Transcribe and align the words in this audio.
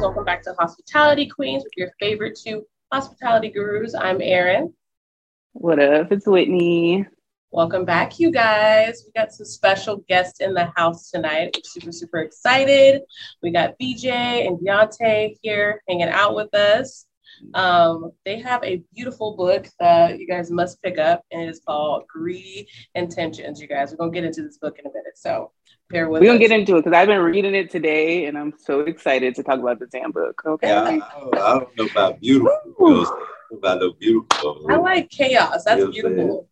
guys? 0.00 0.06
Welcome 0.06 0.24
back 0.24 0.42
to 0.44 0.54
Hospitality 0.58 1.26
Queens 1.26 1.62
with 1.62 1.72
your 1.76 1.90
favorite 2.00 2.38
two 2.42 2.64
hospitality 2.92 3.50
gurus. 3.50 3.94
I'm 3.94 4.20
Erin. 4.22 4.72
What 5.52 5.78
up? 5.78 6.10
It's 6.10 6.26
Whitney. 6.26 7.06
Welcome 7.50 7.84
back, 7.84 8.18
you 8.18 8.30
guys. 8.30 9.04
We 9.04 9.12
got 9.12 9.32
some 9.32 9.44
special 9.44 9.96
guests 10.08 10.40
in 10.40 10.54
the 10.54 10.72
house 10.76 11.10
tonight. 11.10 11.50
We're 11.54 11.62
super, 11.64 11.92
super 11.92 12.18
excited. 12.20 13.02
We 13.42 13.50
got 13.50 13.78
BJ 13.78 14.46
and 14.46 14.58
Deontay 14.58 15.36
here 15.42 15.82
hanging 15.88 16.08
out 16.08 16.34
with 16.34 16.54
us. 16.54 17.06
Um, 17.54 18.12
they 18.24 18.38
have 18.40 18.62
a 18.64 18.82
beautiful 18.94 19.36
book 19.36 19.66
that 19.80 20.18
you 20.18 20.26
guys 20.26 20.50
must 20.50 20.82
pick 20.82 20.98
up, 20.98 21.24
and 21.30 21.42
it's 21.42 21.60
called 21.60 22.06
Greedy 22.06 22.68
Intentions. 22.94 23.60
You 23.60 23.66
guys, 23.66 23.90
we're 23.90 23.98
gonna 23.98 24.12
get 24.12 24.24
into 24.24 24.42
this 24.42 24.58
book 24.58 24.78
in 24.78 24.86
a 24.86 24.90
minute, 24.90 25.16
so 25.16 25.52
bear 25.90 26.08
with. 26.08 26.22
We're 26.22 26.28
gonna 26.28 26.38
get 26.38 26.52
into 26.52 26.76
it 26.76 26.84
because 26.84 26.96
I've 26.96 27.08
been 27.08 27.20
reading 27.20 27.54
it 27.54 27.70
today, 27.70 28.26
and 28.26 28.38
I'm 28.38 28.54
so 28.58 28.80
excited 28.80 29.34
to 29.34 29.42
talk 29.42 29.58
about 29.58 29.78
the 29.78 29.86
damn 29.86 30.12
book. 30.12 30.40
Okay. 30.46 30.68
Yeah, 30.68 30.82
I, 30.82 31.38
I 31.38 31.58
don't 31.58 31.76
know 31.76 31.86
about 31.86 32.20
beautiful. 32.20 32.72
Girls, 32.78 33.08
about 33.52 33.80
the 33.80 33.92
beautiful. 33.98 34.66
I 34.68 34.76
like 34.76 35.10
chaos. 35.10 35.64
That's 35.64 35.84
beautiful. 35.90 36.48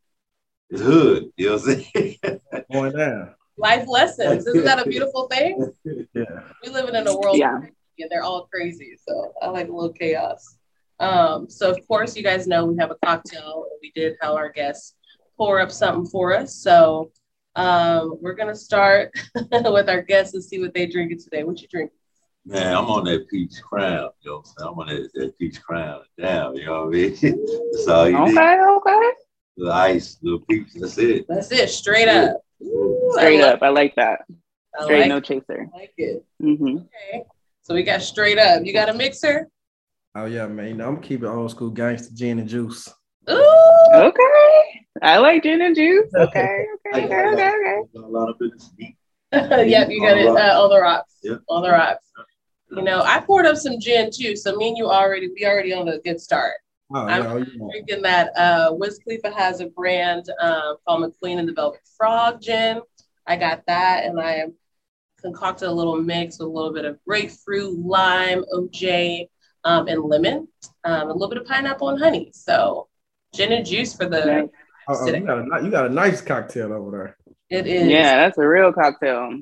It's 0.71 0.83
hood. 0.83 1.31
You 1.37 1.47
know 1.47 1.57
what 1.57 1.69
I'm 1.69 1.83
saying? 1.93 2.41
Going 2.73 2.93
down. 2.93 3.35
Life 3.57 3.89
lessons. 3.89 4.47
Isn't 4.47 4.65
that 4.65 4.85
a 4.85 4.89
beautiful 4.89 5.29
thing? 5.29 5.73
Yeah. 6.15 6.25
We 6.63 6.71
living 6.71 6.95
in 6.95 7.07
a 7.07 7.17
world 7.17 7.39
Yeah. 7.39 7.57
and 7.57 8.11
they're 8.11 8.23
all 8.23 8.47
crazy. 8.47 8.97
So 9.07 9.33
I 9.41 9.49
like 9.49 9.69
a 9.69 9.73
little 9.73 9.93
chaos. 9.93 10.57
Um, 11.01 11.49
so 11.49 11.71
of 11.71 11.87
course 11.89 12.17
you 12.17 12.23
guys 12.23 12.47
know 12.47 12.67
we 12.67 12.77
have 12.79 12.91
a 12.91 12.97
cocktail. 13.05 13.67
We 13.81 13.93
did 13.95 14.17
have 14.21 14.35
our 14.35 14.51
guests 14.51 14.95
pour 15.37 15.61
up 15.61 15.71
something 15.71 16.07
for 16.07 16.37
us. 16.37 16.55
So 16.55 17.11
um, 17.57 18.19
we're 18.21 18.35
gonna 18.35 18.55
start 18.55 19.11
with 19.53 19.89
our 19.89 20.03
guests 20.03 20.35
and 20.35 20.43
see 20.45 20.61
what 20.61 20.75
they 20.75 20.87
drinking 20.87 21.21
today. 21.21 21.45
What 21.45 21.61
you 21.61 21.69
drink? 21.69 21.91
Man, 22.47 22.75
I'm 22.75 22.87
on 22.87 23.05
that 23.05 23.29
peach 23.29 23.61
crown. 23.63 24.11
You 24.23 24.31
know 24.31 24.37
what 24.37 24.39
I'm 24.39 24.45
saying? 24.45 24.69
I'm 24.73 24.79
on 24.79 24.87
that, 24.89 25.11
that 25.15 25.39
peach 25.39 25.63
crown. 25.63 26.01
Damn, 26.19 26.55
you 26.55 26.65
know 26.67 26.87
what 26.87 26.95
I 26.95 26.99
mean? 26.99 27.17
That's 27.73 27.89
all 27.89 28.09
you 28.09 28.19
need. 28.25 28.39
Okay. 28.39 28.59
Okay. 28.61 29.11
The 29.59 29.71
ice, 29.73 30.15
the 30.23 30.39
peach, 30.49 30.69
that's 30.77 30.97
it. 30.99 31.27
That's 31.29 31.51
it, 31.51 31.69
straight 31.69 32.07
up. 32.09 32.37
Ooh, 32.63 33.13
I 33.19 33.23
Straight 33.23 33.41
like- 33.41 33.55
up. 33.55 33.63
I 33.63 33.69
like 33.71 33.95
that. 33.97 34.21
I 34.79 34.85
Straight 34.85 35.01
like, 35.01 35.09
no 35.09 35.21
chaser. 35.21 35.67
I 35.75 35.79
like 35.79 35.93
it. 35.99 36.25
hmm 36.41 36.77
Okay. 36.77 37.25
So 37.63 37.75
we 37.75 37.83
got 37.83 38.01
straight 38.03 38.39
up. 38.39 38.65
You 38.65 38.73
got 38.73 38.89
a 38.89 38.95
mixer? 38.95 39.49
Oh 40.15 40.27
yeah, 40.27 40.47
man. 40.47 40.81
I'm 40.81 41.01
keeping 41.03 41.29
old 41.29 41.51
school 41.51 41.71
gangster 41.71 42.15
gin 42.15 42.39
and 42.39 42.49
juice. 42.49 42.89
Ooh. 43.29 43.89
Okay. 43.95 44.78
I 45.03 45.19
like 45.19 45.43
gin 45.43 45.63
and 45.63 45.77
juice. 45.77 46.13
Okay. 46.15 46.67
Okay. 46.87 47.05
Okay. 47.05 47.27
Okay. 47.29 47.33
okay. 47.33 47.79
A 47.97 48.01
lot 48.01 48.29
of 48.29 48.39
business. 48.39 48.71
Yep, 49.33 49.91
you 49.91 50.01
got 50.01 50.17
it. 50.17 50.27
Uh, 50.27 50.63
on 50.63 50.71
the 50.71 50.81
rocks. 50.81 51.19
Yep. 51.23 51.43
On 51.49 51.63
the 51.63 51.71
rocks. 51.71 52.07
You 52.71 52.83
know, 52.83 53.03
I 53.03 53.21
poured 53.21 53.47
up 53.47 53.57
some 53.57 53.79
gin 53.79 54.11
too. 54.11 54.37
So 54.37 54.57
me 54.57 54.69
and 54.69 54.77
you 54.77 54.87
already, 54.87 55.29
we 55.29 55.47
already 55.47 55.73
on 55.73 55.89
a 55.89 55.99
good 55.99 56.21
start. 56.21 56.55
Oh 56.95 57.01
I'm 57.01 57.23
yeah, 57.23 57.33
oh, 57.33 57.37
you 57.39 57.59
know. 57.59 57.71
Drinking 57.71 58.03
that 58.03 58.37
uh, 58.37 58.73
Wiz 58.73 58.99
Khalifa 58.99 59.31
has 59.31 59.61
a 59.61 59.67
brand 59.67 60.31
um, 60.41 60.77
called 60.87 61.03
McQueen 61.03 61.39
and 61.39 61.49
the 61.49 61.53
Violet 61.53 61.81
Fog 61.99 62.41
gin. 62.41 62.81
I 63.27 63.37
got 63.37 63.65
that, 63.67 64.05
and 64.05 64.19
I 64.19 64.45
concocted 65.21 65.69
a 65.69 65.73
little 65.73 66.01
mix 66.01 66.39
with 66.39 66.49
a 66.49 66.51
little 66.51 66.73
bit 66.73 66.87
of 66.87 66.99
grapefruit, 67.07 67.79
lime, 67.79 68.45
OJ, 68.55 69.29
um, 69.65 69.89
and 69.89 70.03
lemon, 70.03 70.49
um, 70.85 71.11
a 71.11 71.13
little 71.13 71.29
bit 71.29 71.39
of 71.39 71.47
pineapple 71.47 71.91
and 71.91 71.99
honey. 71.99 72.31
So 72.33 72.89
gin 73.35 73.53
and 73.53 73.67
juice 73.67 73.95
for 73.95 74.07
the. 74.07 74.49
Nice. 74.89 74.99
Oh, 75.01 75.09
oh, 75.09 75.15
you 75.15 75.21
got 75.27 75.39
a 75.39 75.65
you 75.65 75.71
got 75.71 75.87
a 75.87 75.91
nice 75.91 76.21
cocktail 76.21 76.73
over 76.73 76.91
there. 76.91 77.17
It 77.51 77.67
is. 77.67 77.89
Yeah, 77.89 78.17
that's 78.17 78.39
a 78.39 78.47
real 78.47 78.73
cocktail. 78.73 79.39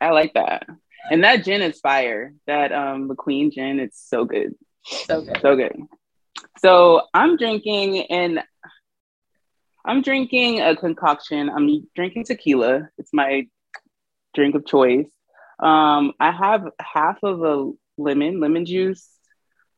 I 0.00 0.10
like 0.10 0.34
that. 0.34 0.66
And 1.10 1.24
that 1.24 1.44
gin 1.44 1.62
is 1.62 1.80
fire. 1.80 2.34
That 2.46 2.72
um 2.72 3.08
McQueen 3.08 3.52
gin, 3.52 3.80
it's 3.80 4.06
so 4.08 4.24
good. 4.24 4.54
So 4.84 5.22
good. 5.22 5.38
So 5.40 5.56
good. 5.56 5.76
So 6.58 7.02
I'm 7.14 7.36
drinking 7.36 8.06
and 8.10 8.42
I'm 9.84 10.02
drinking 10.02 10.60
a 10.60 10.76
concoction. 10.76 11.50
I'm 11.50 11.88
drinking 11.94 12.24
tequila. 12.24 12.88
It's 12.98 13.12
my 13.12 13.46
drink 14.34 14.54
of 14.54 14.66
choice. 14.66 15.08
Um, 15.58 16.12
I 16.20 16.30
have 16.30 16.68
half 16.80 17.18
of 17.22 17.42
a 17.42 17.72
lemon, 17.98 18.40
lemon 18.40 18.64
juice. 18.64 19.08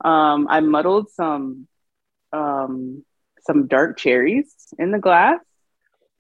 Um, 0.05 0.47
I 0.51 0.61
muddled 0.61 1.11
some 1.11 1.69
um, 2.33 3.05
some 3.47 3.67
dark 3.67 3.99
cherries 3.99 4.55
in 4.79 4.91
the 4.91 4.99
glass. 4.99 5.41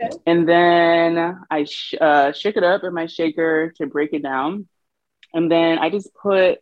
Okay. 0.02 0.16
And 0.26 0.48
then 0.48 1.38
I 1.50 1.64
sh- 1.64 1.94
uh, 2.00 2.32
shook 2.32 2.56
it 2.56 2.64
up 2.64 2.82
in 2.84 2.92
my 2.94 3.06
shaker 3.06 3.72
to 3.76 3.86
break 3.86 4.12
it 4.12 4.22
down. 4.22 4.68
And 5.32 5.50
then 5.50 5.78
I 5.78 5.90
just 5.90 6.10
put 6.14 6.58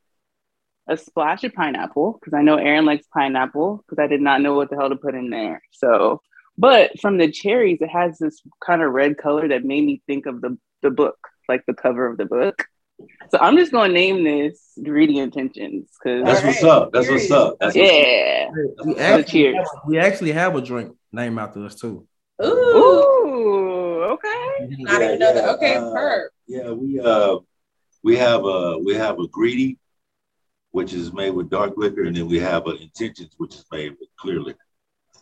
a 0.89 0.97
splash 0.97 1.45
of 1.45 1.53
pineapple 1.55 2.19
because 2.21 2.35
I 2.35 2.43
know 2.43 2.57
Erin 2.57 2.85
likes 2.85 3.07
pineapple 3.13 3.85
because 3.87 4.03
I 4.03 4.07
did 4.09 4.21
not 4.21 4.41
know 4.41 4.55
what 4.55 4.71
the 4.71 4.77
hell 4.77 4.89
to 4.89 4.97
put 4.97 5.15
in 5.15 5.31
there. 5.31 5.63
So, 5.71 6.21
but 6.59 7.01
from 7.01 7.19
the 7.19 7.31
cherries, 7.31 7.79
it 7.81 7.89
has 7.89 8.19
this 8.19 8.41
kind 8.65 8.83
of 8.83 8.93
red 8.93 9.17
color 9.17 9.49
that 9.49 9.65
made 9.65 9.85
me 9.85 10.03
think 10.07 10.27
of 10.27 10.41
the, 10.41 10.59
the 10.83 10.91
book, 10.91 11.17
like 11.49 11.65
the 11.67 11.75
cover 11.75 12.07
of 12.07 12.19
the 12.19 12.27
book. 12.27 12.67
So 13.31 13.39
I'm 13.41 13.57
just 13.57 13.73
going 13.73 13.91
to 13.91 13.95
name 13.95 14.25
this 14.25 14.61
Greedy 14.83 15.19
Intentions 15.19 15.89
because, 16.03 16.25
That's 16.25 16.41
All 16.41 16.47
what's 16.47 16.63
right. 16.63 16.71
up. 16.71 16.93
That's 16.93 17.09
what's 17.09 17.31
up. 17.31 17.57
That's 17.61 17.77
what's 17.77 17.91
up. 17.91 17.97
yeah. 17.97 18.51
We 18.85 18.97
actually, 18.97 19.25
cheers. 19.25 19.69
we 19.87 19.99
actually 19.99 20.33
have 20.33 20.55
a 20.57 20.61
drink 20.61 20.97
named 21.13 21.39
after 21.39 21.65
us 21.65 21.75
too. 21.75 22.07
Ooh. 22.43 22.47
Ooh, 22.47 24.03
okay. 24.05 24.67
Not 24.81 25.01
Yeah, 25.01 25.07
even 25.07 25.19
know 25.19 25.35
that. 25.35 25.45
yeah, 25.45 25.51
Okay, 25.53 25.77
uh, 25.77 25.81
perp. 25.81 26.27
Yeah, 26.47 26.71
we 26.73 27.01
uh 27.01 27.37
we 28.03 28.17
have 28.17 28.45
a 28.45 28.79
we 28.79 28.95
have 28.95 29.19
a 29.19 29.29
greedy, 29.29 29.79
which 30.73 30.93
is 30.93 31.13
made 31.13 31.31
with 31.31 31.49
dark 31.51 31.75
liquor, 31.77 32.03
and 32.05 32.17
then 32.17 32.27
we 32.29 32.41
have 32.41 32.67
an 32.67 32.79
intentions, 32.79 33.33
which 33.39 33.55
is 33.55 33.65
made 33.71 33.91
with 34.01 34.09
clear 34.19 34.41
liquor. 34.41 34.59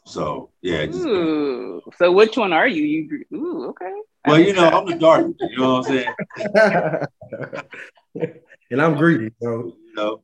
So 0.07 0.51
yeah, 0.63 0.79
it 0.79 0.89
just, 0.89 1.07
Ooh. 1.07 1.83
So 1.99 2.11
which 2.11 2.37
one 2.37 2.53
are 2.53 2.67
you? 2.69 2.83
You 2.85 3.25
ooh, 3.35 3.69
okay. 3.71 3.93
I 4.25 4.31
well, 4.31 4.41
you 4.41 4.53
know. 4.53 4.69
I'm 4.69 4.87
the 4.87 4.95
dark. 4.99 5.27
You 5.41 5.59
know 5.59 5.75
what 5.75 5.91
I'm 5.91 6.05
saying? 8.15 8.37
and 8.71 8.83
I'm 8.83 8.97
greedy, 8.97 9.33
so 9.41 9.77
You 9.87 9.95
know, 9.95 10.23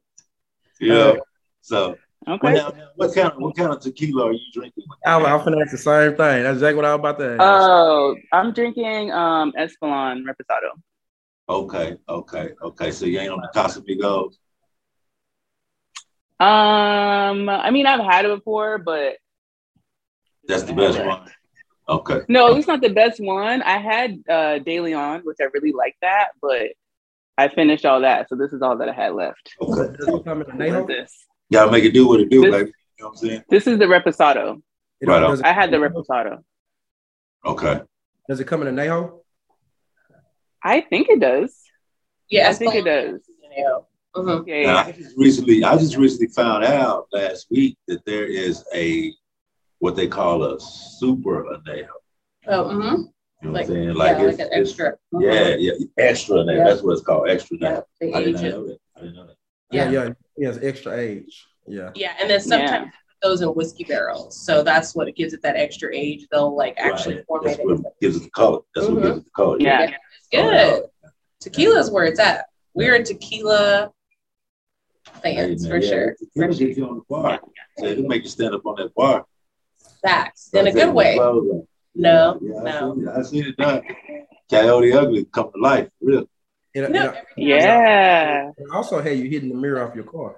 you 0.80 0.88
know. 0.88 1.20
So 1.62 1.96
okay. 2.28 2.52
now, 2.52 2.68
now, 2.68 2.88
what 2.96 3.14
kind 3.14 3.32
of 3.32 3.38
what 3.38 3.56
kind 3.56 3.72
of 3.72 3.80
tequila 3.80 4.26
are 4.26 4.32
you 4.32 4.52
drinking? 4.52 4.84
I 5.06 5.16
was 5.16 5.42
finna 5.42 5.62
ask 5.62 5.72
the 5.72 5.78
same 5.78 6.10
thing. 6.10 6.42
That's 6.42 6.56
exactly 6.56 6.76
what 6.76 6.84
I 6.84 6.94
was 6.94 7.00
about 7.00 7.18
to 7.18 7.30
ask. 7.32 7.40
Oh, 7.42 8.16
I'm 8.32 8.52
drinking 8.52 9.12
um 9.12 9.52
Espolon 9.58 10.24
Reposado. 10.24 10.72
Okay, 11.48 11.96
okay, 12.08 12.50
okay. 12.62 12.90
So 12.90 13.06
you 13.06 13.20
ain't 13.20 13.32
on 13.32 13.40
the 13.40 13.48
Casamigos? 13.58 14.34
Um, 16.38 17.48
I 17.48 17.70
mean, 17.70 17.86
I've 17.86 18.04
had 18.04 18.26
it 18.26 18.36
before, 18.36 18.78
but 18.78 19.16
That's 20.46 20.64
the 20.64 20.74
best 20.74 21.02
one. 21.02 21.30
Okay. 21.88 22.20
no, 22.28 22.56
it's 22.56 22.66
not 22.66 22.80
the 22.80 22.88
best 22.88 23.20
one. 23.20 23.62
I 23.62 23.78
had 23.78 24.18
uh 24.28 24.58
De 24.58 24.80
Leon, 24.80 25.20
which 25.24 25.36
I 25.40 25.44
really 25.54 25.72
like 25.72 25.96
that, 26.02 26.28
but 26.42 26.72
I 27.38 27.48
finished 27.48 27.84
all 27.86 28.00
that, 28.00 28.28
so 28.28 28.34
this 28.34 28.52
is 28.52 28.62
all 28.62 28.76
that 28.78 28.88
I 28.88 28.92
had 28.92 29.12
left. 29.14 29.54
Okay. 29.60 29.96
Does 29.96 30.08
it 30.08 30.24
come 30.24 30.42
in 30.42 30.60
a 30.62 30.78
What 30.80 30.86
this? 30.88 31.14
Gotta 31.52 31.70
make 31.70 31.84
it 31.84 31.92
do 31.92 32.08
what 32.08 32.20
it 32.20 32.28
do, 32.30 32.42
This- 32.42 32.50
baby. 32.50 32.72
You 32.98 33.04
know 33.04 33.08
what 33.10 33.22
I'm 33.22 33.28
saying? 33.28 33.42
This 33.50 33.66
is 33.66 33.78
the 33.78 33.84
Reposado. 33.84 34.62
It- 35.00 35.08
Right 35.08 35.22
on. 35.22 35.44
I 35.44 35.52
had 35.52 35.70
the 35.70 35.76
Reposado. 35.76 36.42
Okay. 37.44 37.80
does 38.28 38.40
it 38.40 38.46
come 38.46 38.62
in 38.66 38.74
anejo? 38.74 39.20
I 40.64 40.80
think 40.80 41.08
it 41.08 41.20
does. 41.20 41.62
Yeah, 42.28 42.48
I 42.48 42.54
think 42.54 42.74
it 42.74 42.84
does. 42.84 43.20
Mhm. 44.16 44.44
Yeah, 44.48 44.62
Now. 44.62 44.78
I 44.78 44.92
just 44.92 45.16
recently, 45.16 45.62
I 45.62 45.76
just 45.76 45.96
recently 45.96 46.28
found 46.28 46.64
out 46.64 47.06
last 47.12 47.46
week 47.50 47.76
that 47.86 48.04
there 48.06 48.24
is 48.24 48.64
a 48.74 49.14
what 49.78 49.96
they 49.96 50.06
call 50.08 50.42
a 50.44 50.60
super 50.60 51.44
anejo. 51.44 51.88
Oh, 52.48 52.64
mm-hmm. 52.64 52.80
You 53.42 53.48
know 53.48 53.50
what 53.50 53.52
Like, 53.52 53.62
I'm 53.62 53.66
saying? 53.68 53.84
yeah, 53.88 53.92
Like, 53.94 54.18
like 54.18 54.26
it's, 54.28 54.38
an 54.38 54.46
it's- 54.46 54.68
extra. 54.68 54.96
yeah, 55.20 55.56
yeah, 55.56 55.72
extra 55.98 56.36
anejo. 56.36 56.56
Yeah. 56.56 56.64
That's 56.64 56.82
what 56.82 56.92
it's 56.92 57.02
called, 57.02 57.28
extra 57.28 57.56
anejo. 57.58 57.84
they 58.00 58.12
I 58.12 58.20
did 58.22 58.28
age 58.28 58.34
not 58.36 58.44
it. 58.44 58.50
know 58.50 58.66
that. 58.68 58.78
I 58.96 59.00
didn't 59.00 59.16
know 59.16 59.26
that. 59.26 59.36
Yeah. 59.70 59.90
yeah, 59.90 60.04
yeah. 60.04 60.12
Yes, 60.38 60.58
extra 60.62 60.96
age. 60.98 61.44
Yeah. 61.66 61.90
Yeah, 61.94 62.14
and 62.20 62.30
then 62.30 62.40
sometimes 62.40 62.92
those 63.22 63.40
in 63.40 63.48
whiskey 63.48 63.84
barrels. 63.84 64.44
So 64.44 64.62
that's 64.62 64.94
what 64.94 65.12
gives 65.16 65.32
it 65.32 65.42
that 65.42 65.56
extra 65.56 65.90
age. 65.94 66.26
They'll 66.30 66.54
like 66.54 66.74
actually 66.78 67.16
Right. 67.16 67.24
formate 67.28 67.44
That's 67.44 67.58
it. 67.58 67.66
what 67.66 68.00
gives 68.00 68.16
it 68.16 68.22
the 68.24 68.30
color. 68.30 68.60
That's 68.74 68.86
Mhm. 68.86 68.94
what 68.94 69.02
gives 69.02 69.18
it 69.18 69.24
the 69.24 69.30
color. 69.30 69.56
Yeah. 69.58 69.90
It's 69.90 70.28
good. 70.30 70.84
Tequila's 71.40 71.90
where 71.90 72.04
it's 72.04 72.20
at. 72.20 72.46
We're 72.74 72.94
a 72.96 73.02
tequila 73.02 73.92
Hey, 75.24 75.36
fans 75.36 75.62
man, 75.62 75.70
for 75.70 75.76
yeah, 75.84 75.88
sure. 75.90 76.16
Tequila 76.18 76.46
For 76.48 76.52
sure. 76.52 76.66
gets 76.66 76.78
you 76.78 76.88
on 76.88 76.96
the 76.96 77.02
bar. 77.08 77.40
So 77.78 77.86
it'll 77.86 78.04
make 78.04 78.22
you 78.22 78.28
stand 78.28 78.54
up 78.54 78.66
on 78.66 78.76
that 78.76 78.94
bar. 78.94 79.24
Facts. 80.02 80.50
In 80.52 80.66
a 80.66 80.72
good 80.72 80.92
way. 80.94 81.14
your 81.14 81.22
clothes 81.24 81.50
off. 81.50 81.64
No, 81.94 82.38
Yeah, 82.42 82.58
I 82.60 82.62
no. 82.64 82.92
it. 83.00 83.08
I 83.08 83.22
seen 83.22 83.46
it 83.46 83.56
done. 83.56 83.82
Coyote 84.50 84.92
Ugly 84.92 85.24
come 85.26 85.50
to 85.52 85.58
life. 85.60 85.88
Real. 86.00 86.28
And, 86.74 86.92
No, 86.92 87.08
and- 87.10 87.16
Yeah. 87.36 88.50
and 88.56 88.66
I 88.72 88.76
also 88.76 89.00
had 89.00 89.16
you 89.18 89.30
hitting 89.30 89.48
the 89.48 89.54
mirror 89.54 89.82
off 89.88 89.94
your 89.94 90.04
car. 90.04 90.36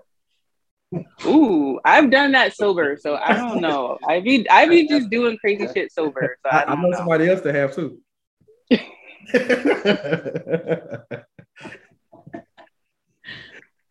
Ooh, 1.26 1.80
I've 1.84 2.10
done 2.10 2.32
that 2.32 2.54
sober, 2.54 2.96
so 2.98 3.16
I 3.16 3.34
don't 3.34 3.60
know. 3.60 3.98
I 4.08 4.20
be 4.20 4.48
I 4.48 4.66
be 4.68 4.86
just 4.88 5.10
doing 5.10 5.36
crazy 5.38 5.66
shit 5.74 5.92
sober. 5.92 6.38
So 6.44 6.50
I, 6.50 6.58
I, 6.60 6.62
I 6.62 6.64
don't 6.66 6.82
know 6.82 6.88
know. 6.90 6.96
somebody 6.96 7.28
else 7.28 7.40
to 7.42 7.52
have 7.52 7.74
too. 7.74 7.98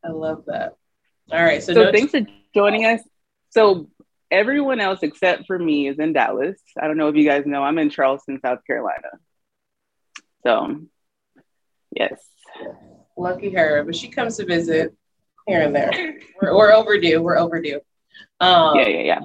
I 0.03 0.09
love 0.09 0.43
that. 0.47 0.73
All 1.31 1.43
right. 1.43 1.61
So, 1.61 1.73
So 1.73 1.83
no 1.83 1.91
thanks 1.91 2.11
for 2.11 2.21
joining 2.53 2.85
us. 2.85 3.01
So 3.49 3.89
everyone 4.31 4.79
else 4.79 4.99
except 5.03 5.45
for 5.47 5.57
me 5.57 5.87
is 5.87 5.99
in 5.99 6.13
Dallas. 6.13 6.59
I 6.79 6.87
don't 6.87 6.97
know 6.97 7.07
if 7.07 7.15
you 7.15 7.27
guys 7.27 7.45
know, 7.45 7.63
I'm 7.63 7.77
in 7.79 7.89
Charleston, 7.89 8.39
South 8.41 8.59
Carolina. 8.65 9.09
So 10.43 10.81
yes. 11.91 12.13
lucky 13.17 13.49
her, 13.51 13.83
but 13.83 13.95
she 13.95 14.07
comes 14.09 14.37
to 14.37 14.45
visit 14.45 14.95
here 15.47 15.61
and 15.61 15.75
there. 15.75 15.91
We're, 16.41 16.55
we're 16.55 16.73
overdue. 16.73 17.21
We're 17.21 17.37
overdue. 17.37 17.79
Um, 18.39 18.77
Yeah, 18.77 18.87
yeah, 18.87 19.01
yeah. 19.01 19.19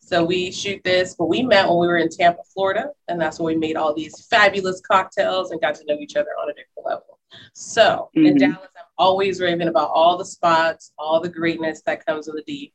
So 0.00 0.24
we 0.24 0.50
shoot 0.50 0.82
this, 0.84 1.14
but 1.14 1.26
we 1.26 1.42
met 1.42 1.68
when 1.68 1.78
we 1.78 1.86
were 1.86 1.98
in 1.98 2.08
Tampa, 2.08 2.40
Florida, 2.54 2.92
and 3.08 3.20
that's 3.20 3.38
when 3.38 3.54
we 3.54 3.60
made 3.60 3.76
all 3.76 3.92
these 3.94 4.26
fabulous 4.28 4.80
cocktails 4.80 5.50
and 5.50 5.60
got 5.60 5.74
to 5.74 5.84
know 5.84 5.98
each 6.00 6.16
other 6.16 6.30
on 6.40 6.48
a 6.48 6.54
different 6.54 6.86
level. 6.86 7.18
So 7.52 8.08
in 8.14 8.34
Mhm. 8.36 8.38
Dallas, 8.38 8.70
I'm 8.74 8.84
always 8.96 9.38
raving 9.38 9.68
about 9.68 9.90
all 9.90 10.16
the 10.16 10.24
spots, 10.24 10.94
all 10.98 11.20
the 11.20 11.28
greatness 11.28 11.82
that 11.82 12.06
comes 12.06 12.26
with 12.26 12.36
the 12.36 12.42
D. 12.44 12.72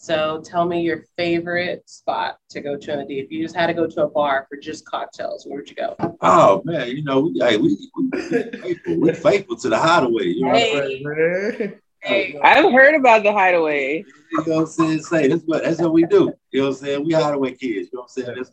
So 0.00 0.40
tell 0.44 0.64
me 0.64 0.80
your 0.80 1.04
favorite 1.16 1.88
spot 1.90 2.38
to 2.50 2.60
go 2.60 2.76
to 2.76 2.92
in 2.92 3.00
the 3.00 3.04
D. 3.04 3.18
If 3.18 3.32
you 3.32 3.42
just 3.42 3.56
had 3.56 3.66
to 3.66 3.74
go 3.74 3.86
to 3.86 4.04
a 4.04 4.08
bar 4.08 4.46
for 4.48 4.56
just 4.56 4.86
cocktails, 4.86 5.44
where 5.44 5.58
would 5.58 5.68
you 5.68 5.74
go? 5.74 5.96
Oh 6.20 6.62
man, 6.64 6.88
you 6.88 7.02
know, 7.02 7.20
we, 7.20 7.38
hey, 7.40 7.56
we, 7.56 7.76
we, 7.96 8.10
we 8.12 8.22
faithful. 8.22 9.00
We 9.00 9.12
faithful 9.12 9.56
to 9.56 9.68
the 9.68 9.76
hideaway. 9.78 10.26
You 10.28 10.46
know, 10.46 10.52
Hey. 10.52 11.02
Man. 11.04 11.80
Hey, 12.00 12.38
I've 12.40 12.72
heard 12.72 12.94
about 12.94 13.24
the 13.24 13.32
hideaway. 13.32 14.04
you 14.30 14.38
know 14.46 14.54
what 14.54 14.60
I'm 14.60 14.66
saying? 14.66 15.02
Say 15.02 15.26
that's 15.26 15.42
what 15.42 15.64
that's 15.64 15.80
what 15.80 15.92
we 15.92 16.04
do. 16.04 16.32
You 16.52 16.60
know 16.60 16.68
what 16.68 16.76
I'm 16.78 16.84
saying? 16.84 17.04
We 17.04 17.12
hideaway 17.12 17.50
kids. 17.50 17.60
You 17.62 17.88
know 17.92 18.00
what 18.02 18.02
I'm 18.04 18.08
saying? 18.24 18.36
That's, 18.36 18.52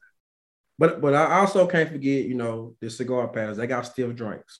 But 0.79 0.99
but 0.99 1.13
I 1.13 1.39
also 1.39 1.67
can't 1.67 1.89
forget, 1.89 2.25
you 2.25 2.33
know, 2.33 2.75
the 2.81 2.89
cigar 2.89 3.27
palace. 3.27 3.57
They 3.57 3.67
got 3.67 3.85
stiff 3.85 4.15
drinks. 4.15 4.59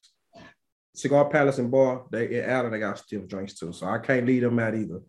Cigar 0.93 1.27
palace 1.29 1.57
and 1.57 1.71
bar, 1.71 2.05
they 2.11 2.37
in 2.37 2.49
Allen, 2.49 2.71
they 2.71 2.79
got 2.79 2.99
stiff 2.99 3.27
drinks 3.27 3.55
too. 3.55 3.73
So 3.73 3.87
I 3.87 3.97
can't 3.97 4.25
leave 4.25 4.43
them 4.43 4.59
out 4.59 4.75
either. 4.75 5.01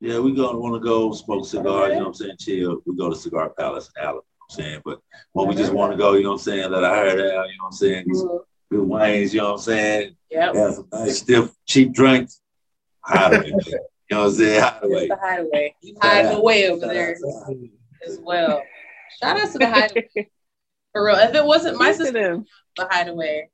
Yeah, 0.00 0.18
we 0.18 0.34
gonna 0.34 0.58
want 0.58 0.74
to 0.74 0.80
go 0.80 1.12
smoke 1.12 1.44
cigars. 1.46 1.90
You 1.90 1.96
know 1.96 2.00
what 2.00 2.06
I'm 2.08 2.14
saying? 2.14 2.36
Chill. 2.38 2.80
We 2.86 2.96
go 2.96 3.10
to 3.10 3.16
Cigar 3.16 3.50
Palace 3.50 3.90
in 3.96 4.02
Allen. 4.02 4.14
You 4.14 4.18
know 4.18 4.46
what 4.46 4.58
I'm 4.58 4.64
saying, 4.64 4.82
but 4.84 5.00
when 5.32 5.48
we 5.48 5.54
just 5.54 5.72
want 5.72 5.92
to 5.92 5.98
go, 5.98 6.14
you 6.14 6.22
know 6.22 6.30
what 6.30 6.34
I'm 6.36 6.42
saying? 6.42 6.70
Let 6.70 6.84
our 6.84 6.96
hair 6.96 7.16
down. 7.16 7.28
You 7.28 7.32
know 7.34 7.44
what 7.60 7.66
I'm 7.66 7.72
saying? 7.72 8.04
These 8.06 8.22
good 8.70 8.82
wines. 8.82 9.34
You 9.34 9.40
know 9.40 9.46
what 9.46 9.52
I'm 9.52 9.58
saying? 9.58 10.16
Yep. 10.30 10.54
Have 10.54 10.74
some 10.74 10.88
nice 10.92 11.18
stiff 11.18 11.50
cheap 11.66 11.92
drinks. 11.92 12.40
Hideaway. 13.04 13.46
you 13.48 13.54
know 14.10 14.18
what 14.20 14.26
I'm 14.26 14.32
saying? 14.32 14.56
It's 14.56 14.64
Hideaway. 14.64 15.08
the 15.08 15.16
hideaway. 15.16 15.74
You 15.82 15.94
hiding 16.00 16.32
away 16.32 16.70
over 16.70 16.86
there 16.86 17.16
as 18.06 18.18
well. 18.22 18.62
Shout 19.20 19.38
out 19.38 19.52
to 19.52 19.58
the 19.58 19.68
hideaway. 19.68 20.08
For 20.92 21.04
real. 21.04 21.16
If 21.16 21.34
it 21.34 21.44
wasn't 21.44 21.78
my 21.78 21.88
Listen 21.88 22.06
sister, 22.06 22.20
to 22.22 22.28
them. 22.36 22.46
the 22.76 22.88
hideaway. 22.90 23.48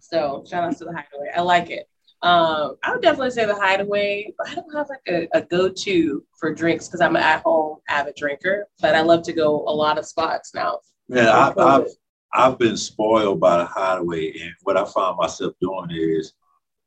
So 0.00 0.44
shout 0.48 0.64
out 0.64 0.76
to 0.78 0.84
the 0.84 0.92
hideaway. 0.92 1.30
I 1.34 1.40
like 1.42 1.70
it. 1.70 1.88
Um, 2.22 2.76
I 2.82 2.92
would 2.92 3.00
definitely 3.00 3.30
say 3.30 3.46
the 3.46 3.54
hideaway, 3.54 4.34
but 4.36 4.48
I 4.50 4.54
don't 4.54 4.74
have 4.74 4.88
like 4.90 5.00
a, 5.08 5.28
a 5.38 5.42
go-to 5.42 6.22
for 6.38 6.52
drinks 6.54 6.86
because 6.86 7.00
I'm 7.00 7.16
an 7.16 7.22
at-home 7.22 7.78
avid 7.88 8.14
drinker, 8.16 8.68
but 8.80 8.94
I 8.94 9.00
love 9.00 9.22
to 9.22 9.32
go 9.32 9.64
a 9.66 9.72
lot 9.72 9.96
of 9.98 10.04
spots 10.04 10.54
now. 10.54 10.80
Man, 11.08 11.28
I, 11.28 11.52
I've 11.56 11.86
I've 12.32 12.58
been 12.58 12.76
spoiled 12.76 13.40
by 13.40 13.58
the 13.58 13.64
hideaway, 13.64 14.32
and 14.38 14.52
what 14.62 14.76
I 14.76 14.84
find 14.84 15.16
myself 15.16 15.54
doing 15.60 15.88
is, 15.92 16.34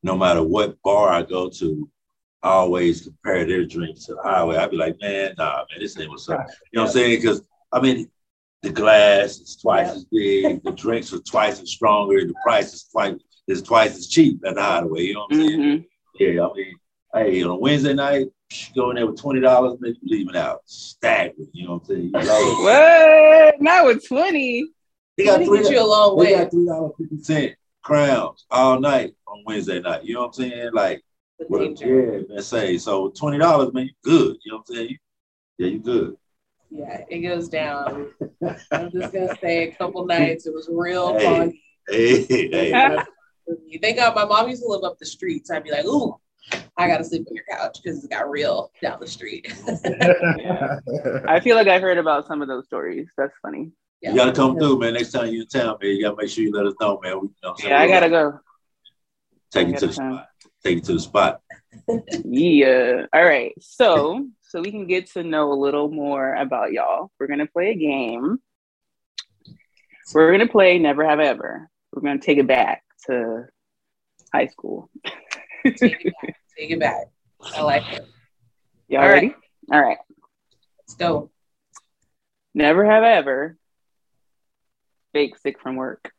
no 0.04 0.16
matter 0.16 0.44
what 0.44 0.82
bar 0.84 1.10
I 1.10 1.24
go 1.24 1.50
to, 1.50 1.90
I 2.44 2.50
always 2.50 3.02
compare 3.02 3.46
their 3.46 3.66
drinks 3.66 4.06
to 4.06 4.14
the 4.14 4.22
hideaway. 4.22 4.58
I'd 4.58 4.72
be 4.72 4.78
like, 4.78 4.98
man, 5.02 5.34
nah, 5.38 5.66
man, 5.70 5.80
this 5.80 6.00
ain't 6.00 6.10
what's 6.10 6.30
up. 6.30 6.46
You 6.72 6.78
know 6.78 6.84
what 6.84 6.90
I'm 6.90 6.94
saying? 6.94 7.20
Because 7.22 7.42
I 7.72 7.82
mean, 7.82 8.08
the 8.62 8.70
glass 8.70 9.40
is 9.40 9.58
twice 9.58 9.88
Yeah. 9.88 9.94
as 9.94 10.06
big, 10.06 10.64
the 10.64 10.72
drinks 10.72 11.12
are 11.12 11.20
twice 11.20 11.60
as 11.60 11.72
stronger, 11.72 12.24
the 12.26 12.36
price 12.44 12.74
is 12.74 12.84
twice 12.92 13.16
is 13.48 13.62
twice 13.62 13.98
as 13.98 14.08
cheap 14.08 14.42
at 14.46 14.56
the 14.56 14.62
hideaway. 14.62 15.02
You 15.04 15.14
know 15.16 15.26
what 15.28 15.34
I'm 15.34 15.40
saying? 15.48 15.60
Mhm. 15.60 15.86
Yeah, 16.20 16.48
I 16.48 16.54
mean, 16.54 16.76
hey, 17.14 17.44
on 17.44 17.50
a 17.52 17.56
Wednesday 17.56 17.94
night, 17.94 18.28
psh, 18.52 18.74
go 18.76 18.90
in 18.92 18.96
there 18.96 19.08
with 19.08 19.20
twenty 19.20 19.40
dollars, 19.42 19.78
maybe 19.80 19.98
leaving 20.04 20.36
out 20.36 20.62
staggering. 20.66 21.50
You 21.54 21.66
know 21.68 21.74
what 21.74 21.82
I'm 21.82 21.88
saying? 21.88 22.12
You 22.14 22.64
What? 22.64 23.62
Not 23.62 23.86
with 23.86 24.08
20. 24.08 24.66
they 25.18 25.24
me 25.38 25.46
get 25.62 25.72
you 25.72 25.80
a 25.80 25.84
long 25.86 26.18
They 26.18 26.26
way. 26.26 26.32
got 26.40 26.52
three 26.52 26.66
dollars 26.66 26.92
fifty 26.98 27.24
cent 27.24 27.56
crowns 27.84 28.46
all 28.50 28.80
night 28.80 29.14
on 29.28 29.44
Wednesday 29.46 29.80
night. 29.82 30.04
You 30.06 30.16
know 30.16 30.22
what 30.22 30.28
I'm 30.28 30.34
saying? 30.34 30.70
Like, 30.74 31.04
danger. 31.52 32.22
yeah, 32.30 32.34
man. 32.36 32.42
Say 32.44 32.78
so 32.78 33.10
twenty 33.10 33.38
dollars, 33.38 33.74
man. 33.74 33.86
You 33.86 33.92
good? 34.04 34.38
You 34.44 34.52
know 34.52 34.58
what 34.60 34.66
I'm 34.70 34.76
saying? 34.76 34.98
Yeah, 35.58 35.68
you 35.68 35.80
good. 35.80 36.16
Yeah, 36.72 37.02
it 37.10 37.20
goes 37.20 37.50
down. 37.50 38.08
I'm 38.72 38.92
just 38.92 39.14
gonna 39.14 39.36
say 39.42 39.70
a 39.70 39.72
couple 39.76 40.06
nights. 40.06 40.48
It 40.48 40.54
was 40.54 40.68
real 40.72 41.14
Hey. 41.14 41.26
fun. 41.26 41.54
Hey, 41.90 42.24
hey. 42.50 42.98
Thank 43.82 43.98
God 43.98 44.16
my 44.16 44.26
mom 44.26 44.50
used 44.50 44.62
to 44.62 44.68
live 44.68 44.84
up 44.84 44.98
the 45.00 45.06
street. 45.06 45.48
So 45.48 45.56
I'd 45.56 45.64
be 45.64 45.72
like, 45.72 45.86
ooh, 45.86 46.18
I 46.78 46.88
gotta 46.88 47.04
sleep 47.04 47.28
on 47.30 47.36
your 47.36 47.46
couch 47.50 47.80
because 47.82 48.04
it 48.04 48.10
got 48.10 48.30
real 48.30 48.72
down 48.82 49.00
the 49.00 49.08
street. 49.08 49.48
I 51.28 51.40
feel 51.40 51.56
like 51.56 51.68
I 51.68 51.80
heard 51.80 51.98
about 51.98 52.28
some 52.28 52.42
of 52.42 52.48
those 52.48 52.66
stories. 52.66 53.10
That's 53.18 53.36
funny. 53.42 53.72
You 54.02 54.16
gotta 54.16 54.34
come 54.34 54.58
through, 54.58 54.80
man. 54.80 54.94
Next 54.94 55.12
time 55.12 55.28
you're 55.28 55.44
in 55.44 55.48
town, 55.48 55.78
man, 55.82 55.92
you 55.92 56.02
gotta 56.02 56.18
make 56.18 56.30
sure 56.30 56.44
you 56.44 56.52
let 56.52 56.66
us 56.66 56.74
know, 56.82 57.00
man. 57.02 57.22
We, 57.22 57.28
you 57.28 57.34
know 57.44 57.56
I'm? 57.58 57.70
Yeah, 57.70 57.80
I 57.80 57.88
gotta 57.88 58.10
go. 58.10 58.40
take 59.52 59.68
I 59.68 59.70
you 59.70 59.78
to 59.78 59.88
the 59.88 59.94
gotta 59.94 60.14
spot. 60.14 60.28
Take 60.64 60.76
you 60.76 60.82
to 60.82 60.94
the 60.94 61.00
spot. 61.00 61.42
Yeah. 62.26 63.06
All 63.14 63.24
right. 63.24 63.54
So, 63.62 64.28
so 64.42 64.62
we 64.62 64.72
can 64.72 64.88
get 64.88 65.12
to 65.12 65.24
know 65.24 65.54
a 65.54 65.56
little 65.56 65.90
more 65.90 66.36
about 66.36 66.74
y'all. 66.74 67.12
We're 67.20 67.28
gonna 67.28 67.48
play 67.48 67.72
a 67.72 67.76
game. 67.76 68.40
We're 70.14 70.32
gonna 70.32 70.50
play 70.50 70.78
Never 70.80 71.08
Have 71.08 71.20
I 71.20 71.26
Ever. 71.26 71.70
We're 71.94 72.02
gonna 72.02 72.20
take 72.20 72.40
it 72.40 72.48
back 72.48 72.83
to 73.08 73.46
high 74.34 74.48
school. 74.48 74.90
Take 75.66 76.06
it 76.06 76.14
back. 76.22 76.36
Take 76.58 76.72
it 76.72 76.80
back. 76.80 77.06
I 77.56 77.62
like 77.62 77.92
it. 77.92 78.08
Y'all 78.88 79.02
All 79.02 79.08
right. 79.08 79.14
ready? 79.14 79.36
All 79.72 79.82
right. 79.82 79.98
Let's 80.80 80.96
go. 80.96 81.32
Never 82.54 82.86
have 82.86 83.04
I 83.04 83.14
ever 83.14 83.58
fake 85.14 85.38
sick 85.38 85.60
from 85.62 85.76
work. 85.76 86.12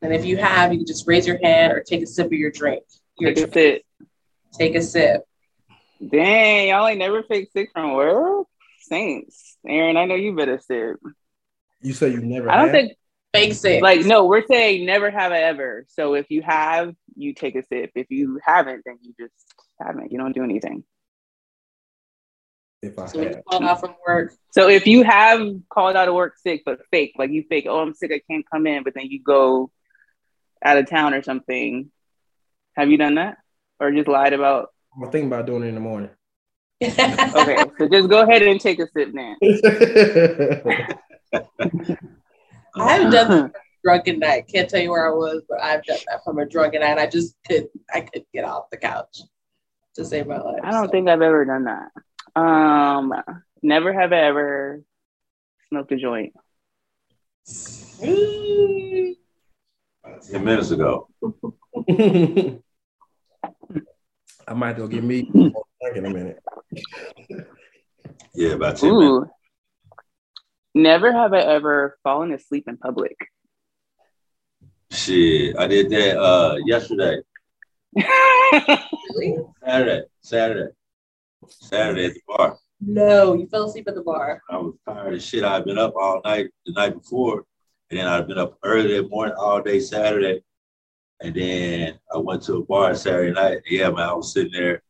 And 0.00 0.12
if 0.12 0.24
you 0.24 0.36
have, 0.36 0.72
you 0.72 0.78
can 0.80 0.86
just 0.86 1.06
raise 1.06 1.26
your 1.26 1.38
hand 1.42 1.72
or 1.72 1.80
take 1.80 2.02
a 2.02 2.06
sip 2.06 2.26
of 2.26 2.32
your 2.32 2.50
drink. 2.50 2.82
Your 3.18 3.34
Take 3.34 3.48
a 3.48 3.52
sip. 3.52 3.82
Take 4.52 4.74
a 4.74 4.82
sip. 4.82 5.22
Dang, 6.06 6.68
y'all 6.68 6.86
ain't 6.86 6.98
never 6.98 7.22
fake 7.22 7.50
sick 7.52 7.70
from 7.72 7.94
work. 7.94 8.46
Saints, 8.80 9.56
Erin, 9.66 9.96
I 9.96 10.06
know 10.06 10.16
you 10.16 10.34
better 10.34 10.58
sip. 10.58 10.96
You 11.82 11.92
say 11.92 12.10
you 12.10 12.20
never. 12.20 12.50
I 12.50 12.56
don't 12.56 12.66
have? 12.66 12.72
think 12.72 12.92
Fake 13.32 13.54
sick. 13.54 13.82
like 13.82 14.04
no, 14.04 14.26
we're 14.26 14.46
saying 14.46 14.84
never 14.84 15.10
have 15.10 15.32
I 15.32 15.38
ever. 15.38 15.86
So 15.88 16.14
if 16.14 16.30
you 16.30 16.42
have, 16.42 16.94
you 17.16 17.32
take 17.32 17.54
a 17.54 17.62
sip. 17.62 17.90
If 17.94 18.10
you 18.10 18.38
haven't, 18.44 18.82
then 18.84 18.98
you 19.00 19.14
just 19.18 19.32
haven't. 19.80 20.12
You 20.12 20.18
don't 20.18 20.34
do 20.34 20.44
anything. 20.44 20.84
if 22.82 22.98
I 22.98 23.06
so 23.06 23.22
have. 23.22 23.30
you 23.30 23.42
call 23.48 23.64
out 23.64 23.80
from 23.80 23.94
work, 24.06 24.34
So 24.50 24.68
if 24.68 24.86
you 24.86 25.02
have 25.04 25.40
called 25.70 25.96
out 25.96 26.08
of 26.08 26.14
work 26.14 26.36
sick, 26.36 26.62
but 26.66 26.80
fake, 26.90 27.14
like 27.16 27.30
you 27.30 27.44
fake, 27.48 27.66
oh, 27.68 27.80
I'm 27.80 27.94
sick, 27.94 28.12
I 28.12 28.20
can't 28.30 28.44
come 28.50 28.66
in, 28.66 28.82
but 28.82 28.92
then 28.94 29.06
you 29.06 29.22
go 29.22 29.70
out 30.62 30.76
of 30.76 30.88
town 30.88 31.14
or 31.14 31.22
something. 31.22 31.90
Have 32.76 32.90
you 32.90 32.98
done 32.98 33.14
that? 33.14 33.38
Or 33.80 33.90
just 33.90 34.08
lied 34.08 34.34
about? 34.34 34.68
I'm 34.94 35.10
thinking 35.10 35.28
about 35.28 35.46
doing 35.46 35.62
it 35.62 35.68
in 35.68 35.74
the 35.74 35.80
morning. 35.80 36.10
Okay, 36.82 37.56
so 37.78 37.88
just 37.88 38.08
go 38.08 38.22
ahead 38.22 38.42
and 38.42 38.60
take 38.60 38.78
a 38.78 38.88
sip 38.88 39.12
then. 39.14 39.36
I 42.74 42.92
haven't 42.92 43.10
done 43.10 43.28
that 43.28 43.42
from 43.42 43.50
a 43.50 43.52
drunken 43.84 44.18
night. 44.18 44.48
Can't 44.48 44.68
tell 44.68 44.80
you 44.80 44.90
where 44.90 45.06
I 45.10 45.14
was, 45.14 45.42
but 45.48 45.60
I've 45.62 45.84
done 45.84 45.98
that 46.08 46.24
from 46.24 46.38
a 46.38 46.46
drunken 46.46 46.80
night. 46.80 46.98
I 46.98 47.06
just 47.06 47.36
could 47.46 47.68
I 47.92 48.00
could 48.02 48.24
get 48.32 48.44
off 48.44 48.70
the 48.70 48.76
couch 48.76 49.20
to 49.94 50.04
save 50.04 50.26
my 50.26 50.38
life. 50.38 50.60
I 50.62 50.70
don't 50.70 50.86
so. 50.86 50.90
think 50.90 51.08
I've 51.08 51.22
ever 51.22 51.44
done 51.44 51.64
that. 51.64 52.40
Um, 52.40 53.12
never 53.62 53.92
have 53.92 54.12
I 54.12 54.20
ever 54.20 54.82
smoked 55.68 55.92
a 55.92 55.96
joint. 55.96 56.32
Ten 60.30 60.44
minutes 60.44 60.70
ago. 60.70 61.08
I 64.48 64.54
might 64.54 64.76
go 64.76 64.88
get 64.88 65.04
me 65.04 65.30
a 65.34 65.96
in 65.96 66.06
a 66.06 66.10
minute. 66.10 66.42
Yeah, 68.34 68.50
about 68.50 68.76
ten 68.76 68.96
minutes. 68.98 69.30
Ooh. 70.76 70.80
Never 70.80 71.12
have 71.12 71.32
I 71.32 71.40
ever 71.40 71.98
fallen 72.02 72.32
asleep 72.32 72.64
in 72.68 72.76
public. 72.76 73.16
Shit, 74.90 75.58
I 75.58 75.66
did 75.66 75.90
that 75.90 76.18
uh 76.18 76.56
yesterday. 76.66 77.18
Really? 77.94 79.38
Saturday. 79.64 80.02
Saturday. 80.20 80.72
Saturday 81.48 82.06
at 82.06 82.14
the 82.14 82.20
bar. 82.26 82.58
No, 82.80 83.34
you 83.34 83.46
fell 83.46 83.68
asleep 83.68 83.86
at 83.88 83.94
the 83.94 84.02
bar. 84.02 84.42
I 84.50 84.56
was 84.56 84.74
tired 84.86 85.14
as 85.14 85.24
shit. 85.24 85.44
I'd 85.44 85.64
been 85.64 85.78
up 85.78 85.94
all 85.96 86.20
night 86.24 86.50
the 86.66 86.72
night 86.72 86.94
before, 86.94 87.44
and 87.90 87.98
then 87.98 88.06
I'd 88.06 88.26
been 88.26 88.38
up 88.38 88.58
early 88.64 88.96
that 88.96 89.08
morning 89.08 89.34
all 89.38 89.62
day 89.62 89.80
Saturday. 89.80 90.42
And 91.20 91.34
then 91.34 91.98
I 92.12 92.18
went 92.18 92.42
to 92.44 92.56
a 92.56 92.64
bar 92.64 92.94
Saturday 92.94 93.32
night. 93.32 93.58
Yeah, 93.66 93.90
man, 93.90 94.08
I 94.08 94.12
was 94.12 94.32
sitting 94.32 94.52
there 94.52 94.82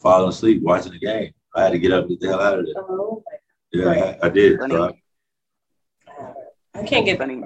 falling 0.00 0.28
asleep 0.28 0.62
watching 0.62 0.92
the 0.92 0.98
game. 1.00 1.32
I 1.54 1.64
had 1.64 1.72
to 1.72 1.78
get 1.78 1.92
up 1.92 2.06
and 2.06 2.10
get 2.10 2.20
the 2.20 2.28
hell 2.28 2.40
out 2.40 2.60
of 2.60 2.66
there. 2.66 2.74
Oh 2.76 3.22
my 3.26 3.36
Yeah, 3.72 4.16
I, 4.22 4.26
I 4.26 4.28
did. 4.30 4.60
So 4.60 4.64
I, 4.66 4.68
God. 4.68 4.94
I 6.74 6.82
can't 6.84 7.04
get 7.04 7.18
Funny. 7.18 7.42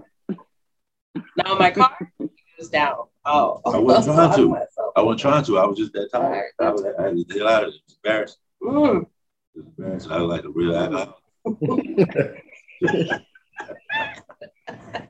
now 1.36 1.54
my 1.54 1.70
car. 1.70 1.96
is 2.58 2.68
down. 2.68 2.96
Oh, 3.24 3.60
I 3.66 3.78
wasn't 3.78 4.16
trying 4.16 4.36
to. 4.36 4.48
myself. 4.50 4.92
I 4.96 5.02
wasn't 5.02 5.20
trying 5.20 5.44
to. 5.44 5.58
I 5.58 5.66
was 5.66 5.78
just 5.78 5.92
that 5.94 6.10
tired. 6.12 6.52
I, 6.60 6.70
was, 6.70 6.84
I 6.84 7.02
had 7.02 7.16
to 7.16 7.24
get 7.24 7.46
out 7.46 7.64
of 7.64 7.68
it. 7.70 7.74
It 7.74 7.82
was 7.86 7.96
embarrassing. 8.04 8.40
Mm. 8.62 9.02
It 9.02 9.08
was 9.56 9.66
embarrassing. 9.78 10.12
I 10.12 10.20
was 10.20 10.30
like 10.30 10.44
a 10.44 10.50
real 10.50 10.76
alcoholic. 10.76 12.44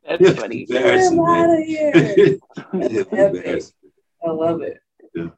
That's 0.07 0.39
funny. 0.39 0.67
Get 0.67 0.77
embarrassing, 0.77 1.19
out 1.19 1.51
of 1.51 1.65
here. 1.65 2.39
embarrassing. 3.13 3.75
I 4.25 4.31
love 4.31 4.63
it. 4.63 4.79
Yeah. 5.15 5.29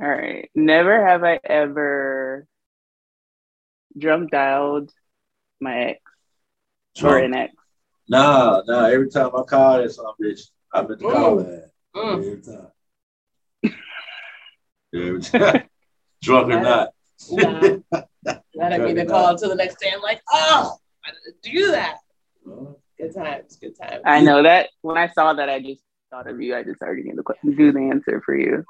All 0.00 0.08
right. 0.08 0.50
Never 0.54 1.06
have 1.06 1.24
I 1.24 1.40
ever 1.44 2.46
drunk 3.96 4.30
dialed 4.30 4.90
my 5.60 5.78
ex 5.78 6.00
or 7.02 7.18
an 7.18 7.34
ex. 7.34 7.54
Nah, 8.08 8.62
nah. 8.66 8.86
Every 8.86 9.08
time 9.08 9.30
I 9.36 9.42
call 9.42 9.78
that 9.78 9.92
some 9.92 10.06
bitch, 10.22 10.48
I 10.72 10.82
bet 10.82 10.98
the 10.98 11.04
call 11.04 11.36
that. 11.36 11.70
Mm. 11.96 12.18
Every 12.18 12.42
time. 12.42 12.68
Every 14.94 15.20
time. 15.20 15.68
Drunk 16.22 16.52
or 16.52 16.60
not. 16.60 16.88
Nah. 17.30 17.60
That 18.22 18.42
didn't 18.56 18.84
mean 18.84 18.96
to 18.96 19.06
call 19.06 19.30
until 19.30 19.48
the 19.48 19.54
next 19.54 19.78
day. 19.80 19.90
I'm 19.94 20.02
like, 20.02 20.20
oh, 20.30 20.76
I 21.04 21.10
didn't 21.10 21.42
do 21.42 21.70
that. 21.72 21.98
Good 22.98 23.14
times, 23.14 23.56
good 23.56 23.76
times. 23.76 24.02
I 24.04 24.20
know 24.20 24.42
that 24.42 24.70
when 24.82 24.96
I 24.96 25.08
saw 25.08 25.32
that, 25.32 25.48
I 25.48 25.60
just 25.60 25.82
thought 26.10 26.28
of 26.28 26.40
you. 26.40 26.54
I 26.54 26.62
just 26.62 26.80
already 26.82 27.02
knew 27.02 27.16
the 27.16 27.22
que- 27.22 27.56
do 27.56 27.72
the 27.72 27.80
answer 27.80 28.22
for 28.24 28.36
you. 28.36 28.64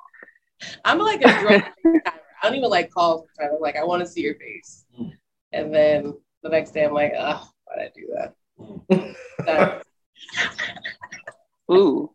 I'm 0.84 0.98
like 0.98 1.20
a 1.22 1.40
drunk. 1.40 1.64
I 2.06 2.48
don't 2.48 2.56
even 2.56 2.70
like 2.70 2.90
calls. 2.90 3.26
I'm 3.40 3.60
like, 3.60 3.76
I 3.76 3.84
want 3.84 4.00
to 4.00 4.06
see 4.06 4.22
your 4.22 4.34
face. 4.36 4.84
Mm. 4.98 5.12
And 5.52 5.74
then 5.74 6.14
the 6.42 6.48
next 6.48 6.72
day, 6.72 6.84
I'm 6.84 6.92
like, 6.92 7.12
oh, 7.18 7.48
why 7.64 7.76
did 7.76 7.86
I 7.86 7.92
do 7.94 8.14
that? 8.14 8.34
That- 9.46 9.82
Ooh. 11.70 12.10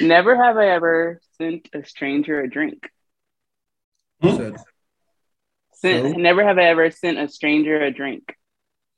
Never 0.00 0.36
have 0.36 0.56
I 0.56 0.68
ever 0.68 1.20
sent 1.38 1.68
a 1.74 1.84
stranger 1.84 2.40
a 2.40 2.48
drink. 2.50 2.90
Hmm? 4.20 4.36
Said, 4.36 4.56
Sent, 5.74 6.14
So? 6.14 6.20
never 6.20 6.42
have 6.44 6.58
I 6.58 6.64
ever 6.64 6.90
sent 6.90 7.18
a 7.18 7.28
stranger 7.28 7.80
a 7.82 7.90
drink. 7.90 8.34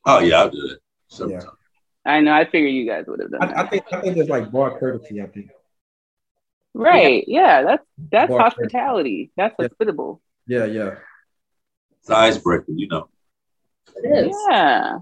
Oh 0.04 0.20
yeah, 0.20 0.40
I'll 0.40 0.50
do 0.50 0.70
it. 0.72 0.78
Several 1.08 1.40
Yeah. 1.40 1.46
I 2.04 2.20
know. 2.20 2.32
I 2.32 2.44
figured 2.44 2.72
you 2.72 2.86
guys 2.86 3.04
would 3.08 3.20
have 3.20 3.30
done 3.30 3.42
I, 3.42 3.46
that. 3.46 3.58
I 3.58 3.66
think 3.68 3.84
I 3.92 4.00
think 4.00 4.16
there's 4.16 4.28
like 4.28 4.50
bar 4.50 4.78
courtesy. 4.78 5.20
I 5.20 5.26
think. 5.26 5.50
right? 6.74 7.24
Yeah. 7.26 7.62
That's 7.62 7.86
that's 8.10 8.30
Bar 8.30 8.40
hospitality. 8.40 9.30
That's 9.36 9.54
Yeah. 9.58 9.66
hospitable. 9.68 10.20
Yeah, 10.46 10.64
yeah. 10.64 10.94
It's 12.00 12.08
an 12.08 12.14
icebreaker, 12.16 12.72
you 12.72 12.88
know. 12.88 13.08
it 13.96 14.26
is. 14.28 14.36
Yeah. 14.48 14.98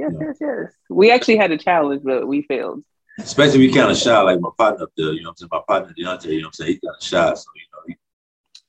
Yes, 0.00 0.12
yes, 0.18 0.36
yes. 0.40 0.72
We 0.88 1.10
actually 1.10 1.36
had 1.36 1.50
a 1.50 1.58
challenge, 1.58 2.02
but 2.02 2.26
we 2.26 2.42
failed. 2.42 2.82
Especially 3.18 3.66
if 3.66 3.70
we 3.70 3.78
kind 3.78 3.90
of 3.90 3.98
shy, 3.98 4.18
like 4.22 4.40
my 4.40 4.48
partner 4.56 4.84
up 4.84 4.92
there, 4.96 5.12
you 5.12 5.22
know 5.22 5.28
what 5.28 5.32
I'm 5.32 5.36
saying? 5.36 5.48
My 5.52 5.60
partner 5.68 5.92
Deontay, 5.92 6.24
you 6.32 6.40
know 6.40 6.46
what 6.46 6.46
I'm 6.46 6.52
saying? 6.54 6.72
He 6.72 6.80
kind 6.86 6.96
of 6.98 7.04
shy, 7.04 7.34
so 7.34 7.44
you 7.54 7.62
know, 7.72 7.94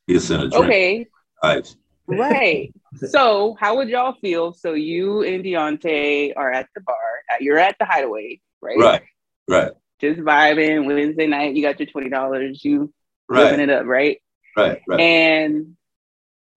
he, 0.08 0.12
he'll 0.14 0.20
send 0.20 0.44
a 0.44 0.50
drink. 0.50 0.66
Okay. 0.66 1.08
Ice. 1.42 1.78
Right. 2.08 2.74
so, 3.10 3.56
how 3.60 3.78
would 3.78 3.88
y'all 3.88 4.16
feel? 4.20 4.52
So, 4.54 4.74
you 4.74 5.22
and 5.22 5.42
Deontay 5.42 6.34
are 6.36 6.52
at 6.52 6.68
the 6.76 6.82
bar. 6.82 6.98
You're 7.40 7.60
at 7.60 7.78
the 7.80 7.86
Hideaway, 7.86 8.42
right? 8.62 8.78
Right, 8.78 9.04
right, 9.48 9.72
Just 10.02 10.20
vibing. 10.20 10.86
Wednesday 10.86 11.28
night, 11.28 11.56
you 11.56 11.62
got 11.62 11.80
your 11.80 11.88
twenty 11.88 12.10
dollars. 12.10 12.60
You 12.66 12.94
living 13.30 13.62
it 13.62 13.70
up, 13.70 13.86
right? 13.86 14.18
right, 14.58 14.82
right. 14.86 15.00
And 15.00 15.78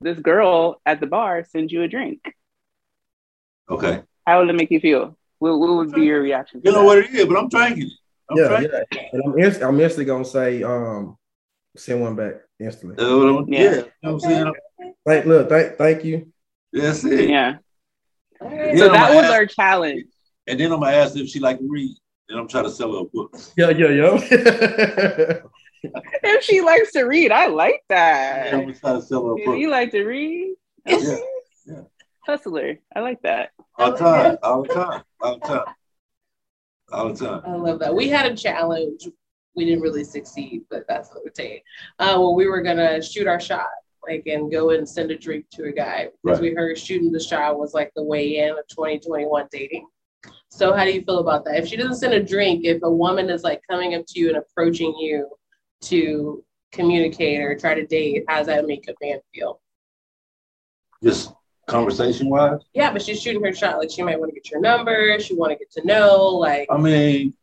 this 0.00 0.19
girl 0.19 0.81
at 0.85 0.99
the 0.99 1.07
bar 1.07 1.45
sends 1.45 1.73
you 1.73 1.83
a 1.83 1.88
drink. 1.88 2.21
Okay. 3.71 4.02
How 4.26 4.40
would 4.40 4.49
it 4.49 4.54
make 4.54 4.71
you 4.71 4.81
feel? 4.81 5.16
What, 5.38 5.59
what 5.59 5.75
would 5.76 5.93
be 5.93 6.02
your 6.02 6.23
reaction? 6.23 6.61
You 6.64 6.73
know 6.73 6.81
that? 6.81 6.85
what 6.85 6.99
it 6.99 7.11
is, 7.11 7.26
but 7.26 7.37
I'm 7.37 7.49
drinking 7.49 7.85
it. 7.85 7.93
I'm 8.31 8.37
yeah, 8.38 8.49
drinking 8.49 8.71
yeah. 8.93 9.00
And 9.12 9.23
I'm 9.26 9.38
inst- 9.38 9.62
I'm 9.62 9.81
instantly 9.81 10.04
gonna 10.07 10.25
say, 10.25 10.62
um, 10.62 11.16
send 11.76 12.00
one 12.00 12.16
back 12.16 12.35
instantly. 12.59 12.97
That's 12.97 13.49
Yeah. 13.49 13.59
yeah. 13.61 13.71
you 13.76 13.76
know 13.76 13.85
what 14.00 14.12
I'm 14.12 14.21
saying? 14.21 14.52
Thank, 15.07 15.26
look, 15.26 15.49
thank, 15.49 15.76
thank 15.76 16.04
you. 16.04 16.33
That's 16.73 17.04
it. 17.04 17.28
Yeah. 17.28 17.57
All 18.40 18.49
right. 18.49 18.78
So 18.78 18.88
that 18.88 19.14
was 19.14 19.25
ask- 19.25 19.33
our 19.35 19.47
challenge. 19.47 20.04
And 20.47 20.59
then 20.61 20.73
I'm 20.73 20.81
gonna 20.81 20.97
ask 20.97 21.16
if 21.16 21.28
she 21.28 21.40
like 21.40 21.59
to 21.59 21.66
read. 21.69 21.97
And 22.31 22.38
I'm 22.40 22.49
trying 22.49 22.64
to 22.64 22.71
sell 22.71 22.93
her 22.93 23.00
a 23.00 23.04
book. 23.04 23.37
Yeah, 23.57 23.69
yeah, 23.71 23.88
yeah. 23.88 25.40
If 26.23 26.43
she 26.43 26.62
likes 26.62 26.93
to 26.93 27.02
read, 27.02 27.31
I 27.31 27.49
like 27.49 27.83
And 27.90 27.97
that. 27.99 28.54
I'm 28.54 28.73
gonna 28.81 29.02
sell 29.02 29.26
her 29.26 29.33
a 29.33 29.45
book. 29.45 29.59
you 29.59 29.69
like 29.69 29.90
to 29.90 30.02
read, 30.04 30.54
yeah. 30.87 31.16
Hustler. 32.26 32.78
I 32.95 33.00
like 33.00 33.21
that. 33.23 33.50
All 33.78 33.93
the 33.93 33.99
time, 33.99 34.38
all 34.43 34.62
the 34.62 34.69
time, 34.69 35.02
all 35.21 35.38
the 35.38 35.47
time. 35.47 35.64
All 36.93 37.12
the 37.12 37.25
time. 37.26 37.43
I 37.47 37.54
love 37.57 37.78
that. 37.81 37.95
We 37.95 38.09
had 38.09 38.31
a 38.31 38.37
challenge. 38.37 39.09
We 39.57 39.64
didn't 39.64 39.83
really 39.83 40.04
succeed, 40.04 40.62
but 40.71 40.85
that's 40.88 41.11
what 41.14 41.25
it 41.26 41.35
take. 41.35 41.62
Uh, 41.99 42.14
well, 42.19 42.35
we 42.35 42.47
were 42.47 42.62
gonna 42.62 43.02
shoot 43.02 43.26
our 43.26 43.40
shot, 43.40 43.66
like, 44.07 44.26
and 44.26 44.50
go 44.50 44.71
and 44.71 44.88
send 44.88 45.11
a 45.11 45.19
drink 45.19 45.47
to 45.52 45.64
a 45.64 45.73
guy 45.73 46.09
because 46.23 46.40
Right. 46.40 46.50
we 46.50 46.54
heard 46.54 46.78
shooting 46.78 47.12
the 47.12 47.21
shot 47.21 47.59
was 47.59 47.75
like 47.75 47.93
the 47.95 48.02
way 48.02 48.38
in 48.38 48.50
of 48.50 48.66
2021 48.69 49.49
dating. 49.50 49.87
So, 50.49 50.73
how 50.73 50.85
do 50.85 50.93
you 50.93 51.02
feel 51.02 51.19
about 51.19 51.45
that? 51.45 51.57
If 51.57 51.69
she 51.69 51.76
doesn't 51.76 51.97
send 51.97 52.14
a 52.14 52.23
drink, 52.23 52.64
if 52.64 52.83
a 52.83 52.90
woman 52.90 53.28
is 53.31 53.43
like 53.45 53.61
coming 53.69 53.95
up 53.95 54.04
to 54.09 54.21
you 54.21 54.28
and 54.28 54.38
approaching 54.38 54.95
you 54.99 55.28
to 55.83 56.45
communicate 56.73 57.40
or 57.40 57.57
try 57.57 57.75
to 57.75 57.87
date, 57.87 58.25
how 58.28 58.38
does 58.38 58.47
that 58.49 58.66
make 58.66 58.88
a 58.88 58.95
man 59.04 59.21
feel? 59.35 59.61
Just 61.02 61.33
conversation 61.66 62.28
wise. 62.28 62.61
Yeah, 62.75 62.92
but 62.92 63.02
she's 63.02 63.21
shooting 63.23 63.42
her 63.44 63.52
shot. 63.54 63.78
Like, 63.78 63.90
she 63.90 64.02
might 64.02 64.18
want 64.18 64.30
to 64.30 64.35
get 64.35 64.50
your 64.50 64.61
number. 64.61 65.18
She 65.21 65.35
want 65.35 65.52
to 65.52 65.59
get 65.59 65.71
to 65.73 65.87
know. 65.87 66.26
Like, 66.28 66.68
I 66.71 66.76
mean, 66.78 67.35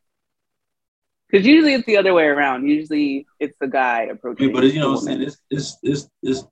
Because 1.28 1.46
usually 1.46 1.74
it's 1.74 1.86
the 1.86 1.96
other 1.96 2.14
way 2.14 2.24
around. 2.26 2.66
Usually 2.68 3.26
it's 3.40 3.56
the 3.60 3.68
guy 3.68 4.02
approaching. 4.04 4.46
mean, 4.46 4.54
but 4.54 4.64
you 4.72 4.80
know 4.80 4.92
what 4.92 4.98
I'm 5.00 5.04
saying? 5.04 5.22
It's 5.22 5.36
it's 5.50 5.78
it's 5.82 6.08
it's 6.22 6.44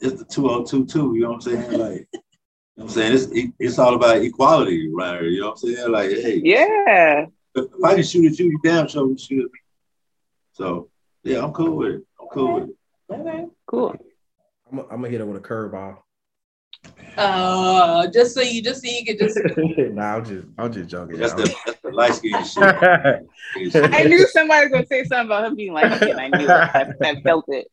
it's 0.00 0.18
the 0.18 0.24
2022, 0.26 1.14
you 1.14 1.20
know 1.22 1.28
what 1.28 1.34
I'm 1.34 1.40
saying? 1.40 1.60
Like 1.78 2.08
you 2.12 2.20
know 2.20 2.20
what 2.74 2.84
I'm 2.84 2.88
saying? 2.88 3.12
It's 3.14 3.52
it's 3.58 3.78
all 3.78 3.94
about 3.94 4.16
equality 4.18 4.90
right 4.92 5.22
you 5.22 5.40
know 5.40 5.50
what 5.50 5.60
I'm 5.64 5.74
saying? 5.74 5.90
Like, 5.92 6.10
hey, 6.10 6.40
Yeah. 6.44 7.26
if 7.54 7.66
I 7.84 7.94
can 7.94 8.02
shoot 8.02 8.30
at 8.32 8.38
you, 8.38 8.46
you 8.46 8.58
damn 8.64 8.88
sure 8.88 9.06
can 9.06 9.16
shoot 9.16 9.44
at 9.44 9.52
me. 9.52 9.58
So 10.52 10.90
yeah, 11.22 11.42
I'm 11.44 11.52
cool 11.52 11.76
with 11.76 11.88
it. 11.94 12.02
I'm 12.20 12.26
cool 12.32 12.54
with 12.60 12.68
it. 12.70 12.76
okay. 13.12 13.46
Cool. 13.66 13.96
I'm, 14.72 14.80
I'm 14.80 14.86
gonna 14.88 15.08
hit 15.08 15.20
her 15.20 15.26
with 15.26 15.42
a 15.44 15.46
curveball. 15.48 15.98
Uh, 17.16 18.08
just 18.08 18.34
so 18.34 18.40
you 18.40 18.60
just 18.60 18.82
so 18.82 18.90
you 18.90 19.04
could 19.04 19.18
just 19.18 19.38
nah, 19.56 20.16
I'm 20.16 20.24
just, 20.24 20.46
I'm 20.58 20.72
just 20.72 20.90
joking. 20.90 21.16
That's 21.18 21.32
y'all. 21.32 21.42
the 21.42 21.56
that's 21.64 21.80
the 21.80 21.90
light 21.92 22.14
skin 22.14 22.44
shit. 22.44 23.84
I 23.94 24.04
knew 24.04 24.26
somebody 24.26 24.66
was 24.66 24.72
going 24.72 24.82
to 24.82 24.88
say 24.88 25.04
something 25.04 25.26
about 25.26 25.44
him 25.44 25.54
being 25.54 25.72
like, 25.72 26.02
and 26.02 26.20
I 26.20 26.28
knew 26.28 26.44
it. 26.44 26.50
I, 26.50 26.92
I 27.02 27.20
felt 27.20 27.44
it. 27.48 27.68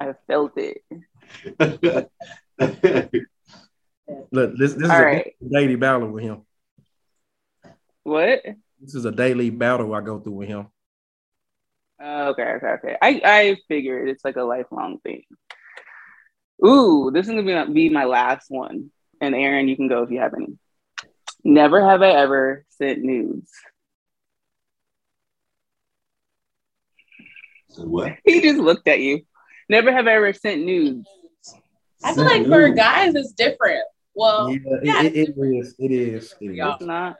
I 0.00 0.14
felt 0.26 0.52
it. 0.56 0.82
Look, 4.30 4.56
this, 4.56 4.72
this 4.72 4.84
is 4.84 4.90
All 4.90 5.02
a 5.02 5.32
daily 5.52 5.76
battle 5.76 6.08
with 6.08 6.24
him. 6.24 6.42
What? 8.04 8.42
This 8.80 8.94
is 8.94 9.04
a 9.04 9.12
daily 9.12 9.50
battle 9.50 9.94
I 9.94 10.00
go 10.00 10.18
through 10.18 10.32
with 10.32 10.48
him. 10.48 10.68
Uh, 12.02 12.28
okay, 12.30 12.52
okay, 12.56 12.66
okay. 12.66 12.96
I, 13.02 13.20
I 13.24 13.56
figured 13.68 14.08
it's 14.08 14.24
like 14.24 14.36
a 14.36 14.44
lifelong 14.44 14.98
thing. 15.00 15.24
Ooh, 16.64 17.10
this 17.12 17.26
is 17.26 17.34
gonna 17.34 17.66
be, 17.66 17.72
be 17.72 17.88
my 17.88 18.04
last 18.04 18.50
one. 18.50 18.90
And 19.20 19.34
Erin, 19.34 19.68
you 19.68 19.76
can 19.76 19.88
go 19.88 20.02
if 20.02 20.10
you 20.10 20.20
have 20.20 20.34
any. 20.34 20.58
Never 21.44 21.84
have 21.84 22.02
I 22.02 22.10
ever 22.10 22.64
sent 22.70 23.02
nudes. 23.02 23.50
So 27.70 27.84
what? 27.84 28.16
He 28.24 28.40
just 28.40 28.58
looked 28.58 28.88
at 28.88 29.00
you. 29.00 29.22
Never 29.68 29.92
have 29.92 30.06
I 30.06 30.14
ever 30.14 30.32
sent 30.32 30.64
nudes. 30.64 31.08
I 32.02 32.14
feel 32.14 32.24
like 32.24 32.46
for 32.46 32.68
guys 32.70 33.14
it's 33.14 33.32
different. 33.32 33.84
Well, 34.14 34.50
yeah, 34.50 34.58
yeah. 34.82 35.02
It, 35.02 35.16
it, 35.16 35.28
it 35.36 35.58
is. 35.58 35.74
It 35.78 35.90
is. 35.90 36.34
It 36.40 36.46
is. 36.50 36.56
Yeah. 36.56 36.74
It's 36.74 36.84
not. 36.84 37.16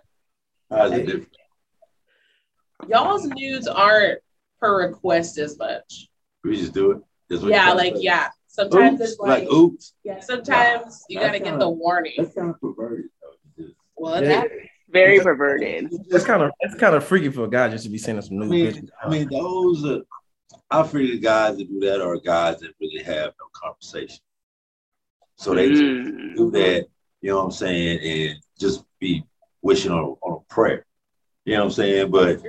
How's 0.71 0.93
it 0.93 1.27
y'all's 2.87 3.27
nudes 3.27 3.67
aren't 3.67 4.21
per 4.61 4.87
request 4.87 5.39
as 5.39 5.59
much. 5.59 6.09
We 6.45 6.57
just 6.57 6.75
do 6.75 6.93
it. 6.93 7.03
Yeah, 7.31 7.73
like 7.73 7.79
trying 7.81 7.93
to 7.93 7.99
say. 7.99 8.05
yeah. 8.05 8.29
Sometimes 8.59 9.01
Oops, 9.01 9.11
it's 9.11 9.21
like, 9.21 9.43
like 9.45 9.53
oops. 9.53 9.95
yeah, 10.03 10.19
sometimes 10.21 11.05
you 11.09 11.21
gotta 11.21 11.39
get 11.39 11.45
kinda- 11.45 11.61
the 11.61 11.71
warning. 11.71 12.13
That's 12.17 12.35
kind 12.35 12.51
of 12.51 12.61
perverted. 12.61 13.07
though. 13.23 13.65
Well, 13.97 14.21
Yeah. 14.23 14.29
that 14.43 14.51
Very 14.89 15.21
perverted. 15.21 15.89
It's 15.93 16.25
kind 16.25 16.43
of 16.43 16.51
it's 16.61 16.75
kind 16.75 16.97
of 16.97 17.05
freaky 17.05 17.29
for 17.31 17.45
a 17.45 17.49
guy 17.51 17.69
just 17.69 17.85
to 17.85 17.91
be 17.91 17.99
sending 17.99 18.23
some 18.23 18.37
I 18.37 18.41
nude 18.41 18.51
mean, 18.51 18.67
pictures. 18.73 18.91
I 19.03 19.09
mean, 19.11 19.29
those 19.31 19.85
are. 19.85 20.01
I 20.71 20.83
figure 20.87 21.15
the 21.15 21.21
guys 21.21 21.57
that 21.59 21.69
do 21.69 21.79
that 21.81 22.01
are 22.01 22.17
guys 22.19 22.59
that 22.61 22.73
really 22.81 23.03
have 23.05 23.33
no 23.39 23.47
conversation. 23.55 24.19
So 25.37 25.55
they 25.55 25.69
Mm. 25.71 26.37
do 26.37 26.51
that, 26.53 26.87
you 27.21 27.31
know 27.31 27.37
what 27.39 27.45
I'm 27.45 27.51
saying, 27.53 28.01
and 28.01 28.39
just 28.59 28.85
be 28.99 29.25
wishing 29.63 29.93
on, 29.93 30.17
on 30.23 30.43
a 30.43 30.53
prayer. 30.55 30.85
You 31.45 31.55
know 31.55 31.61
what 31.61 31.65
I'm 31.67 31.73
saying? 31.73 32.11
But 32.11 32.43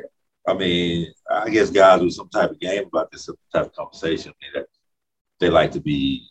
I 0.48 0.54
mean, 0.54 1.14
I 1.30 1.50
guess 1.50 1.70
guys 1.70 2.02
with 2.02 2.14
some 2.14 2.30
type 2.30 2.50
of 2.52 2.60
game 2.60 2.86
about 2.88 3.12
this, 3.12 3.26
some 3.26 3.36
type 3.54 3.68
of 3.68 3.74
conversation, 3.76 4.32
I 4.32 4.36
mean, 4.44 4.52
that 4.56 4.68
they 5.40 5.50
like 5.50 5.72
to 5.72 5.80
be 5.80 6.28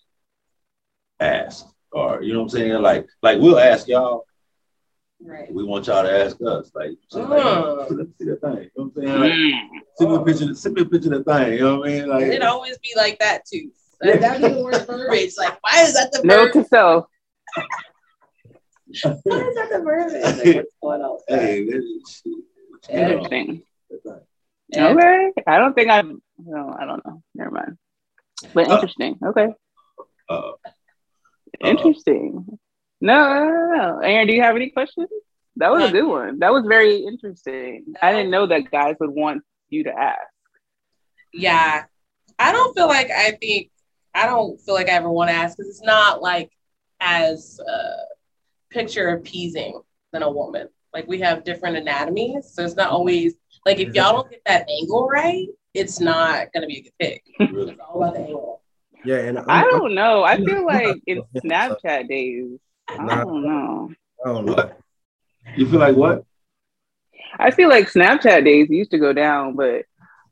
asked. 1.20 1.66
Or 1.92 2.22
you 2.22 2.32
know 2.32 2.40
what 2.40 2.44
I'm 2.52 2.58
saying? 2.58 2.82
Like, 2.82 3.06
like 3.22 3.38
we'll 3.40 3.58
ask 3.58 3.88
y'all, 3.88 4.24
Right. 5.20 5.52
We 5.52 5.64
want 5.64 5.88
y'all 5.88 6.04
to 6.04 6.24
ask 6.24 6.36
us. 6.46 6.70
Like, 6.76 6.92
so, 7.08 7.22
like, 7.22 7.44
Uh. 7.44 7.86
let 7.90 7.90
me 7.90 8.06
see 8.20 8.24
that 8.26 8.40
thing. 8.40 8.52
You 8.52 8.70
know 8.76 8.84
what 8.84 8.84
I'm 8.84 8.92
saying? 8.94 9.20
Like, 9.20 9.32
Mm. 9.32 9.80
send 9.96 10.10
me 10.12 10.16
a 10.16 10.20
picture. 10.24 10.54
Send 10.54 10.74
me 10.76 10.82
a 10.82 10.84
picture 10.84 11.12
of 11.14 11.24
the 11.24 11.34
thing. 11.34 11.52
You 11.54 11.58
know 11.58 11.78
what 11.80 11.88
I 11.88 11.92
mean? 11.92 12.08
Like, 12.08 12.22
It 12.22 12.42
always 12.42 12.78
be 12.78 12.90
like 12.96 13.18
that 13.18 13.42
too. 13.44 13.72
Like, 14.00 14.20
That, 14.20 14.40
that 14.40 14.48
be 14.48 14.54
the 14.54 14.62
worst 14.62 14.86
verbiage. 14.86 15.32
Like, 15.36 15.58
why 15.60 15.82
is 15.82 15.94
that 15.94 16.12
the 16.12 16.22
Note 16.22 16.52
verbiage? 16.52 16.52
to 16.52 16.68
self. 16.68 17.06
Why 17.56 19.10
is 19.10 19.54
that 19.56 19.68
the 19.72 19.80
verbiage? 19.82 20.22
Like, 20.44 20.54
what's 20.56 20.74
going 20.80 21.02
on? 21.02 21.18
hey, 21.26 21.64
this 21.68 21.84
is 21.84 22.22
shit. 22.24 22.32
What 22.70 22.88
you 22.88 22.94
got 22.94 23.04
on? 23.04 23.10
Interesting. 23.10 23.62
That 23.90 24.02
thing. 24.04 24.22
And- 24.74 24.98
Okay. 25.00 25.32
I 25.48 25.58
don't 25.58 25.74
think 25.74 25.90
I've 25.90 26.06
no, 26.38 26.76
I 26.78 26.84
don't 26.84 27.04
know. 27.04 27.22
Never 27.34 27.50
mind. 27.50 27.76
But 28.54 28.68
Oh. 28.68 28.74
interesting. 28.74 29.18
Okay. 29.24 29.48
Uh, 30.28 30.52
Interesting. 31.60 32.58
No, 33.00 33.14
no, 33.14 33.44
no, 33.44 33.76
no. 33.76 33.98
Erin, 34.00 34.26
do 34.26 34.34
you 34.34 34.42
have 34.42 34.56
any 34.56 34.70
questions? 34.70 35.08
That 35.56 35.72
was 35.72 35.88
a 35.88 35.92
good 35.92 36.06
one. 36.06 36.38
That 36.38 36.52
was 36.52 36.64
very 36.68 36.98
interesting. 36.98 37.94
I 38.00 38.12
didn't 38.12 38.30
know 38.30 38.46
that 38.46 38.70
guys 38.70 38.96
would 39.00 39.10
want 39.10 39.42
you 39.70 39.84
to 39.84 39.90
ask. 39.92 40.20
Yeah. 41.32 41.84
I 42.38 42.52
don't 42.52 42.76
feel 42.76 42.86
like 42.86 43.10
I 43.10 43.32
think 43.32 43.70
I 44.14 44.26
don't 44.26 44.60
feel 44.60 44.74
like 44.74 44.88
I 44.88 44.92
ever 44.92 45.10
want 45.10 45.30
to 45.30 45.34
ask 45.34 45.56
because 45.56 45.68
it's 45.70 45.82
not 45.82 46.22
like 46.22 46.50
as 47.00 47.60
uh, 47.60 48.04
picture 48.70 49.08
appeasing 49.10 49.80
than 50.12 50.22
a 50.22 50.30
woman. 50.30 50.68
Like 50.92 51.08
we 51.08 51.20
have 51.20 51.44
different 51.44 51.76
anatomies, 51.76 52.50
so 52.52 52.64
it's 52.64 52.76
not 52.76 52.90
always 52.90 53.34
like 53.66 53.78
if 53.78 53.94
y'all 53.94 54.12
don't 54.12 54.30
get 54.30 54.42
that 54.46 54.68
angle 54.70 55.08
right, 55.08 55.48
it's 55.74 56.00
not 56.00 56.52
gonna 56.52 56.66
be 56.66 56.78
a 56.78 56.82
good 56.82 56.92
pick. 56.98 57.24
really. 57.52 57.72
It's 57.72 57.80
all 57.80 58.02
about 58.02 58.14
the 58.14 58.20
angle. 58.20 58.62
Yeah, 59.04 59.18
and 59.18 59.38
I'm, 59.38 59.44
I 59.48 59.62
don't 59.62 59.94
know. 59.94 60.24
I 60.24 60.36
feel 60.36 60.58
I'm 60.58 60.64
like 60.64 61.02
in 61.06 61.22
Snapchat 61.36 62.08
days, 62.08 62.58
I 62.88 62.96
don't 63.22 63.42
know. 63.42 63.92
I 64.24 64.28
don't 64.28 64.46
know. 64.46 64.54
What? 64.54 64.80
You 65.56 65.68
feel 65.68 65.78
like 65.80 65.96
what? 65.96 66.24
I 67.38 67.50
feel 67.50 67.68
like 67.68 67.90
Snapchat 67.90 68.44
days 68.44 68.68
used 68.70 68.90
to 68.90 68.98
go 68.98 69.12
down, 69.12 69.54
but 69.54 69.84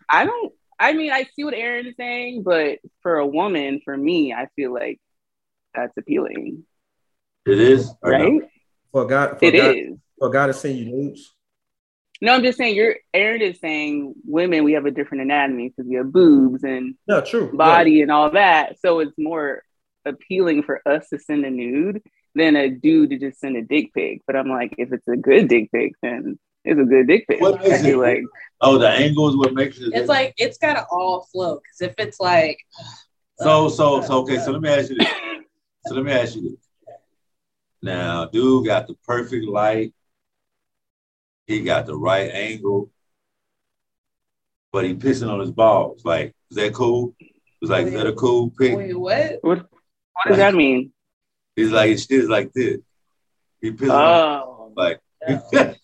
I 0.09 0.25
don't. 0.25 0.53
I 0.79 0.93
mean, 0.93 1.11
I 1.13 1.25
see 1.35 1.45
what 1.45 1.55
Erin 1.55 1.87
is 1.87 1.95
saying, 1.97 2.43
but 2.43 2.81
for 3.03 3.17
a 3.17 3.27
woman, 3.27 3.81
for 3.85 3.97
me, 3.97 4.35
I 4.35 4.49
feel 4.57 4.75
like 4.75 5.01
that's 5.75 5.97
appealing, 5.97 6.65
It 7.47 7.59
is 7.59 7.91
right? 8.03 8.43
For 8.93 9.07
God, 9.07 9.33
guy, 9.33 9.39
for 9.39 9.45
It 9.45 9.55
a 9.55 9.59
guy, 9.59 9.71
is. 9.73 9.99
for 10.19 10.29
a 10.29 10.33
guy 10.33 10.47
to 10.49 10.53
send 10.55 10.79
you 10.79 10.87
nudes. 10.87 11.35
No, 12.21 12.35
I'm 12.35 12.43
just 12.43 12.59
saying. 12.59 12.75
You're 12.75 12.97
Erin 13.13 13.43
is 13.43 13.61
saying 13.61 14.15
women 14.25 14.65
we 14.65 14.73
have 14.73 14.87
a 14.87 14.91
different 14.91 15.23
anatomy 15.23 15.69
because 15.69 15.89
we 15.89 15.97
have 15.97 16.13
boobs 16.13 16.65
and 16.65 16.95
Yeah, 17.07 17.21
true. 17.21 17.55
body 17.55 18.03
and 18.03 18.11
all 18.11 18.31
that, 18.31 18.79
so 18.81 19.01
it's 19.01 19.17
more 19.19 19.63
appealing 20.05 20.63
for 20.63 20.81
us 20.87 21.09
to 21.11 21.19
send 21.19 21.45
a 21.45 21.51
nude 21.51 22.03
than 22.35 22.57
a 22.57 22.71
dude 22.71 23.11
to 23.11 23.19
just 23.19 23.41
send 23.41 23.57
a 23.57 23.63
dick 23.63 23.93
pic. 23.93 24.23
But 24.27 24.37
I'm 24.37 24.49
like, 24.49 24.75
if 24.79 24.93
it's 24.93 25.09
a 25.09 25.17
good 25.17 25.49
dick 25.49 25.71
pic, 25.73 25.93
then 26.03 26.39
it's 26.65 26.81
a 26.81 26.85
good 26.85 27.07
dick 27.07 27.27
pic. 27.29 27.41
What 27.41 27.61
I 27.61 27.75
it? 27.75 27.97
like 27.97 28.23
Oh, 28.61 28.79
the 28.79 28.89
angle 28.89 29.29
is 29.29 29.37
what 29.37 29.53
makes 29.53 29.79
it. 29.79 29.93
It's 29.93 30.09
like 30.09 30.35
it's 30.39 30.59
gotta 30.59 30.87
all 30.91 31.29
flow. 31.33 31.57
Cause 31.57 31.81
if 31.81 31.95
it's 31.99 32.21
like 32.21 32.59
So, 33.39 33.69
so, 33.69 33.97
oh, 33.97 34.01
so, 34.01 34.19
okay. 34.21 34.39
So 34.39 34.51
let 34.53 34.63
me 34.63 34.71
ask 34.71 34.89
you 34.89 34.97
this. 34.97 35.09
So 35.85 35.95
let 35.95 36.05
me 36.05 36.13
ask 36.13 36.35
you 36.37 36.43
this. 36.43 36.97
Now, 37.83 38.25
dude 38.25 38.67
got 38.67 38.87
the 38.87 38.95
perfect 39.07 39.45
light. 39.45 39.93
He 41.47 41.63
got 41.63 41.87
the 41.87 41.97
right 41.97 42.31
angle, 42.33 42.91
but 44.73 44.85
he 44.85 44.95
pissing 44.95 45.31
on 45.31 45.41
his 45.41 45.53
balls. 45.53 46.05
Like, 46.05 46.35
is 46.51 46.57
that 46.57 46.75
cool? 46.75 47.15
It's 47.63 47.71
like, 47.71 47.87
is 47.87 47.93
that 47.95 48.07
a 48.07 48.13
cool 48.13 48.51
pick? 48.51 48.77
wait, 48.77 48.95
what? 48.95 49.39
what 49.43 49.59
what 49.69 50.29
does 50.29 50.37
that 50.39 50.55
mean? 50.55 50.93
He's 51.55 51.71
like, 51.71 51.91
it's 51.91 52.07
shit 52.07 52.21
is 52.21 52.29
like 52.29 52.53
this. 52.53 52.79
He 53.61 53.71
pissing 53.71 53.91
Oh, 53.91 54.67
on 54.67 54.75
like, 54.77 55.01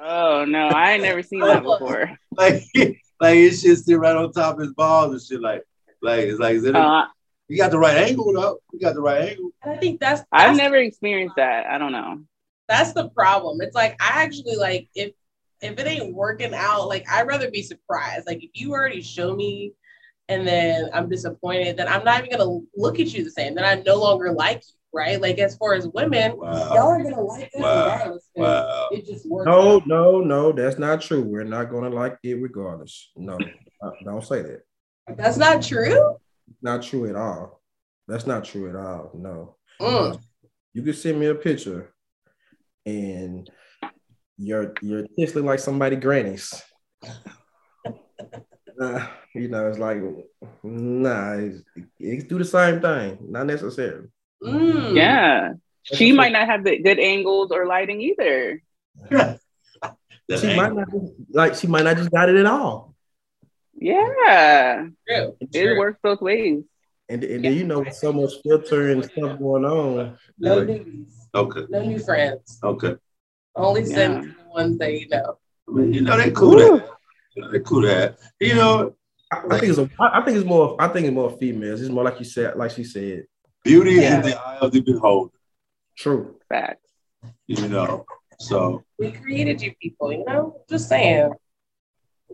oh 0.00 0.44
no, 0.44 0.68
I 0.68 0.92
ain't 0.92 1.02
never 1.02 1.22
seen 1.22 1.40
that 1.40 1.62
before. 1.62 2.10
like, 2.36 2.62
like 3.20 3.36
his 3.36 3.60
shit 3.60 3.78
sit 3.78 3.98
right 3.98 4.16
on 4.16 4.32
top 4.32 4.54
of 4.54 4.60
his 4.60 4.72
balls 4.72 5.12
and 5.12 5.22
shit. 5.22 5.40
Like, 5.40 5.64
like 6.00 6.20
it's 6.20 6.38
like, 6.38 6.54
is 6.56 6.62
that 6.62 6.76
a, 6.76 6.80
Uh, 6.80 7.06
you 7.48 7.56
got 7.58 7.70
the 7.72 7.78
right 7.78 7.96
angle 7.96 8.32
though? 8.32 8.58
You 8.72 8.80
got 8.80 8.94
the 8.94 9.00
right 9.02 9.30
angle. 9.30 9.50
And 9.62 9.74
I 9.74 9.76
think 9.78 10.00
that's, 10.00 10.22
I've 10.32 10.56
never 10.56 10.76
experienced 10.76 11.36
that. 11.36 11.66
I 11.66 11.78
don't 11.78 11.92
know. 11.92 12.20
That's 12.68 12.92
the 12.92 13.08
problem. 13.10 13.60
It's 13.60 13.74
like 13.74 13.92
I 14.02 14.22
actually 14.22 14.56
like 14.56 14.88
if 14.94 15.12
if 15.60 15.78
it 15.78 15.86
ain't 15.86 16.14
working 16.14 16.54
out, 16.54 16.88
like 16.88 17.04
I'd 17.10 17.26
rather 17.26 17.50
be 17.50 17.62
surprised. 17.62 18.26
Like 18.26 18.42
if 18.42 18.50
you 18.54 18.72
already 18.72 19.02
show 19.02 19.34
me 19.34 19.72
and 20.28 20.46
then 20.46 20.90
I'm 20.92 21.08
disappointed, 21.08 21.76
then 21.76 21.88
I'm 21.88 22.04
not 22.04 22.24
even 22.24 22.38
gonna 22.38 22.60
look 22.76 23.00
at 23.00 23.12
you 23.12 23.24
the 23.24 23.30
same. 23.30 23.54
Then 23.54 23.64
I 23.64 23.82
no 23.86 23.96
longer 23.96 24.32
like 24.32 24.62
you, 24.66 24.74
right? 24.98 25.20
Like 25.20 25.38
as 25.38 25.56
far 25.56 25.74
as 25.74 25.86
women, 25.88 26.32
y'all 26.32 26.78
are 26.78 27.02
gonna 27.02 27.20
like 27.20 27.46
us 27.54 27.60
Wow. 27.60 27.82
regardless. 27.84 28.28
'cause 28.36 28.42
Wow. 28.42 28.88
It 28.92 29.06
just 29.06 29.28
works. 29.28 29.46
No, 29.46 29.76
out. 29.76 29.86
no, 29.86 30.20
no, 30.20 30.52
that's 30.52 30.78
not 30.78 31.00
true. 31.02 31.22
We're 31.22 31.44
not 31.44 31.70
gonna 31.70 31.90
like 31.90 32.18
it 32.22 32.34
regardless. 32.34 33.10
No, 33.16 33.38
don't 34.04 34.24
say 34.24 34.42
that. 34.42 34.62
That's 35.16 35.36
not 35.36 35.62
true. 35.62 36.16
Not 36.62 36.82
true 36.82 37.06
at 37.08 37.16
all. 37.16 37.62
That's 38.08 38.26
not 38.26 38.44
true 38.44 38.68
at 38.68 38.76
all. 38.76 39.10
No. 39.14 39.56
Mm. 39.80 40.20
You 40.74 40.82
can 40.82 40.92
send 40.92 41.18
me 41.20 41.26
a 41.26 41.34
picture 41.34 41.93
and 42.86 43.48
you're 44.36 44.74
you're 44.82 45.06
look 45.16 45.34
like 45.44 45.58
somebody 45.58 45.96
granny's. 45.96 46.52
Uh, 48.80 49.06
you 49.36 49.46
know, 49.46 49.68
it's 49.68 49.78
like 49.78 49.98
nah, 50.64 51.34
it's, 51.34 51.62
it 52.00 52.28
do 52.28 52.38
the 52.38 52.44
same 52.44 52.80
thing, 52.80 53.18
not 53.20 53.46
necessarily. 53.46 54.08
Mm. 54.42 54.96
Yeah, 54.96 55.52
she 55.84 56.10
might 56.10 56.32
not 56.32 56.48
have 56.48 56.64
the 56.64 56.82
good 56.82 56.98
angles 56.98 57.52
or 57.52 57.66
lighting 57.66 58.00
either. 58.00 58.60
That 59.10 60.40
She 60.40 60.48
angle. 60.48 60.56
might 60.56 60.72
not 60.72 60.88
like 61.30 61.54
she 61.54 61.66
might 61.66 61.84
not 61.84 61.96
just 61.96 62.10
got 62.10 62.28
it 62.28 62.36
at 62.36 62.46
all. 62.46 62.94
Yeah, 63.74 64.86
True. 65.06 65.36
it 65.52 65.78
works 65.78 65.98
both 66.02 66.20
ways. 66.20 66.64
And, 67.08 67.22
and 67.22 67.44
then 67.44 67.52
you 67.52 67.64
know 67.64 67.84
so 67.90 68.12
much 68.12 68.32
filter 68.42 68.90
and 68.90 69.04
stuff 69.04 69.38
going 69.38 69.64
on. 69.64 70.18
No 70.38 70.58
like, 70.58 70.68
newbies. 70.68 71.12
Okay. 71.34 71.64
No 71.68 71.82
new 71.82 71.98
friends. 71.98 72.58
Okay. 72.62 72.94
Only 73.56 73.84
send 73.84 74.14
Yeah. 74.14 74.20
to 74.20 74.26
the 74.38 74.48
ones 74.50 74.78
that 74.78 74.92
you 74.92 75.08
know. 75.08 75.38
I 75.68 75.72
mean, 75.72 75.92
you 75.94 76.00
know, 76.02 76.16
they 76.16 76.30
cool 76.30 76.56
that. 76.58 76.88
You 77.34 77.42
know, 77.42 77.50
they 77.52 77.60
cool 77.60 77.82
that. 77.82 78.18
You 78.40 78.54
know, 78.54 78.94
I, 79.32 79.42
I 79.50 79.58
think 79.58 79.70
it's 79.70 79.78
a, 79.78 79.90
I 80.00 80.20
I 80.20 80.24
think 80.24 80.36
it's 80.36 80.46
more 80.46 80.76
I 80.78 80.88
think 80.88 81.06
it's 81.06 81.14
more 81.14 81.30
females. 81.38 81.80
It's 81.80 81.90
more 81.90 82.04
like 82.04 82.18
you 82.18 82.24
said, 82.24 82.56
like 82.56 82.70
she 82.70 82.84
said. 82.84 83.24
beauty 83.64 83.96
is 83.96 84.02
Yeah. 84.02 84.16
in 84.16 84.22
the 84.22 84.40
eye 84.40 84.58
of 84.58 84.70
the 84.72 84.80
beholder. 84.80 85.32
True. 85.96 86.36
Fact. 86.48 86.80
You 87.46 87.68
know, 87.68 88.04
so 88.38 88.84
We 88.98 89.10
created 89.12 89.62
you 89.62 89.72
people, 89.80 90.12
you 90.12 90.24
know? 90.26 90.60
Just 90.68 90.88
saying. 90.88 91.32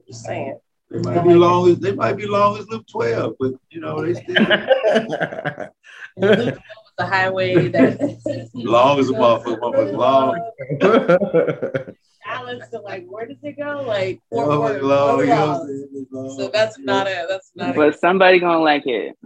Just 0.08 0.24
saying. 0.24 0.58
they 0.90 0.98
might 0.98 1.22
be 1.24 1.34
long 1.34 1.70
as 1.70 1.78
they 1.78 1.92
might 1.94 2.16
be 2.16 2.26
long 2.26 2.58
as 2.58 2.66
live 2.68 2.84
twelve, 2.90 3.34
but 3.38 3.52
you 3.70 3.80
know, 3.80 4.02
they 4.04 4.14
still 4.14 4.36
And 6.16 6.58
the 7.00 7.06
highway 7.06 7.68
that 7.68 7.98
long 8.54 8.98
as 9.00 9.08
a 9.08 9.12
motherfucker, 9.12 9.58
motherfucker 9.60 9.96
long. 9.96 11.94
Balance 12.26 12.68
to 12.70 12.78
like 12.80 13.06
where 13.08 13.26
does 13.26 13.38
it 13.42 13.56
go? 13.58 13.82
Like 13.86 14.20
Motherfucker 14.32 14.46
forward, 14.46 14.82
long, 14.82 15.20
you 15.20 15.26
know 15.26 15.46
long. 15.46 15.66
saying? 15.66 16.06
Long. 16.12 16.38
So 16.38 16.48
that's 16.48 16.78
not 16.78 17.06
it. 17.06 17.26
that's 17.28 17.50
not 17.54 17.70
a 17.70 17.74
But 17.74 17.98
somebody 17.98 18.38
gonna 18.38 18.60
like 18.62 18.86
it. 18.86 19.16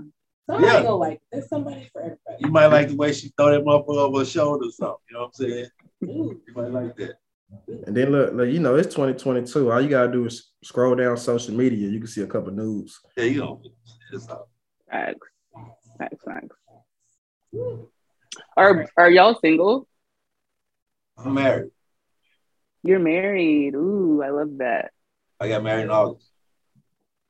somebody 0.48 0.66
Yeah. 0.72 0.82
gonna 0.82 0.94
like 0.94 1.14
it. 1.14 1.22
There's 1.32 1.48
somebody 1.48 1.88
for 1.92 2.00
everybody. 2.02 2.36
You 2.38 2.48
might 2.50 2.66
like 2.68 2.88
the 2.88 2.96
way 2.96 3.12
she 3.12 3.32
throw 3.36 3.50
that 3.50 3.64
motherfucker 3.64 3.96
over 3.98 4.20
her 4.20 4.24
shoulder 4.24 4.66
or 4.66 4.70
something. 4.70 4.96
You 5.10 5.16
know 5.16 5.20
what 5.20 5.26
I'm 5.26 5.32
saying? 5.50 5.66
Ooh. 6.04 6.40
You 6.46 6.54
might 6.54 6.70
like 6.70 6.96
that. 6.96 7.14
and 7.86 7.96
then 7.96 8.10
look, 8.10 8.32
look, 8.34 8.48
you 8.48 8.60
know, 8.60 8.76
it's 8.76 8.94
2022. 8.94 9.70
All 9.70 9.80
you 9.80 9.88
gotta 9.88 10.10
do 10.12 10.24
is 10.26 10.52
scroll 10.62 10.94
down 10.94 11.16
social 11.16 11.54
media. 11.54 11.88
You 11.88 11.98
can 11.98 12.08
see 12.08 12.22
a 12.22 12.26
couple 12.26 12.52
nudes. 12.52 13.00
Yeah, 13.16 13.24
you 13.24 13.40
know. 13.40 13.60
It's 14.12 14.28
all. 14.28 14.48
Facts. 14.90 15.18
Facts. 15.98 16.22
Facts. 16.24 16.56
Are 18.56 18.86
Are 18.96 19.10
y'all 19.10 19.38
single? 19.40 19.86
I'm 21.18 21.34
married. 21.34 21.70
You're 22.82 22.98
married. 22.98 23.74
Ooh, 23.74 24.22
I 24.24 24.30
love 24.30 24.58
that. 24.58 24.92
I 25.40 25.48
got 25.48 25.62
married 25.62 25.84
in 25.84 25.90
August. 25.90 26.30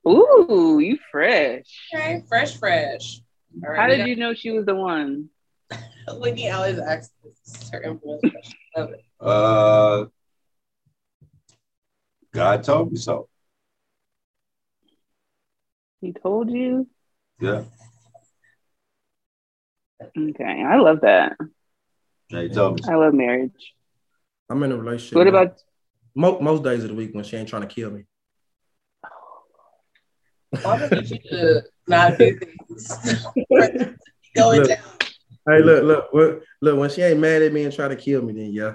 Ooh, 0.07 0.79
you 0.83 0.99
fresh. 1.11 1.65
Okay, 1.95 2.23
fresh, 2.29 2.57
fresh. 2.57 3.21
All 3.65 3.71
right. 3.71 3.79
How 3.81 3.89
we 3.89 3.97
did 3.97 4.07
you 4.09 4.17
know 4.17 4.35
she 4.35 4.51
was 4.51 4.67
the 4.67 4.75
one? 4.75 5.29
got- 5.71 5.81
Whitney 6.21 6.51
always 6.51 6.79
asks 6.79 7.13
this 7.23 7.71
her 7.71 7.83
influence 7.83 8.23
question. 8.75 9.01
Uh 9.21 10.05
God 12.33 12.65
told 12.65 12.91
me 12.93 12.99
so. 12.99 13.29
He 16.01 16.13
told 16.13 16.51
you. 16.51 16.87
Yeah. 17.41 17.63
Okay, 20.03 20.63
I 20.67 20.77
love 20.77 21.01
that. 21.03 21.37
Yeah, 22.31 22.43
he 22.43 22.49
told 22.49 22.77
me 22.77 22.83
so. 22.83 22.93
I 22.93 22.97
love 22.97 23.15
marriage. 23.15 23.75
I'm 24.49 24.63
in 24.63 24.73
a 24.73 24.77
relationship. 24.77 25.17
What 25.17 25.27
about 25.29 25.61
most, 26.15 26.43
most 26.43 26.65
days 26.65 26.83
of 26.85 26.91
the 26.91 26.95
week 26.95 27.15
when 27.15 27.25
she 27.25 27.37
ain't 27.37 27.49
trying 27.49 27.63
to 27.63 27.69
kill 27.69 27.91
me? 27.91 28.05
I'm 30.65 30.79
gonna 30.79 30.89
need 30.91 31.11
you 31.11 31.19
to 31.31 31.63
not 31.87 32.19
do 32.19 32.39
things. 32.39 32.99
Going 34.35 34.61
Look. 34.61 34.69
down. 34.69 34.79
Hey, 35.47 35.63
look, 35.63 35.85
look, 35.85 36.09
look, 36.13 36.43
look. 36.63 36.79
When 36.79 36.91
she 36.91 37.03
ain't 37.03 37.21
mad 37.21 37.43
at 37.43 37.53
me 37.53 37.65
and 37.65 37.73
try 37.73 37.89
to 37.89 37.97
kill 37.97 38.23
me, 38.23 38.33
then 38.33 38.53
yeah, 38.53 38.75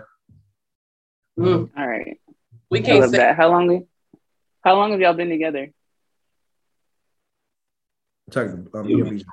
Mm, 1.37 1.69
All 1.77 1.87
right. 1.87 2.19
we 2.69 2.81
can't 2.81 2.99
love 2.99 3.11
say 3.11 3.17
that. 3.17 3.35
How 3.37 3.49
long? 3.49 3.87
How 4.63 4.75
long 4.75 4.91
have 4.91 4.99
y'all 4.99 5.13
been 5.13 5.29
together? 5.29 5.71
Talking 8.29 8.67
um, 8.73 8.87
me 8.87 8.99
and 9.01 9.23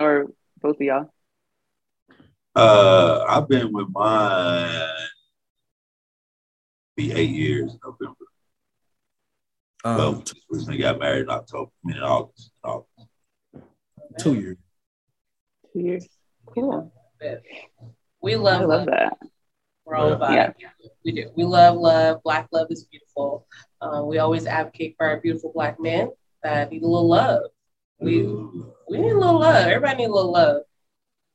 Or 0.00 0.26
both 0.60 0.76
of 0.76 0.80
y'all? 0.82 1.12
Uh, 2.54 3.24
I've 3.28 3.48
been 3.48 3.72
with 3.72 3.88
mine 3.90 4.88
be 6.96 7.12
eight 7.12 7.30
years 7.30 7.72
in 7.72 7.78
November. 7.84 8.14
well, 9.84 10.14
um, 10.16 10.22
just 10.24 10.40
recently 10.50 10.78
got 10.78 10.98
married 10.98 11.22
in 11.22 11.30
October, 11.30 11.70
I 11.84 11.88
mean 11.88 11.96
in 11.96 12.02
August. 12.02 12.50
in 12.64 12.70
August. 12.70 13.08
two 14.18 14.34
years. 14.34 14.56
Two 15.72 15.80
years. 15.80 16.08
Cool. 16.46 16.92
we 18.20 18.34
I 18.34 18.38
love 18.38 18.68
love 18.68 18.86
that. 18.86 19.16
We're 19.84 19.96
all 19.96 20.12
about 20.12 20.32
Yeah. 20.32 20.50
it. 20.50 20.92
We 21.04 21.12
do. 21.12 21.30
We 21.36 21.44
love 21.44 21.76
love. 21.76 22.22
Black 22.22 22.48
love 22.52 22.66
is 22.70 22.84
beautiful. 22.84 23.46
Um, 23.80 24.08
we 24.08 24.18
always 24.18 24.46
advocate 24.46 24.94
for 24.98 25.06
our 25.06 25.20
beautiful 25.20 25.52
black 25.54 25.80
men 25.80 26.10
that 26.42 26.70
need 26.70 26.82
a 26.82 26.86
little 26.86 27.08
love. 27.08 27.42
We 28.00 28.22
we 28.88 28.98
need 28.98 29.12
a 29.12 29.18
little 29.18 29.38
love. 29.38 29.66
Everybody 29.66 29.98
need 29.98 30.04
a 30.06 30.12
little 30.12 30.32
love. 30.32 30.62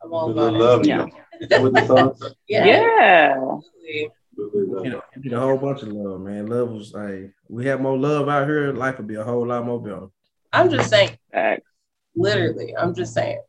I'm 0.03 0.13
all 0.13 0.31
about 0.31 0.51
the 0.53 0.57
love, 0.59 0.85
Yeah. 0.85 1.05
yeah. 1.49 1.59
With 1.59 1.73
the 1.73 1.81
thoughts. 1.81 2.21
it. 2.23 2.33
Yeah. 2.47 2.65
Yeah. 2.65 3.33
absolutely. 3.37 4.09
With 4.37 4.51
the 4.53 4.59
love. 4.73 4.85
You 4.85 4.91
know, 4.91 5.01
need 5.17 5.33
a 5.33 5.39
whole 5.39 5.57
bunch 5.57 5.81
of 5.83 5.89
love, 5.89 6.21
man. 6.21 6.47
Love 6.47 6.69
was 6.71 6.93
like 6.93 7.33
we 7.49 7.65
have 7.67 7.81
more 7.81 7.97
love 7.97 8.27
out 8.29 8.47
here, 8.47 8.71
life 8.73 8.97
would 8.97 9.07
be 9.07 9.15
a 9.15 9.23
whole 9.23 9.45
lot 9.47 9.65
more 9.65 9.81
better. 9.81 10.07
I'm 10.53 10.69
just 10.69 10.89
saying, 10.89 11.17
Facts. 11.31 11.63
literally, 12.15 12.75
I'm 12.75 12.93
just 12.95 13.13
saying. 13.13 13.41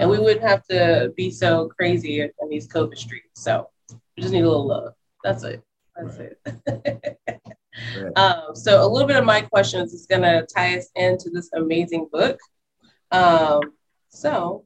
And 0.00 0.10
we 0.10 0.18
wouldn't 0.18 0.42
have 0.42 0.64
to 0.68 1.12
be 1.16 1.30
so 1.30 1.68
crazy 1.68 2.20
in 2.20 2.48
these 2.48 2.66
COVID 2.66 2.96
streets. 2.98 3.28
So 3.42 3.68
we 4.16 4.22
just 4.22 4.32
need 4.32 4.42
a 4.42 4.48
little 4.48 4.66
love. 4.66 4.94
That's 5.22 5.44
it. 5.44 5.62
That's 5.96 6.16
it. 6.18 7.18
Right. 7.98 8.16
um, 8.16 8.54
so 8.54 8.84
a 8.84 8.88
little 8.88 9.08
bit 9.08 9.16
of 9.16 9.24
my 9.24 9.40
questions 9.40 9.92
is 9.92 10.06
gonna 10.06 10.46
tie 10.46 10.78
us 10.78 10.90
into 10.94 11.28
this 11.28 11.50
amazing 11.54 12.08
book. 12.12 12.38
Um, 13.14 13.60
so 14.08 14.64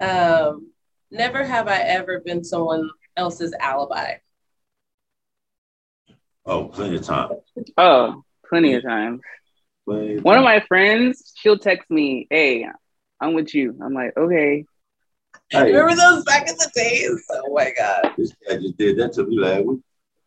um, 0.00 0.72
never 1.10 1.44
have 1.44 1.68
I 1.68 1.80
ever 1.80 2.20
been 2.20 2.42
someone 2.42 2.88
else's 3.16 3.54
alibi. 3.60 4.14
Oh, 6.46 6.64
plenty 6.64 6.96
of 6.96 7.02
time. 7.02 7.28
Oh, 7.76 8.22
plenty 8.48 8.74
of 8.74 8.82
times. 8.82 9.20
Plenty 9.86 10.16
of 10.16 10.24
One 10.24 10.38
of 10.38 10.44
my 10.44 10.60
friends, 10.68 11.34
she'll 11.36 11.58
text 11.58 11.90
me, 11.90 12.26
"Hey, 12.30 12.66
I'm 13.20 13.34
with 13.34 13.54
you." 13.54 13.76
I'm 13.82 13.92
like, 13.92 14.16
"Okay." 14.16 14.64
Hey, 15.50 15.64
Remember 15.64 15.94
those 15.94 16.24
back 16.24 16.48
in 16.48 16.56
the 16.56 16.70
days? 16.74 17.24
Oh 17.30 17.52
my 17.52 17.72
god. 17.76 18.14
this 18.16 18.32
guy 18.48 18.56
just 18.56 18.78
did 18.78 18.96
that 18.98 19.12
to 19.14 19.24
me 19.24 19.38
last 19.38 19.66
week. 19.66 19.80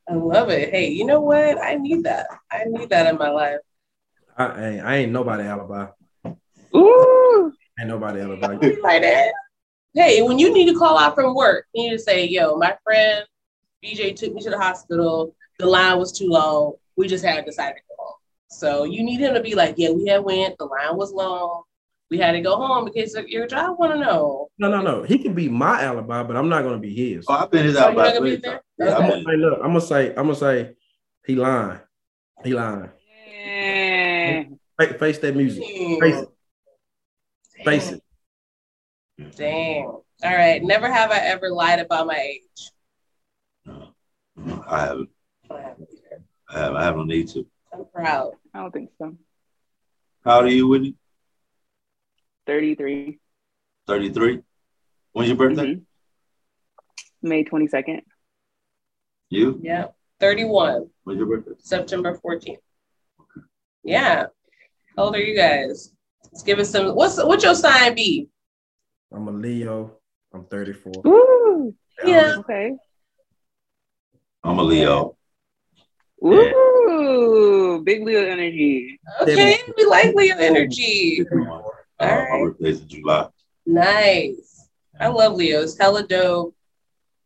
I 0.10 0.14
love 0.14 0.50
it. 0.50 0.70
Hey, 0.70 0.90
you 0.90 1.06
know 1.06 1.22
what? 1.22 1.62
I 1.62 1.76
need 1.76 2.04
that. 2.04 2.28
I 2.52 2.66
need 2.68 2.90
that 2.90 3.08
in 3.08 3.18
my 3.18 3.30
life. 3.30 3.60
I, 4.38 4.46
I, 4.46 4.70
ain't, 4.70 4.86
I 4.86 4.96
ain't 4.98 5.12
nobody 5.12 5.44
alibi. 5.44 5.88
Ooh. 6.76 7.54
Ain't 7.80 7.90
nobody 7.90 8.22
alibi. 8.22 8.56
Be 8.58 8.80
like 8.82 9.02
that. 9.02 9.34
Hey, 9.94 10.22
when 10.22 10.40
you 10.40 10.52
need 10.54 10.72
to 10.72 10.78
call 10.78 10.98
out 10.98 11.16
from 11.16 11.36
work, 11.36 11.66
you 11.74 11.84
need 11.84 11.98
to 11.98 12.00
say, 12.00 12.26
yo, 12.28 12.56
my 12.56 12.76
friend 12.84 13.26
BJ 13.84 14.16
took 14.16 14.34
me 14.34 14.42
to 14.42 14.50
the 14.50 14.58
hospital. 14.58 15.36
The 15.60 15.66
line 15.68 16.00
was 16.00 16.18
too 16.18 16.28
long. 16.30 16.74
We 16.96 17.08
just 17.08 17.24
had 17.24 17.38
to 17.38 17.42
decide 17.44 17.74
to 17.74 17.82
go 17.90 17.96
home. 18.04 18.16
So 18.50 18.84
you 18.86 19.04
need 19.04 19.20
him 19.20 19.34
to 19.34 19.42
be 19.42 19.56
like, 19.56 19.76
yeah, 19.78 19.92
we 19.92 20.08
had 20.08 20.24
went. 20.24 20.58
The 20.58 20.66
line 20.66 20.96
was 20.98 21.12
long. 21.12 21.64
We 22.10 22.18
had 22.20 22.34
to 22.34 22.42
go 22.42 22.56
home 22.56 22.86
because 22.86 23.16
your 23.28 23.48
job 23.48 23.78
want 23.80 23.94
to 23.94 24.00
know. 24.00 24.50
No, 24.60 24.70
no, 24.70 24.82
no. 24.82 25.04
He 25.04 25.18
can 25.18 25.34
be 25.34 25.50
my 25.50 25.82
alibi, 25.84 26.24
but 26.24 26.36
I'm 26.36 26.50
not 26.50 26.64
gonna 26.64 26.78
be 26.78 26.94
his. 26.94 27.26
Oh, 27.28 27.34
I've 27.34 27.50
been 27.52 27.66
his 27.66 27.76
So 27.76 27.82
out 27.82 27.94
you're 27.94 27.96
by 27.96 28.04
not 28.04 28.14
gonna 28.14 28.32
be 28.32 28.36
plenty 28.36 28.36
of 28.36 28.42
there? 28.42 28.52
times. 28.52 28.64
Yeah, 28.78 28.96
I'm 28.98 29.08
gonna 29.10 29.24
say, 29.24 29.38
look, 29.38 29.60
I'm 29.60 29.68
gonna 29.68 29.82
say, 29.82 30.10
I'm 30.10 30.16
gonna 30.16 30.36
say, 30.36 30.76
he 31.26 31.36
lying. 31.36 31.80
He 32.44 32.54
lying. 32.54 32.90
Fa- 34.80 34.94
Face 35.00 35.18
that 35.20 35.36
music. 35.36 35.64
Face 36.00 36.26
it. 37.64 37.70
Face 37.70 37.92
it. 37.92 39.36
Dang. 39.36 39.84
All 39.86 40.04
right. 40.24 40.62
Never 40.64 40.92
have 40.92 41.12
I 41.12 41.18
ever 41.20 41.50
lied 41.50 41.80
about 41.80 42.08
my 42.08 42.16
age. 42.16 42.72
No, 43.66 43.90
no, 44.36 44.64
I 44.68 44.80
haven't. 44.82 45.10
I 45.52 45.62
haven't 45.62 45.90
either. 45.92 46.24
I 46.50 46.60
have. 46.60 46.76
I 46.76 46.84
have 46.84 46.96
no 46.96 47.04
need 47.04 47.30
to. 47.30 47.46
I'm 47.74 47.86
proud. 47.94 48.34
I 48.54 48.60
don't 48.60 48.72
think 48.72 48.90
so. 48.98 49.16
How 50.26 50.38
old 50.38 50.46
are 50.46 50.50
you, 50.50 50.68
Whitney? 50.68 50.96
33. 52.46 53.20
33. 53.88 54.42
When's 55.12 55.30
your 55.30 55.38
birthday? 55.38 55.76
Mhm. 55.76 55.82
May 57.22 57.44
22nd. 57.44 58.02
You? 59.30 59.60
Yeah. 59.62 59.88
31. 60.20 60.90
When's 61.04 61.18
your 61.18 61.28
birthday? 61.28 61.52
September 61.60 62.20
14th. 62.24 62.58
Yeah. 63.84 64.28
How 64.96 65.04
old 65.04 65.16
are 65.16 65.22
you 65.22 65.36
guys? 65.36 65.94
Let's 66.32 66.44
give 66.44 66.60
us 66.60 66.70
some. 66.70 66.96
What's 66.96 67.22
what's 67.24 67.44
your 67.44 67.56
sign 67.56 67.96
be? 67.96 68.28
I'm 69.12 69.28
a 69.28 69.32
Leo. 69.32 69.98
I'm 70.34 70.46
34. 70.46 71.04
Ooh. 71.06 71.76
Yeah. 72.04 72.36
Okay. 72.40 72.74
I'm 74.44 74.60
a 74.60 74.64
Leo. 74.64 75.16
Ooh. 76.26 77.82
Big 77.84 78.04
Leo 78.04 78.26
energy. 78.26 79.00
Okay, 79.22 79.58
we 79.78 79.86
like 79.86 80.16
Leo 80.16 80.36
energy. 80.38 81.24
Uh, 82.00 82.06
All 82.06 82.30
My 82.30 82.40
birthday's 82.50 82.82
in 82.82 82.88
July. 82.88 83.28
Nice. 83.66 84.70
I 85.00 85.08
love 85.08 85.34
Leos. 85.36 85.78
Hella 85.78 86.08
dope. 86.08 86.56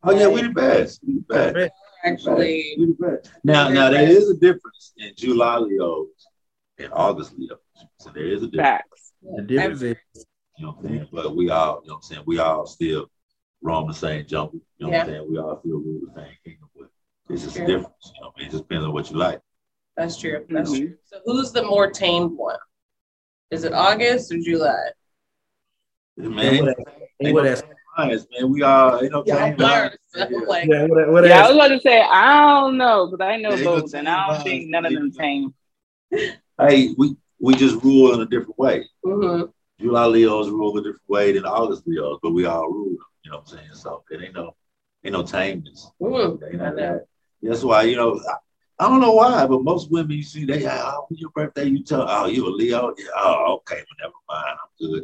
Oh 0.04 0.12
yeah, 0.12 0.28
we 0.28 0.42
the 0.42 0.50
best. 0.50 1.00
We 1.06 1.16
the 1.16 1.22
best. 1.22 1.72
Actually, 2.04 2.76
We 2.78 2.86
the 2.88 2.94
best. 3.00 3.32
Now, 3.44 3.70
now 3.70 3.90
there 3.90 4.08
is 4.08 4.30
a 4.30 4.36
difference 4.36 4.94
in 4.98 5.14
July 5.16 5.58
Leos 5.58 6.27
and 6.80 6.92
August 6.94 7.34
Leos. 7.38 7.58
So 8.00 8.12
there 8.14 8.26
is 8.26 8.44
a 8.44 8.48
difference. 8.48 8.68
Facts. 8.92 9.14
The 9.36 9.42
difference 9.42 9.82
is 9.82 9.96
You 10.58 10.66
know 10.66 10.72
what 10.72 10.86
I'm 10.86 10.88
saying? 10.90 11.08
But 11.12 11.36
we 11.36 11.50
all, 11.50 11.82
you 11.84 11.90
know 11.90 11.96
what 11.96 11.98
I'm 11.98 12.02
saying? 12.04 12.24
We 12.26 12.40
all 12.40 12.66
still 12.66 13.10
roam 13.62 13.88
the 13.88 13.94
same 13.94 14.26
jungle. 14.26 14.60
You 14.78 14.86
know 14.88 14.92
what 14.94 15.02
I'm 15.02 15.08
saying? 15.08 15.28
We 15.32 15.38
all 15.38 15.60
still 15.60 15.80
rule 15.80 16.02
the 16.08 16.22
same 16.22 16.34
kingdom. 16.44 16.70
But 16.78 16.90
it's 17.30 17.44
just 17.44 17.58
a 17.58 17.66
difference. 17.66 18.14
You 18.16 18.22
know 18.22 18.28
what 18.28 18.34
I 18.38 18.40
mean? 18.40 18.48
It 18.48 18.52
just 18.52 18.64
depends 18.68 18.86
on 18.86 18.94
what 18.94 19.10
you 19.12 19.18
like. 19.18 19.42
that's 19.96 20.18
true. 20.18 20.46
That's 20.50 20.72
Mhm. 20.72 20.78
true. 20.78 20.98
So 21.06 21.20
who's 21.26 21.52
the 21.52 21.64
more 21.64 21.90
tamed 21.90 22.38
one? 22.38 22.58
Is 23.50 23.64
it 23.64 23.74
August 23.74 24.32
or 24.32 24.38
July? 24.38 24.90
Man, 26.18 26.76
ain't 27.22 27.34
what 27.34 27.44
that's 27.44 27.64
lions, 27.98 28.28
man. 28.32 28.52
We 28.52 28.62
all 28.64 29.02
ain't 29.02 29.12
no 29.12 29.24
Yeah, 29.26 29.38
I'm 29.38 29.56
tame 29.58 29.68
lions. 29.68 29.96
Yeah. 30.16 30.26
I'm 30.26 30.46
like, 30.46 30.68
yeah, 30.68 30.86
what, 30.86 31.12
what 31.12 31.26
Yeah, 31.26 31.40
I 31.40 31.48
was 31.48 31.56
about 31.56 31.68
to 31.70 31.80
say, 31.80 32.02
I 32.02 32.60
don't 32.62 32.78
know, 32.78 33.08
because 33.08 33.26
I 33.26 33.38
know 33.38 33.56
Yeah, 33.56 33.64
both, 33.64 33.94
and 33.94 34.08
I 34.10 34.28
don't 34.28 34.42
a- 34.42 34.44
think 34.44 34.70
none 34.70 34.86
of 34.86 34.94
them 34.94 35.12
tame. 35.12 35.54
Hey, 36.60 36.94
we 36.98 37.16
we 37.40 37.56
just 37.56 37.84
rule 37.84 38.14
in 38.14 38.22
a 38.22 38.26
different 38.26 38.58
way. 38.58 38.86
mhm. 39.06 39.52
July 39.80 40.06
Leos 40.06 40.50
rule 40.50 40.76
a 40.78 40.82
different 40.82 41.08
way 41.08 41.32
than 41.34 41.46
August 41.46 41.86
Leos, 41.86 42.18
but 42.24 42.32
we 42.34 42.46
all 42.46 42.68
rule 42.68 42.86
them. 42.90 42.98
You 43.24 43.32
know 43.32 43.38
what 43.38 43.52
I'm 43.52 43.58
saying? 43.58 43.70
So 43.74 44.04
it 44.10 44.24
ain't 44.24 44.34
no 44.34 44.56
ain't 45.06 45.14
no 45.14 45.22
tameness. 45.24 45.92
Mm, 46.02 46.42
Ain't 46.52 46.62
I 46.62 46.70
know. 46.70 46.76
that. 46.76 47.06
That's 47.42 47.64
why 47.64 47.84
you 47.84 47.96
know. 47.96 48.20
I, 48.28 48.34
I 48.80 48.88
don't 48.88 49.02
know 49.02 49.14
why, 49.14 49.44
but 49.48 49.64
most 49.64 49.90
women 49.90 50.12
you 50.18 50.22
see, 50.22 50.46
they 50.46 50.68
oh, 50.70 51.08
your 51.10 51.32
birthday, 51.32 51.66
you 51.66 51.84
tell, 51.84 52.06
oh, 52.08 52.28
you 52.28 52.46
a 52.46 52.50
Leo? 52.50 52.94
Yeah, 52.96 53.06
oh, 53.18 53.56
okay, 53.56 53.82
but 53.90 53.98
never 54.00 54.14
mind, 54.30 54.56
I'm 54.62 54.88
good. 54.92 55.04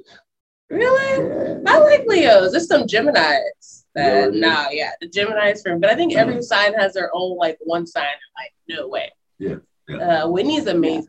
Really? 0.70 1.56
Yeah. 1.56 1.58
I 1.66 1.80
like 1.80 2.06
Leos. 2.06 2.52
There's 2.52 2.68
some 2.68 2.84
Geminis 2.84 3.86
that 3.96 4.26
Really? 4.28 4.40
nah, 4.40 4.70
yeah, 4.70 4.92
the 5.02 5.10
Geminis 5.10 5.64
for 5.64 5.76
but 5.80 5.90
I 5.90 5.96
think 5.96 6.16
every 6.16 6.40
sign 6.44 6.76
has 6.76 6.94
their 6.94 7.10
own 7.16 7.36
like 7.38 7.58
one 7.62 7.88
sign. 7.88 8.04
Like 8.38 8.52
no 8.70 8.88
way. 8.90 9.12
Yeah, 9.40 9.56
yeah. 9.88 9.98
Uh, 9.98 10.28
Whitney's 10.30 10.68
amazing. 10.68 11.08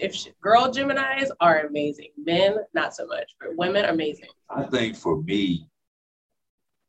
If, 0.00 0.14
she, 0.14 0.30
girl 0.40 0.68
Geminis 0.72 1.28
are 1.40 1.60
amazing, 1.66 2.08
men 2.22 2.56
not 2.74 2.94
so 2.94 3.06
much, 3.06 3.30
but 3.40 3.56
women 3.56 3.84
amazing. 3.84 4.28
I 4.50 4.64
think 4.64 4.96
for 4.96 5.22
me, 5.22 5.68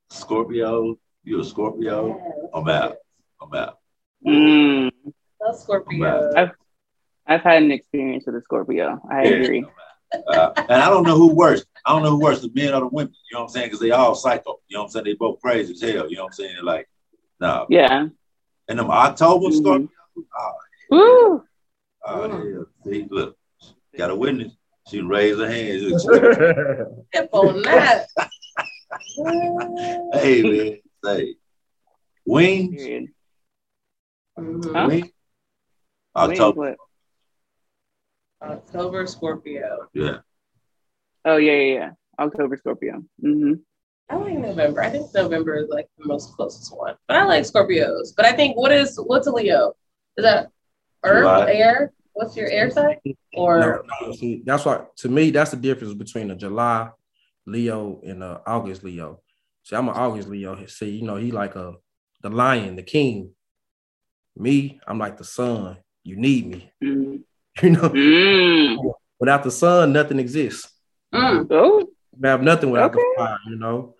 Scorpio, 0.09 0.97
you 1.23 1.39
a 1.39 1.43
Scorpio? 1.43 2.49
I'm 2.53 2.67
out. 2.67 2.97
I'm 3.41 3.53
out. 3.53 3.79
Mm, 4.25 4.91
Love 5.41 5.59
Scorpio. 5.59 6.33
I've, 6.35 6.51
I've 7.27 7.41
had 7.41 7.61
an 7.63 7.71
experience 7.71 8.25
with 8.25 8.35
a 8.35 8.41
Scorpio. 8.41 8.99
I 9.11 9.23
Yeah, 9.23 9.29
agree. 9.35 9.65
Uh, 10.27 10.53
and 10.57 10.81
I 10.81 10.89
don't 10.89 11.03
know 11.05 11.17
who 11.17 11.33
worse. 11.35 11.65
I 11.85 11.91
don't 11.91 12.01
know 12.03 12.11
who 12.11 12.21
worse, 12.21 12.41
the 12.41 12.49
men 12.55 12.73
or 12.73 12.79
the 12.81 12.87
women. 12.87 13.13
You 13.29 13.35
know 13.35 13.41
what 13.41 13.49
I'm 13.49 13.53
saying? 13.53 13.67
Because 13.67 13.81
they 13.81 13.91
all 13.91 14.15
psycho. 14.15 14.59
You 14.69 14.75
know 14.77 14.81
what 14.81 14.85
I'm 14.87 14.91
saying? 14.91 15.05
They 15.05 15.13
both 15.13 15.41
crazy 15.41 15.73
as 15.73 15.81
hell. 15.81 16.09
You 16.09 16.15
know 16.15 16.23
what 16.23 16.29
I'm 16.29 16.33
saying? 16.33 16.53
They're 16.55 16.63
like, 16.63 16.89
no. 17.41 17.65
Yeah. 17.69 18.07
And 18.69 18.79
them 18.79 18.89
October 18.89 19.47
Mhm. 19.49 19.53
Scorpio. 19.53 19.89
Oh, 20.39 20.53
Woo! 20.89 21.43
Oh 22.07 22.43
yeah. 22.43 22.91
See, 22.91 23.07
look, 23.09 23.37
got 23.97 24.11
a 24.11 24.15
witness. 24.15 24.53
She 24.87 25.01
raised 25.01 25.39
her 25.39 25.49
hand. 25.49 25.81
Hip 27.13 27.29
on 27.33 27.61
that. 27.63 28.07
hey 30.13 30.43
man, 30.43 30.77
say 31.03 31.35
wings. 32.25 32.75
Period. 32.75 33.07
Mhm. 34.39 34.73
Huh? 34.75 34.87
Wings. 34.87 35.03
Wait, 35.03 35.11
October. 36.15 36.59
what? 36.59 36.77
October 38.49 39.07
Scorpio. 39.07 39.87
Yeah. 39.93 40.17
Oh, 41.25 41.37
yeah, 41.37 41.51
yeah, 41.53 41.73
yeah. 41.73 41.89
October 42.19 42.55
Scorpio. 42.57 43.03
hmm 43.21 43.53
I 44.09 44.15
like 44.15 44.37
November. 44.37 44.81
I 44.81 44.89
think 44.89 45.13
November 45.13 45.55
is 45.57 45.69
like 45.69 45.89
the 45.97 46.07
most 46.07 46.33
closest 46.33 46.75
one. 46.75 46.95
But 47.07 47.17
I 47.17 47.25
like 47.25 47.43
Scorpios. 47.43 48.13
But 48.15 48.25
I 48.25 48.31
think 48.31 48.55
what 48.55 48.71
is 48.71 48.97
what's 48.97 49.27
a 49.27 49.31
Leo? 49.31 49.75
Is 50.15 50.23
that 50.23 50.49
Earth, 51.03 51.23
July. 51.23 51.51
air? 51.51 51.93
What's 52.17 52.35
your 52.35 52.47
air 52.49 52.71
sign? 52.71 52.97
Or 53.35 53.59
No, 53.59 53.83
no, 54.01 54.11
see, 54.11 54.41
that's 54.43 54.65
why 54.65 54.85
to 54.97 55.07
me 55.07 55.29
that's 55.29 55.51
the 55.51 55.57
difference 55.57 55.93
between 55.93 56.31
a 56.31 56.35
July 56.35 56.89
Leo 57.45 58.01
and 58.03 58.23
a 58.23 58.41
August 58.47 58.83
Leo. 58.83 59.21
See, 59.61 59.75
I'm 59.75 59.87
an 59.87 59.93
August 59.95 60.27
Leo. 60.27 60.65
See, 60.65 60.89
you 60.97 61.03
know, 61.03 61.17
he 61.17 61.31
like 61.31 61.55
a 61.55 61.73
the 62.23 62.29
lion, 62.31 62.75
the 62.75 62.81
king. 62.81 63.35
Me, 64.35 64.79
I'm 64.87 64.97
like 64.97 65.17
the 65.17 65.23
sun. 65.23 65.77
You 66.03 66.15
need 66.15 66.47
me. 66.47 66.71
Mm. 66.83 67.23
You 67.63 67.69
know, 67.71 67.89
Mm. 67.89 68.93
without 69.19 69.43
the 69.43 69.51
sun, 69.51 69.93
nothing 69.93 70.19
exists. 70.19 70.71
Mm, 71.13 71.47
Oh, 71.51 71.87
We 72.19 72.29
have 72.29 72.41
nothing 72.41 72.71
without 72.71 72.91
Okay. 72.95 72.99
the 72.99 73.13
fire, 73.15 73.37
you 73.47 73.57
know. 73.57 73.95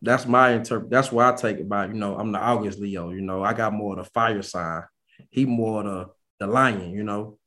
That's 0.00 0.26
my 0.26 0.50
interpret. 0.52 0.90
That's 0.90 1.10
why 1.12 1.28
I 1.30 1.32
take 1.32 1.58
it 1.58 1.62
about, 1.62 1.88
you 1.88 1.94
know, 1.96 2.16
I'm 2.16 2.32
the 2.32 2.38
August 2.38 2.78
Leo, 2.78 3.10
you 3.10 3.20
know. 3.20 3.42
I 3.42 3.52
got 3.52 3.72
more 3.72 3.98
of 3.98 4.04
the 4.04 4.10
fire 4.10 4.40
sign. 4.42 4.84
He 5.30 5.44
more 5.44 5.82
the 5.82 6.08
the 6.38 6.46
lion, 6.46 6.90
you 6.92 7.02
know. 7.04 7.38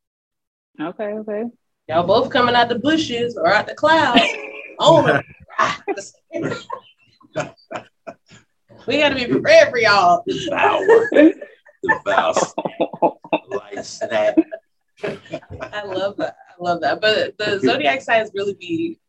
okay, 0.80 1.14
okay. 1.14 1.44
y'all 1.88 2.06
both 2.06 2.30
coming 2.30 2.56
out 2.56 2.70
the 2.70 2.80
bushes 2.80 3.38
or 3.38 3.48
out 3.48 3.68
the 3.68 3.76
clouds. 3.76 4.22
Oh 4.84 4.98
On 5.06 5.22
'em. 6.40 6.54
we 8.88 8.98
gotta 8.98 9.14
be 9.14 9.28
prepared 9.28 9.70
for 9.70 9.78
y'all. 9.78 10.24
Devour. 10.26 11.08
Devour. 11.84 12.34
Light 13.50 13.86
snap. 13.86 14.40
I 15.04 15.84
love 15.86 16.18
that. 16.18 16.36
I 16.50 16.54
love 16.60 16.82
that. 16.82 17.00
But 17.00 17.38
the 17.38 17.60
zodiac 17.60 18.02
signs 18.02 18.32
really 18.34 18.56
be 18.56 19.00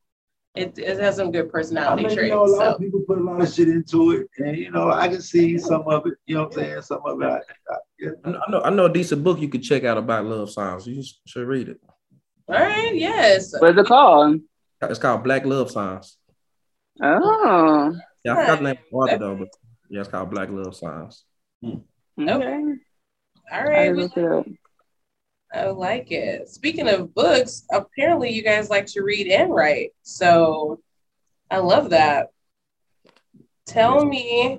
it, 0.55 0.79
it 0.79 0.99
has 1.01 1.17
some 1.17 1.31
good 1.33 1.47
I 1.47 1.51
personality 1.51 2.03
mean, 2.03 2.11
you 2.11 2.17
traits. 2.17 2.31
know, 2.31 2.45
a 2.45 2.47
lot 2.47 2.59
so 2.59 2.75
of 2.75 2.81
people 2.81 3.01
put 3.07 3.19
a 3.19 3.23
lot 3.23 3.41
of 3.41 3.53
shit 3.53 3.69
into 3.69 4.11
it, 4.13 4.29
and 4.39 4.57
you 4.57 4.71
know, 4.71 4.91
I 4.91 5.09
can 5.09 5.23
see 5.23 5.57
some 5.59 5.83
of 5.89 6.07
it. 6.07 6.15
You 6.27 6.35
know 6.37 6.43
what 6.45 6.59
I'm 6.59 6.65
saying? 6.65 6.83
Some 6.83 7.01
of 7.07 7.21
it, 7.23 7.27
I, 7.27 7.37
I, 7.39 7.77
yeah. 7.99 8.11
I 8.25 8.51
know- 8.51 8.63
I 8.63 8.71
know 8.71 8.85
a 8.87 8.93
decent 8.93 9.25
book 9.25 9.41
you 9.41 9.49
could 9.49 9.63
check 9.63 9.85
out 9.85 9.97
about 9.99 10.27
love 10.27 10.51
signs. 10.51 10.87
You 10.87 11.03
should 11.27 11.47
read 11.47 11.69
it. 11.71 11.81
all 12.49 12.57
right, 12.57 12.95
yes. 12.95 13.55
What's 13.59 13.79
it 13.79 13.87
called? 13.87 14.41
It's 14.83 14.99
called 14.99 15.23
Black 15.25 15.47
Love 15.47 15.71
Signs. 15.71 16.19
Oh, 17.01 17.95
Yeah, 18.25 18.35
I 18.35 18.41
forgot 18.43 18.59
the 18.59 18.65
name 18.65 18.73
of 18.73 18.79
the 18.91 18.97
author 18.97 19.19
though, 19.19 19.37
but 19.37 19.49
yeah, 19.89 20.01
it's 20.01 20.09
called 20.09 20.31
Black 20.31 20.51
Love 20.51 20.75
Signs. 20.77 21.25
okay. 21.65 21.75
All 22.19 23.59
I 23.59 23.63
right, 23.65 23.95
look 23.95 24.17
it 24.17 24.25
up. 24.25 24.47
I 25.55 25.67
like 25.67 26.11
it. 26.11 26.49
Speaking 26.49 26.89
of 26.89 27.15
books, 27.15 27.65
apparently 27.71 28.31
you 28.31 28.43
guys 28.43 28.71
like 28.71 28.87
to 28.87 29.03
read 29.03 29.27
and 29.29 29.53
write. 29.53 29.91
So 30.03 30.81
I 31.51 31.59
love 31.59 31.91
that. 31.91 32.31
Tell 33.67 34.05
me, 34.05 34.59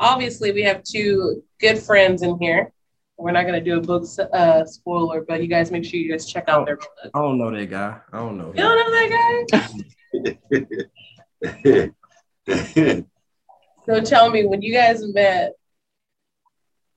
obviously, 0.00 0.50
we 0.52 0.62
have 0.62 0.82
two 0.82 1.44
good 1.60 1.78
friends 1.78 2.22
in 2.22 2.38
here. 2.40 2.72
We're 3.16 3.32
not 3.32 3.46
going 3.46 3.54
to 3.54 3.60
do 3.64 3.78
a 3.78 3.80
book 3.80 4.04
uh, 4.32 4.64
spoiler, 4.66 5.22
but 5.22 5.40
you 5.40 5.48
guys 5.48 5.70
make 5.70 5.84
sure 5.84 5.98
you 5.98 6.10
guys 6.10 6.26
check 6.26 6.48
out 6.48 6.66
their 6.66 6.76
book. 6.76 6.90
I 7.14 7.18
don't 7.20 7.38
know 7.38 7.50
that 7.50 7.70
guy. 7.70 7.98
I 8.12 8.18
don't 8.18 8.36
know. 8.36 8.48
You 8.48 8.62
don't 8.62 8.76
know 8.76 8.90
that 8.90 9.46
guy? 11.72 13.02
So 13.86 14.00
tell 14.00 14.30
me, 14.30 14.44
when 14.44 14.62
you 14.62 14.72
guys 14.74 15.06
met, 15.14 15.52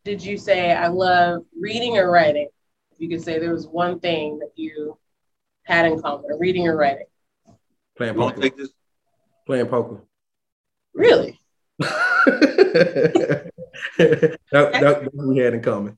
did 0.03 0.23
you 0.23 0.37
say, 0.37 0.71
I 0.71 0.87
love 0.87 1.43
reading 1.59 1.97
or 1.97 2.09
writing? 2.09 2.49
If 2.99 3.03
you 3.03 3.15
could 3.15 3.23
say 3.23 3.39
there 3.39 3.53
was 3.53 3.65
one 3.65 4.01
thing 4.01 4.39
that 4.39 4.51
you 4.55 4.97
had 5.63 5.85
in 5.85 6.01
common, 6.01 6.25
reading 6.37 6.67
or 6.67 6.75
writing. 6.75 7.05
Playing 7.95 8.15
you 8.15 8.19
want 8.19 8.35
to 8.35 8.41
poker. 8.41 8.49
take 8.49 8.57
this? 8.57 8.71
Playing 9.45 9.67
poker. 9.67 10.01
Really? 10.93 11.39
that, 11.79 13.51
that, 13.97 14.37
that's 14.51 15.05
what 15.13 15.27
we 15.27 15.37
had 15.37 15.53
in 15.53 15.61
common. 15.61 15.97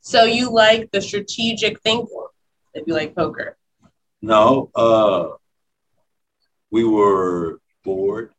So 0.00 0.24
you 0.24 0.50
like 0.50 0.90
the 0.90 1.00
strategic 1.00 1.80
thinking 1.82 2.26
if 2.74 2.84
you 2.88 2.94
like 2.94 3.14
poker. 3.14 3.56
No, 4.20 4.72
uh, 4.74 5.28
we 6.72 6.82
were 6.82 7.60
bored. 7.84 8.32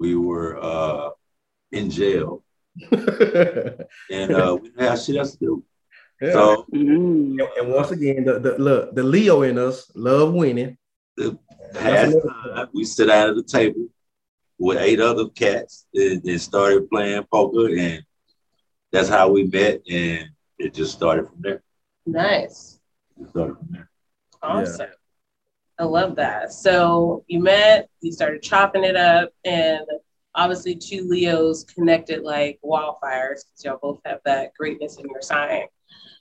We 0.00 0.16
were 0.16 0.58
uh, 0.60 1.10
in 1.70 1.88
jail, 1.88 2.42
and 2.90 4.34
uh, 4.34 4.56
we 4.60 4.68
didn't 4.68 4.80
have 4.80 5.00
shit 5.00 5.16
else 5.16 5.32
to 5.32 5.38
do. 5.38 5.64
Yeah. 6.20 6.32
So 6.32 6.66
Mm. 6.74 7.38
and 7.58 7.72
once 7.72 7.90
again, 7.90 8.24
the, 8.24 8.38
the 8.40 8.58
look, 8.58 8.94
the 8.94 9.02
Leo 9.02 9.42
in 9.42 9.58
us 9.58 9.90
love 9.94 10.32
winning. 10.32 10.76
half 11.18 12.10
the 12.10 12.52
time, 12.54 12.68
we 12.74 12.84
sit 12.84 13.06
down 13.06 13.30
at 13.30 13.36
the 13.36 13.42
table 13.42 13.86
with 14.58 14.78
eight 14.78 15.00
other 15.00 15.28
cats 15.28 15.86
and, 15.94 16.24
and 16.24 16.40
started 16.40 16.90
playing 16.90 17.22
poker, 17.32 17.68
and 17.76 18.02
that's 18.90 19.08
how 19.08 19.30
we 19.30 19.44
met, 19.44 19.80
and 19.88 20.28
it 20.58 20.74
just 20.74 20.92
started 20.92 21.26
from 21.28 21.36
there. 21.40 21.62
Nice. 22.06 22.80
It 23.20 23.28
started 23.30 23.56
from 23.58 23.68
there. 23.70 23.90
Awesome. 24.42 24.88
I 25.78 25.84
love 25.84 26.16
that. 26.16 26.52
So 26.52 27.24
you 27.28 27.38
met, 27.40 27.88
you 28.00 28.10
started 28.10 28.42
chopping 28.42 28.82
it 28.82 28.96
up, 28.96 29.30
and 29.44 29.82
obviously 30.38 30.76
two 30.76 31.06
Leos 31.08 31.64
connected 31.64 32.22
like 32.22 32.58
wildfires 32.64 33.42
because 33.44 33.64
y'all 33.64 33.78
both 33.82 33.98
have 34.04 34.20
that 34.24 34.54
greatness 34.54 34.96
in 34.96 35.06
your 35.10 35.20
sign. 35.20 35.64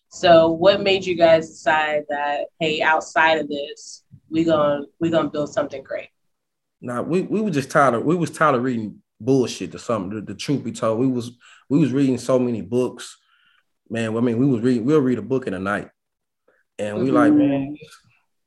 So 0.10 0.50
what 0.50 0.82
made 0.82 1.06
you 1.06 1.16
guys 1.16 1.50
decide 1.50 2.04
that 2.10 2.48
hey, 2.60 2.82
outside 2.82 3.38
of 3.38 3.48
this, 3.48 4.04
we 4.30 4.44
gonna 4.44 4.86
we 5.00 5.10
gonna 5.10 5.30
build 5.30 5.54
something 5.54 5.84
great? 5.84 6.10
Nah, 6.82 7.02
we, 7.02 7.22
we 7.22 7.42
were 7.42 7.52
just 7.52 7.70
tired 7.70 7.94
of 7.94 8.04
we 8.04 8.16
was 8.16 8.32
tired 8.32 8.56
of 8.56 8.64
reading 8.64 9.02
bullshit 9.22 9.76
or 9.76 9.80
something. 9.80 10.20
The, 10.20 10.34
the 10.34 10.36
truth 10.36 10.64
be 10.64 10.72
told, 10.72 11.00
we 11.00 11.08
was 11.08 11.32
we 11.70 11.80
was 11.80 11.92
reading 11.92 12.18
so 12.18 12.40
many 12.40 12.62
books. 12.62 13.18
Man, 13.90 14.18
I 14.18 14.20
mean, 14.20 14.38
we 14.38 14.46
was 14.46 14.62
reading, 14.62 14.84
we'll 14.84 15.00
read 15.00 15.20
a 15.20 15.22
book 15.22 15.48
in 15.48 15.54
a 15.54 15.60
night. 15.60 15.90
And 16.80 17.00
we 17.00 17.10
like, 17.10 17.32
mm-hmm. 17.32 17.40
man, 17.40 17.78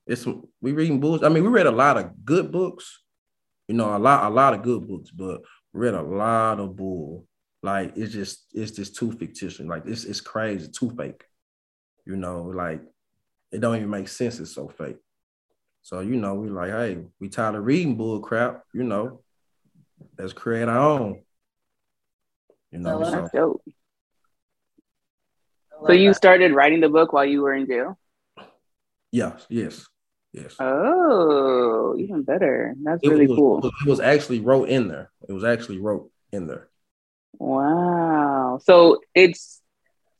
it's 0.07 0.27
we 0.61 0.73
reading 0.73 1.01
books. 1.01 1.25
I 1.25 1.29
mean, 1.29 1.45
we 1.45 1.49
read 1.49 1.67
a 1.67 1.71
lot 1.71 1.97
of 1.97 2.25
good 2.25 2.53
books, 2.53 3.03
you 3.69 3.75
know, 3.75 3.97
a 3.97 3.99
lot, 3.99 4.31
a 4.31 4.35
lot 4.35 4.55
of 4.55 4.63
good 4.63 4.87
books, 4.87 5.11
but 5.11 5.41
read 5.73 5.95
a 5.95 6.03
lot 6.03 6.61
of 6.61 6.77
bull. 6.77 7.27
Like 7.63 7.93
it's 7.97 8.13
just, 8.13 8.47
it's 8.55 8.71
just 8.73 8.97
too 8.97 9.13
fictitious. 9.13 9.61
Like 9.61 9.85
it's 9.87 10.05
it's 10.05 10.21
crazy, 10.21 10.69
too 10.69 10.91
fake. 10.91 11.25
You 12.07 12.17
know, 12.17 12.43
like 12.43 12.83
it 13.53 13.61
don't 13.61 13.77
even 13.77 13.91
make 13.91 14.09
sense. 14.09 14.39
It's 14.41 14.55
so 14.55 14.69
fake. 14.69 14.97
So 15.83 16.01
you 16.01 16.17
know, 16.17 16.35
we 16.35 16.49
like, 16.49 16.71
hey, 16.71 16.99
we 17.21 17.29
tired 17.29 17.55
of 17.55 17.65
reading 17.65 17.97
bull 17.97 18.21
crap. 18.21 18.65
You 18.73 18.85
know, 18.85 19.23
let's 20.19 20.33
create 20.33 20.69
our 20.69 20.79
own. 20.79 21.23
You 22.71 22.79
know, 22.79 22.91
oh, 22.91 22.93
I 22.93 22.97
love 22.97 23.13
so 23.13 23.21
That's 23.21 23.33
dope. 23.33 23.63
So 25.87 25.93
you 25.93 26.13
started 26.13 26.53
writing 26.53 26.81
the 26.81 26.89
book 26.89 27.13
while 27.13 27.25
you 27.25 27.43
were 27.43 27.55
in 27.55 27.67
jail? 27.67 27.99
yes, 29.11 29.47
yes, 29.49 29.87
yes. 30.33 30.57
Oh, 30.61 31.97
even 31.99 32.23
better. 32.23 32.75
That's 32.83 33.03
It 33.03 33.09
really 33.09 33.27
was- 33.27 33.37
cool. 33.37 33.59
It 33.87 33.89
was 33.89 34.01
actually 34.01 34.41
wrote 34.41 34.69
in 34.69 34.89
there. 34.89 35.11
It 35.29 35.33
was 35.33 35.45
actually 35.45 35.79
wrote 35.79 36.11
in 36.33 36.47
there. 36.47 36.69
Wow. 37.39 38.61
So 38.63 39.01
it's 39.15 39.61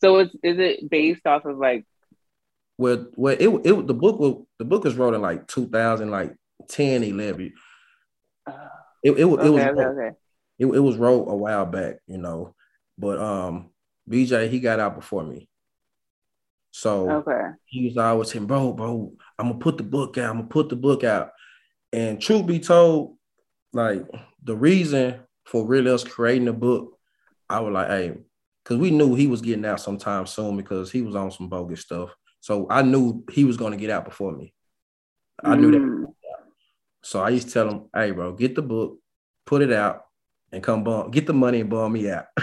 so 0.01 0.19
it's 0.21 0.35
is 0.43 0.59
it 0.59 0.89
based 0.91 1.27
off 1.27 1.45
of 1.45 1.59
like 1.59 1.85
Well, 2.79 3.07
well, 3.17 3.37
it, 3.39 3.49
it 3.49 3.87
the 3.87 3.95
book 3.95 4.19
was 4.19 4.45
the 4.59 4.65
book 4.65 4.85
was 4.85 4.95
wrote 4.97 5.15
in 5.15 5.21
like 5.21 5.47
2000, 5.47 6.11
like 6.11 6.35
10, 6.69 7.03
11. 7.03 7.53
uh, 8.47 8.53
It, 9.03 9.13
it, 9.19 9.25
was- 9.25 9.45
it 9.47 9.51
was 9.51 9.61
okay, 9.63 9.71
okay, 9.71 9.81
wrote- 9.85 9.99
okay. 9.99 10.17
it, 10.59 10.67
it 10.67 10.81
was 10.81 10.97
wrote 10.97 11.25
a 11.29 11.37
while 11.37 11.67
back, 11.67 11.97
you 12.07 12.19
know. 12.19 12.55
But 12.99 13.19
um 13.21 13.71
BJ, 14.09 14.49
he 14.49 14.61
got 14.61 14.81
out 14.81 14.97
before 14.97 15.23
me. 15.25 15.49
So 16.73 17.11
Okay. 17.11 17.51
he 17.67 17.85
was 17.87 17.97
always 17.97 18.31
saying, 18.31 18.47
bro, 18.47 18.73
bro, 18.73 19.13
I'm 19.41 19.49
gonna 19.49 19.59
put 19.59 19.79
the 19.79 19.83
book 19.83 20.19
out, 20.19 20.31
I'm 20.31 20.37
gonna 20.37 20.49
put 20.49 20.69
the 20.69 20.77
book 20.77 21.03
out. 21.03 21.31
And 21.95 22.21
truth 22.21 22.47
be 22.47 22.61
told, 22.61 23.17
like 23.73 24.05
the 24.45 24.55
reason 24.55 25.21
for 25.47 25.67
really 25.67 25.91
us 25.91 26.05
creating 26.05 26.45
the 26.45 26.53
book, 26.53 26.99
I 27.49 27.61
was 27.61 27.73
like, 27.73 27.89
hey, 27.89 28.13
because 28.63 28.77
we 28.77 28.91
knew 28.91 29.15
he 29.15 29.27
was 29.27 29.41
getting 29.41 29.65
out 29.65 29.81
sometime 29.81 30.27
soon 30.27 30.59
because 30.59 30.93
he 30.93 31.01
was 31.01 31.17
on 31.17 31.31
some 31.31 31.49
bogus 31.49 31.81
stuff. 31.81 32.11
So 32.41 32.67
I 32.69 32.83
knew 32.83 33.25
he 33.33 33.45
was 33.45 33.57
gonna 33.57 33.79
get 33.79 33.89
out 33.89 34.05
before 34.05 34.33
me. 34.33 34.53
I 35.43 35.57
knew 35.57 35.71
that. 35.71 35.81
Mm. 35.81 36.13
So 37.03 37.21
I 37.21 37.31
used 37.31 37.49
to 37.49 37.55
tell 37.55 37.71
him, 37.71 37.85
hey, 37.95 38.11
bro, 38.11 38.35
get 38.35 38.55
the 38.55 38.63
book, 38.63 38.99
put 39.47 39.63
it 39.63 39.73
out, 39.73 40.03
and 40.53 40.63
come 40.63 40.85
bum, 40.85 41.11
get 41.11 41.27
the 41.27 41.33
money 41.33 41.61
and 41.61 41.71
bum 41.71 41.95
me 41.95 42.11
out. 42.11 42.27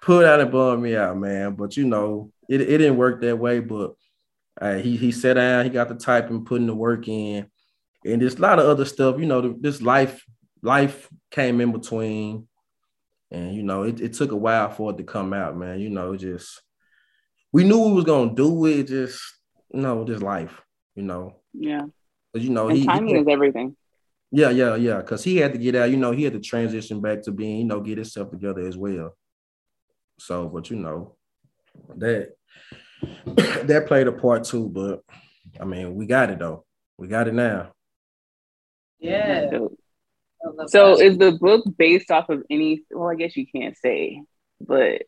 Put 0.00 0.24
out 0.24 0.40
and 0.40 0.50
bum 0.50 0.82
me 0.82 0.96
out, 0.96 1.16
man. 1.16 1.54
But 1.54 1.76
you 1.76 1.86
know, 1.86 2.32
it, 2.48 2.60
it 2.60 2.78
didn't 2.78 2.96
work 2.96 3.20
that 3.20 3.36
way. 3.38 3.60
But 3.60 3.94
uh, 4.60 4.76
he 4.76 4.96
he 4.96 5.12
sat 5.12 5.34
down, 5.34 5.64
he 5.64 5.70
got 5.70 5.88
the 5.88 5.94
typing, 5.94 6.44
putting 6.44 6.66
the 6.66 6.74
work 6.74 7.06
in, 7.08 7.46
and 8.04 8.20
there's 8.22 8.36
a 8.36 8.40
lot 8.42 8.58
of 8.58 8.66
other 8.66 8.84
stuff. 8.84 9.18
You 9.18 9.26
know, 9.26 9.56
this 9.60 9.80
life 9.82 10.24
life 10.62 11.08
came 11.30 11.60
in 11.60 11.72
between, 11.72 12.48
and 13.30 13.54
you 13.54 13.62
know, 13.62 13.82
it, 13.84 14.00
it 14.00 14.12
took 14.14 14.32
a 14.32 14.36
while 14.36 14.70
for 14.70 14.90
it 14.92 14.96
to 14.98 15.04
come 15.04 15.32
out, 15.32 15.56
man. 15.56 15.78
You 15.80 15.90
know, 15.90 16.16
just 16.16 16.60
we 17.52 17.64
knew 17.64 17.78
we 17.78 17.92
was 17.92 18.04
gonna 18.04 18.34
do 18.34 18.66
it, 18.66 18.88
just 18.88 19.20
no, 19.72 20.04
just 20.04 20.22
life, 20.22 20.60
you 20.94 21.02
know. 21.02 21.36
Yeah. 21.52 21.82
But 22.32 22.42
you 22.42 22.50
know, 22.50 22.68
And 22.68 22.78
he, 22.78 22.84
timing 22.84 23.14
he 23.14 23.20
is 23.22 23.26
everything. 23.28 23.76
yeah, 24.30 24.50
yeah, 24.50 24.74
yeah. 24.76 25.00
Cause 25.02 25.24
he 25.24 25.36
had 25.36 25.52
to 25.52 25.58
get 25.58 25.74
out, 25.74 25.90
you 25.90 25.96
know, 25.96 26.12
he 26.12 26.24
had 26.24 26.34
to 26.34 26.40
transition 26.40 27.00
back 27.00 27.22
to 27.22 27.32
being, 27.32 27.58
you 27.58 27.64
know, 27.64 27.80
get 27.80 27.96
himself 27.98 28.30
together 28.30 28.66
as 28.66 28.76
well. 28.76 29.16
So, 30.18 30.48
but 30.48 30.68
you 30.70 30.76
know, 30.76 31.16
that 31.96 32.32
that 33.26 33.84
played 33.86 34.06
a 34.06 34.12
part 34.12 34.44
too, 34.44 34.68
but 34.68 35.02
I 35.60 35.64
mean, 35.64 35.94
we 35.94 36.06
got 36.06 36.30
it 36.30 36.38
though. 36.38 36.64
We 36.96 37.08
got 37.08 37.28
it 37.28 37.34
now. 37.34 37.72
Yeah. 38.98 39.46
Dope. 39.50 39.78
I 40.44 40.48
love 40.50 40.70
So 40.70 40.96
that. 40.96 41.04
is 41.04 41.18
the 41.18 41.32
book 41.32 41.64
based 41.76 42.10
off 42.10 42.28
of 42.28 42.42
any 42.50 42.82
well, 42.90 43.08
I 43.08 43.14
guess 43.14 43.36
you 43.36 43.46
can't 43.46 43.76
say, 43.76 44.22
but 44.60 45.02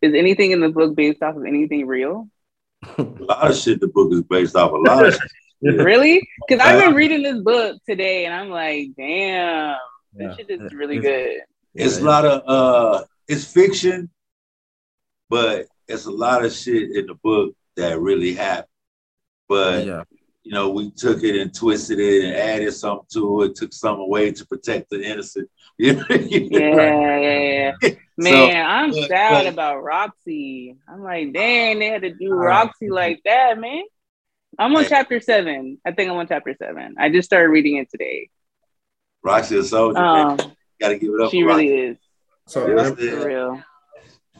is 0.00 0.14
anything 0.14 0.50
in 0.50 0.60
the 0.60 0.68
book 0.68 0.94
based 0.96 1.22
off 1.22 1.36
of 1.36 1.44
anything 1.44 1.86
real? 1.86 2.28
A 2.98 3.02
lot 3.02 3.50
of 3.50 3.56
shit 3.56 3.80
the 3.80 3.86
book 3.88 4.12
is 4.12 4.22
based 4.22 4.56
off. 4.56 4.72
A 4.72 4.76
lot 4.76 5.06
of 5.06 5.12
shit. 5.14 5.22
Really? 5.64 6.20
Because 6.48 6.60
I've 6.66 6.80
been 6.80 6.94
reading 6.96 7.22
this 7.22 7.40
book 7.40 7.80
today 7.88 8.24
and 8.26 8.34
I'm 8.34 8.48
like, 8.50 8.88
damn, 8.96 9.76
Yeah. 10.12 10.34
this 10.34 10.36
shit 10.38 10.50
is 10.50 10.72
really 10.74 10.96
It's- 10.96 11.04
good. 11.04 11.40
It's 11.74 11.98
a 11.98 12.04
lot 12.04 12.24
of 12.26 12.42
uh 12.48 13.04
it's 13.28 13.44
fiction, 13.44 14.10
but 15.30 15.66
it's 15.92 16.06
a 16.06 16.10
lot 16.10 16.44
of 16.44 16.52
shit 16.52 16.96
in 16.96 17.06
the 17.06 17.14
book 17.14 17.54
that 17.76 18.00
really 18.00 18.32
happened. 18.34 18.66
But 19.48 19.86
yeah. 19.86 20.04
you 20.42 20.52
know, 20.52 20.70
we 20.70 20.90
took 20.90 21.22
it 21.22 21.40
and 21.40 21.54
twisted 21.54 21.98
it 22.00 22.24
and 22.24 22.34
added 22.36 22.72
something 22.72 23.06
to 23.12 23.42
it, 23.42 23.54
took 23.54 23.72
some 23.72 24.00
away 24.00 24.32
to 24.32 24.46
protect 24.46 24.90
the 24.90 25.02
innocent. 25.02 25.48
Yeah, 25.78 26.04
yeah, 26.10 27.18
yeah. 27.28 27.72
So, 28.20 28.30
Man, 28.30 28.66
I'm 28.66 28.90
but- 28.90 29.08
sad 29.08 29.44
but- 29.44 29.52
about 29.52 29.82
Roxy. 29.82 30.76
I'm 30.86 31.02
like, 31.02 31.32
dang, 31.32 31.78
they 31.78 31.86
had 31.86 32.02
to 32.02 32.12
do 32.14 32.30
Uh, 32.32 32.36
Roxy 32.36 32.90
like 32.90 33.20
that, 33.24 33.58
man. 33.58 33.82
I'm 34.58 34.76
on 34.76 34.82
Hey. 34.82 34.88
chapter 34.90 35.18
seven. 35.18 35.78
I 35.84 35.92
think 35.92 36.10
I'm 36.10 36.16
on 36.18 36.28
chapter 36.28 36.54
seven. 36.58 36.94
I 36.98 37.08
just 37.08 37.26
started 37.26 37.48
reading 37.48 37.76
it 37.78 37.90
today. 37.90 38.28
Roxy 39.24 39.56
is 39.56 39.70
soldier, 39.70 39.98
man. 39.98 40.40
Um, 40.40 40.52
Gotta 40.80 40.98
give 40.98 41.14
it 41.14 41.20
up. 41.22 41.30
she 41.30 41.40
for 41.40 41.48
really 41.48 41.68
Roxy. 41.70 41.80
is 41.92 41.96
So 42.48 42.68
Yeah. 42.68 42.90
For 43.20 43.26
real. 43.28 43.62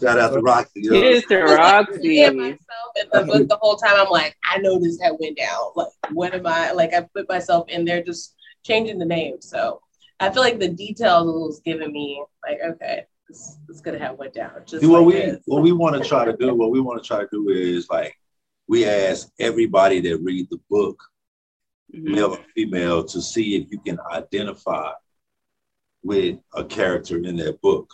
Shout 0.02 0.18
out 0.18 0.32
to 0.32 0.40
Roxy. 0.40 0.80
yo. 0.82 0.92
Cheers 1.00 1.24
to 1.26 1.38
I 1.42 1.54
Roxy. 1.54 1.92
looking 1.92 2.18
at 2.24 2.34
myself 2.36 2.58
in 2.96 3.06
the 3.12 3.24
book 3.24 3.48
the 3.48 3.58
whole 3.60 3.76
time. 3.76 3.94
I'm 3.96 4.10
like, 4.10 4.36
I 4.44 4.58
know 4.58 4.78
this 4.80 5.00
had 5.00 5.12
went 5.20 5.36
down. 5.38 5.60
Like, 5.76 5.88
what 6.12 6.34
am 6.34 6.46
I? 6.46 6.72
Like, 6.72 6.92
I 6.94 7.06
put 7.14 7.28
myself 7.28 7.68
in 7.68 7.84
there, 7.84 8.02
just 8.02 8.34
changing 8.64 8.98
the 8.98 9.04
name. 9.04 9.36
So 9.40 9.80
I 10.20 10.30
feel 10.30 10.42
like 10.42 10.58
the 10.58 10.68
details 10.68 11.26
was 11.26 11.60
giving 11.64 11.92
me 11.92 12.22
like, 12.46 12.58
okay, 12.64 13.04
this, 13.28 13.58
this 13.68 13.80
could 13.80 13.94
have 14.00 14.18
went 14.18 14.34
down. 14.34 14.50
Just 14.66 14.82
See, 14.82 14.88
what 14.88 15.02
like 15.02 15.06
we 15.06 15.12
this. 15.20 15.38
what 15.46 15.62
we 15.62 15.72
want 15.72 16.00
to 16.02 16.08
try 16.08 16.24
to 16.24 16.36
do, 16.36 16.54
what 16.54 16.70
we 16.70 16.80
want 16.80 17.02
to 17.02 17.06
try 17.06 17.20
to 17.20 17.28
do 17.30 17.48
is 17.50 17.88
like 17.90 18.14
we 18.68 18.84
ask 18.86 19.28
everybody 19.38 20.00
that 20.00 20.18
read 20.18 20.48
the 20.50 20.58
book, 20.68 21.00
Mhm. 21.94 22.14
male 22.14 22.32
or 22.32 22.38
female, 22.54 23.04
to 23.04 23.20
see 23.20 23.56
if 23.56 23.70
you 23.70 23.78
can 23.80 23.98
identify 24.12 24.90
with 26.02 26.38
a 26.54 26.64
character 26.64 27.18
in 27.18 27.36
that 27.36 27.60
book, 27.60 27.92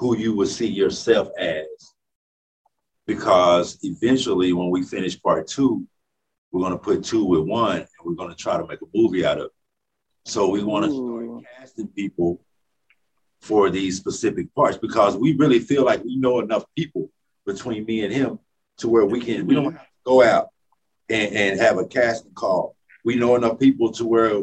who 0.00 0.16
you 0.16 0.34
would 0.34 0.48
see 0.48 0.66
yourself 0.66 1.28
as. 1.38 1.66
Because 3.06 3.78
eventually, 3.82 4.54
when 4.54 4.70
we 4.70 4.82
finish 4.82 5.20
part 5.20 5.46
two, 5.46 5.86
we're 6.50 6.62
going 6.62 6.72
to 6.72 6.78
put 6.78 7.04
two 7.04 7.24
with 7.24 7.42
one, 7.42 7.76
and 7.80 7.86
we're 8.02 8.14
going 8.14 8.30
to 8.30 8.36
try 8.36 8.56
to 8.56 8.66
make 8.66 8.80
a 8.80 8.86
movie 8.94 9.26
out 9.26 9.38
of 9.38 9.44
it. 9.44 9.50
So 10.24 10.48
we 10.48 10.64
want 10.64 10.86
to 10.86 10.92
start 10.92 11.44
casting 11.58 11.88
people 11.88 12.40
for 13.42 13.68
these 13.68 13.98
specific 13.98 14.54
parts 14.54 14.78
because 14.78 15.16
we 15.16 15.36
really 15.36 15.58
feel 15.58 15.84
like 15.84 16.02
we 16.02 16.16
know 16.16 16.40
enough 16.40 16.64
people 16.76 17.10
between 17.46 17.84
me 17.84 18.04
and 18.04 18.12
him 18.12 18.38
to 18.78 18.88
where 18.88 19.04
we 19.04 19.20
can 19.20 19.46
we 19.46 19.54
don't 19.54 19.72
have 19.72 19.82
to 19.82 19.88
go 20.04 20.22
out 20.22 20.48
and, 21.08 21.34
and 21.34 21.60
have 21.60 21.78
a 21.78 21.86
casting 21.86 22.32
call. 22.32 22.76
We 23.04 23.16
know 23.16 23.34
enough 23.36 23.58
people 23.58 23.92
to 23.92 24.04
where 24.04 24.42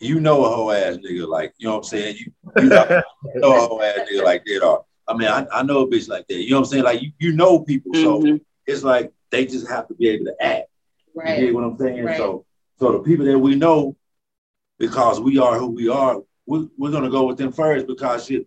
you 0.00 0.18
know 0.18 0.44
a 0.44 0.48
whole 0.48 0.72
ass 0.72 0.96
nigga 0.96 1.28
like 1.28 1.52
you 1.58 1.68
know 1.68 1.74
what 1.74 1.78
I'm 1.78 1.84
saying. 1.84 2.16
You, 2.18 2.32
you 2.62 2.68
know, 2.68 3.02
you 3.34 3.40
know 3.40 3.56
a 3.56 3.60
whole 3.68 3.82
ass 3.82 4.00
nigga 4.10 4.24
like 4.24 4.44
that. 4.46 4.62
Or 4.64 4.84
I 5.06 5.14
mean, 5.14 5.28
I, 5.28 5.46
I 5.52 5.62
know 5.62 5.80
a 5.80 5.88
bitch 5.88 6.08
like 6.08 6.26
that. 6.28 6.34
You 6.34 6.50
know 6.50 6.60
what 6.60 6.66
I'm 6.66 6.70
saying? 6.70 6.84
Like 6.84 7.02
you, 7.02 7.12
you 7.18 7.32
know 7.32 7.60
people, 7.60 7.94
so 7.94 8.20
Mhm. 8.20 8.40
it's 8.66 8.82
like 8.82 9.12
they 9.30 9.46
just 9.46 9.68
have 9.68 9.86
to 9.88 9.94
be 9.94 10.08
able 10.08 10.24
to 10.26 10.34
act. 10.42 10.68
Right. 11.14 11.28
You 11.28 11.34
right. 11.34 11.40
get 11.46 11.54
what 11.54 11.64
I'm 11.64 11.78
saying? 11.78 12.04
Right. 12.04 12.16
So, 12.16 12.44
so 12.78 12.92
the 12.92 13.00
people 13.00 13.26
that 13.26 13.38
we 13.38 13.54
know, 13.56 13.96
because 14.78 15.20
we 15.20 15.38
are 15.38 15.58
who 15.58 15.68
we 15.68 15.88
are, 15.88 16.20
we, 16.46 16.68
we're 16.78 16.90
gonna 16.90 17.10
go 17.10 17.24
with 17.26 17.36
them 17.36 17.52
first 17.52 17.86
because 17.86 18.26
shit, 18.26 18.46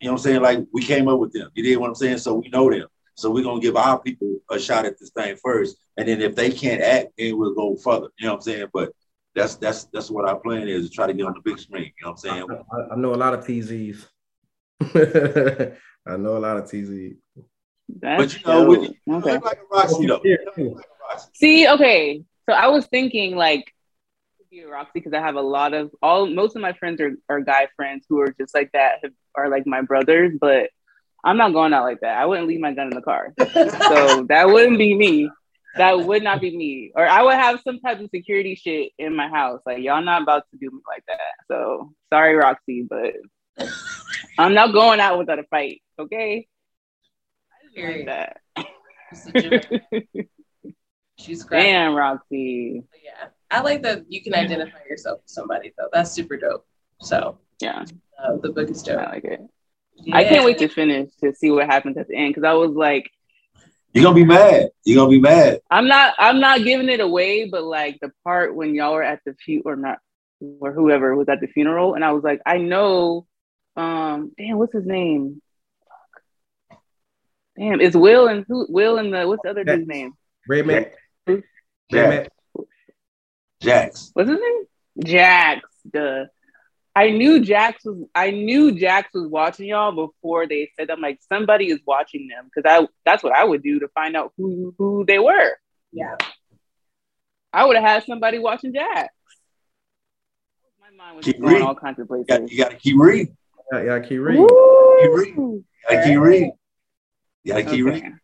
you 0.00 0.08
know 0.08 0.12
what 0.12 0.20
I'm 0.20 0.22
saying? 0.24 0.42
Like 0.42 0.66
we 0.72 0.82
came 0.82 1.08
up 1.08 1.18
with 1.18 1.32
them. 1.32 1.50
You 1.54 1.62
get 1.62 1.80
what 1.80 1.88
I'm 1.88 1.94
saying? 1.94 2.18
So 2.18 2.34
we 2.34 2.48
know 2.50 2.70
them. 2.70 2.88
So 3.14 3.30
we're 3.30 3.44
gonna 3.44 3.60
give 3.60 3.76
our 3.76 3.98
people 3.98 4.36
a 4.50 4.58
shot 4.58 4.86
at 4.86 4.98
this 4.98 5.10
thing 5.10 5.36
first, 5.42 5.76
and 5.96 6.08
then 6.08 6.20
if 6.20 6.34
they 6.34 6.50
can't 6.50 6.82
act, 6.82 7.08
then 7.18 7.36
we'll 7.38 7.54
go 7.54 7.76
further. 7.76 8.08
You 8.18 8.26
know 8.26 8.32
what 8.32 8.36
I'm 8.38 8.42
saying? 8.42 8.66
But 8.72 8.92
that's 9.34 9.56
that's 9.56 9.84
that's 9.84 10.10
what 10.10 10.28
our 10.28 10.38
plan 10.38 10.68
is 10.68 10.88
to 10.88 10.94
try 10.94 11.06
to 11.06 11.14
get 11.14 11.26
on 11.26 11.34
the 11.34 11.40
big 11.44 11.58
screen. 11.58 11.92
You 11.98 12.06
know 12.06 12.10
what 12.12 12.12
I'm 12.12 12.16
saying? 12.16 12.46
I, 12.72 12.94
I 12.94 12.96
know 12.96 13.14
a 13.14 13.16
lot 13.16 13.34
of 13.34 13.44
TZs. 13.44 14.06
I 16.06 16.16
know 16.16 16.36
a 16.36 16.38
lot 16.38 16.56
of 16.56 16.64
TZs. 16.64 17.16
That's 18.00 18.22
But 18.22 18.40
you 18.40 18.46
know, 18.46 18.68
when 18.68 18.82
dope. 18.82 18.96
you 19.04 19.14
okay. 19.16 19.38
like 19.38 19.58
a 19.58 19.74
Roxy 19.74 20.06
though. 20.06 20.20
Yeah. 20.24 20.36
You 20.56 20.64
look 20.70 20.76
like. 20.76 21.20
See, 21.34 21.68
okay. 21.68 22.22
So 22.48 22.54
I 22.54 22.68
was 22.68 22.86
thinking 22.86 23.34
like 23.36 23.74
be 24.50 24.60
a 24.60 24.68
Roxy 24.68 24.90
because 24.94 25.12
I 25.12 25.20
have 25.20 25.36
a 25.36 25.40
lot 25.40 25.74
of 25.74 25.90
all 26.02 26.26
most 26.26 26.56
of 26.56 26.62
my 26.62 26.72
friends 26.72 27.00
are, 27.00 27.12
are 27.28 27.40
guy 27.40 27.68
friends 27.76 28.06
who 28.08 28.20
are 28.20 28.34
just 28.38 28.54
like 28.54 28.70
that 28.72 28.98
have, 29.02 29.12
are 29.34 29.48
like 29.48 29.66
my 29.66 29.82
brothers, 29.82 30.36
but 30.40 30.70
I'm 31.22 31.36
not 31.36 31.52
going 31.52 31.72
out 31.72 31.84
like 31.84 32.00
that. 32.00 32.18
I 32.18 32.26
wouldn't 32.26 32.48
leave 32.48 32.60
my 32.60 32.72
gun 32.72 32.88
in 32.88 32.94
the 32.94 33.02
car. 33.02 33.32
So 33.38 34.24
that 34.28 34.48
wouldn't 34.48 34.78
be 34.78 34.94
me. 34.94 35.30
That 35.76 36.04
would 36.04 36.22
not 36.22 36.40
be 36.40 36.56
me. 36.56 36.92
Or 36.94 37.06
I 37.06 37.22
would 37.22 37.34
have 37.34 37.60
some 37.62 37.78
type 37.80 38.00
of 38.00 38.10
security 38.10 38.54
shit 38.54 38.92
in 38.98 39.14
my 39.14 39.28
house. 39.28 39.60
Like 39.64 39.82
y'all 39.82 40.02
not 40.02 40.22
about 40.22 40.44
to 40.50 40.58
do 40.58 40.70
me 40.70 40.80
like 40.86 41.04
that. 41.06 41.18
So 41.48 41.92
sorry, 42.12 42.34
Roxy, 42.34 42.82
but 42.88 43.14
I'm 44.38 44.54
not 44.54 44.72
going 44.72 45.00
out 45.00 45.18
without 45.18 45.38
a 45.38 45.44
fight. 45.44 45.82
Okay. 45.98 46.48
I 47.78 47.82
like 47.82 48.06
that. 48.06 48.40
She's 51.18 51.42
great. 51.42 51.64
Damn, 51.64 51.94
Roxy. 51.94 52.82
Yeah, 53.04 53.28
I 53.50 53.60
like 53.60 53.82
that 53.82 54.04
you 54.08 54.22
can 54.22 54.34
identify 54.34 54.78
yourself 54.88 55.20
with 55.22 55.30
somebody 55.30 55.72
though. 55.76 55.88
That's 55.92 56.10
super 56.10 56.36
dope. 56.36 56.66
So 57.00 57.38
Yeah, 57.60 57.84
uh, 58.22 58.36
the 58.38 58.50
book 58.50 58.70
is 58.70 58.82
dope. 58.82 58.98
I 58.98 59.10
like 59.10 59.24
it. 59.24 59.40
I 60.12 60.24
can't 60.24 60.44
wait 60.44 60.58
to 60.58 60.68
finish 60.68 61.10
to 61.22 61.34
see 61.34 61.50
what 61.50 61.66
happens 61.66 61.96
at 61.98 62.08
the 62.08 62.16
end 62.16 62.34
because 62.34 62.48
I 62.48 62.54
was 62.54 62.70
like, 62.70 63.10
You're 63.92 64.04
gonna 64.04 64.14
be 64.14 64.24
mad. 64.24 64.70
You're 64.84 64.96
gonna 64.96 65.10
be 65.10 65.20
mad. 65.20 65.60
I'm 65.70 65.88
not, 65.88 66.14
I'm 66.18 66.40
not 66.40 66.62
giving 66.62 66.88
it 66.88 67.00
away, 67.00 67.48
but 67.48 67.64
like 67.64 67.98
the 68.00 68.12
part 68.24 68.54
when 68.54 68.74
y'all 68.74 68.94
were 68.94 69.02
at 69.02 69.20
the 69.24 69.34
fu 69.44 69.62
or 69.64 69.76
not, 69.76 69.98
or 70.60 70.72
whoever 70.72 71.14
was 71.16 71.28
at 71.28 71.40
the 71.40 71.48
funeral, 71.48 71.94
and 71.94 72.04
I 72.04 72.12
was 72.12 72.22
like, 72.22 72.40
I 72.46 72.58
know, 72.58 73.26
um, 73.76 74.32
damn, 74.38 74.58
what's 74.58 74.72
his 74.72 74.86
name? 74.86 75.42
Damn, 77.58 77.80
it's 77.80 77.96
Will 77.96 78.28
and 78.28 78.44
who? 78.48 78.66
Will 78.70 78.98
and 78.98 79.12
the 79.12 79.26
what's 79.26 79.42
the 79.42 79.50
other 79.50 79.64
dude's 79.64 79.86
name? 79.86 80.14
Red 80.48 80.66
man. 80.66 80.86
Red 81.26 81.42
Jax. 81.90 82.28
Jax. 83.60 84.10
What's 84.14 84.30
his 84.30 84.38
name? 84.38 84.64
Jax. 85.04 85.68
Duh. 85.90 86.26
I 86.94 87.10
knew 87.10 87.40
Jax 87.40 87.84
was. 87.84 88.04
I 88.14 88.30
knew 88.30 88.72
Jax 88.72 89.10
was 89.14 89.28
watching 89.28 89.68
y'all 89.68 89.92
before 89.92 90.46
they 90.46 90.70
said. 90.78 90.90
I'm 90.90 91.00
like, 91.00 91.20
somebody 91.28 91.66
is 91.70 91.78
watching 91.86 92.28
them 92.28 92.50
because 92.52 92.68
I. 92.68 92.86
That's 93.04 93.22
what 93.22 93.32
I 93.32 93.44
would 93.44 93.62
do 93.62 93.78
to 93.80 93.88
find 93.88 94.16
out 94.16 94.32
who 94.36 94.74
who 94.78 95.04
they 95.06 95.18
were. 95.18 95.52
Yeah. 95.92 96.16
I 97.52 97.64
would 97.64 97.76
have 97.76 97.84
had 97.84 98.04
somebody 98.04 98.38
watching 98.38 98.72
Jax. 98.72 99.12
My 100.80 100.90
mind 100.96 101.16
was 101.16 101.24
Keep 101.24 101.40
going 101.40 101.52
reading. 101.54 101.66
all 101.66 101.74
kinds 101.74 101.98
of 101.98 102.08
You, 102.10 102.24
got, 102.24 102.38
places. 102.38 102.52
you 102.52 102.58
gotta 102.64 102.76
keep 102.76 102.96
reading. 102.98 103.36
Yeah, 103.72 103.82
yeah, 103.82 103.98
keep 104.00 104.20
reading. 104.20 104.46
Keep 104.48 105.10
reading. 105.12 105.36
You 105.36 105.64
gotta 105.90 106.04
keep 106.04 106.18
reading. 106.20 106.52
You 107.44 107.52
gotta 107.52 107.64
keep 107.64 107.84
reading. 107.84 108.18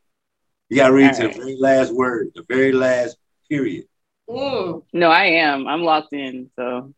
You 0.69 0.77
gotta 0.77 0.93
read 0.93 1.11
All 1.11 1.15
to 1.15 1.29
the 1.29 1.35
very 1.35 1.57
last 1.59 1.93
word, 1.95 2.29
the 2.35 2.45
very 2.49 2.73
last 2.73 3.17
period. 3.49 3.85
Mm. 4.29 4.83
No, 4.93 5.11
I 5.11 5.25
am. 5.27 5.67
I'm 5.69 5.83
locked 5.83 6.13
in. 6.13 6.51
So 6.57 6.93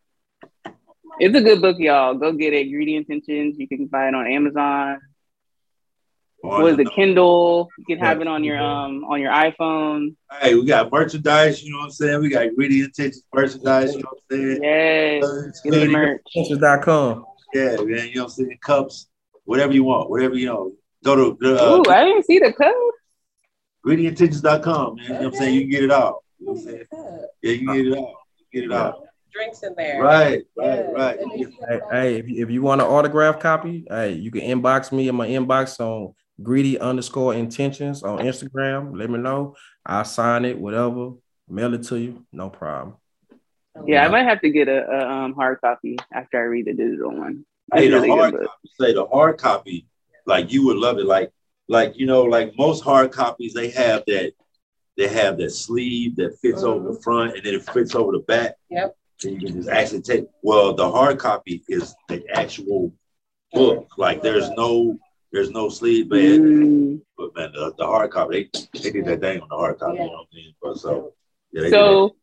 it's 1.19 1.35
a 1.35 1.41
good 1.41 1.61
book, 1.61 1.77
y'all. 1.79 2.15
Go 2.15 2.33
get 2.33 2.53
it. 2.53 2.69
Greedy 2.69 2.95
Intentions. 2.95 3.55
You 3.57 3.67
can 3.67 3.87
buy 3.87 4.07
it 4.07 4.15
on 4.15 4.27
Amazon. 4.27 4.99
On 6.43 6.61
What 6.61 6.73
is 6.73 6.79
it? 6.79 6.87
Kindle. 6.95 7.69
You 7.77 7.85
can 7.85 7.99
have 7.99 8.21
it 8.21 8.27
on 8.27 8.43
your 8.43 8.57
um 8.59 9.03
on 9.03 9.19
your 9.19 9.31
iPhone. 9.31 10.15
Hey, 10.39 10.55
we 10.55 10.65
got 10.65 10.91
merchandise, 10.91 11.61
you 11.61 11.71
know 11.71 11.79
what 11.79 11.85
I'm 11.85 11.91
saying? 11.91 12.21
We 12.21 12.29
got 12.29 12.47
greedy 12.55 12.79
intentions 12.81 13.23
merchandise, 13.33 13.93
you 13.93 14.01
know 14.01 14.09
what 14.11 14.23
I'm 14.31 14.37
saying? 14.37 14.63
Yes. 14.63 15.23
Shirts, 15.23 15.61
Get 15.61 15.71
the 15.71 15.77
hoodies, 15.77 15.91
merch. 15.91 16.21
Intentions.com. 16.33 17.25
Yeah, 17.53 17.75
man, 17.77 17.87
you 17.87 18.15
know 18.15 18.23
what 18.23 18.23
I'm 18.23 18.29
saying? 18.29 18.57
Cups, 18.61 19.09
whatever 19.43 19.73
you 19.73 19.83
want, 19.83 20.09
whatever 20.09 20.35
you 20.35 20.45
know. 20.45 20.71
Go 21.03 21.15
to 21.15 21.37
the 21.39 21.61
uh, 21.61 21.77
Ooh, 21.77 21.89
I 21.89 22.05
didn't 22.05 22.25
see 22.25 22.39
the 22.39 22.53
code. 22.53 22.73
greedyintentions.com, 23.85 24.95
man. 24.95 25.03
You 25.05 25.09
know 25.09 25.15
what 25.15 25.25
I'm 25.25 25.33
saying? 25.33 25.55
You 25.55 25.61
can 25.61 25.69
get 25.69 25.83
it 25.83 25.91
all. 25.91 26.23
You 26.39 26.45
know 26.45 26.51
what 26.53 26.59
I'm 26.59 26.65
saying? 26.65 26.83
Yeah, 27.41 27.51
you 27.51 27.57
can 27.67 27.75
get 27.75 27.85
it 27.87 27.97
all. 27.97 28.15
Get 28.53 28.63
it 28.65 28.71
all. 28.71 29.08
Drinks 29.31 29.63
in 29.63 29.73
there. 29.75 30.01
Right, 30.01 30.43
right, 30.57 30.79
Yeah. 30.79 30.91
right. 30.91 31.19
And 31.19 31.31
if 31.33 31.39
you 31.39 31.53
Hey, 31.67 31.79
hey, 31.91 32.15
if 32.15 32.29
you, 32.29 32.43
if 32.43 32.49
you 32.49 32.61
want 32.61 32.81
an 32.81 32.87
autograph 32.87 33.39
copy, 33.39 33.85
hey, 33.89 34.13
you 34.13 34.31
can 34.31 34.41
inbox 34.41 34.91
me 34.91 35.07
in 35.07 35.15
my 35.15 35.27
inbox 35.27 35.79
on 35.79 36.13
greedy 36.41 36.79
underscore 36.79 37.33
intentions 37.33 38.03
on 38.03 38.19
Instagram. 38.19 38.97
Let 38.97 39.09
me 39.09 39.19
know. 39.19 39.55
I'll 39.85 40.05
sign 40.05 40.45
it, 40.45 40.57
whatever. 40.57 41.11
mail 41.47 41.73
it 41.73 41.83
to 41.83 41.99
you, 41.99 42.25
no 42.31 42.49
problem. 42.49 42.95
Yeah, 43.85 44.05
I 44.05 44.09
might 44.09 44.25
have 44.25 44.41
to 44.41 44.49
get 44.49 44.67
a, 44.67 44.85
a 44.85 45.09
um, 45.09 45.33
hard 45.33 45.61
copy 45.61 45.97
after 46.13 46.37
I 46.37 46.43
read 46.43 46.65
the 46.65 46.73
digital 46.73 47.11
one. 47.11 47.45
Hey, 47.73 47.87
the 47.87 47.95
really 47.95 48.09
hard 48.09 48.33
copy, 48.33 48.47
say 48.79 48.93
the 48.93 49.05
hard 49.05 49.37
copy, 49.37 49.87
like 50.25 50.51
you 50.51 50.65
would 50.65 50.77
love 50.77 50.97
it. 50.97 51.05
Like, 51.05 51.31
like 51.67 51.97
you 51.97 52.05
know, 52.05 52.23
like 52.23 52.57
most 52.57 52.83
hard 52.83 53.11
copies, 53.11 53.53
they 53.53 53.69
have 53.69 54.03
that, 54.07 54.33
they 54.97 55.07
have 55.07 55.37
that 55.37 55.51
sleeve 55.51 56.15
that 56.17 56.37
fits 56.41 56.59
mm-hmm. 56.61 56.67
over 56.67 56.93
the 56.93 57.01
front 57.01 57.35
and 57.35 57.45
then 57.45 57.53
it 57.53 57.69
fits 57.69 57.95
over 57.95 58.11
the 58.11 58.19
back. 58.19 58.55
Yep. 58.69 58.95
And 59.23 59.41
you 59.41 59.47
can 59.47 59.57
just 59.57 59.69
actually 59.69 60.01
take. 60.01 60.25
Well, 60.41 60.73
the 60.73 60.89
hard 60.89 61.19
copy 61.19 61.63
is 61.67 61.95
the 62.07 62.23
actual 62.33 62.93
book. 63.51 63.87
Like, 63.97 64.21
there's 64.21 64.49
no, 64.51 64.97
there's 65.31 65.51
no 65.51 65.69
sleeve, 65.69 66.09
but, 66.09 66.19
mm. 66.19 67.01
but 67.17 67.35
man, 67.35 67.51
the, 67.53 67.73
the, 67.77 67.85
hard 67.85 68.11
copy, 68.11 68.49
they, 68.73 68.79
they 68.79 68.91
did 68.91 69.05
that 69.05 69.21
thing 69.21 69.41
on 69.41 69.49
the 69.49 69.55
hard 69.55 69.79
copy. 69.79 69.97
Yeah. 69.97 70.03
You 70.03 70.09
know 70.09 70.13
what 70.13 70.27
I 70.31 70.35
mean? 70.35 70.53
But 70.61 70.77
so, 70.77 71.13
yeah, 71.51 71.69
so 71.69 72.15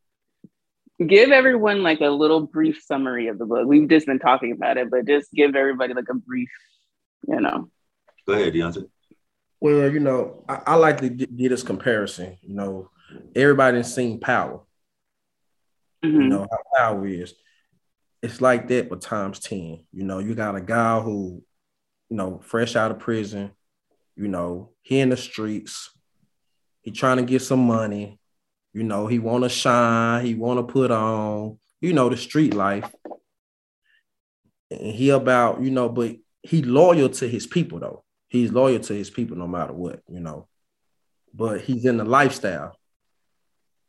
give 1.05 1.31
everyone 1.31 1.83
like 1.83 2.01
a 2.01 2.09
little 2.09 2.41
brief 2.41 2.83
summary 2.83 3.29
of 3.29 3.39
the 3.39 3.45
book. 3.45 3.67
We've 3.67 3.89
just 3.89 4.07
been 4.07 4.19
talking 4.19 4.53
about 4.53 4.79
it, 4.79 4.91
but 4.91 5.07
just 5.07 5.33
give 5.33 5.55
everybody 5.55 5.95
like 5.95 6.09
a 6.11 6.15
brief, 6.15 6.51
you 7.29 7.41
know. 7.41 7.71
Go 8.27 8.33
ahead, 8.33 8.55
Deontay. 8.55 8.89
Well, 9.61 9.91
you 9.93 10.01
know, 10.01 10.45
I, 10.49 10.61
I 10.67 10.75
like 10.77 11.01
to 11.01 11.09
get, 11.09 11.35
get, 11.37 11.49
this 11.51 11.63
comparison. 11.63 12.39
You 12.43 12.55
know, 12.55 12.91
everybody's 13.35 13.95
seen 13.95 14.21
power. 14.21 14.61
Mm-hmm. 16.07 16.21
You 16.21 16.29
know 16.29 16.47
how 16.51 16.79
power 16.79 17.07
is. 17.07 17.35
It's 18.23 18.41
like 18.41 18.69
that, 18.69 18.89
but 18.89 19.01
times 19.01 19.39
10. 19.41 19.85
You 19.93 20.05
know, 20.05 20.19
you 20.19 20.35
got 20.35 20.57
a 20.57 20.61
guy 20.61 21.01
who, 21.01 21.43
you 22.09 22.17
know, 22.17 22.41
fresh 22.43 22.77
out 22.77 22.91
of 22.91 22.99
prison, 22.99 23.53
you 24.17 24.29
know, 24.29 24.71
he 24.83 25.01
in 25.01 25.11
the 25.11 25.17
streets, 25.17 25.91
he 26.83 26.91
trying 26.91 27.19
to 27.19 27.23
get 27.23 27.43
some 27.43 27.67
money 27.67 28.19
you 28.77 28.83
know, 28.83 29.07
he 29.07 29.19
want 29.19 29.43
to 29.43 29.49
shine, 29.49 30.27
he 30.27 30.35
want 30.35 30.59
to 30.59 30.71
put 30.71 30.91
on, 30.91 31.59
you 31.81 31.95
know, 31.95 32.11
the 32.11 32.17
street 32.19 32.53
life. 32.53 32.95
And 34.71 34.95
he 34.95 35.09
about, 35.09 35.63
you 35.63 35.71
know, 35.71 35.89
but 35.89 36.17
he 36.43 36.61
loyal 36.61 37.09
to 37.09 37.27
his 37.27 37.47
people 37.47 37.79
though. 37.79 38.05
He's 38.29 38.53
loyal 38.53 38.81
to 38.81 38.93
his 38.93 39.09
people 39.09 39.39
no 39.39 39.47
matter 39.49 39.73
what, 39.73 40.03
you 40.11 40.21
know. 40.21 40.47
But 41.33 41.63
he's 41.63 41.87
in 41.87 41.97
the 41.97 42.05
lifestyle. 42.05 42.79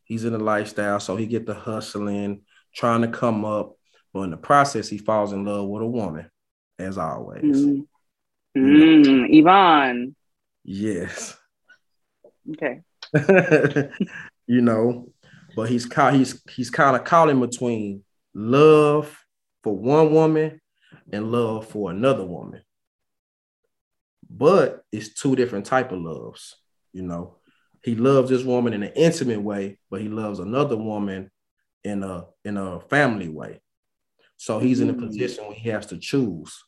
He's 0.08 0.26
in 0.26 0.34
the 0.34 0.40
lifestyle, 0.40 1.00
so 1.00 1.16
he 1.16 1.26
get 1.26 1.46
the 1.46 1.54
hustling, 1.54 2.42
trying 2.74 3.02
to 3.02 3.10
come 3.10 3.44
up. 3.44 3.74
But 4.14 4.22
in 4.22 4.32
the 4.32 4.38
process, 4.38 4.88
he 4.88 4.98
falls 4.98 5.34
in 5.34 5.44
love 5.44 5.68
with 5.68 5.84
a 5.84 5.88
woman, 5.88 6.30
as 6.80 6.98
always. 6.98 7.44
Mm. 7.44 7.88
Mm, 8.58 9.28
Yvonne. 9.30 10.16
Yes. 10.64 11.38
Okay. 12.52 12.82
you 14.48 14.62
know, 14.62 15.10
but 15.56 15.70
he's 15.70 15.88
he's 16.12 16.42
he's 16.50 16.70
kind 16.70 16.96
of 16.96 17.04
calling 17.04 17.40
between 17.40 18.04
love 18.34 19.18
for 19.64 19.76
one 19.76 20.14
woman 20.14 20.62
and 21.12 21.32
love 21.32 21.68
for 21.68 21.92
another 21.92 22.26
woman. 22.26 22.62
But 24.30 24.84
it's 24.92 25.14
two 25.14 25.36
different 25.36 25.66
type 25.66 25.92
of 25.92 26.00
loves, 26.00 26.56
you 26.94 27.04
know. 27.04 27.37
He 27.88 27.96
loves 27.96 28.30
this 28.30 28.44
woman 28.44 28.74
in 28.74 28.84
an 28.84 28.92
intimate 28.98 29.42
way, 29.42 29.80
but 29.90 30.02
he 30.02 30.10
loves 30.10 30.40
another 30.40 30.76
woman 30.76 31.32
in 31.86 32.04
a 32.04 32.26
in 32.44 32.58
a 32.58 32.82
family 32.82 33.30
way. 33.30 33.62
So 34.36 34.60
he's 34.60 34.82
in 34.82 34.90
a 34.90 34.94
mm. 34.94 35.08
position 35.08 35.46
where 35.46 35.56
he 35.56 35.70
has 35.70 35.86
to 35.86 35.98
choose. 35.98 36.66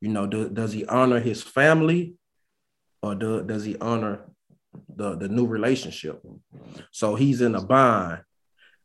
You 0.00 0.08
know, 0.08 0.26
do, 0.26 0.48
does 0.48 0.72
he 0.72 0.86
honor 0.86 1.20
his 1.20 1.42
family 1.42 2.14
or 3.02 3.14
do, 3.14 3.42
does 3.42 3.66
he 3.66 3.76
honor 3.76 4.24
the, 4.88 5.16
the 5.16 5.28
new 5.28 5.46
relationship. 5.46 6.24
So 6.92 7.14
he's 7.14 7.42
in 7.42 7.54
a 7.54 7.60
bind. 7.60 8.22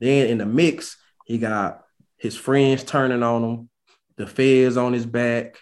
Then 0.02 0.28
in 0.28 0.40
the 0.40 0.46
mix, 0.46 0.98
he 1.26 1.38
got 1.38 1.86
his 2.18 2.36
friends 2.36 2.84
turning 2.84 3.24
on 3.24 3.42
him, 3.42 3.70
the 4.18 4.28
feds 4.28 4.76
on 4.76 4.92
his 4.92 5.06
back. 5.06 5.60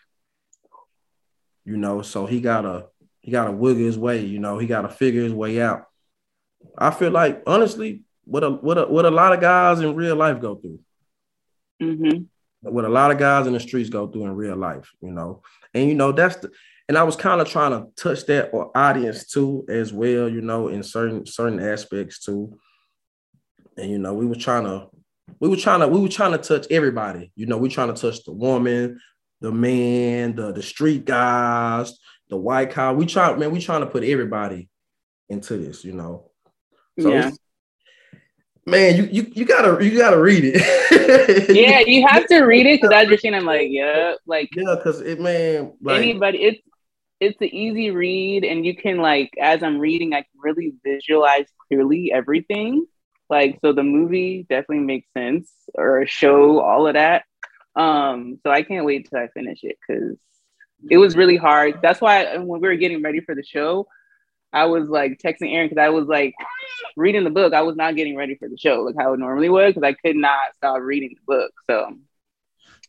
You 1.63 1.77
know, 1.77 2.01
so 2.01 2.25
he 2.25 2.41
gotta 2.41 2.87
he 3.19 3.29
gotta 3.29 3.51
wiggle 3.51 3.83
his 3.83 3.99
way, 3.99 4.25
you 4.25 4.39
know, 4.39 4.57
he 4.57 4.65
gotta 4.65 4.89
figure 4.89 5.21
his 5.21 5.33
way 5.33 5.61
out. 5.61 5.85
I 6.77 6.91
feel 6.91 7.11
like 7.11 7.43
honestly, 7.45 8.01
what 8.25 8.43
a 8.43 8.49
what 8.49 8.77
a 8.77 8.85
what 8.85 9.05
a 9.05 9.11
lot 9.11 9.33
of 9.33 9.41
guys 9.41 9.79
in 9.79 9.95
real 9.95 10.15
life 10.15 10.41
go 10.41 10.55
through. 10.55 10.79
Mm-hmm. 11.81 12.23
What 12.61 12.85
a 12.85 12.89
lot 12.89 13.11
of 13.11 13.17
guys 13.17 13.47
in 13.47 13.53
the 13.53 13.59
streets 13.59 13.89
go 13.89 14.07
through 14.07 14.25
in 14.25 14.35
real 14.35 14.55
life, 14.55 14.91
you 15.01 15.11
know. 15.11 15.41
And 15.73 15.89
you 15.89 15.95
know, 15.95 16.11
that's 16.11 16.37
the 16.37 16.51
and 16.91 16.97
I 16.97 17.03
was 17.03 17.15
kind 17.15 17.39
of 17.39 17.47
trying 17.47 17.71
to 17.71 17.87
touch 17.95 18.25
that 18.25 18.53
audience 18.75 19.25
too, 19.25 19.65
as 19.69 19.93
well, 19.93 20.27
you 20.27 20.41
know, 20.41 20.67
in 20.67 20.83
certain 20.83 21.25
certain 21.25 21.59
aspects 21.59 22.19
too. 22.19 22.59
And 23.77 23.89
you 23.89 23.97
know, 23.97 24.13
we 24.13 24.25
were 24.25 24.35
trying 24.35 24.65
to, 24.65 24.89
we 25.39 25.47
were 25.47 25.55
trying 25.55 25.79
to, 25.79 25.87
we 25.87 25.99
were 25.99 26.09
trying 26.09 26.33
to 26.33 26.37
touch 26.37 26.67
everybody. 26.69 27.31
You 27.35 27.45
know, 27.45 27.57
we 27.57 27.69
trying 27.69 27.93
to 27.93 28.01
touch 28.01 28.25
the 28.25 28.33
woman, 28.33 28.99
the 29.39 29.51
man, 29.51 30.35
the 30.35 30.51
the 30.51 30.61
street 30.61 31.05
guys, 31.05 31.97
the 32.29 32.35
white 32.37 32.71
cow. 32.71 32.93
We 32.93 33.05
try, 33.05 33.35
man, 33.37 33.51
we 33.51 33.61
trying 33.61 33.81
to 33.81 33.87
put 33.87 34.03
everybody 34.03 34.67
into 35.29 35.57
this, 35.57 35.85
you 35.85 35.93
know. 35.93 36.30
So 37.01 37.13
yeah. 37.13 37.31
Man, 38.65 38.95
you, 38.95 39.09
you 39.11 39.31
you 39.33 39.45
gotta 39.45 39.83
you 39.83 39.97
gotta 39.97 40.19
read 40.19 40.43
it. 40.45 41.49
yeah, 41.55 41.79
you 41.79 42.07
have 42.07 42.27
to 42.27 42.43
read 42.43 42.67
it 42.67 42.79
because 42.79 42.93
I 42.93 43.05
just 43.05 43.25
I'm 43.25 43.43
like, 43.43 43.69
yeah, 43.71 44.13
like 44.27 44.49
yeah, 44.55 44.75
because 44.75 45.01
it 45.01 45.19
man, 45.19 45.73
like, 45.81 45.97
anybody, 45.97 46.43
it's 46.43 46.61
it's 47.21 47.39
an 47.39 47.53
easy 47.53 47.91
read 47.91 48.43
and 48.43 48.65
you 48.65 48.75
can 48.75 48.97
like 48.97 49.31
as 49.39 49.63
i'm 49.63 49.77
reading 49.77 50.13
i 50.13 50.21
can 50.21 50.39
really 50.43 50.73
visualize 50.83 51.45
clearly 51.67 52.11
everything 52.11 52.85
like 53.29 53.59
so 53.63 53.71
the 53.71 53.83
movie 53.83 54.45
definitely 54.49 54.79
makes 54.79 55.07
sense 55.15 55.49
or 55.75 56.01
a 56.01 56.07
show 56.07 56.59
all 56.59 56.87
of 56.87 56.95
that 56.95 57.23
um 57.75 58.39
so 58.43 58.51
i 58.51 58.63
can't 58.63 58.85
wait 58.85 59.07
till 59.07 59.19
i 59.19 59.27
finish 59.27 59.59
it 59.63 59.77
because 59.87 60.17
it 60.89 60.97
was 60.97 61.15
really 61.15 61.37
hard 61.37 61.79
that's 61.83 62.01
why 62.01 62.35
when 62.37 62.59
we 62.59 62.67
were 62.67 62.75
getting 62.75 63.03
ready 63.03 63.21
for 63.21 63.35
the 63.35 63.43
show 63.43 63.87
i 64.53 64.65
was 64.65 64.89
like 64.89 65.19
texting 65.23 65.53
Erin 65.53 65.69
because 65.69 65.81
i 65.81 65.89
was 65.89 66.07
like 66.07 66.33
reading 66.97 67.23
the 67.23 67.29
book 67.29 67.53
i 67.53 67.61
was 67.61 67.75
not 67.75 67.95
getting 67.95 68.15
ready 68.15 68.35
for 68.35 68.49
the 68.49 68.57
show 68.57 68.81
like 68.81 68.95
how 68.97 69.13
it 69.13 69.19
normally 69.19 69.49
would 69.49 69.73
because 69.73 69.87
i 69.87 69.93
could 69.93 70.15
not 70.15 70.53
stop 70.55 70.81
reading 70.81 71.15
the 71.15 71.33
book 71.33 71.51
so 71.67 71.97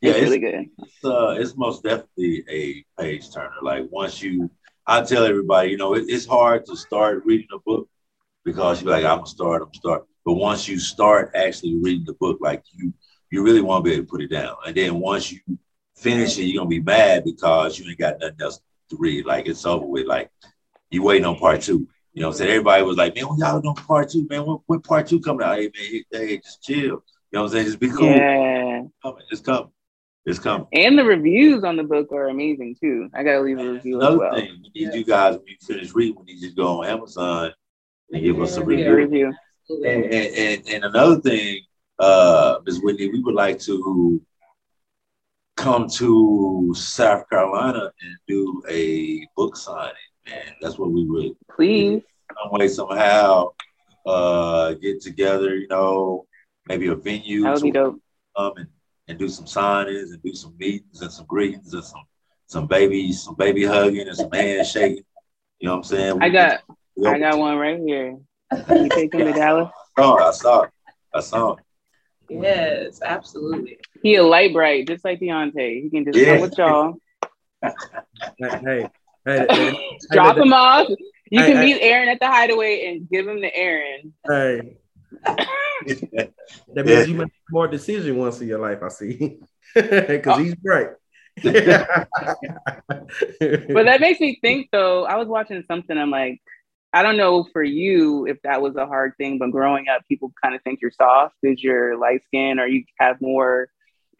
yeah, 0.03 0.13
it's, 0.13 0.23
really 0.23 0.41
good. 0.41 0.69
It's, 0.79 1.05
uh, 1.05 1.37
it's 1.39 1.57
most 1.57 1.85
definitely 1.85 2.45
a 2.51 2.85
page 3.01 3.33
turner. 3.33 3.55
Like 3.63 3.85
once 3.91 4.21
you, 4.21 4.51
I 4.85 5.03
tell 5.03 5.25
everybody, 5.25 5.71
you 5.71 5.77
know, 5.77 5.95
it, 5.95 6.07
it's 6.09 6.27
hard 6.27 6.67
to 6.67 6.77
start 6.77 7.23
reading 7.25 7.47
a 7.55 7.61
book 7.61 7.89
because 8.45 8.83
you're 8.83 8.91
like, 8.91 9.05
I'm 9.05 9.19
gonna 9.19 9.27
start, 9.29 9.63
I'm 9.63 9.73
start. 9.73 10.05
But 10.25 10.35
once 10.35 10.67
you 10.67 10.81
start 10.81 11.31
actually 11.37 11.77
reading 11.77 12.05
the 12.05 12.15
book, 12.15 12.39
like 12.41 12.65
you, 12.73 12.93
you 13.31 13.45
really 13.45 13.61
want 13.61 13.85
to 13.85 13.91
be 13.91 13.95
able 13.95 14.05
to 14.05 14.11
put 14.11 14.23
it 14.23 14.31
down. 14.31 14.57
And 14.67 14.77
then 14.77 14.99
once 14.99 15.31
you 15.31 15.39
finish 15.97 16.37
it, 16.37 16.45
you're 16.45 16.61
gonna 16.61 16.69
be 16.69 16.81
mad 16.81 17.23
because 17.25 17.79
you 17.79 17.89
ain't 17.89 17.99
got 17.99 18.19
nothing 18.19 18.41
else 18.41 18.61
to 18.91 18.97
read. 18.99 19.25
Like 19.25 19.47
it's 19.47 19.65
over 19.65 19.87
with. 19.87 20.09
Like 20.09 20.31
you 20.93 21.03
waiting 21.03 21.25
on 21.25 21.37
part 21.37 21.63
two. 21.63 21.89
You 22.13 22.21
know 22.21 22.29
what 22.29 22.35
I'm 22.35 22.39
saying? 22.39 22.51
Everybody 22.51 22.83
was 22.83 22.97
like, 22.97 23.15
man, 23.15 23.29
when 23.29 23.39
y'all 23.39 23.61
doing 23.61 23.75
part 23.75 24.11
two, 24.11 24.27
man, 24.29 24.45
when, 24.45 24.59
when 24.67 24.81
part 24.81 25.07
two 25.07 25.21
coming 25.21 25.47
out? 25.47 25.57
Hey, 25.57 25.71
man, 25.75 26.03
hey, 26.13 26.39
just 26.39 26.63
chill. 26.63 26.77
You 26.77 27.03
know 27.33 27.43
what 27.43 27.47
I'm 27.47 27.53
saying? 27.53 27.67
Just 27.67 27.81
be 27.81 27.89
cool. 27.89 28.11
Yeah. 28.11 28.83
It's 28.83 29.01
coming. 29.03 29.23
It's 29.31 29.41
coming. 29.41 29.71
It's 30.25 30.39
coming. 30.39 30.67
And 30.73 30.99
the 30.99 31.05
reviews 31.05 31.65
on 31.65 31.77
the 31.77 31.83
book 31.83 32.13
are 32.13 32.29
amazing 32.29 32.77
too. 32.81 33.09
I 33.15 33.23
gotta 33.23 33.41
leave 33.41 33.59
a 33.59 33.73
review 33.73 33.97
Another 33.97 34.15
as 34.15 34.21
well. 34.21 34.35
Thing, 34.35 34.63
we 34.63 34.85
need 34.85 34.95
you 34.95 35.05
guys 35.05 35.37
when 35.37 35.47
you 35.49 35.57
finish 35.61 35.95
reading, 35.95 36.17
we 36.19 36.33
need 36.33 36.43
you 36.43 36.51
to 36.51 36.55
go 36.55 36.83
on 36.83 36.87
Amazon 36.87 37.53
and 38.13 38.23
give 38.23 38.41
us 38.41 38.57
a 38.57 38.65
review. 38.65 38.95
review. 38.95 39.33
And, 39.69 40.05
and, 40.05 40.13
and, 40.13 40.69
and 40.69 40.85
another 40.85 41.21
thing, 41.21 41.61
uh, 41.99 42.59
Ms. 42.67 42.81
Whitney, 42.83 43.11
we 43.11 43.21
would 43.21 43.35
like 43.35 43.59
to 43.61 44.21
come 45.57 45.89
to 45.89 46.73
South 46.77 47.29
Carolina 47.31 47.91
and 48.03 48.17
do 48.29 48.63
a 48.69 49.27
book 49.37 49.57
signing, 49.57 49.95
man. 50.27 50.55
That's 50.61 50.79
what 50.79 50.91
we 50.91 51.05
would 51.05 51.33
please 51.51 52.03
some 52.43 52.53
way 52.53 52.69
somehow 52.69 53.49
uh 54.07 54.75
get 54.75 55.01
together, 55.01 55.55
you 55.55 55.69
know, 55.69 56.27
maybe 56.67 56.89
a 56.89 56.95
venue 56.95 57.43
that 57.43 57.55
would 57.55 57.63
be 57.63 57.71
dope. 57.71 58.01
come 58.37 58.53
and 58.57 58.69
and 59.09 59.19
do 59.19 59.29
some 59.29 59.47
signings 59.47 60.13
and 60.13 60.23
do 60.23 60.35
some 60.35 60.57
meetings 60.59 61.03
and 61.03 61.13
some 61.13 61.27
greetings 61.27 61.75
and 61.75 61.85
some 61.85 62.03
some 62.47 62.67
babies, 62.67 63.23
some 63.23 63.35
baby 63.35 63.65
hugging 63.65 64.07
and 64.07 64.17
some 64.17 64.31
handshaking. 64.31 65.05
You 65.59 65.69
know 65.69 65.73
what 65.73 65.79
I'm 65.79 65.85
saying? 65.85 66.19
We 66.19 66.27
I 66.27 66.29
got 66.29 66.61
I 67.07 67.19
got 67.19 67.39
one 67.39 67.57
right 67.57 67.81
here. 67.81 68.19
You 68.53 68.89
take 68.91 69.15
him 69.15 69.27
to 69.27 69.33
Dallas? 69.33 69.71
Oh, 69.97 70.19
I 70.19 70.31
saw 70.33 70.63
it. 70.63 70.71
I 71.15 71.21
saw 71.21 71.53
it. 71.55 71.65
Yes, 72.29 73.01
absolutely. 73.03 73.79
He 74.03 74.15
a 74.17 74.23
light 74.23 74.53
bright, 74.53 74.87
just 74.87 75.05
like 75.05 75.21
Deontay. 75.21 75.83
He 75.83 75.91
can 75.91 76.05
just 76.05 76.19
yeah. 76.19 76.33
come 76.33 76.41
with 76.41 76.59
y'all. 76.59 76.95
hey, 78.39 78.89
hey, 79.27 79.47
hey, 79.49 79.99
drop 80.11 80.37
him 80.37 80.53
off. 80.53 80.89
You 81.31 81.41
can 81.41 81.61
meet 81.61 81.81
Erin 81.81 82.09
at 82.09 82.21
the 82.21 82.27
hideaway 82.27 82.87
and 82.87 83.09
give 83.09 83.27
him 83.27 83.41
to 83.41 83.57
Erin. 83.57 84.13
Hey, 84.29 84.77
that 85.25 86.33
means 86.75 86.89
yeah. 86.89 87.05
you 87.05 87.15
make 87.15 87.33
more 87.51 87.69
decision 87.69 88.17
once 88.19 88.41
in 88.41 88.49
your 88.49 88.59
life. 88.59 88.83
I 88.83 88.89
see, 88.89 89.39
because 89.75 90.27
oh. 90.39 90.43
he's 90.43 90.55
bright. 90.57 90.89
but 91.43 92.09
that 93.39 93.99
makes 94.01 94.21
me 94.21 94.39
think 94.43 94.69
though. 94.73 95.05
I 95.05 95.17
was 95.17 95.29
watching 95.29 95.63
something. 95.67 95.97
I'm 95.97 96.11
like, 96.11 96.43
I 96.93 97.03
don't 97.03 97.17
know 97.17 97.47
for 97.53 97.63
you 97.63 98.27
if 98.27 98.43
that 98.43 98.61
was 98.61 98.77
a 98.77 98.87
hard 98.87 99.15
thing, 99.17 99.39
but 99.39 99.51
growing 99.51 99.89
up, 99.89 100.03
people 100.09 100.33
kind 100.43 100.55
of 100.55 100.63
think 100.63 100.81
you're 100.83 100.91
soft 100.91 101.37
because 101.41 101.63
you're 101.63 101.97
light 101.97 102.23
skinned 102.25 102.61
or 102.61 102.67
you 102.67 102.85
have 102.99 103.21
more 103.21 103.69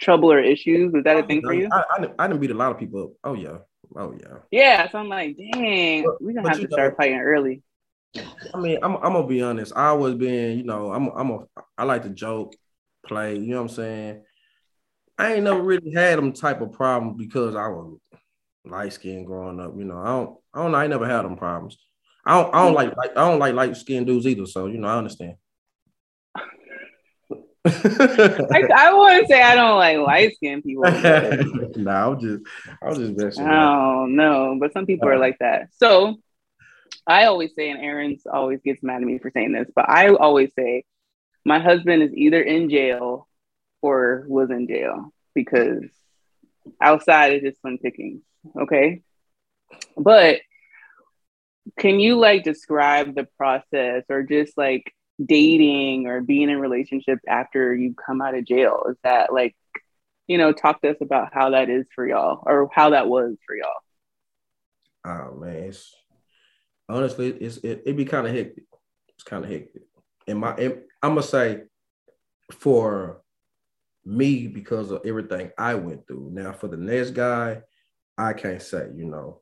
trouble 0.01 0.33
or 0.33 0.39
issues. 0.39 0.95
Is 0.95 1.05
that 1.05 1.19
a 1.19 1.27
thing 1.27 1.43
for 1.43 1.53
you? 1.53 1.69
I, 1.71 1.83
I, 1.91 2.07
I 2.19 2.29
didn't 2.29 2.41
beat 2.41 2.51
a 2.51 2.55
lot 2.55 2.73
of 2.73 2.79
people 2.79 3.03
up. 3.03 3.11
Oh 3.25 3.35
yeah. 3.35 3.59
Oh 3.97 4.15
yeah. 4.21 4.39
Yeah. 4.51 4.91
So 4.91 4.99
I'm 4.99 5.09
like, 5.09 5.37
dang, 5.37 6.05
we're 6.21 6.35
gonna 6.35 6.49
have 6.49 6.59
to 6.59 6.65
know, 6.65 6.77
start 6.77 6.97
fighting 6.97 7.19
early. 7.19 7.63
I 8.55 8.59
mean, 8.59 8.79
I'm, 8.83 8.97
I'm 8.97 9.13
gonna 9.13 9.27
be 9.27 9.43
honest. 9.43 9.73
I 9.75 9.93
was 9.93 10.15
being, 10.15 10.59
you 10.59 10.65
know, 10.65 10.93
I'm 10.93 11.09
I'm 11.09 11.31
a 11.31 11.39
I 11.77 11.85
like 11.85 12.03
to 12.03 12.11
joke, 12.11 12.55
play, 13.07 13.35
you 13.35 13.49
know 13.49 13.57
what 13.57 13.71
I'm 13.71 13.77
saying? 13.77 14.23
I 15.19 15.35
ain't 15.35 15.45
never 15.45 15.63
really 15.63 15.93
had 15.93 16.19
them 16.19 16.33
type 16.33 16.61
of 16.61 16.73
problem 16.73 17.17
because 17.17 17.55
I 17.55 17.69
was 17.69 17.99
light 18.65 18.93
skinned 18.93 19.27
growing 19.27 19.61
up. 19.61 19.73
You 19.77 19.85
know, 19.85 19.99
I 19.99 20.07
don't 20.07 20.39
I 20.55 20.63
don't 20.63 20.73
know, 20.73 20.79
I 20.79 20.87
never 20.87 21.07
had 21.07 21.25
them 21.25 21.37
problems. 21.37 21.79
I 22.25 22.41
don't, 22.41 22.55
I 22.55 22.65
don't 22.65 22.75
like, 22.75 22.97
like 22.97 23.11
I 23.13 23.29
don't 23.29 23.41
like 23.41 23.55
light 23.55 23.77
skinned 23.77 24.07
dudes 24.07 24.27
either. 24.27 24.47
So 24.47 24.67
you 24.67 24.79
know, 24.79 24.89
I 24.89 24.97
understand. 24.97 25.35
I, 27.65 28.69
I 28.77 28.93
wouldn't 28.93 29.29
say 29.29 29.41
I 29.41 29.55
don't 29.55 29.79
like 29.79 29.99
light 29.99 30.35
skinned 30.37 30.65
people. 30.65 30.85
no, 30.85 31.71
nah, 31.77 32.11
I'm 32.11 32.21
just, 32.21 32.43
I 32.83 32.89
was 32.89 32.99
just 32.99 33.17
messing. 33.17 33.49
Oh 33.49 34.07
no, 34.07 34.57
but 34.59 34.73
some 34.73 34.87
people 34.87 35.09
uh, 35.09 35.13
are 35.13 35.19
like 35.19 35.39
that. 35.39 35.69
So 35.75 36.19
I 37.07 37.27
always 37.27 37.55
say, 37.55 37.71
and 37.71 37.81
Erin's 37.81 38.27
always 38.27 38.61
gets 38.65 38.83
mad 38.83 39.03
at 39.03 39.03
me 39.03 39.19
for 39.19 39.31
saying 39.31 39.53
this, 39.53 39.69
but 39.75 39.89
I 39.89 40.09
always 40.09 40.51
say, 40.59 40.85
my 41.45 41.59
husband 41.61 42.03
is 42.03 42.13
either 42.15 42.41
in 42.41 42.69
jail 42.69 43.29
or 43.81 44.25
was 44.29 44.51
in 44.51 44.67
jail 44.69 45.13
because 45.35 45.85
outside 46.81 47.35
is 47.35 47.43
just 47.43 47.63
fun 47.63 47.79
pickings. 47.79 48.23
Okay, 48.61 49.03
but 49.97 50.41
can 51.79 52.01
you 52.01 52.19
like 52.19 52.43
describe 52.43 53.15
the 53.15 53.29
process 53.39 54.05
or 54.09 54.25
just 54.25 54.59
like 54.59 54.93
dating 55.27 56.07
or 56.07 56.21
being 56.21 56.51
in 56.51 56.59
relationships 56.59 57.23
after 57.29 57.75
you 57.75 57.95
come 57.95 58.21
out 58.21 58.35
of 58.35 58.45
jail? 58.45 58.85
Is 58.89 58.97
that 59.05 59.33
like, 59.33 59.57
you 60.27 60.39
know, 60.39 60.53
talk 60.53 60.81
to 60.83 60.91
us 60.91 60.97
about 61.01 61.33
how 61.33 61.51
that 61.51 61.69
is 61.69 61.87
for 61.95 62.07
y'all 62.07 62.43
or 62.47 62.69
how 62.73 62.91
that 62.91 63.09
was 63.09 63.37
for 63.47 63.57
y'all? 63.57 63.71
Oh 65.05 65.35
man, 65.37 65.57
it's 65.57 65.95
honestly 66.89 67.29
it's 67.29 67.59
it, 67.59 67.83
it 67.87 67.97
be 67.97 68.05
kind 68.05 68.27
of 68.27 68.35
hectic. 68.35 68.65
It's 69.15 69.25
kind 69.25 69.45
of 69.45 69.51
hectic. 69.51 69.83
And 70.27 70.39
my 70.39 70.53
I'm 71.03 71.15
gonna 71.15 71.23
say 71.23 71.63
for 72.53 73.23
me 74.05 74.47
because 74.47 74.91
of 74.91 75.03
everything 75.05 75.51
I 75.59 75.75
went 75.75 76.07
through. 76.07 76.31
Now 76.33 76.53
for 76.53 76.69
the 76.69 76.77
next 76.77 77.11
guy, 77.11 77.63
I 78.19 78.33
can't 78.33 78.63
say, 78.63 78.89
you 78.95 79.07
know, 79.07 79.41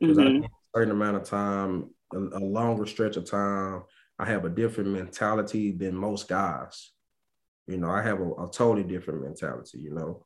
because 0.00 0.18
mm-hmm 0.18 0.44
certain 0.74 0.92
amount 0.92 1.16
of 1.16 1.24
time, 1.24 1.90
a, 2.12 2.18
a 2.18 2.40
longer 2.40 2.86
stretch 2.86 3.16
of 3.16 3.28
time, 3.28 3.82
I 4.18 4.26
have 4.26 4.44
a 4.44 4.50
different 4.50 4.90
mentality 4.90 5.72
than 5.72 5.94
most 5.94 6.28
guys. 6.28 6.92
You 7.66 7.78
know, 7.78 7.90
I 7.90 8.02
have 8.02 8.20
a, 8.20 8.30
a 8.30 8.50
totally 8.50 8.84
different 8.84 9.22
mentality, 9.22 9.78
you 9.78 9.94
know. 9.94 10.24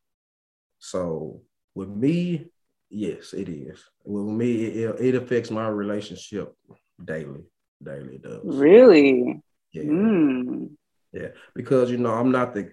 So 0.79 1.43
with 1.75 1.89
me, 1.89 2.51
yes, 2.91 3.33
it 3.33 3.49
is. 3.49 3.83
With 4.05 4.27
me, 4.27 4.65
it, 4.65 5.01
it 5.01 5.15
affects 5.15 5.51
my 5.51 5.69
relationship 5.69 6.55
daily. 7.03 7.45
Daily 7.83 8.17
it 8.17 8.23
does. 8.23 8.41
Really? 8.45 9.41
Yeah. 9.73 9.83
Mm. 9.85 10.71
Yeah. 11.13 11.29
Because 11.55 11.91
you 11.91 11.99
know, 11.99 12.13
I'm 12.13 12.33
not 12.33 12.55
the 12.55 12.73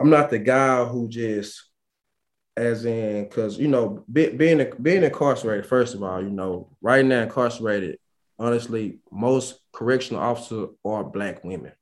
I'm 0.00 0.10
not 0.10 0.30
the 0.30 0.38
guy 0.38 0.84
who 0.84 1.08
just 1.08 1.70
as 2.56 2.84
in 2.84 3.24
because 3.24 3.58
you 3.58 3.68
know 3.68 4.04
be, 4.12 4.28
being 4.30 4.72
being 4.82 5.04
incarcerated 5.04 5.64
first 5.64 5.94
of 5.94 6.02
all 6.02 6.20
you 6.20 6.30
know 6.30 6.68
right 6.80 7.04
now 7.04 7.22
incarcerated 7.22 7.96
honestly 8.40 8.98
most 9.12 9.60
correctional 9.72 10.22
officers 10.22 10.68
are 10.84 11.04
black 11.04 11.44
women 11.44 11.72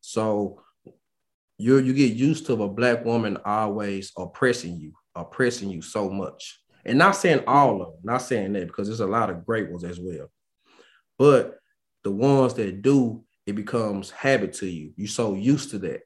so 0.00 0.60
you 1.58 1.78
you 1.78 1.92
get 1.92 2.12
used 2.12 2.46
to 2.46 2.60
a 2.62 2.68
black 2.68 3.04
woman 3.04 3.36
always 3.44 4.12
oppressing 4.16 4.76
you 4.78 4.92
oppressing 5.14 5.70
you 5.70 5.82
so 5.82 6.10
much 6.10 6.60
and 6.84 6.98
not 6.98 7.12
saying 7.12 7.42
all 7.46 7.82
of 7.82 7.88
them 7.92 8.00
not 8.02 8.22
saying 8.22 8.52
that 8.52 8.66
because 8.66 8.88
there's 8.88 9.00
a 9.00 9.06
lot 9.06 9.30
of 9.30 9.46
great 9.46 9.70
ones 9.70 9.84
as 9.84 10.00
well 10.00 10.28
but 11.18 11.58
the 12.02 12.10
ones 12.10 12.54
that 12.54 12.82
do 12.82 13.22
it 13.46 13.54
becomes 13.54 14.10
habit 14.10 14.52
to 14.54 14.66
you 14.66 14.92
you're 14.96 15.06
so 15.06 15.34
used 15.34 15.70
to 15.70 15.78
that 15.78 16.00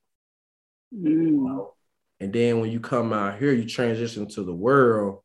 mm. 0.95 1.69
And 2.21 2.33
then 2.33 2.61
when 2.61 2.71
you 2.71 2.81
come 2.81 3.13
out 3.13 3.39
here, 3.39 3.53
you 3.53 3.67
transition 3.67 4.27
to 4.29 4.45
the 4.45 4.55
world. 4.55 5.21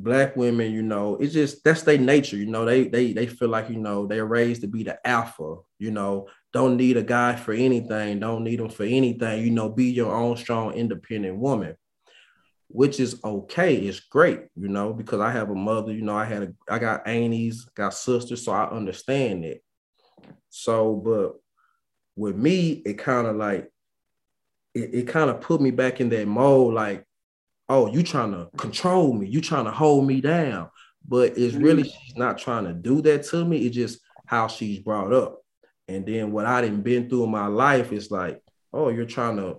Black 0.00 0.36
women, 0.36 0.72
you 0.72 0.82
know, 0.82 1.16
it's 1.16 1.32
just 1.32 1.64
that's 1.64 1.82
their 1.82 1.98
nature. 1.98 2.36
You 2.36 2.46
know, 2.46 2.64
they 2.64 2.86
they 2.86 3.12
they 3.12 3.26
feel 3.26 3.48
like 3.48 3.68
you 3.68 3.78
know 3.78 4.06
they're 4.06 4.26
raised 4.26 4.60
to 4.60 4.68
be 4.68 4.84
the 4.84 5.04
alpha. 5.06 5.56
You 5.80 5.90
know, 5.90 6.28
don't 6.52 6.76
need 6.76 6.96
a 6.96 7.02
guy 7.02 7.34
for 7.34 7.52
anything. 7.52 8.20
Don't 8.20 8.44
need 8.44 8.60
them 8.60 8.68
for 8.68 8.84
anything. 8.84 9.44
You 9.44 9.50
know, 9.50 9.68
be 9.68 9.86
your 9.86 10.14
own 10.14 10.36
strong, 10.36 10.74
independent 10.74 11.38
woman, 11.38 11.76
which 12.68 13.00
is 13.00 13.20
okay. 13.24 13.74
It's 13.74 13.98
great. 13.98 14.42
You 14.54 14.68
know, 14.68 14.92
because 14.92 15.20
I 15.20 15.32
have 15.32 15.50
a 15.50 15.54
mother. 15.54 15.92
You 15.92 16.02
know, 16.02 16.16
I 16.16 16.26
had 16.26 16.42
a 16.44 16.54
I 16.70 16.78
got 16.78 17.08
aunties, 17.08 17.64
got 17.74 17.92
sisters, 17.92 18.44
so 18.44 18.52
I 18.52 18.70
understand 18.70 19.44
it. 19.44 19.64
So, 20.48 20.94
but 20.94 21.40
with 22.14 22.36
me, 22.36 22.82
it 22.86 22.98
kind 22.98 23.26
of 23.26 23.34
like 23.34 23.68
it, 24.74 24.94
it 24.94 25.08
kind 25.08 25.28
of 25.28 25.40
put 25.40 25.60
me 25.60 25.72
back 25.72 26.00
in 26.00 26.08
that 26.10 26.28
mode 26.28 26.74
like 26.74 27.04
oh 27.68 27.86
you 27.86 28.02
trying 28.02 28.32
to 28.32 28.48
control 28.56 29.12
me 29.12 29.26
you 29.26 29.40
trying 29.40 29.64
to 29.64 29.70
hold 29.70 30.06
me 30.06 30.20
down 30.20 30.68
but 31.06 31.36
it's 31.36 31.54
really 31.54 31.82
mm-hmm. 31.82 32.04
she's 32.04 32.16
not 32.16 32.38
trying 32.38 32.64
to 32.64 32.72
do 32.72 33.00
that 33.00 33.22
to 33.24 33.44
me 33.44 33.66
it's 33.66 33.74
just 33.74 34.00
how 34.26 34.46
she's 34.46 34.78
brought 34.78 35.12
up 35.12 35.40
and 35.88 36.06
then 36.06 36.32
what 36.32 36.46
i 36.46 36.60
didn't 36.60 36.82
been 36.82 37.08
through 37.08 37.24
in 37.24 37.30
my 37.30 37.46
life 37.46 37.92
is 37.92 38.10
like 38.10 38.42
oh 38.72 38.88
you're 38.88 39.04
trying 39.04 39.36
to 39.36 39.56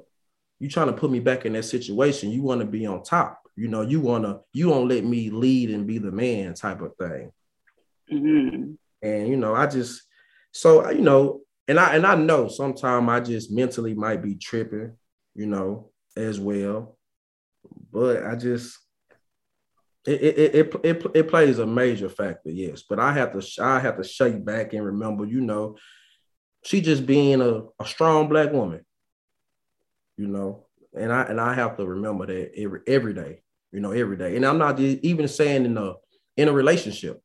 you 0.60 0.68
trying 0.68 0.88
to 0.88 0.94
put 0.94 1.12
me 1.12 1.20
back 1.20 1.46
in 1.46 1.54
that 1.54 1.64
situation 1.64 2.32
you 2.32 2.42
want 2.42 2.60
to 2.60 2.68
be 2.68 2.86
on 2.86 3.04
top 3.04 3.42
you 3.56 3.68
know 3.68 3.82
you 3.82 4.00
want 4.00 4.24
to 4.24 4.40
you 4.54 4.70
don't 4.70 4.88
let 4.88 5.04
me 5.04 5.30
lead 5.30 5.70
and 5.70 5.88
be 5.88 5.98
the 5.98 6.12
man 6.12 6.54
type 6.54 6.82
of 6.82 6.96
thing 6.98 7.32
mm-hmm. 8.12 8.72
and 9.02 9.28
you 9.28 9.38
know 9.38 9.56
i 9.56 9.66
just 9.66 10.04
so 10.52 10.90
you 10.90 11.02
know 11.02 11.42
and 11.68 11.80
i 11.80 11.96
and 11.96 12.06
i 12.06 12.16
know 12.16 12.48
sometimes 12.48 13.10
i 13.10 13.20
just 13.20 13.52
mentally 13.52 13.94
might 13.94 14.22
be 14.22 14.36
tripping 14.36 14.96
you 15.40 15.46
know, 15.46 15.90
as 16.18 16.38
well. 16.38 16.98
But 17.92 18.24
I 18.26 18.36
just 18.36 18.78
it 20.06 20.22
it 20.22 20.56
it 20.56 20.76
it, 20.84 21.06
it 21.14 21.28
plays 21.28 21.60
a 21.60 21.66
major 21.66 22.10
factor, 22.10 22.50
yes. 22.50 22.84
But 22.88 23.00
I 23.00 23.14
have 23.14 23.40
to 23.40 23.64
I 23.64 23.80
have 23.80 23.98
to 23.98 24.04
shake 24.04 24.44
back 24.44 24.74
and 24.74 24.86
remember, 24.86 25.26
you 25.26 25.42
know, 25.42 25.78
she 26.64 26.82
just 26.82 27.06
being 27.06 27.42
a, 27.42 27.64
a 27.80 27.86
strong 27.86 28.30
black 28.30 28.52
woman, 28.52 28.86
you 30.18 30.28
know, 30.28 30.66
and 30.96 31.12
I 31.12 31.24
and 31.24 31.40
I 31.40 31.54
have 31.54 31.78
to 31.78 31.86
remember 31.86 32.26
that 32.26 32.52
every 32.56 32.82
every 32.88 33.14
day, 33.14 33.42
you 33.72 33.80
know, 33.80 33.92
every 33.92 34.18
day. 34.18 34.36
And 34.36 34.46
I'm 34.46 34.58
not 34.58 34.80
even 34.80 35.28
saying 35.28 35.66
in 35.66 35.78
a 35.78 35.94
in 36.38 36.48
a 36.48 36.54
relationship, 36.54 37.22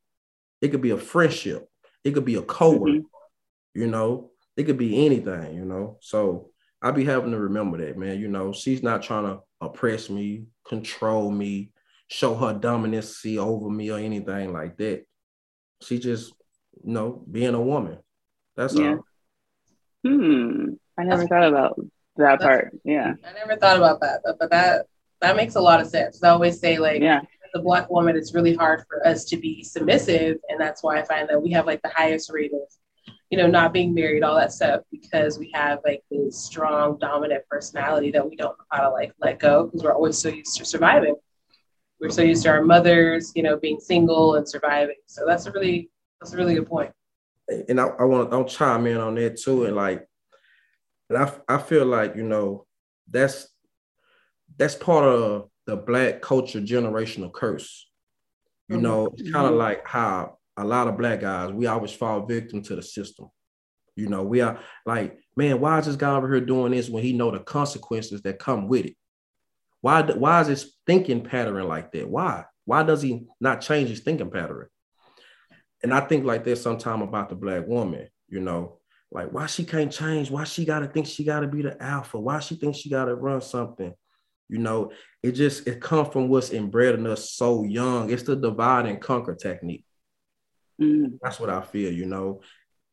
it 0.60 0.68
could 0.68 0.82
be 0.82 0.90
a 0.90 0.98
friendship, 0.98 1.68
it 2.02 2.12
could 2.12 2.24
be 2.24 2.36
a 2.36 2.42
coworker, 2.42 2.92
mm-hmm. 2.92 3.80
you 3.80 3.86
know, 3.86 4.30
it 4.56 4.64
could 4.64 4.78
be 4.78 5.06
anything, 5.06 5.54
you 5.54 5.64
know. 5.64 5.98
So 6.00 6.50
I 6.84 6.90
be 6.90 7.06
having 7.06 7.30
to 7.30 7.38
remember 7.38 7.78
that, 7.78 7.96
man. 7.96 8.20
You 8.20 8.28
know, 8.28 8.52
she's 8.52 8.82
not 8.82 9.02
trying 9.02 9.24
to 9.24 9.40
oppress 9.62 10.10
me, 10.10 10.44
control 10.68 11.30
me, 11.30 11.70
show 12.08 12.34
her 12.34 12.52
dominance 12.52 13.24
over 13.24 13.70
me 13.70 13.90
or 13.90 13.98
anything 13.98 14.52
like 14.52 14.76
that. 14.76 15.06
She 15.82 15.98
just, 15.98 16.34
you 16.84 16.92
know, 16.92 17.24
being 17.30 17.54
a 17.54 17.60
woman. 17.60 18.00
That's 18.54 18.74
yeah. 18.74 18.96
all. 18.96 19.04
Hmm. 20.04 20.74
I 20.98 21.04
never 21.04 21.26
thought 21.26 21.48
about 21.48 21.80
that 22.16 22.40
part. 22.40 22.76
Yeah. 22.84 23.14
I 23.26 23.32
never 23.32 23.56
thought 23.56 23.78
about 23.78 24.02
that, 24.02 24.20
but, 24.22 24.38
but 24.38 24.50
that 24.50 24.86
that 25.22 25.36
makes 25.36 25.54
a 25.54 25.60
lot 25.62 25.80
of 25.80 25.86
sense. 25.86 26.22
I 26.22 26.28
always 26.28 26.60
say 26.60 26.78
like 26.78 27.00
yeah. 27.00 27.22
the 27.54 27.62
black 27.62 27.88
woman, 27.88 28.14
it's 28.14 28.34
really 28.34 28.54
hard 28.54 28.84
for 28.86 29.06
us 29.06 29.24
to 29.26 29.38
be 29.38 29.64
submissive. 29.64 30.36
And 30.50 30.60
that's 30.60 30.82
why 30.82 31.00
I 31.00 31.04
find 31.04 31.30
that 31.30 31.42
we 31.42 31.50
have 31.52 31.64
like 31.64 31.80
the 31.80 31.88
highest 31.88 32.30
rate 32.30 32.52
of 32.52 32.60
you 33.34 33.42
know, 33.42 33.48
not 33.48 33.72
being 33.72 33.92
married, 33.92 34.22
all 34.22 34.36
that 34.36 34.52
stuff, 34.52 34.82
because 34.92 35.40
we 35.40 35.50
have 35.52 35.80
like 35.84 36.04
this 36.08 36.38
strong, 36.38 36.96
dominant 37.00 37.42
personality 37.50 38.12
that 38.12 38.24
we 38.24 38.36
don't 38.36 38.56
know 38.56 38.64
how 38.70 38.82
to 38.82 38.90
like 38.90 39.12
let 39.20 39.40
go 39.40 39.64
because 39.64 39.82
we're 39.82 39.92
always 39.92 40.16
so 40.16 40.28
used 40.28 40.56
to 40.56 40.64
surviving. 40.64 41.16
We're 41.98 42.10
so 42.10 42.22
used 42.22 42.44
to 42.44 42.50
our 42.50 42.62
mothers, 42.62 43.32
you 43.34 43.42
know, 43.42 43.56
being 43.56 43.80
single 43.80 44.36
and 44.36 44.48
surviving. 44.48 44.94
So 45.06 45.24
that's 45.26 45.46
a 45.46 45.50
really, 45.50 45.90
that's 46.20 46.32
a 46.32 46.36
really 46.36 46.54
good 46.54 46.68
point. 46.68 46.92
And 47.68 47.80
I, 47.80 47.86
I 47.86 48.04
want 48.04 48.30
to, 48.30 48.36
I'll 48.36 48.44
chime 48.44 48.86
in 48.86 48.98
on 48.98 49.16
that 49.16 49.36
too. 49.36 49.64
And 49.64 49.74
like, 49.74 50.06
and 51.10 51.18
I, 51.18 51.32
I 51.48 51.58
feel 51.58 51.86
like, 51.86 52.14
you 52.14 52.22
know, 52.22 52.66
that's, 53.10 53.48
that's 54.56 54.76
part 54.76 55.06
of 55.06 55.50
the 55.66 55.74
black 55.74 56.22
culture 56.22 56.60
generational 56.60 57.32
curse. 57.32 57.90
You 58.68 58.76
mm-hmm. 58.76 58.84
know, 58.84 59.06
it's 59.06 59.28
kind 59.28 59.48
of 59.48 59.54
like 59.54 59.84
how 59.88 60.38
a 60.56 60.64
lot 60.64 60.88
of 60.88 60.96
black 60.98 61.20
guys, 61.20 61.52
we 61.52 61.66
always 61.66 61.92
fall 61.92 62.26
victim 62.26 62.62
to 62.62 62.76
the 62.76 62.82
system. 62.82 63.28
You 63.96 64.08
know, 64.08 64.22
we 64.22 64.40
are 64.40 64.58
like, 64.86 65.18
man, 65.36 65.60
why 65.60 65.78
is 65.78 65.86
this 65.86 65.96
guy 65.96 66.14
over 66.14 66.28
here 66.28 66.44
doing 66.44 66.72
this 66.72 66.88
when 66.88 67.02
he 67.02 67.12
know 67.12 67.30
the 67.30 67.40
consequences 67.40 68.22
that 68.22 68.38
come 68.38 68.68
with 68.68 68.86
it? 68.86 68.96
Why, 69.80 70.02
why 70.02 70.40
is 70.40 70.48
his 70.48 70.74
thinking 70.86 71.22
pattern 71.22 71.68
like 71.68 71.92
that? 71.92 72.08
Why? 72.08 72.44
Why 72.64 72.82
does 72.82 73.02
he 73.02 73.26
not 73.40 73.60
change 73.60 73.90
his 73.90 74.00
thinking 74.00 74.30
pattern? 74.30 74.68
and 75.84 75.92
I 75.92 76.00
think 76.00 76.24
like 76.24 76.44
there's 76.44 76.62
sometime 76.62 77.02
about 77.02 77.28
the 77.28 77.34
black 77.34 77.68
woman, 77.68 78.08
you 78.26 78.40
know, 78.40 78.78
like 79.12 79.30
why 79.32 79.44
she 79.44 79.64
can't 79.64 79.92
change, 79.92 80.30
why 80.30 80.44
she 80.44 80.64
gotta 80.64 80.86
think 80.86 81.06
she 81.06 81.24
gotta 81.24 81.46
be 81.46 81.60
the 81.60 81.80
alpha, 81.80 82.18
why 82.18 82.40
she 82.40 82.56
thinks 82.56 82.78
she 82.78 82.88
gotta 82.88 83.14
run 83.14 83.42
something. 83.42 83.92
You 84.48 84.58
know, 84.58 84.92
it 85.22 85.32
just 85.32 85.68
it 85.68 85.82
comes 85.82 86.08
from 86.08 86.28
what's 86.28 86.50
inbred 86.50 86.94
in 86.94 87.06
us 87.06 87.30
so 87.30 87.64
young. 87.64 88.10
It's 88.10 88.22
the 88.22 88.34
divide 88.34 88.86
and 88.86 88.98
conquer 88.98 89.34
technique. 89.34 89.84
Mm. 90.80 91.18
That's 91.22 91.40
what 91.40 91.50
I 91.50 91.60
feel, 91.62 91.92
you 91.92 92.06
know. 92.06 92.40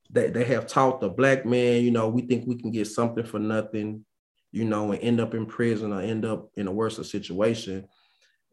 They, 0.10 0.30
they 0.30 0.44
have 0.46 0.68
taught 0.68 1.00
the 1.00 1.10
black 1.10 1.46
man, 1.46 1.84
you 1.84 1.92
know, 1.92 2.10
we 2.10 2.24
think 2.24 2.46
we 2.46 2.56
can 2.56 2.72
get 2.72 2.88
something 2.88 3.24
for 3.24 3.40
nothing, 3.40 4.06
you 4.52 4.66
know, 4.66 4.92
and 4.92 5.02
end 5.02 5.22
up 5.22 5.34
in 5.34 5.46
prison 5.46 5.94
or 5.94 6.02
end 6.02 6.26
up 6.26 6.50
in 6.56 6.68
a 6.68 6.72
worse 6.72 6.98
situation. 7.10 7.88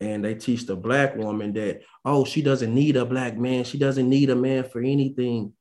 And 0.01 0.25
they 0.25 0.35
teach 0.37 0.67
the 0.67 0.77
black 0.77 1.17
woman 1.17 1.53
that, 1.55 1.83
oh, 2.05 2.25
she 2.25 2.43
doesn't 2.43 2.73
need 2.73 2.97
a 2.97 3.05
black 3.05 3.37
man. 3.37 3.65
She 3.65 3.79
doesn't 3.79 4.09
need 4.09 4.31
a 4.31 4.37
man 4.37 4.65
for 4.65 4.81
anything. 4.81 5.53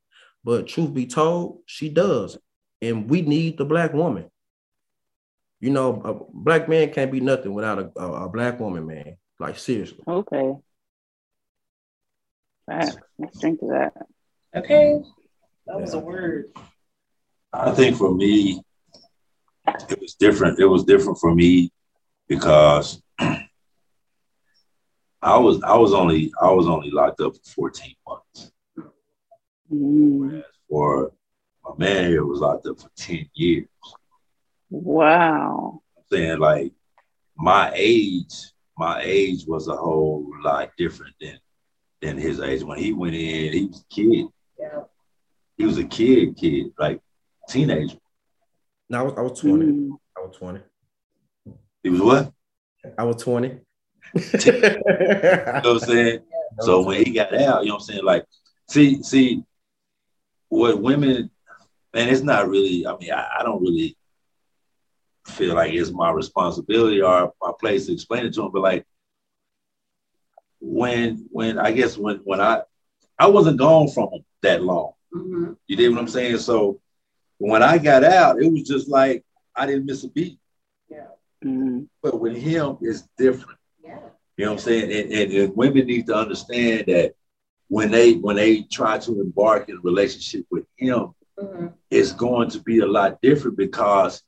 But 0.44 0.68
truth 0.68 0.94
be 0.94 1.06
told, 1.06 1.62
she 1.66 1.88
does. 1.88 2.38
And 2.80 3.10
we 3.10 3.22
need 3.22 3.58
the 3.58 3.64
black 3.64 3.92
woman. 3.92 4.30
You 5.60 5.70
know, 5.70 6.00
a 6.04 6.14
black 6.32 6.68
man 6.68 6.92
can't 6.92 7.10
be 7.10 7.18
nothing 7.18 7.52
without 7.52 7.80
a, 7.80 7.90
a, 8.00 8.26
a 8.26 8.28
black 8.28 8.60
woman, 8.60 8.86
man. 8.86 9.16
Like 9.40 9.58
seriously. 9.58 10.04
Okay. 10.06 10.54
Facts. 12.68 12.96
Let's 13.18 13.40
drink 13.40 13.60
to 13.60 13.66
that. 13.66 13.92
Okay. 14.54 15.00
That 15.66 15.80
was 15.80 15.94
a 15.94 15.98
word. 15.98 16.52
I 17.52 17.70
think 17.72 17.96
for 17.96 18.14
me, 18.14 18.62
it 19.88 20.00
was 20.00 20.14
different. 20.14 20.58
It 20.58 20.66
was 20.66 20.84
different 20.84 21.18
for 21.18 21.34
me 21.34 21.72
because 22.28 23.02
I 23.18 23.38
was 25.22 25.62
I 25.62 25.76
was 25.76 25.92
only 25.94 26.32
I 26.40 26.50
was 26.50 26.66
only 26.66 26.90
locked 26.90 27.20
up 27.20 27.34
for 27.34 27.70
14 27.70 27.94
months. 28.06 28.52
Mm. 29.72 30.18
Whereas 30.20 30.44
for 30.68 31.12
my 31.64 31.72
man 31.78 32.10
here 32.10 32.24
was 32.24 32.40
locked 32.40 32.66
up 32.66 32.80
for 32.80 32.90
10 32.96 33.28
years. 33.34 33.66
Wow. 34.70 35.82
I'm 35.96 36.04
saying 36.10 36.38
like 36.38 36.72
my 37.36 37.72
age, 37.74 38.52
my 38.76 39.00
age 39.02 39.44
was 39.46 39.68
a 39.68 39.76
whole 39.76 40.30
lot 40.42 40.70
different 40.76 41.14
than 41.20 41.38
than 42.00 42.18
his 42.18 42.40
age. 42.40 42.62
When 42.62 42.78
he 42.78 42.92
went 42.92 43.14
in, 43.14 43.52
he 43.52 43.66
was 43.66 43.80
a 43.80 43.94
kid. 43.94 44.26
Yeah. 44.58 44.80
He 45.56 45.64
was 45.64 45.78
a 45.78 45.84
kid, 45.84 46.36
kid, 46.36 46.72
like 46.78 47.00
teenager. 47.48 47.98
No, 48.88 49.00
I 49.00 49.02
was, 49.02 49.14
I 49.16 49.20
was 49.22 49.40
20. 49.40 49.66
Mm. 49.66 49.90
I 50.16 50.20
was 50.20 50.36
20. 50.36 50.60
He 51.82 51.90
was 51.90 52.00
what? 52.00 52.32
I 52.96 53.04
was 53.04 53.22
20. 53.22 53.48
you 53.48 53.60
know 54.14 54.80
what 54.84 55.66
I'm 55.66 55.78
saying? 55.80 56.20
So 56.60 56.82
when 56.82 57.04
he 57.04 57.12
got 57.12 57.34
out, 57.34 57.62
you 57.62 57.68
know 57.68 57.74
what 57.74 57.82
I'm 57.82 57.86
saying? 57.86 58.04
Like, 58.04 58.24
see, 58.68 59.02
see, 59.02 59.42
what 60.48 60.80
women, 60.80 61.30
man, 61.92 62.08
it's 62.08 62.22
not 62.22 62.48
really, 62.48 62.86
I 62.86 62.96
mean, 62.96 63.12
I, 63.12 63.28
I 63.40 63.42
don't 63.42 63.62
really 63.62 63.96
feel 65.26 65.54
like 65.54 65.72
it's 65.72 65.90
my 65.90 66.10
responsibility 66.10 67.02
or 67.02 67.32
my 67.40 67.52
place 67.60 67.86
to 67.86 67.92
explain 67.92 68.26
it 68.26 68.34
to 68.34 68.42
them. 68.42 68.50
But 68.52 68.62
like 68.62 68.86
when 70.60 71.28
when 71.30 71.58
I 71.58 71.72
guess 71.72 71.96
when 71.96 72.16
when 72.24 72.40
I 72.40 72.62
I 73.18 73.26
wasn't 73.26 73.58
gone 73.58 73.88
from 73.88 74.10
them 74.10 74.24
that 74.42 74.62
long. 74.62 74.92
Mm-hmm. 75.14 75.52
You 75.66 75.76
did 75.76 75.90
what 75.90 76.00
I'm 76.00 76.08
saying? 76.08 76.38
So 76.38 76.80
when 77.38 77.62
I 77.62 77.78
got 77.78 78.04
out, 78.04 78.42
it 78.42 78.50
was 78.50 78.62
just 78.62 78.88
like 78.88 79.24
I 79.54 79.66
didn't 79.66 79.86
miss 79.86 80.04
a 80.04 80.08
beat. 80.08 80.38
Yeah. 80.88 81.06
Mm-hmm. 81.44 81.84
But 82.02 82.20
with 82.20 82.36
him, 82.36 82.78
it's 82.80 83.08
different. 83.16 83.58
Yeah. 83.82 83.98
You 84.36 84.44
know 84.44 84.52
what 84.52 84.60
I'm 84.60 84.64
saying? 84.64 84.92
And, 84.92 85.12
and, 85.12 85.32
and, 85.32 85.56
women 85.56 85.86
need 85.86 86.06
to 86.06 86.14
understand 86.14 86.86
that 86.86 87.14
when 87.68 87.90
they 87.90 88.14
when 88.14 88.36
they 88.36 88.62
try 88.62 88.98
to 88.98 89.20
embark 89.20 89.68
in 89.68 89.76
a 89.76 89.80
relationship 89.80 90.46
with 90.50 90.64
him, 90.76 91.14
mm-hmm. 91.38 91.66
it's 91.90 92.12
going 92.12 92.50
to 92.50 92.60
be 92.60 92.80
a 92.80 92.86
lot 92.86 93.20
different 93.20 93.56
because 93.56 94.22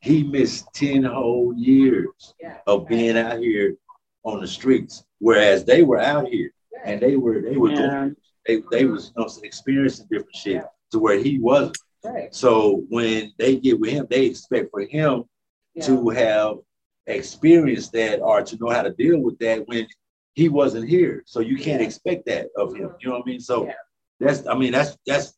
he 0.00 0.22
missed 0.22 0.66
10 0.74 1.02
whole 1.04 1.52
years 1.56 2.34
yeah. 2.40 2.58
of 2.66 2.86
being 2.86 3.16
out 3.18 3.38
here 3.38 3.74
on 4.22 4.40
the 4.40 4.46
streets, 4.46 5.04
whereas 5.18 5.64
they 5.64 5.82
were 5.82 5.98
out 5.98 6.28
here 6.28 6.50
and 6.84 7.00
they 7.00 7.16
were 7.16 7.40
they 7.40 7.56
were 7.56 7.70
yeah. 7.70 7.88
going, 7.88 8.16
they 8.46 8.62
they 8.70 8.84
was 8.84 9.12
you 9.16 9.22
know, 9.22 9.30
experiencing 9.42 10.06
different 10.10 10.36
shit 10.36 10.54
yeah. 10.54 10.62
to 10.92 10.98
where 10.98 11.18
he 11.18 11.38
wasn't. 11.38 11.78
Right. 12.04 12.34
So 12.34 12.84
when 12.88 13.32
they 13.38 13.56
get 13.56 13.80
with 13.80 13.90
him, 13.90 14.06
they 14.08 14.26
expect 14.26 14.70
for 14.70 14.82
him 14.82 15.24
to 15.82 16.08
have 16.10 16.56
experienced 17.06 17.92
that 17.92 18.20
or 18.20 18.42
to 18.42 18.56
know 18.56 18.70
how 18.70 18.82
to 18.82 18.90
deal 18.90 19.18
with 19.20 19.38
that 19.38 19.66
when 19.66 19.86
he 20.34 20.48
wasn't 20.48 20.88
here. 20.88 21.22
So 21.26 21.40
you 21.40 21.56
can't 21.56 21.82
expect 21.82 22.26
that 22.26 22.48
of 22.56 22.74
him. 22.74 22.94
You 23.00 23.08
know 23.08 23.16
what 23.16 23.22
I 23.26 23.30
mean? 23.30 23.40
So 23.40 23.70
that's 24.20 24.46
I 24.46 24.56
mean 24.56 24.72
that's 24.72 24.96
that's 25.06 25.34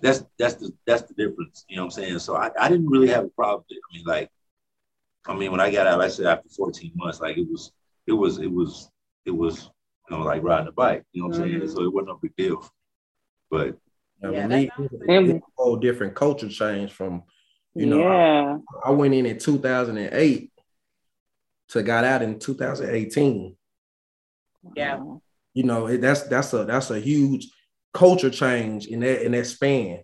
that's 0.00 0.24
that's 0.38 0.54
the 0.54 0.72
that's 0.86 1.02
the 1.02 1.14
difference. 1.14 1.64
You 1.68 1.76
know 1.76 1.82
what 1.82 1.96
I'm 1.96 2.02
saying? 2.02 2.18
So 2.18 2.36
I, 2.36 2.50
I 2.58 2.68
didn't 2.68 2.88
really 2.88 3.08
have 3.08 3.24
a 3.24 3.28
problem. 3.28 3.64
With 3.68 3.76
it. 3.76 3.82
I 3.90 3.96
mean, 3.96 4.06
like, 4.06 4.30
I 5.26 5.34
mean, 5.34 5.50
when 5.50 5.60
I 5.60 5.70
got 5.70 5.86
out, 5.86 5.98
like 5.98 6.06
I 6.06 6.10
said 6.10 6.26
after 6.26 6.48
14 6.48 6.92
months, 6.94 7.20
like 7.20 7.38
it 7.38 7.48
was, 7.50 7.72
it 8.06 8.12
was, 8.12 8.38
it 8.38 8.50
was, 8.50 8.90
it 9.24 9.30
was, 9.30 9.70
you 10.08 10.16
know, 10.16 10.24
like 10.24 10.42
riding 10.42 10.68
a 10.68 10.72
bike. 10.72 11.04
You 11.12 11.22
know 11.22 11.28
what 11.28 11.36
I'm 11.36 11.42
mm-hmm. 11.42 11.60
saying? 11.60 11.76
So 11.76 11.82
it 11.82 11.92
wasn't 11.92 12.10
a 12.10 12.18
big 12.20 12.36
deal. 12.36 12.68
But 13.50 13.78
yeah, 14.22 14.46
me, 14.46 14.70
a 15.08 15.40
whole 15.56 15.76
different 15.76 16.14
culture 16.14 16.48
change 16.48 16.92
from, 16.92 17.22
you 17.74 17.86
know, 17.86 18.00
yeah. 18.00 18.58
I, 18.84 18.88
I 18.88 18.90
went 18.92 19.14
in 19.14 19.26
in 19.26 19.38
2008 19.38 20.52
to 21.68 21.82
got 21.82 22.04
out 22.04 22.22
in 22.22 22.38
2018. 22.38 23.56
Yeah. 24.76 25.00
You 25.52 25.62
know, 25.62 25.96
that's 25.96 26.22
that's 26.22 26.52
a 26.52 26.64
that's 26.64 26.90
a 26.90 26.98
huge 26.98 27.48
culture 27.92 28.30
change 28.30 28.86
in 28.86 29.00
that 29.00 29.24
in 29.24 29.32
that 29.32 29.46
span. 29.46 30.02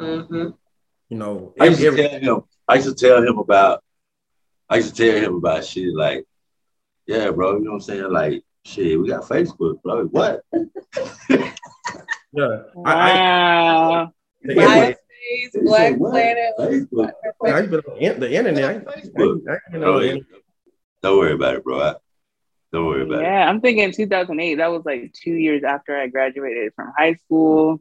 Mm-hmm. 0.00 0.48
You 1.08 1.16
know, 1.16 1.54
I 1.60 1.66
used, 1.66 1.82
every, 1.82 2.02
to 2.02 2.08
tell 2.08 2.36
him, 2.36 2.44
I 2.66 2.74
used 2.76 2.88
to 2.88 2.94
tell 2.94 3.22
him 3.22 3.38
about 3.38 3.82
I 4.68 4.76
used 4.76 4.94
to 4.94 5.04
tell 5.04 5.22
him 5.22 5.34
about 5.34 5.64
shit 5.64 5.94
like, 5.94 6.24
yeah, 7.06 7.30
bro, 7.30 7.58
you 7.58 7.64
know 7.64 7.72
what 7.72 7.76
I'm 7.76 7.80
saying? 7.80 8.10
Like, 8.10 8.42
shit, 8.64 9.00
we 9.00 9.08
got 9.08 9.22
Facebook, 9.22 9.82
bro. 9.82 10.04
What? 10.06 10.42
yeah. 11.30 12.62
Wow. 12.74 14.12
I, 14.48 14.52
I, 14.58 14.96
Black 15.62 15.98
Planet. 15.98 16.52
Facebook. 16.58 17.12
I, 17.44 17.62
the 17.62 18.32
internet. 18.32 18.84
Facebook. 18.86 19.40
I, 19.48 19.52
I, 19.52 19.58
you 19.72 19.78
know, 19.78 20.20
Don't 21.02 21.18
worry 21.18 21.32
about 21.34 21.56
it, 21.56 21.64
bro. 21.64 21.94
Don't 22.72 22.86
worry 22.86 23.02
about 23.02 23.20
yeah, 23.22 23.26
it. 23.26 23.44
Yeah, 23.44 23.48
I'm 23.48 23.60
thinking 23.60 23.92
2008. 23.92 24.56
That 24.56 24.70
was 24.70 24.84
like 24.84 25.12
two 25.12 25.32
years 25.32 25.64
after 25.64 25.96
I 25.96 26.06
graduated 26.06 26.72
from 26.74 26.92
high 26.96 27.14
school. 27.14 27.80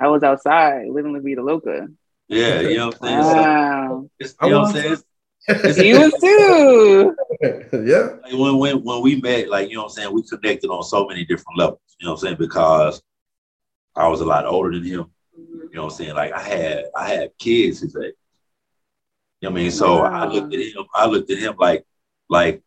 I 0.00 0.08
was 0.08 0.22
outside 0.22 0.86
living 0.88 1.12
with 1.12 1.24
Vida 1.24 1.42
Loca. 1.42 1.88
Yeah, 2.28 2.60
you 2.60 2.76
know 2.78 2.86
what 2.86 2.98
I'm 3.02 3.08
saying? 3.08 3.18
Wow. 3.18 4.10
So, 4.22 4.28
you 4.42 4.50
know 4.50 4.60
what 4.60 4.68
I'm 4.68 4.74
saying? 4.74 4.96
You 5.48 5.98
was 5.98 6.12
too. 6.20 7.16
yeah. 7.84 8.16
Like 8.22 8.32
when, 8.32 8.58
when 8.58 8.82
when 8.82 9.02
we 9.02 9.20
met, 9.20 9.48
like 9.48 9.68
you 9.68 9.76
know 9.76 9.82
what 9.82 9.90
I'm 9.90 9.94
saying, 9.94 10.12
we 10.12 10.22
connected 10.22 10.68
on 10.68 10.82
so 10.82 11.06
many 11.06 11.24
different 11.24 11.58
levels. 11.58 11.80
You 11.98 12.06
know 12.06 12.12
what 12.12 12.20
I'm 12.20 12.26
saying? 12.26 12.36
Because 12.38 13.02
I 13.96 14.08
was 14.08 14.20
a 14.20 14.24
lot 14.24 14.46
older 14.46 14.72
than 14.72 14.84
him. 14.84 15.10
You 15.36 15.70
know 15.74 15.84
what 15.84 15.92
I'm 15.92 15.96
saying? 15.96 16.14
Like 16.14 16.32
I 16.32 16.42
had 16.42 16.84
I 16.94 17.08
had 17.08 17.30
kids 17.38 17.80
his 17.80 17.96
age. 17.96 18.14
You 19.40 19.48
know 19.48 19.52
what 19.52 19.60
I 19.60 19.62
mean? 19.62 19.70
So 19.72 20.02
I 20.02 20.26
looked 20.26 20.54
at 20.54 20.60
him, 20.60 20.84
I 20.94 21.06
looked 21.06 21.30
at 21.30 21.38
him 21.38 21.54
like 21.58 21.84
like 22.28 22.62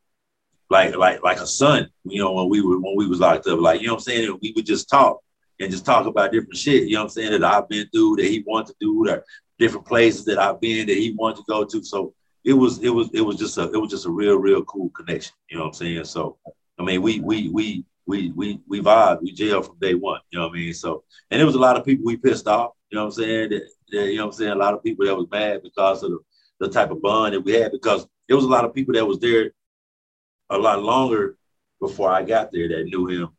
like 0.69 0.95
like 0.97 1.23
like 1.23 1.39
a 1.39 1.47
son, 1.47 1.89
you 2.03 2.21
know, 2.21 2.33
when 2.33 2.49
we 2.49 2.61
were 2.61 2.79
when 2.79 2.95
we 2.97 3.07
was 3.07 3.19
locked 3.19 3.47
up. 3.47 3.59
Like, 3.59 3.79
you 3.79 3.87
know 3.87 3.93
what 3.93 3.99
I'm 3.99 4.03
saying? 4.03 4.39
We 4.41 4.51
would 4.55 4.65
just 4.65 4.89
talk 4.89 5.21
and 5.59 5.71
just 5.71 5.85
talk 5.85 6.05
about 6.05 6.33
different 6.33 6.57
shit, 6.57 6.83
you 6.83 6.95
know 6.95 7.01
what 7.01 7.03
I'm 7.05 7.09
saying, 7.11 7.31
that 7.31 7.43
I've 7.43 7.69
been 7.69 7.87
through, 7.93 8.17
that 8.17 8.25
he 8.25 8.43
wanted 8.45 8.73
to 8.73 8.75
do, 8.81 9.09
or 9.09 9.23
different 9.57 9.85
places 9.85 10.25
that 10.25 10.37
I've 10.37 10.59
been 10.59 10.87
that 10.87 10.97
he 10.97 11.11
wanted 11.17 11.37
to 11.37 11.43
go 11.47 11.63
to. 11.63 11.83
So 11.83 12.13
it 12.45 12.53
was 12.53 12.79
it 12.83 12.89
was 12.89 13.09
it 13.13 13.21
was 13.21 13.37
just 13.37 13.57
a 13.57 13.63
it 13.63 13.77
was 13.77 13.89
just 13.89 14.05
a 14.05 14.11
real, 14.11 14.37
real 14.37 14.63
cool 14.63 14.89
connection. 14.91 15.33
You 15.49 15.57
know 15.57 15.63
what 15.63 15.69
I'm 15.69 15.73
saying? 15.73 16.05
So 16.05 16.37
I 16.79 16.83
mean 16.83 17.01
we 17.01 17.19
we 17.19 17.49
we 17.49 17.85
we 18.05 18.31
we 18.31 18.61
we 18.67 18.81
vibed, 18.81 19.23
we 19.23 19.33
jailed 19.33 19.65
from 19.65 19.79
day 19.79 19.95
one, 19.95 20.21
you 20.29 20.39
know 20.39 20.47
what 20.47 20.55
I 20.55 20.59
mean? 20.59 20.73
So 20.73 21.03
and 21.31 21.39
there 21.39 21.45
was 21.45 21.55
a 21.55 21.59
lot 21.59 21.75
of 21.75 21.83
people 21.83 22.05
we 22.05 22.17
pissed 22.17 22.47
off, 22.47 22.73
you 22.89 22.95
know 22.95 23.05
what 23.05 23.17
I'm 23.17 23.23
saying? 23.23 23.49
That, 23.49 23.63
that, 23.91 24.11
you 24.11 24.17
know 24.17 24.27
what 24.27 24.33
I'm 24.33 24.37
saying? 24.37 24.51
A 24.51 24.55
lot 24.55 24.75
of 24.75 24.83
people 24.83 25.05
that 25.05 25.15
was 25.15 25.27
mad 25.31 25.63
because 25.63 26.03
of 26.03 26.11
the, 26.11 26.19
the 26.59 26.69
type 26.69 26.91
of 26.91 27.01
bond 27.01 27.33
that 27.33 27.41
we 27.41 27.53
had 27.53 27.71
because 27.71 28.07
there 28.27 28.37
was 28.37 28.45
a 28.45 28.49
lot 28.49 28.63
of 28.65 28.73
people 28.73 28.93
that 28.93 29.05
was 29.05 29.19
there 29.19 29.51
a 30.51 30.57
lot 30.57 30.83
longer 30.83 31.37
before 31.81 32.11
I 32.11 32.23
got 32.23 32.51
there 32.51 32.67
that 32.69 32.85
knew 32.85 33.07
him 33.07 33.29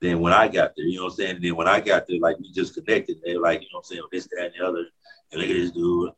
than 0.00 0.20
when 0.20 0.32
I 0.32 0.48
got 0.48 0.72
there. 0.76 0.86
You 0.86 0.98
know 0.98 1.04
what 1.04 1.12
I'm 1.12 1.16
saying? 1.16 1.36
And 1.36 1.44
then 1.44 1.56
when 1.56 1.68
I 1.68 1.80
got 1.80 2.06
there, 2.06 2.18
like 2.20 2.38
we 2.38 2.50
just 2.52 2.74
connected. 2.74 3.18
They 3.24 3.36
like, 3.36 3.62
you 3.62 3.68
know 3.72 3.78
what 3.78 3.86
I'm 3.90 3.96
saying, 3.96 4.02
this, 4.12 4.26
that, 4.26 4.46
and 4.46 4.54
the 4.58 4.66
other. 4.66 4.86
And 5.32 5.40
look 5.40 5.50
at 5.50 5.56
this 5.56 5.70
dude. 5.70 6.10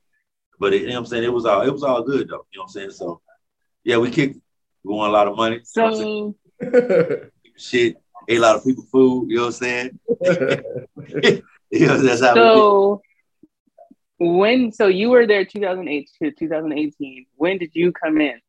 But 0.59 0.75
it, 0.75 0.83
you 0.83 0.89
know 0.89 0.95
what 0.95 1.01
I'm 1.01 1.07
saying? 1.07 1.25
It 1.25 1.33
was 1.33 1.47
all 1.47 1.63
it 1.63 1.73
was 1.73 1.83
all 1.83 2.03
good 2.03 2.29
though. 2.29 2.47
You 2.53 2.59
know 2.59 2.63
what 2.63 2.65
I'm 2.65 2.69
saying? 2.69 2.91
So 2.91 3.23
yeah, 3.85 3.99
we 3.99 4.11
kicked 4.11 4.39
we 4.85 4.95
won 4.95 5.11
a 5.11 5.13
lot 5.13 5.29
of 5.29 5.37
money. 5.37 5.61
So 5.65 6.35
shit, 7.57 7.97
ate 8.29 8.39
a 8.39 8.41
lot 8.41 8.57
of 8.57 8.65
people 8.65 8.85
food, 8.91 9.31
you 9.31 9.37
know 9.37 9.47
what 9.47 9.49
I'm 9.49 9.53
saying? 9.53 10.01
you 11.71 11.87
know, 11.87 11.99
that's 11.99 12.23
how 12.23 12.35
so, 12.35 13.03
when 14.19 14.73
so 14.73 14.87
you 14.87 15.11
were 15.11 15.27
there 15.27 15.45
2008 15.45 16.11
to 16.23 16.31
2018. 16.33 17.27
When 17.37 17.59
did 17.59 17.73
you 17.75 17.93
come 17.93 18.19
in? 18.21 18.41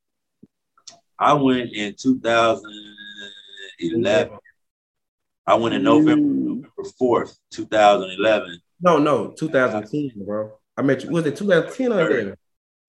I 1.18 1.34
went 1.34 1.74
in 1.74 1.96
2011. 1.96 4.38
I 5.46 5.56
went 5.56 5.76
in 5.76 5.84
November, 5.84 6.14
mm. 6.14 6.46
November 6.46 6.70
4th, 7.02 7.38
2011. 7.52 8.62
No, 8.82 8.98
no, 8.98 9.32
2010, 9.32 10.12
bro. 10.26 10.59
I 10.80 10.82
met 10.82 11.04
you. 11.04 11.10
Was 11.10 11.26
it 11.26 11.36
2010 11.36 11.92
or 11.92 12.10
11? 12.10 12.36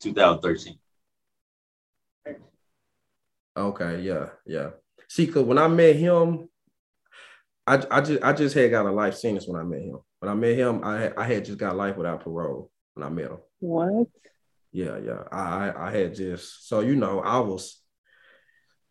2013. 0.00 0.78
Okay, 3.56 4.00
yeah, 4.02 4.28
yeah. 4.46 4.70
See, 5.08 5.26
cause 5.26 5.42
when 5.42 5.58
I 5.58 5.66
met 5.66 5.96
him, 5.96 6.48
I, 7.66 7.82
I 7.90 8.00
just 8.00 8.22
I 8.22 8.32
just 8.32 8.54
had 8.54 8.70
got 8.70 8.86
a 8.86 8.92
life 8.92 9.16
sentence 9.16 9.48
when 9.48 9.60
I 9.60 9.64
met 9.64 9.80
him. 9.80 9.98
When 10.20 10.30
I 10.30 10.34
met 10.34 10.56
him, 10.56 10.84
I 10.84 11.00
had, 11.00 11.14
I 11.16 11.24
had 11.24 11.44
just 11.44 11.58
got 11.58 11.76
life 11.76 11.96
without 11.96 12.22
parole 12.22 12.70
when 12.94 13.04
I 13.04 13.10
met 13.10 13.32
him. 13.32 13.38
What? 13.58 14.06
Yeah, 14.70 14.98
yeah. 14.98 15.24
I 15.32 15.72
I 15.76 15.90
had 15.90 16.14
just 16.14 16.68
so 16.68 16.80
you 16.80 16.94
know 16.94 17.18
I 17.18 17.40
was, 17.40 17.82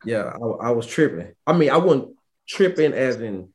yeah, 0.03 0.23
I, 0.23 0.67
I 0.67 0.71
was 0.71 0.85
tripping. 0.85 1.33
I 1.47 1.53
mean, 1.53 1.69
I 1.69 1.77
wasn't 1.77 2.15
tripping 2.49 2.91
as 2.91 3.15
in, 3.21 3.47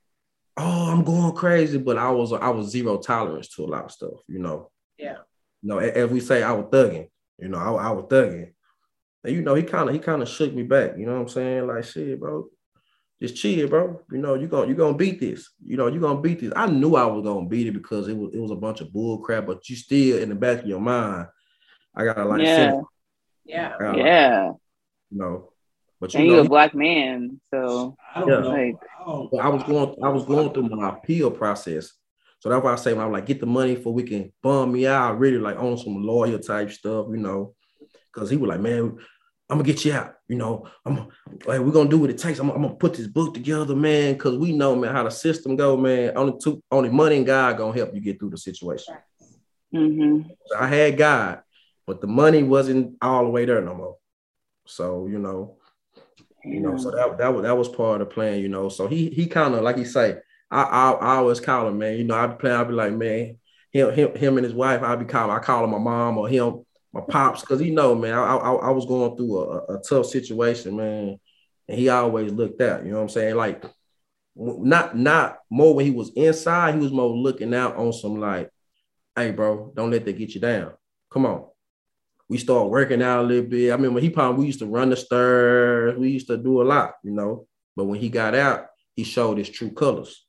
oh, 0.56 0.90
I'm 0.90 1.04
going 1.04 1.34
crazy, 1.34 1.76
but 1.76 1.98
I 1.98 2.10
was 2.12 2.32
I 2.32 2.48
was 2.48 2.70
zero 2.70 2.96
tolerance 2.96 3.48
to 3.56 3.64
a 3.64 3.66
lot 3.66 3.84
of 3.84 3.92
stuff. 3.92 4.20
You 4.26 4.38
know. 4.38 4.70
Yeah. 4.96 5.18
You 5.64 5.70
know, 5.70 5.78
as 5.78 6.10
we 6.10 6.20
say, 6.20 6.42
I 6.42 6.52
was 6.52 6.66
thugging. 6.66 7.08
You 7.38 7.48
know, 7.48 7.56
I, 7.58 7.88
I 7.88 7.90
was 7.90 8.04
thugging. 8.04 8.52
And 9.24 9.34
you 9.34 9.40
know, 9.40 9.54
he 9.54 9.62
kind 9.62 9.88
of 9.88 9.94
he 9.94 9.98
kind 9.98 10.20
of 10.20 10.28
shook 10.28 10.52
me 10.52 10.62
back. 10.62 10.98
You 10.98 11.06
know 11.06 11.14
what 11.14 11.22
I'm 11.22 11.28
saying? 11.28 11.66
Like, 11.66 11.84
shit, 11.84 12.20
bro, 12.20 12.46
just 13.22 13.36
chill, 13.36 13.66
bro. 13.68 14.02
You 14.12 14.18
know, 14.18 14.34
you 14.34 14.46
gonna 14.46 14.68
you 14.68 14.74
gonna 14.74 14.94
beat 14.96 15.20
this. 15.20 15.50
You 15.64 15.78
know, 15.78 15.86
you're 15.86 16.02
gonna 16.02 16.20
beat 16.20 16.40
this. 16.40 16.52
I 16.54 16.66
knew 16.66 16.96
I 16.96 17.06
was 17.06 17.24
gonna 17.24 17.46
beat 17.48 17.66
it 17.68 17.72
because 17.72 18.08
it 18.08 18.16
was 18.16 18.34
it 18.34 18.38
was 18.40 18.50
a 18.50 18.56
bunch 18.56 18.82
of 18.82 18.92
bull 18.92 19.18
crap, 19.18 19.46
but 19.46 19.66
you 19.70 19.76
still 19.76 20.18
in 20.18 20.28
the 20.28 20.34
back 20.34 20.60
of 20.60 20.66
your 20.66 20.80
mind, 20.80 21.28
I 21.94 22.04
gotta 22.04 22.26
like 22.26 22.42
Yeah. 22.42 22.80
Yeah. 23.46 23.74
I 23.74 23.78
gotta, 23.78 23.96
like, 23.96 24.06
Yeah. 24.06 24.52
you 25.10 25.18
know. 25.18 25.50
But 25.98 26.12
you 26.12 26.20
And 26.20 26.28
know, 26.28 26.34
you 26.34 26.40
a 26.40 26.42
he- 26.42 26.48
black 26.48 26.74
man, 26.74 27.40
so 27.50 27.96
I 28.14 28.20
don't 28.20 28.28
Yeah. 28.28 28.40
know. 28.40 28.48
Like- 28.50 28.76
I 29.00 29.04
don't- 29.06 29.40
I 29.40 29.48
was 29.48 29.62
going, 29.62 29.96
I 30.04 30.08
was 30.10 30.24
going 30.26 30.52
through 30.52 30.68
my 30.68 30.90
appeal 30.90 31.30
process. 31.30 31.92
So 32.44 32.50
that's 32.50 32.62
why 32.62 32.74
I 32.74 32.76
say 32.76 32.92
when 32.92 33.06
I'm 33.06 33.10
like, 33.10 33.24
get 33.24 33.40
the 33.40 33.46
money 33.46 33.74
for 33.74 33.90
we 33.90 34.02
can 34.02 34.30
bum 34.42 34.70
me 34.70 34.86
out. 34.86 35.12
I 35.12 35.14
really 35.14 35.38
like 35.38 35.56
on 35.56 35.78
some 35.78 36.04
lawyer 36.04 36.36
type 36.36 36.70
stuff, 36.70 37.06
you 37.08 37.16
know. 37.16 37.54
Cause 38.12 38.28
he 38.28 38.36
was 38.36 38.50
like, 38.50 38.60
man, 38.60 38.98
I'm 39.48 39.56
gonna 39.56 39.62
get 39.62 39.82
you 39.86 39.94
out. 39.94 40.16
You 40.28 40.36
know, 40.36 40.68
I'm 40.84 41.08
like, 41.46 41.60
we're 41.60 41.70
gonna 41.70 41.88
do 41.88 41.96
what 41.96 42.10
it 42.10 42.18
takes. 42.18 42.38
I'm, 42.40 42.50
I'm 42.50 42.60
gonna 42.60 42.74
put 42.74 42.92
this 42.92 43.06
book 43.06 43.32
together, 43.32 43.74
man. 43.74 44.18
Cause 44.18 44.36
we 44.36 44.52
know, 44.52 44.76
man, 44.76 44.92
how 44.92 45.04
the 45.04 45.10
system 45.10 45.56
go, 45.56 45.74
man. 45.78 46.12
Only 46.18 46.34
two, 46.38 46.62
only 46.70 46.90
money 46.90 47.16
and 47.16 47.24
God 47.24 47.56
gonna 47.56 47.74
help 47.74 47.94
you 47.94 48.02
get 48.02 48.18
through 48.18 48.28
the 48.28 48.36
situation. 48.36 48.94
hmm 49.72 50.20
So 50.44 50.58
I 50.58 50.66
had 50.66 50.98
God, 50.98 51.40
but 51.86 52.02
the 52.02 52.08
money 52.08 52.42
wasn't 52.42 52.98
all 53.00 53.24
the 53.24 53.30
way 53.30 53.46
there 53.46 53.62
no 53.62 53.74
more. 53.74 53.96
So, 54.66 55.06
you 55.06 55.18
know, 55.18 55.56
you 56.44 56.60
know, 56.60 56.76
so 56.76 56.90
that 56.90 57.16
that 57.16 57.32
was 57.32 57.44
that 57.44 57.56
was 57.56 57.70
part 57.70 58.02
of 58.02 58.08
the 58.08 58.14
plan, 58.14 58.40
you 58.40 58.50
know. 58.50 58.68
So 58.68 58.86
he 58.86 59.08
he 59.08 59.28
kind 59.28 59.54
of 59.54 59.62
like 59.62 59.78
he 59.78 59.86
say, 59.86 60.18
I, 60.50 60.62
I 60.62 60.90
I 60.92 61.16
always 61.16 61.40
call 61.40 61.68
him, 61.68 61.78
man. 61.78 61.98
You 61.98 62.04
know, 62.04 62.14
I 62.14 62.26
be 62.26 62.36
playing, 62.36 62.56
I'd 62.56 62.68
be 62.68 62.74
like, 62.74 62.92
man, 62.92 63.38
him 63.72 63.92
him 63.92 64.14
him 64.14 64.36
and 64.38 64.44
his 64.44 64.54
wife, 64.54 64.82
I'd 64.82 64.98
be 64.98 65.04
calling, 65.04 65.34
I 65.34 65.40
call 65.40 65.64
him 65.64 65.70
my 65.70 65.78
mom 65.78 66.18
or 66.18 66.28
him 66.28 66.64
my 66.92 67.00
pops, 67.08 67.40
because 67.40 67.60
he 67.60 67.70
know, 67.70 67.94
man, 67.94 68.14
I, 68.14 68.36
I 68.36 68.52
I 68.52 68.70
was 68.70 68.86
going 68.86 69.16
through 69.16 69.38
a, 69.38 69.76
a 69.76 69.82
tough 69.82 70.06
situation, 70.06 70.76
man, 70.76 71.18
and 71.68 71.78
he 71.78 71.88
always 71.88 72.32
looked 72.32 72.60
out. 72.60 72.84
You 72.84 72.90
know 72.90 72.96
what 72.98 73.02
I'm 73.04 73.08
saying? 73.08 73.36
Like, 73.36 73.64
not 74.36 74.96
not 74.96 75.38
more 75.50 75.74
when 75.74 75.86
he 75.86 75.90
was 75.90 76.12
inside, 76.14 76.74
he 76.74 76.80
was 76.80 76.92
more 76.92 77.08
looking 77.08 77.54
out 77.54 77.76
on 77.76 77.92
some 77.92 78.20
like, 78.20 78.50
hey, 79.16 79.32
bro, 79.32 79.72
don't 79.74 79.90
let 79.90 80.04
that 80.04 80.18
get 80.18 80.34
you 80.34 80.40
down. 80.40 80.72
Come 81.10 81.26
on 81.26 81.46
we 82.28 82.38
start 82.38 82.70
working 82.70 83.02
out 83.02 83.20
a 83.20 83.26
little 83.26 83.48
bit. 83.48 83.70
I 83.70 83.74
remember 83.74 84.00
he 84.00 84.10
probably 84.10 84.40
we 84.40 84.46
used 84.46 84.60
to 84.60 84.66
run 84.66 84.90
the 84.90 84.96
stairs, 84.96 85.96
we 85.98 86.10
used 86.10 86.28
to 86.28 86.36
do 86.36 86.62
a 86.62 86.64
lot, 86.64 86.94
you 87.02 87.10
know. 87.10 87.46
But 87.76 87.84
when 87.84 88.00
he 88.00 88.08
got 88.08 88.34
out, 88.34 88.66
he 88.94 89.04
showed 89.04 89.38
his 89.38 89.48
true 89.48 89.70
colors, 89.70 90.23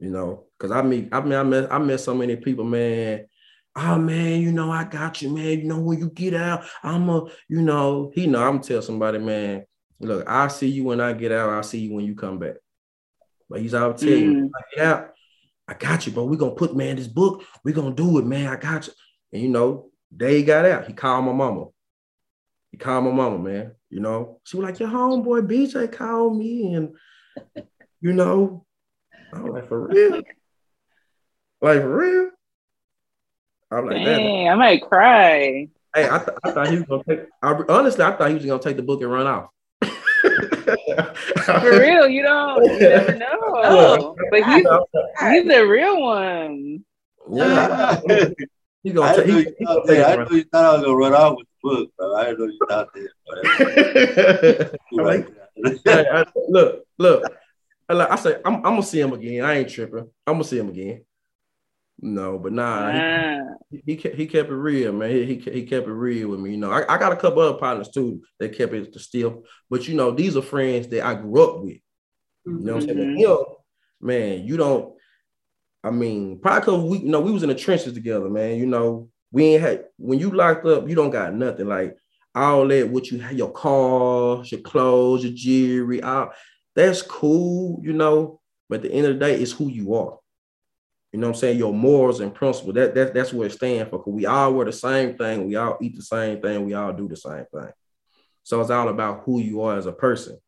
you 0.00 0.10
know. 0.10 0.46
Cause 0.58 0.72
I 0.72 0.82
mean, 0.82 1.08
I 1.12 1.20
mean, 1.20 1.34
I 1.34 1.42
met 1.42 1.72
I 1.72 1.78
met 1.78 2.00
so 2.00 2.14
many 2.14 2.36
people, 2.36 2.64
man. 2.64 3.26
Oh 3.76 3.98
man, 3.98 4.40
you 4.40 4.50
know, 4.50 4.70
I 4.70 4.84
got 4.84 5.22
you, 5.22 5.30
man. 5.30 5.60
You 5.60 5.64
know, 5.64 5.78
when 5.78 5.98
you 6.00 6.10
get 6.10 6.34
out, 6.34 6.64
I'm 6.82 7.08
a, 7.08 7.26
you 7.48 7.62
know, 7.62 8.10
he 8.14 8.26
know 8.26 8.42
I'm 8.42 8.60
tell 8.60 8.82
somebody, 8.82 9.18
man, 9.18 9.64
look, 10.00 10.28
I 10.28 10.48
see 10.48 10.68
you 10.68 10.84
when 10.84 11.00
I 11.00 11.12
get 11.12 11.30
out, 11.30 11.50
I 11.50 11.60
see 11.60 11.78
you 11.78 11.94
when 11.94 12.04
you 12.04 12.16
come 12.16 12.38
back. 12.38 12.56
But 13.48 13.60
he's 13.60 13.74
out 13.74 13.98
tell 13.98 14.08
you, 14.08 14.32
Mm. 14.32 14.50
I 14.56 14.76
get 14.76 15.14
I 15.68 15.74
got 15.74 16.04
you, 16.04 16.12
bro. 16.12 16.24
we 16.24 16.36
gonna 16.36 16.50
put 16.50 16.74
man 16.74 16.96
this 16.96 17.06
book, 17.06 17.44
we 17.62 17.72
gonna 17.72 17.94
do 17.94 18.18
it, 18.18 18.26
man. 18.26 18.48
I 18.48 18.56
got 18.56 18.88
you. 18.88 18.92
And 19.32 19.42
you 19.42 19.48
know, 19.48 19.90
day 20.14 20.38
he 20.38 20.42
got 20.42 20.64
out, 20.64 20.86
he 20.86 20.92
called 20.92 21.24
my 21.24 21.32
mama. 21.32 21.66
He 22.72 22.76
called 22.76 23.04
my 23.04 23.12
mama, 23.12 23.38
man. 23.38 23.72
You 23.88 24.00
know, 24.00 24.40
she 24.44 24.56
was 24.56 24.64
like, 24.64 24.80
Your 24.80 24.88
homeboy 24.88 25.46
BJ 25.46 25.92
called 25.92 26.36
me, 26.36 26.74
and 26.74 26.94
you 28.00 28.12
know, 28.12 28.66
I 29.32 29.40
was 29.40 29.52
like, 29.54 29.68
for 29.68 29.86
real? 29.86 30.22
Like 31.62 31.80
for 31.82 31.96
real? 31.96 32.30
I'm 33.70 33.86
like, 33.86 34.04
that. 34.04 34.16
Dang, 34.18 34.48
I 34.48 34.54
might 34.56 34.82
cry. 34.82 35.68
Hey, 35.94 36.08
I, 36.08 36.18
th- 36.18 36.38
I 36.44 36.50
thought 36.52 36.68
he 36.68 36.76
was 36.78 36.84
gonna 36.84 37.04
take. 37.04 37.20
I, 37.42 37.52
honestly, 37.68 38.04
I 38.04 38.12
thought 38.12 38.28
he 38.28 38.34
was 38.34 38.44
gonna 38.46 38.62
take 38.62 38.76
the 38.76 38.82
book 38.82 39.02
and 39.02 39.10
run 39.12 39.26
off. 39.26 39.50
For 41.44 41.60
real, 41.80 42.08
you 42.08 42.22
don't 42.22 42.64
you 42.64 42.78
never 42.78 43.16
know. 43.16 44.16
But 44.30 44.44
he's 44.44 44.66
he's 45.20 45.50
a 45.54 45.64
real 45.66 46.00
one. 46.00 46.84
Yeah, 47.32 48.00
he 48.82 48.92
gonna 48.92 49.16
take. 49.16 49.26
didn't 49.26 49.26
know 49.26 49.26
He, 49.26 49.32
you 49.32 49.54
he 49.58 49.64
thought 49.64 49.86
gonna 49.86 49.86
take. 49.86 50.06
I 50.06 50.16
know 50.16 50.30
you 50.30 50.44
thought 50.44 50.64
I 50.64 50.72
was 50.74 50.82
gonna 50.82 50.96
run 50.96 51.14
off 51.14 51.36
with 51.36 51.46
the 51.46 51.68
book, 51.68 51.90
bro. 51.96 52.14
I 52.16 52.24
didn't 52.24 52.38
know 52.38 52.46
you 52.46 52.58
thought 52.68 52.88
that. 52.94 53.08
But 53.26 53.38
and 54.90 54.98
run. 54.98 55.36
that's- 55.62 55.80
Hey, 55.84 56.06
I- 56.10 56.24
look, 56.48 56.84
look. 56.98 57.22
I, 57.90 57.94
like- 57.94 58.10
I 58.10 58.16
say 58.16 58.36
I'm, 58.44 58.54
I'm 58.56 58.62
gonna 58.62 58.82
see 58.82 59.00
him 59.00 59.12
again. 59.12 59.44
I 59.44 59.58
ain't 59.58 59.68
tripping. 59.70 60.08
I'm 60.26 60.34
gonna 60.34 60.44
see 60.44 60.58
him 60.58 60.68
again. 60.68 61.04
No, 62.02 62.38
but 62.38 62.52
nah, 62.52 62.92
he- 62.92 62.98
Ah, 62.98 63.80
he 63.86 63.96
kept, 63.96 64.14
he 64.16 64.26
kept 64.26 64.48
it 64.48 64.54
real, 64.54 64.92
man. 64.92 65.10
He, 65.10 65.24
he 65.24 65.34
he 65.38 65.62
kept 65.66 65.86
it 65.86 65.92
real 65.92 66.28
with 66.28 66.40
me. 66.40 66.52
You 66.52 66.56
know, 66.56 66.70
I, 66.70 66.94
I 66.94 66.98
got 66.98 67.12
a 67.12 67.16
couple 67.16 67.42
other 67.42 67.58
partners 67.58 67.90
too 67.90 68.22
that 68.38 68.56
kept 68.56 68.72
it 68.72 68.98
still. 69.00 69.44
But 69.68 69.86
you 69.86 69.94
know, 69.94 70.10
these 70.10 70.36
are 70.36 70.42
friends 70.42 70.88
that 70.88 71.04
I 71.04 71.14
grew 71.14 71.42
up 71.42 71.60
with. 71.62 71.76
You 72.46 72.52
know 72.58 72.74
what 72.74 72.82
I'm 72.84 72.88
saying? 72.88 73.18
Him, 73.18 73.38
man, 74.00 74.44
you 74.46 74.56
don't. 74.56 74.94
I 75.84 75.90
mean, 75.90 76.38
probably 76.40 76.60
because 76.60 76.82
we, 76.84 76.98
you 76.98 77.08
know, 77.10 77.20
we 77.20 77.32
was 77.32 77.42
in 77.42 77.48
the 77.50 77.54
trenches 77.54 77.92
together, 77.92 78.28
man. 78.30 78.56
You 78.58 78.66
know, 78.66 79.10
we 79.32 79.44
ain't 79.46 79.62
had 79.62 79.84
when 79.98 80.18
you 80.18 80.30
locked 80.30 80.64
up, 80.66 80.88
you 80.88 80.94
don't 80.94 81.10
got 81.10 81.34
nothing 81.34 81.66
like 81.66 81.96
all 82.34 82.66
that. 82.68 82.88
What 82.88 83.10
you 83.10 83.18
have, 83.18 83.32
your 83.36 83.50
cars, 83.52 84.50
your 84.52 84.60
clothes, 84.62 85.24
your 85.24 85.32
jewelry, 85.34 86.02
all 86.02 86.32
that's 86.80 87.02
cool, 87.02 87.80
you 87.82 87.92
know. 87.92 88.40
But 88.68 88.76
at 88.76 88.82
the 88.82 88.92
end 88.92 89.06
of 89.06 89.14
the 89.14 89.20
day, 89.20 89.34
it's 89.40 89.52
who 89.52 89.68
you 89.68 89.94
are. 89.94 90.18
You 91.12 91.18
know 91.18 91.26
what 91.28 91.36
I'm 91.36 91.40
saying? 91.40 91.58
Your 91.58 91.72
morals 91.72 92.20
and 92.20 92.32
principles. 92.32 92.74
That, 92.74 92.94
that 92.94 93.14
that's 93.14 93.32
what 93.32 93.48
it 93.48 93.52
stands 93.52 93.90
for. 93.90 94.02
Cause 94.02 94.14
we 94.14 94.26
all 94.26 94.52
wear 94.54 94.64
the 94.64 94.72
same 94.72 95.16
thing. 95.16 95.48
We 95.48 95.56
all 95.56 95.76
eat 95.80 95.96
the 95.96 96.02
same 96.02 96.40
thing. 96.40 96.64
We 96.64 96.74
all 96.74 96.92
do 96.92 97.08
the 97.08 97.16
same 97.16 97.44
thing. 97.52 97.70
So 98.44 98.60
it's 98.60 98.70
all 98.70 98.88
about 98.88 99.22
who 99.24 99.40
you 99.40 99.60
are 99.62 99.76
as 99.76 99.86
a 99.86 99.92
person. 99.92 100.38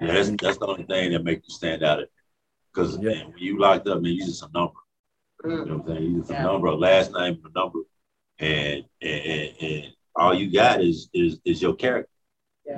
Yeah, 0.00 0.12
that's, 0.14 0.30
that's 0.40 0.58
the 0.58 0.66
only 0.66 0.84
thing 0.84 1.12
that 1.12 1.24
makes 1.24 1.48
you 1.48 1.54
stand 1.54 1.82
out. 1.82 2.04
Because 2.72 2.98
Yeah. 2.98 3.24
when 3.24 3.38
you 3.38 3.58
locked 3.58 3.88
up, 3.88 4.02
man, 4.02 4.12
you 4.12 4.24
just 4.24 4.42
a 4.42 4.48
number. 4.54 4.74
You 5.44 5.50
know 5.50 5.56
what 5.62 5.70
I'm 5.70 5.86
saying? 5.86 6.02
You 6.10 6.18
just 6.20 6.30
a 6.30 6.42
number, 6.42 6.66
a 6.68 6.74
last 6.74 7.12
name, 7.12 7.40
a 7.44 7.58
number, 7.58 7.80
and 8.38 8.84
and, 9.00 9.20
and, 9.20 9.54
and 9.60 9.86
all 10.14 10.34
you 10.34 10.52
got 10.52 10.82
is 10.82 11.08
is 11.14 11.38
is 11.44 11.62
your 11.62 11.74
character. 11.74 12.10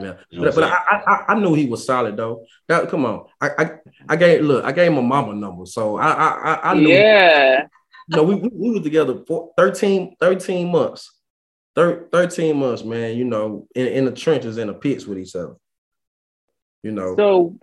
Yeah. 0.00 0.14
You 0.30 0.40
know 0.40 0.44
But, 0.46 0.54
but 0.54 0.64
I'm 0.64 0.72
I, 0.72 0.96
I 0.96 1.14
I- 1.14 1.24
I 1.34 1.38
knew 1.40 1.54
he 1.54 1.66
was 1.66 1.84
solid 1.84 2.16
though. 2.16 2.44
That, 2.68 2.88
come 2.88 3.04
on. 3.04 3.26
I, 3.40 3.50
I 3.58 3.70
I 4.10 4.16
gave 4.16 4.42
look, 4.42 4.64
I 4.64 4.72
gave 4.72 4.90
him 4.90 4.98
a 4.98 5.02
mama 5.02 5.34
number. 5.34 5.66
So 5.66 5.96
I 5.96 6.10
I 6.10 6.28
I, 6.28 6.70
I 6.70 6.74
knew 6.74 6.88
yeah. 6.88 7.66
you 8.08 8.16
know, 8.16 8.22
we, 8.24 8.34
we, 8.36 8.50
we 8.52 8.70
were 8.70 8.82
together 8.82 9.22
for 9.26 9.52
13, 9.56 10.16
13 10.20 10.70
months. 10.70 11.18
Thir- 11.74 12.08
13 12.12 12.56
months, 12.56 12.84
man, 12.84 13.16
you 13.16 13.24
know, 13.24 13.66
in, 13.74 13.86
in 13.86 14.04
the 14.04 14.12
trenches, 14.12 14.58
in 14.58 14.66
the 14.66 14.74
pits 14.74 15.06
with 15.06 15.18
each 15.18 15.34
other. 15.34 15.54
You 16.82 16.92
know. 16.92 17.16
So 17.16 17.56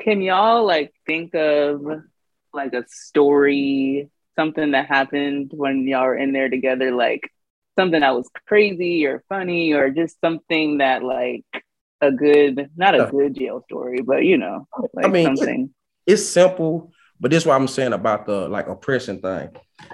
can 0.00 0.22
y'all 0.22 0.64
like 0.64 0.92
think 1.06 1.34
of 1.34 1.82
like 2.52 2.72
a 2.72 2.84
story, 2.88 4.08
something 4.36 4.72
that 4.72 4.86
happened 4.86 5.50
when 5.54 5.86
y'all 5.86 6.04
were 6.04 6.16
in 6.16 6.32
there 6.32 6.48
together, 6.48 6.92
like 6.92 7.30
something 7.78 8.00
that 8.00 8.14
was 8.14 8.28
crazy 8.46 9.06
or 9.06 9.22
funny 9.28 9.72
or 9.72 9.90
just 9.90 10.20
something 10.20 10.78
that 10.78 11.02
like 11.02 11.44
a 12.00 12.12
good 12.12 12.70
not 12.76 12.94
a 12.94 13.06
good 13.10 13.34
jail 13.34 13.62
story, 13.64 14.00
but 14.02 14.24
you 14.24 14.38
know, 14.38 14.66
like 14.94 15.10
mean, 15.10 15.32
it- 15.32 15.38
something. 15.38 15.74
it's 16.06 16.26
simple, 16.26 16.92
but 17.20 17.30
this 17.30 17.42
is 17.42 17.46
what 17.46 17.54
I'm 17.54 17.68
saying 17.68 17.92
about 17.92 18.26
the 18.26 18.48
like 18.48 18.68
oppression 18.68 19.20
thing. 19.20 19.50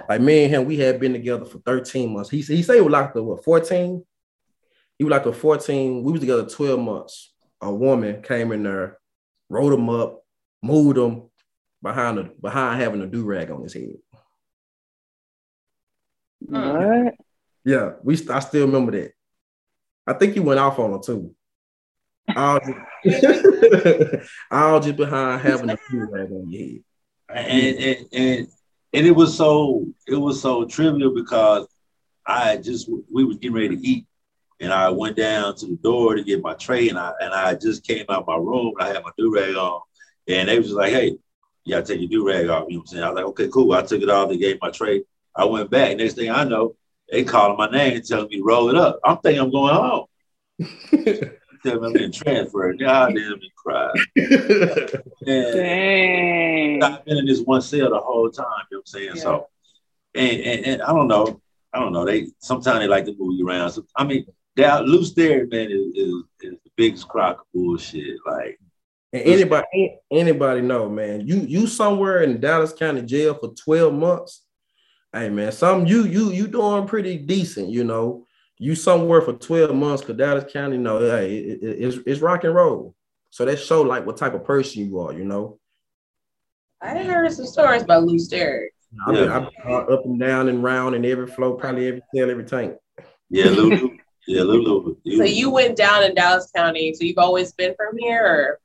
Like 0.09 0.21
me 0.21 0.43
and 0.43 0.53
him, 0.53 0.65
we 0.65 0.77
had 0.77 0.99
been 0.99 1.13
together 1.13 1.45
for 1.45 1.59
13 1.59 2.13
months. 2.13 2.29
He 2.29 2.41
he 2.41 2.61
said 2.63 2.75
he 2.75 2.81
was 2.81 2.91
locked 2.91 3.15
up 3.17 3.23
what 3.23 3.43
14. 3.43 4.03
He 4.97 5.03
was 5.03 5.11
locked 5.11 5.27
up 5.27 5.35
14. 5.35 6.03
We 6.03 6.11
was 6.11 6.21
together 6.21 6.47
12 6.47 6.79
months. 6.79 7.33
A 7.61 7.73
woman 7.73 8.21
came 8.21 8.51
in 8.51 8.63
there, 8.63 8.97
wrote 9.49 9.73
him 9.73 9.89
up, 9.89 10.23
moved 10.61 10.97
him 10.97 11.23
behind 11.81 12.17
the 12.17 12.23
behind 12.41 12.81
having 12.81 13.01
a 13.01 13.07
do 13.07 13.23
rag 13.23 13.49
on 13.51 13.63
his 13.63 13.73
head. 13.73 13.95
What? 16.39 17.15
Yeah, 17.65 17.93
we 18.03 18.15
I 18.29 18.39
still 18.39 18.65
remember 18.65 18.91
that. 18.91 19.11
I 20.05 20.13
think 20.13 20.33
he 20.33 20.41
went 20.41 20.59
off 20.59 20.79
on 20.79 20.91
her 20.91 20.99
too. 20.99 21.33
All 22.35 22.59
just, 23.03 23.35
all 24.51 24.79
just 24.79 24.95
behind 24.95 25.41
having 25.41 25.69
a 25.69 25.77
do 25.89 26.07
rag 26.11 26.31
on 26.31 26.49
your 26.49 26.61
head. 26.61 27.45
and, 27.47 27.77
and 27.77 28.07
and 28.13 28.47
and 28.93 29.07
it 29.07 29.11
was 29.11 29.35
so 29.35 29.85
it 30.07 30.15
was 30.15 30.41
so 30.41 30.65
trivial 30.65 31.13
because 31.13 31.67
I 32.25 32.57
just 32.57 32.89
we 33.11 33.25
was 33.25 33.37
getting 33.37 33.55
ready 33.55 33.75
to 33.75 33.87
eat, 33.87 34.05
and 34.61 34.71
I 34.71 34.89
went 34.89 35.17
down 35.17 35.55
to 35.57 35.65
the 35.65 35.75
door 35.75 36.15
to 36.15 36.23
get 36.23 36.41
my 36.41 36.53
tray, 36.53 36.89
and 36.89 36.97
I 36.97 37.11
and 37.19 37.33
I 37.33 37.55
just 37.55 37.85
came 37.85 38.05
out 38.09 38.27
my 38.27 38.37
room, 38.37 38.73
and 38.79 38.87
I 38.87 38.93
had 38.93 39.03
my 39.03 39.11
do 39.17 39.33
rag 39.33 39.55
on, 39.55 39.81
and 40.27 40.47
they 40.47 40.57
was 40.57 40.67
just 40.67 40.77
like, 40.77 40.93
"Hey, 40.93 41.17
you 41.65 41.75
gotta 41.75 41.85
take 41.85 41.99
your 41.99 42.09
do 42.09 42.27
rag 42.27 42.47
off." 42.47 42.65
You 42.69 42.75
know 42.75 42.79
what 42.79 42.83
I'm 42.83 42.87
saying? 42.87 43.03
I 43.03 43.09
was 43.09 43.15
like, 43.17 43.25
"Okay, 43.25 43.47
cool." 43.49 43.73
I 43.73 43.81
took 43.81 44.01
it 44.01 44.09
off. 44.09 44.29
They 44.29 44.37
gave 44.37 44.59
my 44.61 44.71
tray. 44.71 45.03
I 45.35 45.45
went 45.45 45.69
back. 45.69 45.97
Next 45.97 46.13
thing 46.13 46.29
I 46.29 46.45
know, 46.45 46.75
they 47.11 47.23
calling 47.23 47.57
my 47.57 47.69
name, 47.69 48.01
telling 48.01 48.29
me 48.29 48.37
to 48.37 48.43
roll 48.43 48.69
it 48.69 48.75
up. 48.75 48.99
I'm 49.03 49.17
thinking 49.17 49.41
I'm 49.41 49.51
going 49.51 49.75
home. 49.75 50.05
Tell 51.63 51.79
me 51.79 51.87
I'm 51.87 51.93
getting 51.93 52.11
transferred. 52.11 52.79
God 52.79 53.13
damn 53.15 53.39
me, 53.39 53.51
cry. 53.55 53.91
Dang. 55.25 56.83
I've 56.83 57.05
been 57.05 57.17
in 57.17 57.25
this 57.25 57.41
one 57.41 57.61
cell 57.61 57.89
the 57.89 57.99
whole 57.99 58.29
time. 58.29 58.45
You 58.69 58.77
know 58.77 58.79
what 58.79 58.79
I'm 58.79 58.85
saying? 58.85 59.11
Yeah. 59.15 59.21
So, 59.21 59.47
and, 60.13 60.41
and 60.41 60.65
and 60.65 60.81
I 60.81 60.87
don't 60.87 61.07
know. 61.07 61.39
I 61.71 61.79
don't 61.79 61.93
know. 61.93 62.05
They 62.05 62.27
sometimes 62.39 62.79
they 62.79 62.87
like 62.87 63.05
to 63.05 63.15
move 63.17 63.39
you 63.39 63.47
around. 63.47 63.71
So, 63.71 63.85
I 63.95 64.03
mean, 64.03 64.25
that 64.57 64.85
loose 64.85 65.13
there, 65.13 65.47
man, 65.47 65.71
is, 65.71 65.93
is, 65.95 66.13
is 66.41 66.57
the 66.63 66.71
biggest 66.75 67.07
crock 67.07 67.39
of 67.39 67.45
bullshit. 67.53 68.17
Like, 68.25 68.59
And 69.13 69.23
anybody 69.23 69.97
anybody 70.11 70.61
know, 70.61 70.89
man, 70.89 71.25
you 71.25 71.37
you 71.37 71.67
somewhere 71.67 72.23
in 72.23 72.41
Dallas 72.41 72.73
County 72.73 73.01
jail 73.03 73.35
for 73.35 73.53
12 73.53 73.93
months. 73.93 74.41
Hey 75.13 75.29
man, 75.29 75.51
some 75.51 75.85
you 75.85 76.05
you 76.05 76.31
you 76.31 76.47
doing 76.47 76.87
pretty 76.87 77.17
decent, 77.17 77.69
you 77.69 77.83
know. 77.83 78.25
You 78.63 78.75
somewhere 78.75 79.19
for 79.21 79.33
12 79.33 79.75
months 79.75 80.01
because 80.03 80.15
Dallas 80.17 80.45
County, 80.53 80.77
no, 80.77 80.97
hey, 80.99 81.35
it, 81.35 81.61
it- 81.63 81.83
it's 81.83 81.97
it's 82.05 82.21
rock 82.21 82.45
and 82.45 82.55
roll. 82.55 82.95
So 83.29 83.43
that 83.43 83.57
show 83.59 83.81
like 83.81 84.05
what 84.05 84.15
type 84.15 84.33
of 84.35 84.45
person 84.45 84.87
you 84.87 84.99
are, 84.99 85.11
you 85.11 85.25
know. 85.25 85.59
I 86.81 87.03
heard 87.03 87.31
some 87.33 87.45
stories 87.45 87.83
about 87.83 88.03
Lew 88.05 88.17
Sterrett. 88.19 88.71
I've 89.05 89.13
been, 89.15 89.23
Yeah. 89.25 89.37
I've 89.37 89.87
been 89.87 89.93
up 89.93 90.05
and 90.05 90.17
down 90.19 90.47
and 90.47 90.63
round 90.63 90.95
and 90.95 91.05
every 91.05 91.27
flow, 91.27 91.55
probably 91.55 91.87
every 91.89 92.01
cell, 92.15 92.29
every 92.31 92.45
tank. 92.45 92.75
yeah, 93.29 93.49
Lulu. 93.49 93.97
yeah, 94.27 94.43
Lulu. 94.43 94.95
So 95.17 95.23
you 95.25 95.49
went 95.49 95.75
down 95.75 96.03
in 96.05 96.15
Dallas 96.15 96.49
County. 96.55 96.93
So 96.93 97.03
you've 97.03 97.17
always 97.17 97.51
been 97.51 97.73
from 97.75 97.97
here, 97.97 98.23
or? 98.25 98.59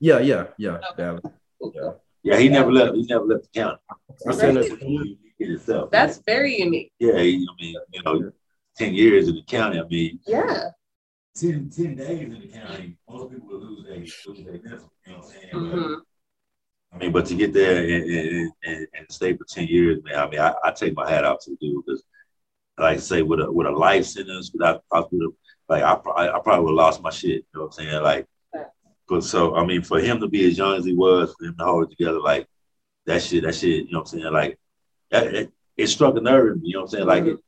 Yeah, 0.00 0.18
yeah, 0.18 0.46
yeah. 0.58 0.78
Okay. 0.90 0.96
Dallas. 0.96 1.22
Yeah. 1.60 1.90
Yeah, 2.24 2.36
he 2.38 2.48
never 2.48 2.72
left. 2.72 2.96
He 2.96 3.02
never 3.04 3.24
left 3.26 3.44
the 3.52 3.60
county. 3.60 3.78
I 4.26 4.32
seen 4.32 4.54
Really? 4.56 4.66
it. 4.70 5.18
In 5.38 5.52
itself. 5.52 5.90
that's 5.92 6.18
very 6.26 6.58
unique. 6.58 6.90
yeah. 6.98 7.18
he- 7.18 7.46
I 7.48 7.62
mean, 7.62 7.74
you 7.92 8.02
know, 8.02 8.32
ten 8.76 8.94
years 8.94 9.28
in 9.28 9.34
the 9.34 9.42
county. 9.42 9.80
I 9.80 9.84
mean, 9.84 10.20
Yeah. 10.26 10.70
10, 11.34 11.68
10 11.68 11.96
days 11.96 12.20
in 12.22 12.30
the 12.40 12.48
county. 12.48 12.96
Most 13.08 13.30
people 13.30 13.48
will 13.48 13.60
lose 13.60 13.84
their 13.84 13.96
lose 13.98 14.44
their 14.44 14.52
mental. 14.54 14.92
You 15.06 15.12
know 15.12 15.18
what 15.18 15.24
I'm 15.26 15.30
saying? 15.30 15.48
But- 15.52 15.60
hmm 15.60 15.94
I 16.92 16.98
mean, 16.98 17.12
but 17.12 17.26
to 17.26 17.34
get 17.34 17.52
there 17.52 17.76
and, 17.82 18.10
and, 18.10 18.52
and, 18.64 18.86
and 18.96 19.06
stay 19.10 19.36
for 19.36 19.44
10 19.44 19.66
years, 19.66 20.02
man, 20.02 20.14
I 20.18 20.30
mean, 20.30 20.40
I, 20.40 20.54
I 20.64 20.70
take 20.70 20.94
my 20.96 21.10
hat 21.10 21.24
off 21.24 21.40
to 21.44 21.50
the 21.50 21.56
dude 21.56 21.84
because, 21.84 22.02
like 22.78 22.96
I 22.96 23.00
say, 23.00 23.20
with 23.20 23.40
a, 23.40 23.52
with 23.52 23.66
a 23.66 23.70
life 23.70 24.06
sentence, 24.06 24.50
without 24.52 24.82
hospital, 24.90 25.32
like, 25.68 25.82
I, 25.82 25.96
pro- 25.96 26.14
I 26.14 26.38
probably 26.42 26.64
would 26.64 26.70
have 26.70 26.76
lost 26.76 27.02
my 27.02 27.10
shit. 27.10 27.30
You 27.30 27.44
know 27.54 27.60
what 27.62 27.66
I'm 27.66 27.72
saying? 27.72 28.02
Like, 28.02 28.26
but 29.08 29.24
so, 29.24 29.56
I 29.56 29.66
mean, 29.66 29.82
for 29.82 30.00
him 30.00 30.20
to 30.20 30.28
be 30.28 30.46
as 30.46 30.56
young 30.56 30.78
as 30.78 30.86
he 30.86 30.94
was, 30.94 31.34
for 31.38 31.44
him 31.46 31.56
to 31.58 31.64
hold 31.64 31.84
it 31.84 31.90
together, 31.90 32.20
like, 32.20 32.46
that 33.04 33.20
shit, 33.22 33.42
that 33.44 33.54
shit, 33.56 33.86
you 33.86 33.92
know 33.92 33.98
what 33.98 34.12
I'm 34.12 34.20
saying? 34.20 34.32
Like, 34.32 34.58
that, 35.10 35.26
it, 35.34 35.52
it 35.76 35.86
struck 35.88 36.16
a 36.16 36.20
nerve 36.20 36.52
in 36.56 36.62
me, 36.62 36.68
you 36.68 36.74
know 36.74 36.80
what 36.82 36.84
I'm 36.86 36.90
saying? 36.92 37.06
Like, 37.06 37.24
it, 37.24 37.38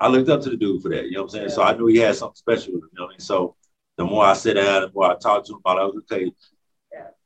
I 0.00 0.08
looked 0.08 0.28
up 0.28 0.40
to 0.42 0.50
the 0.50 0.56
dude 0.56 0.82
for 0.82 0.90
that, 0.90 1.06
you 1.06 1.12
know 1.12 1.22
what 1.22 1.34
I'm 1.34 1.40
saying? 1.40 1.50
So 1.50 1.62
I 1.62 1.76
knew 1.76 1.86
he 1.86 1.98
had 1.98 2.14
something 2.14 2.36
special 2.36 2.74
with 2.74 2.84
him, 2.84 2.90
you 2.92 2.98
know 2.98 3.04
what 3.04 3.10
I 3.10 3.12
mean? 3.14 3.20
So 3.20 3.56
the 3.96 4.04
more 4.04 4.24
I 4.24 4.34
sit 4.34 4.54
down, 4.54 4.82
the 4.82 4.90
more 4.94 5.10
I 5.10 5.16
talk 5.16 5.44
to 5.46 5.52
him 5.52 5.58
about 5.58 5.78
it, 5.78 5.80
I 5.80 5.84
was 5.84 5.96
okay, 6.12 6.32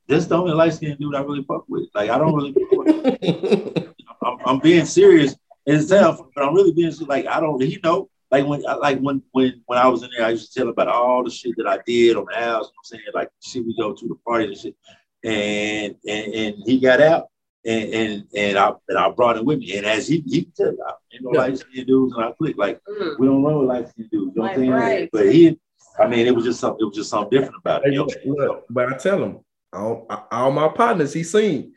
this 0.09 0.27
the 0.27 0.37
only 0.37 0.53
light 0.53 0.75
skinned 0.75 0.99
dude 0.99 1.15
I 1.15 1.21
really 1.21 1.45
fuck 1.45 1.65
with. 1.69 1.89
Like 1.95 2.11
I 2.11 2.19
don't 2.19 2.35
really, 2.35 3.87
I'm, 4.23 4.39
I'm 4.45 4.59
being 4.59 4.85
serious. 4.85 5.37
It 5.65 5.81
sounds, 5.83 6.21
but 6.35 6.45
I'm 6.45 6.55
really 6.55 6.73
being. 6.73 6.93
Like 7.07 7.27
I 7.27 7.41
don't, 7.41 7.61
he 7.63 7.79
know. 7.83 8.09
Like 8.31 8.47
when, 8.47 8.63
like 8.63 8.99
when, 9.01 9.23
when, 9.33 9.63
when 9.67 9.79
I 9.79 9.87
was 9.89 10.03
in 10.03 10.11
there, 10.17 10.27
I 10.27 10.31
used 10.31 10.53
to 10.53 10.59
tell 10.59 10.69
him 10.69 10.73
about 10.73 10.89
all 10.89 11.23
the 11.23 11.31
shit 11.31 11.55
that 11.59 11.69
I 11.69 11.79
did 11.87 12.17
on 12.17 12.27
the 12.29 12.35
house. 12.35 12.45
You 12.45 12.49
know 12.49 12.59
what 12.59 12.67
I'm 12.67 12.85
saying, 12.85 13.03
like 13.15 13.29
shit 13.43 13.65
we 13.65 13.77
go 13.79 13.93
to 13.95 14.09
the 14.09 14.15
parties 14.27 14.49
and 14.49 14.59
shit. 14.59 14.77
And 15.25 15.97
and 16.09 16.35
and 16.35 16.57
he 16.67 16.81
got 16.81 17.01
out, 17.01 17.29
and 17.65 17.95
and 17.95 18.25
and 18.35 18.59
I 18.59 18.73
and 18.89 18.99
I 18.99 19.11
brought 19.11 19.37
him 19.37 19.45
with 19.45 19.59
me. 19.59 19.77
And 19.77 19.87
as 19.87 20.09
he 20.09 20.23
he 20.27 20.49
said, 20.55 20.75
I 20.87 20.93
ain't 21.13 21.23
no 21.23 21.31
Yeah. 21.33 21.39
light 21.41 21.59
skinned 21.59 21.87
dudes, 21.87 22.15
and 22.15 22.25
I 22.25 22.33
clicked 22.33 22.59
like 22.59 22.81
Mhm. 22.89 23.19
we 23.19 23.27
don't 23.27 23.43
run 23.43 23.59
with 23.61 23.69
light 23.69 23.89
skinned 23.89 24.11
dudes. 24.11 24.33
You 24.35 24.43
know 24.43 24.43
what 24.43 24.51
I'm 24.53 24.57
saying? 24.59 24.71
Right. 24.71 25.09
But 25.13 25.33
he, 25.33 25.59
I 25.99 26.07
mean, 26.09 26.27
it 26.27 26.35
was 26.35 26.45
just 26.45 26.61
something. 26.61 26.79
It 26.81 26.87
was 26.87 26.97
just 26.97 27.11
something 27.11 27.31
different 27.39 27.61
about 27.61 27.87
it. 27.87 27.93
You 27.93 27.99
know 28.01 28.05
what 28.05 28.17
I'm 28.17 28.23
saying? 28.23 28.35
Look, 28.37 28.65
but 28.71 28.93
I 28.93 28.97
tell 28.97 29.23
him, 29.23 29.41
all, 29.73 30.07
all 30.31 30.51
my 30.51 30.69
partners 30.69 31.13
he 31.13 31.23
seen. 31.23 31.73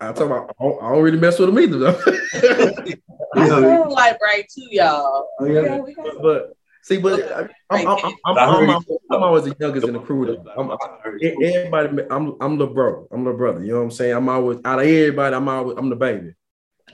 I 0.00 0.12
tell 0.12 0.26
him, 0.26 0.32
I 0.32 0.46
don't, 0.60 0.82
I 0.82 0.92
don't 0.92 1.02
really 1.02 1.18
mess 1.18 1.38
with 1.40 1.48
him 1.48 1.58
either 1.58 1.78
though. 1.78 2.00
I 2.34 3.46
Yeah. 3.46 3.60
feel 3.60 3.90
like 3.92 4.18
right 4.22 4.46
too, 4.52 4.66
y'all. 4.70 5.28
Oh, 5.40 5.44
yeah. 5.44 5.58
Okay, 5.60 5.80
we 5.80 5.94
got- 5.94 6.22
but 6.22 6.52
see, 6.88 6.98
but 6.98 7.32
I- 7.32 7.48
I'm, 7.70 7.86
I'm, 7.86 7.98
I'm, 8.04 8.14
I'm, 8.24 8.38
I 8.38 8.46
heard 8.46 8.70
I'm, 8.70 8.84
I'm 9.10 9.22
always 9.22 9.44
the 9.44 9.54
youngest 9.60 9.86
in 9.86 9.92
the 9.92 10.00
crew. 10.00 10.42
I'm, 10.56 10.70
I'm, 10.70 10.78
everybody, 11.22 12.02
I'm 12.10 12.34
I'm 12.40 12.56
the 12.56 12.66
bro. 12.66 13.06
I'm 13.12 13.24
the 13.24 13.32
brother. 13.32 13.62
You 13.62 13.72
know 13.72 13.78
what 13.78 13.84
I'm 13.84 13.90
saying? 13.90 14.14
I'm 14.16 14.28
always 14.28 14.58
out 14.64 14.78
of 14.80 14.86
everybody. 14.86 15.36
I'm 15.36 15.48
always 15.48 15.76
I'm 15.76 15.90
the 15.90 15.96
baby. 15.96 16.32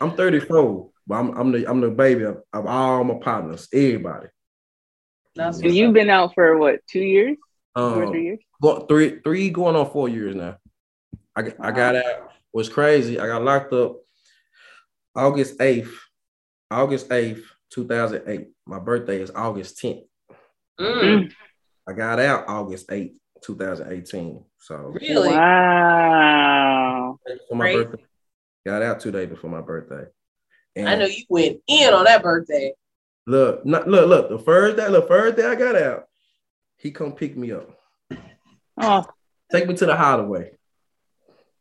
I'm 0.01 0.17
34, 0.17 0.91
but 1.07 1.15
I'm 1.15 1.31
I'm 1.39 1.53
the 1.53 1.71
I'm 1.71 1.81
the 1.81 1.91
baby 1.91 2.25
of, 2.25 2.43
of 2.53 2.67
all 2.67 3.05
my 3.05 3.15
partners. 3.23 3.69
Everybody. 3.73 4.27
That's 5.37 5.61
And 5.61 5.75
you've 5.75 5.93
been 5.93 6.11
out 6.11 6.35
for 6.35 6.59
what, 6.59 6.85
two 6.89 7.01
years? 7.01 7.37
Two 7.77 7.83
Um, 7.83 8.09
three 8.11 8.25
years? 8.25 8.39
go- 8.61 8.81
three 8.87 9.21
three 9.21 9.51
going 9.51 9.77
on 9.77 9.91
four 9.91 10.09
years 10.09 10.35
now. 10.35 10.57
I 11.37 11.43
got- 11.43 11.61
I 11.61 11.71
got 11.71 11.97
out. 11.97 12.31
Was 12.53 12.69
crazy. 12.69 13.19
I 13.19 13.27
got 13.27 13.43
locked 13.43 13.73
up 13.73 13.97
August 15.17 15.59
8th. 15.59 15.93
August 16.71 17.09
8th, 17.11 17.43
2008. 17.75 18.49
My 18.67 18.79
birthday 18.79 19.21
is 19.21 19.31
August 19.35 19.83
10th. 19.83 20.05
Mm, 20.81 21.33
I 21.89 21.93
got 21.93 22.21
out 22.21 22.45
August 22.49 22.89
8th, 22.89 23.15
2018. 23.43 24.45
So 24.59 24.75
really? 25.01 25.29
Wow. 25.31 27.19
for 27.49 27.55
my 27.57 27.73
Great. 27.73 27.91
birthday. 27.91 28.05
Got 28.67 28.83
out 28.83 29.01
two 29.01 29.11
days 29.11 29.29
before 29.29 29.51
my 29.51 29.61
birthday. 29.61 30.05
And 30.77 30.89
I 30.89 30.95
know 30.97 31.07
you 31.07 31.25
went 31.29 31.59
in 31.67 31.93
on 31.93 32.05
that 32.05 32.23
birthday. 32.23 32.73
Look, 33.27 33.65
not, 33.67 33.89
look, 33.89 34.09
look. 34.09 34.29
The 34.31 34.39
first 34.39 34.77
day, 34.77 34.91
the 34.91 35.03
first 35.03 35.37
day 35.37 35.47
I 35.47 35.55
got 35.55 35.77
out, 35.77 36.05
he 36.77 36.91
come 36.91 37.13
pick 37.13 37.37
me 37.37 37.53
up, 37.53 37.71
Oh. 38.81 39.05
take 39.51 39.67
me 39.67 39.75
to 39.77 39.87
the 39.87 39.97
hideaway. 39.97 40.53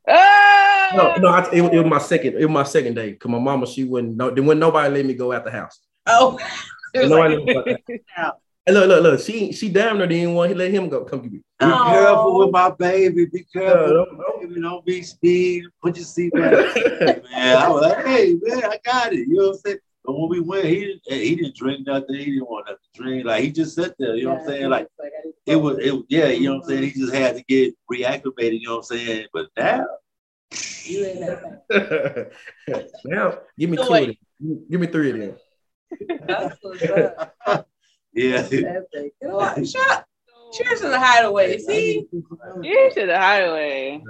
Ah! 0.07 0.89
No, 0.95 1.15
no, 1.15 1.27
I, 1.29 1.49
it, 1.51 1.63
it 1.73 1.81
was 1.81 1.89
my 1.89 1.97
second. 1.99 2.35
It 2.35 2.45
was 2.45 2.53
my 2.53 2.63
second 2.63 2.95
day. 2.95 3.13
Cause 3.13 3.31
my 3.31 3.39
mama, 3.39 3.65
she 3.65 3.83
wouldn't. 3.83 4.15
No, 4.15 4.29
then 4.29 4.45
when 4.45 4.59
nobody 4.59 4.93
let 4.93 5.05
me 5.05 5.13
go 5.13 5.31
out 5.31 5.45
the 5.45 5.51
house. 5.51 5.79
Oh, 6.07 6.37
it 6.93 7.01
was 7.01 7.09
Nobody 7.09 7.35
like, 7.37 7.45
let 7.45 7.45
me 7.45 7.53
go 7.53 7.59
out 7.59 7.65
the 7.87 7.99
house. 8.13 8.25
out. 8.27 8.39
And 8.65 8.75
look, 8.77 8.87
look, 8.87 9.03
look. 9.03 9.19
She 9.19 9.51
she 9.51 9.69
damn 9.69 9.97
near 9.97 10.07
didn't 10.07 10.35
want 10.35 10.51
to 10.51 10.57
let 10.57 10.71
him 10.71 10.87
go. 10.87 11.03
Come 11.03 11.21
to 11.23 11.29
me. 11.29 11.37
Be 11.39 11.43
Oh. 11.61 11.83
careful 11.85 12.39
with 12.39 12.51
my 12.51 12.69
baby. 12.71 13.25
Be 13.25 13.45
Yeah, 13.53 13.61
careful. 13.61 13.93
don't- 13.93 14.17
don't- 14.17 14.41
Baby, 14.41 14.61
don't 14.61 14.85
be 14.85 15.01
speed. 15.01 15.63
Put 15.81 15.95
your 15.97 16.05
seat 16.05 16.31
back. 16.33 16.51
man, 17.31 17.57
I 17.57 17.69
was 17.69 17.81
like, 17.81 18.05
hey, 18.05 18.35
man, 18.41 18.63
I 18.65 18.77
got 18.85 19.13
it. 19.13 19.27
You 19.27 19.35
know 19.35 19.43
what 19.47 19.53
I'm 19.55 19.57
saying? 19.59 19.77
But 20.05 20.19
when 20.19 20.29
we 20.29 20.39
went, 20.41 20.65
he 20.65 20.79
didn't, 20.81 21.01
he 21.23 21.35
didn't 21.35 21.55
drink 21.55 21.87
nothing. 21.87 22.15
He 22.15 22.25
didn't 22.25 22.49
want 22.49 22.65
nothing 22.67 22.77
to 22.93 23.01
drink. 23.01 23.25
Like 23.25 23.43
he 23.43 23.51
just 23.51 23.75
sat 23.75 23.95
there. 23.99 24.15
You 24.15 24.25
know 24.25 24.31
what 24.33 24.41
I'm 24.41 24.47
saying? 24.47 24.69
Like 24.69 24.87
I 25.01 25.03
didn't- 25.23 25.35
it 25.45 25.55
was, 25.57 25.77
it 25.79 25.93
yeah. 26.09 26.27
You 26.27 26.49
know 26.49 26.55
what 26.55 26.63
I'm 26.63 26.69
saying? 26.69 26.83
He 26.83 26.91
just 26.91 27.13
had 27.13 27.35
to 27.37 27.43
get 27.43 27.73
reacclimated. 27.91 28.59
You 28.61 28.67
know 28.67 28.75
what 28.77 28.91
I'm 28.91 28.97
saying? 28.97 29.27
But 29.33 29.47
now, 29.57 29.85
You 30.85 31.05
ain't 31.05 31.19
that 31.69 32.31
now, 33.05 33.37
give 33.57 33.69
me 33.69 33.77
So 33.77 33.85
two. 33.87 33.91
wait. 33.93 34.09
Of 34.09 34.15
them. 34.39 34.65
Give 34.69 34.79
me 34.81 34.87
three 34.87 35.11
of 35.11 35.17
them. 35.19 35.35
That's 36.27 36.57
what's 36.61 36.83
up. 36.83 37.35
yeah. 38.13 38.47
You 38.49 38.81
know 39.21 39.35
what? 39.35 39.67
Shut 39.67 39.91
up. 39.91 40.05
Cheers 40.53 40.81
to 40.81 40.89
the 40.89 40.99
hideaway. 40.99 41.57
See? 41.57 42.07
You 42.61 42.91
to 42.93 43.05
the 43.07 43.19
highway. 43.19 44.03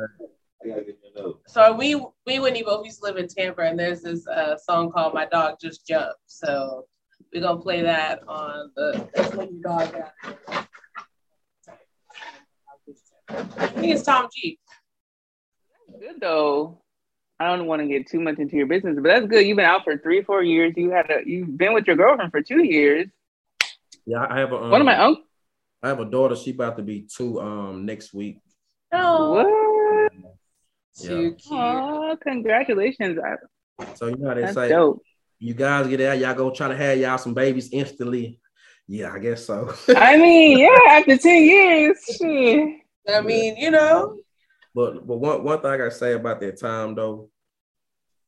I 0.64 0.68
gotta 0.68 0.82
get 0.82 0.98
you 1.04 1.10
another. 1.16 1.34
So 1.48 1.74
we 1.74 1.96
we 2.26 2.40
Whitney 2.40 2.64
both 2.64 2.86
used 2.86 3.00
to 3.00 3.06
live 3.06 3.18
in 3.18 3.28
Tampa, 3.28 3.62
and 3.62 3.80
there's 3.80 4.02
this 4.02 4.28
uh, 4.28 4.58
song 4.58 4.92
called 4.92 5.14
"My 5.14 5.26
Dog 5.26 5.56
Just 5.62 5.88
Jumped." 5.88 6.16
So 6.26 6.86
we're 7.34 7.42
gonna 7.42 7.62
play 7.62 7.82
that 7.82 8.22
on 8.28 8.72
the. 8.76 9.08
That's 9.14 9.34
when 9.36 9.54
your 9.54 9.62
dog 9.62 9.94
got. 9.94 10.68
I 13.30 13.68
think 13.68 13.94
it's 13.94 14.04
Tom 14.04 14.28
G. 14.34 14.60
Good 16.00 16.20
though. 16.20 16.83
I 17.40 17.56
don't 17.56 17.68
want 17.68 17.82
to 17.82 17.88
get 17.88 18.08
too 18.08 18.20
much 18.20 18.38
into 18.38 18.56
your 18.56 18.68
business, 18.68 18.96
but 18.96 19.04
that's 19.04 19.26
good. 19.28 19.46
You've 19.46 19.58
been 19.58 19.66
out 19.66 19.84
for 19.84 19.98
three, 19.98 20.22
four 20.24 20.44
years. 20.44 20.74
You 20.78 20.92
had 20.92 21.10
a 21.10 21.22
you've 21.26 21.58
been 21.58 21.74
with 21.74 21.88
your 21.88 21.96
girlfriend 21.96 22.32
for 22.32 22.42
two 22.42 22.64
years. 22.64 23.08
Yeah, 24.06 24.26
I 24.30 24.40
have 24.40 24.52
a. 24.52 24.58
Um, 24.58 24.70
One 24.72 24.82
of 24.82 24.86
my 24.86 24.98
uncles. 24.98 25.26
I 25.82 25.90
have 25.90 26.00
a 26.00 26.06
daughter. 26.06 26.36
She 26.36 26.52
about 26.52 26.78
to 26.78 26.84
be 26.84 27.08
two 27.14 27.42
um 27.42 27.86
next 27.86 28.14
week. 28.14 28.40
Oh, 28.94 29.32
What? 29.32 30.12
too 30.96 31.34
cute. 31.34 31.40
Oh, 31.52 32.16
congratulations. 32.22 33.20
So 33.96 34.08
you 34.08 34.18
know 34.18 34.30
how 34.30 34.36
they 34.36 34.42
That's 34.42 34.54
say. 34.54 34.70
dope. 34.70 35.02
You 35.40 35.54
guys 35.54 35.88
get 35.88 36.00
out, 36.02 36.20
y'all 36.20 36.36
go 36.36 36.52
try 36.52 36.70
to 36.70 36.76
have 36.78 36.98
y'all 36.98 37.18
some 37.18 37.34
babies 37.34 37.70
instantly. 37.74 38.40
Yeah, 38.88 39.12
I 39.12 39.20
guess 39.20 39.46
so. 39.46 39.74
I 39.90 40.18
mean, 40.18 40.60
yeah, 40.60 40.78
after 40.92 41.18
10 41.18 41.44
years. 41.44 41.98
shit. 42.18 42.80
I 43.10 43.22
mean, 43.22 43.58
you 43.58 43.72
know. 43.72 44.18
But 44.76 45.06
but 45.06 45.18
one 45.18 45.44
one 45.44 45.62
thing 45.62 45.72
I 45.72 45.78
gotta 45.78 45.92
say 45.92 46.14
about 46.14 46.42
that 46.42 46.60
time 46.60 46.96
though, 46.96 47.30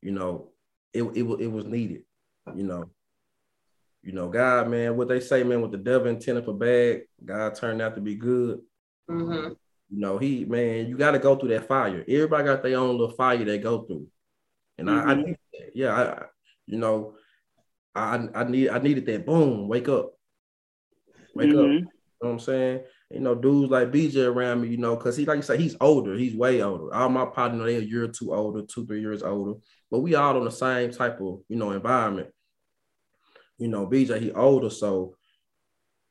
you 0.01 0.11
know, 0.11 0.51
it 0.93 1.03
it, 1.03 1.23
it 1.23 1.51
was 1.51 1.65
needed, 1.65 2.03
you 2.55 2.63
know. 2.63 2.89
You 4.03 4.11
know, 4.11 4.29
God, 4.29 4.69
man, 4.69 4.95
what 4.95 5.07
they 5.07 5.19
say, 5.19 5.43
man, 5.43 5.61
with 5.61 5.71
the 5.71 5.79
devil 5.79 6.07
intended 6.07 6.45
for 6.45 6.53
bad, 6.53 7.01
God 7.25 7.55
turned 7.55 7.81
out 7.81 7.95
to 7.95 8.01
be 8.01 8.13
good. 8.13 8.59
Mm-hmm. 9.09 9.53
You 9.89 9.99
know, 9.99 10.19
he 10.19 10.45
man, 10.45 10.87
you 10.87 10.95
got 10.95 11.11
to 11.11 11.19
go 11.19 11.35
through 11.35 11.49
that 11.49 11.67
fire. 11.67 12.05
Everybody 12.07 12.43
got 12.43 12.61
their 12.61 12.77
own 12.77 12.97
little 12.97 13.15
fire 13.15 13.43
they 13.43 13.57
go 13.57 13.81
through, 13.81 14.07
and 14.77 14.87
mm-hmm. 14.87 15.09
I, 15.09 15.11
I 15.11 15.15
need 15.15 15.37
that. 15.53 15.71
yeah, 15.73 15.95
I, 15.95 16.25
you 16.67 16.77
know, 16.77 17.15
I 17.95 18.27
I 18.35 18.43
need 18.43 18.69
I 18.69 18.77
needed 18.77 19.07
that. 19.07 19.25
Boom, 19.25 19.67
wake 19.67 19.89
up, 19.89 20.13
wake 21.33 21.49
mm-hmm. 21.49 21.57
up. 21.57 21.65
You 21.65 21.81
know 21.81 21.87
what 22.19 22.29
I'm 22.29 22.39
saying? 22.39 22.83
You 23.11 23.19
know, 23.19 23.35
dudes 23.35 23.71
like 23.71 23.91
BJ 23.91 24.25
around 24.25 24.61
me, 24.61 24.69
you 24.69 24.77
know, 24.77 24.95
because 24.95 25.15
he 25.15 25.25
like 25.25 25.37
you 25.37 25.43
say, 25.43 25.57
he's 25.57 25.77
older, 25.79 26.17
he's 26.17 26.35
way 26.35 26.61
older. 26.61 26.93
All 26.93 27.09
my 27.09 27.25
partners, 27.25 27.65
they 27.65 27.75
a 27.75 27.79
year 27.79 28.05
or 28.05 28.07
two 28.07 28.33
older, 28.33 28.63
two, 28.63 28.85
three 28.87 28.99
years 28.99 29.21
older, 29.21 29.59
but 29.91 29.99
we 29.99 30.15
all 30.15 30.37
on 30.37 30.45
the 30.45 30.51
same 30.51 30.91
type 30.91 31.21
of, 31.21 31.41
you 31.47 31.55
know, 31.55 31.71
environment. 31.71 32.29
You 33.57 33.67
know, 33.67 33.85
BJ, 33.85 34.19
he 34.19 34.31
older, 34.31 34.69
so 34.69 35.15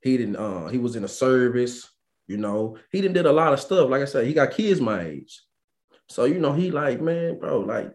he 0.03 0.17
didn't 0.17 0.37
uh 0.37 0.69
he 0.69 0.79
was 0.79 0.95
in 0.95 1.03
the 1.03 1.09
service, 1.09 1.91
you 2.27 2.37
know, 2.37 2.79
he 2.93 3.01
didn't 3.01 3.15
did 3.15 3.27
a 3.27 3.33
lot 3.33 3.53
of 3.53 3.61
stuff. 3.61 3.91
Like 3.91 4.03
I 4.03 4.07
said, 4.07 4.27
he 4.27 4.33
got 4.33 4.53
kids 4.53 4.81
my 4.81 5.03
age. 5.03 5.43
So, 6.09 6.25
you 6.25 6.39
know, 6.39 6.53
he 6.53 6.71
like, 6.71 7.01
man, 7.01 7.39
bro, 7.39 7.61
like, 7.61 7.93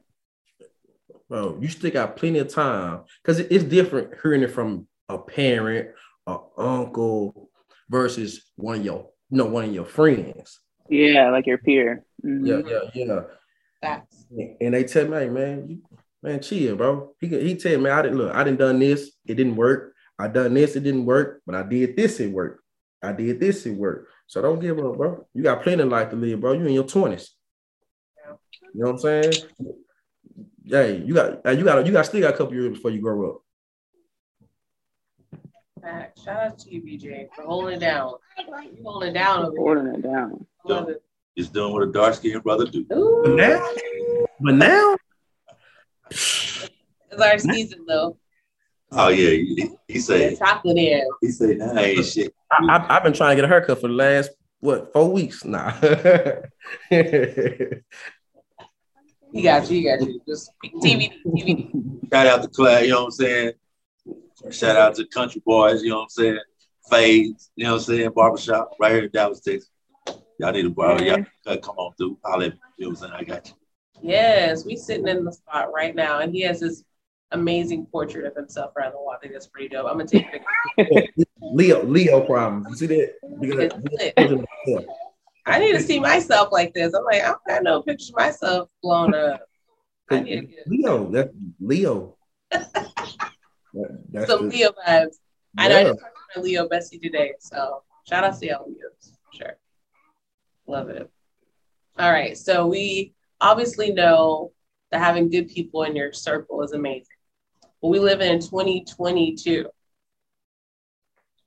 bro, 1.30 1.58
you 1.62 1.68
still 1.68 1.92
got 1.92 2.18
plenty 2.18 2.40
of 2.40 2.54
time. 2.54 3.02
Cause 3.24 3.40
it's 3.40 3.64
different 3.64 4.16
hearing 4.22 4.44
it 4.44 4.52
from 4.52 4.88
a 5.08 5.18
parent, 5.18 5.90
a 6.28 6.38
uncle, 6.58 7.49
versus 7.90 8.52
one 8.56 8.80
of 8.80 8.86
your, 8.86 9.10
you 9.30 9.38
know, 9.38 9.46
one 9.46 9.66
of 9.66 9.74
your 9.74 9.86
friends. 9.86 10.60
Yeah, 10.90 11.30
like 11.32 11.46
your 11.46 11.58
peer. 11.58 12.06
Mm-hmm. 12.26 12.46
Yeah, 12.46 12.62
yeah, 12.66 13.06
yeah. 13.06 13.22
Facts. 13.82 14.26
And 14.60 14.74
they 14.74 14.84
tell 14.84 15.08
me, 15.08 15.18
hey, 15.18 15.30
man, 15.30 15.68
you, 15.70 15.82
man, 16.22 16.42
chill, 16.42 16.76
bro. 16.76 17.14
He 17.20 17.28
he 17.28 17.56
tell 17.56 17.80
me, 17.80 17.90
I 17.90 18.02
didn't 18.02 18.18
look, 18.18 18.36
I 18.36 18.44
didn't 18.44 18.60
done 18.60 18.80
this, 18.80 19.12
it 19.26 19.36
didn't 19.36 19.56
work. 19.56 19.94
I 20.18 20.28
done 20.28 20.54
this, 20.54 20.76
it 20.76 20.84
didn't 20.84 21.06
work, 21.06 21.42
but 21.46 21.56
I 21.56 21.64
did 21.64 21.96
this, 21.96 22.20
it 22.20 22.32
worked. 22.32 22.62
I 23.02 23.14
did 23.14 23.40
this, 23.40 23.66
it 23.66 23.72
worked. 23.72 24.12
So 24.28 24.42
don't 24.42 24.60
give 24.60 24.78
up, 24.80 24.98
bro. 24.98 25.26
You 25.34 25.44
got 25.44 25.64
plenty 25.64 25.82
of 25.84 25.90
life 25.90 26.10
to 26.10 26.16
live, 26.16 26.42
bro. 26.42 26.54
You 26.54 26.66
in 26.66 26.74
your 26.74 26.84
20s. 26.84 27.30
You 28.74 28.84
know 28.84 28.92
what 28.92 28.92
I'm 28.92 28.98
saying? 29.00 29.34
Hey, 30.66 30.98
you 30.98 31.14
got 31.14 31.58
you 31.58 31.64
got 31.64 31.86
you 31.86 31.92
got 31.92 32.06
still 32.06 32.22
got 32.22 32.36
a 32.36 32.38
couple 32.38 32.54
years 32.54 32.78
before 32.78 32.92
you 32.92 33.02
grow 33.02 33.30
up. 33.30 33.42
Shout 35.84 36.38
out 36.38 36.60
to 36.60 36.74
you, 36.74 36.82
BJ, 36.82 37.28
for 37.36 37.44
holding 37.44 37.76
it 37.76 37.80
down. 37.80 38.14
You 38.38 38.84
holding 38.84 39.10
it 39.10 39.14
down 39.14 39.46
over 39.46 39.58
holding 39.58 39.86
here. 39.86 39.94
it 39.94 40.04
down. 40.04 40.46
Doing, 40.68 40.96
He's 41.36 41.50
doing 41.50 41.74
what 41.74 41.84
a 41.84 41.92
dark 41.92 42.16
skinned 42.16 42.44
brother 42.44 42.66
do. 42.66 42.86
Ooh. 42.94 43.22
But 43.24 43.36
now, 43.36 43.70
but 44.42 44.56
now, 44.56 44.98
it's 46.10 46.70
our 47.22 47.38
season 47.38 47.86
though. 47.88 48.18
Oh 48.92 49.10
yeah, 49.10 49.30
he, 49.30 49.70
he 49.88 50.00
said 50.00 50.38
chocolate 50.38 50.78
in. 50.78 51.08
He 51.22 51.30
said, 51.30 51.58
"Nah, 51.60 51.80
ain't 51.80 52.06
shit." 52.06 52.34
I, 52.52 52.80
have 52.90 53.04
been 53.04 53.14
trying 53.14 53.32
to 53.32 53.36
get 53.36 53.46
a 53.46 53.48
haircut 53.48 53.80
for 53.80 53.88
the 53.88 53.94
last 53.94 54.32
what 54.60 54.92
four 54.92 55.12
weeks 55.12 55.46
now. 55.46 55.70
he 55.70 57.02
got 59.42 59.70
you. 59.70 59.78
He 59.78 59.84
got 59.84 60.02
you. 60.02 60.22
Just 60.28 60.52
TV, 60.64 61.14
TV. 61.26 62.12
Shout 62.12 62.28
out 62.28 62.42
to 62.42 62.50
Clay. 62.50 62.86
You 62.86 62.92
know 62.92 63.00
what 63.02 63.06
I'm 63.06 63.12
saying? 63.12 63.54
Shout 64.52 64.78
out 64.78 64.96
to 64.96 65.06
Country 65.06 65.42
Boys, 65.46 65.84
you 65.84 65.90
know 65.90 65.98
what 65.98 66.04
I'm 66.04 66.10
saying? 66.10 66.40
Fades, 66.90 67.52
you 67.56 67.66
know 67.66 67.74
what 67.74 67.80
I'm 67.80 67.84
saying? 67.84 68.12
Barbershop 68.16 68.72
right 68.80 68.92
here 68.94 69.04
in 69.04 69.12
Dallas, 69.12 69.42
Texas. 69.42 69.70
Y'all 70.40 70.54
need 70.54 70.66
a 70.66 70.70
barber. 70.70 71.04
Y'all 71.04 71.58
come 71.58 71.76
on 71.78 71.94
through. 71.96 72.18
I'll 72.24 72.40
let 72.40 72.54
you 72.78 72.86
know 72.86 72.90
what 72.92 73.04
I'm 73.04 73.10
saying? 73.10 73.14
I 73.14 73.24
got 73.24 73.48
you. 73.50 73.54
Yes, 74.02 74.66
we 74.66 74.78
sitting 74.78 75.08
in 75.08 75.26
the 75.26 75.34
spot 75.34 75.74
right 75.74 75.94
now, 75.94 76.20
and 76.20 76.34
he 76.34 76.42
has 76.42 76.62
this 76.62 76.84
amazing 77.32 77.86
portrait 77.88 78.26
of 78.26 78.36
himself 78.36 78.72
around 78.76 78.94
the 78.94 78.98
wall. 78.98 79.14
I 79.16 79.20
think 79.20 79.34
that's 79.34 79.48
pretty 79.48 79.70
dope. 79.70 79.88
I'm 79.88 79.98
gonna 79.98 80.08
take 80.08 80.26
a 80.28 80.40
picture. 80.78 81.26
Leo, 81.42 81.84
Leo 81.84 82.22
problems. 82.22 82.68
You 82.70 82.76
see 82.76 82.88
that? 82.88 83.16
I 85.46 85.60
need 85.60 85.74
to 85.74 85.82
see 85.82 86.00
myself 86.00 86.50
like 86.52 86.74
this. 86.74 86.94
I'm 86.94 87.04
like, 87.04 87.22
I 87.22 87.28
don't 87.28 87.46
got 87.48 87.64
no 87.64 87.82
picture 87.82 88.14
of 88.14 88.18
myself 88.18 88.70
blown 88.82 89.14
up. 89.14 89.42
I 90.10 90.22
need 90.22 90.36
to 90.36 90.42
get 90.48 90.68
Leo. 90.68 91.10
That's 91.12 91.34
Leo. 91.60 92.16
That's 93.74 94.30
Some 94.30 94.50
Leo 94.50 94.70
vibes. 94.72 95.18
Yeah. 95.58 95.64
I 95.64 95.68
know 95.68 95.80
I 95.80 95.84
just 95.84 96.00
talked 96.00 96.16
to 96.36 96.42
Leo 96.42 96.68
Bessie 96.68 97.00
today. 97.00 97.34
So 97.40 97.84
shout 98.08 98.24
out 98.24 98.40
to 98.40 98.46
y'all 98.46 98.68
Leos. 98.68 99.18
Sure. 99.34 99.58
Love 100.68 100.90
it. 100.90 101.10
All 101.98 102.12
right. 102.12 102.38
So 102.38 102.68
we 102.68 103.14
obviously 103.42 103.92
know 103.92 104.52
that 104.92 105.02
having 105.02 105.30
good 105.30 105.50
people 105.50 105.84
in 105.84 105.96
your 105.96 106.14
circle 106.14 106.62
is 106.64 106.72
amazing. 106.72 107.06
But 107.82 107.90
we 107.90 108.00
live 108.00 108.22
in 108.22 108.40
2022. 108.40 109.68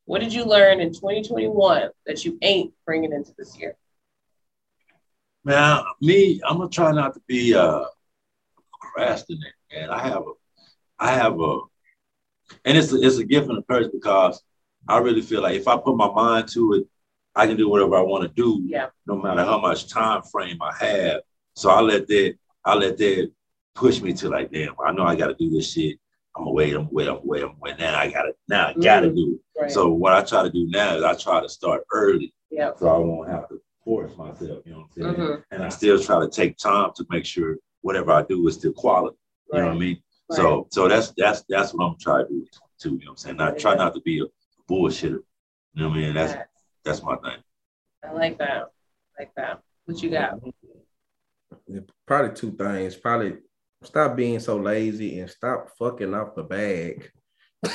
What 0.05 0.20
did 0.20 0.33
you 0.33 0.45
learn 0.45 0.81
in 0.81 0.93
2021 0.93 1.89
that 2.07 2.25
you 2.25 2.39
ain't 2.43 2.73
bringing 2.85 3.12
into 3.12 3.33
this 3.37 3.59
year? 3.59 3.77
Man, 5.45 5.83
me, 6.01 6.41
I'm 6.47 6.59
gonna 6.59 6.68
try 6.68 6.93
not 6.93 7.14
to 7.14 7.20
be 7.27 7.55
uh 7.55 7.85
procrastinating. 8.81 9.53
Man, 9.73 9.91
I 9.91 9.99
have 10.03 10.23
a, 10.23 10.33
I 10.99 11.12
have 11.12 11.41
a 11.41 11.59
and 12.64 12.76
it's 12.76 12.92
a, 12.92 13.00
it's 13.00 13.18
a 13.18 13.24
gift 13.24 13.48
and 13.48 13.59
a 13.59 13.62
curse 13.62 13.88
because 13.92 14.42
I 14.88 14.98
really 14.98 15.22
feel 15.22 15.42
like 15.42 15.55
if 15.55 15.68
I 15.68 15.76
put 15.76 15.96
my 15.96 16.11
mind 16.11 16.48
to 16.53 16.74
it, 16.74 16.86
I 17.34 17.46
can 17.46 17.57
do 17.57 17.68
whatever 17.68 17.96
I 17.96 18.03
want 18.03 18.24
to 18.24 18.28
do, 18.28 18.62
yeah. 18.66 18.88
no 19.07 19.16
matter 19.16 19.44
how 19.44 19.59
much 19.59 19.88
time 19.88 20.22
frame 20.22 20.59
I 20.61 20.74
have. 20.84 21.20
So 21.55 21.70
I 21.70 21.80
let 21.80 22.07
that 22.09 22.34
I 22.64 22.74
let 22.74 22.98
that 22.98 23.30
push 23.74 24.00
me 24.00 24.12
to 24.14 24.28
like, 24.28 24.53
damn, 24.53 24.74
I 24.84 24.92
know 24.92 25.05
I 25.05 25.16
got 25.16 25.28
to 25.28 25.34
do 25.34 25.50
this 25.50 25.72
shit. 25.72 25.98
I'm 26.36 26.44
gonna 26.44 26.55
wait, 26.55 26.74
I'm 26.74 26.84
gonna 26.84 26.90
wait, 26.92 27.09
I'm 27.09 27.14
gonna 27.14 27.26
wait, 27.26 27.42
I'm 27.42 27.48
gonna 27.48 27.59
wait. 27.61 27.78
Now 27.78 27.98
I 27.98 28.11
gotta, 28.11 28.32
now 28.48 28.68
I 28.68 28.72
gotta 28.74 29.09
mm 29.09 29.16
do 29.16 29.34
it. 29.34 29.61
Right. 29.61 29.70
So 29.70 29.90
what 29.90 30.14
I 30.14 30.22
try 30.22 30.42
to 30.42 30.50
do 30.50 30.66
now 30.68 30.96
is 30.96 31.03
I 31.03 31.14
try 31.14 31.42
to 31.42 31.48
start 31.48 31.84
early, 31.92 32.32
yeah. 32.50 32.70
So 32.78 32.88
I 32.88 32.96
won't 32.98 33.28
have 33.28 33.48
to 33.48 33.61
force 33.84 34.16
myself. 34.16 34.61
You 34.64 34.72
know 34.72 34.78
what 34.78 35.07
I'm 35.07 35.14
saying? 35.14 35.14
Mm-hmm. 35.14 35.40
And 35.50 35.62
I 35.62 35.68
still 35.68 36.00
try 36.03 36.20
to 36.20 36.28
take 36.28 36.57
time 36.57 36.90
to 36.96 37.07
make 37.11 37.26
sure 37.26 37.57
whatever 37.82 38.12
I 38.12 38.22
do 38.22 38.46
is 38.48 38.55
still 38.55 38.72
quality. 38.72 39.16
You 39.53 39.59
know 39.59 39.66
what 39.66 39.76
I 39.76 39.78
mean? 39.78 40.03
So 40.35 40.66
so 40.70 40.89
that's 40.89 41.12
that's 41.16 41.45
that's 41.49 41.72
what 41.72 41.87
I'm 41.87 41.97
trying 41.99 42.26
to 42.26 42.33
do 42.33 42.47
too. 42.78 42.91
You 42.91 42.93
know 42.93 42.99
what 42.99 43.11
I'm 43.11 43.16
saying? 43.16 43.41
I 43.41 43.51
try 43.53 43.74
not 43.74 43.95
to 43.95 44.01
be 44.01 44.20
a 44.20 44.24
bullshitter. 44.70 45.20
You 45.74 45.83
know 45.83 45.89
what 45.89 45.99
I 45.99 46.01
mean? 46.01 46.14
That's 46.14 46.35
that's 46.85 47.03
my 47.03 47.16
thing. 47.16 47.43
I 48.05 48.12
like 48.12 48.39
that. 48.39 48.70
I 49.18 49.22
like 49.22 49.35
that. 49.37 49.61
What 49.85 50.03
you 50.03 50.11
got? 50.11 50.39
Probably 52.07 52.35
two 52.35 52.53
things. 52.53 52.97
Probably 52.97 53.35
stop 53.83 54.16
being 54.16 54.41
so 54.41 54.57
lazy 54.57 55.18
and 55.20 55.30
stop 55.30 55.70
fucking 55.78 56.14
off 56.14 56.35
the 56.35 56.43
bag. 56.43 57.11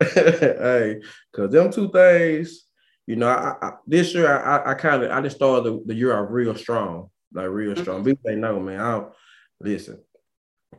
hey, 0.00 1.00
cause 1.32 1.50
them 1.50 1.72
two 1.72 1.90
things, 1.90 2.66
you 3.06 3.16
know, 3.16 3.28
I, 3.28 3.54
I 3.60 3.72
this 3.86 4.14
year 4.14 4.38
I, 4.38 4.72
I 4.72 4.74
kind 4.74 5.02
of 5.02 5.10
I 5.10 5.20
just 5.22 5.36
started 5.36 5.64
the, 5.64 5.82
the 5.86 5.94
year 5.94 6.16
off 6.16 6.28
real 6.30 6.54
strong, 6.54 7.10
like 7.32 7.48
real 7.48 7.72
mm-hmm. 7.72 7.82
strong. 7.82 8.04
People 8.04 8.22
say 8.24 8.36
no, 8.36 8.60
man. 8.60 8.80
I 8.80 8.90
don't 8.92 9.12
listen. 9.60 10.02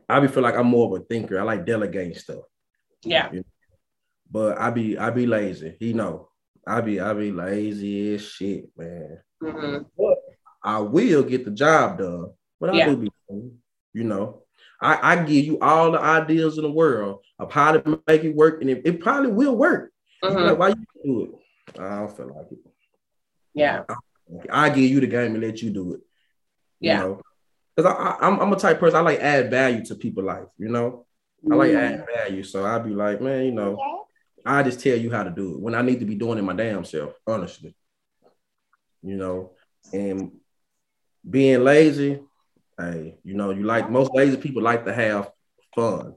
I 0.10 0.20
be 0.20 0.28
feel 0.28 0.44
like 0.44 0.56
I'm 0.56 0.68
more 0.68 0.96
of 0.96 1.02
a 1.02 1.06
thinker. 1.06 1.40
I 1.40 1.44
like 1.44 1.66
delegating 1.66 2.16
stuff. 2.16 2.44
Yeah. 3.04 3.32
You 3.32 3.40
know? 3.40 3.46
But 4.30 4.58
I 4.58 4.70
be 4.72 4.98
I 4.98 5.10
be 5.12 5.26
lazy. 5.26 5.76
He 5.80 5.94
know. 5.94 6.30
I 6.68 6.82
be 6.82 7.00
I 7.00 7.14
be 7.14 7.32
lazy 7.32 8.16
as 8.16 8.22
shit, 8.24 8.66
man. 8.78 9.20
Mm-hmm. 9.42 9.84
But 9.98 10.18
I 10.64 10.80
will 10.80 11.24
get 11.24 11.46
the 11.46 11.52
job 11.52 12.00
done. 12.00 12.32
But 12.60 12.72
I 12.72 12.74
yeah. 12.74 12.86
do 12.90 12.98
be, 12.98 13.12
you 13.94 14.04
know. 14.04 14.42
I, 14.82 15.14
I 15.14 15.24
give 15.24 15.46
you 15.46 15.58
all 15.60 15.92
the 15.92 16.02
ideas 16.02 16.58
in 16.58 16.64
the 16.64 16.72
world 16.72 17.20
of 17.40 17.52
how 17.52 17.72
to 17.72 18.02
make 18.08 18.24
it 18.24 18.36
work, 18.36 18.62
and 18.62 18.70
it, 18.70 18.82
it 18.84 19.00
probably 19.00 19.32
will 19.32 19.56
work. 19.56 19.92
Mm-hmm. 20.24 20.38
Like, 20.38 20.60
why 20.60 20.68
you 20.70 20.86
do 21.04 21.24
it? 21.24 21.80
I 21.80 22.00
don't 22.00 22.16
feel 22.16 22.28
like 22.36 22.52
it. 22.52 22.60
Yeah. 23.54 23.84
I, 24.52 24.66
I 24.66 24.70
give 24.70 24.90
you 24.90 25.00
the 25.00 25.08
game 25.08 25.34
and 25.34 25.42
let 25.42 25.62
you 25.62 25.70
do 25.70 25.94
it. 25.94 26.02
Yeah. 26.80 27.04
You 27.04 27.08
know? 27.08 27.22
Because 27.76 27.92
I, 27.92 28.26
I, 28.26 28.28
am 28.28 28.54
a 28.54 28.56
type 28.56 28.80
person 28.80 28.98
I 28.98 29.02
like 29.02 29.20
add 29.20 29.50
value 29.50 29.84
to 29.86 29.96
people's 29.96 30.26
life. 30.26 30.48
You 30.58 30.70
know, 30.70 31.06
I 31.52 31.56
like 31.56 31.72
mm. 31.72 31.78
add 31.78 32.06
value. 32.16 32.44
So 32.44 32.66
I'd 32.66 32.86
be 32.86 32.92
like, 32.92 33.22
man, 33.22 33.46
you 33.46 33.52
know, 33.52 34.06
I 34.46 34.64
just 34.64 34.80
tell 34.80 34.98
you 34.98 35.12
how 35.12 35.24
to 35.24 35.32
do 35.32 35.56
it 35.56 35.60
when 35.60 35.76
I 35.76 35.82
need 35.82 36.00
to 36.00 36.06
be 36.06 36.16
doing 36.16 36.38
it 36.38 36.44
my 36.44 36.54
damn 36.54 36.86
self. 36.86 37.14
Honestly, 37.28 37.76
you 39.02 39.18
know, 39.18 39.52
and 39.92 40.32
being 41.28 41.64
lazy, 41.64 42.22
hey, 42.80 43.18
you 43.24 43.34
know, 43.34 43.52
you 43.52 43.64
like 43.64 43.90
most 43.90 44.12
lazy 44.14 44.38
people 44.38 44.62
like 44.62 44.86
to 44.86 44.94
have 44.94 45.32
fun. 45.74 46.16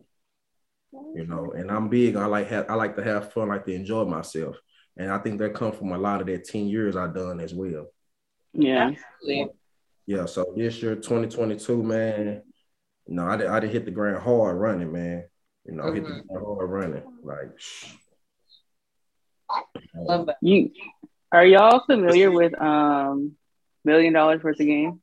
You 1.14 1.26
know, 1.26 1.52
and 1.52 1.70
I'm 1.70 1.88
big. 1.88 2.16
I 2.16 2.26
like 2.26 2.48
have, 2.48 2.66
I 2.70 2.74
like 2.74 2.96
to 2.96 3.04
have 3.04 3.32
fun, 3.32 3.48
like 3.48 3.66
to 3.66 3.74
enjoy 3.74 4.04
myself, 4.04 4.56
and 4.96 5.10
I 5.10 5.18
think 5.18 5.38
that 5.38 5.54
comes 5.54 5.76
from 5.76 5.92
a 5.92 5.98
lot 5.98 6.20
of 6.20 6.26
that 6.28 6.44
ten 6.44 6.66
years 6.66 6.96
I've 6.96 7.14
done 7.14 7.40
as 7.40 7.52
well. 7.52 7.88
Yeah. 8.54 8.92
Absolutely 8.92 9.57
yeah, 10.08 10.24
so 10.24 10.54
this 10.56 10.82
year, 10.82 10.94
2022, 10.94 11.82
man, 11.82 12.40
you 13.06 13.14
know, 13.14 13.26
I 13.26 13.36
did, 13.36 13.46
I 13.46 13.60
did 13.60 13.70
hit 13.70 13.84
the 13.84 13.90
ground 13.90 14.22
hard 14.22 14.56
running, 14.56 14.90
man. 14.90 15.24
You 15.66 15.74
know, 15.74 15.82
mm-hmm. 15.82 15.94
hit 15.96 16.04
the 16.04 16.10
mm-hmm. 16.10 16.32
ground 16.32 16.46
hard 16.46 16.70
running. 16.70 17.02
Like, 17.22 17.50
love 19.94 20.24
that. 20.24 20.38
You 20.40 20.70
are 21.30 21.44
y'all 21.44 21.84
familiar 21.84 22.30
with 22.30 22.58
um 22.58 23.36
Million 23.84 24.14
Dollaz 24.14 24.42
Worth 24.42 24.58
of 24.58 24.66
Game? 24.66 25.02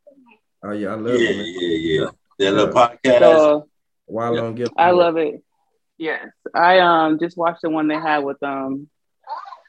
Oh 0.63 0.71
yeah, 0.71 0.87
I 0.87 0.95
love 0.95 1.19
yeah, 1.19 1.29
it. 1.29 1.35
Yeah, 1.35 1.67
yeah, 1.67 2.01
yeah. 2.01 2.09
That 2.39 2.53
little 2.55 2.73
podcast. 2.73 3.19
So 3.19 3.69
why 4.07 4.33
don't 4.33 4.55
Gibson. 4.55 4.73
I 4.75 4.89
love 4.89 5.17
it. 5.17 5.43
Yes, 5.99 6.29
I 6.55 6.79
um 6.79 7.19
just 7.19 7.37
watched 7.37 7.61
the 7.61 7.69
one 7.69 7.87
they 7.87 7.93
had 7.93 8.23
with 8.23 8.41
um 8.41 8.89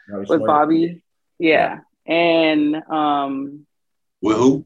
with 0.09 0.47
Bobby. 0.47 1.03
Yeah, 1.39 1.81
and 2.07 2.75
um 2.89 3.67
With 4.23 4.39
who? 4.39 4.65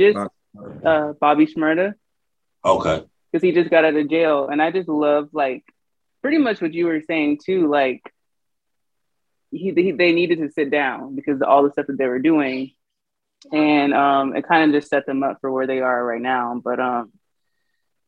Just 0.00 0.18
Uh, 0.18 0.28
uh 0.84 1.12
Bobby 1.20 1.46
Shmurda 1.46 1.94
Okay. 2.64 3.06
because 3.30 3.42
he 3.44 3.52
just 3.52 3.70
got 3.70 3.84
out 3.84 3.94
of 3.96 4.10
jail, 4.10 4.48
and 4.48 4.62
I 4.62 4.70
just 4.70 4.88
love 4.88 5.30
like 5.32 5.64
pretty 6.22 6.38
much 6.38 6.60
what 6.60 6.74
you 6.74 6.86
were 6.86 7.02
saying 7.02 7.40
too. 7.44 7.68
Like 7.70 8.02
he, 9.50 9.72
he 9.74 9.92
they 9.92 10.12
needed 10.12 10.38
to 10.40 10.50
sit 10.50 10.70
down 10.70 11.16
because 11.16 11.40
of 11.40 11.48
all 11.48 11.62
the 11.64 11.72
stuff 11.72 11.86
that 11.88 11.98
they 11.98 12.06
were 12.06 12.18
doing, 12.20 12.72
and 13.52 13.94
um 13.94 14.36
it 14.36 14.46
kind 14.46 14.64
of 14.74 14.80
just 14.80 14.90
set 14.90 15.06
them 15.06 15.22
up 15.22 15.38
for 15.40 15.50
where 15.52 15.66
they 15.66 15.80
are 15.80 16.04
right 16.04 16.22
now. 16.22 16.60
But 16.62 16.80
um 16.80 17.12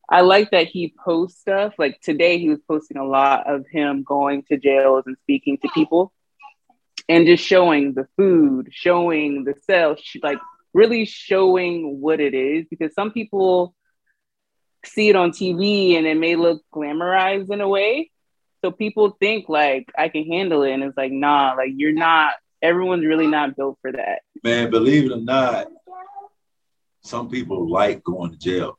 I 0.09 0.21
like 0.21 0.51
that 0.51 0.67
he 0.67 0.93
posts 1.03 1.41
stuff. 1.41 1.73
Like 1.77 1.99
today, 2.01 2.37
he 2.37 2.49
was 2.49 2.59
posting 2.67 2.97
a 2.97 3.05
lot 3.05 3.49
of 3.49 3.65
him 3.71 4.03
going 4.03 4.43
to 4.49 4.57
jails 4.57 5.03
and 5.07 5.17
speaking 5.23 5.57
to 5.59 5.69
people, 5.73 6.13
and 7.09 7.25
just 7.25 7.43
showing 7.43 7.93
the 7.93 8.07
food, 8.17 8.67
showing 8.71 9.43
the 9.45 9.55
cell, 9.65 9.95
sh- 9.95 10.17
like 10.21 10.39
really 10.73 11.05
showing 11.05 11.99
what 12.01 12.19
it 12.19 12.33
is. 12.33 12.65
Because 12.69 12.93
some 12.93 13.11
people 13.11 13.75
see 14.85 15.09
it 15.09 15.15
on 15.15 15.31
TV 15.31 15.97
and 15.97 16.05
it 16.05 16.17
may 16.17 16.35
look 16.35 16.61
glamorized 16.73 17.51
in 17.51 17.61
a 17.61 17.67
way. 17.67 18.11
So 18.63 18.71
people 18.71 19.15
think 19.19 19.49
like 19.49 19.91
I 19.97 20.07
can 20.07 20.25
handle 20.25 20.63
it, 20.63 20.71
and 20.71 20.83
it's 20.83 20.95
like 20.97 21.11
nah, 21.11 21.53
like 21.57 21.71
you're 21.75 21.93
not. 21.93 22.33
Everyone's 22.61 23.05
really 23.05 23.27
not 23.27 23.57
built 23.57 23.77
for 23.81 23.91
that. 23.91 24.21
Man, 24.41 24.71
believe 24.71 25.11
it 25.11 25.13
or 25.13 25.19
not, 25.19 25.67
some 27.01 27.29
people 27.29 27.69
like 27.69 28.01
going 28.03 28.31
to 28.31 28.37
jail. 28.37 28.77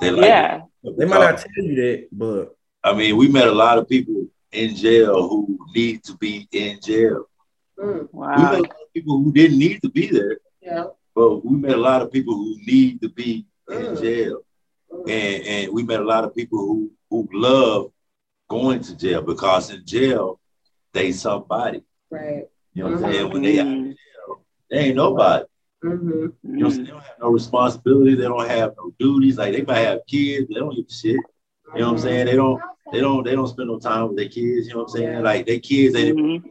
They 0.00 0.10
like 0.10 0.24
yeah, 0.24 0.62
it 0.82 0.98
They 0.98 1.04
might 1.04 1.20
not 1.20 1.38
tell 1.38 1.64
you 1.64 1.74
that, 1.76 2.08
but 2.10 2.56
I 2.82 2.94
mean, 2.94 3.16
we 3.16 3.28
met 3.28 3.46
a 3.46 3.52
lot 3.52 3.78
of 3.78 3.88
people 3.88 4.26
in 4.52 4.74
jail 4.74 5.28
who 5.28 5.58
need 5.74 6.02
to 6.04 6.16
be 6.16 6.48
in 6.50 6.80
jail. 6.80 7.26
Mm, 7.78 8.08
We 8.34 8.42
met 8.42 8.62
wow. 8.62 8.62
A 8.96 9.02
lot 9.04 9.16
of 9.16 9.22
people 9.22 9.22
who 9.22 9.32
didn't 9.32 9.58
need 9.58 9.82
to 9.82 9.88
be 9.90 10.06
there, 10.08 10.38
yeah. 10.60 10.84
but 11.14 11.44
we 11.44 11.56
met 11.56 11.72
a 11.72 11.80
lot 11.80 12.02
of 12.02 12.12
people 12.12 12.34
who 12.34 12.56
need 12.66 13.00
to 13.02 13.08
be 13.08 13.46
in 13.70 13.76
Mm. 13.76 14.00
jail. 14.00 14.40
Mm. 14.92 15.10
And 15.10 15.46
and 15.46 15.72
we 15.72 15.82
met 15.82 16.00
a 16.00 16.04
lot 16.04 16.24
of 16.24 16.34
people 16.34 16.58
who 16.58 16.90
who 17.10 17.28
love 17.32 17.92
going 18.48 18.80
to 18.80 18.96
jail 18.96 19.22
because 19.22 19.70
in 19.70 19.84
jail 19.84 20.40
they 20.92 21.12
somebody. 21.12 21.82
Right. 22.10 22.44
You 22.74 22.84
know 22.84 22.90
what 22.90 22.98
I'm 22.98 23.04
Mhm. 23.04 23.12
saying? 23.12 23.32
When 23.32 23.42
they 23.42 23.58
out 23.60 23.66
of 23.66 23.72
Mm, 23.72 23.84
jail, 23.88 24.44
they 24.70 24.78
ain't 24.78 24.96
nobody. 24.96 25.44
Mm-hmm. 25.84 26.10
You 26.10 26.28
know 26.44 26.66
what 26.66 26.66
I'm 26.66 26.70
saying? 26.70 26.82
mm, 26.82 26.86
They 26.86 26.90
don't 26.92 27.02
have 27.02 27.18
no 27.20 27.28
responsibility. 27.30 28.14
They 28.14 28.22
don't 28.24 28.48
have 28.48 28.74
no 28.76 28.92
duties. 28.98 29.38
Like 29.38 29.52
they 29.52 29.62
might 29.62 29.78
have 29.90 30.00
kids, 30.06 30.46
but 30.46 30.54
they 30.54 30.60
don't 30.60 30.74
give 30.74 30.86
a 30.88 30.92
shit. 30.92 31.20
You 31.74 31.80
know 31.80 31.86
what 31.86 31.92
I'm 31.92 31.98
saying? 31.98 32.26
They 32.26 32.36
don't. 32.36 32.60
They 32.92 33.00
don't. 33.00 33.24
They 33.24 33.34
don't 33.34 33.48
spend 33.48 33.68
no 33.68 33.78
time 33.78 34.08
with 34.08 34.16
their 34.16 34.28
kids. 34.28 34.68
You 34.68 34.74
know 34.74 34.82
what 34.84 34.90
I'm 34.90 34.96
saying? 34.96 35.22
Like 35.22 35.46
their 35.46 35.58
kids, 35.58 35.92
they 35.94 36.12
mhm. 36.12 36.42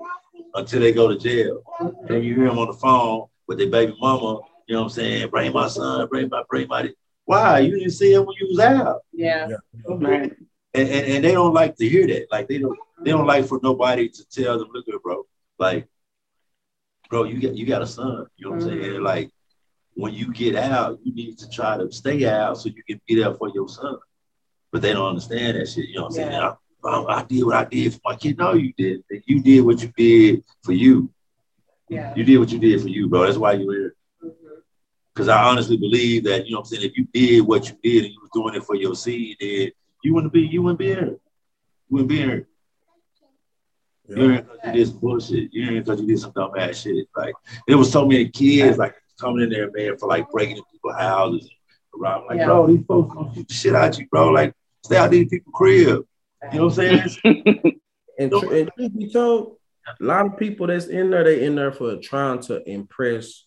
Until 0.55 0.79
they 0.79 0.91
go 0.91 1.07
to 1.07 1.17
jail. 1.17 1.61
Mm-hmm. 1.79 2.07
Then 2.07 2.23
you 2.23 2.35
hear 2.35 2.47
them 2.47 2.59
on 2.59 2.67
the 2.67 2.73
phone 2.73 3.27
with 3.47 3.57
their 3.59 3.69
baby 3.69 3.95
mama. 3.99 4.39
You 4.67 4.75
know 4.75 4.81
what 4.81 4.85
I'm 4.85 4.89
saying? 4.89 5.29
Bring 5.29 5.53
my 5.53 5.67
son. 5.67 6.07
Bring 6.07 6.29
my. 6.29 6.43
Bring 6.49 6.67
my. 6.67 6.89
Why 7.25 7.59
you 7.59 7.77
didn't 7.77 7.91
see 7.91 8.13
him 8.13 8.25
when 8.25 8.35
you 8.39 8.47
was 8.49 8.59
out? 8.59 9.01
Yeah. 9.11 9.47
Right. 9.87 10.33
And, 10.73 10.89
and 10.89 11.07
and 11.13 11.23
they 11.23 11.31
don't 11.31 11.53
like 11.53 11.75
to 11.77 11.87
hear 11.87 12.07
that. 12.07 12.27
Like 12.31 12.47
they 12.47 12.57
don't. 12.57 12.77
They 13.03 13.11
don't 13.11 13.27
like 13.27 13.45
for 13.45 13.59
nobody 13.61 14.09
to 14.09 14.25
tell 14.29 14.57
them, 14.57 14.69
look 14.73 14.85
here, 14.87 14.99
bro. 14.99 15.25
Like, 15.59 15.87
bro, 17.09 17.23
you 17.25 17.39
got 17.39 17.55
you 17.55 17.65
got 17.65 17.81
a 17.81 17.87
son. 17.87 18.25
You 18.37 18.45
know 18.45 18.55
what 18.55 18.63
I'm 18.63 18.69
saying? 18.69 18.93
Mhm. 18.93 19.03
Like, 19.03 19.29
when 19.93 20.13
you 20.13 20.33
get 20.33 20.55
out, 20.55 20.99
you 21.03 21.13
need 21.13 21.37
to 21.39 21.49
try 21.49 21.77
to 21.77 21.91
stay 21.91 22.27
out 22.27 22.57
so 22.57 22.69
you 22.69 22.83
can 22.87 22.99
be 23.07 23.15
there 23.15 23.33
for 23.33 23.49
your 23.53 23.67
son. 23.69 23.97
But 24.71 24.81
they 24.81 24.93
don't 24.93 25.07
understand 25.07 25.57
that 25.57 25.67
shit. 25.67 25.89
You 25.89 25.95
know 25.95 26.01
what 26.03 26.07
I'm 26.07 26.13
saying? 26.13 26.31
Yeah. 26.31 26.49
I, 26.49 26.55
I, 26.93 27.19
I 27.19 27.23
did 27.23 27.43
what 27.43 27.55
I 27.55 27.65
did 27.65 27.93
for 27.93 27.99
my 28.05 28.15
kid. 28.15 28.37
No, 28.37 28.53
you 28.53 28.73
did. 28.77 29.03
You 29.25 29.41
did 29.41 29.61
what 29.61 29.81
you 29.81 29.91
did 29.95 30.43
for 30.63 30.71
you. 30.73 31.09
Yeah. 31.89 32.13
You 32.15 32.23
did 32.23 32.37
what 32.37 32.51
you 32.51 32.59
did 32.59 32.81
for 32.81 32.87
you, 32.89 33.07
bro. 33.07 33.25
That's 33.25 33.37
why 33.37 33.53
you're 33.53 33.73
here. 33.73 33.95
Mhm. 34.23 34.31
Because 35.13 35.27
I 35.29 35.43
honestly 35.43 35.77
believe 35.77 36.23
that, 36.25 36.45
you 36.45 36.51
know 36.53 36.59
what 36.59 36.67
I'm 36.71 36.77
saying, 36.77 36.83
if 36.91 36.97
you 36.97 37.05
did 37.13 37.41
what 37.41 37.69
you 37.69 37.75
did 37.83 38.05
and 38.05 38.13
you 38.13 38.19
was 38.21 38.31
doing 38.33 38.55
it 38.55 38.63
for 38.63 38.75
your 38.75 38.95
seed, 38.95 39.37
then 39.39 39.71
you 40.03 40.13
wouldn't 40.13 40.33
be, 40.33 40.41
you 40.41 40.61
wouldn't 40.61 40.79
be 40.79 40.87
here. 40.87 41.05
You 41.05 41.19
wouldn't 41.89 42.09
be 42.09 42.17
here. 42.17 42.47
You're 44.07 44.31
here 44.33 44.41
because 44.43 44.59
you 44.65 44.71
did 44.73 44.87
some 44.87 44.99
bullshit. 44.99 45.49
You're 45.53 45.71
here 45.71 45.81
because 45.81 46.01
you 46.01 46.07
did 46.07 46.19
some 46.19 46.31
dumb 46.35 46.51
ass 46.57 46.77
shit. 46.81 47.07
Like 47.15 47.33
there 47.67 47.77
was 47.77 47.91
so 47.91 48.05
many 48.05 48.29
kids 48.29 48.77
like 48.77 48.93
coming 49.19 49.43
in 49.43 49.49
there, 49.49 49.71
man, 49.71 49.97
for 49.97 50.07
like 50.07 50.29
breaking 50.29 50.57
into 50.57 50.67
people's 50.71 50.95
houses 50.95 51.49
around. 51.99 52.27
Like, 52.27 52.37
Yeah. 52.37 52.45
bro, 52.45 52.67
these 52.67 52.85
folks 52.85 53.13
gonna 53.15 53.33
shoot 53.33 53.47
the 53.47 53.53
shit 53.53 53.75
out 53.75 53.97
you, 53.97 54.07
bro. 54.09 54.29
Like, 54.29 54.53
stay 54.83 54.97
out 54.97 55.09
these 55.11 55.29
people's 55.29 55.53
crib. 55.55 56.05
You 56.53 56.59
know 56.59 56.65
what 56.67 56.79
I'm 56.79 57.09
saying? 57.09 57.79
and, 58.19 58.31
tr- 58.31 58.53
and 58.53 58.71
truth 58.77 58.97
be 58.97 59.11
told, 59.11 59.57
a 59.99 60.03
lot 60.03 60.25
of 60.25 60.37
people 60.37 60.67
that's 60.67 60.87
in 60.87 61.09
there, 61.11 61.23
they 61.23 61.43
in 61.45 61.55
there 61.55 61.71
for 61.71 61.97
trying 61.97 62.39
to 62.43 62.67
impress. 62.69 63.45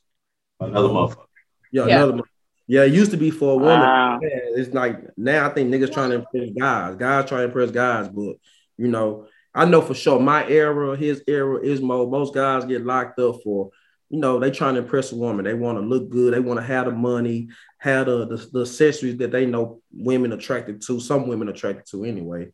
Another 0.60 0.88
motherfucker. 0.88 1.26
Yeah, 1.72 1.86
Yeah. 1.86 2.04
another. 2.04 2.22
Yeah, 2.70 2.82
it 2.82 2.92
used 2.92 3.12
to 3.12 3.16
be 3.16 3.30
for 3.30 3.54
a 3.54 3.56
woman. 3.56 3.80
Wow. 3.80 4.18
Yeah, 4.22 4.28
it's 4.56 4.74
like 4.74 5.00
now 5.16 5.48
I 5.48 5.54
think 5.54 5.72
niggas 5.72 5.92
trying 5.92 6.10
to 6.10 6.16
impress 6.16 6.50
guys. 6.50 6.96
Guys 6.96 7.24
trying 7.28 7.40
to 7.40 7.44
impress 7.46 7.70
guys, 7.70 8.08
but 8.08 8.36
you 8.76 8.88
know, 8.88 9.26
I 9.54 9.64
know 9.64 9.80
for 9.80 9.94
sure 9.94 10.20
my 10.20 10.46
era, 10.46 10.94
his 10.96 11.24
era, 11.26 11.58
Ismo, 11.60 12.10
most 12.10 12.34
guys 12.34 12.66
get 12.66 12.84
locked 12.84 13.18
up 13.20 13.36
for, 13.42 13.70
you 14.10 14.20
know, 14.20 14.38
they 14.38 14.50
trying 14.50 14.74
to 14.74 14.82
impress 14.82 15.12
a 15.12 15.16
woman. 15.16 15.46
They 15.46 15.54
want 15.54 15.78
to 15.78 15.82
look 15.82 16.10
good, 16.10 16.34
they 16.34 16.40
want 16.40 16.60
to 16.60 16.66
have 16.66 16.84
the 16.84 16.92
money, 16.92 17.48
have 17.78 18.06
the, 18.06 18.26
the 18.26 18.36
the 18.52 18.60
accessories 18.60 19.16
that 19.16 19.32
they 19.32 19.46
know 19.46 19.80
women 19.90 20.32
attracted 20.32 20.82
to, 20.82 21.00
some 21.00 21.26
women 21.26 21.48
attracted 21.48 21.86
to 21.92 22.04
anyway. 22.04 22.52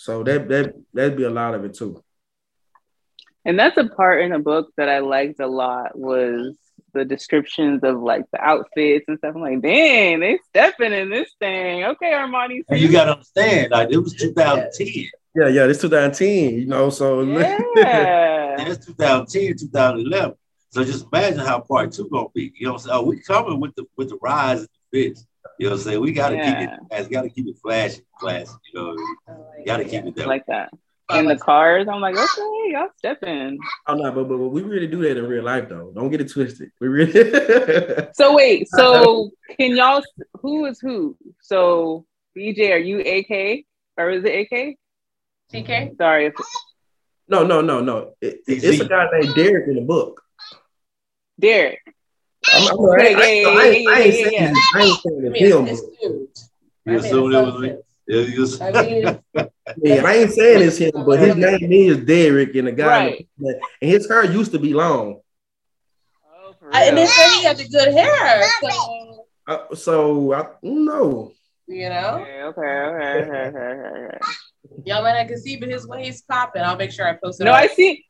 So 0.00 0.22
that 0.22 0.48
that 0.48 0.74
that'd 0.94 1.18
be 1.18 1.24
a 1.24 1.30
lot 1.30 1.54
of 1.54 1.62
it 1.66 1.74
too. 1.74 2.02
And 3.44 3.58
that's 3.58 3.76
a 3.76 3.86
part 3.86 4.22
in 4.22 4.32
the 4.32 4.38
book 4.38 4.70
that 4.78 4.88
I 4.88 5.00
liked 5.00 5.40
a 5.40 5.46
lot 5.46 5.98
was 5.98 6.56
the 6.94 7.04
descriptions 7.04 7.84
of 7.84 8.00
like 8.00 8.24
the 8.32 8.40
outfits 8.40 9.04
and 9.08 9.18
stuff. 9.18 9.34
I'm 9.34 9.42
like, 9.42 9.60
dang, 9.60 10.20
they 10.20 10.38
stepping 10.48 10.94
in 10.94 11.10
this 11.10 11.28
thing. 11.38 11.84
Okay, 11.84 12.12
Armani. 12.12 12.62
And 12.70 12.80
you 12.80 12.90
gotta 12.90 13.12
understand, 13.12 13.72
like 13.72 13.90
it 13.90 13.98
was 13.98 14.14
2010. 14.14 15.10
Yeah, 15.34 15.48
yeah, 15.48 15.66
this 15.66 15.82
2010, 15.82 16.54
you 16.60 16.66
know. 16.66 16.88
So 16.88 17.20
Yeah. 17.76 18.56
And 18.58 18.68
it's 18.70 18.86
2010, 18.86 19.58
2011. 19.58 20.34
So 20.70 20.82
just 20.82 21.06
imagine 21.12 21.40
how 21.40 21.60
part 21.60 21.92
two 21.92 22.08
gonna 22.08 22.28
be. 22.34 22.54
You 22.56 22.68
know 22.68 22.72
what 22.72 22.82
I'm 22.84 22.86
saying? 22.86 22.98
Oh, 22.98 23.02
we 23.02 23.20
coming 23.20 23.60
with 23.60 23.74
the 23.74 23.84
with 23.98 24.08
the 24.08 24.18
rise 24.22 24.62
of 24.62 24.68
the 24.92 25.08
fits. 25.08 25.26
You 25.58 25.66
know 25.66 25.70
what 25.72 25.78
I'm 25.80 25.84
saying? 25.84 26.00
We 26.00 26.12
gotta 26.12 26.36
Yeah. 26.36 26.60
keep 26.60 26.68
it 26.70 26.88
guys 26.90 27.08
gotta 27.08 27.28
keep 27.28 27.46
it 27.48 27.56
flashy, 27.62 28.02
classy. 28.18 28.52
You 28.72 28.80
know, 28.80 28.88
like 29.56 29.66
gotta 29.66 29.82
it. 29.84 29.88
keep 29.90 30.04
it 30.04 30.14
that 30.16 30.26
like 30.26 30.46
that. 30.46 30.70
In 31.12 31.26
the 31.26 31.36
cars, 31.36 31.88
I'm 31.90 32.00
like, 32.00 32.14
okay, 32.14 32.70
y'all 32.72 32.86
stepping. 32.96 33.58
Oh 33.88 33.94
no, 33.94 34.12
but, 34.12 34.24
but 34.28 34.38
but 34.38 34.48
we 34.48 34.62
really 34.62 34.86
do 34.86 35.02
that 35.02 35.16
in 35.16 35.26
real 35.26 35.42
life 35.42 35.68
though. 35.68 35.90
Don't 35.94 36.08
get 36.10 36.20
it 36.20 36.30
twisted. 36.30 36.70
We 36.80 36.88
really 36.88 38.08
So 38.14 38.34
wait, 38.34 38.68
so 38.68 39.30
can 39.58 39.76
y'all 39.76 40.02
who 40.34 40.66
is 40.66 40.78
who? 40.80 41.16
So 41.40 42.06
BJ, 42.36 42.70
are 42.72 42.78
you 42.78 43.00
AK 43.00 43.64
or 43.96 44.10
is 44.10 44.24
it 44.24 44.46
AK? 44.52 44.76
TK? 45.52 45.96
Sorry, 45.96 46.26
if 46.26 46.34
no, 47.28 47.44
no, 47.44 47.60
no, 47.60 47.80
no. 47.80 48.12
It- 48.20 48.40
it's 48.46 48.80
a 48.80 48.84
guy 48.88 49.06
named 49.12 49.34
Derek 49.34 49.68
in 49.68 49.74
the 49.76 49.80
book. 49.82 50.22
Derek. 51.40 51.80
I'm, 52.48 52.62
I'm, 52.68 52.90
I, 52.90 53.08
Yeah, 53.08 53.18
I, 53.18 53.30
yeah, 53.32 53.48
I, 53.48 53.66
ain't- 53.66 53.82
yeah, 53.82 53.90
I 53.90 54.00
ain't 54.00 54.14
yeah, 54.14 54.24
saying 54.24 54.32
yeah. 54.32 54.54
I 54.74 54.82
ain't 54.82 55.00
saying 55.00 55.22
I 55.24 55.28
it's 55.28 55.32
mean, 55.32 55.52
him. 55.52 55.64
but- 55.64 55.72
assumed. 55.72 56.28
You 56.86 56.98
assume 56.98 57.32
it 57.32 57.44
was 57.44 57.58
me? 57.60 57.68
Yeah, 58.08 58.66
I 58.66 59.18
Yeah, 59.76 60.02
I 60.04 60.14
ain't 60.14 60.32
saying 60.32 60.62
it's 60.66 60.78
him, 60.78 60.90
but 61.06 61.20
his 61.20 61.36
name 61.36 61.70
is 61.72 61.98
Derek, 61.98 62.54
and 62.56 62.66
the 62.68 62.72
guy 62.72 62.86
Right. 63.06 63.28
and 63.38 63.60
his 63.80 64.08
hair 64.08 64.24
used 64.24 64.50
to 64.52 64.58
be 64.58 64.72
long. 64.74 65.20
Oh, 66.26 66.54
for 66.58 66.74
I, 66.74 66.84
and 66.86 66.96
they 66.96 67.06
said 67.06 67.28
he 67.38 67.44
had 67.44 67.56
the 67.58 67.68
good 67.68 67.92
hair. 67.92 68.42
So, 68.62 69.26
Uh, 69.46 69.74
so 69.74 70.32
I 70.34 70.46
no. 70.62 71.32
you 71.68 71.88
know, 71.88 72.18
Okay, 72.20 72.42
okay, 72.42 72.60
okay, 72.60 73.22
okay, 73.22 73.58
okay, 73.58 74.06
okay. 74.06 74.18
y'all 74.84 75.02
might 75.02 75.18
not 75.18 75.28
can 75.28 75.38
see, 75.40 75.56
but 75.56 75.68
his 75.68 75.86
waist 75.86 76.26
popping. 76.26 76.62
I'll 76.62 76.76
make 76.76 76.90
sure 76.90 77.06
I 77.06 77.14
post 77.14 77.40
it. 77.40 77.44
No, 77.44 77.52
I 77.52 77.66
see. 77.68 78.04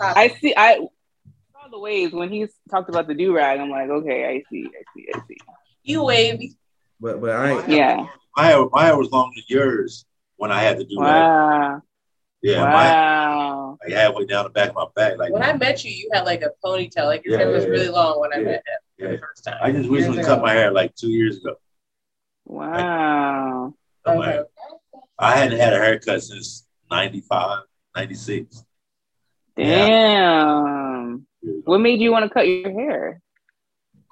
I 0.00 0.28
see. 0.28 0.54
I 0.56 0.86
saw 1.70 1.76
the 1.76 1.80
waves 1.80 2.12
when 2.12 2.30
he 2.30 2.46
talked 2.70 2.88
about 2.88 3.06
the 3.06 3.14
do 3.14 3.34
rag. 3.34 3.60
I'm 3.60 3.70
like, 3.70 3.88
okay, 3.88 4.26
I 4.26 4.42
see, 4.50 4.66
I 4.66 4.82
see, 4.94 5.06
I 5.14 5.20
see. 5.28 5.36
you 5.82 6.04
wavy. 6.04 6.56
But 7.00 7.20
but 7.20 7.30
I. 7.30 7.66
Yeah. 7.66 8.06
my 8.36 8.46
hair, 8.46 8.64
my 8.70 8.92
was 8.92 9.10
longer 9.10 9.34
than 9.36 9.44
yours 9.48 10.04
when 10.36 10.50
I 10.52 10.62
had 10.62 10.78
to 10.78 10.84
do 10.84 10.96
that. 10.96 11.02
Wow. 11.02 11.82
Yeah, 12.42 12.64
my 12.64 12.72
wow. 12.72 13.78
like 13.84 13.92
halfway 13.92 14.24
down 14.26 14.44
the 14.44 14.50
back 14.50 14.70
of 14.70 14.74
my 14.74 14.86
back. 14.96 15.18
Like 15.18 15.32
When 15.32 15.42
I 15.42 15.52
met 15.54 15.84
you, 15.84 15.90
you 15.90 16.08
had 16.12 16.24
like 16.24 16.42
a 16.42 16.50
ponytail. 16.64 17.04
Like 17.06 17.24
your 17.24 17.38
Yeah, 17.38 17.44
hair 17.44 17.52
was 17.54 17.64
yeah, 17.64 17.70
really 17.70 17.88
long 17.88 18.20
when 18.20 18.32
I 18.32 18.38
met 18.38 18.54
him 18.54 18.62
for 18.98 19.04
Yeah. 19.04 19.10
the 19.12 19.18
first 19.18 19.44
time. 19.44 19.58
I 19.62 19.70
just 19.72 19.84
Years 19.84 19.90
recently 19.92 20.20
ago. 20.20 20.28
cut 20.28 20.42
my 20.42 20.52
hair 20.52 20.70
like 20.72 20.94
two 20.94 21.10
years 21.10 21.36
ago. 21.38 21.54
Wow. 22.46 23.74
Cut 24.06 24.16
my 24.16 24.22
Okay. 24.22 24.32
hair. 24.32 24.46
I 25.18 25.36
hadn't 25.36 25.58
had 25.58 25.74
a 25.74 25.78
haircut 25.78 26.22
since 26.22 26.66
95, 26.90 27.64
96. 27.94 28.64
Damn. 29.56 31.26
What 31.42 31.78
made 31.78 32.00
you 32.00 32.10
want 32.12 32.24
to 32.24 32.30
cut 32.30 32.46
your 32.46 32.70
hair? 32.70 33.20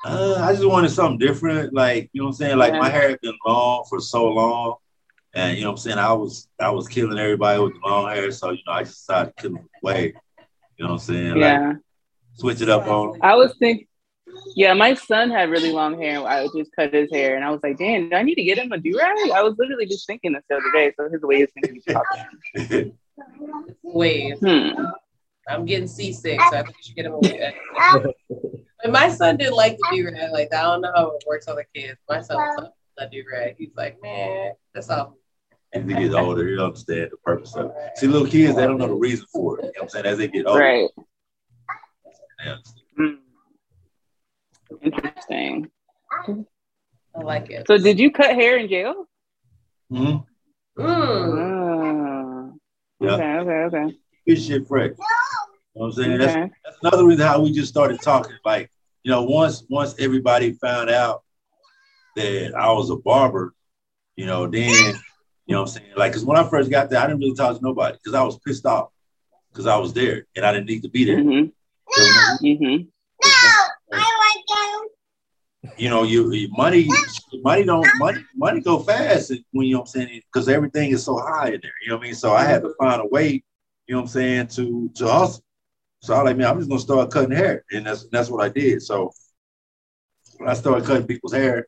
Uh, 0.04 0.36
I 0.40 0.52
just 0.52 0.66
wanted 0.66 0.90
something 0.90 1.18
different. 1.18 1.74
Like, 1.74 2.08
you 2.12 2.20
know 2.20 2.26
what 2.26 2.30
I'm 2.30 2.36
saying? 2.36 2.58
Like 2.58 2.72
Yeah. 2.74 2.80
my 2.80 2.88
hair 2.88 3.10
had 3.10 3.20
been 3.20 3.36
long 3.46 3.84
for 3.88 4.00
so 4.00 4.26
long. 4.28 4.76
And 5.34 5.56
you 5.56 5.64
know 5.64 5.70
what 5.70 5.78
I'm 5.78 5.78
saying? 5.78 5.98
I 5.98 6.12
was 6.12 6.48
I 6.58 6.70
was 6.70 6.88
killing 6.88 7.18
everybody 7.18 7.60
with 7.60 7.74
the 7.74 7.80
long 7.88 8.08
hair. 8.10 8.30
So, 8.30 8.50
you 8.50 8.60
know, 8.66 8.72
I 8.72 8.84
just 8.84 9.06
decided 9.06 9.36
to 9.36 9.42
kill 9.42 9.52
them 9.52 9.68
away. 9.82 10.14
You 10.76 10.84
know 10.84 10.92
what 10.92 11.00
I'm 11.02 11.06
saying? 11.06 11.30
Like 11.32 11.38
Yeah. 11.38 11.72
switch 12.34 12.60
it 12.62 12.68
up 12.70 12.86
on. 12.86 13.18
I 13.22 13.34
was 13.34 13.54
thinking, 13.58 13.86
yeah, 14.54 14.72
my 14.74 14.94
son 14.94 15.30
had 15.30 15.50
really 15.50 15.72
long 15.72 16.00
hair. 16.00 16.26
I 16.26 16.42
would 16.42 16.52
just 16.56 16.70
cut 16.76 16.94
his 16.94 17.10
hair, 17.10 17.36
and 17.36 17.44
I 17.44 17.50
was 17.50 17.60
like, 17.62 17.76
"Damn, 17.78 18.08
do 18.10 18.16
I 18.16 18.22
need 18.22 18.36
to 18.36 18.44
get 18.44 18.58
him 18.58 18.72
a 18.72 18.78
do 18.78 18.96
rag?" 18.96 19.30
I 19.32 19.42
was 19.42 19.54
literally 19.58 19.86
just 19.86 20.06
thinking 20.06 20.32
this 20.32 20.44
the 20.48 20.56
other 20.56 20.70
day. 20.72 20.92
So 20.96 21.08
his 21.10 21.22
way 21.22 21.42
is 21.42 21.50
going 21.52 21.66
to 21.66 21.72
be 21.72 21.80
chopped. 21.92 22.94
Wait, 23.82 24.38
Hmm. 24.38 24.84
I'm 25.48 25.64
getting 25.64 25.88
seasick, 25.88 26.40
so 26.50 26.56
I 26.56 26.62
think 26.62 26.76
you 26.76 26.82
should 26.82 26.96
get 26.96 27.06
him 27.06 27.12
away. 27.12 27.52
wig. 27.94 28.14
But 28.82 28.92
my 28.92 29.08
son 29.08 29.36
didn't 29.36 29.56
like 29.56 29.76
the 29.76 29.86
do 29.96 30.04
rag 30.04 30.30
like 30.32 30.50
that. 30.50 30.64
I 30.64 30.70
don't 30.72 30.82
know 30.82 30.92
how 30.94 31.08
it 31.16 31.24
works 31.26 31.48
on 31.48 31.56
the 31.56 31.64
kids. 31.74 31.98
My 32.08 32.20
son 32.20 32.36
loves 32.36 32.70
the 32.96 33.08
do 33.10 33.24
rag. 33.32 33.56
He's 33.58 33.70
like, 33.76 34.00
man, 34.02 34.52
that's 34.72 34.88
all. 34.90 35.16
As 35.72 35.84
they 35.84 35.94
get 35.94 36.14
older, 36.14 36.48
you 36.48 36.60
understand 36.60 37.10
the 37.10 37.16
purpose 37.18 37.54
of 37.56 37.66
it. 37.66 37.98
See, 37.98 38.06
little 38.06 38.26
kids, 38.26 38.56
they 38.56 38.62
don't 38.66 38.78
know 38.78 38.86
the 38.86 38.94
reason 38.94 39.26
for 39.32 39.58
it. 39.58 39.64
You 39.64 39.66
know 39.68 39.72
what 39.74 39.82
I'm 39.82 39.88
saying? 39.88 40.06
As 40.06 40.18
they 40.18 40.28
get 40.28 40.46
older, 40.46 40.60
Right. 40.60 40.88
they 42.38 42.50
understand. 42.50 42.84
Hmm. 42.96 43.14
Interesting. 44.82 45.70
I 47.16 47.20
like 47.20 47.50
it. 47.50 47.66
So, 47.66 47.78
did 47.78 47.98
you 47.98 48.10
cut 48.10 48.34
hair 48.34 48.56
in 48.58 48.68
jail? 48.68 49.06
Mhm. 49.92 50.24
Mm. 50.78 50.84
Oh. 50.86 52.58
Yeah. 53.00 53.14
Okay. 53.14 53.24
Okay. 53.24 53.76
Okay. 53.76 53.98
Good 54.26 54.42
shit, 54.42 54.66
fresh. 54.68 54.92
You 55.78 55.84
know 55.84 55.90
what 55.90 55.98
I'm 55.98 56.04
saying? 56.04 56.18
That's 56.18 56.34
Okay. 56.34 56.50
that's 56.64 56.76
another 56.82 57.06
reason 57.06 57.24
how 57.24 57.40
we 57.40 57.52
just 57.52 57.68
started 57.68 58.00
talking. 58.02 58.36
Like, 58.44 58.68
you 59.04 59.12
know, 59.12 59.22
once 59.22 59.62
once 59.68 59.94
everybody 60.00 60.54
found 60.54 60.90
out 60.90 61.22
that 62.16 62.52
I 62.56 62.72
was 62.72 62.90
a 62.90 62.96
barber, 62.96 63.54
you 64.16 64.26
know, 64.26 64.48
then 64.48 64.72
you 65.46 65.54
know 65.54 65.62
what 65.62 65.68
I'm 65.68 65.80
saying? 65.80 65.92
Like, 65.96 66.12
cause 66.12 66.24
when 66.24 66.36
I 66.36 66.42
first 66.48 66.68
got 66.68 66.90
there, 66.90 66.98
I 66.98 67.06
didn't 67.06 67.20
really 67.20 67.36
talk 67.36 67.56
to 67.56 67.62
nobody 67.62 67.96
because 67.96 68.14
I 68.14 68.24
was 68.24 68.40
pissed 68.40 68.66
off 68.66 68.88
because 69.52 69.68
I 69.68 69.76
was 69.76 69.92
there 69.92 70.26
and 70.34 70.44
I 70.44 70.52
didn't 70.52 70.66
need 70.66 70.82
to 70.82 70.88
be 70.88 71.04
there. 71.04 71.18
Mhm. 71.18 71.52
Mhm. 72.42 72.88
You 75.76 75.90
know, 75.90 76.02
you, 76.02 76.32
you 76.32 76.48
know, 76.48 76.56
money, 76.56 76.88
money 77.34 77.62
don't 77.62 77.86
money 77.98 78.24
money 78.34 78.60
go 78.60 78.80
fast 78.80 79.32
when 79.52 79.68
you 79.68 79.74
know 79.74 79.80
what 79.82 79.94
I'm 79.94 80.08
saying 80.08 80.22
because 80.32 80.48
everything 80.48 80.90
is 80.90 81.04
so 81.04 81.18
high 81.18 81.50
in 81.52 81.60
there. 81.62 81.72
You 81.82 81.90
know 81.90 81.96
what 81.98 82.02
I 82.02 82.06
mean? 82.06 82.14
So 82.16 82.34
I 82.34 82.42
had 82.42 82.62
to 82.62 82.74
find 82.80 83.00
a 83.00 83.06
way. 83.06 83.44
You 83.86 83.94
know 83.94 83.98
what 83.98 84.02
I'm 84.02 84.08
saying 84.08 84.48
to 84.48 84.90
to 84.96 85.06
hustle. 85.06 85.44
So 86.00 86.14
I 86.14 86.22
was 86.22 86.30
like, 86.30 86.36
man, 86.36 86.46
I'm 86.48 86.58
just 86.58 86.68
gonna 86.68 86.80
start 86.80 87.10
cutting 87.10 87.36
hair, 87.36 87.64
and 87.72 87.86
that's 87.86 88.06
that's 88.08 88.30
what 88.30 88.44
I 88.44 88.48
did. 88.48 88.82
So 88.82 89.12
when 90.36 90.48
I 90.48 90.54
started 90.54 90.86
cutting 90.86 91.06
people's 91.06 91.32
hair, 91.32 91.66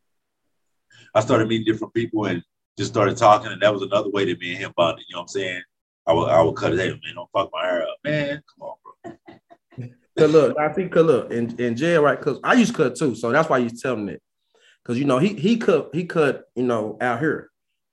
I 1.14 1.20
started 1.20 1.48
meeting 1.48 1.70
different 1.70 1.94
people 1.94 2.26
and 2.26 2.42
just 2.78 2.92
started 2.92 3.16
talking, 3.16 3.50
and 3.52 3.60
that 3.60 3.72
was 3.72 3.82
another 3.82 4.10
way 4.10 4.24
that 4.26 4.40
me 4.40 4.52
and 4.52 4.58
him 4.58 4.72
bonded. 4.76 5.04
You 5.08 5.16
know 5.16 5.20
what 5.20 5.24
I'm 5.24 5.28
saying? 5.28 5.62
I 6.06 6.12
would 6.12 6.28
I 6.28 6.42
would 6.42 6.56
cut 6.56 6.72
his 6.72 6.80
hair, 6.80 6.90
man. 6.90 7.14
Don't 7.14 7.30
fuck 7.32 7.50
my 7.52 7.64
hair 7.64 7.82
up, 7.82 7.96
man. 8.04 8.42
Come 8.58 8.68
on, 8.68 8.76
bro. 8.82 9.88
Cause 10.18 10.32
look, 10.32 10.58
I 10.58 10.72
think 10.72 10.92
cause 10.92 11.04
look 11.04 11.30
in, 11.32 11.58
in 11.60 11.76
jail, 11.76 12.02
right? 12.02 12.20
Cause 12.20 12.40
I 12.44 12.54
used 12.54 12.72
to 12.72 12.76
cut 12.76 12.96
too, 12.96 13.14
so 13.14 13.30
that's 13.30 13.48
why 13.48 13.58
you 13.58 13.70
telling 13.70 14.08
it. 14.08 14.20
Cause 14.84 14.98
you 14.98 15.04
know 15.04 15.18
he 15.18 15.34
he 15.34 15.56
cut 15.56 15.90
he 15.92 16.04
cut 16.04 16.44
you 16.54 16.64
know 16.64 16.98
out 17.00 17.20
here 17.20 17.50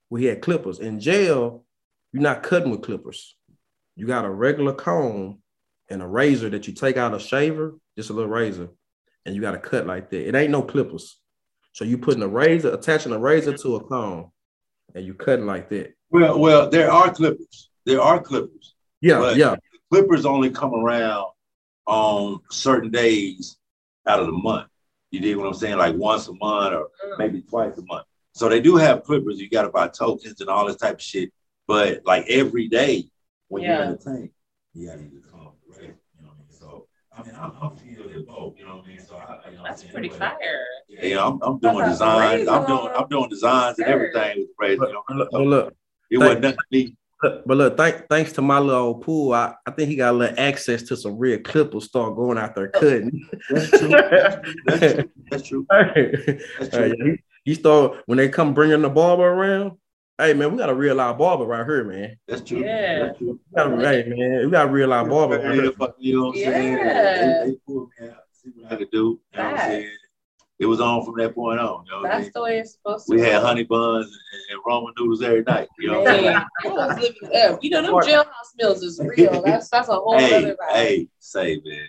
where 0.10 0.22
he 0.22 0.28
had 0.28 0.42
clippers. 0.42 0.80
In 0.80 1.00
jail, 1.00 1.64
you're 2.12 2.24
not 2.24 2.44
cutting 2.44 2.72
with 2.72 2.82
clippers. 2.82 3.36
You 3.96 4.08
got 4.08 4.26
a 4.26 4.30
regular 4.30 4.74
comb 4.74 5.40
and 5.90 6.02
a 6.02 6.08
razor 6.08 6.50
that 6.50 6.68
you 6.68 6.74
take 6.74 6.98
out 6.98 7.14
a 7.14 7.20
shaver, 7.20 7.76
just 7.98 8.10
a 8.10 8.14
little 8.14 8.30
razor, 8.30 8.70
and 9.26 9.36
you 9.36 9.42
got 9.42 9.52
to 9.52 9.60
cut 9.60 9.86
like 9.88 10.10
that. 10.10 10.28
It 10.28 10.36
ain't 10.36 10.52
no 10.52 10.62
clippers. 10.62 11.20
So 11.74 11.86
you 11.86 11.98
putting 11.98 12.24
a 12.24 12.28
razor, 12.28 12.74
attaching 12.74 13.12
a 13.14 13.20
razor 13.20 13.56
to 13.58 13.76
a 13.76 13.84
comb, 13.84 14.32
and 14.96 15.06
you 15.06 15.14
cutting 15.14 15.46
like 15.46 15.70
that. 15.70 15.94
Well, 16.10 16.40
well, 16.40 16.70
there 16.70 16.92
are 16.92 17.12
clippers. 17.14 17.70
There 17.86 18.02
are 18.02 18.22
clippers. 18.22 18.76
Yeah, 19.02 19.20
But- 19.20 19.38
yeah. 19.38 19.56
Clippers 19.90 20.26
only 20.26 20.50
come 20.50 20.74
around 20.74 21.28
on 21.86 22.40
certain 22.52 22.92
days 22.92 23.58
out 24.06 24.20
of 24.20 24.26
the 24.26 24.34
month. 24.34 24.68
You 25.12 25.22
dig 25.22 25.38
what 25.38 25.48
I'm 25.48 25.54
saying? 25.54 25.78
Like 25.78 25.96
once 25.96 26.28
a 26.28 26.34
month 26.34 26.74
or 26.76 26.90
maybe 27.18 27.42
twice 27.42 27.78
a 27.78 27.86
month. 27.86 28.06
So 28.34 28.50
they 28.50 28.60
do 28.60 28.76
have 28.76 29.04
clippers. 29.04 29.40
You 29.40 29.50
got 29.50 29.62
to 29.62 29.70
buy 29.70 29.88
tokens 29.88 30.42
and 30.42 30.50
all 30.50 30.68
this 30.68 30.76
type 30.76 30.96
of 30.96 31.02
shit. 31.02 31.32
But 31.68 32.02
like 32.06 32.26
every 32.28 32.68
day 32.68 33.10
when 33.48 33.64
Yeah. 33.64 33.76
you're 33.78 33.84
in 33.86 33.92
the 33.92 33.98
tank, 33.98 34.32
you 34.74 34.88
got 34.88 34.96
to 34.98 35.04
use 35.04 35.24
a 35.26 35.32
comb, 35.32 35.54
right? 35.70 35.82
You 35.84 35.88
know 36.22 36.28
what 36.28 36.34
I 36.34 36.38
mean? 36.40 36.48
So 36.52 36.88
I 37.18 37.23
mean, 37.23 37.35
I'm, 37.39 37.52
I'm 37.61 37.76
feeling 37.77 38.26
both. 38.26 38.57
You 38.57 38.65
know 38.65 38.77
what 38.77 38.85
I 38.85 38.88
mean? 38.88 38.99
So 38.99 39.15
I, 39.15 39.49
you 39.49 39.57
know 39.57 39.64
That's 39.64 39.81
saying? 39.81 39.94
pretty 39.94 40.10
But, 40.10 40.19
fire. 40.19 40.65
Yeah, 40.89 41.26
I'm, 41.26 41.39
I'm 41.41 41.57
doing 41.60 41.77
That's 41.80 41.91
designs. 41.91 42.48
I'm 42.48 42.65
doing 42.65 42.89
I'm 42.95 43.07
doing 43.10 43.30
designs 43.30 43.80
and 43.80 43.88
everything 43.88 44.39
with 44.39 44.48
the 44.48 44.53
razor. 44.60 44.88
You 44.88 44.94
know? 44.94 45.03
but 45.07 45.15
look, 45.18 45.31
but 45.31 45.41
look, 45.41 45.76
It 46.11 46.18
wasn't 46.18 46.41
nothing 46.41 46.57
to 46.57 46.77
me. 46.77 46.95
But 47.22 47.48
but 47.48 47.57
look, 47.57 47.77
thank, 47.77 48.07
thanks 48.10 48.34
to 48.34 48.44
my 48.44 48.60
little 48.60 48.95
pool, 48.95 49.34
I, 49.34 49.56
I 49.65 49.72
think 49.72 49.89
he 49.89 49.95
got 49.95 50.14
a 50.14 50.18
little 50.18 50.39
access 50.39 50.84
to 50.84 50.95
some 50.95 51.18
real 51.18 51.39
clippers. 51.39 51.85
Start 51.85 52.15
going 52.15 52.38
out 52.38 52.53
there 52.53 52.68
cutting. 52.68 53.27
That's 53.49 53.69
true. 53.72 53.89
That's 53.89 54.35
true. 54.94 55.10
That's 55.30 55.48
true. 55.48 55.68
That's 56.60 56.69
true. 56.69 56.69
Hey, 56.72 56.94
he, 56.98 57.18
he 57.44 57.53
start 57.56 58.03
when 58.06 58.19
they 58.19 58.30
come 58.30 58.53
bringing 58.53 58.84
the 58.84 58.89
barber 58.89 59.27
around. 59.27 59.72
Hey 60.19 60.34
man, 60.34 60.52
we 60.52 60.57
got 60.57 60.69
a 60.69 60.73
real 60.73 60.95
live 60.95 61.19
barber 61.19 61.45
right 61.45 61.64
here, 61.64 61.84
man. 61.84 62.18
That's 62.27 62.41
true. 62.41 62.57
Yeah. 62.60 63.06
That's 63.06 63.19
true. 63.19 63.39
We 63.52 63.56
got 63.56 63.72
a, 63.72 63.77
hey 63.88 64.03
man, 64.10 64.45
we 64.45 64.49
got 64.52 64.68
a 64.68 64.72
real 64.72 64.88
live 64.88 65.10
barber 65.10 65.35
right 65.35 65.53
here. 65.53 65.72
you 65.99 66.18
know 66.18 66.26
what 66.27 66.35
I'm 66.38 66.41
saying? 66.41 66.77
Yeah. 66.77 67.44
They, 67.44 67.52
they 67.52 67.57
pulled 67.68 67.89
me 67.99 68.07
out, 68.07 68.15
see 68.31 68.49
what 68.56 68.72
I 68.72 68.76
could 68.77 68.89
do. 68.89 68.98
You 68.98 69.38
know 69.38 69.44
what 69.44 69.53
I'm 69.53 69.60
saying? 69.60 69.89
It 70.57 70.65
was 70.65 70.81
on 70.81 71.06
from 71.06 71.18
that 71.18 71.35
point 71.35 71.60
on. 71.60 71.85
You 71.85 71.91
know 71.91 72.02
what 72.02 72.06
I 72.07 72.14
That's 72.15 72.23
mean? 72.23 72.31
the 72.34 72.41
way 72.41 72.57
it's 72.57 72.72
supposed 72.73 73.06
to 73.06 73.14
We 73.14 73.22
be. 73.22 73.27
had 73.27 73.44
honey 73.44 73.64
buns 73.64 74.07
and, 74.07 74.41
and 74.57 74.64
ramen 74.65 74.91
noodles 74.98 75.22
every 75.22 75.44
night. 75.44 75.68
You 75.77 75.91
know 75.91 75.99
what 76.02 76.07
I'm 76.10 76.15
saying? 76.15 76.34
Man, 76.34 76.45
I 76.65 76.68
was 76.69 76.99
living 76.99 77.35
up. 77.53 77.64
You 77.64 77.69
know, 77.69 77.81
them 77.84 77.94
jailhouse 77.94 78.56
meals 78.60 78.81
is 78.81 78.99
real. 78.99 79.41
That's 79.45 79.69
that's 79.69 79.89
a 79.89 79.94
whole 79.94 80.18
Hey, 80.18 80.34
other 80.34 80.56
vibe. 80.56 80.72
hey, 80.76 81.07
say 81.19 81.61
man, 81.64 81.88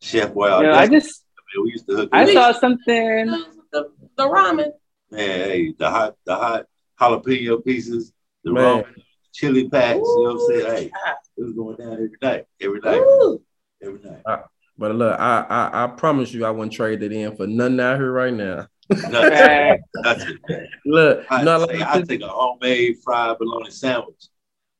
Chef 0.00 0.30
Wild. 0.30 0.62
No, 0.62 0.72
I 0.72 0.86
just 0.86 1.24
man, 1.54 1.64
we 1.64 1.72
used 1.72 1.86
to 1.88 1.96
hook. 1.96 2.08
I 2.14 2.22
up. 2.24 2.30
saw 2.30 2.52
something. 2.58 3.26
The, 3.70 3.90
the 4.16 4.24
ramen. 4.24 4.56
man, 4.56 4.70
hey, 5.10 5.74
the 5.78 5.90
hot, 5.90 6.16
the 6.24 6.36
hot 6.36 6.66
jalapeno 7.00 7.64
pieces, 7.64 8.12
the 8.44 8.52
Man. 8.52 8.82
ramen, 8.84 9.02
chili 9.32 9.68
packs. 9.68 9.96
You 9.98 10.24
know 10.24 10.34
what 10.34 10.42
I'm 10.42 10.60
saying? 10.60 10.90
Hey, 10.94 11.14
it 11.36 11.42
was 11.42 11.52
going 11.52 11.76
down 11.76 11.92
every 11.94 12.10
night, 12.22 12.44
every 12.60 12.80
night, 12.80 12.98
Ooh. 12.98 13.42
every 13.82 14.00
night. 14.00 14.40
But 14.78 14.94
look, 14.94 15.18
I, 15.20 15.44
I 15.48 15.84
I 15.84 15.86
promise 15.88 16.32
you, 16.32 16.46
I 16.46 16.50
wouldn't 16.50 16.72
trade 16.72 17.02
it 17.02 17.12
in 17.12 17.36
for 17.36 17.46
nothing 17.46 17.80
out 17.80 17.96
here 17.98 18.10
right 18.12 18.32
now. 18.32 18.66
Nothing, 18.88 19.30
Right. 19.30 19.80
nothing. 19.96 20.38
Look, 20.86 21.26
I 21.30 21.44
no, 21.44 21.66
say, 21.66 21.78
like, 21.78 21.86
I 21.88 22.00
take 22.02 22.22
a 22.22 22.28
homemade 22.28 22.96
fried 23.04 23.36
bologna 23.38 23.70
sandwich. 23.70 24.28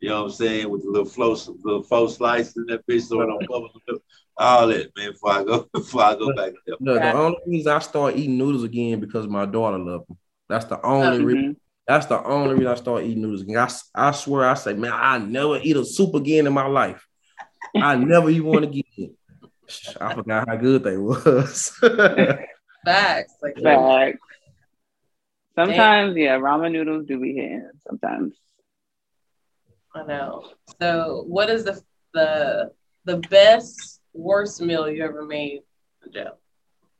You 0.01 0.09
know 0.09 0.23
what 0.23 0.29
I'm 0.29 0.33
saying? 0.33 0.71
With 0.71 0.83
the 0.85 0.91
little 0.91 1.05
flow, 1.05 1.37
little 1.63 1.83
faux 1.83 2.15
slice 2.15 2.57
in 2.57 2.65
that 2.67 2.87
bitch, 2.87 3.03
so 3.03 3.21
it 3.21 3.27
don't 3.27 3.47
bubble. 3.47 3.71
All 4.39 4.69
that, 4.69 4.91
man. 4.97 5.13
Before 5.13 5.33
I 5.33 5.45
go, 5.45 5.69
before 5.75 6.03
I 6.03 6.15
go 6.15 6.35
back 6.35 6.53
there. 6.67 6.77
look, 6.81 7.03
the 7.03 7.13
only 7.13 7.37
reason 7.47 7.71
I 7.73 7.79
start 7.81 8.17
eating 8.17 8.39
noodles 8.39 8.65
again 8.65 9.01
because 9.01 9.27
my 9.27 9.45
daughter 9.45 9.79
loved 9.79 10.09
them. 10.09 10.17
That's 10.49 10.65
the 10.65 10.81
only 10.83 11.19
Mhm. 11.19 11.25
reason. 11.27 11.57
That's 11.91 12.07
the 12.07 12.23
only 12.25 12.55
reason 12.55 12.69
I 12.69 12.77
start 12.77 13.03
eating 13.03 13.23
noodles 13.23 13.43
again. 13.43 13.57
I, 13.57 13.65
s- 13.65 13.91
I 13.93 14.13
swear, 14.13 14.49
I 14.49 14.55
say, 14.55 14.75
man, 14.75 14.93
I 14.95 15.19
never 15.19 15.59
eat 15.61 15.77
a 15.77 15.85
soup 15.85 16.15
again 16.15 16.47
in 16.47 16.53
my 16.53 16.69
life. 16.69 17.05
I 17.75 17.97
never 17.97 18.31
even 18.31 18.47
want 18.47 18.65
to 18.65 18.71
get 18.71 18.87
it. 18.97 19.11
I 20.01 20.15
forgot 20.15 20.49
how 20.49 20.55
good 20.55 20.85
they 20.85 20.97
was. 20.97 21.71
Facts. 22.85 23.35
Like 23.43 23.61
Back. 23.61 24.15
Sometimes, 25.57 26.17
yeah, 26.17 26.39
ramen 26.39 26.71
noodles 26.71 27.07
do 27.07 27.19
be 27.19 27.35
hitting. 27.35 27.69
Sometimes. 27.85 28.37
I 29.93 30.05
know. 30.05 30.45
So 30.81 31.25
what 31.27 31.51
is 31.51 31.65
the 31.65 31.83
the 32.15 32.71
the 33.05 33.17
best 33.17 34.01
worst 34.13 34.63
meal 34.63 34.89
you 34.89 35.03
ever 35.05 35.25
made, 35.25 35.63
Joe? 36.15 36.35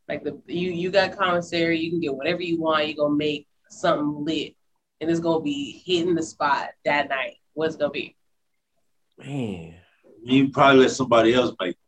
Like 0.09 0.25
the 0.25 0.41
you 0.47 0.73
you 0.73 0.91
got 0.91 1.17
commissary, 1.17 1.79
you 1.79 1.91
can 1.91 2.01
get 2.01 2.17
whatever 2.17 2.43
you 2.43 2.61
want, 2.61 2.89
you're 2.89 2.97
gonna 2.97 3.15
make 3.15 3.47
something 3.69 4.25
lit 4.25 4.57
and 5.01 5.11
it's 5.11 5.21
gonna 5.21 5.41
be 5.43 5.83
hitting 5.85 6.15
the 6.15 6.23
spot 6.23 6.71
that 6.85 7.09
night. 7.09 7.37
What's 7.55 7.77
gonna 7.77 7.91
be? 7.91 8.17
man, 9.19 9.75
You 10.23 10.51
probably 10.51 10.83
let 10.83 10.91
somebody 10.91 11.35
else 11.35 11.55
make. 11.61 11.71
it. 11.71 11.79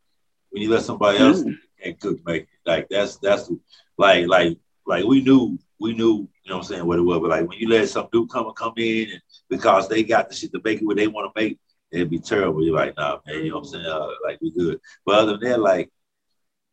When 0.51 0.63
you 0.63 0.71
let 0.71 0.83
somebody 0.83 1.19
else 1.19 1.43
Mm. 1.43 1.59
can't 1.83 2.01
cook, 2.01 2.19
make 2.27 2.43
it. 2.43 2.49
Like 2.67 2.89
that's 2.89 3.17
that's 3.17 3.51
like 3.99 4.27
like 4.29 4.59
like 4.87 5.05
we 5.05 5.23
knew 5.23 5.59
we 5.81 5.93
knew 5.95 6.29
you 6.45 6.51
know 6.51 6.57
what 6.57 6.59
I'm 6.59 6.63
saying 6.65 6.87
what 6.87 6.99
it 6.99 7.03
was, 7.03 7.21
but 7.21 7.31
like 7.31 7.49
when 7.49 7.59
you 7.59 7.69
let 7.69 7.89
some 7.89 8.09
dude 8.13 8.31
come 8.31 8.47
and 8.47 8.57
come 8.57 8.75
in 8.77 9.11
and 9.11 9.21
because 9.49 9.89
they 9.89 10.03
got 10.03 10.29
the 10.29 10.35
shit 10.35 10.53
to 10.53 10.61
make 10.65 10.81
it 10.81 10.85
what 10.85 10.97
they 10.97 11.07
want 11.07 11.33
to 11.35 11.41
make, 11.43 11.59
it'd 11.91 12.11
be 12.11 12.19
terrible. 12.19 12.65
You're 12.65 12.75
like, 12.77 12.97
nah, 12.97 13.19
man, 13.27 13.45
you 13.45 13.51
know 13.51 13.57
what 13.59 13.67
I'm 13.67 13.71
saying? 13.73 13.87
Uh, 13.87 14.09
like 14.25 14.41
we 14.41 14.51
good. 14.51 14.81
But 15.07 15.15
other 15.17 15.37
than 15.39 15.51
that, 15.51 15.61
like 15.61 15.91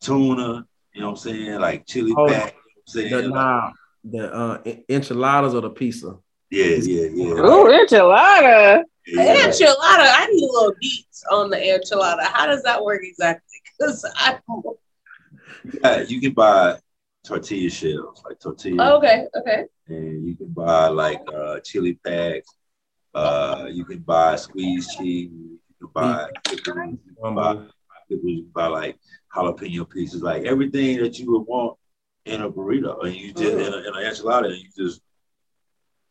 tuna, 0.02 0.66
you 0.94 1.02
know 1.02 1.08
what 1.08 1.12
I'm 1.12 1.18
saying? 1.18 1.60
Like 1.60 1.86
chili 1.86 2.14
Oh, 2.18 2.28
pack, 2.28 2.28
you 2.28 2.34
know 2.34 2.42
what 2.44 2.52
I'm 2.52 2.94
the, 2.94 3.10
saying? 3.10 3.30
Like, 3.30 3.34
nah, 3.36 3.72
the 4.04 4.34
uh, 4.34 4.62
enchiladas 4.90 5.54
or 5.54 5.62
the 5.62 5.70
pizza. 5.70 6.18
Yeah, 6.50 6.76
yeah, 6.76 7.10
yeah. 7.14 7.34
Ooh, 7.34 7.66
enchilada. 7.66 8.84
yeah. 9.08 9.46
Enchilada. 9.46 10.08
I 10.18 10.28
need 10.32 10.44
a 10.44 10.52
little 10.52 10.74
beats 10.80 11.24
on 11.32 11.50
the 11.50 11.58
enchilada. 11.58 12.24
How 12.24 12.46
does 12.46 12.64
that 12.64 12.84
work 12.84 13.02
exactly? 13.04 13.62
Because 13.78 14.06
I 14.16 14.40
Yeah, 15.84 16.02
you 16.02 16.20
can 16.22 16.34
buy 16.34 16.80
tortilla 17.24 17.70
shells, 17.70 18.24
like 18.26 18.40
tortilla. 18.40 18.94
Oh, 18.94 18.98
okay, 18.98 19.28
okay. 19.38 19.66
And 19.88 20.28
you 20.28 20.36
can 20.36 20.48
buy 20.48 20.88
like 20.88 21.22
uh, 21.34 21.60
chili 21.62 22.00
packs. 22.06 22.56
Uh, 23.14 23.68
you 23.72 23.86
can 23.86 24.00
buy 24.00 24.36
squeezed 24.36 24.98
cheese. 24.98 25.32
You 25.32 25.60
can 25.80 25.90
buy 25.94 26.30
pickles. 26.48 26.78
You 27.06 27.16
can 27.24 27.36
buy, 27.36 27.54
pickles, 28.10 28.32
you 28.32 28.44
can 28.44 28.52
buy 28.54 28.68
like 28.68 28.98
jalapeno 29.36 29.90
pieces, 29.90 30.22
like 30.22 30.44
everything 30.44 30.98
that 31.02 31.20
you 31.20 31.32
would 31.32 31.48
want 31.48 31.78
in 32.26 32.42
a 32.42 32.50
burrito, 32.50 33.04
and 33.06 33.16
you 33.16 33.34
just 33.34 33.54
in, 33.54 33.60
a, 33.60 33.78
in 33.78 33.86
an 33.86 34.04
enchilada, 34.04 34.46
and 34.46 34.58
you 34.58 34.70
just 34.78 35.02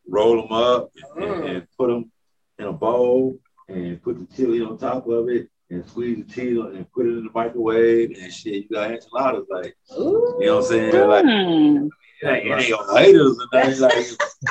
roll 0.09 0.41
them 0.41 0.51
up 0.51 0.91
and, 1.15 1.23
and, 1.23 1.43
and 1.45 1.67
put 1.77 1.87
them 1.87 2.11
in 2.57 2.65
a 2.65 2.73
bowl 2.73 3.37
and 3.67 4.01
put 4.01 4.17
the 4.19 4.35
chili 4.35 4.61
on 4.61 4.77
top 4.77 5.07
of 5.07 5.29
it 5.29 5.47
and 5.69 5.87
squeeze 5.87 6.17
the 6.17 6.33
cheese 6.33 6.57
and 6.57 6.91
put 6.91 7.05
it 7.05 7.09
in 7.09 7.25
the 7.25 7.31
microwave 7.33 8.17
and 8.19 8.33
shit. 8.33 8.63
You 8.63 8.69
got 8.69 8.91
enchiladas, 8.91 9.45
like 9.49 9.75
Ooh. 9.97 10.37
you 10.39 10.45
know 10.47 10.55
what 10.57 10.63
I'm 10.65 10.69
saying? 10.69 11.07
Like 11.07 11.25
Mm. 11.25 11.89
it 12.21 12.27
ain't, 12.27 12.47
it 12.47 12.63
ain't 12.65 12.73
on 12.73 12.97
haters 12.97 13.37
and 13.39 13.49
nothing 13.53 13.79
like 13.81 14.05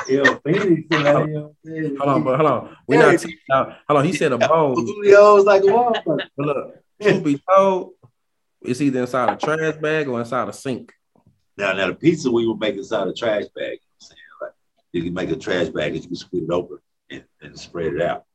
you 0.07 0.23
know, 0.23 0.39
Phoenix, 0.45 0.65
you 0.89 1.03
know 1.03 1.13
what 1.13 1.23
I'm 1.23 1.55
saying? 1.65 1.97
Hold 1.97 2.09
on, 2.09 2.23
but 2.23 2.37
hold 2.39 2.51
on. 2.51 2.77
We 2.87 2.97
not 2.97 3.19
teaching 3.19 3.37
out. 3.51 3.73
Hold 3.87 3.99
on. 3.99 4.05
He 4.05 4.13
said 4.13 4.31
a 4.31 4.37
bowl. 4.37 4.75
Julio's 4.75 5.45
like 5.45 5.61
a 5.63 5.65
motherfucker. 5.65 6.27
But 6.37 6.45
look, 6.45 6.75
truth 7.01 7.23
be 7.23 7.41
told, 7.49 7.91
it's 8.61 8.81
either 8.81 9.01
inside 9.01 9.33
a 9.33 9.35
trash 9.37 9.75
bag 9.75 10.07
or 10.07 10.19
inside 10.19 10.47
a 10.47 10.53
sink. 10.53 10.93
Now, 11.57 11.73
now 11.73 11.87
the 11.87 11.95
pizza 11.95 12.31
we 12.31 12.47
would 12.47 12.59
make 12.59 12.75
inside 12.75 13.07
a 13.07 13.13
trash 13.13 13.43
bag. 13.55 13.79
You 14.93 15.03
know 15.03 15.11
what 15.11 15.21
I'm 15.23 15.27
saying? 15.27 15.29
Like 15.29 15.29
you 15.29 15.29
can 15.29 15.29
make 15.29 15.29
a 15.31 15.35
trash 15.39 15.69
bag 15.69 15.93
and 15.95 16.03
you 16.03 16.07
can 16.07 16.15
split 16.15 16.43
it 16.43 16.51
open 16.51 16.77
and, 17.09 17.23
and 17.41 17.59
spread 17.59 17.93
it 17.93 18.01
out. 18.01 18.25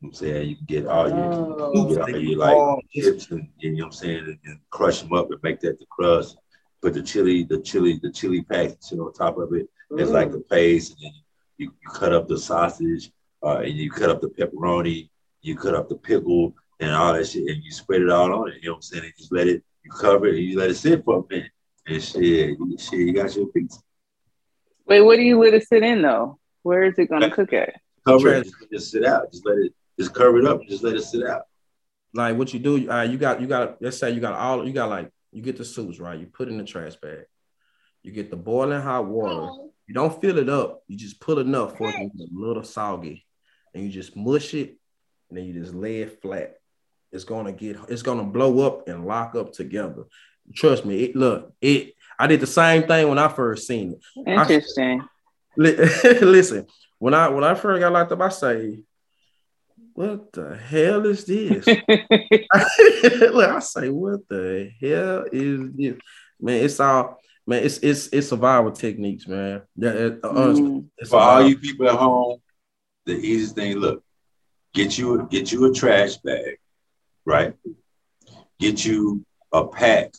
You 0.00 0.08
know 0.08 0.08
what 0.08 0.08
I'm 0.08 0.14
saying? 0.14 0.48
You 0.48 0.56
can 0.56 0.64
get 0.66 0.86
all 0.86 1.08
your, 1.08 1.32
Oh. 1.32 1.88
get 1.88 1.98
all 2.02 2.08
your 2.20 2.38
like 2.38 2.84
chips 2.92 3.30
and 3.30 3.48
you 3.58 3.72
know 3.72 3.84
what 3.84 3.86
I'm 3.86 3.92
saying, 3.92 4.18
and, 4.24 4.38
and 4.44 4.58
crush 4.70 5.00
them 5.02 5.12
up 5.12 5.30
and 5.30 5.40
make 5.42 5.60
that 5.60 5.78
the 5.78 5.86
crust. 5.90 6.36
Put 6.80 6.94
the 6.94 7.02
chili, 7.02 7.44
the 7.44 7.60
chili, 7.60 8.00
the 8.02 8.10
chili 8.10 8.42
pack 8.42 8.70
shit 8.86 8.98
on 8.98 9.12
top 9.12 9.38
of 9.38 9.52
it. 9.54 9.68
It's 9.92 10.10
like 10.10 10.28
Mm. 10.28 10.32
the 10.32 10.40
paste, 10.40 10.92
and 10.92 10.98
then 11.04 11.12
you, 11.58 11.72
you 11.82 11.90
cut 11.90 12.12
up 12.12 12.26
the 12.26 12.38
sausage, 12.38 13.12
uh, 13.44 13.58
and 13.58 13.74
you 13.76 13.90
cut 13.90 14.10
up 14.10 14.20
the 14.20 14.28
pepperoni, 14.30 15.08
you 15.42 15.54
cut 15.56 15.74
up 15.74 15.88
the 15.88 15.94
pickle, 15.96 16.54
and 16.80 16.90
all 16.90 17.12
that 17.12 17.26
shit, 17.28 17.46
and 17.48 17.62
you 17.62 17.70
spread 17.70 18.02
it 18.02 18.10
all 18.10 18.32
on 18.32 18.48
it. 18.48 18.54
You 18.62 18.70
know 18.70 18.72
what 18.72 18.76
I'm 18.78 18.82
saying? 18.82 19.04
And 19.04 19.12
just 19.16 19.30
let 19.32 19.46
it, 19.46 19.62
you 19.84 19.90
cover 19.92 20.26
it, 20.26 20.34
and 20.36 20.44
you 20.44 20.58
let 20.58 20.70
it 20.70 20.74
sit 20.76 21.04
for 21.04 21.18
a 21.18 21.32
minute. 21.32 21.52
And 21.86 22.02
shit, 22.02 22.22
you, 22.58 22.76
shit, 22.78 22.98
you 22.98 23.12
got 23.12 23.36
your 23.36 23.46
pizza. 23.48 23.78
Wait, 24.92 25.00
what 25.00 25.16
do 25.16 25.22
you 25.22 25.42
let 25.42 25.54
it 25.54 25.66
sit 25.66 25.82
in 25.82 26.02
though? 26.02 26.38
Where 26.64 26.82
is 26.82 26.98
it 26.98 27.08
gonna 27.08 27.30
cook 27.30 27.54
at? 27.54 27.80
Cover 28.06 28.28
it, 28.28 28.42
Trash. 28.42 28.44
just, 28.44 28.70
just 28.70 28.90
sit 28.90 29.06
out. 29.06 29.32
Just 29.32 29.46
let 29.46 29.56
it, 29.56 29.72
just 29.98 30.12
cover 30.12 30.38
it 30.38 30.44
up, 30.44 30.60
and 30.60 30.68
just 30.68 30.84
let 30.84 30.94
it 30.94 31.02
sit 31.02 31.26
out. 31.26 31.44
Like 32.12 32.36
what 32.36 32.52
you 32.52 32.60
do, 32.60 32.90
uh, 32.90 33.00
you 33.00 33.16
got 33.16 33.40
you 33.40 33.46
got 33.46 33.80
let's 33.80 33.96
say 33.96 34.10
you 34.10 34.20
got 34.20 34.34
all 34.34 34.66
you 34.66 34.74
got 34.74 34.90
like 34.90 35.10
you 35.30 35.40
get 35.40 35.56
the 35.56 35.64
soups 35.64 35.98
right. 35.98 36.20
You 36.20 36.26
put 36.26 36.48
in 36.48 36.58
the 36.58 36.64
trash 36.64 36.96
bag. 36.96 37.24
You 38.02 38.12
get 38.12 38.30
the 38.30 38.36
boiling 38.36 38.82
hot 38.82 39.06
water. 39.06 39.50
You 39.86 39.94
don't 39.94 40.20
fill 40.20 40.36
it 40.36 40.50
up. 40.50 40.82
You 40.88 40.98
just 40.98 41.20
put 41.20 41.38
enough 41.38 41.78
for 41.78 41.88
it 41.88 41.92
to 41.92 42.10
get 42.14 42.28
a 42.28 42.38
little 42.38 42.62
soggy, 42.62 43.24
and 43.72 43.82
you 43.82 43.88
just 43.88 44.14
mush 44.14 44.52
it, 44.52 44.76
and 45.30 45.38
then 45.38 45.46
you 45.46 45.54
just 45.54 45.72
lay 45.72 46.02
it 46.02 46.20
flat. 46.20 46.56
It's 47.12 47.24
gonna 47.24 47.52
get. 47.52 47.78
It's 47.88 48.02
gonna 48.02 48.24
blow 48.24 48.66
up 48.66 48.88
and 48.88 49.06
lock 49.06 49.36
up 49.36 49.54
together. 49.54 50.04
Trust 50.54 50.84
me. 50.84 51.04
It 51.04 51.16
look 51.16 51.54
it. 51.62 51.94
I 52.18 52.26
did 52.26 52.40
the 52.40 52.46
same 52.46 52.84
thing 52.84 53.08
when 53.08 53.18
I 53.18 53.28
first 53.28 53.66
seen 53.66 53.92
it. 53.92 54.28
Interesting. 54.28 55.02
Li- 55.56 55.76
Listen, 56.22 56.66
when 56.98 57.14
I 57.14 57.28
when 57.28 57.44
I 57.44 57.54
first 57.54 57.80
got 57.80 57.92
locked 57.92 58.12
up, 58.12 58.20
I 58.20 58.28
say, 58.30 58.84
"What 59.94 60.32
the 60.32 60.56
hell 60.56 61.04
is 61.06 61.24
this?" 61.24 61.66
Look, 63.32 63.48
I 63.50 63.58
say, 63.60 63.88
"What 63.88 64.20
the 64.28 64.70
hell 64.80 65.24
is 65.32 65.70
this?" 65.74 65.96
Man, 66.40 66.64
it's 66.64 66.80
all 66.80 67.18
man. 67.46 67.64
It's 67.64 67.78
it's 67.78 68.08
it's 68.12 68.28
survival 68.28 68.72
techniques, 68.72 69.26
man. 69.26 69.62
Yeah, 69.76 69.90
it, 69.90 70.20
uh, 70.24 70.28
honestly, 70.30 70.62
Mm. 70.64 70.86
it's 70.98 71.10
For 71.10 71.20
all 71.20 71.42
you 71.46 71.58
people 71.58 71.88
at 71.88 71.96
home, 71.96 72.38
the 73.04 73.14
easiest 73.14 73.54
thing, 73.54 73.76
look, 73.76 74.02
get 74.74 74.96
you 74.98 75.26
get 75.30 75.52
you 75.52 75.64
a 75.66 75.72
trash 75.74 76.16
bag, 76.18 76.58
right? 77.24 77.54
Get 78.58 78.84
you 78.84 79.24
a 79.52 79.66
pack 79.66 80.12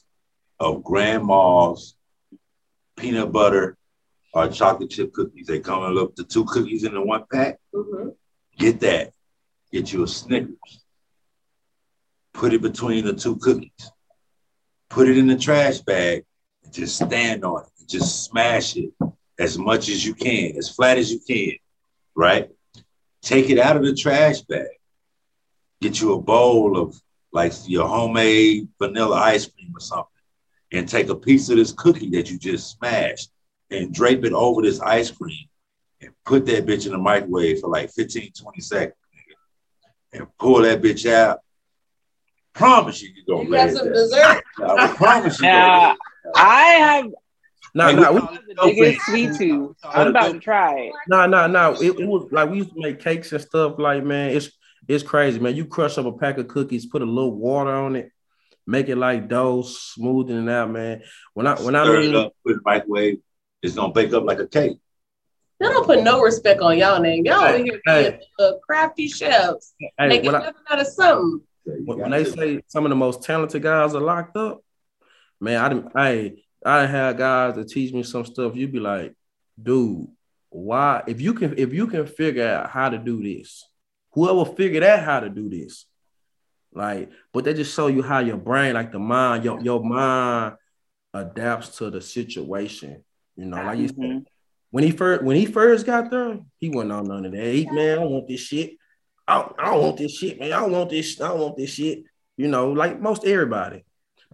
of 0.64 0.84
grandma's 0.84 1.95
peanut 2.95 3.31
butter 3.34 3.77
or 4.34 4.48
chocolate 4.48 4.90
chip 4.90 5.11
cookies. 5.11 5.45
They 5.45 5.60
come 5.60 5.84
in 5.84 5.91
look 5.91 6.15
the 6.15 6.23
two 6.23 6.45
cookies 6.45 6.85
in 6.85 6.94
the 6.94 7.02
one 7.02 7.26
pack. 7.31 7.60
Mhm. 7.73 8.15
Get 8.57 8.80
that. 8.80 9.14
Get 9.72 9.91
you 9.91 10.03
a 10.03 10.07
Snickers. 10.07 10.85
Put 12.34 12.53
it 12.53 12.61
between 12.61 13.06
the 13.06 13.14
two 13.14 13.35
cookies. 13.35 13.91
Put 14.90 15.10
it 15.10 15.18
in 15.18 15.27
the 15.27 15.38
trash 15.38 15.80
bag 15.80 16.23
and 16.64 16.73
just 16.73 16.95
stand 16.95 17.44
on 17.44 17.64
it. 17.64 17.88
Just 17.88 18.23
smash 18.23 18.77
it 18.77 18.94
as 19.38 19.57
much 19.57 19.90
as 19.90 20.06
you 20.06 20.14
can, 20.14 20.56
as 20.57 20.69
flat 20.69 20.98
as 20.98 21.11
you 21.11 21.19
can, 21.27 21.57
right? 22.15 22.49
Take 23.22 23.49
it 23.49 23.60
out 23.60 23.76
of 23.76 23.84
the 23.84 23.94
trash 23.94 24.41
bag. 24.41 24.68
Get 25.81 25.99
you 25.99 26.14
a 26.14 26.22
bowl 26.22 26.77
of 26.77 26.99
like 27.34 27.52
your 27.65 27.88
homemade 27.88 28.69
vanilla 28.80 29.15
ice 29.18 29.48
cream 29.48 29.73
or 29.76 29.80
something, 29.80 30.12
and 30.73 30.89
take 30.89 31.07
a 31.09 31.15
piece 31.15 31.49
of 31.49 31.55
this 31.57 31.71
cookie 31.71 32.09
that 32.09 32.29
you 32.29 32.37
just 32.37 32.71
smashed 32.77 33.29
and 33.69 33.93
drape 33.93 34.25
it 34.25 34.33
over 34.33 34.61
this 34.61 34.81
ice 34.81 35.09
cream 35.11 35.47
and 36.01 36.11
put 36.25 36.45
that 36.47 36.65
bitch 36.65 36.85
in 36.85 36.91
the 36.91 36.97
microwave 36.97 37.59
for 37.61 37.69
like 37.69 37.91
15, 37.91 38.31
20 38.33 38.61
seconds 38.61 38.95
nigga, 39.15 40.19
and 40.19 40.27
pull 40.37 40.61
that 40.63 40.81
bitch 40.81 41.09
out. 41.09 41.39
Promise 42.53 43.01
you, 43.01 43.09
you 43.15 43.23
gonna 43.25 43.43
You 43.45 43.51
got 43.51 43.69
some 43.71 43.93
dessert. 43.93 44.43
I 44.63 44.93
promise 44.95 45.39
you. 45.39 45.47
Yeah. 45.47 45.93
I 46.35 46.61
have 46.63 47.11
Nah, 47.75 47.87
Hey, 47.87 47.95
nah, 47.95 48.11
we- 48.11 48.19
we, 48.19 48.53
the 48.53 48.75
biggest 48.79 49.05
sweet 49.07 49.33
tooth. 49.35 49.75
I'm 49.83 50.07
about 50.07 50.33
to 50.33 50.39
try 50.39 50.79
it. 50.79 50.93
nah, 51.07 51.25
nah, 51.25 51.47
nah. 51.47 51.71
It, 51.71 51.99
it 51.99 52.07
was 52.07 52.31
like 52.31 52.49
we 52.49 52.57
used 52.57 52.69
to 52.73 52.79
make 52.79 52.99
cakes 52.99 53.31
and 53.31 53.41
stuff. 53.41 53.79
Like, 53.79 54.03
man, 54.03 54.29
it's 54.29 54.51
it's 54.87 55.03
crazy, 55.03 55.39
man. 55.39 55.55
You 55.55 55.65
crush 55.65 55.97
up 55.97 56.05
a 56.05 56.11
pack 56.11 56.37
of 56.37 56.47
cookies, 56.47 56.85
put 56.85 57.01
a 57.01 57.05
little 57.05 57.35
water 57.35 57.71
on 57.71 57.95
it, 57.95 58.11
make 58.65 58.90
it 58.90 58.98
like 58.98 59.27
dough, 59.27 59.61
smoothing 59.64 60.48
it 60.48 60.52
out, 60.52 60.72
man. 60.72 61.02
When 61.34 61.48
I 61.48 61.56
when 61.61 61.76
I 61.76 61.84
Stir 61.84 62.02
it 62.02 62.06
mean, 62.07 62.15
up, 62.15 62.34
put 62.44 62.52
it 62.52 62.53
in 62.53 62.57
the 62.57 62.61
microwave. 62.65 63.19
It's 63.61 63.76
gonna 63.76 63.94
bake 63.94 64.14
up 64.14 64.23
like 64.26 64.40
a 64.40 64.48
cake. 64.48 64.77
Y'all 65.60 65.72
don't 65.72 65.85
put 65.85 66.03
no 66.03 66.22
respect 66.22 66.61
on 66.61 66.77
y'all 66.77 66.99
name. 66.99 67.26
Y'all 67.26 67.44
over 67.45 67.57
here 67.64 67.80
Hey. 67.85 68.10
being 68.10 68.22
uh, 68.40 68.53
crafty 68.65 69.07
chefs, 69.07 69.73
hey, 69.80 69.91
making 70.07 70.31
when 70.31 70.41
I, 70.41 70.52
out 70.69 70.81
of 70.81 70.88
something. 70.88 71.41
When, 71.65 71.99
when 71.99 72.11
they 72.11 72.26
say 72.26 72.61
some 72.68 72.85
of 72.85 72.90
the 72.90 72.95
most 72.95 73.23
talented 73.23 73.61
guys 73.61 73.95
are 73.95 74.02
locked 74.02 74.35
up, 74.35 74.61
man, 75.40 75.64
I 75.64 75.69
didn't. 75.69 75.91
I 75.95 76.34
I 76.65 76.85
had 76.85 77.18
guys 77.18 77.56
that 77.56 77.69
teach 77.69 77.94
me 77.94 78.03
some 78.03 78.26
stuff. 78.26 78.56
You'd 78.56 78.72
be 78.73 78.80
like, 78.80 79.14
dude, 79.61 80.07
why? 80.49 81.03
If 81.07 81.22
you 81.22 81.34
can, 81.34 81.57
if 81.57 81.73
you 81.73 81.88
can 81.88 82.06
figure 82.06 82.48
out 82.48 82.69
how 82.69 82.90
to 82.90 82.98
do 82.98 83.22
this, 83.23 83.65
whoever 84.11 84.45
figured 84.53 84.84
out 84.84 85.03
how 85.03 85.19
to 85.22 85.30
do 85.30 85.49
this, 85.49 85.85
like, 86.75 87.09
but 87.31 87.43
they 87.43 87.53
just 87.53 87.73
show 87.75 87.87
you 87.87 88.01
how 88.01 88.19
your 88.19 88.37
brain, 88.37 88.73
like 88.73 88.91
the 88.91 88.99
mind, 88.99 89.43
your 89.43 89.59
your 89.61 89.83
mind 89.83 90.55
adapts 91.13 91.77
to 91.77 91.89
the 91.89 92.01
situation. 92.01 93.03
You 93.35 93.45
know, 93.45 93.57
like 93.63 93.79
you 93.79 93.87
said, 93.87 93.97
Mhm. 93.97 94.25
when 94.71 94.83
he 94.83 94.91
first 94.91 95.23
when 95.23 95.35
he 95.35 95.45
first 95.45 95.85
got 95.85 96.09
there, 96.11 96.39
he 96.59 96.69
wasn't 96.69 96.91
on 96.93 97.07
none 97.07 97.25
of 97.25 97.31
that. 97.31 97.53
He, 97.53 97.65
man, 97.69 97.97
I 97.99 98.01
don't 98.01 98.11
want 98.11 98.27
this 98.27 98.41
shit. 98.41 98.77
I 99.27 99.41
don't, 99.41 99.55
I 99.59 99.65
don't 99.71 99.81
want 99.81 99.97
this 99.97 100.17
shit, 100.17 100.39
man. 100.39 100.51
I 100.51 100.59
don't 100.59 100.71
want 100.71 100.89
this. 100.89 101.21
I 101.21 101.27
don't 101.29 101.39
want 101.39 101.57
this 101.57 101.69
shit. 101.69 102.03
You 102.37 102.47
know, 102.47 102.71
like 102.71 102.99
most 102.99 103.25
everybody. 103.25 103.85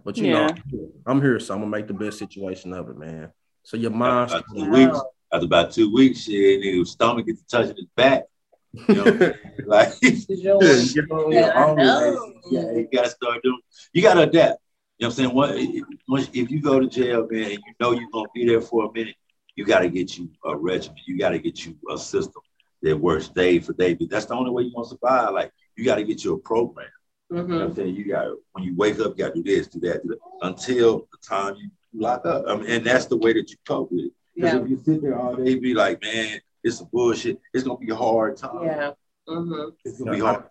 But 0.04 0.16
you 0.16 0.26
Yeah. 0.28 0.32
know, 0.32 0.94
I'm 1.06 1.20
here, 1.20 1.38
so 1.40 1.54
I'm 1.54 1.60
gonna 1.60 1.70
make 1.70 1.86
the 1.86 1.94
best 1.94 2.18
situation 2.18 2.72
of 2.72 2.88
it, 2.88 2.96
man. 2.96 3.30
So 3.62 3.76
your 3.76 3.90
mind. 3.90 4.30
after 4.32 4.42
two 4.56 4.70
weeks, 4.70 4.98
after 5.32 5.44
about 5.46 5.70
two 5.72 5.92
weeks, 5.92 6.20
shit, 6.20 6.60
nigga's 6.62 6.90
stomach 6.92 7.26
gets 7.26 7.42
touching 7.42 7.76
his 7.76 7.86
back. 7.94 8.24
You 8.72 8.94
know, 8.94 9.04
what 9.04 9.12
I'm 9.14 9.18
saying? 9.18 9.34
like 9.66 9.88
you 10.02 10.16
Yeah, 10.28 10.54
want- 10.54 10.94
you 10.94 11.06
know, 11.08 11.30
Yeah, 11.30 11.74
know. 11.74 12.32
Yeah, 12.50 12.70
you 12.72 12.88
gotta 12.92 13.10
start 13.10 13.42
doing. 13.42 13.58
You 13.92 14.02
gotta 14.02 14.22
adapt. 14.22 14.60
You 14.98 15.06
know 15.06 15.08
what 15.08 15.18
I'm 15.18 15.24
saying? 15.24 15.34
What 15.34 15.50
if, 15.56 15.84
once- 16.08 16.30
if 16.32 16.50
you 16.50 16.60
go 16.60 16.78
to 16.80 16.86
jail, 16.86 17.26
man, 17.30 17.44
and 17.44 17.52
you 17.52 17.72
know 17.80 17.92
you're 17.92 18.10
gonna 18.12 18.28
be 18.34 18.46
there 18.46 18.60
for 18.60 18.84
a 18.86 18.92
minute, 18.92 19.16
you 19.56 19.64
gotta 19.64 19.88
get 19.88 20.16
you 20.18 20.30
a 20.44 20.56
regimen. 20.56 20.98
You 21.06 21.18
gotta 21.18 21.38
get 21.38 21.64
you 21.66 21.76
a 21.90 21.98
system 21.98 22.42
that 22.82 22.96
works 22.98 23.28
day 23.28 23.58
for 23.58 23.72
day. 23.72 23.94
But 23.94 24.08
that's 24.10 24.26
the 24.26 24.34
only 24.34 24.50
way 24.50 24.62
you're 24.64 24.72
gonna 24.74 24.86
survive. 24.88 25.32
Like 25.32 25.52
you 25.76 25.84
gotta 25.84 26.04
get 26.04 26.22
you 26.24 26.34
a 26.34 26.38
program. 26.38 26.86
You 27.30 27.36
know 27.36 27.42
what 27.58 27.62
I'm 27.62 27.74
saying? 27.74 27.94
You 27.94 28.04
got 28.06 28.26
when 28.52 28.64
you 28.64 28.74
wake 28.76 28.98
up, 29.00 29.16
you 29.18 29.24
gotta 29.24 29.34
do 29.34 29.42
this, 29.42 29.68
do 29.68 29.80
that, 29.80 30.02
do 30.02 30.10
that 30.10 30.18
until 30.46 31.08
the 31.12 31.18
time 31.26 31.56
you 31.56 31.70
lock 31.94 32.24
up. 32.26 32.44
I 32.46 32.56
mean, 32.56 32.66
and 32.70 32.84
that's 32.86 33.06
the 33.06 33.16
way 33.16 33.32
that 33.32 33.50
you 33.50 33.56
cope 33.66 33.90
with 33.90 34.06
it. 34.06 34.12
Because 34.34 34.54
Yeah. 34.54 34.62
if 34.62 34.68
you 34.70 34.76
sit 34.84 35.02
there 35.02 35.18
all 35.18 35.34
day, 35.36 35.54
be 35.56 35.74
like, 35.74 36.00
man, 36.02 36.40
it's 36.62 36.78
some 36.78 36.88
bullshit. 36.92 37.38
It's 37.54 37.64
gonna 37.64 37.78
be 37.78 37.90
a 37.90 37.94
hard 37.96 38.36
time. 38.36 38.64
Yeah. 38.64 38.90
hmm 39.26 39.68
It's 39.84 39.98
gonna 39.98 40.12
be 40.12 40.20
hard. 40.20 40.44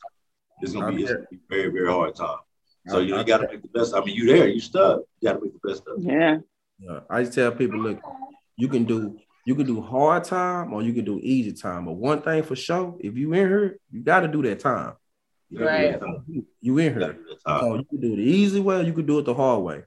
It's 0.61 0.73
gonna 0.73 0.91
be, 0.91 1.03
it's 1.03 1.11
gonna 1.13 1.25
be 1.31 1.39
very, 1.49 1.69
very 1.71 1.91
hard 1.91 2.15
time. 2.15 2.37
So 2.87 2.99
you, 2.99 3.15
I- 3.15 3.19
you 3.19 3.25
gotta 3.25 3.47
make 3.47 3.61
the 3.61 3.67
best. 3.69 3.93
I 3.93 4.03
mean, 4.03 4.15
you 4.15 4.25
there, 4.27 4.47
you 4.47 4.59
stuck. 4.59 5.01
You 5.19 5.29
gotta 5.29 5.41
make 5.43 5.53
the 5.61 5.67
best 5.69 5.83
of 5.87 5.99
it. 5.99 6.03
Yeah. 6.05 6.37
Yeah, 6.79 6.99
I 7.09 7.23
just 7.23 7.33
tell 7.35 7.51
people, 7.51 7.79
look, 7.79 7.99
you 8.55 8.67
can 8.69 8.85
do 8.85 9.17
you 9.45 9.55
can 9.55 9.65
do 9.65 9.81
hard 9.81 10.23
time 10.25 10.73
or 10.73 10.81
you 10.81 10.93
can 10.93 11.05
do 11.05 11.19
easy 11.21 11.53
time. 11.53 11.85
But 11.85 11.93
one 11.93 12.21
thing 12.21 12.43
for 12.43 12.55
sure, 12.55 12.95
if 12.99 13.17
you 13.17 13.33
in 13.33 13.47
here, 13.47 13.77
you 13.91 14.01
got 14.01 14.19
to 14.19 14.27
do 14.27 14.43
that 14.43 14.59
time. 14.59 14.93
You 15.49 15.65
Right. 15.65 15.99
time. 15.99 16.45
You 16.61 16.77
in 16.77 16.93
here. 16.99 17.13
do. 17.13 17.35
So 17.47 17.75
you 17.75 17.83
can 17.85 17.99
do 17.99 18.13
it 18.13 18.17
the 18.17 18.21
easy 18.23 18.59
way, 18.59 18.79
or 18.79 18.83
you 18.83 18.93
can 18.93 19.05
do 19.07 19.17
it 19.19 19.25
the 19.25 19.33
hard 19.33 19.63
way. 19.63 19.83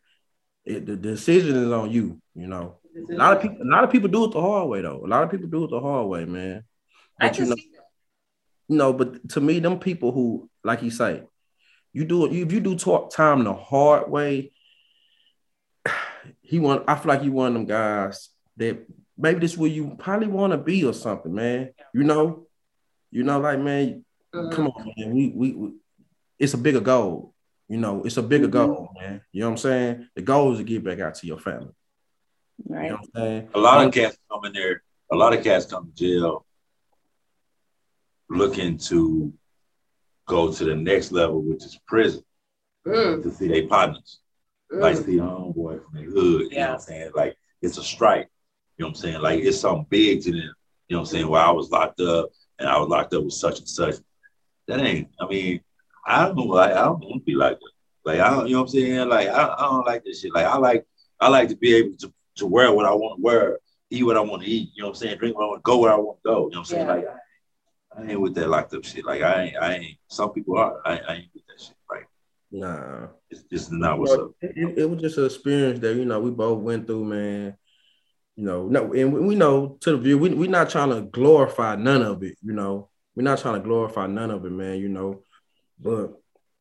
it, 0.64 0.86
the 0.86 0.96
decision 0.96 1.56
is 1.56 1.70
on 1.70 1.90
you. 1.90 2.20
You 2.34 2.46
know, 2.48 2.78
a 2.94 3.14
lot 3.14 3.36
of 3.36 3.42
people, 3.42 3.58
a 3.62 3.70
lot 3.70 3.84
of 3.84 3.90
people 3.90 4.08
do 4.08 4.24
it 4.24 4.32
the 4.32 4.40
hard 4.40 4.68
way 4.68 4.82
though. 4.82 5.02
A 5.04 5.08
lot 5.08 5.22
of 5.22 5.30
people 5.30 5.48
do 5.48 5.64
it 5.64 5.70
the 5.70 5.80
hard 5.80 6.08
way, 6.08 6.24
man. 6.24 6.64
But 7.18 7.38
you 7.38 7.46
know, 7.46 7.56
you 8.68 8.76
know, 8.76 8.92
but 8.92 9.28
to 9.30 9.40
me, 9.40 9.58
them 9.58 9.78
people 9.78 10.12
who, 10.12 10.50
like 10.64 10.82
you 10.82 10.90
say, 10.90 11.22
you 11.92 12.04
do 12.04 12.26
it. 12.26 12.32
If 12.32 12.52
you 12.52 12.60
do 12.60 12.76
talk 12.76 13.12
time 13.12 13.44
the 13.44 13.54
hard 13.54 14.10
way, 14.10 14.52
he 16.40 16.58
want. 16.58 16.84
I 16.88 16.96
feel 16.96 17.08
like 17.08 17.22
you 17.22 17.32
one 17.32 17.48
of 17.48 17.54
them 17.54 17.66
guys 17.66 18.30
that 18.56 18.86
maybe 19.16 19.40
this 19.40 19.56
where 19.56 19.70
you 19.70 19.96
probably 19.98 20.28
want 20.28 20.52
to 20.52 20.58
be 20.58 20.84
or 20.84 20.92
something, 20.92 21.34
man. 21.34 21.70
You 21.94 22.04
know, 22.04 22.46
you 23.10 23.22
know, 23.22 23.40
like 23.40 23.58
man, 23.58 24.04
mm-hmm. 24.34 24.54
come 24.54 24.68
on, 24.68 24.92
man. 24.96 25.14
We, 25.14 25.28
we, 25.34 25.52
we 25.52 25.72
it's 26.38 26.54
a 26.54 26.58
bigger 26.58 26.80
goal. 26.80 27.34
You 27.68 27.78
know, 27.78 28.02
it's 28.04 28.16
a 28.16 28.22
bigger 28.22 28.48
mm-hmm. 28.48 28.72
goal, 28.72 28.88
man. 28.98 29.22
You 29.32 29.40
know 29.40 29.46
what 29.48 29.52
I'm 29.52 29.58
saying? 29.58 30.08
The 30.14 30.22
goal 30.22 30.52
is 30.52 30.58
to 30.58 30.64
get 30.64 30.84
back 30.84 31.00
out 31.00 31.14
to 31.16 31.26
your 31.26 31.38
family. 31.38 31.72
Right. 32.68 32.84
You 32.84 32.90
know 32.90 32.96
what 32.96 33.08
I'm 33.14 33.22
saying? 33.22 33.48
A 33.54 33.58
lot 33.58 33.86
of 33.86 33.92
cats 33.92 34.18
come 34.30 34.44
in 34.44 34.52
there. 34.52 34.82
A 35.10 35.16
lot 35.16 35.36
of 35.36 35.44
cats 35.44 35.66
come 35.66 35.86
to 35.86 35.92
jail 35.92 36.46
looking 38.28 38.78
to 38.78 39.32
go 40.26 40.52
to 40.52 40.64
the 40.64 40.74
next 40.74 41.12
level, 41.12 41.42
which 41.42 41.64
is 41.64 41.78
prison, 41.86 42.22
mm. 42.86 43.22
to 43.22 43.30
see 43.30 43.48
their 43.48 43.66
partners. 43.66 44.20
Mm. 44.72 44.80
Like 44.80 44.96
see 44.96 45.18
a 45.18 45.22
homeboy 45.22 45.84
from 45.84 45.94
the 45.94 46.04
hood. 46.04 46.50
You 46.50 46.58
know 46.58 46.60
what 46.60 46.70
I'm 46.70 46.80
saying? 46.80 47.10
Like 47.14 47.36
it's 47.60 47.78
a 47.78 47.82
strike. 47.82 48.30
You 48.78 48.84
know 48.84 48.88
what 48.88 48.96
I'm 48.96 49.02
saying? 49.02 49.20
Like 49.20 49.40
it's 49.40 49.60
something 49.60 49.86
big 49.90 50.22
to 50.22 50.30
them. 50.32 50.54
You 50.88 50.96
know 50.96 51.00
what 51.00 51.00
I'm 51.00 51.06
saying? 51.06 51.28
Well, 51.28 51.46
I 51.46 51.52
was 51.52 51.70
locked 51.70 52.00
up 52.00 52.30
and 52.58 52.68
I 52.68 52.78
was 52.78 52.88
locked 52.88 53.14
up 53.14 53.24
with 53.24 53.34
such 53.34 53.58
and 53.58 53.68
such. 53.68 53.96
That 54.68 54.80
ain't, 54.80 55.08
I 55.20 55.26
mean, 55.26 55.60
I 56.06 56.26
don't 56.26 56.36
know, 56.36 56.44
like, 56.44 56.72
I 56.72 56.84
don't 56.84 57.00
want 57.00 57.22
to 57.22 57.24
be 57.24 57.34
like 57.34 57.58
that. 57.58 57.70
Like, 58.04 58.20
I 58.20 58.30
don't, 58.30 58.46
you 58.46 58.54
know 58.54 58.62
what 58.62 58.68
I'm 58.68 58.74
saying? 58.74 59.08
Like, 59.08 59.28
I, 59.28 59.54
I 59.54 59.62
don't 59.62 59.86
like 59.86 60.04
this 60.04 60.20
shit. 60.20 60.34
Like, 60.34 60.46
I 60.46 60.56
like, 60.56 60.86
I 61.20 61.28
like 61.28 61.48
to 61.48 61.56
be 61.56 61.74
able 61.74 61.96
to, 61.98 62.12
to 62.36 62.46
wear 62.46 62.72
what 62.72 62.86
I 62.86 62.92
want 62.92 63.18
to 63.18 63.22
wear, 63.22 63.58
eat 63.90 64.04
what 64.04 64.16
I 64.16 64.20
want 64.20 64.42
to 64.42 64.48
eat, 64.48 64.70
you 64.74 64.82
know 64.82 64.88
what 64.88 64.96
I'm 64.96 65.00
saying? 65.00 65.18
Drink 65.18 65.36
what 65.36 65.44
I 65.44 65.48
want 65.48 65.58
to 65.58 65.62
go 65.62 65.78
where 65.78 65.92
I 65.92 65.96
want 65.96 66.18
to 66.18 66.28
go. 66.28 66.30
You 66.30 66.36
know 66.36 66.46
what 66.46 66.58
I'm 66.58 66.64
saying? 66.64 66.86
Yeah. 66.86 66.94
Like, 66.94 67.06
I, 67.96 68.02
I, 68.02 68.10
ain't 68.10 68.20
with 68.20 68.34
that 68.34 68.48
locked 68.48 68.74
up 68.74 68.84
shit. 68.84 69.04
Like, 69.04 69.22
I 69.22 69.42
ain't, 69.44 69.56
I 69.56 69.74
ain't, 69.74 69.98
some 70.08 70.32
people 70.32 70.56
are, 70.58 70.80
I, 70.84 70.98
I 70.98 71.14
ain't 71.14 71.30
with 71.34 71.46
that 71.46 71.60
shit. 71.62 71.76
Like, 71.90 72.08
nah. 72.50 73.08
It's 73.30 73.42
just 73.44 73.72
not 73.72 73.98
what's 73.98 74.12
up. 74.12 74.32
It, 74.40 74.78
it 74.78 74.90
was 74.90 75.00
just 75.00 75.18
an 75.18 75.26
experience 75.26 75.80
that, 75.80 75.94
you 75.96 76.04
know, 76.04 76.20
we 76.20 76.30
both 76.30 76.60
went 76.60 76.86
through, 76.86 77.04
man 77.04 77.56
you 78.36 78.44
know, 78.44 78.66
no, 78.66 78.92
and 78.92 79.12
we 79.12 79.34
know 79.34 79.76
to 79.80 79.92
the 79.92 79.98
view, 79.98 80.18
we, 80.18 80.30
we're 80.30 80.48
not 80.48 80.70
trying 80.70 80.90
to 80.90 81.02
glorify 81.02 81.76
none 81.76 82.02
of 82.02 82.22
it, 82.22 82.38
you 82.42 82.52
know. 82.52 82.88
We're 83.14 83.24
not 83.24 83.38
trying 83.40 83.60
to 83.60 83.66
glorify 83.66 84.06
none 84.06 84.30
of 84.30 84.44
it, 84.46 84.52
man, 84.52 84.78
you 84.78 84.88
know. 84.88 85.22
But 85.78 86.14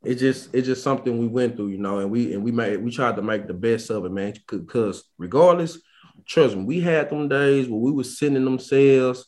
it's 0.03 0.19
just 0.19 0.53
it's 0.53 0.67
just 0.67 0.83
something 0.83 1.17
we 1.17 1.27
went 1.27 1.55
through, 1.55 1.69
you 1.69 1.77
know, 1.77 1.99
and 1.99 2.09
we 2.09 2.33
and 2.33 2.43
we 2.43 2.51
made 2.51 2.77
we 2.77 2.91
tried 2.91 3.15
to 3.17 3.21
make 3.21 3.47
the 3.47 3.53
best 3.53 3.89
of 3.89 4.05
it, 4.05 4.11
man. 4.11 4.33
Because 4.47 5.03
regardless, 5.17 5.79
trust 6.25 6.55
me, 6.55 6.63
we 6.63 6.79
had 6.79 7.09
them 7.09 7.27
days 7.27 7.67
where 7.67 7.79
we 7.79 7.91
was 7.91 8.17
sitting 8.17 8.35
in 8.35 8.45
them 8.45 8.59
cells. 8.59 9.27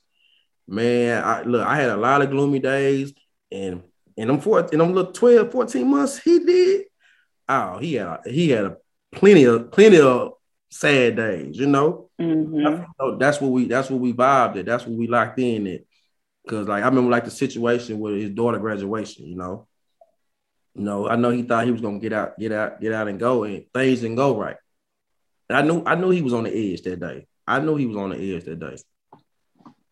Man, 0.68 1.24
I 1.24 1.44
look, 1.44 1.66
I 1.66 1.76
had 1.76 1.90
a 1.90 1.98
lot 1.98 2.22
of 2.22 2.32
gloomy 2.32 2.60
days, 2.60 3.14
and 3.52 3.84
and 4.18 4.30
I'm 4.30 4.40
four 4.40 4.68
in 4.72 4.80
them 4.80 4.94
little 4.94 5.12
12, 5.12 5.52
14 5.52 5.88
months, 5.88 6.18
he 6.20 6.40
did. 6.40 6.86
Oh, 7.48 7.78
he 7.78 7.96
had 7.96 8.20
he 8.26 8.50
had 8.50 8.66
a 8.66 8.78
plenty 9.12 9.44
of 9.44 9.72
plenty 9.72 10.00
of 10.00 10.34
sad 10.72 11.18
days, 11.18 11.58
you 11.58 11.68
know. 11.68 12.10
Mm-hmm. 12.20 13.18
That's 13.20 13.40
what 13.40 13.52
we 13.52 13.66
that's 13.66 13.90
what 13.90 14.00
we 14.00 14.14
vibed 14.14 14.58
at. 14.58 14.66
That's 14.66 14.86
what 14.86 14.98
we 14.98 15.08
locked 15.08 15.40
in 15.40 15.68
at. 15.68 15.82
Cause 16.50 16.68
like 16.68 16.84
I 16.84 16.88
remember 16.88 17.12
like 17.12 17.26
the 17.26 17.32
situation 17.32 18.00
with 18.00 18.16
his 18.16 18.32
daughter 18.32 18.60
graduation, 18.60 19.26
you 19.26 19.36
know. 19.36 19.68
You 20.76 20.84
know, 20.84 21.08
I 21.08 21.16
know 21.16 21.30
he 21.30 21.44
thought 21.44 21.66
he 21.66 21.72
was 21.72 21.82
gonna 21.82 22.00
get 22.00 22.14
out, 22.14 22.38
get 22.40 22.52
out, 22.52 22.82
get 22.82 22.94
out 22.94 23.08
and 23.08 23.20
go, 23.20 23.44
and 23.44 23.66
things 23.74 24.02
didn't 24.02 24.16
go 24.16 24.38
right. 24.38 24.58
And 25.50 25.58
I 25.58 25.62
knew 25.62 25.84
I 25.86 25.96
knew 25.96 26.10
he 26.10 26.22
was 26.22 26.34
on 26.34 26.46
the 26.46 26.74
edge 26.74 26.82
that 26.84 27.00
day. 27.00 27.28
I 27.48 27.60
knew 27.60 27.76
he 27.76 27.86
was 27.86 27.98
on 27.98 28.10
the 28.10 28.36
edge 28.36 28.46
that 28.46 28.60
day. 28.60 28.78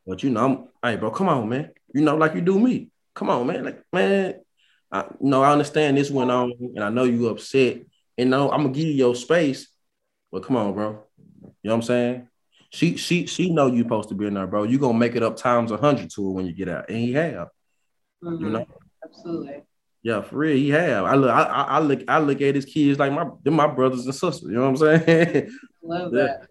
But 0.07 0.23
you 0.23 0.31
know, 0.31 0.45
I'm, 0.45 0.91
hey 0.91 0.97
bro, 0.97 1.11
come 1.11 1.29
on, 1.29 1.49
man. 1.49 1.71
You 1.93 2.01
know, 2.01 2.15
like 2.15 2.33
you 2.35 2.41
do 2.41 2.59
me. 2.59 2.89
Come 3.13 3.29
on, 3.29 3.45
man. 3.47 3.65
Like, 3.65 3.83
man, 3.93 4.35
I 4.91 5.01
you 5.01 5.29
know 5.29 5.43
I 5.43 5.51
understand 5.51 5.97
this 5.97 6.09
went 6.09 6.31
on, 6.31 6.53
and 6.75 6.83
I 6.83 6.89
know 6.89 7.03
you 7.03 7.27
upset. 7.27 7.81
And 8.17 8.29
no, 8.29 8.51
I'm 8.51 8.63
gonna 8.63 8.73
give 8.73 8.87
you 8.87 8.93
your 8.93 9.15
space 9.15 9.67
But 10.31 10.43
come 10.43 10.55
on, 10.55 10.73
bro. 10.73 11.03
You 11.43 11.47
know 11.63 11.71
what 11.71 11.73
I'm 11.75 11.81
saying? 11.83 12.27
She 12.71 12.97
she 12.97 13.27
she 13.27 13.51
know 13.51 13.67
you 13.67 13.83
supposed 13.83 14.09
to 14.09 14.15
be 14.15 14.27
in 14.27 14.33
there, 14.33 14.47
bro. 14.47 14.63
You 14.63 14.79
gonna 14.79 14.97
make 14.97 15.15
it 15.15 15.23
up 15.23 15.37
times 15.37 15.71
a 15.71 15.77
hundred 15.77 16.09
to 16.11 16.25
her 16.25 16.31
when 16.31 16.45
you 16.45 16.53
get 16.53 16.69
out, 16.69 16.89
and 16.89 16.97
he 16.97 17.13
have. 17.13 17.49
Mm-hmm. 18.23 18.45
You 18.45 18.51
know, 18.51 18.65
absolutely. 19.03 19.63
Yeah, 20.03 20.21
for 20.21 20.37
real, 20.37 20.57
he 20.57 20.69
have. 20.69 21.05
I 21.05 21.15
look, 21.15 21.29
I, 21.29 21.43
I, 21.43 21.79
look, 21.79 22.01
I 22.07 22.19
look 22.19 22.41
at 22.41 22.55
his 22.55 22.65
kids 22.65 22.97
like 22.97 23.11
my, 23.11 23.27
they're 23.43 23.53
my 23.53 23.67
brothers 23.67 24.05
and 24.05 24.15
sisters. 24.15 24.43
You 24.43 24.53
know 24.53 24.71
what 24.71 24.81
I'm 24.81 25.05
saying? 25.05 25.49
I 25.49 25.49
love 25.83 26.11
that. 26.13 26.47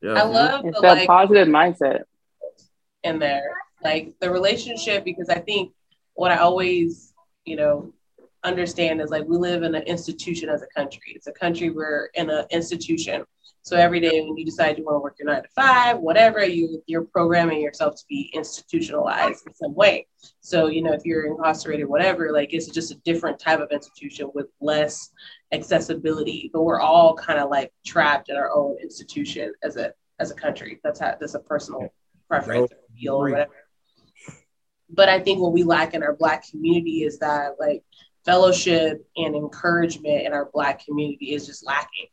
Yeah. 0.00 0.12
I 0.12 0.22
love 0.24 0.64
it's 0.64 0.76
the, 0.76 0.82
that 0.82 0.98
like, 0.98 1.06
positive 1.06 1.48
mindset 1.48 2.02
in 3.02 3.18
there, 3.18 3.54
like 3.82 4.14
the 4.20 4.30
relationship, 4.30 5.04
because 5.04 5.30
I 5.30 5.38
think 5.38 5.72
what 6.14 6.30
I 6.30 6.36
always, 6.36 7.12
you 7.44 7.56
know, 7.56 7.93
understand 8.44 9.00
is 9.00 9.10
like 9.10 9.24
we 9.26 9.36
live 9.36 9.62
in 9.62 9.74
an 9.74 9.82
institution 9.82 10.48
as 10.48 10.62
a 10.62 10.66
country. 10.66 11.12
It's 11.14 11.26
a 11.26 11.32
country 11.32 11.70
we're 11.70 12.10
in 12.14 12.30
an 12.30 12.44
institution. 12.50 13.24
So 13.62 13.78
every 13.78 13.98
day 13.98 14.20
when 14.20 14.36
you 14.36 14.44
decide 14.44 14.76
you 14.76 14.84
want 14.84 14.96
to 14.96 15.00
work 15.00 15.16
your 15.18 15.26
nine 15.26 15.42
to 15.42 15.48
five, 15.48 15.98
whatever, 15.98 16.44
you 16.44 16.82
you're 16.86 17.04
programming 17.04 17.62
yourself 17.62 17.96
to 17.96 18.04
be 18.10 18.30
institutionalized 18.34 19.46
in 19.46 19.54
some 19.54 19.74
way. 19.74 20.06
So 20.40 20.66
you 20.66 20.82
know 20.82 20.92
if 20.92 21.06
you're 21.06 21.26
incarcerated, 21.26 21.88
whatever, 21.88 22.30
like 22.30 22.52
it's 22.52 22.68
just 22.68 22.92
a 22.92 22.96
different 22.96 23.38
type 23.38 23.60
of 23.60 23.70
institution 23.72 24.30
with 24.34 24.48
less 24.60 25.10
accessibility. 25.52 26.50
But 26.52 26.64
we're 26.64 26.80
all 26.80 27.14
kind 27.14 27.38
of 27.38 27.48
like 27.48 27.72
trapped 27.86 28.28
in 28.28 28.36
our 28.36 28.54
own 28.54 28.76
institution 28.82 29.54
as 29.62 29.76
a 29.76 29.94
as 30.20 30.30
a 30.30 30.34
country. 30.34 30.78
That's 30.84 31.00
how 31.00 31.16
that's 31.18 31.34
a 31.34 31.40
personal 31.40 31.88
preference 32.28 32.70
or 32.70 32.78
feel 32.94 33.14
or 33.14 33.30
whatever. 33.30 33.52
But 34.90 35.08
I 35.08 35.20
think 35.20 35.40
what 35.40 35.52
we 35.52 35.62
lack 35.62 35.94
in 35.94 36.02
our 36.02 36.14
black 36.14 36.48
community 36.50 37.04
is 37.04 37.18
that 37.20 37.56
like 37.58 37.82
fellowship 38.24 39.06
and 39.16 39.34
encouragement 39.34 40.26
in 40.26 40.32
our 40.32 40.50
black 40.52 40.84
community 40.84 41.34
is 41.34 41.46
just 41.46 41.66
lacking. 41.66 42.06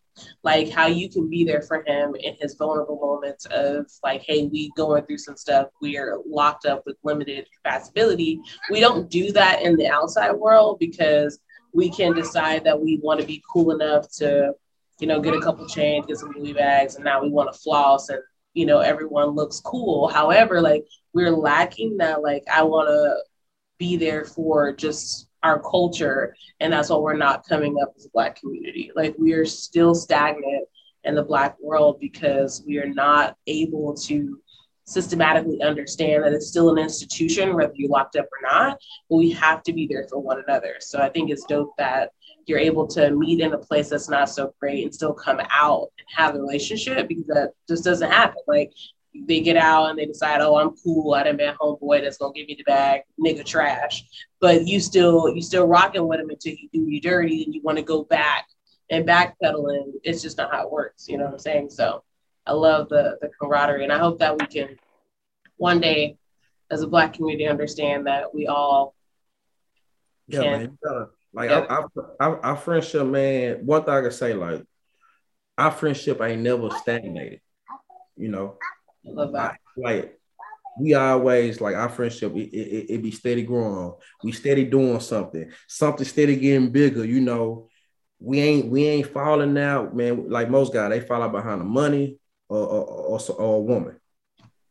Like 0.43 0.69
how 0.69 0.87
you 0.87 1.09
can 1.09 1.29
be 1.29 1.43
there 1.43 1.61
for 1.61 1.83
him 1.87 2.15
in 2.15 2.35
his 2.39 2.55
vulnerable 2.55 2.99
moments 2.99 3.45
of 3.45 3.89
like 4.03 4.21
hey 4.21 4.47
we 4.47 4.71
going 4.75 5.05
through 5.05 5.17
some 5.17 5.37
stuff 5.37 5.67
we're 5.81 6.19
locked 6.27 6.65
up 6.65 6.83
with 6.85 6.97
limited 7.03 7.47
capacity. 7.55 8.39
We 8.69 8.81
don't 8.81 9.09
do 9.09 9.31
that 9.31 9.61
in 9.61 9.77
the 9.77 9.87
outside 9.87 10.33
world 10.33 10.79
because 10.79 11.39
we 11.73 11.89
can 11.89 12.13
decide 12.13 12.65
that 12.65 12.79
we 12.79 12.99
want 13.01 13.21
to 13.21 13.25
be 13.25 13.41
cool 13.51 13.71
enough 13.71 14.11
to 14.17 14.53
you 14.99 15.07
know 15.07 15.21
get 15.21 15.33
a 15.33 15.41
couple 15.41 15.65
chains 15.67 16.05
get 16.05 16.17
some 16.17 16.33
louis 16.37 16.53
bags 16.53 16.95
and 16.95 17.05
now 17.05 17.23
we 17.23 17.29
want 17.29 17.51
to 17.51 17.57
floss 17.57 18.09
and 18.09 18.19
you 18.53 18.65
know 18.65 18.79
everyone 18.79 19.29
looks 19.29 19.61
cool. 19.61 20.09
However 20.09 20.61
like 20.61 20.85
we're 21.13 21.31
lacking 21.31 21.97
that 21.97 22.21
like 22.21 22.43
i 22.51 22.63
want 22.63 22.87
to 22.89 23.15
be 23.77 23.97
there 23.97 24.25
for 24.25 24.71
just 24.73 25.27
our 25.43 25.59
culture 25.59 26.35
and 26.59 26.71
that's 26.71 26.89
why 26.89 26.97
we're 26.97 27.17
not 27.17 27.45
coming 27.47 27.75
up 27.81 27.93
as 27.95 28.05
a 28.05 28.09
black 28.09 28.39
community. 28.39 28.91
Like 28.95 29.15
we 29.17 29.33
are 29.33 29.45
still 29.45 29.95
stagnant 29.95 30.67
in 31.03 31.15
the 31.15 31.23
black 31.23 31.55
world 31.59 31.99
because 31.99 32.63
we 32.65 32.77
are 32.77 32.89
not 32.89 33.35
able 33.47 33.95
to 33.95 34.39
systematically 34.85 35.61
understand 35.61 36.23
that 36.23 36.33
it's 36.33 36.47
still 36.47 36.69
an 36.69 36.77
institution 36.77 37.55
whether 37.55 37.71
you're 37.75 37.89
locked 37.89 38.15
up 38.15 38.25
or 38.25 38.47
not 38.47 38.77
but 39.09 39.17
we 39.17 39.31
have 39.31 39.63
to 39.63 39.71
be 39.71 39.87
there 39.87 40.05
for 40.09 40.19
one 40.19 40.43
another. 40.47 40.75
So 40.79 40.99
i 40.99 41.09
think 41.09 41.29
it's 41.29 41.45
dope 41.45 41.73
that 41.77 42.11
you're 42.45 42.59
able 42.59 42.87
to 42.87 43.11
meet 43.11 43.39
in 43.39 43.53
a 43.53 43.57
place 43.57 43.89
that's 43.89 44.09
not 44.09 44.29
so 44.29 44.53
great 44.59 44.83
and 44.83 44.93
still 44.93 45.13
come 45.13 45.39
out 45.51 45.91
and 45.97 46.07
have 46.15 46.35
a 46.35 46.39
relationship 46.39 47.07
because 47.07 47.27
that 47.27 47.51
just 47.67 47.83
doesn't 47.83 48.11
happen. 48.11 48.41
Like 48.47 48.71
they 49.13 49.41
get 49.41 49.57
out 49.57 49.89
and 49.89 49.99
they 49.99 50.05
decide, 50.05 50.41
oh, 50.41 50.55
I'm 50.55 50.75
cool. 50.83 51.13
I 51.13 51.23
done 51.23 51.37
been 51.37 51.53
homeboy 51.55 52.01
that's 52.01 52.17
gonna 52.17 52.33
give 52.33 52.47
me 52.47 52.55
the 52.55 52.63
bag, 52.63 53.01
nigga 53.19 53.45
trash. 53.45 54.05
But 54.39 54.67
you 54.67 54.79
still 54.79 55.33
you 55.35 55.41
still 55.41 55.67
rocking 55.67 56.07
with 56.07 56.19
him 56.19 56.29
until 56.29 56.53
you 56.53 56.69
do 56.71 56.89
you 56.89 57.01
dirty 57.01 57.43
and 57.43 57.53
you 57.53 57.61
want 57.61 57.77
to 57.77 57.83
go 57.83 58.03
back 58.03 58.47
and 58.89 59.07
backpedaling. 59.07 59.93
It's 60.03 60.21
just 60.21 60.37
not 60.37 60.51
how 60.51 60.63
it 60.63 60.71
works. 60.71 61.07
You 61.07 61.17
know 61.17 61.25
what 61.25 61.33
I'm 61.33 61.39
saying? 61.39 61.69
So 61.71 62.03
I 62.47 62.53
love 62.53 62.89
the 62.89 63.17
the 63.21 63.29
camaraderie 63.39 63.83
and 63.83 63.93
I 63.93 63.97
hope 63.97 64.19
that 64.19 64.37
we 64.39 64.45
can 64.47 64.77
one 65.57 65.79
day 65.79 66.17
as 66.71 66.81
a 66.81 66.87
black 66.87 67.13
community 67.13 67.47
understand 67.47 68.07
that 68.07 68.33
we 68.33 68.47
all 68.47 68.95
yeah, 70.27 70.41
can, 70.41 70.51
man. 70.51 70.77
Uh, 70.87 71.05
like 71.33 71.49
yeah. 71.49 71.65
our, 71.69 71.89
our, 72.19 72.45
our 72.45 72.57
friendship, 72.57 73.05
man. 73.05 73.65
One 73.65 73.83
thing 73.83 73.93
I 73.93 74.01
can 74.01 74.11
say, 74.11 74.33
like 74.33 74.63
our 75.57 75.71
friendship 75.71 76.21
ain't 76.21 76.41
never 76.41 76.69
stagnated. 76.69 77.41
You 78.17 78.29
know, 78.29 78.57
love 79.05 79.33
that. 79.33 79.59
Like 79.77 80.19
we 80.79 80.93
always 80.93 81.59
like 81.61 81.75
our 81.75 81.89
friendship, 81.89 82.35
it, 82.35 82.53
it, 82.53 82.93
it, 82.93 83.03
be 83.03 83.11
steady 83.11 83.43
growing. 83.43 83.93
We 84.23 84.31
steady 84.31 84.65
doing 84.65 84.99
something, 84.99 85.51
something 85.67 86.05
steady 86.05 86.35
getting 86.35 86.71
bigger. 86.71 87.05
You 87.05 87.21
know, 87.21 87.69
we 88.19 88.39
ain't 88.39 88.67
we 88.67 88.85
ain't 88.85 89.07
falling 89.07 89.57
out, 89.57 89.95
man. 89.95 90.29
Like 90.29 90.49
most 90.49 90.73
guys, 90.73 90.89
they 90.89 91.01
fall 91.01 91.23
out 91.23 91.31
behind 91.31 91.61
the 91.61 91.65
money 91.65 92.17
or 92.47 92.59
or, 92.59 92.85
or, 92.85 93.19
or 93.37 93.55
a 93.57 93.61
woman. 93.61 93.99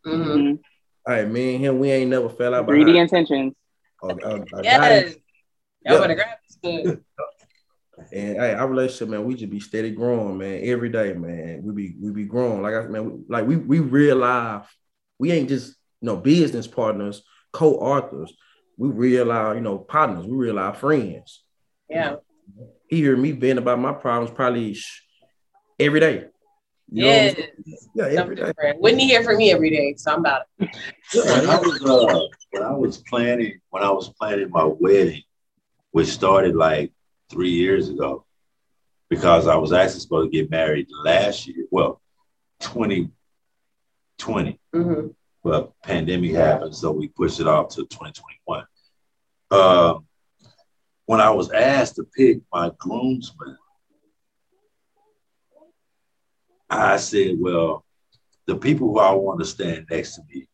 Mm-hmm. 0.06 0.54
All 1.06 1.14
right, 1.14 1.28
me 1.28 1.54
and 1.54 1.64
him, 1.64 1.78
we 1.78 1.90
ain't 1.90 2.10
never 2.10 2.28
fell 2.28 2.54
out. 2.54 2.66
Greedy 2.66 2.98
intentions. 2.98 3.54
A, 4.02 4.08
a, 4.08 4.40
a 4.54 4.62
yes. 4.62 5.14
Y'all 5.84 6.00
better 6.00 6.14
grab 6.14 6.38
this 6.62 6.98
And 8.12 8.36
hey, 8.36 8.54
our 8.54 8.68
relationship, 8.68 9.08
man, 9.08 9.24
we 9.24 9.34
just 9.34 9.50
be 9.50 9.60
steady 9.60 9.90
growing, 9.90 10.38
man. 10.38 10.60
Every 10.64 10.88
day, 10.88 11.12
man. 11.12 11.62
We 11.62 11.72
be 11.72 11.94
we 12.00 12.10
be 12.12 12.24
growing. 12.24 12.62
Like 12.62 12.74
I 12.74 12.82
man, 12.88 13.04
we, 13.04 13.18
like 13.28 13.46
we 13.46 13.56
we 13.56 13.78
realize 13.80 14.64
we 15.18 15.32
ain't 15.32 15.48
just 15.48 15.74
you 16.00 16.06
know 16.06 16.16
business 16.16 16.66
partners, 16.66 17.22
co-authors. 17.52 18.32
We 18.76 18.88
realize, 18.88 19.56
you 19.56 19.60
know, 19.60 19.78
partners. 19.78 20.26
We 20.26 20.36
realize 20.36 20.78
friends. 20.78 21.42
Yeah. 21.88 22.16
He 22.88 22.96
hear 22.96 23.16
me 23.16 23.32
vent 23.32 23.58
about 23.58 23.78
my 23.78 23.92
problems 23.92 24.34
probably 24.34 24.74
sh- 24.74 25.02
every 25.78 26.00
day. 26.00 26.24
You 26.92 27.04
know 27.04 27.08
what 27.10 27.16
I'm 27.16 27.22
Yes. 27.24 27.34
saying? 27.36 27.48
Yeah, 27.94 28.04
every 28.04 28.16
Something 28.16 28.36
day. 28.36 28.44
different. 28.46 28.80
Wouldn't 28.80 29.00
he 29.00 29.08
hear 29.08 29.22
from 29.22 29.36
me 29.36 29.52
every 29.52 29.70
day? 29.70 29.94
So 29.96 30.12
I'm 30.12 30.20
about 30.20 30.42
it. 30.58 30.70
when 31.12 31.48
I 31.50 31.58
was 31.58 31.84
uh, 31.84 32.26
when 32.50 32.62
I 32.62 32.72
was 32.72 32.98
planning 32.98 33.60
when 33.70 33.82
I 33.82 33.90
was 33.90 34.08
planning 34.18 34.50
my 34.50 34.64
wedding, 34.64 35.22
which 35.92 36.08
started 36.08 36.56
like 36.56 36.92
three 37.30 37.50
years 37.50 37.88
ago, 37.88 38.24
because 39.08 39.46
I 39.46 39.56
was 39.56 39.72
actually 39.72 40.00
supposed 40.00 40.32
to 40.32 40.36
get 40.38 40.50
married 40.50 40.88
last 41.04 41.46
year. 41.46 41.66
Well, 41.70 42.00
2020, 42.60 44.58
hmm 44.72 45.06
but 45.42 45.72
pandemic 45.82 46.32
happened, 46.32 46.74
so 46.74 46.90
we 46.90 47.08
pushed 47.08 47.40
it 47.40 47.46
off 47.46 47.70
to 47.70 47.86
2021. 47.86 48.66
Um, 49.50 50.06
when 51.06 51.20
I 51.20 51.30
was 51.30 51.50
asked 51.50 51.96
to 51.96 52.04
pick 52.04 52.40
my 52.52 52.70
groomsmen, 52.78 53.56
I 56.68 56.98
said, 56.98 57.36
well, 57.38 57.84
the 58.46 58.54
people 58.54 58.88
who 58.88 58.98
I 58.98 59.12
want 59.12 59.40
to 59.40 59.46
stand 59.46 59.86
next 59.90 60.16
to 60.16 60.22
me, 60.28 60.46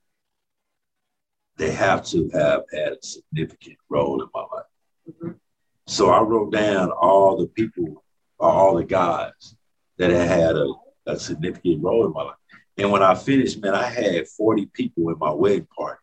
they 1.56 1.72
have 1.72 2.04
to 2.06 2.30
have 2.32 2.62
had 2.72 2.92
a 2.92 3.02
significant 3.02 3.78
role 3.88 4.22
in 4.22 4.28
my 4.32 4.40
life. 4.40 4.66
Mhm. 5.10 5.40
So 5.86 6.10
I 6.10 6.20
wrote 6.20 6.52
down 6.52 6.90
all 6.90 7.36
the 7.36 7.46
people, 7.46 8.04
or 8.38 8.48
all 8.50 8.74
the 8.76 8.84
guys 8.84 9.54
that 9.98 10.10
had 10.10 10.28
had 10.28 10.56
a, 10.56 10.72
a 11.06 11.18
significant 11.18 11.82
role 11.82 12.06
in 12.06 12.12
my 12.12 12.22
life. 12.24 12.34
And 12.76 12.90
when 12.90 13.02
I 13.02 13.14
finished, 13.14 13.62
man, 13.62 13.74
I 13.74 13.84
had 13.84 14.28
40 14.28 14.66
people 14.66 15.08
in 15.10 15.18
my 15.18 15.30
wedding 15.32 15.66
party. 15.76 16.00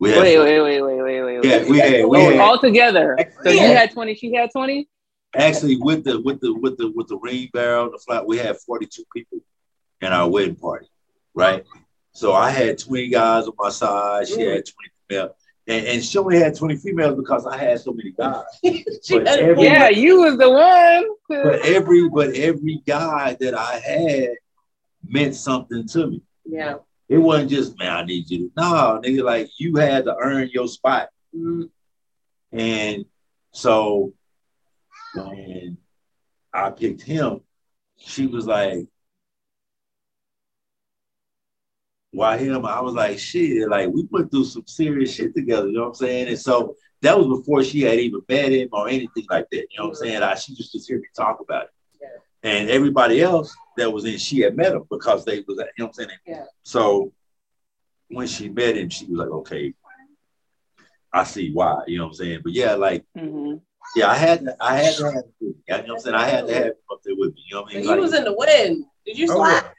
We 0.00 0.10
had, 0.10 0.22
Wait, 0.22 0.38
wait, 0.38 0.60
wait, 0.60 0.80
wait, 0.82 1.02
wait, 1.02 1.22
wait. 1.22 1.44
Yeah, 1.44 1.58
wait. 1.58 1.68
we 1.70 1.78
had- 1.78 2.06
we 2.06 2.18
Oh, 2.18 2.30
had- 2.30 2.40
all 2.40 2.58
together. 2.58 3.18
So 3.42 3.50
you 3.50 3.60
had 3.60 3.90
20, 3.92 4.14
she 4.14 4.32
had 4.32 4.50
20? 4.52 4.88
actually 5.34 5.76
with 5.76 6.04
the 6.04 6.18
with 6.22 6.40
the 6.40 6.54
with 6.54 6.78
the 6.78 6.90
with 6.94 7.06
the 7.08 7.16
ring 7.18 7.50
barrel, 7.52 7.90
the 7.90 7.98
flat, 7.98 8.26
we 8.26 8.38
had 8.38 8.56
42 8.56 9.04
people 9.14 9.38
in 10.00 10.08
our 10.12 10.28
wedding 10.28 10.56
party, 10.56 10.86
right? 11.34 11.64
So 12.12 12.32
I 12.32 12.50
had 12.50 12.78
20 12.78 13.08
guys 13.08 13.46
on 13.46 13.52
my 13.58 13.68
side, 13.70 14.26
she 14.28 14.40
had 14.40 14.64
20 14.64 14.66
females. 15.08 15.32
And, 15.68 15.86
and 15.86 16.02
she 16.04 16.16
only 16.18 16.38
had 16.38 16.56
20 16.56 16.76
females 16.76 17.14
because 17.16 17.46
I 17.46 17.58
had 17.58 17.78
so 17.80 17.92
many 17.92 18.12
guys. 18.12 18.42
She 18.64 19.18
But 19.18 19.26
had- 19.28 19.38
every- 19.40 19.64
Yeah, 19.64 19.88
you 19.90 20.22
was 20.22 20.38
the 20.38 20.50
one. 20.50 21.04
But 21.28 21.60
every 21.60 22.08
but 22.08 22.30
every 22.34 22.80
guy 22.86 23.36
that 23.40 23.54
I 23.54 23.78
had 23.78 24.30
meant 25.06 25.34
something 25.36 25.86
to 25.88 26.06
me. 26.08 26.22
yeah. 26.46 26.76
It 27.10 27.16
wasn't 27.18 27.50
just, 27.50 27.78
man, 27.78 27.90
I 27.92 28.04
need 28.04 28.28
you 28.30 28.48
to 28.48 28.52
no, 28.56 29.00
nigga, 29.02 29.22
like 29.24 29.48
you 29.58 29.76
had 29.76 30.04
to 30.06 30.14
earn 30.16 30.50
your 30.52 30.68
spot. 30.68 31.08
Mhm. 31.34 31.70
And 32.52 33.04
so 33.52 34.12
when 35.14 35.78
I 36.52 36.70
picked 36.70 37.02
him, 37.02 37.40
she 37.96 38.26
was 38.26 38.46
like, 38.46 38.86
why 42.12 42.38
him? 42.38 42.64
I 42.64 42.80
was 42.80 42.94
like, 42.94 43.18
shit, 43.18 43.68
like 43.68 43.88
we 43.90 44.06
went 44.10 44.30
through 44.30 44.44
some 44.44 44.66
serious 44.66 45.14
shit 45.14 45.34
together, 45.34 45.66
you 45.68 45.74
know 45.74 45.82
what 45.82 45.88
I'm 45.88 45.94
saying? 45.94 46.28
And 46.28 46.38
so 46.38 46.74
that 47.02 47.18
was 47.18 47.26
before 47.40 47.62
she 47.62 47.82
had 47.82 47.98
even 47.98 48.20
met 48.28 48.50
him 48.52 48.68
or 48.72 48.88
anything 48.88 49.26
like 49.30 49.48
that, 49.50 49.66
you 49.70 49.78
know 49.78 49.84
what 49.84 49.90
I'm 49.90 49.94
saying? 49.96 50.22
I, 50.22 50.34
she 50.34 50.54
just 50.54 50.72
just 50.72 50.88
hear 50.88 50.98
me 50.98 51.06
talk 51.16 51.40
about 51.40 51.64
it. 51.64 51.70
Yeah. 52.00 52.50
And 52.50 52.70
everybody 52.70 53.20
else 53.20 53.54
that 53.76 53.92
was 53.92 54.04
in, 54.04 54.18
she 54.18 54.40
had 54.40 54.56
met 54.56 54.72
him 54.72 54.84
because 54.90 55.24
they 55.24 55.44
was, 55.46 55.58
at, 55.58 55.66
you 55.76 55.84
know 55.84 55.86
what 55.86 55.88
I'm 55.88 55.92
saying? 55.92 56.18
Yeah. 56.26 56.44
So 56.62 57.12
when 58.08 58.26
she 58.26 58.48
met 58.48 58.76
him, 58.76 58.88
she 58.88 59.04
was 59.06 59.18
like, 59.18 59.28
okay, 59.28 59.74
I 61.12 61.24
see 61.24 61.52
why, 61.52 61.82
you 61.86 61.98
know 61.98 62.04
what 62.04 62.10
I'm 62.10 62.14
saying? 62.14 62.40
But 62.42 62.52
yeah, 62.52 62.74
like, 62.74 63.04
Mhm. 63.16 63.60
yeah, 63.96 64.10
I 64.10 64.14
had 64.14 64.44
to, 64.44 64.56
I 64.60 64.76
had 64.76 64.94
to 64.96 65.04
have 65.04 65.14
him. 65.14 65.32
You 65.40 65.54
know 65.68 65.76
what 65.78 65.90
I'm 65.90 65.98
saying? 66.00 66.16
I 66.16 66.28
had 66.28 66.46
to 66.48 66.54
have 66.54 66.64
him 66.64 66.72
up 66.90 67.00
there 67.04 67.14
with 67.16 67.34
me. 67.34 67.44
You 67.48 67.56
know 67.56 67.62
what 67.62 67.72
I 67.72 67.74
mean? 67.74 67.82
he 67.84 67.88
Like, 67.90 68.00
was 68.00 68.14
in 68.14 68.24
the 68.24 68.34
wind. 68.34 68.84
Did 69.06 69.18
you 69.18 69.26
Oh, 69.30 69.36
slide? 69.36 69.62
yeah. 69.62 69.70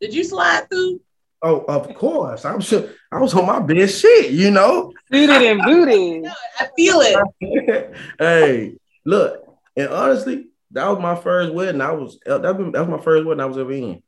Did 0.00 0.14
you 0.14 0.24
slide 0.24 0.68
through? 0.68 1.00
Oh, 1.42 1.64
of 1.68 1.94
course. 1.94 2.44
I'm 2.44 2.60
sure 2.60 2.90
I 3.10 3.18
was 3.18 3.34
on 3.34 3.46
my 3.46 3.60
best 3.60 4.00
shit, 4.00 4.32
you 4.32 4.50
know. 4.50 4.92
Suited 5.12 5.42
and 5.42 5.62
booted. 5.62 6.26
I 6.60 6.68
feel 6.76 7.00
it. 7.00 7.94
hey, 8.18 8.76
look, 9.04 9.42
and 9.76 9.88
honestly, 9.88 10.48
that 10.72 10.86
was 10.88 10.98
my 11.00 11.14
first 11.16 11.52
wedding. 11.54 11.80
I 11.80 11.92
was 11.92 12.18
that 12.26 12.42
was, 12.42 12.72
that 12.72 12.80
was 12.80 12.88
my 12.88 13.02
first 13.02 13.26
wedding 13.26 13.40
I 13.40 13.46
was 13.46 13.58
ever 13.58 13.72
in. 13.72 14.02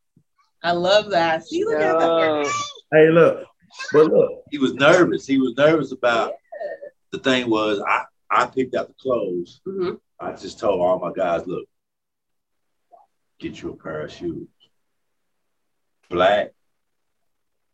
I 0.63 0.73
love 0.73 1.11
that. 1.11 1.45
See, 1.45 1.65
look 1.65 1.81
at 1.81 1.99
that. 1.99 2.53
Hey, 2.93 3.09
look, 3.09 3.45
but 3.93 4.07
look, 4.07 4.43
he 4.51 4.59
was 4.59 4.75
nervous. 4.75 5.27
He 5.27 5.39
was 5.39 5.55
nervous 5.57 5.93
about 5.93 6.35
the 7.11 7.19
thing 7.19 7.49
was 7.49 7.81
I, 7.87 8.05
I 8.31 8.47
picked 8.47 8.75
out 8.75 8.89
the 8.89 8.95
clothes. 8.95 9.61
Mhm. 9.67 9.99
I 10.21 10.33
just 10.33 10.61
told 10.61 10.81
all 10.81 10.99
my 11.01 11.13
guys, 11.13 11.47
look, 11.47 11.65
get 13.41 13.61
you 13.61 13.71
a 13.71 13.77
pair 13.77 14.03
of 14.03 14.13
shoes. 14.13 14.47
Black, 16.09 16.53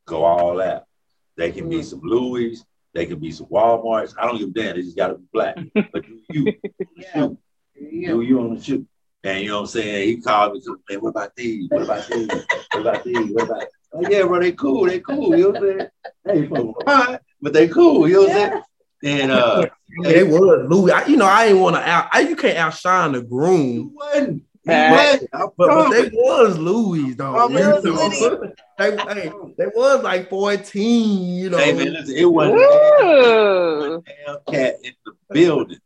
go 0.09 0.25
all 0.25 0.61
out. 0.61 0.85
They 1.37 1.53
can 1.53 1.69
be 1.69 1.83
some 1.83 2.01
Louis, 2.03 2.65
they 2.95 3.07
can 3.07 3.19
be 3.21 3.31
some 3.31 3.47
Walmarts. 3.47 4.15
I 4.19 4.27
don't 4.27 4.39
give 4.39 4.49
a 4.49 4.53
damn. 4.53 4.77
They 4.77 4.83
just 4.83 4.97
gotta 4.97 5.15
be 5.15 5.25
black. 5.33 5.57
But 5.93 6.05
do 6.07 6.19
you 6.31 6.55
Yeah. 6.97 7.13
shoe. 7.13 7.39
Yeah. 7.81 8.09
do 8.09 8.21
you 8.23 8.41
on 8.41 8.55
the 8.57 8.63
shoe? 8.63 8.87
And 9.25 9.43
you 9.43 9.49
know 9.49 9.57
what 9.57 9.61
I'm 9.63 9.67
saying? 9.69 10.09
He 10.09 10.17
called 10.21 10.55
me 10.55 10.61
to 10.63 10.81
man, 10.89 11.01
what 11.01 11.11
about 11.11 11.37
these? 11.37 11.69
What 11.71 11.83
about 11.83 12.09
these? 12.09 12.29
What 12.73 12.81
about 12.81 13.05
these? 13.05 13.33
What 13.33 13.45
about 13.45 13.65
oh 13.93 14.09
yeah, 14.09 14.23
bro, 14.25 14.41
they 14.41 14.53
cool, 14.53 14.87
they 14.87 15.01
cool, 15.01 15.37
you 15.37 15.53
know 15.53 15.61
what 15.61 15.63
I'm 15.63 15.79
saying? 15.79 15.89
Hey, 16.43 16.47
folks, 16.49 16.85
fine, 16.87 17.19
but 17.41 17.53
they 17.53 17.69
cool, 17.69 18.09
you 18.09 18.15
know 18.15 18.21
what 18.23 18.31
I'm 18.31 18.37
saying? 18.37 18.63
And 19.21 19.31
uh 19.33 19.67
it 20.05 20.27
was 20.29 20.67
Louis. 20.69 20.93
I, 20.93 21.07
you 21.07 21.17
know, 21.17 21.27
I 21.27 21.47
ain't 21.47 21.59
want 21.59 21.77
to 21.77 21.89
out. 21.89 22.09
I, 22.13 22.21
you 22.21 22.37
can't 22.37 22.59
outshine 22.59 23.13
the 23.13 23.23
groom, 23.23 23.93
wasn't. 23.95 23.95
He 23.95 23.95
Facts. 23.95 23.97
wasn't. 23.97 24.43
I 24.69 25.19
but, 25.33 25.53
but 25.57 25.91
they 25.91 26.09
was 26.13 26.59
Louis 26.59 27.15
though. 27.15 27.37
Oh, 27.37 27.49
man, 27.49 27.71
know? 27.71 27.81
Louis. 27.81 28.53
they, 28.79 28.97
hey, 28.97 29.33
they 29.57 29.67
was 29.75 30.03
like 30.03 30.29
fourteen. 30.29 31.37
You 31.37 31.51
know, 31.51 31.59
Hey 31.59 31.73
man, 31.73 31.93
listen, 31.93 32.17
it 32.17 32.25
wasn't 32.25 32.59
Ooh. 32.59 33.95
a 33.97 34.03
damn 34.27 34.55
cat 34.55 34.77
in 34.83 34.93
the 35.05 35.13
building 35.31 35.79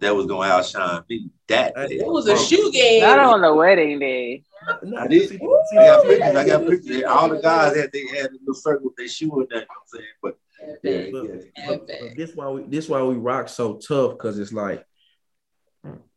that 0.00 0.14
was 0.14 0.26
gonna 0.26 0.48
outshine 0.48 1.02
me 1.08 1.30
that 1.48 1.74
day. 1.74 1.96
It 1.96 2.06
was 2.06 2.28
a 2.28 2.36
shoe 2.36 2.70
game. 2.72 3.02
Not 3.02 3.18
on 3.18 3.40
the 3.40 3.54
wedding 3.54 3.98
day. 3.98 4.44
Nah, 4.82 5.02
I 5.02 5.06
did. 5.08 5.28
see- 5.30 5.40
I 5.72 5.84
got 5.86 6.04
pictures. 6.04 6.36
I 6.36 6.46
got 6.46 6.66
pictures. 6.66 7.02
All 7.04 7.28
the 7.28 7.40
guys 7.40 7.76
had 7.76 7.90
they 7.92 8.06
had 8.08 8.26
a 8.26 8.32
little 8.40 8.54
circle 8.54 8.86
with 8.86 8.96
their 8.96 9.08
shoe 9.08 9.40
in 9.40 9.46
there. 9.50 9.60
You 9.60 9.64
know 9.64 9.66
what 9.66 9.78
I'm 9.80 10.00
saying? 10.00 10.06
But 10.22 10.38
yeah, 10.82 11.12
Look, 11.12 11.30
yeah. 11.56 11.66
but- 11.68 11.86
but 11.86 12.16
this 12.16 12.34
why 12.34 12.48
we 12.50 12.62
this 12.64 12.88
why 12.88 13.02
we 13.02 13.14
rock 13.14 13.48
so 13.48 13.76
tough 13.76 14.12
because 14.12 14.38
it's 14.38 14.52
like 14.52 14.84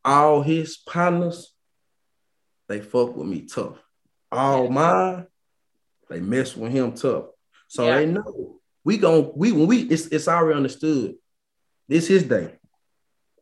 all 0.04 0.42
his 0.42 0.78
partners 0.78 1.54
they 2.72 2.82
fuck 2.82 3.16
with 3.16 3.28
me 3.28 3.42
tough. 3.42 3.78
All 4.32 4.70
mine 4.70 5.28
they 6.10 6.20
mess 6.20 6.56
with 6.56 6.72
him 6.72 6.94
tough. 6.94 7.26
So 7.68 7.86
Yeah. 7.86 7.98
they 7.98 8.06
know 8.06 8.60
we 8.84 8.98
gon' 8.98 9.32
we 9.36 9.52
when 9.52 9.68
we 9.68 9.82
it's 9.84 10.08
it's 10.08 10.28
already 10.28 10.58
understood. 10.58 11.16
This 11.88 12.08
his 12.08 12.24
day. 12.24 12.58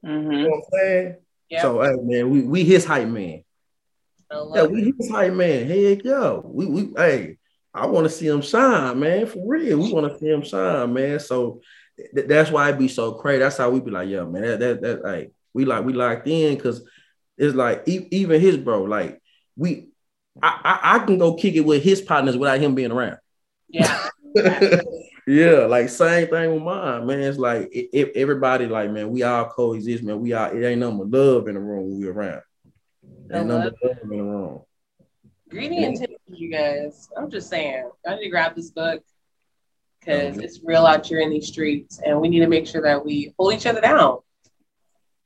You 0.03 0.09
hmm 0.09 0.43
know 0.43 0.49
what 0.49 0.57
I'm 0.57 0.63
saying? 0.79 1.15
Yeah. 1.49 1.61
So 1.61 1.81
hey 1.81 1.95
man, 2.01 2.29
we 2.29 2.41
we 2.41 2.63
his 2.63 2.85
hype 2.85 3.07
man. 3.07 3.43
Yeah, 4.31 4.63
it. 4.63 4.71
we 4.71 4.93
his 4.97 5.09
hype 5.09 5.33
man. 5.33 5.67
Heck 5.67 6.03
yo. 6.03 6.41
We 6.45 6.65
we 6.65 6.93
hey, 6.95 7.37
I 7.73 7.85
want 7.87 8.05
to 8.05 8.09
see 8.09 8.27
him 8.27 8.41
shine, 8.41 8.99
man. 8.99 9.25
For 9.25 9.43
real. 9.47 9.79
We 9.79 9.91
want 9.91 10.11
to 10.11 10.19
see 10.19 10.27
him 10.29 10.43
shine, 10.43 10.93
man. 10.93 11.19
So 11.19 11.61
th- 12.15 12.27
that's 12.27 12.51
why 12.51 12.69
it 12.69 12.79
be 12.79 12.87
so 12.87 13.13
crazy. 13.13 13.39
That's 13.39 13.57
how 13.57 13.69
we 13.69 13.79
be 13.79 13.91
like, 13.91 14.09
yeah, 14.09 14.23
man. 14.23 14.43
That 14.43 14.59
that 14.59 14.81
that 14.81 15.03
like 15.03 15.31
we 15.53 15.65
like 15.65 15.83
we 15.85 15.93
locked 15.93 16.27
in 16.27 16.55
because 16.55 16.87
it's 17.39 17.55
like 17.55 17.87
e- 17.87 18.07
even 18.11 18.39
his 18.41 18.57
bro, 18.57 18.83
like 18.83 19.21
we 19.55 19.89
I, 20.43 20.59
I 20.63 20.95
I 20.95 20.99
can 21.05 21.17
go 21.17 21.33
kick 21.33 21.55
it 21.55 21.61
with 21.61 21.83
his 21.83 22.01
partners 22.01 22.37
without 22.37 22.59
him 22.59 22.75
being 22.75 22.91
around. 22.91 23.17
Yeah. 23.69 24.09
yeah, 25.27 25.65
like 25.65 25.89
same 25.89 26.27
thing 26.27 26.53
with 26.53 26.63
mine, 26.63 27.05
man. 27.05 27.21
It's 27.21 27.37
like 27.37 27.63
i- 27.75 27.89
if 27.93 28.09
everybody 28.15 28.67
like, 28.67 28.91
man, 28.91 29.09
we 29.09 29.23
all 29.23 29.45
coexist, 29.45 30.03
man. 30.03 30.19
We 30.19 30.33
all 30.33 30.51
it 30.55 30.63
ain't 30.63 30.79
nothing 30.79 30.99
but 30.99 31.09
love 31.09 31.47
in 31.47 31.55
the 31.55 31.61
room 31.61 31.89
when 31.89 31.99
we 31.99 32.07
around. 32.07 32.41
Ain't 33.31 33.47
nothing 33.47 33.71
but 33.81 33.89
love 33.89 33.97
in 34.03 34.09
the 34.09 34.23
room. 34.23 34.61
Greedy 35.49 35.83
intentions, 35.83 36.19
you 36.27 36.51
guys. 36.51 37.09
I'm 37.17 37.29
just 37.31 37.49
saying, 37.49 37.89
I 38.05 38.15
need 38.15 38.25
to 38.25 38.29
grab 38.29 38.55
this 38.55 38.69
book 38.69 39.01
oh, 39.01 39.03
because 39.99 40.37
it's 40.37 40.59
real 40.63 40.85
out 40.85 41.05
here 41.05 41.19
in 41.19 41.29
these 41.29 41.47
streets, 41.47 41.99
and 42.05 42.19
we 42.21 42.29
need 42.29 42.41
to 42.41 42.47
make 42.47 42.67
sure 42.67 42.83
that 42.83 43.03
we 43.03 43.33
hold 43.37 43.53
each 43.53 43.65
other 43.65 43.81
down. 43.81 44.19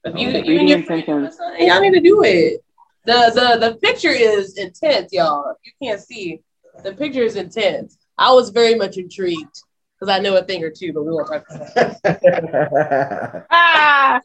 If 0.06 0.16
you, 0.18 0.30
you 0.54 0.60
and 0.60 0.70
your 0.70 0.84
friend 0.84 1.04
intentions. 1.04 1.06
doing 1.06 1.32
something, 1.32 1.68
y'all 1.68 1.82
need 1.82 1.94
to 1.94 2.02
do 2.02 2.24
it. 2.24 2.64
The 3.06 3.32
the 3.34 3.70
the 3.70 3.76
picture 3.78 4.10
is 4.10 4.58
intense, 4.58 5.12
y'all. 5.14 5.56
You 5.64 5.72
can't 5.82 6.02
see, 6.02 6.42
the 6.84 6.94
picture 6.94 7.24
is 7.24 7.36
intense. 7.36 7.98
I 8.18 8.32
was 8.34 8.50
very 8.50 8.76
much 8.76 8.98
intrigued 8.98 9.62
because 10.00 10.10
I 10.10 10.20
know 10.20 10.36
a 10.38 10.44
thing 10.44 10.64
or 10.64 10.70
two, 10.70 10.94
but 10.94 11.04
we 11.04 11.12
won't 11.12 11.28
talk 11.28 11.46
about 11.50 11.76
that. 11.76 13.46
Ah. 13.52 14.22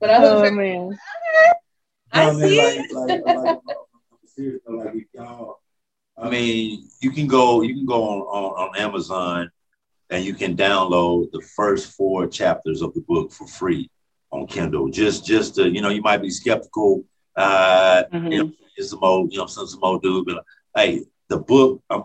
But 0.00 0.10
I 0.10 0.18
Oh 0.18 0.42
was 0.42 0.52
man. 0.52 0.98
I 2.12 2.26
No, 2.26 2.38
man, 2.38 2.48
see. 2.48 2.56
like, 2.58 2.92
like, 2.92 3.26
like, 3.26 3.58
serious, 4.26 4.60
like, 4.66 5.08
y'all, 5.14 5.58
I 6.16 6.30
mean, 6.30 6.88
you 7.00 7.10
can 7.10 7.26
go, 7.26 7.62
you 7.62 7.74
can 7.74 7.86
go 7.86 8.02
on, 8.02 8.20
on, 8.20 8.68
on 8.68 8.76
Amazon 8.78 9.50
and 10.10 10.24
you 10.24 10.34
can 10.34 10.56
download 10.56 11.30
the 11.32 11.40
first 11.56 11.92
four 11.92 12.26
chapters 12.26 12.82
of 12.82 12.94
the 12.94 13.00
book 13.00 13.32
for 13.32 13.46
free 13.46 13.90
on 14.32 14.46
Kindle. 14.46 14.88
Just, 14.88 15.24
just 15.26 15.54
to, 15.56 15.68
you 15.68 15.80
know, 15.80 15.88
you 15.88 16.02
might 16.02 16.22
be 16.22 16.30
skeptical. 16.30 17.04
Uh, 17.36 18.04
Mhm. 18.12 18.32
you 18.32 18.38
know, 18.44 18.52
it's 18.76 18.90
some 18.90 19.02
old, 19.02 19.32
you 19.32 19.38
know, 19.38 19.46
some 19.46 19.66
some 19.66 19.80
old 19.82 20.02
dude, 20.02 20.26
but 20.26 20.42
hey, 20.74 21.04
the 21.28 21.38
book. 21.38 21.82
I'm, 21.90 22.04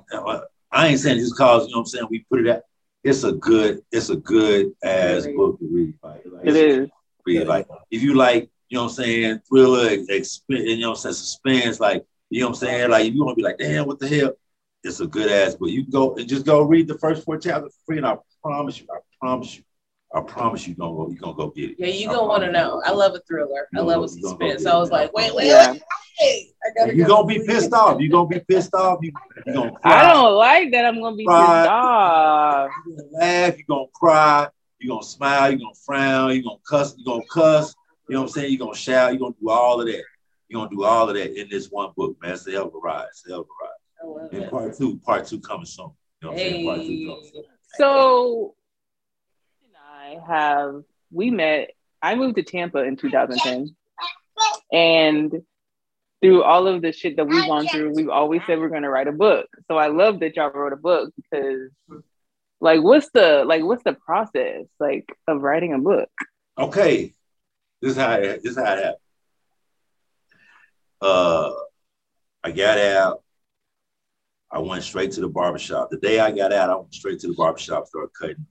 I 0.71 0.87
ain't 0.87 0.99
saying 0.99 1.19
just 1.19 1.37
cause 1.37 1.65
you 1.67 1.71
know 1.73 1.79
what 1.79 1.81
I'm 1.81 1.85
saying. 1.87 2.07
We 2.09 2.25
put 2.29 2.45
it 2.45 2.49
out. 2.49 2.61
It's 3.03 3.23
a 3.23 3.31
good, 3.31 3.81
it's 3.91 4.09
a 4.09 4.15
good 4.15 4.71
ass 4.83 5.27
book 5.35 5.59
to 5.59 5.67
read. 5.71 5.93
Like, 6.03 6.23
like, 6.31 6.47
It 6.47 6.55
is. 6.55 6.89
read. 7.25 7.47
Like 7.47 7.67
if 7.89 8.01
you 8.01 8.13
like, 8.13 8.49
you 8.69 8.77
know 8.77 8.83
what 8.83 8.89
I'm 8.91 8.95
saying, 8.95 9.41
thriller, 9.49 9.89
exp- 9.89 10.41
you 10.49 10.77
know 10.79 10.89
what 10.91 10.97
I'm 10.97 11.01
saying, 11.01 11.13
suspense, 11.15 11.79
like, 11.79 12.05
you 12.29 12.41
know 12.41 12.47
what 12.47 12.49
I'm 12.51 12.55
saying? 12.67 12.89
Like 12.89 13.07
if 13.07 13.13
you 13.13 13.23
want 13.25 13.37
to 13.37 13.41
be 13.41 13.43
like, 13.43 13.57
damn, 13.57 13.85
what 13.87 13.99
the 13.99 14.07
hell? 14.07 14.33
It's 14.83 14.99
a 15.01 15.07
good 15.07 15.29
ass 15.31 15.55
book. 15.55 15.69
You 15.69 15.83
can 15.83 15.91
go 15.91 16.15
and 16.15 16.27
just 16.27 16.45
go 16.45 16.61
read 16.63 16.87
the 16.87 16.97
first 16.97 17.23
four 17.25 17.37
chapters 17.37 17.73
for 17.73 17.79
free, 17.87 17.97
and 17.97 18.05
I 18.07 18.17
promise 18.43 18.79
you, 18.79 18.87
I 18.93 18.99
promise 19.19 19.57
you, 19.57 19.63
I 20.13 20.21
promise 20.21 20.67
you, 20.67 20.75
gonna 20.75 20.93
go, 20.95 21.09
you 21.09 21.17
gonna 21.17 21.33
go 21.33 21.49
get 21.49 21.71
it. 21.71 21.75
Yeah, 21.79 21.87
you 21.87 22.09
I 22.09 22.13
gonna 22.13 22.27
want 22.27 22.43
to 22.43 22.51
know. 22.51 22.81
I 22.85 22.91
love 22.91 23.13
a 23.15 23.19
thriller. 23.21 23.67
I 23.75 23.79
love 23.79 24.03
a 24.03 24.07
gonna- 24.07 24.17
you 24.17 24.21
gonna 24.23 24.37
go 24.37 24.47
suspense. 24.47 24.63
So 24.63 24.71
I 24.71 24.77
was 24.79 24.91
man. 24.91 24.99
like, 24.99 25.13
wait, 25.13 25.33
wait, 25.35 25.47
Yeah. 25.47 25.71
wait, 25.71 25.81
wait. 26.21 26.53
I 26.63 26.69
gotta 26.77 26.95
you 26.95 27.03
go 27.05 27.15
gonna 27.23 27.27
be 27.27 27.45
pissed 27.45 27.73
off. 27.73 28.01
You 28.01 28.09
gonna 28.09 28.27
be 28.27 28.39
pissed 28.39 28.73
off. 28.75 28.99
You 29.01 29.11
you 29.47 29.53
gonna 29.53 29.71
cry. 29.71 30.01
I 30.03 30.13
don't 30.13 30.33
like 30.35 30.71
that. 30.71 30.85
I'm 30.85 31.01
gonna 31.01 31.15
be 31.15 31.25
Right. 31.25 31.61
pissed 31.61 31.69
off. 31.71 32.69
You 32.85 32.95
gonna 32.97 33.09
laugh. 33.13 33.57
You 33.57 33.63
gonna 33.67 33.85
cry. 33.93 34.47
You 34.79 34.89
gonna 34.89 35.03
smile. 35.03 35.51
You 35.51 35.59
gonna 35.59 35.73
frown. 35.85 36.35
You 36.35 36.43
gonna 36.43 36.57
cuss. 36.69 36.95
You 36.97 37.05
gonna 37.05 37.23
cuss. 37.31 37.73
You 38.09 38.15
know 38.15 38.21
what 38.23 38.27
I'm 38.27 38.33
saying? 38.33 38.51
You 38.51 38.57
gonna 38.59 38.75
shout. 38.75 39.13
You 39.13 39.19
gonna 39.19 39.35
do 39.41 39.49
all 39.49 39.79
of 39.79 39.87
that. 39.87 40.03
You 40.49 40.57
gonna 40.57 40.69
do 40.69 40.83
all 40.83 41.07
of 41.09 41.15
that 41.15 41.39
in 41.39 41.47
this 41.49 41.67
one 41.71 41.91
book, 41.95 42.17
man. 42.21 42.33
It's 42.33 42.45
a 42.47 42.51
hell 42.51 42.67
of 42.67 42.75
a 42.75 42.77
ride. 42.79 43.05
It's 43.09 43.25
a 43.27 43.29
hell 43.31 43.47
ride. 43.61 44.29
And 44.33 44.43
it. 44.43 44.51
part 44.51 44.75
two, 44.77 44.97
part 44.99 45.25
two 45.25 45.39
coming 45.39 45.65
soon. 45.65 45.91
You 46.21 46.27
know 46.27 46.33
what 46.33 46.33
I'm 46.33 46.37
saying? 46.37 46.65
Part 46.65 46.79
two 46.81 47.07
coming 47.07 47.31
soon. 47.33 47.43
So 47.77 48.55
and 48.57 48.60
Have 50.27 50.83
we 51.11 51.31
met. 51.31 51.71
I 52.01 52.15
moved 52.15 52.37
to 52.37 52.43
Tampa 52.43 52.79
in 52.79 52.95
2010, 52.95 53.75
and 54.71 55.43
through 56.21 56.43
all 56.43 56.67
of 56.67 56.81
the 56.81 56.91
shit 56.91 57.17
that 57.17 57.27
we've 57.27 57.45
gone 57.45 57.67
through, 57.67 57.93
we've 57.95 58.09
always 58.09 58.41
said 58.45 58.59
we're 58.59 58.69
going 58.69 58.83
to 58.83 58.89
write 58.89 59.07
a 59.07 59.11
book. 59.11 59.47
So 59.67 59.77
I 59.77 59.87
love 59.87 60.19
that 60.19 60.35
y'all 60.35 60.51
wrote 60.51 60.73
a 60.73 60.77
book 60.77 61.11
because, 61.15 61.69
like, 62.59 62.81
what's 62.81 63.09
the 63.11 63.43
like 63.45 63.63
what's 63.63 63.83
the 63.83 63.93
process 63.93 64.65
like 64.79 65.05
of 65.27 65.41
writing 65.41 65.73
a 65.73 65.79
book? 65.79 66.09
Okay, 66.57 67.13
this 67.81 67.91
is 67.91 67.97
how 67.97 68.13
it, 68.13 68.43
this 68.43 68.51
is 68.51 68.57
how 68.57 68.73
it 68.73 68.77
happened. 68.77 68.95
Uh, 71.01 71.51
I 72.43 72.51
got 72.51 72.77
out. 72.77 73.23
I 74.51 74.59
went 74.59 74.83
straight 74.83 75.11
to 75.13 75.21
the 75.21 75.29
barbershop. 75.29 75.89
The 75.89 75.97
day 75.97 76.19
I 76.19 76.31
got 76.31 76.51
out, 76.51 76.69
I 76.69 76.75
went 76.75 76.93
straight 76.93 77.19
to 77.21 77.27
the 77.27 77.33
barbershop, 77.33 77.87
started 77.87 78.11
cutting. 78.19 78.45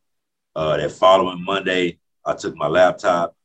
Uh, 0.54 0.76
that 0.76 0.90
following 0.90 1.44
Monday, 1.44 1.98
I 2.24 2.34
took 2.34 2.56
my 2.56 2.66
laptop. 2.66 3.36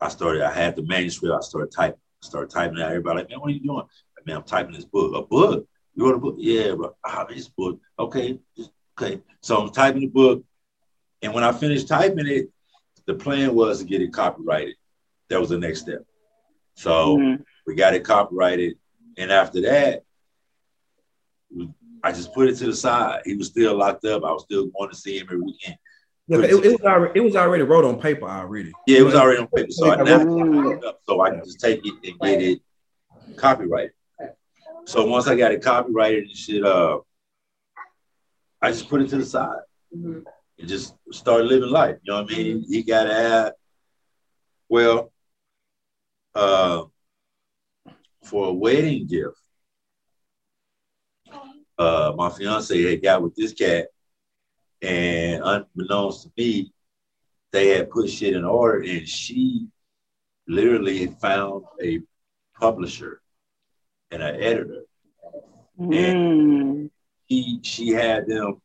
I 0.00 0.08
started. 0.08 0.42
I 0.42 0.52
had 0.52 0.76
the 0.76 0.82
manuscript. 0.82 1.34
I 1.34 1.40
started 1.40 1.72
typing. 1.72 2.00
Started 2.20 2.50
typing 2.50 2.80
out. 2.80 2.88
Everybody 2.88 3.20
like, 3.20 3.30
man, 3.30 3.40
what 3.40 3.50
are 3.50 3.52
you 3.52 3.60
doing? 3.60 3.76
Like, 3.76 4.26
man, 4.26 4.36
I'm 4.36 4.42
typing 4.42 4.74
this 4.74 4.84
book. 4.84 5.14
A 5.14 5.22
book? 5.22 5.66
You 5.94 6.04
wrote 6.04 6.16
a 6.16 6.18
book? 6.18 6.36
Yeah, 6.38 6.74
but 6.74 6.96
ah, 7.04 7.24
this 7.28 7.48
book. 7.48 7.80
Okay, 7.98 8.40
okay. 9.00 9.20
So 9.40 9.60
I'm 9.60 9.70
typing 9.70 10.00
the 10.00 10.08
book, 10.08 10.42
and 11.22 11.32
when 11.32 11.44
I 11.44 11.52
finished 11.52 11.88
typing 11.88 12.26
it, 12.26 12.50
the 13.06 13.14
plan 13.14 13.54
was 13.54 13.78
to 13.78 13.84
get 13.84 14.02
it 14.02 14.12
copyrighted. 14.12 14.74
That 15.28 15.40
was 15.40 15.50
the 15.50 15.58
next 15.58 15.80
step. 15.82 16.04
So 16.74 17.18
Mhm. 17.18 17.44
we 17.66 17.74
got 17.74 17.94
it 17.94 18.04
copyrighted, 18.04 18.78
and 19.16 19.30
after 19.30 19.60
that, 19.62 20.04
I 22.02 22.12
just 22.12 22.32
put 22.34 22.48
it 22.48 22.56
to 22.56 22.66
the 22.66 22.74
side. 22.76 23.22
He 23.24 23.36
was 23.36 23.48
still 23.48 23.76
locked 23.76 24.04
up. 24.04 24.24
I 24.24 24.32
was 24.32 24.42
still 24.42 24.66
going 24.66 24.90
to 24.90 24.96
see 24.96 25.18
him 25.18 25.26
every 25.28 25.40
weekend. 25.40 25.78
Yeah, 26.28 26.38
it, 26.40 26.50
it 26.50 26.72
was 26.72 26.80
already 26.82 27.18
it 27.18 27.22
was 27.22 27.36
already 27.36 27.62
wrote 27.62 27.86
on 27.86 27.98
paper 28.00 28.28
already. 28.28 28.72
Yeah, 28.86 28.98
it 28.98 29.02
was 29.02 29.14
already 29.14 29.40
on 29.40 29.48
paper, 29.48 29.70
so 29.70 29.90
I 29.90 29.96
now 30.02 30.20
it 30.72 30.84
up 30.84 31.00
so 31.08 31.20
I 31.22 31.30
can 31.30 31.44
just 31.44 31.58
take 31.58 31.80
it 31.82 31.94
and 32.04 32.20
get 32.20 32.42
it 32.42 32.60
copyrighted. 33.36 33.92
So 34.84 35.06
once 35.06 35.26
I 35.26 35.36
got 35.36 35.52
it 35.52 35.62
copyrighted 35.62 36.24
and 36.24 36.36
shit, 36.36 36.64
uh, 36.64 36.98
I 38.60 38.70
just 38.72 38.88
put 38.90 39.00
it 39.00 39.08
to 39.10 39.16
the 39.18 39.24
side 39.24 39.60
Mhm. 39.96 40.24
and 40.58 40.68
just 40.68 40.94
start 41.12 41.44
living 41.46 41.70
life. 41.70 41.96
You 42.02 42.12
know 42.12 42.22
what 42.22 42.32
I 42.32 42.36
mean? 42.36 42.64
He 42.68 42.82
got 42.82 43.06
out. 43.06 43.52
Well, 44.68 45.12
uh, 46.34 46.84
for 48.24 48.48
a 48.48 48.52
wedding 48.52 49.06
gift, 49.06 49.38
uh, 51.78 52.12
my 52.16 52.28
fiance 52.28 52.82
had 52.82 53.02
got 53.02 53.22
with 53.22 53.34
this 53.34 53.54
cat, 53.54 53.88
and 54.82 55.42
unbeknownst 55.44 56.24
to 56.24 56.30
me, 56.36 56.72
they 57.52 57.68
had 57.68 57.90
put 57.90 58.10
shit 58.10 58.34
in 58.34 58.44
order, 58.44 58.82
and 58.82 59.08
she 59.08 59.66
literally 60.46 61.06
found 61.06 61.64
a 61.82 62.00
publisher 62.58 63.20
and 64.10 64.22
an 64.22 64.36
editor. 64.36 64.82
Mm. 65.78 66.90
He 67.26 67.60
she 67.62 67.90
had 67.90 68.26
them 68.26 68.60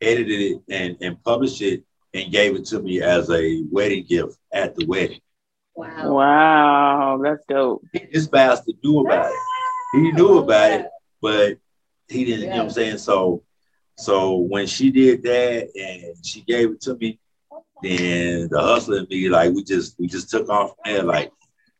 edited 0.00 0.40
it 0.40 0.62
and, 0.68 0.96
and 1.00 1.22
published 1.22 1.60
it 1.62 1.84
and 2.14 2.32
gave 2.32 2.56
it 2.56 2.64
to 2.66 2.80
me 2.80 3.02
as 3.02 3.30
a 3.30 3.62
wedding 3.70 4.04
gift 4.08 4.38
at 4.52 4.74
the 4.74 4.86
wedding. 4.86 5.20
Wow. 5.74 6.14
Wow, 6.14 7.20
that's 7.22 7.44
dope. 7.48 7.84
This 8.12 8.26
bastard 8.26 8.76
knew 8.82 9.00
about 9.00 9.30
it. 9.30 9.38
He 9.92 10.12
knew 10.12 10.38
about 10.38 10.72
it, 10.72 10.86
but 11.22 11.58
he 12.08 12.24
didn't, 12.24 12.40
you 12.40 12.46
know 12.48 12.56
what 12.56 12.64
I'm 12.64 12.70
saying? 12.70 12.98
So 12.98 13.42
so 13.98 14.36
when 14.36 14.66
she 14.66 14.90
did 14.92 15.22
that 15.24 15.68
and 15.74 16.24
she 16.24 16.42
gave 16.42 16.70
it 16.70 16.80
to 16.82 16.94
me, 16.96 17.18
then 17.82 18.48
the 18.48 18.60
hustler 18.60 18.98
and 18.98 19.08
me, 19.08 19.28
like 19.28 19.52
we 19.52 19.64
just 19.64 19.98
we 19.98 20.06
just 20.06 20.30
took 20.30 20.48
off 20.48 20.70
from 20.70 20.92
there, 20.92 21.02
like 21.02 21.32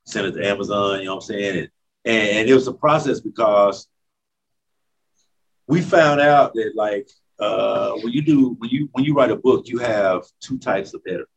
sent 0.05 0.27
it 0.27 0.32
to 0.32 0.45
Amazon, 0.47 0.99
you 0.99 1.05
know 1.07 1.15
what 1.15 1.24
I'm 1.24 1.28
saying? 1.28 1.59
And 1.59 1.69
and, 2.05 2.28
and 2.39 2.49
it 2.49 2.55
was 2.55 2.66
a 2.66 2.73
process 2.73 3.20
because 3.20 3.86
we 5.69 5.81
found 5.81 6.20
out 6.20 6.55
that 6.55 6.73
like 6.74 7.09
uh 7.39 7.93
when 8.03 8.12
you 8.12 8.23
do 8.23 8.57
when 8.59 8.70
you 8.70 8.89
when 8.93 9.05
you 9.05 9.15
write 9.15 9.31
a 9.31 9.36
book, 9.36 9.69
you 9.69 9.78
have 9.78 10.24
two 10.40 10.59
types 10.59 10.95
of 10.95 11.03
editors. 11.07 11.28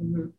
Mhm. 0.00 0.32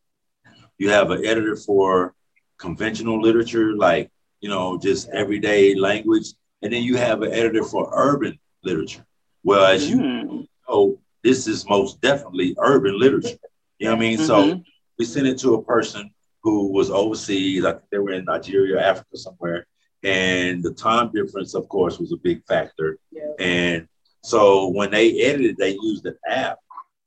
You 0.78 0.90
have 0.90 1.10
an 1.12 1.26
editor 1.26 1.56
for 1.56 2.14
conventional 2.60 3.20
literature, 3.20 3.76
like 3.76 4.12
you 4.42 4.50
know, 4.50 4.78
just 4.78 5.10
everyday 5.10 5.74
language, 5.74 6.34
and 6.62 6.72
then 6.72 6.84
you 6.84 6.98
have 6.98 7.24
an 7.24 7.32
editor 7.32 7.64
for 7.64 7.90
urban 7.94 8.38
literature. 8.64 9.06
Well, 9.44 9.66
as 9.66 9.90
you 9.90 10.48
know, 10.68 11.00
this 11.24 11.48
is 11.48 11.68
most 11.68 12.02
definitely 12.02 12.56
urban 12.60 13.00
literature. 13.00 13.38
You 13.80 13.88
know 13.88 13.92
what 13.94 13.98
I 13.98 14.00
mean? 14.00 14.18
So 14.18 14.44
Mhm. 14.44 14.64
we 14.98 15.06
sent 15.06 15.28
it 15.28 15.38
to 15.40 15.56
a 15.56 15.64
person 15.64 16.12
who 16.44 16.72
was 16.72 16.90
overseas. 16.90 17.66
I 17.66 17.74
think 17.74 17.84
they 17.92 17.98
were 18.00 18.12
in 18.12 18.26
Nigeria, 18.26 18.82
Africa, 18.82 19.18
somewhere. 19.18 19.68
And 20.04 20.64
the 20.64 20.74
time 20.74 21.12
difference, 21.14 21.54
of 21.54 21.68
course, 21.70 22.00
was 22.00 22.12
a 22.12 22.18
big 22.18 22.44
factor. 22.46 22.98
Yeah. 23.12 23.34
And 23.40 23.88
so 24.24 24.68
when 24.70 24.92
they 24.92 25.22
edited, 25.22 25.58
they 25.58 25.72
used 25.82 26.06
an 26.06 26.18
app 26.28 26.60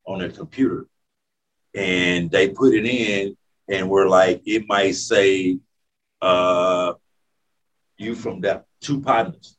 on 0.07 0.19
their 0.21 0.31
computer 0.31 0.87
and 1.75 2.31
they 2.31 2.49
put 2.51 2.75
it 2.75 2.87
in 2.87 3.37
and 3.69 3.89
were 3.89 4.09
like, 4.09 4.43
it 4.47 4.67
might 4.69 4.95
say, 4.95 5.59
uh, 6.23 6.95
you 7.97 8.15
from 8.15 8.41
that 8.43 8.67
two 8.81 9.01
partners, 9.01 9.57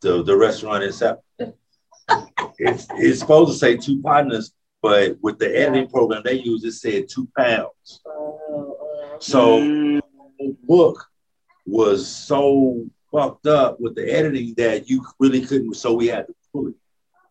the, 0.00 0.22
the 0.22 0.36
restaurant 0.36 0.84
itself. 0.84 1.18
It's, 2.58 2.86
it's 2.94 3.20
supposed 3.20 3.52
to 3.52 3.58
say 3.58 3.76
two 3.76 4.00
partners, 4.02 4.52
but 4.82 5.16
with 5.22 5.38
the 5.38 5.56
editing 5.58 5.88
program 5.88 6.22
they 6.24 6.34
use, 6.34 6.64
it 6.64 6.72
said 6.72 7.08
two 7.08 7.28
pounds. 7.36 8.00
Oh, 8.06 8.76
uh, 9.14 9.18
So 9.18 9.58
Mm. 9.60 10.00
the 10.38 10.56
book 10.64 11.06
was 11.66 12.06
so 12.06 12.84
fucked 13.10 13.46
up 13.46 13.80
with 13.80 13.94
the 13.94 14.12
editing 14.12 14.54
that 14.56 14.88
you 14.88 15.04
really 15.18 15.40
couldn't. 15.40 15.74
So 15.74 15.94
we 15.94 16.06
had 16.08 16.26
to 16.26 16.34
pull 16.52 16.68
it. 16.68 16.74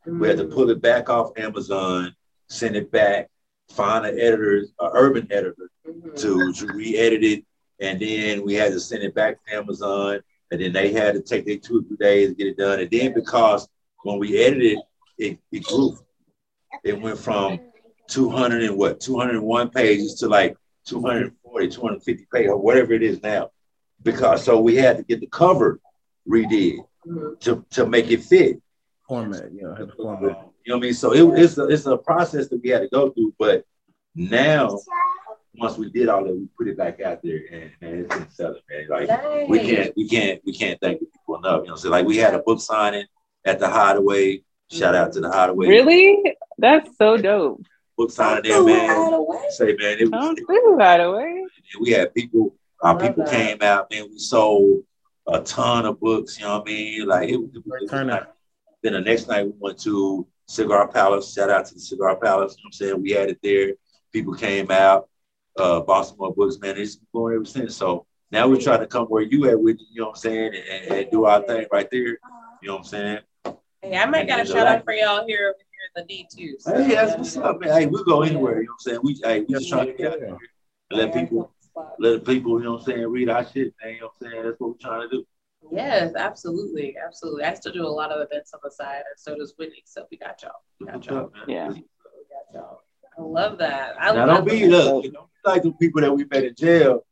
We 0.05 0.27
had 0.27 0.37
to 0.37 0.45
pull 0.45 0.69
it 0.69 0.81
back 0.81 1.09
off 1.09 1.31
Amazon, 1.37 2.15
send 2.47 2.75
it 2.75 2.91
back, 2.91 3.29
find 3.71 4.05
an 4.05 4.19
editor, 4.19 4.65
an 4.79 4.89
urban 4.93 5.27
editor 5.31 5.69
Mhm. 5.87 6.15
to, 6.21 6.53
to 6.53 6.73
re-edit 6.73 7.23
it, 7.23 7.45
and 7.79 7.99
then 7.99 8.43
we 8.43 8.53
had 8.55 8.71
to 8.73 8.79
send 8.79 9.03
it 9.03 9.13
back 9.15 9.43
to 9.45 9.55
Amazon, 9.55 10.21
and 10.51 10.61
then 10.61 10.73
they 10.73 10.91
had 10.91 11.15
to 11.15 11.21
take 11.21 11.45
their 11.45 11.57
two 11.57 11.79
or 11.79 11.83
three 11.83 11.97
days 11.97 12.29
to 12.29 12.35
get 12.35 12.47
it 12.47 12.57
done. 12.57 12.79
And 12.79 12.89
then 12.91 13.13
because 13.13 13.67
when 14.05 14.19
we 14.19 14.37
edited 14.37 14.77
it, 14.77 14.79
it, 15.17 15.39
it 15.51 15.63
grew. 15.63 15.97
It 16.83 17.01
went 17.01 17.17
from 17.17 17.59
200 18.07 18.63
and 18.63 18.77
what, 18.77 18.99
201 18.99 19.69
pages 19.71 20.13
to 20.15 20.27
like 20.27 20.55
240, 20.85 21.69
250 21.69 22.27
pages, 22.31 22.51
or 22.51 22.57
whatever 22.57 22.93
it 22.93 23.01
is 23.01 23.21
now. 23.23 23.49
Because 24.03 24.43
so 24.43 24.59
we 24.59 24.75
had 24.75 24.97
to 24.97 25.03
get 25.03 25.21
the 25.21 25.27
cover 25.27 25.79
redid 26.29 26.85
to, 27.39 27.65
to 27.71 27.85
make 27.87 28.11
it 28.11 28.23
fit. 28.23 28.61
Format, 29.07 29.49
yeah, 29.51 29.71
I 29.75 29.79
had 29.79 29.87
the 29.87 30.03
um, 30.03 30.21
You 30.21 30.27
know 30.29 30.51
what 30.65 30.75
I 30.75 30.79
mean? 30.79 30.93
So 30.93 31.13
it, 31.13 31.39
it's, 31.39 31.57
a, 31.57 31.67
it's 31.67 31.87
a 31.87 31.97
process 31.97 32.47
that 32.49 32.61
we 32.61 32.69
had 32.69 32.81
to 32.81 32.89
go 32.89 33.09
through. 33.09 33.33
But 33.39 33.65
now 34.13 34.77
once 35.57 35.77
we 35.77 35.89
did 35.89 36.09
all 36.09 36.23
that, 36.23 36.35
we 36.35 36.47
put 36.55 36.67
it 36.67 36.77
back 36.77 37.01
out 37.01 37.23
there 37.23 37.39
and, 37.51 37.71
and 37.81 38.01
it's 38.01 38.15
been 38.15 38.29
selling, 38.29 38.61
man. 38.69 38.87
Like 38.87 39.49
we 39.49 39.59
can't, 39.59 39.93
we 39.95 40.07
can't, 40.07 40.41
we 40.45 40.53
can't 40.53 40.79
thank 40.79 40.99
the 40.99 41.07
people 41.07 41.37
enough. 41.37 41.61
You 41.63 41.69
know, 41.69 41.75
so 41.75 41.89
like 41.89 42.05
we 42.05 42.17
had 42.17 42.35
a 42.35 42.39
book 42.39 42.61
signing 42.61 43.05
at 43.45 43.59
the 43.59 43.69
Hideaway. 43.69 44.43
Shout 44.71 44.95
out 44.95 45.13
to 45.13 45.21
the 45.21 45.29
Hideaway. 45.31 45.67
Really? 45.67 46.35
That's 46.57 46.89
so 46.97 47.17
dope. 47.17 47.63
Book 47.97 48.11
signing 48.11 48.43
there, 48.43 48.63
man. 48.63 49.25
Say, 49.51 49.75
man, 49.79 49.97
it 49.99 50.11
was. 50.11 50.11
Don't 50.11 50.35
do 50.37 50.77
Hideaway. 50.79 51.43
We 51.79 51.91
had 51.91 52.13
people. 52.13 52.55
Our 52.81 52.99
people 52.99 53.23
that. 53.23 53.31
came 53.31 53.61
out, 53.61 53.89
man. 53.91 54.07
We 54.11 54.19
sold 54.19 54.83
a 55.27 55.39
ton 55.41 55.85
of 55.85 55.99
books. 55.99 56.37
You 56.39 56.45
know 56.45 56.59
what 56.59 56.67
I 56.67 56.71
mean? 56.71 57.07
Like 57.07 57.29
it, 57.29 57.37
was- 57.37 57.49
it 57.55 57.63
was 57.65 57.89
Turn 57.89 58.07
nice. 58.07 58.21
out. 58.21 58.35
Then 58.83 58.93
the 58.93 59.01
next 59.01 59.27
night 59.27 59.45
we 59.45 59.53
went 59.57 59.79
to 59.81 60.27
Cigar 60.47 60.87
Palace. 60.87 61.33
Shout 61.33 61.49
out 61.49 61.65
to 61.67 61.73
the 61.73 61.79
Cigar 61.79 62.15
Palace. 62.17 62.55
You 62.57 62.63
know 62.63 62.67
what 62.67 62.67
I'm 62.67 62.71
saying? 62.73 63.01
We 63.01 63.11
had 63.11 63.29
it 63.29 63.39
there. 63.41 63.73
People 64.11 64.33
came 64.33 64.69
out, 64.71 65.09
uh, 65.57 65.81
bought 65.81 66.03
some 66.03 66.17
more 66.17 66.33
books, 66.33 66.57
man. 66.59 66.77
It's 66.77 66.95
been 66.97 67.07
going 67.13 67.35
ever 67.35 67.45
since. 67.45 67.75
So 67.75 68.05
now 68.31 68.47
we're 68.47 68.61
trying 68.61 68.79
to 68.81 68.87
come 68.87 69.05
where 69.07 69.23
you 69.23 69.49
at 69.49 69.59
with, 69.59 69.79
you 69.91 70.01
know 70.01 70.07
what 70.09 70.17
I'm 70.17 70.21
saying, 70.21 70.53
and, 70.55 70.83
and, 70.83 70.91
and 71.01 71.11
do 71.11 71.25
our 71.25 71.41
thing 71.41 71.65
right 71.71 71.87
there. 71.91 71.99
You 72.01 72.17
know 72.63 72.73
what 72.73 72.79
I'm 72.79 72.83
saying? 72.85 73.19
Hey, 73.85 73.97
I 73.97 74.05
might 74.07 74.27
got 74.27 74.39
a 74.41 74.45
shout 74.45 74.65
out 74.65 74.83
for 74.83 74.93
y'all 74.93 75.27
here 75.27 75.49
over 75.49 75.59
here 75.59 75.89
in 75.95 76.01
the 76.01 76.07
D 76.07 76.27
too. 76.35 76.55
so- 76.59 76.73
Hey, 76.75 76.95
that's 76.95 77.17
what's 77.17 77.37
up, 77.37 77.59
man. 77.59 77.69
Hey, 77.69 77.85
we 77.85 78.03
go 78.03 78.23
anywhere, 78.23 78.61
you 78.61 78.65
know 78.67 78.71
what 78.71 78.73
I'm 78.73 78.79
saying? 78.79 78.99
We 79.03 79.19
hey, 79.23 79.41
we 79.41 79.53
just 79.53 79.69
trying 79.69 79.87
to 79.87 79.93
get 79.93 80.13
out 80.13 80.19
there 80.19 80.29
and 80.29 80.39
let 80.99 81.13
people 81.13 81.53
let 81.99 82.13
the 82.13 82.19
people, 82.33 82.57
you 82.57 82.65
know 82.65 82.71
what 82.73 82.79
I'm 82.79 82.85
saying, 82.85 83.07
read 83.07 83.29
our 83.29 83.45
shit, 83.45 83.75
man. 83.83 83.93
You 83.93 84.01
know 84.01 84.09
what 84.17 84.27
I'm 84.27 84.31
saying? 84.31 84.43
That's 84.43 84.59
what 84.59 84.69
we're 84.71 84.77
trying 84.89 85.07
to 85.09 85.15
do. 85.17 85.25
Yes, 85.71 86.13
absolutely, 86.15 86.95
absolutely. 86.97 87.43
I 87.43 87.53
still 87.53 87.73
do 87.73 87.85
a 87.85 87.87
lot 87.87 88.11
of 88.11 88.21
events 88.27 88.53
on 88.55 88.59
the 88.63 88.71
side, 88.71 89.03
and 89.07 89.17
so 89.17 89.35
does 89.37 89.53
Whitney. 89.57 89.83
So 89.85 90.05
we 90.09 90.17
got 90.17 90.41
y'all. 90.41 90.51
We 90.79 90.87
got 90.87 90.95
What's 90.95 91.07
y'all. 91.07 91.17
up, 91.17 91.33
man? 91.35 91.43
Yeah. 91.47 91.67
We 91.69 91.75
got 91.75 92.53
y'all. 92.53 92.81
I 93.17 93.21
love 93.21 93.59
that. 93.59 93.95
I 93.99 94.13
Now 94.13 94.25
love 94.25 94.45
don't 94.45 94.49
be 94.49 94.65
look, 94.65 95.03
don't 95.03 95.13
be 95.13 95.17
like 95.45 95.61
the 95.61 95.71
people 95.73 96.01
that 96.01 96.11
we 96.11 96.25
met 96.25 96.43
in 96.43 96.55
jail 96.55 97.05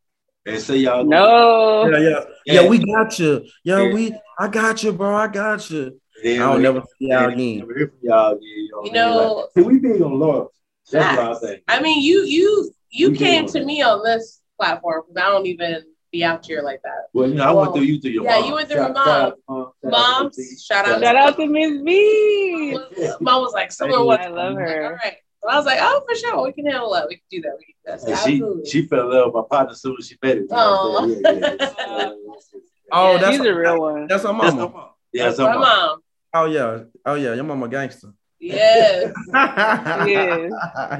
and 0.47 0.59
say 0.59 0.77
y'all 0.77 1.03
No. 1.05 1.89
Yeah, 1.91 1.99
yeah, 1.99 2.23
yeah. 2.45 2.67
We 2.67 2.79
got 2.79 3.19
you. 3.19 3.45
Yeah, 3.63 3.93
we. 3.93 4.15
I 4.39 4.47
got 4.47 4.81
you, 4.83 4.91
bro. 4.91 5.15
I 5.15 5.27
got 5.27 5.69
you. 5.69 5.99
Then 6.23 6.41
I'll 6.41 6.55
we- 6.57 6.63
never 6.63 6.81
see 6.81 7.07
y'all 7.09 7.19
then 7.21 7.31
again. 7.31 7.59
Never 7.59 7.77
hear 7.77 7.87
from 7.87 7.97
y'all 8.01 8.31
again. 8.31 8.41
You 8.43 8.69
know, 8.71 8.77
You 8.77 8.77
what 8.77 8.81
I 8.81 8.83
mean? 8.85 8.93
know- 8.93 9.33
Like, 9.35 9.45
see, 9.55 9.61
we 9.63 9.79
big 9.79 10.01
on 10.01 10.19
lawyers. 10.19 10.47
That's 10.91 11.17
what 11.17 11.27
I 11.37 11.39
think. 11.39 11.63
I 11.67 11.81
mean, 11.81 12.01
you 12.03 12.23
you 12.23 12.71
you 12.89 13.11
We 13.11 13.17
came 13.17 13.45
to 13.47 13.63
me 13.63 13.81
on 13.81 14.03
this 14.03 14.41
platform 14.59 15.03
because 15.07 15.23
I 15.23 15.29
don't 15.31 15.45
even 15.47 15.83
be 16.11 16.23
out 16.23 16.45
here 16.45 16.61
like 16.61 16.81
that. 16.83 17.07
Well, 17.13 17.27
you 17.27 17.35
know, 17.35 17.43
I 17.43 17.47
Well, 17.47 17.61
went 17.63 17.73
through 17.75 17.83
you 17.83 17.99
through 18.01 18.11
your 18.11 18.23
yeah, 18.23 18.39
mom. 18.39 18.47
you 18.49 18.53
went 18.53 18.67
through 18.67 18.77
Shout- 18.77 18.93
my 18.93 19.03
shout 19.03 19.21
out 19.21 19.35
to 19.35 19.41
mom. 19.49 19.57
Shout 19.57 19.65
out 19.65 19.73
to 19.81 19.89
Moms, 20.21 20.35
the- 20.35 20.57
shout 20.63 20.87
out 20.87 21.01
Shout 21.01 21.15
out 21.15 21.35
to 21.37 21.47
Miss 21.47 21.81
B. 21.81 22.77
Mom 23.21 23.41
was 23.41 23.53
like, 23.53 23.71
someone 23.71 24.05
was 24.05 24.19
I 24.21 24.27
love 24.27 24.55
her. 24.55 24.85
All 24.85 24.91
right. 24.91 25.17
So 25.41 25.49
I 25.49 25.57
was 25.57 25.65
like, 25.65 25.79
oh, 25.81 26.01
for 26.07 26.15
sure, 26.15 26.43
we 26.43 26.53
can 26.53 26.65
handle 26.67 26.93
that. 26.93 27.07
We 27.09 27.15
can 27.15 27.23
do 27.31 27.41
that. 27.41 27.57
We 27.57 27.65
can 27.65 27.73
do 27.85 27.91
that. 27.91 28.01
So 28.01 28.07
she 28.07 28.13
absolutely. 28.35 28.65
she 28.69 28.85
fell 28.87 29.09
in 29.11 29.17
love 29.17 29.25
with 29.27 29.33
my 29.35 29.41
partner 29.49 29.71
as 29.71 29.81
soon 29.81 29.95
as 29.99 30.07
she 30.07 30.15
met 30.21 30.37
him. 30.37 30.43
You 30.43 30.47
know 30.49 30.89
what 30.89 31.03
I'm 31.03 31.09
saying? 31.09 31.23
Oh. 31.25 31.31
Yeah, 31.33 31.39
yeah, 31.39 31.97
yeah. 31.97 32.13
Oh, 32.95 33.13
Yeah, 33.13 33.17
that's 33.21 33.37
She's 33.37 33.45
a 33.47 33.55
real 33.55 33.79
one. 33.79 34.07
That's 34.07 34.23
our 34.25 34.33
That's 34.39 34.55
mama. 34.55 34.67
my 34.67 34.73
mom. 34.77 34.89
Yeah, 35.13 35.23
that's 35.25 35.37
my 35.39 35.45
my 35.47 35.53
mom. 35.53 35.61
mom. 35.61 36.02
Oh 36.33 36.45
yeah. 36.45 36.83
Oh 37.05 37.15
yeah. 37.15 37.33
Your 37.33 37.43
mama 37.43 37.67
gangster. 37.67 38.13
Yes. 38.39 39.11
Yes. 39.33 40.51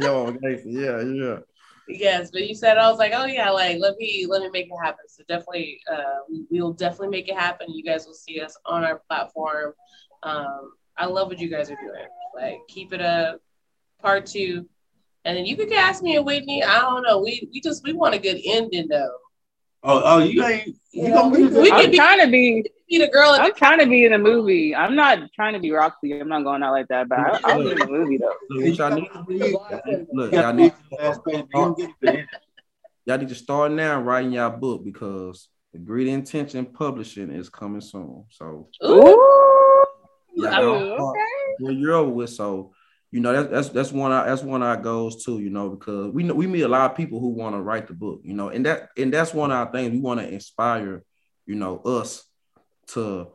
Your 0.02 0.26
mama 0.26 0.38
gangster. 0.40 0.70
Yeah, 0.70 1.02
yeah. 1.02 1.38
Yes, 1.88 2.32
but 2.32 2.48
you 2.48 2.56
said 2.56 2.78
I 2.78 2.90
was 2.90 2.98
like, 2.98 3.12
oh 3.14 3.26
yeah, 3.26 3.50
like 3.50 3.78
let 3.80 3.98
me 3.98 4.26
let 4.30 4.42
me 4.42 4.50
make 4.54 4.68
it 4.68 4.78
happen. 4.82 5.06
So 5.08 5.24
definitely, 5.28 5.80
uh, 5.92 6.22
we 6.30 6.46
we 6.50 6.62
will 6.62 6.72
definitely 6.74 7.10
make 7.10 7.28
it 7.28 7.36
happen. 7.38 7.68
You 7.74 7.84
guys 7.84 8.06
will 8.06 8.14
see 8.14 8.40
us 8.40 8.56
on 8.66 8.84
our 8.86 9.02
platform. 9.10 9.74
Um, 10.24 10.72
I 10.98 11.06
love 11.08 11.28
what 11.28 11.40
you 11.40 11.50
guys 11.50 11.70
are 11.70 11.76
doing. 11.76 12.08
Like 12.36 12.60
keep 12.70 12.94
it 12.94 13.02
up. 13.02 13.40
Part 14.02 14.26
two, 14.26 14.66
and 15.26 15.36
then 15.38 15.46
you 15.46 15.56
could 15.58 15.72
ask 15.74 16.04
me 16.04 16.16
and 16.18 16.26
Whitney. 16.26 16.64
I 16.64 16.80
don't 16.80 17.04
know. 17.04 17.20
We 17.22 17.50
we 17.54 17.60
just 17.62 17.84
we 17.84 17.94
want 17.94 18.16
a 18.16 18.20
good 18.20 18.40
ending 18.46 18.88
though. 18.90 19.16
Oh, 19.84 20.02
oh, 20.06 20.20
you 20.20 20.44
ain't. 20.46 20.68
You 20.68 20.76
Yeah, 21.08 21.10
gonna 21.12 21.30
we- 21.38 21.48
be 21.50 21.60
we 21.60 21.72
I'm 21.72 21.82
can 21.82 21.92
be- 21.92 21.98
trying 21.98 22.20
to 22.22 22.28
be. 22.32 22.66
Be 22.94 23.00
the 23.00 23.08
girl 23.08 23.36
I'm 23.40 23.56
trying 23.56 23.80
to 23.80 23.88
be 23.88 24.06
in 24.06 24.14
a 24.14 24.20
movie. 24.20 24.76
I'm 24.76 24.96
not 24.96 25.18
trying 25.34 25.54
to 25.54 25.60
be 25.60 25.72
Roxy. 25.72 26.20
I'm 26.20 26.30
not 26.30 26.44
going 26.44 26.62
out 26.62 26.74
like 26.74 26.88
that, 26.90 27.10
but 27.10 27.18
I, 27.18 27.40
I'll 27.44 27.64
be 27.64 27.72
in 27.72 27.82
a 27.82 27.88
movie 27.88 28.18
though. 28.20 28.36
Look, 28.52 28.78
y'all 28.78 28.94
need, 28.94 29.10
look, 30.14 30.32
You 30.32 30.40
y'all 30.40 30.54
need, 30.54 30.74
to 30.92 30.96
last. 31.04 31.22
You 31.26 31.48
don't 31.52 31.76
get 31.76 31.90
the 32.02 32.10
end. 32.10 32.28
y'all 33.08 33.18
need 33.18 33.30
to 33.30 33.36
start 33.36 33.72
now 33.72 34.00
writing 34.00 34.34
y'all 34.34 34.56
book 34.56 34.86
because 34.86 35.48
the 35.74 35.80
Great 35.80 36.06
Intention 36.06 36.68
Publishing 36.68 37.32
is 37.32 37.50
coming 37.50 37.82
soon. 37.82 38.26
So 38.30 38.70
Ooh, 38.86 39.08
Ooh. 39.08 39.86
yeah, 40.36 40.60
y'all 40.60 40.70
oh, 40.70 40.96
start 40.96 41.18
okay. 41.18 41.66
when 41.66 41.80
you're 41.80 41.96
over 41.96 42.12
with. 42.12 42.30
So 42.30 42.74
you 43.10 43.22
know 43.22 43.34
that's 43.34 43.50
that's 43.50 43.70
that's 43.70 43.92
one 43.92 44.12
of, 44.12 44.28
that's 44.28 44.44
one 44.44 44.62
of 44.62 44.68
our 44.68 44.78
goals 44.78 45.26
too. 45.26 45.40
You 45.40 45.50
know 45.50 45.70
because 45.70 46.14
we 46.14 46.22
know 46.22 46.36
we 46.36 46.46
meet 46.46 46.62
a 46.62 46.68
lot 46.68 46.92
of 46.92 46.96
people 46.96 47.20
who 47.20 47.30
want 47.30 47.56
to 47.56 47.60
write 47.60 47.88
the 47.88 47.96
book. 47.96 48.22
You 48.24 48.36
know, 48.36 48.50
and 48.50 48.68
that 48.68 48.90
and 49.00 49.12
that's 49.12 49.34
one 49.34 49.50
of 49.50 49.58
our 49.58 49.72
things. 49.72 49.94
We 49.94 50.00
want 50.00 50.20
to 50.20 50.30
inspire 50.30 51.04
you 51.48 51.56
know 51.56 51.80
us 51.80 52.24
to 52.88 53.28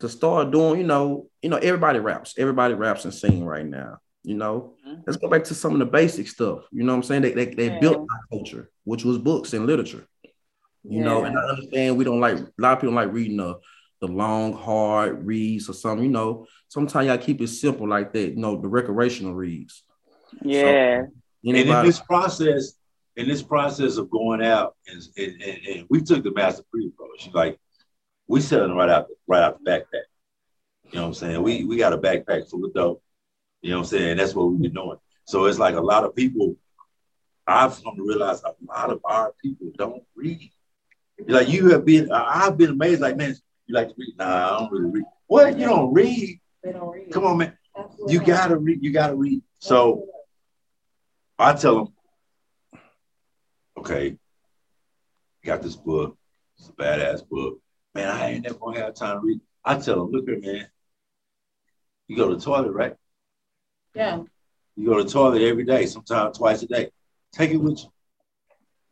to 0.00 0.08
start 0.08 0.50
doing. 0.50 0.80
You 0.80 0.86
know, 0.86 1.28
you 1.42 1.48
know 1.50 1.56
everybody 1.56 1.98
raps. 1.98 2.34
Everybody 2.38 2.74
raps 2.74 3.04
and 3.04 3.14
sing 3.14 3.44
right 3.44 3.66
now. 3.66 3.98
You 4.22 4.34
know, 4.34 4.74
Mhm. 4.86 5.02
let's 5.06 5.16
go 5.16 5.28
back 5.28 5.44
to 5.44 5.54
some 5.54 5.72
of 5.72 5.78
the 5.78 5.86
basic 5.86 6.26
stuff. 6.28 6.64
You 6.72 6.82
know 6.82 6.92
what 6.92 6.96
I'm 6.98 7.02
saying? 7.04 7.22
They 7.22 7.32
they, 7.32 7.46
they 7.54 7.66
Yeah. 7.66 7.78
built 7.80 7.98
our 7.98 8.20
culture, 8.38 8.70
which 8.84 9.04
was 9.04 9.18
books 9.18 9.52
and 9.52 9.66
literature. 9.66 10.06
You 10.88 11.00
know, 11.02 11.24
and 11.24 11.36
I 11.36 11.42
understand 11.42 11.96
we 11.96 12.04
don't 12.04 12.20
like 12.20 12.38
a 12.38 12.46
lot 12.58 12.74
of 12.74 12.78
people 12.80 12.94
don't 12.94 13.04
like 13.06 13.12
reading 13.12 13.36
the 13.38 13.56
the 14.00 14.06
long, 14.08 14.52
hard 14.52 15.26
reads 15.26 15.70
or 15.70 15.72
something. 15.72 16.04
You 16.04 16.10
know, 16.12 16.46
sometimes 16.68 17.06
y'all 17.08 17.16
keep 17.18 17.40
it 17.40 17.48
simple 17.48 17.88
like 17.88 18.12
that. 18.12 18.30
You 18.30 18.36
know, 18.36 18.60
the 18.60 18.68
recreational 18.68 19.34
reads. 19.34 19.84
Yeah. 20.42 21.06
And 21.44 21.56
in 21.56 21.66
this 21.84 22.00
process, 22.00 22.74
in 23.16 23.26
this 23.26 23.42
process 23.42 23.96
of 23.96 24.10
going 24.10 24.42
out, 24.44 24.76
and, 24.86 25.02
and, 25.16 25.42
and, 25.42 25.66
and 25.66 25.86
we 25.88 26.02
took 26.02 26.22
the 26.24 26.32
Master 26.32 26.62
P 26.74 26.88
approach. 26.92 27.32
Like 27.32 27.58
we 28.28 28.40
selling 28.40 28.74
right 28.74 28.88
out 28.88 29.06
right 29.26 29.42
out 29.42 29.62
the 29.62 29.70
backpack. 29.70 30.06
You 30.84 30.94
know 30.94 31.02
what 31.02 31.08
I'm 31.08 31.14
saying? 31.14 31.42
We 31.42 31.64
we 31.64 31.76
got 31.76 31.92
a 31.92 31.98
backpack 31.98 32.48
full 32.48 32.64
of 32.64 32.74
dope. 32.74 33.02
You 33.62 33.70
know 33.70 33.78
what 33.78 33.82
I'm 33.82 33.88
saying? 33.88 34.16
That's 34.16 34.34
what 34.34 34.50
we've 34.50 34.60
been 34.60 34.74
doing. 34.74 34.98
So 35.24 35.46
it's 35.46 35.58
like 35.58 35.74
a 35.74 35.80
lot 35.80 36.04
of 36.04 36.14
people. 36.14 36.56
I've 37.48 37.80
come 37.82 37.94
to 37.96 38.02
realize 38.02 38.42
a 38.42 38.54
lot 38.66 38.90
of 38.90 39.00
our 39.04 39.32
people 39.40 39.70
don't 39.76 40.02
read. 40.16 40.50
Like 41.28 41.48
you 41.48 41.70
have 41.70 41.84
been, 41.84 42.10
I've 42.10 42.56
been 42.58 42.70
amazed. 42.70 43.00
Like 43.00 43.16
man, 43.16 43.36
you 43.66 43.74
like 43.74 43.88
to 43.88 43.94
read? 43.96 44.14
Nah, 44.18 44.46
I 44.46 44.58
don't 44.58 44.72
really 44.72 44.90
read. 44.90 45.04
What? 45.26 45.58
You 45.58 45.66
don't 45.66 45.92
read? 45.92 46.40
they 46.62 46.72
don't 46.72 46.90
read. 46.90 47.10
Come 47.12 47.24
on, 47.24 47.38
man. 47.38 47.56
Absolutely 47.76 48.14
You 48.14 48.20
gotta 48.20 48.56
read. 48.56 48.82
You 48.82 48.90
gotta 48.92 49.14
read. 49.14 49.42
So 49.58 50.06
I 51.38 51.52
tell 51.52 51.76
them, 51.76 52.80
okay, 53.78 54.16
got 55.44 55.62
this 55.62 55.76
book. 55.76 56.16
It's 56.58 56.68
a 56.68 56.72
badass 56.72 57.28
book. 57.28 57.60
Man, 57.96 58.08
I 58.08 58.30
ain't 58.32 58.44
never 58.44 58.58
gonna 58.58 58.80
have 58.80 58.94
time 58.94 59.20
to 59.20 59.26
read. 59.26 59.40
I 59.64 59.78
tell 59.78 59.96
them, 59.96 60.10
look 60.12 60.26
here, 60.28 60.38
man. 60.38 60.66
You 62.08 62.16
go 62.16 62.28
to 62.28 62.36
the 62.36 62.40
toilet, 62.40 62.72
right? 62.72 62.94
yeah. 63.94 64.22
You 64.76 64.86
go 64.86 64.98
to 64.98 65.04
the 65.04 65.10
toilet 65.10 65.40
every 65.40 65.64
day, 65.64 65.86
sometimes 65.86 66.36
twice 66.36 66.62
a 66.62 66.66
day. 66.66 66.90
Take 67.32 67.52
it 67.52 67.56
with 67.56 67.78
you. 67.82 67.88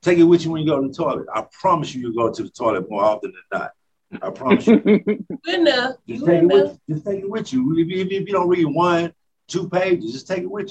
Take 0.00 0.18
it 0.18 0.22
with 0.24 0.42
you 0.44 0.50
when 0.52 0.62
you 0.62 0.68
go 0.68 0.80
to 0.80 0.88
the 0.88 0.94
toilet. 0.94 1.26
I 1.32 1.44
promise 1.60 1.94
you, 1.94 2.00
you'll 2.00 2.14
go 2.14 2.32
to 2.32 2.42
the 2.42 2.48
toilet 2.48 2.88
more 2.90 3.04
often 3.04 3.32
than 3.32 3.60
not. 3.60 4.22
I 4.22 4.30
promise 4.30 4.66
you. 4.66 4.78
Good 4.80 5.20
enough. 5.46 5.96
Just 6.08 6.24
Good 6.24 6.26
take 6.26 6.42
it 6.42 6.44
enough. 6.44 6.50
with 6.50 6.78
you. 6.86 6.94
Just 6.94 7.06
take 7.06 7.20
it 7.20 7.28
with 7.30 7.52
you. 7.52 7.72
If 7.78 7.88
you, 7.88 8.18
if 8.18 8.26
you 8.26 8.32
don't 8.32 8.48
read 8.48 8.64
one, 8.64 9.12
two 9.48 9.68
pages, 9.68 10.12
just 10.12 10.26
take 10.26 10.42
it 10.44 10.50
with 10.50 10.70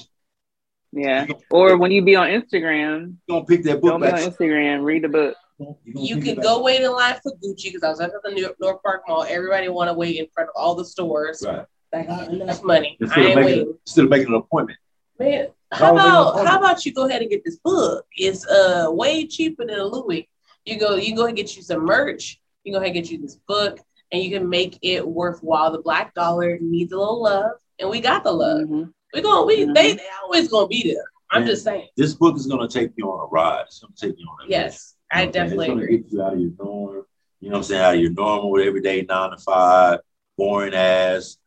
you. 0.94 1.04
yeah. 1.04 1.28
Or 1.52 1.78
when 1.78 1.92
you 1.92 2.04
be 2.04 2.16
on 2.16 2.28
Instagram, 2.30 3.18
You're 3.28 3.38
gonna 3.38 3.46
pick 3.46 3.64
that 3.66 3.82
book 3.82 3.92
don't 3.92 4.02
be 4.02 4.08
on. 4.08 4.16
Instagram, 4.16 4.84
read 4.84 5.04
the 5.04 5.10
book. 5.10 5.36
You're 5.60 5.76
gonna 5.94 6.06
You 6.06 6.16
pick 6.16 6.26
can 6.26 6.40
it 6.40 6.42
go 6.44 6.62
wait 6.64 6.82
in 6.82 6.92
line 6.92 7.16
for 7.22 7.32
Gucci 7.44 7.66
because 7.66 7.84
I 7.84 7.90
was 7.90 8.00
at 8.02 8.12
the 8.24 8.32
New 8.32 8.42
York 8.42 8.56
North 8.60 8.82
Park 8.84 9.04
Mall. 9.08 9.26
Everybody 9.28 9.70
want 9.70 9.90
to 9.90 9.94
wait 9.94 10.18
in 10.18 10.28
front 10.34 10.50
of 10.50 10.54
all 10.56 10.76
the 10.76 10.86
stores. 10.86 11.44
Right. 11.46 11.66
That 11.92 12.08
got 12.08 12.30
enough 12.30 12.64
money. 12.64 12.98
I 13.00 13.04
Instead 13.04 13.20
of, 13.20 13.26
ain't 13.28 13.36
making, 13.40 13.58
waiting. 13.60 13.74
instead 13.86 14.04
of 14.06 14.10
making 14.10 14.28
an 14.30 14.34
appointment. 14.36 14.80
Man, 15.20 15.48
how 15.72 15.92
about 15.94 16.46
how 16.48 16.58
about 16.58 16.86
you 16.86 16.94
go 16.94 17.06
ahead 17.08 17.22
and 17.22 17.30
get 17.30 17.44
this 17.46 17.58
book? 17.58 18.06
It's 18.18 18.48
uh 18.48 18.88
way 18.90 19.28
cheaper 19.28 19.66
than 19.66 19.80
a 19.80 19.86
Louis. 19.86 20.28
You 20.66 20.80
go, 20.80 20.96
you 20.96 21.16
go 21.16 21.26
and 21.28 21.36
get 21.38 21.56
you 21.56 21.62
some 21.62 21.86
merch. 21.86 22.40
You 22.64 22.72
go 22.74 22.78
ahead 22.78 22.88
and 22.88 22.96
get 22.96 23.12
you 23.12 23.20
this 23.20 23.36
book, 23.48 23.80
and 24.12 24.24
you 24.24 24.32
can 24.32 24.50
make 24.50 24.80
it 24.82 25.08
worthwhile. 25.08 25.72
The 25.72 25.82
black 25.82 26.14
dollar 26.16 26.58
needs 26.62 26.92
a 26.94 26.98
little 26.98 27.22
love, 27.22 27.52
and 27.80 27.90
we 27.90 28.02
got 28.02 28.24
the 28.24 28.32
love. 28.32 28.68
Mhm. 28.68 28.92
We 29.14 29.22
going 29.22 29.46
we 29.46 29.66
Mhm. 29.66 29.76
they 29.76 29.94
they 29.94 30.08
always 30.24 30.48
gonna 30.48 30.68
be 30.68 30.94
there. 30.94 31.04
I'm 31.30 31.44
Yeah. 31.44 31.50
just 31.50 31.64
saying. 31.64 31.90
This 31.96 32.16
book 32.16 32.36
is 32.38 32.48
gonna 32.48 32.68
take 32.68 32.92
you 32.96 33.06
on 33.12 33.20
a 33.20 33.28
ride. 33.28 33.66
It's 33.68 33.80
gonna 33.80 33.94
take 33.96 34.18
you 34.18 34.26
on 34.28 34.46
a 34.48 34.50
Yes, 34.50 34.93
I 35.14 35.22
You 35.22 35.26
know 35.26 35.32
what 35.32 35.42
I'm 35.42 35.50
saying? 35.50 35.60
definitely 35.60 35.66
It's 35.66 35.68
gonna 35.68 35.82
agree. 35.84 35.98
get 35.98 36.12
you 36.12 36.24
out 36.24 36.34
of 36.34 36.40
your 36.40 36.52
norm. 36.60 37.06
You 37.40 37.50
know 37.50 37.54
what 37.54 37.58
I'm 37.58 37.64
saying? 37.64 37.82
Out 37.84 37.96
of 37.96 38.02
your 38.02 38.12
normal 38.12 38.60
everyday 38.60 39.02
nine 39.04 39.32
to 39.32 39.38
five, 39.38 40.00
boring 40.38 40.74
ass 40.74 41.38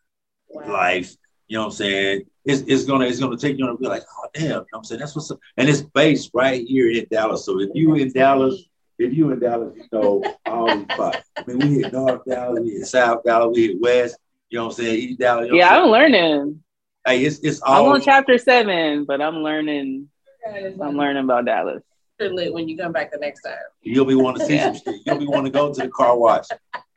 Wow. 0.50 0.72
life. 0.72 1.16
You 1.48 1.56
know 1.58 1.62
what 1.62 1.66
I'm 1.66 1.72
saying? 1.72 2.22
It's, 2.44 2.62
it's 2.62 2.84
gonna 2.84 3.06
it's 3.06 3.18
gonna 3.20 3.36
take 3.36 3.58
you 3.58 3.64
on 3.64 3.70
a 3.72 3.76
be 3.76 3.86
like, 3.88 4.02
oh 4.18 4.28
damn, 4.34 4.44
you 4.44 4.48
know 4.50 4.58
what 4.58 4.68
I'm 4.78 4.84
saying? 4.84 5.00
That's 5.00 5.14
what's 5.16 5.30
up. 5.30 5.38
And 5.56 5.68
it's 5.68 5.82
based 5.82 6.30
right 6.34 6.64
here 6.66 6.90
in 6.90 7.06
Dallas. 7.10 7.44
So 7.44 7.60
if 7.60 7.70
you 7.74 7.94
in 7.96 8.12
Dallas, 8.12 8.54
if 8.98 9.12
you 9.14 9.30
in 9.32 9.40
Dallas, 9.40 9.74
you 9.76 9.84
know 9.92 10.38
all 10.46 10.72
these 10.72 10.86
spots. 10.88 11.28
I 11.46 11.50
mean, 11.52 11.60
we 11.60 11.74
hit 11.74 11.92
North 11.92 12.22
Dallas, 12.24 12.60
we 12.62 12.70
hit 12.72 12.86
South 12.86 13.22
Dallas, 13.24 13.54
we 13.56 13.68
hit 13.68 13.80
West. 13.80 14.18
You 14.50 14.58
know 14.58 14.66
what 14.66 14.78
I'm 14.78 14.84
saying? 14.84 15.00
East 15.00 15.18
Dallas. 15.18 15.46
You 15.46 15.52
know 15.52 15.58
Yeah, 15.58 15.76
I'm 15.76 15.84
I'm 15.84 15.90
learning. 15.90 16.62
Hey, 17.06 17.24
it's 17.24 17.38
it's 17.40 17.60
I'm 17.64 17.84
on 17.86 18.00
chapter 18.00 18.38
seven, 18.38 19.04
but 19.04 19.20
I'm 19.20 19.36
learning. 19.36 20.08
I'm 20.46 20.96
learning 20.96 21.24
about 21.24 21.44
Dallas. 21.44 21.82
Extra 22.18 22.34
lit 22.34 22.52
when 22.52 22.68
you 22.68 22.76
come 22.76 22.92
back 22.92 23.12
the 23.12 23.18
next 23.18 23.42
time. 23.42 23.54
You'll 23.82 24.04
be 24.04 24.14
wanting 24.14 24.40
to 24.40 24.46
see 24.46 24.58
some 24.60 24.74
shit. 24.74 25.02
You'll 25.04 25.18
be 25.18 25.26
wanting 25.26 25.52
to 25.52 25.58
go 25.58 25.72
to 25.72 25.80
the 25.82 25.88
car 25.88 26.16
wash 26.16 26.46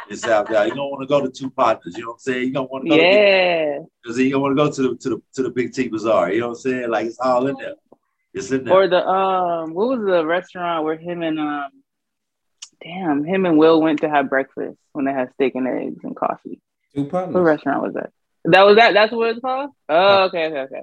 in 0.10 0.18
South 0.18 0.48
Dallas. 0.48 0.70
You 0.70 0.76
don't 0.76 0.90
want 0.90 1.02
to 1.02 1.08
go 1.08 1.22
to 1.22 1.30
two 1.30 1.50
partners. 1.50 1.96
You 1.96 2.04
know 2.04 2.10
what 2.10 2.14
I'm 2.16 2.20
saying? 2.20 2.48
You 2.48 2.54
don't 2.54 2.72
want 2.72 2.86
to 2.86 2.90
go 2.90 2.96
Yeah. 2.96 3.80
because 4.02 4.18
you 4.20 4.32
don't 4.32 4.42
want 4.42 4.58
to 4.58 4.64
go 4.64 4.72
to 4.72 4.82
the 4.82 4.96
to 4.98 5.10
the 5.10 5.22
to 5.36 5.44
the 5.44 5.50
Big 5.50 5.74
T 5.74 5.88
Bazaar. 5.88 6.32
You 6.32 6.42
know 6.42 6.48
what 6.50 6.56
I'm 6.58 6.62
saying? 6.62 6.90
Like 6.90 7.06
it's 7.08 7.20
all 7.20 7.48
in 7.48 7.56
there. 7.58 7.76
It's 8.34 8.52
in 8.52 8.64
there. 8.64 8.74
Or 8.74 8.88
the 8.88 9.06
um, 9.08 9.74
what 9.74 9.88
was 10.00 10.06
the 10.06 10.26
restaurant 10.26 10.84
where 10.86 10.98
him 10.98 11.22
and 11.22 11.40
um, 11.40 11.70
damn, 12.82 13.24
him 13.24 13.46
and 13.46 13.58
Will 13.58 13.82
went 13.82 14.02
to 14.02 14.10
have 14.10 14.30
breakfast 14.30 14.78
when 14.94 15.06
they 15.06 15.14
had 15.14 15.34
steak 15.34 15.56
and 15.56 15.68
eggs 15.68 16.04
and 16.04 16.16
coffee. 16.16 16.62
Two 16.96 17.04
What 17.04 17.34
restaurant 17.42 17.84
was 17.84 17.94
that? 17.94 18.12
That 18.46 18.64
was 18.64 18.78
that. 18.78 18.94
That's 18.94 19.12
what 19.12 19.32
it's 19.32 19.42
called. 19.42 19.72
Oh, 19.90 20.24
okay, 20.26 20.48
okay, 20.48 20.60
okay. 20.62 20.82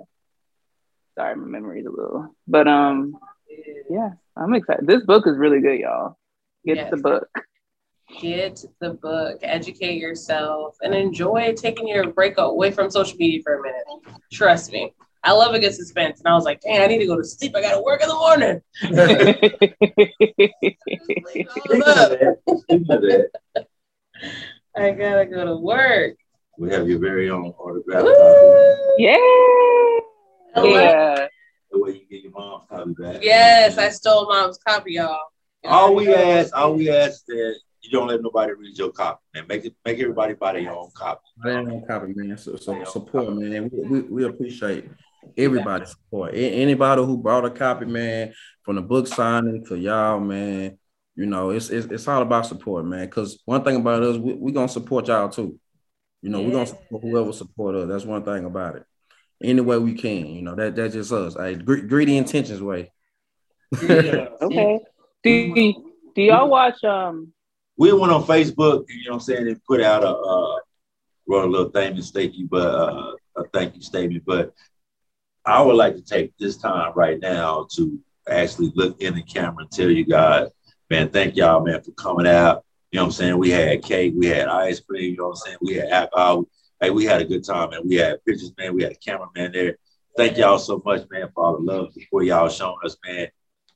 Sorry, 1.17 1.35
my 1.35 1.47
memory's 1.47 1.87
a 1.87 1.91
little. 1.91 2.37
But 2.47 2.69
um, 2.69 3.17
yeah, 3.91 4.11
I'm 4.37 4.55
excited. 4.55 4.87
This 4.87 5.03
book 5.05 5.27
is 5.27 5.37
really 5.37 5.61
good, 5.61 5.81
y'all. 5.81 6.17
Get 6.65 6.77
Yes. 6.77 6.91
the 6.91 6.97
book. 6.99 7.29
Get 8.21 8.65
the 8.81 8.91
book, 8.91 9.39
educate 9.43 9.99
yourself, 9.99 10.77
and 10.83 10.95
enjoy 10.95 11.55
taking 11.57 11.89
your 11.89 12.13
break 12.13 12.39
away 12.39 12.71
from 12.71 12.89
social 12.91 13.17
media 13.19 13.41
for 13.43 13.55
a 13.55 13.63
minute. 13.63 13.83
Trust 14.33 14.71
me. 14.73 14.93
I 15.25 15.33
love 15.33 15.55
a 15.55 15.59
good 15.59 15.75
suspense. 15.75 16.21
And 16.21 16.29
I 16.29 16.35
was 16.35 16.45
like, 16.45 16.61
dang, 16.61 16.81
I 16.83 16.87
need 16.87 16.99
to 16.99 17.07
go 17.07 17.17
to 17.17 17.25
sleep. 17.25 17.57
I 17.57 17.63
gotta 17.63 17.83
work 17.83 18.01
in 18.01 18.09
the 18.09 18.15
morning. 18.15 18.61
Speaking 18.81 18.99
of 21.83 22.11
that, 22.11 22.37
speaking 22.47 22.87
of 22.91 23.03
that, 23.03 23.31
I 24.77 24.91
gotta 24.93 25.27
go 25.27 25.45
to 25.45 25.57
work. 25.57 26.15
we 26.59 26.71
have 26.71 26.89
your 26.89 27.01
very 27.01 27.29
own 27.29 27.47
autograph. 27.59 28.05
Woo! 28.05 28.77
yeah. 28.99 29.19
Yeah. 30.63 31.27
The 31.77 31.83
way 31.83 31.93
you 31.93 32.07
get 32.11 32.23
your 32.23 32.33
mom's 32.33 32.65
copy 32.69 32.93
back. 32.99 33.23
Yes, 33.23 33.77
I 33.77 33.91
stole 33.91 34.27
mom's 34.29 34.59
copy, 34.59 34.95
y'all. 34.95 35.19
All 35.65 35.95
we 35.95 36.13
ask, 36.15 36.57
all 36.57 36.75
we 36.75 36.91
ask 36.91 37.21
is 37.21 37.25
that 37.27 37.57
you 37.83 37.91
don't 37.91 38.09
let 38.09 38.23
nobody 38.23 38.53
read 38.53 38.79
your 38.79 38.91
copy, 38.91 39.21
man. 39.35 39.47
Make 39.49 39.65
it, 39.67 39.75
make 39.85 39.99
everybody 39.99 40.35
buy 40.35 40.55
their 40.55 40.71
own 40.73 40.91
copy. 40.95 41.21
Man, 41.39 41.69
on 41.71 41.85
copy, 41.87 42.13
man. 42.15 42.39
So, 42.39 42.57
so 42.57 42.83
support, 42.85 43.35
man. 43.35 43.71
We, 43.73 43.81
we, 43.89 44.01
we 44.03 44.25
appreciate 44.25 44.89
everybody's 45.37 45.91
support. 45.91 46.35
A- 46.35 46.37
Anybody 46.63 47.05
who 47.05 47.19
brought 47.19 47.45
a 47.45 47.51
copy, 47.51 47.85
man, 47.85 48.33
from 48.63 48.77
the 48.77 48.83
book 48.83 49.07
signing 49.07 49.65
to 49.67 49.77
y'all, 49.77 50.19
man. 50.21 50.79
You 51.15 51.27
know, 51.27 51.51
it's 51.51 51.69
it's, 51.71 51.87
it's 51.87 52.09
all 52.09 52.23
about 52.23 52.47
support, 52.47 52.85
man. 52.87 53.07
Because 53.07 53.43
one 53.45 53.63
thing 53.65 53.77
about 53.77 54.03
us, 54.03 54.17
we 54.17 54.35
we 54.35 54.53
gonna 54.53 54.69
support 54.69 55.09
y'all 55.09 55.29
too. 55.29 55.59
You 56.23 56.31
know, 56.31 56.41
we're 56.43 56.53
gonna 56.53 56.67
support 56.67 57.03
whoever 57.03 57.33
support 57.33 57.75
us. 57.75 57.89
That's 57.89 58.05
one 58.05 58.25
thing 58.25 58.45
about 58.45 58.77
it. 58.77 58.85
Any 59.43 59.61
way 59.61 59.79
we 59.79 59.95
can, 59.95 60.27
you 60.27 60.43
know, 60.43 60.55
that 60.55 60.77
that's 60.77 60.95
just 60.95 61.13
us. 61.13 61.35
Hey, 61.35 61.55
gre- 61.57 61.87
greedy 61.87 62.17
intentions 62.17 62.63
way. 62.63 62.93
Okay. 63.77 64.79
Do 65.25 65.31
you, 65.31 65.93
do 66.15 66.23
y'all 66.23 66.49
watch 66.49 66.83
um? 66.85 67.33
We 67.77 67.93
went 67.93 68.13
on 68.13 68.23
Facebook, 68.23 68.85
you 68.89 69.05
know 69.05 69.11
what 69.11 69.15
I'm 69.15 69.21
saying, 69.21 69.49
and 69.49 69.63
put 69.65 69.83
out 69.83 70.05
a 70.05 70.09
uh, 70.09 70.59
wrote 71.27 71.45
a 71.45 71.51
little 71.51 71.71
thing, 71.71 72.01
thank 72.01 72.35
you 72.37 72.47
but 72.49 72.75
uh, 72.75 73.13
a 73.37 73.45
thank 73.53 73.75
you 73.75 73.83
statement. 73.83 74.25
But 74.25 74.55
I 75.45 75.61
would 75.61 75.77
like 75.77 75.95
to 75.97 76.03
take 76.03 76.37
this 76.39 76.57
time 76.57 76.93
right 76.95 77.21
now 77.21 77.67
to 77.75 77.99
actually 78.29 78.73
look 78.75 79.01
in 79.01 79.15
the 79.15 79.23
camera 79.23 79.63
and 79.63 79.71
tell 79.71 79.91
you 79.91 80.05
guys, 80.05 80.49
man, 80.91 81.11
thank 81.11 81.37
y'all, 81.37 81.65
man, 81.65 81.83
for 81.83 81.93
coming 81.93 82.27
out. 82.27 82.65
You 82.91 82.99
know 82.99 83.05
what 83.05 83.09
I'm 83.09 83.13
saying? 83.13 83.39
We 83.39 83.51
had 83.51 83.83
cake, 83.83 84.15
we 84.17 84.27
had 84.27 84.49
ice 84.49 84.81
cream, 84.81 85.13
you 85.13 85.17
know 85.17 85.29
what 85.29 85.31
I'm 85.31 85.37
saying? 85.37 85.59
We 85.61 85.75
had 85.75 85.89
alcohol. 85.91 86.45
Hey, 86.81 86.91
we 86.91 87.05
had 87.05 87.23
a 87.23 87.25
good 87.25 87.45
time, 87.45 87.71
man. 87.71 87.81
We 87.89 87.95
had 87.97 88.23
pictures, 88.25 88.53
man. 88.59 88.75
We 88.75 88.83
had 88.83 88.93
a 88.93 88.97
cameraman 88.97 89.53
there. 89.53 89.79
Thank 90.17 90.37
y'all 90.37 90.59
so 90.59 90.83
much, 90.85 91.03
man, 91.11 91.29
for 91.35 91.45
all 91.45 91.57
the 91.59 91.63
love 91.63 91.93
support 91.93 92.25
y'all 92.27 92.49
showing 92.49 92.77
us, 92.85 92.97
man. 93.07 93.29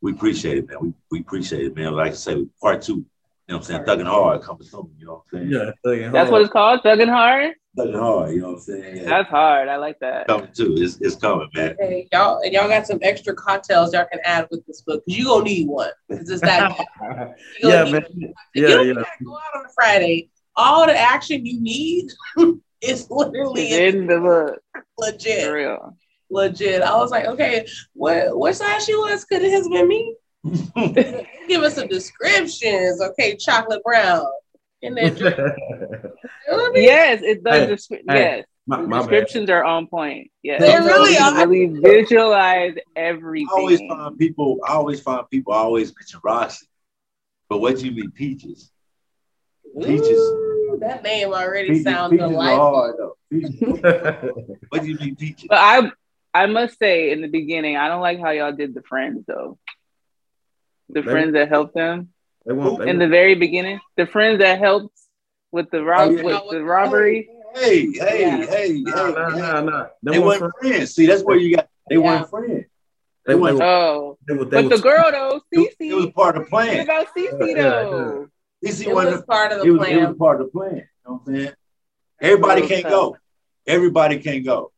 We 0.02 0.12
appreciate 0.12 0.59
it, 0.59 0.68
man. 0.68 0.78
We, 0.81 0.93
we 1.10 1.20
appreciate 1.20 1.64
it, 1.64 1.77
man. 1.77 1.93
Like 1.94 2.12
I 2.12 2.14
say, 2.14 2.47
part 2.60 2.82
two, 2.82 2.94
you 2.94 3.05
know 3.48 3.56
what 3.56 3.70
I'm 3.70 3.85
saying? 3.85 3.85
Thugging 3.85 4.06
hard 4.06 4.43
coming 4.43 4.62
soon, 4.62 4.90
you 4.98 5.06
know 5.06 5.22
what 5.31 5.40
I'm 5.40 5.51
saying? 5.51 5.74
Yeah, 5.85 6.10
That's 6.10 6.31
what 6.31 6.43
it's 6.43 6.51
called. 6.51 6.81
Thugging 6.82 7.09
hard. 7.10 7.52
Thugging 7.78 7.98
hard, 7.98 8.32
you 8.35 8.40
know 8.40 8.48
what 8.48 8.55
I'm 8.55 8.60
saying? 8.60 8.97
Yeah. 8.98 9.05
That's 9.05 9.28
hard. 9.28 9.68
I 9.68 9.77
like 9.77 9.98
that. 10.01 10.27
coming 10.28 10.48
too. 10.55 10.74
It's, 10.78 10.98
it's 11.01 11.16
coming, 11.16 11.48
man. 11.55 11.77
Hey, 11.78 12.09
y'all, 12.12 12.40
and 12.43 12.52
y'all 12.52 12.68
got 12.68 12.86
some 12.86 12.98
extra 13.02 13.35
cocktails 13.35 13.93
y'all 13.93 14.06
can 14.10 14.20
add 14.24 14.47
with 14.51 14.66
this 14.66 14.82
book 14.82 15.02
because 15.06 15.18
you 15.18 15.27
gonna 15.27 15.44
need 15.44 15.68
one 15.68 15.90
because 16.09 16.28
it's 16.31 16.43
that. 16.43 16.70
Yeah, 17.62 17.85
man. 17.85 18.05
need- 18.14 18.32
Yeah, 18.55 18.68
you 18.68 18.68
don't 18.68 18.86
yeah. 18.89 18.94
gotta 18.94 19.24
go 19.24 19.36
out 19.36 19.59
on 19.60 19.66
a 19.66 19.68
Friday. 19.74 20.31
All 20.56 20.86
the 20.86 20.97
action 20.98 21.44
you 21.47 21.60
need 21.60 22.10
is 22.82 23.11
literally 23.11 23.69
It's 23.69 23.94
in 23.94 24.07
the 24.07 24.19
book. 24.20 24.59
For 24.74 24.82
legit, 25.07 25.52
real. 25.52 25.97
legit. 26.31 26.82
I 26.82 26.97
was 26.97 27.11
like, 27.11 27.27
okay, 27.27 27.66
what 27.94 28.36
what 28.36 28.55
size 28.57 28.85
she 28.85 28.94
was? 28.94 29.24
Could 29.24 29.43
it 29.43 29.51
has 29.52 29.69
been 29.69 29.89
me? 29.89 30.16
Give 31.48 31.62
us 31.62 31.74
some 31.74 31.89
descriptions. 31.89 33.01
Okay, 33.01 33.36
chocolate 33.36 33.82
brown. 33.82 34.27
In 34.82 34.94
that 34.94 35.16
drink. 35.16 35.36
Yes, 36.74 37.23
it 37.23 37.44
does. 37.44 37.69
Hey, 37.69 37.74
descri- 37.74 38.02
hey, 38.09 38.39
yes, 38.39 38.44
my, 38.66 38.81
the 38.81 38.89
my 38.89 38.98
bad. 38.98 39.09
descriptions 39.11 39.51
are 39.51 39.62
on 39.62 39.86
point. 39.86 40.31
Yes, 40.43 40.61
They 40.61 40.74
really 40.74 41.12
You 41.12 41.19
can 41.19 41.36
are. 41.36 41.48
Really 41.48 41.81
visualize 41.81 42.74
everything. 42.97 43.48
I 43.52 43.57
always 43.57 43.81
find 43.81 44.19
people, 44.19 44.59
I 44.66 44.73
always 44.73 45.01
find 45.01 45.28
people 45.31 45.52
always 45.52 45.94
mention 45.97 46.20
Roxy. 46.24 46.66
But 47.48 47.59
what 47.59 47.81
you 47.82 47.93
mean 47.93 48.11
peaches? 48.11 48.70
Peaches. 49.78 50.10
Ooh, 50.10 50.78
that 50.80 51.02
name 51.02 51.28
already 51.32 51.68
Peaches, 51.68 51.84
sounds 51.84 52.10
peaches 52.12 52.24
are 52.26 52.28
delightful. 52.30 52.74
hard 52.74 52.94
though. 52.98 53.16
What 54.70 54.82
do 54.82 54.88
you 54.88 54.98
mean 54.98 55.16
peaches? 55.16 55.47
But 55.48 55.59
I, 55.59 55.92
I 56.34 56.47
must 56.47 56.78
say, 56.78 57.10
in 57.12 57.20
the 57.22 57.28
beginning, 57.28 57.76
I 57.76 57.88
don't 57.88 58.01
like 58.01 58.18
how 58.20 58.30
y'all 58.30 58.52
did 58.52 58.74
the 58.74 58.82
friends 58.82 59.24
though. 59.26 59.59
The 60.88 61.02
They- 61.02 61.10
friends 61.10 61.32
that 61.34 61.48
helped 61.48 61.74
them 61.74 62.09
They 62.47 62.52
want, 62.52 62.78
they 62.80 62.88
in 62.90 62.98
the 62.98 63.09
very 63.09 63.34
beginning, 63.36 63.80
the 63.97 64.06
friends 64.06 64.40
that 64.40 64.59
helped 64.59 64.97
with 65.52 65.70
the 65.70 65.82
rob 65.82 66.09
Oh, 66.09 66.12
yeah. 66.12 66.22
with 66.22 66.51
the 66.51 66.62
robbery. 66.64 67.28
Hey, 67.55 67.90
hey, 67.92 68.20
Yeah. 68.20 68.47
hey, 68.47 68.82
Nah, 68.84 69.06
hey. 69.06 69.12
nah, 69.12 69.28
nah, 69.30 69.60
nah. 69.62 69.86
They 70.02 70.12
They 70.12 70.18
weren't 70.20 70.52
friends. 70.60 70.94
See, 70.94 71.06
that's 71.06 71.22
where 71.24 71.36
you 71.36 71.56
got. 71.56 71.68
They 71.88 71.97
Yeah. 71.97 72.01
weren't 72.02 72.30
friends. 72.30 72.66
they, 73.26 73.34
oh. 73.34 73.36
they, 73.36 73.40
went- 73.40 73.60
Oh, 73.60 74.18
they, 74.26 74.34
they, 74.36 74.44
but 74.62 74.68
the 74.76 74.82
girl 74.82 75.10
though, 75.10 75.40
It, 75.52 75.59
was- 75.59 75.74
it 75.80 75.94
was 75.94 76.06
part 76.10 76.36
of 76.36 76.44
the 76.44 76.51
What 76.51 76.66
plan. 76.66 76.80
about 76.84 77.06
Cece 77.14 77.48
Yeah, 77.48 77.55
though? 77.62 78.28
You 78.62 78.73
see, 78.73 78.89
It 78.89 78.95
was 78.95 79.07
wasn't- 79.07 79.27
part 79.27 79.53
of 79.53 79.59
it 79.59 79.65
the 79.65 79.70
was, 79.73 79.89
it 79.89 79.97
was 79.97 80.05
plan. 80.05 80.15
part 80.16 80.41
of 80.41 80.47
the 80.47 80.51
plan. 80.53 80.74
You 80.77 80.82
know 81.07 81.12
what 81.15 81.20
I'm 81.27 81.37
saying? 81.37 81.53
Everybody 82.20 82.66
can't 82.66 82.82
tough. 82.82 82.91
go. 82.91 83.16
Everybody 83.66 84.19
can't 84.19 84.45
go. 84.45 84.73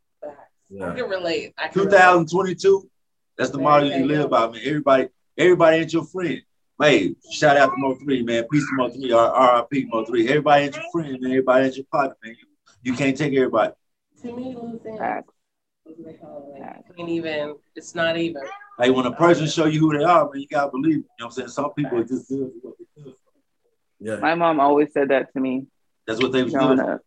I 0.80 0.94
can 0.94 1.08
relate. 1.08 1.54
I 1.58 1.68
can 1.68 1.80
relate. 1.82 1.90
2022. 1.90 2.88
That's 3.36 3.50
the 3.50 3.58
model 3.58 3.90
you 3.90 4.06
live 4.06 4.20
yeah. 4.20 4.26
by, 4.26 4.50
man. 4.50 4.60
Everybody, 4.64 5.08
everybody 5.36 5.76
ain't 5.78 5.92
your 5.92 6.04
friend. 6.04 6.42
Hey, 6.80 7.14
shout 7.30 7.56
out 7.56 7.66
to 7.70 7.76
Mo 7.76 7.94
three, 7.96 8.22
man. 8.22 8.44
Peace 8.50 8.64
to 8.70 8.76
Mo 8.76 8.88
three. 8.88 9.12
R- 9.12 9.66
RIP 9.70 9.86
Mo 9.88 10.04
three. 10.04 10.28
Everybody 10.28 10.64
ain't 10.64 10.76
your 10.76 10.84
friend, 10.92 11.20
man. 11.20 11.30
Everybody 11.32 11.66
ain't 11.66 11.76
your 11.76 11.86
partner, 11.90 12.16
man. 12.22 12.36
You, 12.38 12.46
you 12.92 12.96
can't 12.96 13.16
take 13.16 13.34
everybody. 13.34 13.72
To 14.22 14.36
me, 14.36 14.54
loose 14.54 14.80
oh, 14.86 16.54
ends. 16.56 16.86
Can't 16.96 17.08
even. 17.08 17.56
It's 17.74 17.94
not 17.94 18.16
even. 18.16 18.42
Hey, 18.80 18.90
when 18.90 19.06
a 19.06 19.12
person 19.12 19.46
show 19.46 19.66
you 19.66 19.80
who 19.80 19.96
they 19.96 20.04
are, 20.04 20.24
man, 20.30 20.40
you 20.40 20.46
gotta 20.48 20.70
believe. 20.70 20.96
It. 20.96 20.96
You 20.96 21.00
know 21.00 21.06
what 21.18 21.24
I'm 21.26 21.30
saying? 21.32 21.48
Some 21.48 21.72
people 21.74 21.98
are 21.98 22.04
just 22.04 22.28
good 22.28 22.50
for 22.62 22.68
what 22.68 22.78
they 22.78 23.02
do. 23.02 23.14
Yeah. 24.02 24.16
My 24.16 24.34
mom 24.34 24.58
always 24.58 24.92
said 24.92 25.10
that 25.10 25.32
to 25.32 25.40
me 25.40 25.66
That's 26.06 26.20
what 26.20 26.32
they 26.32 26.42
was 26.42 26.52
growing 26.52 26.78
doing. 26.78 26.90
up. 26.90 27.00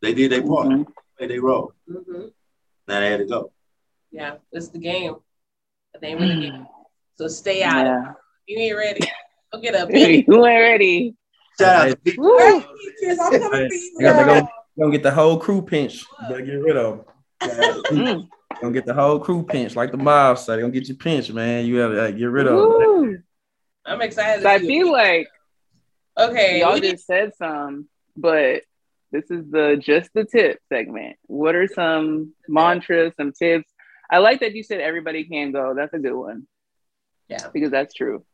They 0.00 0.12
did 0.12 0.32
their 0.32 0.42
part. 0.42 0.66
Mhm. 0.66 0.86
Hey, 1.18 1.28
they 1.28 1.38
roll. 1.38 1.72
hmm 1.86 2.26
Now 2.88 3.00
they 3.00 3.10
had 3.10 3.18
to 3.20 3.26
go. 3.26 3.52
Yeah, 4.10 4.34
it's 4.50 4.68
the 4.68 4.78
game. 4.78 5.14
The 5.94 6.00
name 6.00 6.20
of 6.20 6.28
the 6.28 6.34
game. 6.34 6.66
So 7.14 7.28
stay 7.28 7.62
out 7.62 7.86
of. 7.86 7.92
Yeah. 7.92 8.12
You 8.48 8.58
ain't 8.58 8.76
ready. 8.76 9.00
Go 9.52 9.60
get 9.60 9.76
up, 9.76 9.88
baby. 9.90 10.24
you 10.26 10.46
ain't 10.46 10.60
ready. 10.60 11.14
Shout 11.60 11.76
out 11.76 11.90
to 11.90 11.96
people. 11.96 12.24
Woo. 12.24 12.60
Peaches, 12.60 13.18
I'm 13.20 13.30
coming 13.38 13.68
for 13.68 13.74
you. 13.74 13.96
They 13.98 14.04
gonna, 14.04 14.42
they 14.42 14.80
gonna, 14.80 14.92
get 14.92 15.02
the 15.04 15.10
whole 15.12 15.38
crew 15.38 15.62
pinch. 15.62 16.02
You 16.22 16.28
better 16.28 16.42
get 16.42 16.52
rid 16.54 16.76
of 16.76 17.04
them. 17.40 17.82
Mm. 17.90 18.28
Gonna 18.60 18.72
get 18.72 18.86
the 18.86 18.94
whole 18.94 19.20
crew 19.20 19.44
pinch, 19.44 19.76
like 19.76 19.92
the 19.92 19.96
mob 19.96 20.38
said. 20.38 20.56
They 20.56 20.62
gonna 20.62 20.72
get 20.72 20.88
you 20.88 20.96
pinched, 20.96 21.32
man. 21.32 21.66
You 21.66 21.76
have 21.76 21.92
to 21.92 22.12
get 22.12 22.24
rid 22.24 22.48
of 22.48 22.56
them. 22.56 23.24
I'm 23.84 24.00
excited. 24.02 24.42
So 24.42 24.48
I 24.48 24.58
feel 24.58 24.90
like 24.90 25.28
okay. 26.18 26.60
y'all 26.60 26.78
just 26.78 27.06
said 27.06 27.32
some, 27.36 27.88
but 28.16 28.62
this 29.10 29.30
is 29.30 29.50
the 29.50 29.76
just 29.80 30.10
the 30.14 30.24
tip 30.24 30.60
segment. 30.68 31.16
What 31.26 31.54
are 31.54 31.68
some 31.68 32.34
mantras, 32.48 33.14
some 33.16 33.32
tips? 33.32 33.70
I 34.10 34.18
like 34.18 34.40
that 34.40 34.54
you 34.54 34.62
said 34.62 34.80
everybody 34.80 35.24
can 35.24 35.52
go. 35.52 35.74
That's 35.74 35.94
a 35.94 35.98
good 35.98 36.14
one. 36.14 36.46
Yeah. 37.28 37.48
because 37.52 37.70
that's 37.70 37.94
true. 37.94 38.24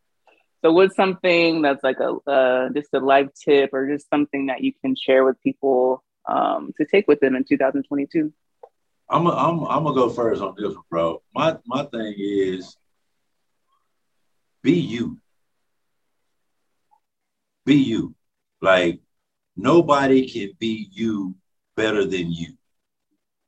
So, 0.62 0.72
what's 0.72 0.96
something 0.96 1.62
that's 1.62 1.84
like 1.84 2.00
a 2.00 2.14
uh, 2.28 2.68
just 2.70 2.88
a 2.92 2.98
life 2.98 3.28
tip, 3.44 3.70
or 3.72 3.88
just 3.88 4.10
something 4.10 4.46
that 4.46 4.62
you 4.62 4.72
can 4.80 4.96
share 4.96 5.24
with 5.24 5.40
people 5.40 6.02
um, 6.28 6.72
to 6.78 6.84
take 6.84 7.06
with 7.06 7.20
them 7.20 7.36
in 7.36 7.44
2022? 7.44 8.32
I'm 9.08 9.26
a, 9.26 9.30
I'm 9.30 9.64
I'm 9.64 9.84
gonna 9.84 9.94
go 9.94 10.10
first 10.10 10.42
on 10.42 10.54
this 10.58 10.74
one, 10.74 10.84
bro. 10.90 11.22
My 11.32 11.56
my 11.66 11.84
thing 11.84 12.14
is 12.18 12.76
be 14.62 14.72
you. 14.72 15.18
Be 17.68 17.74
you. 17.74 18.14
Like 18.62 19.00
nobody 19.54 20.26
can 20.26 20.52
be 20.58 20.88
you 20.90 21.34
better 21.76 22.06
than 22.06 22.32
you. 22.32 22.54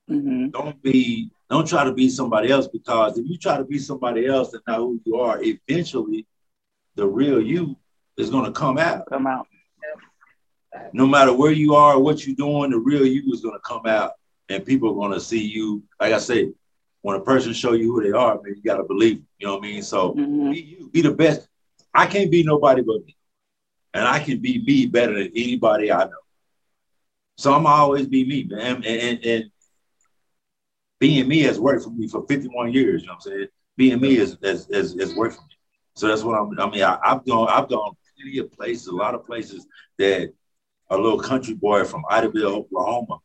hmm 0.09 0.49
Don't 0.51 0.81
be 0.83 1.31
Don't 1.49 1.67
try 1.67 1.85
to 1.85 1.93
be 1.93 2.11
somebody 2.11 2.51
else 2.51 2.69
because 2.69 3.17
if 3.17 3.27
you 3.27 3.39
try 3.39 3.57
to 3.57 3.65
be 3.65 3.79
somebody 3.79 4.27
else 4.27 4.53
and 4.53 4.63
not 4.67 4.79
who 4.79 5.01
you 5.07 5.17
are, 5.17 5.43
eventually 5.43 6.27
the 6.97 7.07
real 7.07 7.41
you 7.41 7.77
is 8.19 8.29
going 8.29 8.45
to 8.45 8.53
come 8.53 8.77
out. 8.77 9.07
Come 9.09 9.27
out. 9.27 9.47
No 10.93 11.07
matter 11.07 11.33
where 11.33 11.53
you 11.53 11.75
are, 11.75 11.99
what 11.99 12.27
you're 12.27 12.37
doing, 12.37 12.73
the 12.73 12.79
real 12.79 13.07
you 13.07 13.33
is 13.33 13.41
going 13.41 13.55
to 13.55 13.61
come 13.61 13.87
out, 13.87 14.13
and 14.51 14.67
people 14.67 14.91
are 14.91 14.95
going 14.95 15.13
to 15.13 15.21
see 15.21 15.43
you. 15.43 15.83
Like 15.99 16.13
I 16.13 16.19
said, 16.19 16.53
when 17.01 17.17
a 17.17 17.21
person 17.21 17.55
show 17.55 17.73
you 17.73 17.91
who 17.91 18.03
they 18.03 18.11
are, 18.17 18.35
man, 18.43 18.55
you 18.55 18.63
got 18.63 18.77
to 18.77 18.85
believe. 18.85 19.23
You 19.39 19.47
know 19.47 19.55
what 19.57 19.65
I 19.65 19.69
mean? 19.69 19.83
So 19.83 20.13
Mhm. 20.13 20.53
be 20.53 20.61
you, 20.61 20.91
be 20.91 21.01
the 21.01 21.13
best. 21.13 21.49
I 21.95 22.07
can't 22.07 22.31
be 22.31 22.43
nobody 22.43 22.83
but 22.83 23.05
me, 23.07 23.17
and 23.95 24.07
I 24.07 24.21
can 24.21 24.39
be 24.39 24.63
me 24.63 24.87
better 24.87 25.15
than 25.15 25.33
anybody 25.35 25.91
I 25.93 26.05
know. 26.05 26.11
So 27.37 27.53
I'm 27.53 27.67
always 27.67 28.07
be 28.07 28.25
me, 28.25 28.45
man. 28.45 28.77
And, 28.77 28.87
and, 28.87 29.25
and 29.25 29.51
being 30.99 31.27
me 31.29 31.41
has 31.43 31.59
worked 31.59 31.85
for 31.85 31.91
me 31.91 32.07
for 32.07 32.27
51 32.27 32.73
years. 32.73 33.03
You 33.03 33.09
know 33.09 33.15
what 33.15 33.27
I'm 33.27 33.33
saying? 33.33 33.49
Being 33.77 34.01
me 34.01 34.17
has 34.17 34.37
has, 34.43 34.69
has, 34.73 34.95
has 34.95 35.15
worked 35.15 35.37
for 35.37 35.43
me. 35.43 35.57
So 35.95 36.09
that's 36.09 36.23
what 36.23 36.39
I'm. 36.39 36.59
I 36.59 36.71
mean, 36.71 36.83
I, 36.83 36.99
I've 37.05 37.25
gone. 37.25 37.49
I've 37.49 37.69
gone 37.69 37.95
plenty 38.17 38.39
of 38.39 38.53
places, 38.53 38.87
a 38.89 38.95
lot 38.95 39.15
of 39.15 39.25
places 39.25 39.67
that 39.99 40.33
a 40.91 40.97
little 40.97 41.21
country 41.21 41.55
boy 41.55 41.85
from 41.85 42.05
Idabel, 42.11 42.45
Oklahoma, 42.45 43.19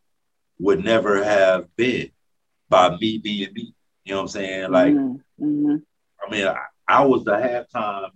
would 0.59 0.83
never 0.83 1.23
have 1.23 1.67
been 1.75 2.09
by 2.69 2.95
me 2.97 3.17
being 3.17 3.53
me. 3.53 3.73
You 4.05 4.13
know 4.13 4.17
what 4.17 4.21
I'm 4.23 4.27
saying? 4.29 4.71
Like, 4.71 4.93
Mhm. 4.93 5.21
Mhm. 5.41 5.81
I 6.25 6.31
mean, 6.31 6.47
I, 6.47 6.57
I 6.87 7.05
was 7.05 7.23
the 7.23 7.31
halftime 7.33 8.11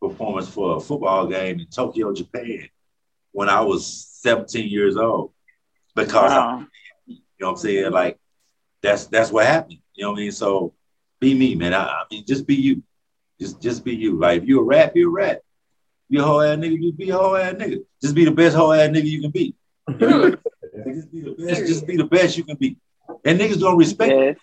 performance 0.00 0.48
for 0.48 0.76
a 0.76 0.80
football 0.80 1.26
game 1.26 1.60
in 1.60 1.66
Tokyo, 1.66 2.12
Japan, 2.12 2.68
when 3.32 3.48
I 3.48 3.60
was 3.60 4.08
17 4.22 4.68
years 4.68 4.96
old. 4.96 5.32
Because 5.94 6.32
I, 6.32 6.64
you 7.06 7.16
know 7.40 7.48
what 7.48 7.50
I'm 7.52 7.56
saying? 7.56 7.92
Like, 7.92 8.18
that's 8.82 9.06
that's 9.06 9.30
what 9.32 9.46
happened. 9.46 9.78
You 9.94 10.04
know 10.04 10.12
what 10.12 10.18
I 10.18 10.22
mean? 10.22 10.32
So 10.32 10.74
be 11.20 11.34
me, 11.34 11.54
man. 11.54 11.74
I, 11.74 11.84
I 11.84 12.04
mean, 12.10 12.24
just 12.26 12.46
be 12.46 12.54
you. 12.54 12.82
Just 13.40 13.60
just 13.60 13.84
be 13.84 13.94
you. 13.94 14.18
Like, 14.18 14.42
if 14.42 14.48
you're 14.48 14.62
a 14.62 14.64
rat, 14.64 14.94
be 14.94 15.02
a 15.02 15.08
rat. 15.08 15.42
Be 16.10 16.18
a 16.18 16.22
whole 16.22 16.40
ass 16.40 16.56
nigga, 16.56 16.80
just 16.80 16.96
be 16.96 17.10
a 17.10 17.16
whole 17.16 17.36
ass 17.36 17.54
nigga. 17.54 17.84
Just 18.00 18.14
be 18.14 18.24
the 18.24 18.30
best 18.30 18.56
whole 18.56 18.72
ass 18.72 18.88
nigga 18.88 19.04
you 19.04 19.20
can 19.20 19.30
be. 19.30 19.54
just 19.98 21.12
be 21.12 21.20
the 21.20 21.34
best, 21.38 21.66
just 21.66 21.86
be 21.86 21.96
the 21.96 22.04
best 22.04 22.36
you 22.36 22.44
can 22.44 22.56
be. 22.56 22.76
And 23.24 23.38
niggas 23.38 23.60
gonna 23.60 23.76
respect 23.76 24.12
you. 24.12 24.24
Yes. 24.24 24.36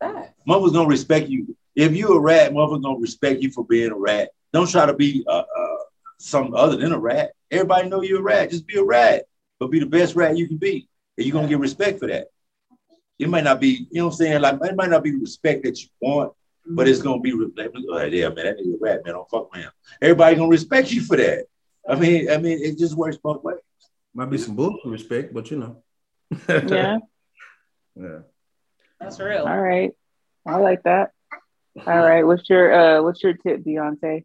That. 0.00 0.34
Mother's 0.46 0.72
gonna 0.72 0.88
respect 0.88 1.28
you. 1.28 1.56
If 1.74 1.94
you 1.94 2.08
a 2.08 2.20
rat, 2.20 2.52
mother's 2.52 2.80
gonna 2.82 2.98
respect 2.98 3.40
you 3.40 3.50
for 3.50 3.64
being 3.64 3.92
a 3.92 3.96
rat. 3.96 4.30
Don't 4.56 4.70
try 4.70 4.86
to 4.86 4.94
be 4.94 5.22
uh, 5.28 5.42
uh, 5.54 5.76
some 6.18 6.54
other 6.54 6.78
than 6.78 6.92
a 6.92 6.98
rat. 6.98 7.32
Everybody 7.50 7.90
know 7.90 8.00
you're 8.00 8.20
a 8.20 8.22
rat. 8.22 8.48
Just 8.48 8.66
be 8.66 8.78
a 8.78 8.82
rat, 8.82 9.26
but 9.60 9.70
be 9.70 9.80
the 9.80 9.84
best 9.84 10.16
rat 10.16 10.38
you 10.38 10.48
can 10.48 10.56
be, 10.56 10.88
and 11.18 11.26
you're 11.26 11.34
gonna 11.34 11.46
get 11.46 11.58
respect 11.58 11.98
for 11.98 12.06
that. 12.06 12.28
It 13.18 13.28
might 13.28 13.44
not 13.44 13.60
be, 13.60 13.86
you 13.90 14.00
know 14.00 14.06
what 14.06 14.12
I'm 14.12 14.16
saying? 14.16 14.40
Like 14.40 14.58
it 14.62 14.74
might 14.74 14.88
not 14.88 15.04
be 15.04 15.14
respect 15.14 15.64
that 15.64 15.78
you 15.78 15.88
want, 16.00 16.32
but 16.70 16.88
it's 16.88 17.02
gonna 17.02 17.20
be 17.20 17.32
like, 17.32 17.70
oh, 17.76 18.04
yeah, 18.04 18.30
man, 18.30 18.46
that 18.46 18.56
nigga 18.56 18.76
a 18.76 18.78
rat, 18.80 19.04
man. 19.04 19.12
Don't 19.12 19.28
fuck 19.28 19.52
with 19.52 19.60
him. 19.60 19.70
Everybody 20.00 20.36
gonna 20.36 20.48
respect 20.48 20.90
you 20.90 21.02
for 21.02 21.18
that. 21.18 21.44
I 21.86 21.94
mean, 21.94 22.30
I 22.30 22.38
mean, 22.38 22.58
it 22.62 22.78
just 22.78 22.96
works 22.96 23.18
both 23.18 23.44
ways. 23.44 23.58
Might 24.14 24.30
be 24.30 24.38
some 24.38 24.56
bullshit 24.56 24.86
respect, 24.86 25.34
but 25.34 25.50
you 25.50 25.58
know. 25.58 25.82
Yeah. 26.48 26.96
yeah. 27.94 28.18
That's 29.00 29.20
real. 29.20 29.44
All 29.44 29.60
right. 29.60 29.92
I 30.46 30.56
like 30.56 30.82
that. 30.84 31.10
All 31.86 31.98
right. 31.98 32.22
What's 32.22 32.48
your 32.48 32.72
uh 32.72 33.02
what's 33.02 33.22
your 33.22 33.34
tip, 33.34 33.62
Beyonce? 33.62 34.24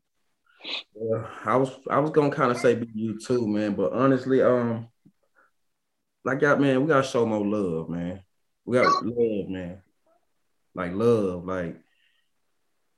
Yeah, 0.95 1.25
I 1.45 1.55
was 1.55 1.71
I 1.89 1.99
was 1.99 2.11
gonna 2.11 2.31
kind 2.31 2.51
of 2.51 2.57
say 2.57 2.75
be 2.75 2.87
you 2.93 3.19
too, 3.19 3.47
man. 3.47 3.75
But 3.75 3.93
honestly, 3.93 4.41
um, 4.41 4.87
like 6.23 6.41
y'all, 6.41 6.57
man, 6.57 6.81
we 6.81 6.87
gotta 6.87 7.07
show 7.07 7.25
more 7.25 7.45
love, 7.45 7.89
man. 7.89 8.21
We 8.65 8.77
got 8.77 9.03
love, 9.03 9.49
man. 9.49 9.81
Like 10.75 10.93
love, 10.93 11.45
like 11.45 11.77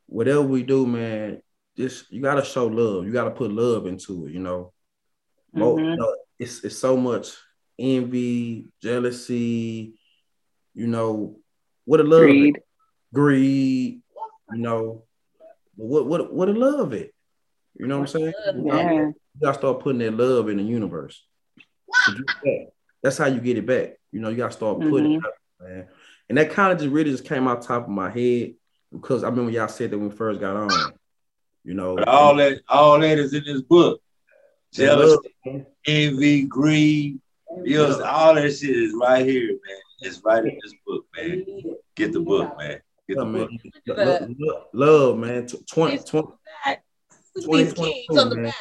whatever 0.07 0.41
we 0.41 0.63
do, 0.63 0.85
man. 0.85 1.41
Just 1.77 2.11
you 2.11 2.21
gotta 2.21 2.43
show 2.43 2.67
love. 2.67 3.05
You 3.05 3.11
gotta 3.11 3.31
put 3.31 3.51
love 3.51 3.87
into 3.87 4.27
it. 4.27 4.33
You 4.33 4.39
know, 4.39 4.73
Mo- 5.53 5.75
Mhm. 5.77 5.91
you 5.91 5.95
know, 5.97 6.15
it's 6.39 6.63
it's 6.63 6.77
so 6.77 6.97
much 6.97 7.29
envy, 7.79 8.67
jealousy. 8.81 9.99
You 10.73 10.87
know, 10.87 11.39
what 11.85 11.99
a 11.99 12.03
love 12.03 12.23
it 12.23 12.25
Greed. 12.25 12.59
greed, 13.13 14.01
you 14.51 14.59
know. 14.59 15.05
But 15.77 15.85
what 15.85 16.05
what 16.07 16.33
what 16.33 16.49
a 16.49 16.53
love 16.53 16.93
it? 16.93 17.13
You 17.75 17.87
know 17.87 17.99
what 17.99 18.13
I'm 18.15 18.21
saying? 18.21 18.33
You 18.55 18.63
gotta- 18.71 18.83
Yeah. 18.83 19.05
You 19.07 19.41
gotta 19.41 19.57
start 19.57 19.79
putting 19.79 19.99
that 19.99 20.13
love 20.13 20.49
in 20.49 20.57
the 20.57 20.63
universe. 20.63 21.25
To 22.05 22.11
get 22.13 22.25
back. 22.43 22.73
That's 23.01 23.17
how 23.17 23.25
you 23.25 23.39
get 23.39 23.57
it 23.57 23.65
back. 23.65 23.97
You 24.11 24.19
know, 24.19 24.29
you 24.29 24.37
gotta 24.37 24.53
start 24.53 24.79
putting 24.79 25.13
it 25.13 25.25
up, 25.25 25.33
man. 25.59 25.87
And 26.29 26.37
that 26.37 26.51
kind 26.51 26.71
of 26.71 26.79
just 26.79 26.91
really 26.91 27.11
just 27.11 27.25
came 27.25 27.47
out 27.47 27.61
top 27.61 27.83
of 27.83 27.89
my 27.89 28.09
head 28.09 28.53
because 28.91 29.23
I 29.23 29.29
remember 29.29 29.51
y'all 29.51 29.67
said 29.67 29.91
that 29.91 29.97
when 29.97 30.09
we 30.09 30.15
first 30.15 30.39
got 30.39 30.55
on. 30.55 30.93
You 31.63 31.73
know, 31.73 31.95
But 31.95 32.07
all 32.07 32.35
that, 32.35 32.61
all 32.67 32.99
that 32.99 33.17
is 33.17 33.33
in 33.33 33.43
this 33.45 33.61
book. 33.61 34.01
that 34.73 34.85
Jealousy, 34.85 35.65
envy, 35.85 36.43
greed, 36.43 37.19
you 37.63 37.83
all 38.03 38.35
that 38.35 38.51
shit 38.55 38.75
is 38.75 38.93
right 38.99 39.25
here, 39.25 39.47
man. 39.49 39.77
It's 40.01 40.21
right 40.23 40.43
in 40.43 40.59
this 40.61 40.73
book, 40.85 41.05
man. 41.15 41.45
Get 41.95 42.11
the 42.11 42.19
book, 42.19 42.57
man. 42.57 42.81
Get 43.07 43.17
the 43.17 43.25
yeah, 43.25 43.31
book. 43.31 43.49
man. 43.51 44.07
Love, 44.07 44.35
love, 44.39 44.63
love, 44.73 45.17
man. 45.17 45.47
Tw- 45.47 45.65
20, 45.67 45.97
20, 45.99 46.27
Back. 47.35 47.45
These 47.45 47.73
2022, 47.73 47.93
kings 48.07 48.19
on 48.19 48.29
the 48.29 48.35
man. 48.35 48.45
back. 48.45 48.55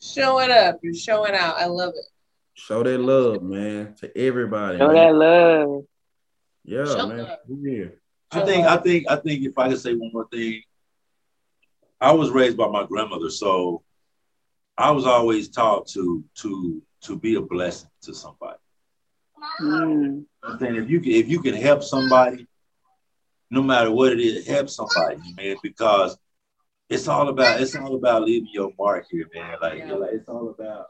Showing 0.00 0.50
up. 0.50 0.78
You're 0.82 0.94
showing 0.94 1.34
out. 1.34 1.56
I 1.58 1.66
love 1.66 1.92
it. 1.94 2.04
show 2.54 2.82
that 2.82 2.98
love, 2.98 3.42
man, 3.42 3.94
to 4.00 4.16
everybody. 4.16 4.78
Show 4.78 4.88
man. 4.88 4.96
that 4.96 5.14
love. 5.14 5.84
Yeah, 6.64 6.84
Show 6.84 7.06
man. 7.08 7.18
love. 7.18 7.38
we. 7.48 7.88
I 8.32 8.44
think, 8.44 8.66
I 8.66 8.76
think, 8.76 9.10
I 9.10 9.16
think 9.16 9.44
if 9.44 9.58
I 9.58 9.68
could 9.68 9.80
say 9.80 9.94
one 9.94 10.10
more 10.12 10.28
thing, 10.32 10.62
I 12.00 12.12
was 12.12 12.30
raised 12.30 12.56
by 12.56 12.68
my 12.68 12.84
grandmother, 12.84 13.28
so 13.28 13.82
I 14.78 14.92
was 14.92 15.04
always 15.04 15.48
taught 15.48 15.88
to 15.88 16.24
to 16.36 16.82
to 17.02 17.18
be 17.18 17.34
a 17.34 17.40
blessing 17.40 17.90
to 18.02 18.14
somebody. 18.14 18.58
Mm. 19.60 20.24
I'm 20.42 20.58
saying 20.58 20.76
if 20.76 20.88
you 20.88 21.00
can 21.00 21.12
if 21.12 21.28
you 21.28 21.42
can 21.42 21.54
help 21.54 21.82
somebody, 21.82 22.46
no 23.50 23.62
matter 23.62 23.90
what 23.90 24.12
it 24.12 24.20
is, 24.20 24.46
help 24.46 24.70
somebody, 24.70 25.20
man, 25.36 25.56
because 25.62 26.16
it's 26.90 27.06
all 27.08 27.28
about 27.28 27.60
it's 27.60 27.76
all 27.76 27.94
about 27.94 28.24
leaving 28.24 28.50
your 28.52 28.72
mark 28.78 29.06
here, 29.10 29.26
man. 29.34 29.56
Like, 29.62 29.78
Yeah. 29.78 29.94
like 29.94 30.12
it's 30.12 30.28
all 30.28 30.50
about 30.50 30.88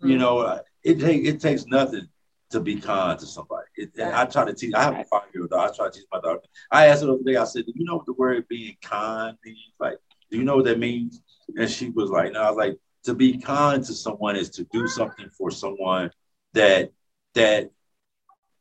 Mhm. 0.00 0.08
you 0.10 0.16
know 0.18 0.60
it 0.84 1.00
take 1.00 1.24
it 1.26 1.40
takes 1.40 1.66
nothing 1.66 2.06
to 2.50 2.60
be 2.60 2.76
kind 2.80 3.18
to 3.18 3.26
somebody. 3.26 3.66
It, 3.76 3.90
and 3.96 4.14
I 4.14 4.24
try 4.26 4.44
to 4.44 4.54
teach. 4.54 4.74
I 4.74 4.82
have 4.84 4.98
a 4.98 5.04
five 5.04 5.28
year 5.34 5.42
old. 5.44 5.52
I 5.54 5.74
try 5.74 5.86
to 5.86 5.92
teach 5.92 6.06
my 6.12 6.20
daughter. 6.20 6.40
I 6.70 6.86
asked 6.86 7.00
her 7.02 7.06
the 7.08 7.14
other 7.14 7.22
day. 7.24 7.36
I 7.36 7.44
said, 7.44 7.66
"Do 7.66 7.72
you 7.74 7.84
know 7.84 7.96
what 7.96 8.06
the 8.06 8.12
word 8.12 8.46
being 8.48 8.76
kind 8.82 9.36
means? 9.44 9.72
Like, 9.80 9.98
do 10.30 10.36
you 10.38 10.44
know 10.44 10.56
what 10.56 10.66
that 10.66 10.78
means?" 10.78 11.20
And 11.56 11.68
she 11.70 11.90
was 11.90 12.10
like, 12.10 12.32
"No." 12.32 12.42
I 12.42 12.50
was 12.50 12.58
like, 12.58 12.78
"To 13.04 13.14
be 13.14 13.38
kind 13.38 13.82
to 13.84 13.92
someone 13.94 14.36
is 14.36 14.50
to 14.50 14.64
do 14.64 14.86
something 14.86 15.28
for 15.30 15.50
someone 15.50 16.10
that 16.52 16.92
that 17.34 17.70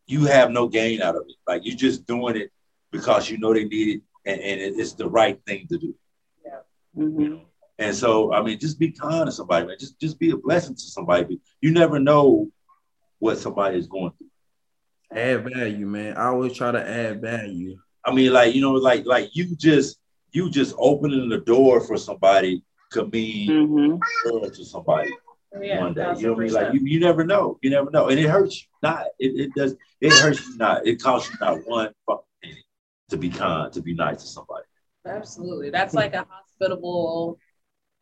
you 0.08 0.26
have 0.26 0.52
no 0.52 0.68
gain 0.68 1.02
out 1.02 1.16
of 1.16 1.24
it. 1.28 1.36
Like 1.48 1.62
you're 1.66 1.76
just 1.76 2.06
doing 2.06 2.36
it 2.38 2.52
because 2.92 3.30
you 3.30 3.38
know 3.38 3.54
they 3.54 3.66
need 3.66 3.88
it, 3.96 4.02
and, 4.26 4.40
and 4.42 4.80
it's 4.80 4.94
the 4.94 5.10
right 5.10 5.40
thing 5.46 5.68
to 5.68 5.78
do." 5.78 5.94
Mhm. 6.98 7.46
And 7.80 7.96
so, 7.96 8.32
I 8.34 8.42
mean, 8.44 8.60
just 8.60 8.78
be 8.80 8.92
kind 8.92 9.26
to 9.26 9.32
somebody, 9.32 9.66
man. 9.66 9.78
Just 9.80 10.00
just 10.00 10.20
be 10.20 10.32
a 10.32 10.38
blessing 10.38 10.76
to 10.76 10.82
somebody. 10.82 11.40
You 11.62 11.72
never 11.72 12.00
know 12.00 12.50
what 13.20 13.38
somebody 13.38 13.78
is 13.78 13.88
going 13.88 14.12
through. 14.18 15.18
Add 15.18 15.50
value, 15.54 15.86
man. 15.88 16.16
I 16.18 16.28
always 16.28 16.54
try 16.54 16.72
to 16.72 16.88
add 16.88 17.22
value. 17.22 17.78
I 18.06 18.14
mean, 18.14 18.32
like 18.34 18.54
you 18.56 18.62
know, 18.62 18.74
like 18.74 19.06
like 19.06 19.30
you 19.36 19.56
just 19.56 20.00
you 20.32 20.50
just 20.50 20.76
opening 20.78 21.28
the 21.30 21.40
door 21.40 21.82
for 21.82 21.98
somebody 21.98 22.64
could 22.92 23.12
mean 23.12 23.50
Mhm. 23.50 24.54
to 24.54 24.66
somebody 24.66 25.12
Yeah, 25.62 25.82
one 25.82 25.94
day. 25.94 26.14
You 26.18 26.28
know 26.28 26.34
what 26.34 26.42
I 26.42 26.44
mean? 26.46 26.54
Like 26.54 26.74
you, 26.74 26.80
you 26.82 27.00
never 27.00 27.26
know. 27.26 27.58
You 27.62 27.70
never 27.72 27.90
know, 27.92 28.08
and 28.08 28.20
it 28.20 28.28
hurts 28.30 28.62
you 28.62 28.68
not. 28.82 29.08
It, 29.20 29.40
it 29.40 29.54
does. 29.54 29.76
It 30.00 30.14
hurts 30.14 30.48
you 30.48 30.58
not. 30.58 30.86
It 30.88 31.02
costs 31.02 31.30
you 31.30 31.38
not 31.42 31.60
one 31.68 31.90
fucking 32.06 32.26
penny 32.42 32.64
to 33.10 33.18
be 33.18 33.30
kind, 33.30 33.72
to 33.74 33.82
be 33.82 33.94
nice 33.94 34.22
to 34.22 34.28
somebody. 34.28 34.64
Absolutely. 35.06 35.70
That's 35.72 35.94
like 35.94 36.14
a 36.14 36.26
hospitable 36.62 37.38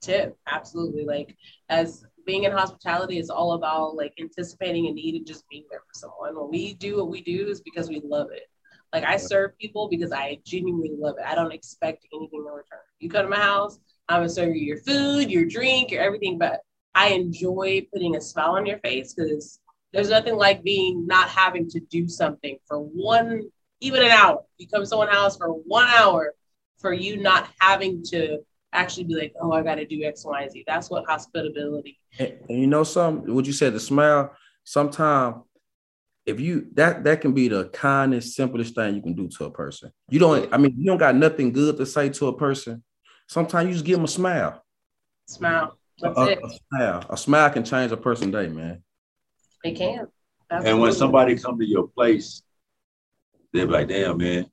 tip. 0.02 0.38
Absolutely. 0.48 1.06
Like 1.06 1.36
as 1.70 2.06
being 2.26 2.44
in 2.44 2.52
hospitality 2.52 3.20
is 3.20 3.30
all 3.30 3.54
about 3.54 3.96
like 3.96 4.14
anticipating 4.20 4.88
a 4.88 4.92
need 4.92 5.16
and 5.16 5.28
just 5.28 5.48
being 5.50 5.66
there 5.70 5.80
for 5.82 5.94
someone. 5.94 6.36
When 6.36 6.50
we 6.50 6.74
do 6.74 6.98
what 6.98 7.10
we 7.10 7.22
do 7.22 7.48
is 7.48 7.62
because 7.62 7.90
we 7.90 8.02
love 8.04 8.28
it. 8.32 8.44
Like 8.94 9.04
I 9.04 9.18
serve 9.18 9.58
people 9.60 9.88
because 9.90 10.12
I 10.12 10.40
genuinely 10.46 10.92
love 10.98 11.16
it. 11.20 11.26
I 11.26 11.36
don't 11.36 11.54
expect 11.54 12.06
anything 12.14 12.46
in 12.48 12.54
return. 12.54 12.80
You 13.00 13.10
come 13.10 13.24
to 13.24 13.30
my 13.30 13.38
house, 13.38 13.80
I'm 14.08 14.20
gonna 14.20 14.30
serve 14.30 14.56
you 14.56 14.62
your 14.64 14.80
food, 14.80 15.30
your 15.30 15.46
drink, 15.46 15.92
your 15.92 16.02
everything, 16.02 16.38
but 16.40 16.62
I 16.96 17.10
enjoy 17.10 17.86
putting 17.94 18.16
a 18.16 18.22
smile 18.22 18.52
on 18.52 18.66
your 18.66 18.80
face 18.80 19.14
because 19.14 19.60
there's 19.94 20.10
nothing 20.10 20.36
like 20.36 20.64
being 20.64 21.06
not 21.06 21.30
having 21.30 21.70
to 21.70 21.80
do 21.92 22.08
something 22.08 22.58
for 22.68 22.80
one, 22.80 23.44
even 23.80 24.02
an 24.04 24.12
hour. 24.12 24.42
You 24.58 24.68
come 24.68 24.82
to 24.82 24.88
someone's 24.88 25.12
house 25.12 25.38
for 25.38 25.50
one 25.50 25.88
hour 25.88 26.34
for 26.80 26.94
you 26.94 27.18
not 27.18 27.48
having 27.60 28.04
to 28.08 28.40
actually 28.74 29.06
be 29.06 29.16
like, 29.16 29.34
oh, 29.42 29.52
I 29.52 29.64
got 29.64 29.76
to 29.76 29.86
do 29.86 30.04
X, 30.04 30.26
Y, 30.26 30.42
and 30.42 30.52
Z. 30.52 30.64
That's 30.68 30.90
what 30.90 31.06
hospitability. 31.06 32.00
And, 32.18 32.34
and 32.50 32.60
you 32.60 32.68
know 32.68 32.84
some 32.84 33.24
What 33.34 33.46
you 33.46 33.54
said, 33.54 33.74
the 33.74 33.80
smile. 33.80 34.36
Sometimes 34.64 35.38
if 36.26 36.40
you 36.40 36.68
that 36.74 37.04
that 37.04 37.22
can 37.22 37.34
be 37.34 37.48
the 37.48 37.70
kindest, 37.70 38.36
simplest 38.36 38.76
thing 38.76 38.96
you 38.96 39.02
can 39.02 39.14
do 39.14 39.28
to 39.28 39.46
a 39.46 39.52
person. 39.52 39.92
You 40.10 40.20
don't, 40.20 40.54
I 40.54 40.58
mean, 40.58 40.76
you 40.78 40.86
don't 40.86 40.98
got 40.98 41.16
nothing 41.16 41.52
good 41.52 41.78
to 41.78 41.86
say 41.86 42.10
to 42.10 42.28
a 42.28 42.38
person. 42.38 42.84
Sometimes 43.28 43.68
you 43.68 43.74
just 43.74 43.86
give 43.86 43.98
them 43.98 44.06
a 44.06 44.10
smile. 44.10 44.64
Smile. 45.28 45.78
That's 46.00 46.18
a, 46.18 46.32
it. 46.32 46.40
a 46.44 46.50
smile. 46.50 47.06
A 47.10 47.18
smile 47.18 47.50
can 47.50 47.64
change 47.64 47.92
a 47.92 47.98
person's 47.98 48.32
day, 48.32 48.48
man. 48.48 48.84
It 49.64 49.76
can. 49.76 50.08
And 50.50 50.80
when 50.80 50.94
somebody 50.94 51.38
come 51.38 51.60
to 51.60 51.66
your 51.66 51.88
place, 51.88 52.42
they're 53.54 53.68
like, 53.68 53.88
damn, 53.88 54.18
man. 54.18 54.50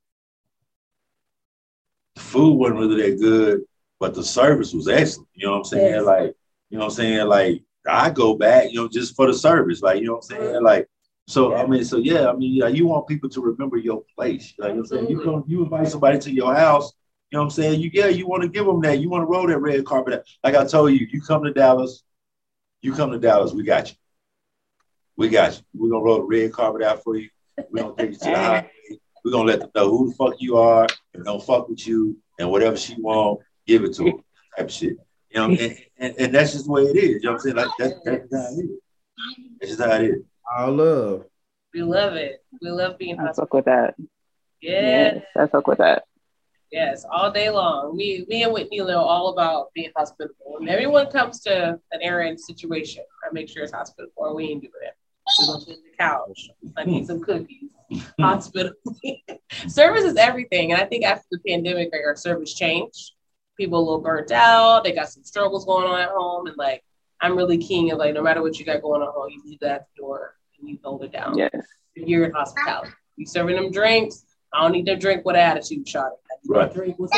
The 2.16 2.20
food 2.20 2.55
wasn't 2.55 2.80
really 2.80 3.02
that 3.02 3.20
good, 3.20 3.60
but 4.01 4.14
the 4.14 4.23
service 4.23 4.73
was 4.73 4.89
excellent. 4.89 5.28
You 5.35 5.47
know 5.47 5.52
what 5.52 5.59
I'm 5.59 5.64
saying? 5.64 5.94
Yes. 5.94 6.05
Like, 6.05 6.35
you 6.70 6.78
know 6.78 6.85
what 6.85 6.90
I'm 6.93 6.97
saying? 6.97 7.27
Like, 7.27 7.62
I 7.89 8.10
go 8.10 8.35
back, 8.35 8.70
you 8.70 8.77
know, 8.77 8.89
just 8.89 9.14
for 9.14 9.27
the 9.27 9.35
service. 9.35 9.82
Like, 9.82 10.01
you 10.01 10.06
know 10.06 10.14
what 10.14 10.24
I'm 10.31 10.39
saying? 10.39 10.56
Uh-huh. 10.56 10.64
Like, 10.64 10.89
so 11.28 11.56
I 11.56 11.66
mean, 11.66 11.85
so 11.85 11.97
yeah, 11.97 12.28
I 12.28 12.35
mean, 12.35 12.55
yeah, 12.55 12.68
you 12.68 12.86
want 12.86 13.09
people 13.09 13.28
to 13.31 13.40
remember 13.40 13.77
your 13.77 14.05
place. 14.14 14.55
Like 14.59 14.70
you 14.70 14.74
know 14.77 14.81
what 14.82 14.93
I'm 14.93 14.98
saying, 14.98 15.10
you 15.10 15.18
mm-hmm. 15.18 15.31
come, 15.31 15.44
you 15.48 15.64
invite 15.64 15.89
somebody 15.89 16.18
to 16.20 16.32
your 16.32 16.55
house, 16.55 16.93
you 17.31 17.36
know 17.36 17.43
what 17.43 17.47
I'm 17.47 17.51
saying? 17.51 17.81
You 17.81 17.90
yeah, 17.93 18.06
you 18.06 18.28
want 18.28 18.43
to 18.44 18.48
give 18.48 18.64
them 18.64 18.81
that, 18.82 19.01
you 19.01 19.10
want 19.10 19.23
to 19.23 19.27
roll 19.27 19.47
that 19.48 19.59
red 19.59 19.85
carpet. 19.85 20.14
out. 20.14 20.23
Like 20.44 20.55
I 20.55 20.64
told 20.64 20.93
you, 20.93 21.06
you 21.10 21.20
come 21.20 21.43
to 21.43 21.52
Dallas, 21.52 22.05
you 22.81 22.93
come 22.93 23.10
to 23.10 23.18
Dallas, 23.18 23.52
we 23.52 23.64
got 23.64 23.90
you. 23.90 23.97
We 25.16 25.28
got 25.28 25.55
you. 25.56 25.62
We're 25.74 25.90
gonna 25.90 26.05
roll 26.05 26.18
the 26.18 26.24
red 26.24 26.52
carpet 26.52 26.82
out 26.82 27.02
for 27.02 27.16
you. 27.16 27.28
We're 27.70 27.82
gonna 27.82 27.94
take 27.97 28.12
you 28.12 28.18
to 28.18 28.24
the 28.24 28.36
highway. 28.36 28.70
We're 29.24 29.32
gonna 29.32 29.48
let 29.48 29.60
them 29.60 29.70
know 29.74 29.90
who 29.90 30.10
the 30.10 30.14
fuck 30.14 30.35
you 30.39 30.59
are 30.59 30.86
and 31.14 31.24
don't 31.24 31.43
fuck 31.43 31.68
with 31.68 31.85
you 31.89 32.16
and 32.39 32.52
whatever 32.52 32.77
she 32.77 32.94
want, 33.01 33.40
give 33.66 33.84
it 33.84 33.94
to 33.94 34.05
her. 34.05 34.12
Type 34.56 34.66
of 34.66 34.72
shit. 34.72 34.97
You 35.30 35.40
know, 35.40 35.44
and, 35.51 35.78
and, 35.98 36.14
and 36.18 36.34
that's 36.34 36.52
just 36.52 36.66
the 36.66 36.72
way 36.72 36.82
it 36.82 36.97
is. 36.97 37.05
You 37.05 37.20
know 37.22 37.32
what 37.32 37.34
I'm 37.34 37.40
saying? 37.40 37.56
Like 37.56 37.68
that, 37.78 37.94
that's 38.05 38.34
how 38.34 38.59
it 38.59 38.64
is. 38.64 38.70
That's 39.60 39.76
just 39.76 39.82
how 39.82 39.97
it 39.97 40.05
is. 40.10 40.22
All 40.56 40.72
love. 40.72 41.24
we 41.74 41.82
love 41.82 42.14
it. 42.14 42.44
We 42.62 42.70
love 42.70 42.98
being 42.98 43.18
I 43.18 43.26
hospitable. 43.26 43.47
fuck 43.47 43.55
with 43.55 43.64
that. 43.66 43.94
Yeah. 44.62 44.80
Yes, 44.80 45.24
I 45.36 45.47
fuck 45.47 45.66
with 45.66 45.78
that. 45.78 46.05
Yes, 46.72 47.05
all 47.10 47.30
day 47.30 47.48
long. 47.51 47.97
We, 47.97 48.26
me 48.28 48.43
and 48.43 48.52
Whitney 48.52 48.78
know 48.78 49.01
all 49.01 49.28
about 49.28 49.72
being 49.74 49.90
hospitable. 49.97 50.56
When 50.59 50.68
everyone 50.68 51.10
comes 51.10 51.40
to 51.40 51.78
an 51.93 52.02
errand 52.02 52.40
situation, 52.40 53.05
I 53.24 53.32
make 53.32 53.48
sure 53.48 53.62
it's 53.62 53.72
hospitable, 53.72 54.12
or 54.16 54.34
we 54.34 54.44
ain't 54.44 54.62
doing 54.62 54.72
it. 54.82 54.94
We 55.40 55.47
gonna 55.47 55.59
on 55.59 55.64
the 55.66 55.76
couch. 55.98 56.51
I 56.76 56.84
need 56.84 57.06
some 57.06 57.20
cookies. 57.22 57.70
Hospital. 58.20 58.72
service 59.68 60.05
is 60.05 60.16
everything, 60.16 60.72
and 60.72 60.80
I 60.80 60.86
think 60.86 61.05
after 61.05 61.26
the 61.30 61.38
pandemic, 61.47 61.90
like 61.93 62.02
our 62.05 62.16
service 62.16 62.55
changed. 62.55 63.12
People 63.56 63.78
a 63.78 63.84
little 63.84 64.00
burnt 64.00 64.30
out. 64.32 64.84
They 64.84 64.92
got 64.92 65.08
some 65.08 65.24
struggles 65.24 65.64
going 65.64 65.86
on 65.86 65.98
at 66.00 66.10
home, 66.10 66.46
and 66.46 66.56
like 66.56 66.82
I'm 67.20 67.36
really 67.36 67.58
keen 67.58 67.90
of 67.92 67.98
like 67.98 68.14
no 68.14 68.22
matter 68.22 68.42
what 68.42 68.58
you 68.58 68.66
got 68.66 68.82
going 68.82 69.02
on 69.02 69.08
at 69.08 69.14
home, 69.14 69.30
you 69.30 69.42
leave 69.44 69.60
that 69.60 69.86
door 69.96 70.34
and 70.60 70.68
you 70.68 70.78
hold 70.84 71.02
it 71.04 71.12
down. 71.12 71.36
Yes. 71.38 71.50
You're 71.94 72.26
in 72.26 72.32
hospitality. 72.32 72.90
You 73.16 73.26
serving 73.26 73.56
them 73.56 73.70
drinks. 73.70 74.24
I 74.52 74.60
don't 74.62 74.72
need 74.72 74.86
to 74.86 74.96
drink 74.96 75.24
with 75.24 75.36
attitude, 75.36 75.88
shot. 75.88 76.12
Right. 76.46 76.72
drink 76.72 76.98
with. 76.98 77.10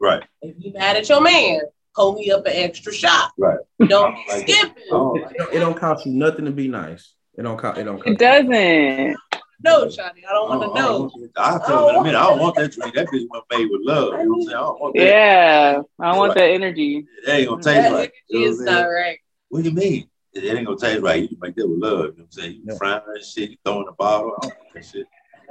Right. 0.00 0.22
If 0.42 0.56
you 0.58 0.72
mad 0.74 0.96
at 0.96 1.08
your 1.08 1.20
man, 1.22 1.60
hold 1.94 2.16
me 2.16 2.30
up 2.30 2.44
an 2.46 2.52
extra 2.54 2.92
shot. 2.92 3.30
Right. 3.38 3.58
Don't 3.86 4.14
be 4.14 4.24
Like 4.28 4.48
it. 4.48 4.50
skipping. 4.56 4.82
Oh, 4.90 5.16
It 5.16 5.36
don't, 5.38 5.52
it 5.54 5.58
don't 5.60 5.76
cost 5.76 6.04
you 6.06 6.12
nothing 6.12 6.44
to 6.44 6.50
be 6.50 6.68
nice. 6.68 7.14
It 7.38 7.42
don't 7.42 7.56
cost. 7.56 7.78
It 7.78 7.84
don't. 7.84 8.06
It 8.06 8.18
doesn't. 8.18 9.16
No, 9.64 9.86
Shotty, 9.86 10.24
I 10.28 10.32
don't 10.32 10.48
want 10.48 10.62
to 10.62 10.68
oh, 10.68 10.72
I 10.72 10.80
know. 10.80 11.10
don't- 11.14 11.30
I 11.36 11.58
tell 11.66 11.86
them 11.86 11.94
in 11.94 12.00
a 12.00 12.02
minute, 12.04 12.18
I 12.18 12.26
don't 12.28 12.38
want 12.40 12.56
that 12.56 12.72
drink. 12.72 12.94
That 12.94 13.06
bitch 13.08 13.26
was 13.30 13.42
made 13.50 13.66
with 13.70 13.80
love. 13.84 14.12
You 14.14 14.24
know 14.24 14.30
what 14.30 14.34
I'm 14.36 14.42
saying? 14.42 14.56
I 14.56 14.60
don't 14.60 14.80
want 14.80 14.96
that. 14.96 15.04
Yeah. 15.06 15.82
I 16.00 16.16
want 16.16 16.34
that 16.34 16.50
energy. 16.50 17.06
It 17.26 17.30
ain't 17.30 17.48
gonna 17.48 17.62
taste 17.62 17.82
That 17.82 17.92
right. 17.92 18.10
You 18.28 18.40
know 18.40 18.46
is 18.46 18.58
what 18.58 18.68
I'm 18.68 18.74
not 18.74 18.80
saying? 18.82 18.92
right. 18.92 19.18
What 19.48 19.62
do 19.62 19.68
you 19.70 19.74
mean? 19.74 20.08
It 20.32 20.44
ain't 20.56 20.66
gonna 20.66 20.78
taste 20.78 21.02
right. 21.02 21.22
You 21.22 21.28
can 21.28 21.38
make 21.40 21.54
that 21.56 21.68
with 21.68 21.78
love. 21.78 21.92
You 21.92 21.98
know 21.98 22.08
what 22.08 22.18
I'm 22.18 22.30
saying? 22.30 22.52
You 22.54 22.62
Yeah. 22.68 22.74
frying 22.76 23.00
that 23.14 23.24
shit, 23.24 23.50
you 23.50 23.56
throwing 23.64 23.86
the 23.86 23.92
bottle. 23.92 24.32
I 24.36 24.46
don't 24.46 24.54
want 24.56 24.74
that 24.74 24.84
shit. 24.84 25.06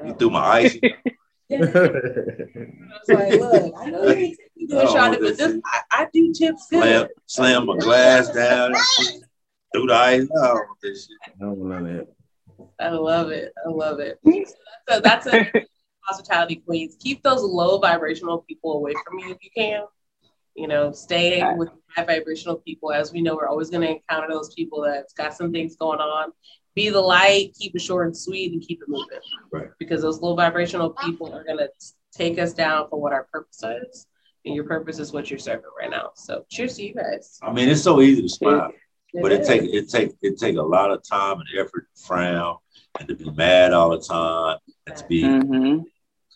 You 0.05 0.13
threw 0.15 0.29
my 0.29 0.39
ice. 0.45 0.77
I 1.51 1.57
was 1.57 3.09
like, 3.09 3.33
look, 3.33 3.73
I 3.77 3.89
know 3.89 4.03
you 4.03 4.09
ain't 4.09 4.37
taking 4.55 4.67
good, 4.67 4.85
Oh, 4.87 5.09
but 5.19 5.37
this. 5.37 5.57
I, 5.65 5.81
I 5.91 6.07
do 6.13 6.33
tips 6.33 6.69
slam, 6.69 7.01
good. 7.03 7.09
slam 7.27 7.65
my 7.65 7.77
glass 7.77 8.29
down 8.29 8.73
and 8.73 8.77
shit. 8.77 9.23
Threw 9.73 9.85
the 9.87 9.93
ice. 9.93 10.21
I 10.23 10.47
don't 10.47 10.55
want 10.55 10.79
that 10.81 10.89
shit. 10.97 11.17
I 11.27 11.31
don't 11.39 11.57
want 11.59 11.69
none 11.83 11.85
of 11.87 11.97
that. 12.07 12.07
I 12.79 12.89
love 12.89 13.29
it. 13.29 13.53
I 13.65 13.69
love 13.69 13.99
it. 13.99 14.19
So 14.89 14.99
that's 14.99 15.27
a 15.27 15.51
hospitality 16.03 16.57
queens. 16.57 16.97
Keep 16.99 17.23
those 17.23 17.41
low 17.41 17.79
vibrational 17.79 18.39
people 18.47 18.73
away 18.73 18.93
from 19.05 19.19
you 19.19 19.31
if 19.31 19.37
you 19.41 19.49
can. 19.55 19.83
You 20.55 20.67
know, 20.67 20.91
stay 20.91 21.43
with 21.55 21.69
high 21.95 22.03
vibrational 22.03 22.57
people. 22.57 22.91
As 22.91 23.13
we 23.13 23.21
know, 23.21 23.35
we're 23.35 23.47
always 23.47 23.69
going 23.69 23.87
to 23.87 23.93
encounter 23.93 24.27
those 24.29 24.53
people 24.53 24.81
that's 24.81 25.13
got 25.13 25.33
some 25.33 25.51
things 25.51 25.77
going 25.77 25.99
on. 25.99 26.31
Be 26.75 26.89
the 26.89 26.99
light, 26.99 27.53
keep 27.57 27.75
it 27.75 27.81
short 27.81 28.07
and 28.07 28.15
sweet, 28.15 28.51
and 28.51 28.61
keep 28.61 28.81
it 28.81 28.89
moving. 28.89 29.19
Right. 29.51 29.69
Because 29.79 30.01
those 30.01 30.19
low 30.21 30.35
vibrational 30.35 30.91
people 31.05 31.33
are 31.33 31.43
going 31.43 31.57
to 31.57 31.69
take 32.13 32.37
us 32.37 32.53
down 32.53 32.89
for 32.89 32.99
what 32.99 33.13
our 33.13 33.27
purpose 33.31 33.63
is. 33.63 34.07
And 34.45 34.55
your 34.55 34.63
purpose 34.65 34.99
is 34.99 35.13
what 35.13 35.29
you're 35.29 35.39
serving 35.39 35.69
right 35.79 35.89
now. 35.89 36.11
So 36.15 36.45
cheers 36.49 36.75
to 36.77 36.83
you 36.83 36.95
guys. 36.95 37.37
I 37.43 37.53
mean, 37.53 37.69
it's 37.69 37.83
so 37.83 38.01
easy 38.01 38.23
to 38.23 38.29
smile, 38.29 38.71
but 39.13 39.31
it 39.31 39.45
take 39.45 39.63
it 39.73 39.89
take 39.89 40.11
it 40.21 40.37
take 40.37 40.57
a 40.57 40.61
lot 40.61 40.91
of 40.91 41.01
time 41.03 41.37
and 41.39 41.47
effort 41.59 41.87
to 41.95 42.03
frown 42.03 42.57
and 42.99 43.07
to 43.07 43.15
be 43.15 43.29
mad 43.31 43.73
all 43.73 43.89
the 43.89 43.99
time 43.99 44.57
and 44.87 44.95
to 44.95 45.05
be 45.07 45.21
hmm 45.23 45.79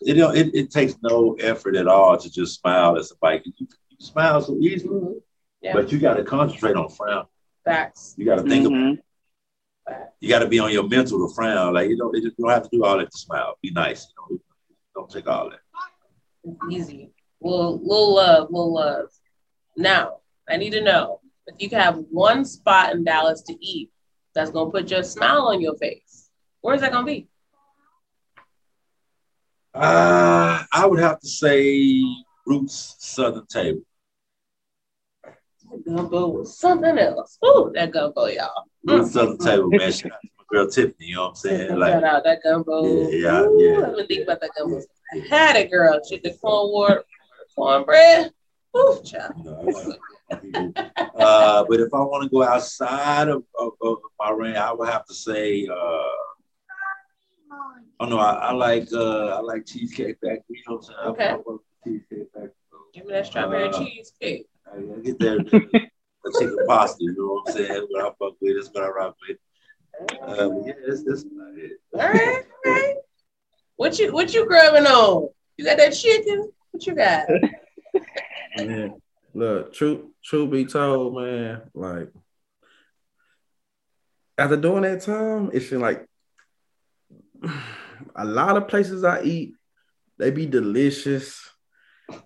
you 0.02 0.14
know 0.14 0.30
it, 0.30 0.50
it 0.54 0.70
takes 0.70 0.94
no 1.02 1.34
effort 1.40 1.74
at 1.74 1.88
all 1.88 2.16
to 2.18 2.30
just 2.30 2.60
smile 2.60 2.96
at 2.98 3.04
somebody. 3.04 3.42
You, 3.58 3.66
you 3.88 3.96
smile 3.98 4.42
so 4.42 4.54
easily, 4.60 5.00
Mhm. 5.00 5.22
Yeah. 5.62 5.72
but 5.72 5.90
you 5.90 5.98
got 5.98 6.14
to 6.14 6.22
concentrate 6.24 6.76
on 6.76 6.90
frown. 6.90 7.24
Facts. 7.64 8.14
You 8.18 8.26
got 8.26 8.36
to 8.36 8.42
think 8.42 8.66
hmm 8.66 8.74
of 8.74 9.96
you 10.20 10.28
got 10.28 10.40
to 10.40 10.48
be 10.48 10.58
on 10.58 10.70
your 10.70 10.86
mental 10.86 11.26
to 11.26 11.34
frown. 11.34 11.72
Like 11.74 11.88
you 11.88 11.96
don't 11.96 12.14
you 12.14 12.30
don't 12.38 12.50
have 12.50 12.64
to 12.64 12.68
do 12.70 12.84
all 12.84 12.98
that 12.98 13.10
to 13.10 13.18
smile. 13.18 13.56
Be 13.62 13.70
nice. 13.70 14.06
You 14.08 14.36
know, 14.36 14.40
don't 14.94 15.10
take 15.10 15.26
all 15.26 15.48
that. 15.50 15.60
It's 16.44 16.58
easy. 16.70 17.10
Little, 17.40 17.78
little 17.82 18.14
love, 18.14 18.50
little 18.50 18.74
love. 18.74 19.06
Now, 19.76 20.18
I 20.48 20.56
need 20.56 20.70
to 20.70 20.82
know 20.82 21.20
if 21.46 21.54
you 21.58 21.68
could 21.68 21.78
have 21.80 21.96
one 22.10 22.44
spot 22.44 22.94
in 22.94 23.04
Dallas 23.04 23.42
to 23.42 23.56
eat 23.64 23.90
that's 24.34 24.50
gonna 24.50 24.70
put 24.70 24.90
your 24.90 25.02
smile 25.02 25.42
on 25.48 25.60
your 25.60 25.76
face. 25.76 26.30
Where's 26.60 26.80
that 26.80 26.92
gonna 26.92 27.06
be? 27.06 27.28
Uh, 29.74 30.64
I 30.72 30.86
would 30.86 31.00
have 31.00 31.20
to 31.20 31.28
say 31.28 32.02
Roots 32.46 32.96
Southern 32.98 33.46
Table. 33.46 33.80
That 35.24 35.84
gumbo 35.86 36.28
was 36.28 36.58
something 36.58 36.98
else. 36.98 37.38
Ooh, 37.44 37.70
that 37.74 37.90
gumbo, 37.92 38.26
y'all. 38.26 38.64
Roots 38.84 39.10
Mm. 39.10 39.12
Southern 39.12 39.38
Table, 39.38 39.68
man. 39.70 39.92
Shout 39.92 40.12
my 40.38 40.44
girl 40.50 40.70
Tiffany. 40.70 40.94
You 41.08 41.14
know 41.16 41.22
what 41.22 41.28
I'm 41.30 41.34
saying? 41.36 41.68
Shout 41.68 41.78
Like, 41.78 41.94
out 42.04 42.24
that 42.24 42.42
gumbo. 42.42 42.84
Yeah, 42.84 43.08
yeah, 43.18 43.42
Ooh, 43.42 43.62
yeah. 43.62 43.78
Let 43.80 43.96
me 43.96 44.06
think 44.06 44.22
about 44.24 44.40
that 44.40 44.50
gumbo. 44.56 44.80
I 45.12 45.18
had 45.28 45.56
it, 45.56 45.70
girl. 45.70 46.00
Shit, 46.08 46.22
the 46.22 46.32
corn 46.34 46.72
water, 46.72 47.04
cornbread. 47.54 48.32
Ooh, 48.76 49.00
child. 49.04 49.32
you 49.44 49.52
like- 50.30 50.76
uh, 51.18 51.64
but 51.68 51.80
if 51.80 51.92
I 51.94 51.98
want 52.00 52.24
to 52.24 52.28
go 52.28 52.42
outside 52.42 53.28
of, 53.28 53.42
of, 53.58 53.72
of 53.82 53.98
my 54.18 54.30
range, 54.30 54.56
I 54.56 54.72
would 54.72 54.88
have 54.88 55.06
to 55.06 55.14
say, 55.14 55.66
uh, 55.66 55.74
oh 58.00 58.06
no, 58.08 58.18
I, 58.18 58.32
I 58.32 58.52
like 58.52 58.88
uh, 58.92 59.26
I 59.28 59.40
like 59.40 59.66
cheesecake 59.66 60.16
factory. 60.22 60.42
You 60.48 60.62
know 60.68 60.76
what 60.76 60.76
I'm 60.76 60.82
saying? 60.82 60.98
Okay. 61.10 61.28
I, 61.30 61.38
cheesecake 61.84 62.28
factory. 62.32 62.50
Give 62.94 63.06
me 63.06 63.12
that 63.12 63.26
strawberry 63.26 63.68
Uh, 63.68 63.78
cheesecake. 63.78 64.46
I, 64.72 64.76
I 64.78 65.00
get 65.02 65.18
that 65.20 65.48
chicken 66.38 66.58
pasta. 66.66 66.96
You 67.00 67.14
know 67.16 67.42
what 67.44 67.48
I'm 67.48 67.54
saying? 67.66 67.86
What 67.90 68.02
I 68.04 68.08
fuck 68.18 68.34
with, 68.40 68.56
that's 68.56 68.74
what 68.74 68.84
I 68.84 68.88
rock 68.88 69.16
with. 69.28 69.38
Uh, 70.22 70.50
yeah, 70.66 70.72
that's 70.86 71.02
that's 71.04 71.22
about 71.22 71.54
it. 71.56 71.72
All 71.94 72.00
right, 72.00 72.44
all 72.66 72.72
right. 72.72 72.94
What 73.76 73.98
you 73.98 74.12
what 74.12 74.34
you 74.34 74.46
grabbing 74.46 74.86
on? 74.86 75.28
You 75.56 75.64
got 75.64 75.78
that 75.78 75.90
chicken? 75.94 76.50
What 76.72 76.86
you 76.86 76.94
got? 76.94 77.26
Man, 78.56 78.94
look, 79.36 79.74
truth, 79.74 80.00
truth 80.24 80.50
be 80.50 80.64
told, 80.64 81.14
man, 81.14 81.62
like 81.74 82.08
after 84.38 84.56
doing 84.56 84.82
that 84.82 85.02
time, 85.02 85.50
it's 85.52 85.70
like 85.72 86.06
a 88.16 88.24
lot 88.24 88.56
of 88.56 88.68
places 88.68 89.04
I 89.04 89.22
eat, 89.22 89.54
they 90.18 90.30
be 90.30 90.46
delicious. 90.46 91.50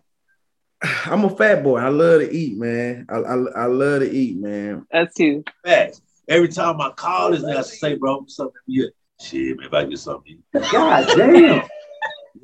I'm 0.82 1.24
a 1.24 1.36
fat 1.36 1.62
boy. 1.62 1.78
I 1.78 1.88
love 1.88 2.20
to 2.20 2.30
eat, 2.30 2.56
man. 2.56 3.06
I, 3.10 3.16
I, 3.16 3.34
I 3.34 3.66
love 3.66 4.00
to 4.00 4.10
eat, 4.10 4.38
man. 4.38 4.86
That's 4.90 5.14
too. 5.14 5.44
Facts. 5.64 6.00
Every 6.28 6.48
time 6.48 6.80
I 6.80 6.90
call 6.90 7.32
this, 7.32 7.42
nigga, 7.42 7.58
I 7.58 7.62
say, 7.62 7.94
bro, 7.96 8.24
something 8.28 8.54
to 8.66 8.72
eat. 8.72 8.92
Shit, 9.20 9.58
man, 9.58 9.66
if 9.66 9.74
I 9.74 9.84
get 9.84 9.98
something 9.98 10.40
to 10.54 10.58
eat. 10.60 10.72
God 10.72 11.06
damn. 11.16 11.68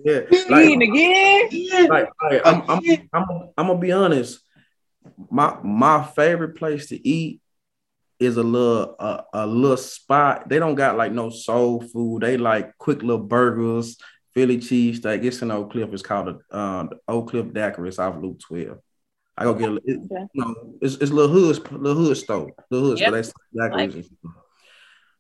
Yeah, 0.05 0.21
Eating 0.31 0.81
like, 0.81 0.89
again? 0.89 1.49
Yeah. 1.51 1.87
like, 1.89 2.09
like, 2.23 2.43
I'm, 2.45 2.63
I'm, 2.69 3.09
I'm, 3.13 3.25
I'm 3.57 3.67
gonna 3.69 3.79
be 3.79 3.93
honest. 3.93 4.41
My 5.31 5.57
my 5.63 6.03
favorite 6.05 6.57
place 6.57 6.89
to 6.89 7.09
eat 7.09 7.41
is 8.19 8.37
a 8.37 8.43
little 8.43 8.97
a, 8.99 9.25
a 9.33 9.47
little 9.47 9.77
spot. 9.77 10.49
They 10.49 10.59
don't 10.59 10.75
got 10.75 10.97
like 10.97 11.13
no 11.13 11.31
soul 11.31 11.81
food. 11.81 12.23
They 12.23 12.37
like 12.37 12.77
quick 12.79 13.03
little 13.03 13.25
burgers, 13.25 13.97
Philly 14.35 14.59
cheese 14.59 15.01
cheesesteak. 15.01 15.25
It's 15.25 15.43
in 15.43 15.51
Oak 15.51 15.73
Cliff. 15.73 15.93
It's 15.93 16.03
called 16.03 16.39
the, 16.51 16.57
uh, 16.57 16.87
Oak 17.09 17.31
Cliff 17.31 17.47
Daiquiris 17.47 17.99
off 17.99 18.21
Loop 18.23 18.41
12. 18.41 18.79
I 19.39 19.45
go 19.45 19.55
get 19.55 19.69
a, 19.71 19.75
it, 19.85 20.01
Okay. 20.11 20.27
no, 20.35 20.55
it's 20.81 20.95
it's 20.97 21.13
little 21.13 21.31
hood 21.31 21.71
little 21.73 22.05
hood 22.05 22.17
store, 22.17 22.51
little 22.71 22.91
hood 22.91 23.01
Yep. 23.01 23.25
store. 23.25 23.33
That's 23.53 23.75
daiquiris. 23.75 24.11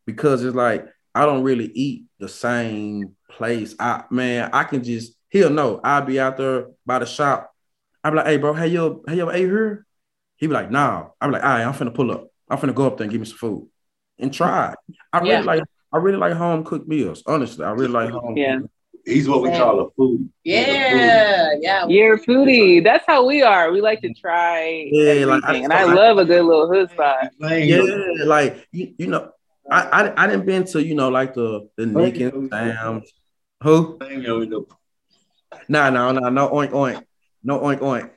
Because 0.06 0.44
it's 0.44 0.56
like 0.56 0.86
I 1.14 1.26
don't 1.26 1.42
really 1.42 1.66
eat 1.74 2.04
the 2.18 2.28
same 2.28 3.16
place. 3.30 3.74
I 3.78 4.04
man, 4.10 4.50
I 4.52 4.64
can 4.64 4.82
just 4.82 5.14
he'll 5.28 5.50
know. 5.50 5.80
I'll 5.84 6.02
be 6.04 6.18
out 6.18 6.36
there 6.38 6.68
by 6.86 6.98
the 7.00 7.06
shop. 7.06 7.52
I'll 8.06 8.12
be 8.12 8.16
like, 8.18 8.26
hey 8.26 8.36
bro, 8.36 8.54
hey 8.54 8.68
yo, 8.68 9.02
hey 9.08 9.16
yo, 9.16 9.30
ate 9.30 9.40
here? 9.46 9.84
He 10.36 10.46
be 10.46 10.52
like, 10.52 10.70
nah. 10.70 11.08
I 11.20 11.26
be 11.26 11.32
like, 11.32 11.42
all 11.42 11.48
right, 11.50 11.64
I'm 11.64 11.72
finna 11.74 11.92
pull 11.92 12.12
up. 12.12 12.28
I'm 12.48 12.56
finna 12.58 12.72
go 12.74 12.86
up 12.86 12.96
there 12.98 13.04
and 13.04 13.10
give 13.10 13.20
me 13.20 13.26
some 13.26 13.36
food 13.38 13.68
and 14.20 14.32
try. 14.32 14.74
I 15.12 15.18
really 15.18 15.30
Yeah. 15.32 15.40
like 15.40 15.62
I 15.92 15.98
really 15.98 16.18
like 16.18 16.34
home 16.34 16.62
cooked 16.62 16.86
meals. 16.86 17.24
Honestly, 17.26 17.64
I 17.64 17.70
really 17.72 17.88
like 17.88 18.10
home. 18.10 18.36
Yeah. 18.36 18.60
He's 19.04 19.28
what 19.28 19.42
we 19.42 19.50
call 19.50 19.80
a 19.80 19.90
foodie. 20.00 20.28
Yeah, 20.44 21.54
yeah. 21.60 21.86
You're 21.88 22.14
a 22.14 22.20
foodie. 22.20 22.82
That's 22.84 23.04
how 23.06 23.24
we 23.26 23.42
are. 23.42 23.72
We 23.72 23.80
like 23.80 24.00
to 24.02 24.14
try 24.14 24.88
Yeah, 24.92 25.10
everything. 25.10 25.28
like, 25.28 25.44
I- 25.44 25.54
and 25.56 25.72
I 25.72 25.80
I- 25.80 25.84
love 25.92 26.18
a 26.18 26.24
good 26.24 26.44
little 26.44 26.68
hood 26.72 26.90
spot. 26.92 27.30
Yeah, 27.40 27.82
like 28.24 28.68
you, 28.72 28.94
you 28.98 29.06
know, 29.08 29.30
I, 29.68 29.82
I 30.14 30.24
I 30.24 30.26
didn't 30.28 30.46
been 30.46 30.64
to 30.66 30.84
you 30.84 30.94
know 30.94 31.08
like 31.08 31.34
the 31.34 31.68
the 31.76 31.86
Nick 31.86 32.20
and 32.20 32.48
Sam's. 32.50 33.12
Who? 33.64 33.96
man, 33.98 34.10
you 34.22 34.28
know, 34.28 34.40
you 34.42 34.46
know, 34.46 34.66
Nah, 35.68 35.90
no, 35.90 36.12
no, 36.12 36.28
no 36.28 36.48
oink 36.50 36.70
oink, 36.70 37.02
no 37.46 37.60
oink 37.60 37.80
oink. 37.80 38.10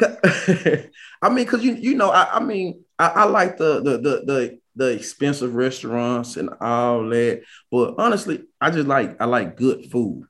I 1.22 1.28
mean, 1.30 1.46
cause 1.46 1.62
you 1.62 1.74
you 1.74 1.94
know, 1.96 2.10
I, 2.10 2.36
I 2.36 2.40
mean, 2.40 2.84
I, 2.98 3.08
I 3.08 3.24
like 3.24 3.58
the, 3.58 3.82
the 3.82 3.98
the 3.98 4.22
the 4.26 4.58
the 4.76 4.86
expensive 4.88 5.54
restaurants 5.54 6.36
and 6.36 6.50
all 6.60 7.08
that, 7.10 7.42
but 7.70 7.94
honestly, 7.98 8.44
I 8.60 8.70
just 8.70 8.88
like 8.88 9.20
I 9.20 9.26
like 9.26 9.56
good 9.56 9.90
food, 9.90 10.24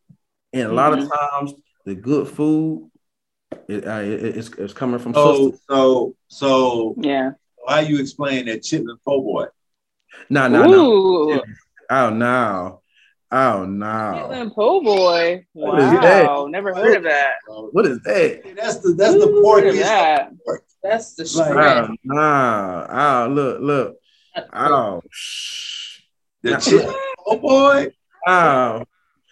and 0.53 0.69
a 0.69 0.73
lot 0.73 0.93
of 0.93 1.09
times 1.09 1.55
the 1.87 1.95
good 1.95 2.29
food, 2.29 2.91
it, 3.69 3.87
uh, 3.87 4.01
it- 4.01 4.37
it's, 4.37 4.51
it's 4.51 4.73
coming 4.75 5.01
from 5.01 5.15
So, 5.15 5.23
sisters. 5.35 5.61
so, 5.71 6.17
so, 6.29 6.95
Yeah. 6.99 7.33
how 7.69 7.81
you 7.81 8.01
explain 8.01 8.47
that 8.47 8.63
chitlin 8.63 8.99
po' 9.05 9.23
boy? 9.23 9.47
Nah, 10.29 10.49
nah, 10.49 10.67
nah. 10.67 10.85
Ooh. 10.87 11.43
Oh 11.91 12.11
no, 12.11 12.80
oh 13.33 13.65
no. 13.65 13.87
Chitlin 13.87 14.55
po' 14.55 14.83
boy. 14.83 15.45
What 15.53 15.79
is 15.79 15.91
that? 16.01 16.27
Wow. 16.27 16.47
Never 16.47 16.75
heard 16.75 16.97
of 16.97 17.03
that. 17.05 17.35
What 17.47 17.87
is 17.87 18.01
that? 18.03 18.43
That's 18.57 18.79
the 18.79 18.93
that's 18.95 19.15
the 19.15 19.29
Ooh, 19.29 19.43
pork. 19.43 19.65
that. 19.65 20.33
That's 20.83 21.15
the 21.15 21.25
Like- 21.39 21.89
Oh, 21.91 21.95
nah. 22.05 22.87
Oh, 23.25 23.29
look, 23.29 23.61
look. 23.61 23.97
Oh, 24.53 25.03
shh. 25.11 26.01
The 26.43 26.53
Nah, 26.53 26.59
po' 26.59 26.95
oh, 27.27 27.37
boy 27.39 27.93
Oh. 28.27 28.85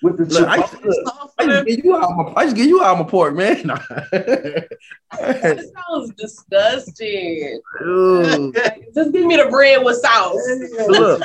With 0.03 0.17
the 0.19 0.25
Look, 0.27 0.49
I, 0.49 0.59
chipotle 0.59 1.31
I 1.39 1.47
just 1.47 1.67
it. 1.69 1.77
give 1.77 1.85
you 1.85 1.97
out 1.97 2.11
my, 2.17 2.33
I 2.37 2.45
just 2.45 2.57
give 2.57 2.67
you 2.67 2.83
out 2.83 2.99
my 2.99 3.05
pork, 3.05 3.35
man. 3.35 3.71
That 5.11 5.65
sounds 5.89 6.13
disgusting. 6.17 7.61
Just 8.95 9.13
give 9.13 9.25
me 9.27 9.37
the 9.37 9.47
bread 9.51 9.83
with 9.85 9.97
sauce. 9.97 10.37
look, 10.89 11.23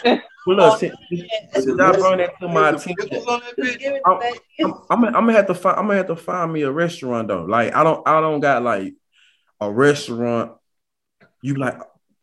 look, 0.47 0.79
since, 0.79 0.95
since 1.53 1.67
I 1.79 1.91
brought 1.91 2.17
that 2.17 2.31
to 2.39 2.47
my 2.47 2.71
Pickles 2.71 2.85
attention, 3.05 3.17
on 3.27 3.39
that 3.41 3.55
Just 3.57 3.77
bitch. 3.77 3.79
give 3.79 3.93
me 3.93 3.99
I'm- 4.05 4.19
I'm, 4.59 4.73
I'm, 4.89 5.01
gonna- 5.01 5.17
I'm 5.17 5.25
gonna 5.25 5.33
have 5.33 5.47
to 5.47 5.53
find. 5.53 5.77
I'm 5.77 5.85
gonna 5.87 5.97
have 5.97 6.07
to 6.07 6.15
find 6.15 6.51
me 6.53 6.61
a 6.63 6.71
restaurant 6.71 7.27
though. 7.27 7.43
Like 7.43 7.75
I 7.75 7.83
don't, 7.83 8.07
I 8.07 8.21
don't 8.21 8.39
got 8.39 8.63
like 8.63 8.93
a 9.59 9.71
restaurant. 9.71 10.53
You 11.41 11.55
like, 11.55 11.77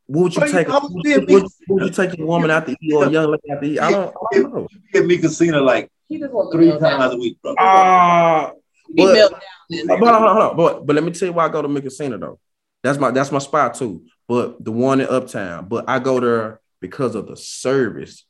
what 0.06 0.22
would 0.24 0.34
you 0.36 0.40
Well, 0.42 0.52
take? 0.52 0.68
know, 0.68 0.78
a 0.78 0.80
would- 0.92 1.02
big- 1.02 1.28
would 1.68 1.82
you 1.84 1.90
take 1.90 2.18
a 2.18 2.24
woman 2.24 2.50
out 2.50 2.66
to 2.66 2.76
eat 2.80 2.92
or 2.94 3.04
a 3.04 3.10
young 3.10 3.30
lady 3.30 3.50
out 3.52 3.60
to 3.60 3.66
eat? 3.68 3.78
I 3.80 3.90
don't, 3.90 4.14
I 4.32 4.38
don't 4.38 4.54
know. 4.54 4.68
Get 4.92 5.04
me 5.06 5.18
casino 5.18 5.62
like 5.62 5.90
He 6.10 6.18
just 6.18 6.32
wants 6.34 6.52
three 6.54 6.66
kneel 6.66 6.78
down. 6.78 6.98
times 7.00 7.14
a 7.14 7.16
week, 7.16 7.38
bro. 7.40 7.54
Ah, 7.58 8.52
He 8.94 9.02
but- 9.06 9.14
kneel 9.14 9.28
down 9.30 9.40
then. 9.70 9.86
But 9.86 9.98
hold 10.00 10.10
on, 10.10 10.22
hold 10.22 10.50
on. 10.50 10.56
But, 10.56 10.86
but 10.86 10.94
let 10.96 11.04
me 11.04 11.12
tell 11.12 11.28
you 11.28 11.32
why 11.32 11.46
I 11.46 11.48
go 11.48 11.62
to 11.62 11.68
Mi 11.68 11.80
Cocina 11.80 12.18
though. 12.18 12.38
That's 12.82 12.98
my 12.98 13.10
that's 13.10 13.30
my 13.32 13.38
spot 13.38 13.74
too. 13.74 14.04
But 14.28 14.62
the 14.64 14.72
one 14.72 15.00
in 15.00 15.06
Uptown. 15.08 15.68
But 15.68 15.88
I 15.88 15.98
go 16.00 16.18
there 16.20 16.60
because 16.80 17.14
of 17.14 17.26
the 17.28 17.36
service. 17.36 18.24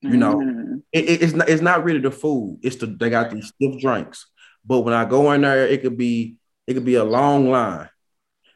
You 0.00 0.16
know, 0.16 0.36
Mm. 0.36 0.82
It- 0.92 1.08
it- 1.08 1.22
it's 1.22 1.32
not 1.32 1.48
it's 1.48 1.62
not 1.62 1.82
really 1.82 1.98
the 2.00 2.10
food. 2.12 2.60
It's 2.62 2.76
the 2.76 2.86
they 2.86 3.10
got 3.10 3.30
these 3.32 3.48
stiff 3.48 3.80
drinks. 3.80 4.26
But 4.64 4.80
when 4.80 4.94
I 4.94 5.04
go 5.06 5.32
in 5.32 5.40
there, 5.40 5.66
it 5.66 5.82
could 5.82 5.96
be 5.96 6.36
it 6.66 6.74
could 6.74 6.84
be 6.84 6.96
a 6.96 7.04
long 7.04 7.50
line. 7.50 7.88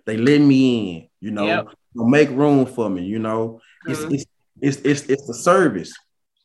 They 0.04 0.16
let 0.18 0.40
me 0.40 0.96
in. 0.98 1.08
You 1.20 1.30
know, 1.32 1.46
Yep. 1.46 1.68
They'll 1.94 2.06
make 2.08 2.30
room 2.30 2.66
for 2.66 2.88
me. 2.90 3.04
You 3.04 3.18
know, 3.18 3.60
it's 3.86 4.00
Mhm. 4.00 4.14
it's, 4.14 4.24
it's 4.60 4.76
it's 4.84 5.02
it's 5.10 5.26
the 5.26 5.34
service. 5.34 5.92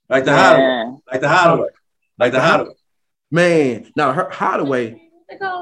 Like 0.10 0.24
the 0.26 0.32
hideaway. 0.34 0.64
Yeah. 0.64 0.92
Like 1.12 1.22
the 1.22 1.30
hideaway. 1.30 1.70
Like 2.20 2.32
the 2.32 2.42
hideaway. 2.42 2.74
Man, 3.32 3.92
now 3.96 4.12
her 4.14 4.30
Hideaway. 4.30 5.02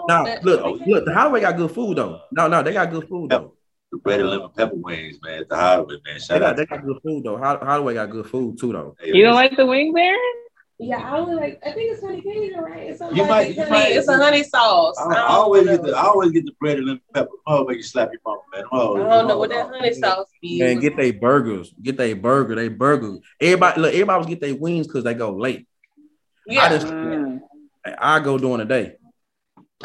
Now 0.08 0.24
look, 0.44 0.80
look, 0.86 1.06
the 1.06 1.14
Hideaway 1.14 1.42
got 1.42 1.58
good 1.58 1.72
food 1.72 1.98
though. 1.98 2.22
No, 2.32 2.48
no, 2.48 2.62
they 2.62 2.74
got 2.74 2.92
good 2.92 3.08
food 3.08 3.32
though. 3.32 3.54
The 3.92 3.98
bread 4.00 4.20
and 4.20 4.30
lemon 4.30 4.50
pepper 4.56 4.76
wings, 4.76 5.18
man. 5.24 5.42
At 5.42 5.50
the 5.50 5.56
hideaway, 5.56 5.96
man. 6.06 6.16
They 6.16 6.20
Shout 6.20 6.40
got, 6.42 6.50
out. 6.52 6.58
they 6.58 6.66
got 6.66 6.84
good 6.86 6.98
food 7.04 7.24
though. 7.24 7.38
Hod- 7.38 7.62
Holloway 7.64 7.94
got 7.96 8.10
good 8.10 8.26
food 8.28 8.60
too 8.60 8.74
though. 8.74 8.96
You 9.04 9.24
don't 9.24 9.36
like 9.36 9.56
the 9.56 9.66
wings, 9.66 9.96
Erin? 9.98 10.20
Yeah, 10.78 10.98
I 10.98 11.18
only 11.20 11.36
like. 11.36 11.60
I 11.66 11.72
think 11.72 11.94
it's 11.94 12.02
honey 12.02 12.22
Cajun, 12.22 12.60
right? 12.60 12.90
It's 12.90 13.00
You 13.16 13.26
might- 13.26 13.56
you 13.56 13.62
honey. 13.62 13.70
might- 13.72 13.92
it's 13.94 14.08
a 14.08 14.18
honey 14.18 14.44
sauce. 14.44 14.96
I, 15.00 15.14
I 15.14 15.16
I 15.22 15.28
always 15.28 15.66
know. 15.66 15.78
get 15.78 15.84
the 15.86 15.96
I 15.96 16.02
always 16.04 16.32
get 16.32 16.46
the 16.46 16.52
bread 16.60 16.78
and 16.78 16.88
lemon 16.88 17.02
pepper. 17.14 17.30
Oh, 17.48 17.64
make 17.66 17.78
you 17.78 17.84
slap 17.84 18.10
your 18.12 18.20
mama, 18.26 18.42
man. 18.54 18.64
Oh, 18.72 18.96
I 18.98 19.10
don't 19.10 19.28
know 19.28 19.38
what 19.38 19.50
that 19.52 19.68
honey 19.70 19.94
sauce 19.94 20.28
be. 20.42 20.60
Man, 20.60 20.80
get 20.80 20.98
they 20.98 21.12
burgers. 21.12 21.74
Get 21.82 21.96
they 21.98 22.14
burger. 22.14 22.56
They 22.56 22.68
burger. 22.68 23.18
Everybody 23.40 23.82
look. 23.82 23.94
Everybody 23.94 24.18
was 24.18 24.28
get 24.28 24.42
their 24.42 24.56
wings 24.56 24.88
because 24.88 25.04
they 25.06 25.14
go 25.14 25.34
late. 25.36 25.68
Yeah. 26.48 26.64
I 26.64 26.70
just- 26.70 26.88
Mm. 26.88 27.42
I 28.00 28.20
go 28.20 28.38
during 28.40 28.58
the 28.58 28.66
day. 28.66 28.96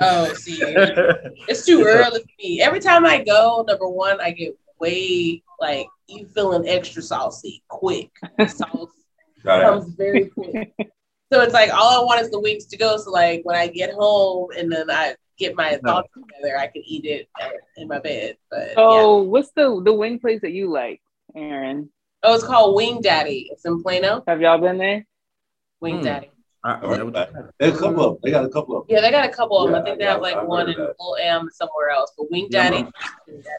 oh, 0.01 0.33
see, 0.35 0.59
it's 0.63 1.67
too 1.67 1.85
early 1.87 2.21
for 2.21 2.27
me. 2.39 2.63
Every 2.63 2.81
time 2.81 3.05
I 3.05 3.23
go, 3.23 3.63
number 3.69 3.89
one, 3.89 4.21
I 4.21 4.31
get 4.31 4.57
way 4.79 5.43
like 5.61 5.87
you 6.09 6.27
feeling 6.35 6.67
extra 6.67 7.03
saucy, 7.03 7.63
quick. 7.69 8.11
Sauce 8.49 8.89
comes 9.45 9.95
very 9.95 10.27
quick. 10.27 10.73
So 11.33 11.43
it's 11.43 11.53
like 11.53 11.71
all 11.73 12.01
I 12.01 12.05
want 12.05 12.23
is 12.23 12.31
the 12.31 12.41
wings 12.41 12.65
to 12.67 12.77
go. 12.79 12.97
So 12.97 13.11
like 13.11 13.43
when 13.45 13.57
I 13.57 13.67
get 13.67 13.93
home 13.93 14.49
and 14.57 14.73
then 14.73 14.91
I 14.91 15.15
get 15.39 15.55
my 15.55 15.77
thoughts 15.85 16.09
together, 16.15 16.57
I 16.59 16.67
can 16.69 16.83
eat 16.87 17.05
it 17.05 17.29
in 17.77 17.87
my 17.89 17.99
bed. 18.01 18.37
But 18.51 18.69
yeah. 18.69 18.75
Oh, 18.79 19.23
what's 19.23 19.51
the 19.53 19.83
the 19.85 19.93
wing 19.93 20.19
place 20.19 20.41
that 20.41 20.53
you 20.53 20.71
like, 20.71 21.03
Erin? 21.37 21.91
Oh, 22.23 22.35
it's 22.35 22.45
called 22.45 22.75
Wing 22.77 23.01
Daddy. 23.03 23.49
It's 23.53 23.65
in 23.67 23.83
Plano. 23.83 24.25
Have 24.27 24.41
y'all 24.41 24.59
been 24.59 24.79
there? 24.79 25.07
Wing 25.81 25.99
Hmm. 25.99 26.05
Daddy. 26.05 26.31
I, 26.63 26.75
All 26.81 26.89
right, 26.91 26.97
that 26.99 27.05
was- 27.07 27.13
back. 27.15 27.31
There's 27.59 27.75
a 27.75 27.79
couple 27.79 28.05
of 28.05 28.13
them. 28.15 28.21
They 28.23 28.31
got 28.31 28.45
a 28.45 28.49
couple 28.49 28.77
of 28.77 28.87
them. 28.87 28.95
Yeah, 28.95 29.01
they 29.01 29.11
got 29.11 29.25
a 29.25 29.33
couple 29.33 29.59
of 29.59 29.71
them. 29.71 29.75
Yeah, 29.77 29.81
I 29.81 29.85
think 29.85 29.99
they 29.99 30.07
I- 30.07 30.13
have 30.13 30.21
like 30.21 30.37
I 30.37 30.45
one 30.45 30.69
in 30.69 30.77
that. 30.79 30.95
Little 30.99 31.17
M 31.21 31.49
somewhere 31.53 31.89
else. 31.91 32.13
But 32.19 32.31
Wing 32.31 32.49
Yeah, 32.51 32.69
Daddy. 32.71 32.87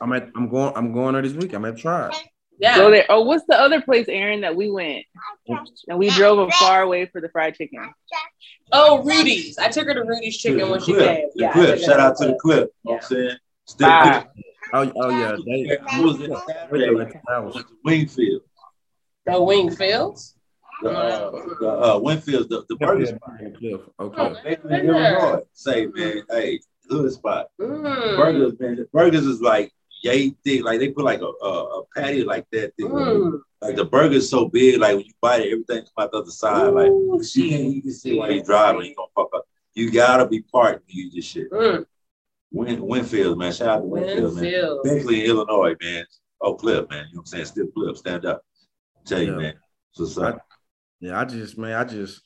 I'm 0.02 0.14
at, 0.14 0.30
I'm 0.36 0.50
going. 0.50 0.74
I'm 0.76 0.94
going 0.94 1.14
there 1.14 1.22
this 1.24 1.34
week. 1.34 1.54
I'm 1.54 1.66
at 1.66 1.78
try. 1.78 2.12
Yeah. 2.60 2.76
Go 2.78 2.92
there. 2.92 3.06
Oh, 3.10 3.22
what's 3.22 3.44
the 3.48 3.60
other 3.60 3.82
place, 3.82 4.06
Erin, 4.08 4.42
that 4.42 4.56
we 4.56 4.70
went? 4.70 5.04
And 5.88 5.98
we 5.98 6.12
drove 6.12 6.38
a 6.48 6.52
far 6.52 6.84
away 6.84 7.08
for 7.08 7.20
the 7.20 7.30
fried 7.30 7.56
chicken. 7.56 7.92
Oh, 8.72 9.02
Rudy's. 9.04 9.58
I 9.58 9.68
took 9.70 9.88
her 9.88 9.96
to 9.96 10.04
Rudy's 10.04 10.38
chicken 10.38 10.70
when 10.70 10.80
she 10.80 10.94
Clip. 10.94 11.08
came. 11.08 11.30
The 11.34 11.42
Yeah. 11.42 11.50
I 11.50 11.54
clip. 11.54 11.80
Shout 11.80 12.00
out 12.00 12.18
to 12.18 12.28
the 12.28 12.36
Clip. 12.36 12.70
clip. 12.70 12.70
You 12.86 12.92
know 12.92 12.94
what 12.98 13.04
I'm 13.04 13.10
saying? 13.10 13.38
Still. 13.66 14.24
Oh, 14.74 14.92
oh 14.96 15.10
yeah. 15.10 15.36
They, 15.44 15.78
Who 15.96 16.04
was 16.04 16.22
it 16.22 16.32
Saturday? 16.48 16.88
I 16.88 17.40
went 17.40 17.56
to 17.56 17.66
Wingfield. 17.84 18.42
The 19.26 19.32
Wingfields. 19.34 20.34
The, 20.82 20.90
uh, 20.90 21.32
the 21.60 21.70
uh, 21.70 22.00
Wingfield's, 22.00 22.48
the, 22.50 22.64
the 22.70 22.76
burger 22.78 23.06
spot. 23.06 23.32
Cliff. 23.58 23.82
Oh, 24.00 24.06
Okay. 24.06 24.58
They 24.66 24.78
in 24.80 24.90
Illinois. 24.90 25.42
Say, 25.54 25.86
man, 25.88 26.24
hey, 26.30 26.60
hood 26.90 27.12
spot. 27.12 27.48
Mm. 27.60 28.18
Burgers, 28.18 28.60
man. 28.60 28.76
The 28.78 28.86
burgers 28.92 29.26
is 29.26 29.42
like 29.42 29.72
yay 30.04 30.32
thick. 30.44 30.64
Like 30.64 30.80
they 30.80 30.90
put 30.90 31.06
like 31.06 31.22
a, 31.22 31.26
a, 31.46 31.80
a 31.80 31.84
patty 31.96 32.24
like 32.24 32.46
that. 32.52 32.74
Thick. 32.78 32.88
Mm. 32.88 33.40
Like 33.62 33.76
the 33.76 33.86
burger's 33.86 34.28
so 34.30 34.48
big, 34.50 34.80
like 34.80 34.96
when 34.96 35.06
you 35.06 35.14
bite 35.22 35.42
it, 35.42 35.52
everything 35.52 35.84
come 35.84 36.04
out 36.06 36.12
the 36.12 36.18
other 36.18 36.32
side. 36.32 36.74
Like 36.74 36.90
Ooh, 36.90 37.22
you 37.34 37.50
can't 37.50 37.62
even 37.76 37.92
see 37.94 38.18
while 38.18 38.32
you're 38.32 38.44
driving, 38.44 38.86
you 38.86 38.96
gonna 38.96 39.08
fuck 39.16 39.30
up. 39.36 39.46
You 39.76 39.92
gotta 39.92 40.28
be 40.28 40.42
part 40.42 40.86
to 40.88 40.94
use 40.98 41.14
this 41.14 41.26
shit. 41.26 41.52
Mm. 41.52 41.86
Win, 42.52 42.82
Wingfield, 42.86 43.38
man. 43.38 43.54
Shout 43.54 43.68
out 43.70 43.82
to 43.82 43.86
Wingfield, 43.86 44.36
man. 44.36 44.44
Wingfield. 44.44 44.86
Especially 44.86 45.24
in 45.24 45.30
Illinois, 45.30 45.76
man. 45.82 46.06
Oh, 46.42 46.56
Clip, 46.56 46.90
man. 46.90 47.06
You 47.10 47.16
know 47.16 47.20
what 47.20 47.22
I'm 47.22 47.26
saying? 47.28 47.46
Still 47.46 47.68
Clip, 47.68 47.96
stand 47.96 48.26
up. 48.26 48.42
tell 49.06 49.22
you, 49.22 49.32
Yeah. 49.34 49.38
man. 49.38 49.54
So, 49.94 50.06
so 50.06 50.40
Yeah, 51.02 51.20
I 51.20 51.26
just 51.26 51.58
man, 51.58 51.74
I 51.74 51.84
just 51.84 52.22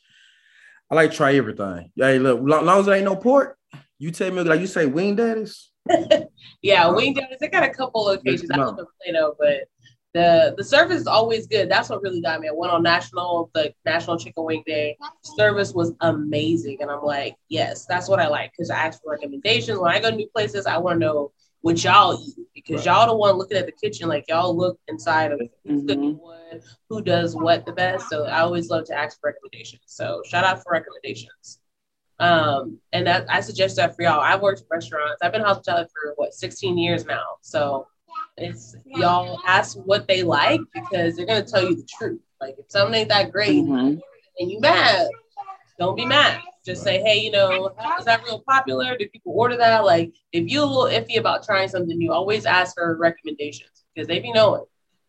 I 0.92 0.96
like 0.96 1.12
to 1.12 1.18
try 1.18 1.36
everything. 1.36 1.92
Hey, 1.96 2.20
look, 2.20 2.40
lo- 2.44 2.62
long 2.62 2.82
as 2.82 2.86
there 2.86 2.96
ain't 2.96 3.06
no 3.06 3.16
pork, 3.16 3.58
you 3.98 4.12
tell 4.12 4.32
me 4.32 4.44
like 4.44 4.60
you 4.60 4.68
say 4.68 4.86
wing 4.86 5.16
daddies. 5.16 5.72
Yeah, 6.62 6.90
Wing 6.90 7.14
Daddies. 7.14 7.38
They 7.40 7.48
got 7.48 7.64
a 7.64 7.70
couple 7.70 8.04
locations. 8.04 8.50
I 8.52 8.56
in 8.68 8.76
Plano, 9.04 9.36
but 9.38 9.66
the 10.16 10.56
the 10.58 10.64
service 10.64 11.02
is 11.02 11.08
always 11.08 11.46
good. 11.46 11.70
That's 11.70 11.90
what 11.90 12.02
really 12.02 12.22
got 12.22 12.42
me. 12.42 12.48
I 12.48 12.52
went 12.54 12.74
on 12.74 12.82
national 12.82 13.52
the 13.54 13.74
National 13.86 14.18
Chicken 14.18 14.46
Wing 14.46 14.64
Day. 14.66 14.98
Service 15.22 15.74
was 15.74 15.94
amazing, 16.02 16.78
and 16.82 16.90
I'm 16.90 17.04
like, 17.04 17.36
yes, 17.50 17.86
that's 17.86 18.10
what 18.10 18.20
I 18.20 18.28
like 18.28 18.52
because 18.52 18.72
I 18.72 18.78
ask 18.78 19.02
for 19.04 19.12
recommendations. 19.12 19.78
When 19.78 19.92
I 19.92 20.00
go 20.00 20.10
to 20.10 20.16
new 20.16 20.28
places, 20.30 20.66
I 20.66 20.78
want 20.78 21.00
to 21.00 21.06
know 21.06 21.32
what 21.66 21.84
y'all 21.84 22.14
eat 22.22 22.36
because 22.54 22.86
Right. 22.86 22.96
y'all 22.96 23.08
the 23.08 23.16
one 23.16 23.38
looking 23.40 23.58
at 23.58 23.66
the 23.66 23.72
kitchen. 23.72 24.08
Like 24.08 24.26
y'all 24.28 24.56
look 24.56 24.78
inside 24.88 25.32
of 25.32 25.42
who's 25.64 25.82
Mhm. 25.82 25.88
cooking 25.88 26.18
what, 26.20 26.62
who 26.90 27.02
does 27.02 27.36
what 27.36 27.66
the 27.66 27.72
best. 27.74 28.08
So 28.08 28.26
I 28.26 28.42
always 28.42 28.70
love 28.70 28.86
to 28.86 28.94
ask 28.94 29.20
for 29.20 29.32
recommendations. 29.32 29.82
So 29.88 30.22
shout 30.28 30.44
out 30.44 30.62
for 30.62 30.74
recommendations. 30.74 31.60
Um, 32.20 32.80
and 32.94 33.08
that 33.08 33.26
I 33.30 33.40
suggest 33.42 33.78
that 33.78 33.96
for 33.96 34.04
y'all. 34.04 34.20
I've 34.22 34.44
worked 34.44 34.62
in 34.62 34.68
restaurants. 34.70 35.18
I've 35.24 35.32
been 35.32 35.42
in 35.42 35.48
hospitality 35.48 35.90
for 35.92 36.14
what 36.18 36.36
16 36.36 36.78
years 36.78 37.04
now. 37.04 37.24
So 37.42 37.88
it's 38.38 38.76
y'all 38.86 39.40
ask 39.48 39.76
what 39.86 40.08
they 40.08 40.22
like 40.22 40.62
because 40.72 41.16
they're 41.16 41.26
gonna 41.26 41.42
tell 41.42 41.68
you 41.68 41.76
the 41.78 41.88
truth. 41.98 42.22
Like 42.40 42.58
if 42.60 42.66
something 42.70 42.94
ain't 42.94 43.10
that 43.10 43.32
great 43.32 43.64
Mhm. 43.66 44.00
and 44.40 44.52
you 44.52 44.60
mad, 44.60 45.10
don't 45.80 45.96
be 45.96 46.06
mad. 46.06 46.42
Just 46.66 46.84
say, 46.84 47.00
hey, 47.02 47.20
you 47.20 47.30
know, 47.32 47.68
is 48.00 48.06
that 48.06 48.24
real 48.24 48.42
popular? 48.48 48.98
Do 48.98 49.08
people 49.10 49.34
order 49.36 49.56
that? 49.58 49.86
Like 49.86 50.14
if 50.32 50.48
you're 50.50 50.64
a 50.64 50.66
little 50.66 50.86
iffy 51.00 51.20
about 51.20 51.44
trying 51.46 51.70
something 51.70 51.96
new, 51.98 52.12
always 52.12 52.46
ask 52.48 52.76
for 52.76 52.98
recommendations 52.98 53.84
because 53.94 54.08
they 54.08 54.20
be 54.20 54.32
knowing. 54.32 54.64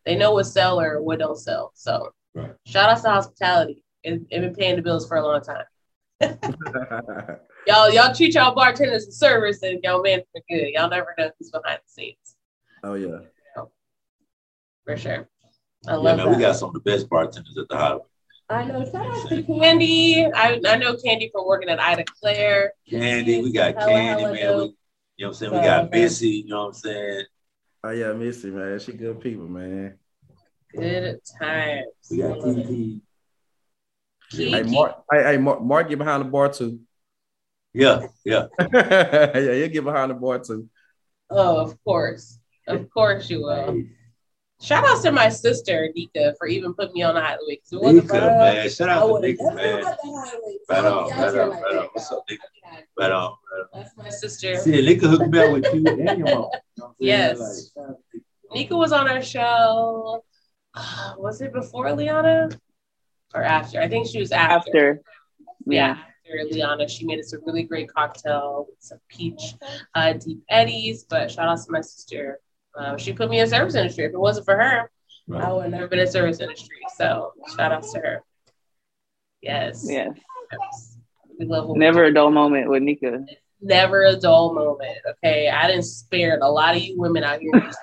They 0.05 0.15
know 0.15 0.33
what 0.33 0.45
sell 0.45 0.79
or 0.79 1.01
what 1.01 1.19
don't 1.19 1.37
sell. 1.37 1.71
So 1.75 2.13
Right. 2.35 2.53
shout 2.67 2.89
out 2.89 3.01
to 3.01 3.09
hospitality. 3.09 3.83
It, 4.03 4.21
it 4.29 4.41
been 4.41 4.53
paying 4.53 4.75
the 4.75 4.83
bills 4.83 5.07
for 5.07 5.17
a 5.17 5.23
long 5.25 5.41
time. 5.41 5.65
Y'all, 7.67 7.91
y'all 7.91 8.13
treat 8.15 8.33
y'all 8.35 8.55
bartenders 8.55 9.05
and 9.05 9.13
servers 9.13 9.61
and 9.61 9.79
y'all 9.83 10.01
man 10.01 10.21
for 10.31 10.41
good. 10.49 10.69
Y'all 10.69 10.89
never 10.89 11.13
know 11.17 11.29
who's 11.37 11.49
behind 11.51 11.79
the 11.85 11.91
scenes. 11.91 12.35
oh 12.83 12.93
yeah. 12.93 13.17
For 14.85 14.95
sure. 14.95 15.27
I 15.87 15.91
Yeah, 15.91 15.97
love 15.97 16.17
man, 16.17 16.27
that. 16.27 16.35
we 16.37 16.41
got 16.41 16.55
some 16.55 16.69
of 16.69 16.75
the 16.75 16.79
best 16.79 17.09
bartenders 17.09 17.57
at 17.57 17.67
the 17.67 17.75
hideaway. 17.75 18.05
I 18.49 18.63
know. 18.63 18.85
Shout 18.85 18.95
out 18.95 19.29
to 19.29 19.43
Candy. 19.43 20.25
I, 20.25 20.59
I 20.65 20.77
know 20.77 20.95
Candy 20.95 21.29
from 21.33 21.45
working 21.45 21.69
at 21.69 21.79
Ida 21.81 22.05
Claire. 22.19 22.71
Candy, 22.89 23.41
we 23.41 23.51
got 23.51 23.75
Hella, 23.75 23.91
Candy, 23.91 24.23
hella 24.23 24.33
man. 24.33 24.33
We, 24.33 24.39
you 24.39 24.45
know 24.47 24.73
what 25.17 25.27
I'm 25.27 25.33
saying? 25.33 25.51
We 25.51 25.57
got 25.59 25.91
man. 25.91 26.01
Missy, 26.01 26.29
you 26.29 26.47
know 26.47 26.59
what 26.59 26.67
I'm 26.67 26.73
saying? 26.73 27.25
Oh 27.83 27.89
yeah, 27.89 28.13
Missy, 28.13 28.51
man. 28.51 28.79
She 28.79 28.93
good 28.93 29.19
people, 29.19 29.47
man. 29.47 29.97
Good 30.73 31.19
times. 31.39 31.85
We 32.09 32.17
got 32.19 32.31
I 32.31 32.35
love. 32.35 32.55
Kiki. 32.55 33.01
Kiki. 34.31 34.51
Hey, 34.51 34.63
Mark, 34.63 35.03
hey, 35.11 35.23
hey, 35.23 35.37
Mark, 35.37 35.61
Mark 35.61 35.89
get 35.89 35.97
behind 35.97 36.21
the 36.23 36.29
bar 36.29 36.51
too. 36.51 36.79
Yeah, 37.73 38.07
yeah. 38.23 38.47
yeah, 38.73 39.37
you'll 39.37 39.69
get 39.69 39.83
behind 39.83 40.11
the 40.11 40.15
bar 40.15 40.39
too. 40.39 40.69
Oh, 41.29 41.57
of 41.57 41.83
course. 41.83 42.39
Of 42.65 42.89
course 42.89 43.29
you 43.29 43.43
will. 43.43 43.83
Shout 44.59 44.83
out 44.87 45.03
to 45.03 45.11
my 45.11 45.29
sister, 45.29 45.89
Nika, 45.95 46.33
for 46.39 46.47
even 46.47 46.73
putting 46.73 46.93
me 46.95 47.03
on 47.03 47.13
the 47.15 47.21
highway. 47.21 47.57
'cause 47.57 47.73
it 47.73 47.79
wasn't 47.81 47.95
Nika, 48.05 48.07
for 48.07 48.19
her, 48.21 48.27
man. 48.39 48.69
Shout 48.69 48.89
I 48.89 48.93
out 48.93 49.15
to 49.15 49.21
Nika, 49.27 49.43
man. 49.53 49.81
got 49.83 49.97
the. 50.01 50.59
Right 50.69 50.81
So, 50.81 50.99
on, 50.99 51.09
right 51.09 51.35
on, 51.35 51.49
like 51.49 51.61
right 51.63 51.75
on. 51.77 51.89
What's 51.93 52.11
up, 52.11 52.23
Nika? 52.29 52.43
Okay. 52.65 52.83
Right 52.99 53.11
on, 53.11 53.21
right 53.31 53.61
on. 53.61 53.67
That's 53.73 53.97
my 53.97 54.09
sister. 54.09 54.57
See, 54.57 54.81
Nika 54.81 55.07
hooked 55.07 55.29
me 55.29 55.39
up 55.39 55.51
with 55.51 55.73
you 55.73 55.85
and 55.87 55.99
your 55.99 56.17
mom. 56.17 56.17
You 56.17 56.33
know 56.33 56.49
what 56.75 56.85
I'm 56.87 56.95
saying? 56.95 56.95
Yes. 56.99 57.71
Like, 57.75 58.23
Nika 58.53 58.75
was 58.75 58.91
on 58.91 59.07
our 59.07 59.21
show. 59.21 60.23
uh, 60.73 61.13
was 61.17 61.39
it 61.41 61.53
before 61.53 61.91
Liana 61.93 62.49
or 63.35 63.43
after? 63.43 63.79
I 63.79 63.87
think 63.87 64.07
she 64.07 64.19
was 64.19 64.31
after. 64.31 64.55
After. 64.57 65.01
Yeah, 65.65 65.97
after 66.25 66.43
Liana, 66.51 66.87
she 66.89 67.05
made 67.05 67.19
us 67.19 67.33
a 67.33 67.39
really 67.45 67.63
great 67.63 67.91
cocktail 67.93 68.65
with 68.69 68.77
some 68.79 68.99
peach 69.07 69.53
uh, 69.95 70.13
Deep 70.13 70.41
Eddys. 70.51 70.99
But 71.07 71.29
shout 71.31 71.47
out 71.47 71.63
to 71.63 71.71
my 71.71 71.81
sister. 71.81 72.39
Uh, 72.77 72.97
she 72.97 73.13
put 73.13 73.29
me 73.29 73.39
in 73.39 73.47
service 73.49 73.75
industry. 73.75 74.05
If 74.05 74.13
it 74.13 74.19
wasn't 74.19 74.45
for 74.45 74.55
her, 74.55 74.81
I 74.81 75.33
Right. 75.33 75.51
would 75.53 75.63
have 75.63 75.71
never 75.71 75.87
been 75.87 75.99
in 75.99 76.07
service 76.07 76.39
industry. 76.39 76.77
So 76.95 77.33
shout 77.55 77.71
out 77.71 77.83
to 77.83 77.99
her. 77.99 78.23
Yes. 79.41 79.85
Yes. 79.89 80.11
Yes. 80.51 80.97
We 81.39 81.45
love 81.45 81.67
what 81.67 81.77
Never 81.77 82.05
a 82.05 82.13
dull 82.13 82.31
moment 82.31 82.69
with 82.69 82.81
Nika. 82.83 83.25
never 83.61 84.03
a 84.03 84.15
dull 84.15 84.53
moment. 84.53 84.97
Okay. 85.09 85.49
I 85.49 85.67
didn't 85.67 85.83
spare 85.83 86.39
a 86.41 86.49
lot 86.49 86.75
of 86.75 86.81
you 86.81 86.97
women 86.99 87.23
out 87.23 87.39
here. 87.39 87.51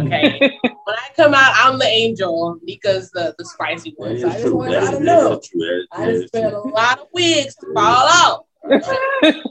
Okay. 0.00 0.38
when 0.62 0.96
I 0.96 1.08
come 1.14 1.34
out, 1.34 1.52
I'm 1.54 1.78
the 1.78 1.84
angel. 1.86 2.56
Nika's 2.62 3.10
the, 3.10 3.34
the 3.36 3.44
spicy 3.44 3.92
one. 3.98 4.18
So 4.18 4.26
I 4.26 4.40
just 4.40 4.54
want 4.54 4.72
y'all 4.72 4.90
to 4.90 5.00
know. 5.00 5.40
I 5.92 6.06
just 6.06 6.28
spent 6.28 6.54
a 6.54 6.60
lot 6.60 6.98
of 7.00 7.08
wigs 7.12 7.54
to 7.56 7.66
fall 7.74 8.08
out. 8.08 8.46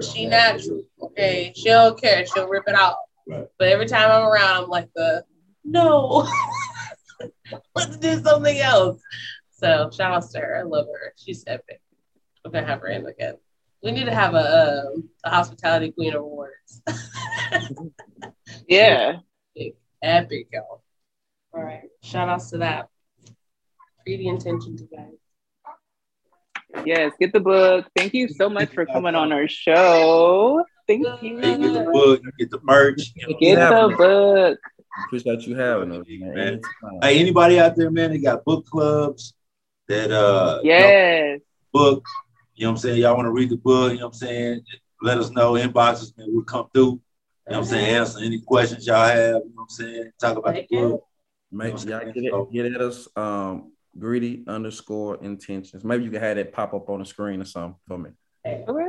She 0.00 0.26
natural. 0.26 0.82
Okay. 1.02 1.52
She 1.56 1.64
don't 1.64 2.00
care. 2.00 2.24
She'll 2.24 2.46
rip 2.48 2.68
it 2.68 2.74
out. 2.76 2.94
Right. 3.26 3.46
But 3.58 3.68
every 3.68 3.86
time 3.86 4.10
I'm 4.10 4.26
around, 4.26 4.64
I'm 4.64 4.68
like 4.68 4.90
the 4.94 5.24
no. 5.64 6.28
Let's 7.74 7.96
do 7.98 8.20
something 8.22 8.58
else. 8.58 9.00
So 9.50 9.90
shout 9.92 10.12
out 10.12 10.30
to 10.30 10.40
her. 10.40 10.58
I 10.58 10.62
love 10.62 10.86
her. 10.86 11.12
She's 11.16 11.44
epic. 11.46 11.80
We're 12.44 12.50
gonna 12.50 12.66
have 12.66 12.80
her 12.80 12.88
in 12.88 13.06
again. 13.06 13.36
We 13.82 13.92
need 13.92 14.06
to 14.06 14.14
have 14.14 14.34
a, 14.34 14.86
um, 14.86 15.08
a 15.24 15.30
hospitality 15.30 15.92
queen 15.92 16.14
awards. 16.14 16.82
yeah. 18.68 19.18
Epic, 20.02 20.48
y'all. 20.52 20.82
All 21.52 21.62
right. 21.62 21.88
Shout 22.02 22.28
outs 22.28 22.50
to 22.50 22.58
that. 22.58 22.88
Pretty 24.04 24.26
intention 24.26 24.76
to 24.76 24.84
guys. 24.84 26.84
Yes. 26.84 27.12
Get 27.20 27.32
the 27.32 27.40
book. 27.40 27.86
Thank 27.96 28.14
you 28.14 28.28
so 28.28 28.48
much 28.48 28.72
for 28.72 28.86
coming 28.86 29.14
on 29.14 29.32
our 29.32 29.46
show. 29.46 30.64
Thank 30.86 31.06
you. 31.22 31.36
You 31.36 31.40
get 31.40 31.72
the 31.72 31.90
book, 31.92 32.20
you 32.22 32.32
get 32.38 32.50
the 32.50 32.60
merch. 32.62 33.12
you 33.16 33.28
know. 33.28 33.38
Get 33.38 33.56
the 33.56 33.96
book. 33.96 34.58
Appreciate 35.06 35.40
you 35.42 35.56
having 35.56 35.92
us, 35.92 36.06
man. 36.08 36.34
Man. 36.34 37.00
Hey, 37.02 37.18
anybody 37.18 37.58
out 37.58 37.76
there, 37.76 37.90
man, 37.90 38.10
they 38.10 38.18
got 38.18 38.44
book 38.44 38.66
clubs 38.66 39.34
that 39.88 40.10
uh 40.10 40.60
Yes. 40.62 41.40
book. 41.72 42.04
You 42.54 42.66
know 42.66 42.72
what 42.72 42.76
I'm 42.76 42.78
saying? 42.78 43.00
Y'all 43.00 43.16
want 43.16 43.26
to 43.26 43.32
read 43.32 43.50
the 43.50 43.56
book, 43.56 43.92
you 43.92 43.98
know 43.98 44.06
what 44.06 44.14
I'm 44.14 44.18
saying? 44.18 44.60
Let 45.00 45.18
us 45.18 45.30
know. 45.30 45.52
Inboxes, 45.52 46.16
man, 46.16 46.28
we'll 46.30 46.44
come 46.44 46.68
through. 46.74 46.82
You 46.84 46.90
know 46.90 47.00
what 47.46 47.56
I'm 47.58 47.64
saying? 47.64 47.96
Answer 47.96 48.18
any 48.20 48.40
questions 48.40 48.86
y'all 48.86 49.06
have, 49.06 49.16
you 49.16 49.32
know 49.32 49.40
what 49.54 49.62
I'm 49.62 49.68
saying? 49.70 50.10
Talk 50.20 50.36
about 50.36 50.54
the 50.54 50.66
book. 50.70 51.06
Make 51.50 51.84
y'all 51.84 52.00
get 52.12 52.16
it, 52.16 52.52
get 52.52 52.66
at 52.66 52.80
us. 52.80 53.08
Um, 53.16 53.72
greedy 53.98 54.44
underscore 54.46 55.22
intentions. 55.22 55.84
Maybe 55.84 56.04
you 56.04 56.10
can 56.10 56.20
have 56.20 56.36
that 56.36 56.52
pop 56.52 56.74
up 56.74 56.88
on 56.88 57.00
the 57.00 57.04
screen 57.04 57.40
or 57.40 57.44
something 57.44 57.76
for 57.86 57.98
me. 57.98 58.10
Okay, 58.46 58.64
we 58.68 58.82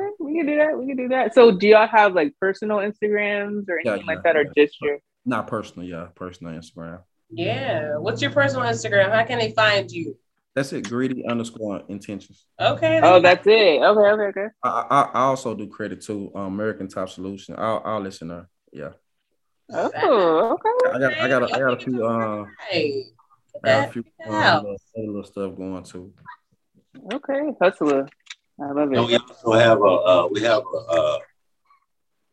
can 0.43 0.53
do 0.53 0.57
that. 0.57 0.77
We 0.77 0.87
can 0.87 0.97
do 0.97 1.07
that. 1.09 1.33
So, 1.33 1.51
do 1.51 1.67
y'all 1.67 1.87
have 1.87 2.13
like 2.13 2.33
personal 2.39 2.77
Instagrams 2.77 3.67
or 3.69 3.79
anything 3.79 4.05
Yeah, 4.05 4.13
like 4.13 4.23
that, 4.23 4.35
or 4.35 4.45
just 4.55 4.79
your? 4.81 4.99
Not 5.25 5.47
personal, 5.47 5.87
yeah, 5.87 6.07
personal 6.15 6.53
Instagram. 6.53 7.01
Yeah. 7.29 7.97
What's 7.97 8.21
your 8.21 8.31
personal 8.31 8.65
Instagram? 8.65 9.11
How 9.11 9.23
can 9.23 9.39
they 9.39 9.51
find 9.51 9.89
you? 9.89 10.17
That's 10.55 10.71
it. 10.73 10.87
Greedy 10.87 11.25
underscore 11.27 11.81
intentions. 11.87 12.45
Okay. 12.59 12.99
Oh, 13.01 13.19
that's 13.19 13.47
it. 13.47 13.81
Okay, 13.81 13.83
okay, 13.83 14.23
okay. 14.39 14.47
I, 14.63 14.69
I, 14.69 15.01
I 15.13 15.21
also 15.21 15.55
do 15.55 15.67
credit 15.67 16.01
to 16.03 16.31
um, 16.35 16.53
American 16.53 16.87
Top 16.87 17.09
Solution. 17.09 17.55
I'll, 17.57 17.81
I'll 17.83 18.01
listen 18.01 18.27
there. 18.27 18.49
Yeah, 18.71 18.91
Oh, 19.71 20.57
okay. 20.59 20.95
I 20.95 20.99
got 20.99 21.13
I 21.17 21.27
got 21.27 21.43
a, 21.43 21.55
I 21.55 21.59
got 21.59 21.73
a 21.73 21.83
few 21.83 22.05
uh, 22.05 22.45
Hey. 22.69 23.05
I 23.63 23.67
got 23.67 23.89
a 23.89 23.91
few 23.91 24.03
uh, 24.27 24.61
little, 24.61 24.77
little 24.95 25.23
stuff 25.23 25.55
going 25.55 25.83
too. 25.83 26.13
Okay, 27.13 27.53
hustler. 27.61 28.07
I 28.63 28.71
love 28.71 28.91
And 28.91 29.05
we 29.05 29.15
also 29.15 29.51
have 29.53 29.81
a 29.81 29.83
uh, 29.83 30.27
we 30.31 30.41
have 30.41 30.63
a, 30.63 30.77
uh 30.77 31.19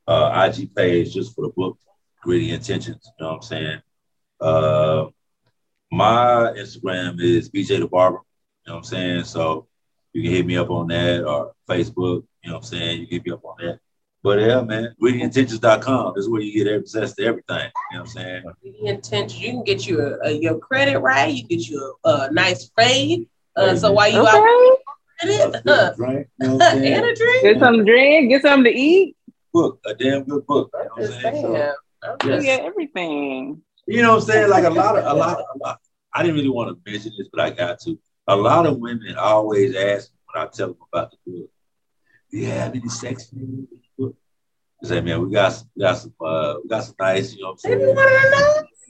uh 0.07 0.48
IG 0.48 0.74
page 0.74 1.15
just 1.15 1.35
for 1.35 1.43
the 1.43 1.52
book, 1.57 1.78
Greedy 2.23 2.52
Intentions. 2.52 3.11
You 3.19 3.24
know 3.24 3.32
what 3.32 3.36
I'm 3.36 3.43
saying? 3.43 3.82
Uh, 4.40 5.07
my 5.90 6.52
Instagram 6.57 7.20
is 7.20 7.51
BJ 7.51 7.81
the 7.81 7.89
Barber. 7.89 8.20
You 8.65 8.70
know 8.70 8.77
what 8.77 8.78
I'm 8.78 8.85
saying? 8.85 9.24
So 9.24 9.66
you 10.12 10.23
can 10.23 10.31
hit 10.31 10.47
me 10.47 10.57
up 10.57 10.70
on 10.70 10.89
that 10.89 11.24
or 11.24 11.52
Facebook. 11.69 12.24
You 12.43 12.51
know 12.51 12.55
what 12.55 12.59
I'm 12.59 12.62
saying? 12.62 13.01
You 13.01 13.07
can 13.07 13.16
hit 13.16 13.27
me 13.27 13.32
up 13.32 13.44
on 13.44 13.57
that. 13.61 13.81
But 14.23 14.39
yeah, 14.40 14.61
man, 14.61 14.94
greedyintentions.com. 15.02 16.12
This 16.15 16.24
is 16.24 16.31
where 16.31 16.43
you 16.43 16.65
get 16.65 16.73
access 16.81 17.15
to 17.15 17.24
everything. 17.24 17.70
You 17.90 17.97
know 17.97 18.01
what 18.01 18.01
I'm 18.01 18.07
saying? 18.07 18.44
The 18.62 18.86
Intentions. 18.86 19.40
You 19.40 19.51
can 19.52 19.65
get 19.65 19.86
you 19.86 20.01
a, 20.01 20.28
a, 20.28 20.31
your 20.32 20.59
credit 20.59 20.98
right. 21.01 21.32
You 21.32 21.43
get 21.44 21.69
you 21.69 21.97
a, 22.05 22.11
a 22.11 22.31
nice 22.31 22.70
fade. 22.77 23.28
Uh, 23.57 23.74
so 23.77 23.90
while 23.93 24.11
you 24.11 24.27
out 24.27 24.78
Okay. 25.22 25.47
with 25.47 25.56
it, 25.56 25.68
uh, 25.68 25.94
Drink, 25.94 26.28
you 26.40 26.48
know 26.48 26.59
and 26.60 27.05
a 27.05 27.14
drink. 27.14 27.42
Get 27.42 27.59
some 27.59 27.84
drink. 27.84 28.30
Get 28.30 28.42
something 28.42 28.64
to 28.64 28.78
eat. 28.78 29.16
book, 29.52 29.80
a 29.86 29.94
damn 29.94 30.24
good 30.24 30.47
book. 30.47 30.70
You 30.72 30.78
know 30.78 30.84
I'm 30.84 30.90
what 30.90 31.02
I'm 31.02 31.06
just 31.06 31.20
saying? 31.20 31.42
So- 31.42 31.55
saying. 31.55 31.74
I'm 32.02 32.42
You 32.42 32.51
everything. 32.51 33.62
You 33.86 34.02
know 34.02 34.14
what 34.14 34.22
I'm 34.22 34.26
saying? 34.28 34.51
Like 34.51 34.64
a 34.64 34.70
lot 34.70 34.97
of 34.97 35.05
a 35.05 35.14
lot 35.14 35.38
of 35.38 35.44
a 35.55 35.59
lot. 35.59 35.80
I 36.14 36.22
didn't 36.22 36.36
really 36.36 36.48
want 36.48 36.70
to 36.70 36.90
mention 36.90 37.12
this, 37.18 37.28
but 37.32 37.40
I 37.40 37.51
got 37.51 37.80
to. 37.80 37.98
A 38.26 38.36
lot 38.36 38.66
of 38.66 38.78
women 38.78 39.16
always 39.16 39.74
ask 39.74 40.10
me 40.10 40.18
when 40.32 40.44
I 40.44 40.48
tell 40.48 40.68
them 40.68 40.76
about 40.92 41.10
the 41.10 41.16
book. 41.26 41.51
Do 42.30 42.38
you 42.38 42.47
have 42.47 42.74
any 42.74 42.88
sex 42.88 43.28
for 43.28 43.36
in 43.36 43.66
the 43.70 43.76
book? 43.98 44.16
I 44.82 44.86
say, 44.86 45.01
man, 45.01 45.22
we 45.26 45.30
got 45.32 45.52
some, 45.52 45.68
we 45.76 45.82
got 45.82 45.98
some, 45.98 46.14
uh, 46.24 46.55
we 46.62 46.68
got 46.68 46.84
some 46.84 46.94
nice. 46.98 47.34
You 47.34 47.42
know 47.42 47.48
what 47.48 47.60
I'm 47.64 47.80
saying? 47.80 47.97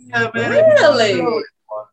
Yeah, 0.06 0.30
man. 0.34 0.50
Really? 0.50 1.42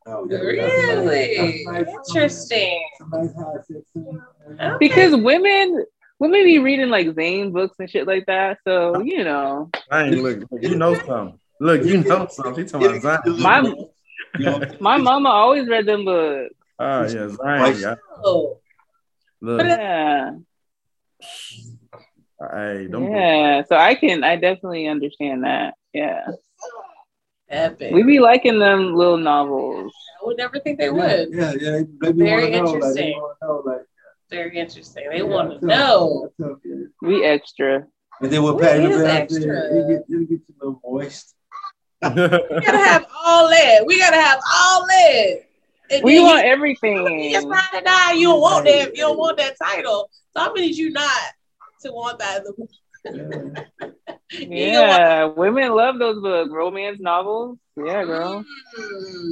They 0.05 0.11
wanna 0.11 0.27
know. 0.27 0.37
Yeah, 0.37 0.45
we 0.45 0.55
got 0.55 0.69
some 0.71 1.05
nice- 1.05 1.07
Really 1.07 1.65
nice- 1.65 1.87
interesting. 2.09 2.83
nice 3.11 3.35
high 3.35 3.53
sex 3.61 3.85
in 3.95 4.03
there. 4.03 4.69
Okay. 4.75 4.77
Because 4.79 5.15
women, 5.15 5.85
women 6.19 6.43
be 6.43 6.59
reading 6.59 6.89
like 6.89 7.13
Zane 7.15 7.51
books 7.51 7.75
and 7.79 7.89
shit 7.89 8.07
like 8.07 8.25
that. 8.27 8.59
So 8.67 9.01
you 9.01 9.23
know, 9.23 9.69
I 9.91 10.03
ain't 10.05 10.17
look, 10.23 10.39
look, 10.51 10.61
you 10.63 10.75
know 10.75 10.93
something. 10.95 11.39
Look, 11.59 11.83
you 11.83 12.03
know 12.03 12.27
something. 12.27 12.55
He 12.65 12.69
talking 12.69 12.97
about 12.97 13.25
Zion. 13.25 13.41
My- 13.41 13.61
You 14.37 14.45
know 14.45 14.51
what 14.53 14.63
I'm 14.63 14.69
saying? 14.69 14.77
my 14.81 14.97
mama 14.97 15.29
always 15.29 15.67
read 15.67 15.85
them 15.85 16.05
books. 16.05 16.53
Oh 16.79 17.01
yeah, 17.03 17.29
Zion. 17.29 17.79
Yeah. 17.79 17.95
Look, 19.41 19.61
Yeah, 19.65 20.31
hey, 22.53 22.87
don't 22.89 23.11
yeah. 23.11 23.63
So 23.69 23.75
I 23.75 23.95
can, 23.95 24.23
I 24.23 24.35
definitely 24.35 24.87
understand 24.87 25.43
that. 25.43 25.75
Yeah, 25.93 26.27
epic. 27.49 27.93
we 27.93 28.03
be 28.03 28.19
liking 28.19 28.59
them 28.59 28.93
little 28.95 29.17
novels. 29.17 29.93
I 30.21 30.25
would 30.25 30.37
never 30.37 30.59
think 30.59 30.79
they 30.79 30.89
would. 30.89 31.29
Yeah, 31.31 31.53
yeah. 31.59 31.81
They, 32.01 32.11
they 32.11 32.11
Very 32.11 32.51
wanna 32.51 32.63
know, 32.63 32.71
like, 32.71 32.93
they 32.95 33.13
interesting. 33.13 33.21
wanna 33.21 33.33
know, 33.41 33.63
like, 33.65 33.81
Very 34.29 34.57
interesting. 34.57 35.09
They 35.09 35.17
yeah, 35.17 35.23
want 35.23 35.51
I 35.53 35.57
to 35.59 35.65
know. 35.65 36.31
you, 36.37 36.45
I 36.45 36.47
tell 36.49 36.59
you. 36.63 36.91
We 37.01 37.25
extra. 37.25 37.87
And 38.21 38.31
then 38.31 38.41
what 38.43 38.55
What 38.55 38.63
Patti 38.63 38.83
is 38.85 38.97
LaBelle 38.97 39.07
extra? 39.07 39.41
said, 39.41 39.75
you 39.75 39.87
get, 39.87 40.03
you 40.09 40.25
get 40.27 40.39
a 40.39 40.65
little 40.65 40.81
moist. 40.83 41.35
we 42.01 42.09
gotta 42.09 42.77
have 42.77 43.05
all 43.25 43.47
that. 43.49 43.83
We 43.85 43.97
gotta 43.99 44.17
have 44.21 44.39
all 44.53 44.85
that. 44.87 45.43
And 45.89 46.03
We 46.03 46.19
want 46.19 46.45
you, 46.45 46.51
everything. 46.51 47.19
you 47.23 47.31
just 47.31 47.47
ride 47.47 47.69
or 47.73 47.81
die. 47.81 48.11
You 48.13 48.27
don't 48.29 48.41
want 48.41 48.65
that. 48.65 48.89
You 48.95 49.01
don't 49.03 49.17
want 49.17 49.37
that 49.37 49.55
title. 49.61 50.09
So 50.35 50.41
how 50.41 50.53
many 50.53 50.67
you 50.67 50.91
not 50.91 51.09
to 51.81 51.91
want 51.91 52.19
that? 52.19 52.43
You 53.05 54.16
Yeah, 54.39 55.25
women 55.25 55.71
love 55.73 55.99
those 55.99 56.21
books, 56.21 56.51
romance 56.51 56.99
novels. 56.99 57.57
Yeah, 57.77 58.03
girl. 58.03 58.43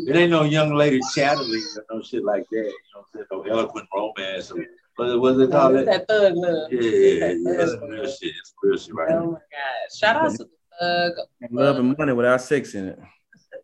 It 0.08 0.16
ain't 0.16 0.32
no 0.32 0.44
young 0.44 0.74
Lady 0.74 1.00
Chatterley 1.16 1.62
or 1.78 1.86
no 1.92 2.02
shit 2.02 2.24
like 2.24 2.46
that. 2.52 2.58
You 2.58 2.64
know 2.64 3.04
what 3.12 3.22
I'm 3.32 3.44
saying? 3.44 3.44
No 3.46 3.60
eloquent 3.60 3.90
romance 3.94 4.52
or 4.52 4.66
what 4.96 5.20
was 5.20 5.40
it 5.40 5.52
called? 5.52 5.76
It's 5.76 5.90
that 5.90 6.08
thug 6.08 6.34
love. 6.36 6.72
Yeah, 6.72 6.82
yeah, 6.82 7.32
yeah. 7.32 7.64
It's 7.64 7.76
real 7.82 8.06
shit. 8.06 8.34
It's 8.40 8.54
real 8.64 8.78
shit 8.78 8.96
right 8.96 9.12
Oh 9.12 9.32
my 9.32 9.34
god! 9.34 9.98
Shout 9.98 10.16
out 10.16 10.32
to 10.32 10.38
the 10.38 10.50
thug. 10.80 11.14
Love 11.52 11.78
and 11.78 11.98
money 11.98 12.14
without 12.14 12.42
sex 12.42 12.74
in 12.76 12.90
it. 12.90 13.00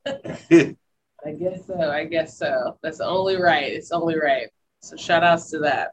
I 1.25 1.31
guess 1.31 1.67
so. 1.67 1.79
I 1.79 2.05
guess 2.05 2.37
so. 2.37 2.77
That's 2.83 2.99
only 2.99 3.37
right. 3.37 3.71
It's 3.71 3.91
only 3.91 4.17
right. 4.19 4.47
So 4.81 4.97
shout 4.97 5.23
outs 5.23 5.49
to 5.51 5.59
that. 5.59 5.91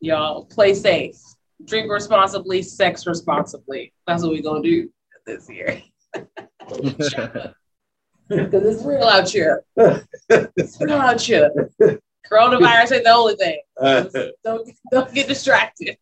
Y'all 0.00 0.46
play 0.46 0.74
safe. 0.74 1.16
Drink 1.64 1.90
responsibly, 1.90 2.62
sex 2.62 3.06
responsibly. 3.06 3.92
That's 4.06 4.22
what 4.22 4.32
we're 4.32 4.42
gonna 4.42 4.62
do 4.62 4.90
this 5.26 5.48
year. 5.48 5.82
Because 8.28 8.64
it's 8.64 8.84
real 8.84 9.02
out 9.02 9.28
here. 9.28 9.64
It's 9.76 10.80
real 10.80 10.92
out 10.92 11.20
here. 11.20 11.50
Coronavirus 12.30 12.92
ain't 12.92 13.04
the 13.04 13.10
only 13.10 13.34
thing. 13.34 13.60
Don't 14.44 14.70
don't 14.92 15.12
get 15.12 15.26
distracted. 15.26 15.96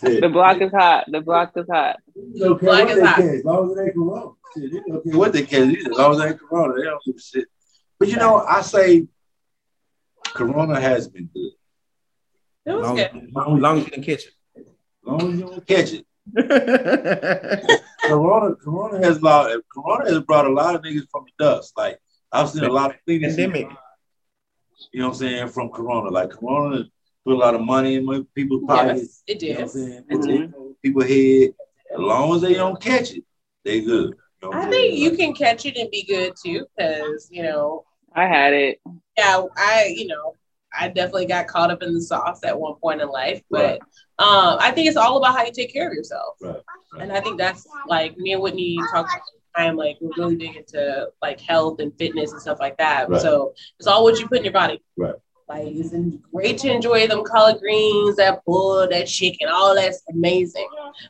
The 0.00 0.30
block 0.32 0.60
is 0.60 0.70
hot. 0.70 1.06
The 1.10 1.20
block 1.20 1.52
is 1.56 1.66
hot. 1.68 1.96
It's 2.14 2.42
okay 2.42 2.66
Black 2.66 2.86
what 2.86 2.96
is 2.96 3.02
hot. 3.02 3.16
can, 3.16 3.28
as 3.30 3.44
long 3.44 3.72
as 3.72 3.76
it 3.76 3.82
ain't 3.82 3.94
corona. 3.94 4.30
Shit, 4.56 4.72
it's 4.72 4.90
okay 4.90 5.16
what 5.16 5.32
they 5.32 5.42
can, 5.42 5.76
as 5.76 5.86
long 5.86 6.14
as 6.14 6.20
it 6.20 6.28
ain't 6.28 6.40
corona, 6.40 6.74
they 6.74 6.82
don't 6.84 7.04
give 7.04 7.16
a 7.16 7.20
shit. 7.20 7.48
But 7.98 8.08
you 8.08 8.16
know, 8.16 8.36
I 8.36 8.60
say 8.60 9.08
corona 10.26 10.80
has 10.80 11.08
been 11.08 11.28
good. 11.34 11.50
It 12.66 12.72
was 12.72 12.86
long, 12.86 12.96
good. 12.96 13.30
long, 13.34 13.60
long 13.60 13.78
as 13.78 13.84
you 13.84 13.90
can 13.90 14.02
catch 14.02 14.26
As 14.26 14.30
long 15.06 15.32
as 15.32 15.38
you 15.38 15.46
don't 15.46 15.66
catch 15.66 15.92
it. 15.92 16.06
it. 16.36 17.80
Corona, 18.06 18.54
Corona 18.56 19.04
has 19.06 19.22
lot. 19.22 19.50
Corona 19.72 20.10
has 20.10 20.20
brought 20.20 20.46
a 20.46 20.52
lot 20.52 20.74
of 20.74 20.82
niggas 20.82 21.08
from 21.10 21.24
the 21.26 21.44
dust. 21.44 21.72
Like 21.76 21.98
I've 22.32 22.50
seen 22.50 22.64
a 22.64 22.72
lot 22.72 22.90
of 22.90 22.96
things. 23.06 23.36
Pandemic. 23.36 23.68
You 24.92 25.00
know 25.00 25.08
what 25.08 25.14
I'm 25.14 25.18
saying 25.18 25.48
from 25.48 25.70
Corona. 25.70 26.10
Like 26.10 26.30
Corona 26.30 26.84
put 27.24 27.34
a 27.34 27.36
lot 27.36 27.54
of 27.54 27.60
money 27.62 27.94
in 27.96 28.04
my 28.04 28.22
people's 28.34 28.64
pockets. 28.66 29.22
Yes, 29.26 29.38
it 29.38 29.42
You 29.42 29.54
know 29.54 29.54
did. 29.54 29.56
what 29.56 29.62
I'm 29.62 29.68
saying? 29.68 30.04
Put 30.10 30.30
it 30.30 30.34
in 30.34 30.74
People's 30.82 31.04
head. 31.06 31.54
As 31.92 31.98
long 31.98 32.34
as 32.34 32.42
they 32.42 32.54
don't 32.54 32.80
catch 32.80 33.12
it, 33.12 33.24
they 33.64 33.80
good. 33.80 34.14
You 34.42 34.50
know 34.50 34.52
I 34.52 34.62
I'm 34.62 34.70
think 34.70 34.92
saying? 34.92 35.02
you 35.02 35.16
can 35.16 35.32
catch 35.34 35.64
it 35.64 35.76
and 35.76 35.90
be 35.90 36.04
good 36.04 36.34
too, 36.42 36.66
because 36.76 37.28
you 37.30 37.42
know 37.42 37.84
I 38.14 38.26
had 38.26 38.52
it. 38.52 38.80
yeah, 39.16 39.42
I, 39.56 39.94
you 39.96 40.06
know, 40.08 40.34
I 40.78 40.88
definitely 40.88 41.26
got 41.26 41.46
caught 41.46 41.70
up 41.70 41.82
in 41.82 41.94
the 41.94 42.02
sauce 42.02 42.40
at 42.44 42.58
one 42.58 42.74
point 42.74 43.00
in 43.00 43.08
life, 43.08 43.42
but 43.50 43.80
um, 44.18 44.58
I 44.60 44.70
think 44.70 44.88
it's 44.88 44.96
all 44.96 45.16
about 45.16 45.34
how 45.34 45.44
you 45.44 45.52
take 45.52 45.72
care 45.72 45.88
of 45.88 45.94
yourself. 45.94 46.36
Right, 46.40 46.54
right. 46.92 47.02
And 47.02 47.12
I 47.12 47.20
think 47.20 47.38
that's 47.38 47.66
like 47.88 48.16
me 48.16 48.32
and 48.32 48.42
Whitney 48.42 48.78
talk 48.92 49.06
all 49.12 49.20
the 49.32 49.60
time, 49.60 49.76
like 49.76 49.96
we're 50.00 50.12
really 50.16 50.36
big 50.36 50.56
into 50.56 51.08
like 51.20 51.40
health 51.40 51.80
and 51.80 51.92
fitness 51.98 52.32
and 52.32 52.40
stuff 52.40 52.58
like 52.60 52.76
that. 52.78 53.08
Right. 53.08 53.20
So 53.20 53.54
it's 53.78 53.88
all 53.88 54.04
what 54.04 54.20
you 54.20 54.28
put 54.28 54.38
in 54.38 54.44
your 54.44 54.52
body. 54.52 54.80
Right. 54.96 55.14
Like 55.48 55.66
it's 55.66 55.92
great 56.32 56.58
to 56.58 56.72
enjoy 56.72 57.06
them 57.06 57.22
collard 57.24 57.60
greens, 57.60 58.16
that 58.16 58.42
bull, 58.46 58.88
that 58.88 59.06
chicken, 59.06 59.48
all 59.48 59.74
that's 59.74 60.02
amazing. 60.10 60.68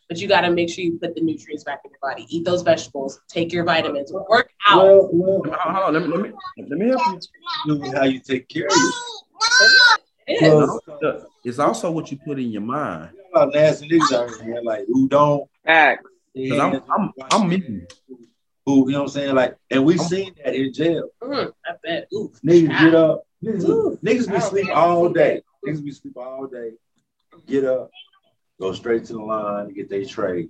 But 0.09 0.19
you 0.19 0.27
got 0.27 0.41
to 0.41 0.51
make 0.51 0.71
sure 0.71 0.83
you 0.83 0.99
put 0.99 1.15
the 1.15 1.21
nutrients 1.21 1.63
back 1.63 1.83
in 1.85 1.91
your 1.93 2.01
body. 2.03 2.27
Eat 2.29 2.45
those 2.45 2.63
vegetables. 2.63 3.21
Take 3.29 3.53
your 3.53 3.65
vitamins. 3.65 4.13
Work 4.13 4.51
out. 4.67 4.83
Well, 4.83 5.09
well, 5.13 5.43
Hold 5.61 5.95
on, 5.95 5.95
let 5.95 6.03
me, 6.03 6.09
let 6.09 6.21
me, 6.21 6.33
let 6.69 6.79
me 6.79 6.89
help 6.89 7.21
you. 7.67 7.93
how 7.93 8.05
you 8.05 8.19
take 8.19 8.49
care 8.49 8.67
of 8.67 8.73
yourself. 8.73 10.01
It 10.27 10.43
is. 10.43 10.53
Well, 10.53 10.81
Look, 11.03 11.31
It's 11.45 11.59
also 11.59 11.91
what 11.91 12.11
you 12.11 12.19
put 12.19 12.39
in 12.39 12.51
your 12.51 12.63
mind. 12.63 13.11
a 13.35 13.39
lot 13.39 13.49
of 13.49 13.55
nasty 13.55 13.89
niggas 13.89 14.13
out 14.13 14.31
here, 14.45 14.61
like 14.63 14.85
who 14.87 15.09
don't. 15.09 15.49
act. 15.67 16.07
Cause 16.37 16.59
I'm, 16.59 16.83
I'm, 16.91 17.13
I'm 17.31 17.49
me. 17.49 17.63
Who, 18.67 18.87
you 18.89 18.93
know 18.93 19.01
what 19.01 19.05
I'm 19.05 19.09
saying? 19.09 19.35
Like, 19.35 19.57
and 19.71 19.85
we've 19.85 20.01
seen 20.01 20.35
that 20.45 20.55
in 20.55 20.73
jail. 20.73 21.09
Mm, 21.23 21.53
I 21.67 21.71
bet. 21.83 22.09
Ooh, 22.15 22.33
Niggas 22.45 22.69
child. 22.69 22.81
get 22.81 22.95
up. 22.95 23.23
Niggas, 23.45 23.69
Ooh. 23.69 23.99
niggas 24.03 24.27
be 24.27 24.33
don't 24.39 24.43
sleep 24.51 24.69
all 24.75 25.09
day. 25.11 25.43
that. 25.65 25.71
Niggas 25.71 25.85
be 25.85 25.91
sleep 25.93 26.17
all 26.17 26.47
day. 26.47 26.71
Get 27.47 27.65
up, 27.65 27.91
go 28.59 28.73
straight 28.73 29.05
to 29.07 29.13
the 29.13 29.19
line 29.21 29.69
to 29.69 29.73
get 29.75 29.91
their 29.91 30.05
trade. 30.07 30.49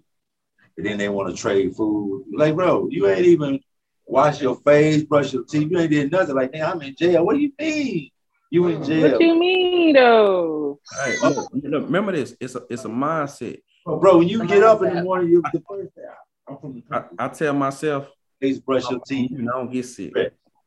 And 0.76 0.86
then 0.86 0.96
they 0.98 1.08
want 1.08 1.34
to 1.34 1.40
trade 1.40 1.74
food. 1.76 2.24
Like, 2.32 2.54
bro, 2.54 2.88
you 2.90 3.08
ain't 3.08 3.26
even 3.26 3.60
wash 4.06 4.40
your 4.40 4.56
face, 4.56 5.02
brush 5.02 5.32
your 5.32 5.44
teeth. 5.44 5.70
You 5.70 5.78
ain't 5.80 5.90
did 5.90 6.12
nothing. 6.12 6.34
Like, 6.36 6.52
man, 6.52 6.62
I'm 6.64 6.82
in 6.82 6.94
jail. 6.96 7.24
What 7.26 7.34
do 7.34 7.40
you 7.40 7.52
mean? 7.58 8.10
You 8.54 8.68
in 8.68 8.84
jail. 8.84 9.10
What 9.10 9.20
you 9.20 9.36
mean 9.36 9.94
though? 9.94 10.78
Hey, 11.02 11.16
look, 11.20 11.50
look, 11.54 11.84
remember 11.86 12.12
this. 12.12 12.36
It's 12.38 12.54
a 12.54 12.62
it's 12.70 12.84
a 12.84 12.88
mindset. 12.88 13.60
Bro, 13.84 14.18
when 14.18 14.28
you 14.28 14.46
get 14.46 14.62
up 14.62 14.80
in 14.84 14.94
the 14.94 15.02
morning, 15.02 15.28
you 15.28 15.42
the 15.52 15.60
first 15.68 15.92
day. 15.96 16.02
I'm 16.48 16.58
from 16.58 16.74
the 16.88 17.08
I, 17.18 17.24
I 17.24 17.28
tell 17.30 17.52
myself, 17.52 18.06
face, 18.40 18.60
brush 18.60 18.88
your 18.88 19.00
teeth. 19.00 19.32
you 19.32 19.44
don't 19.44 19.72
get 19.72 19.86
sick. 19.86 20.12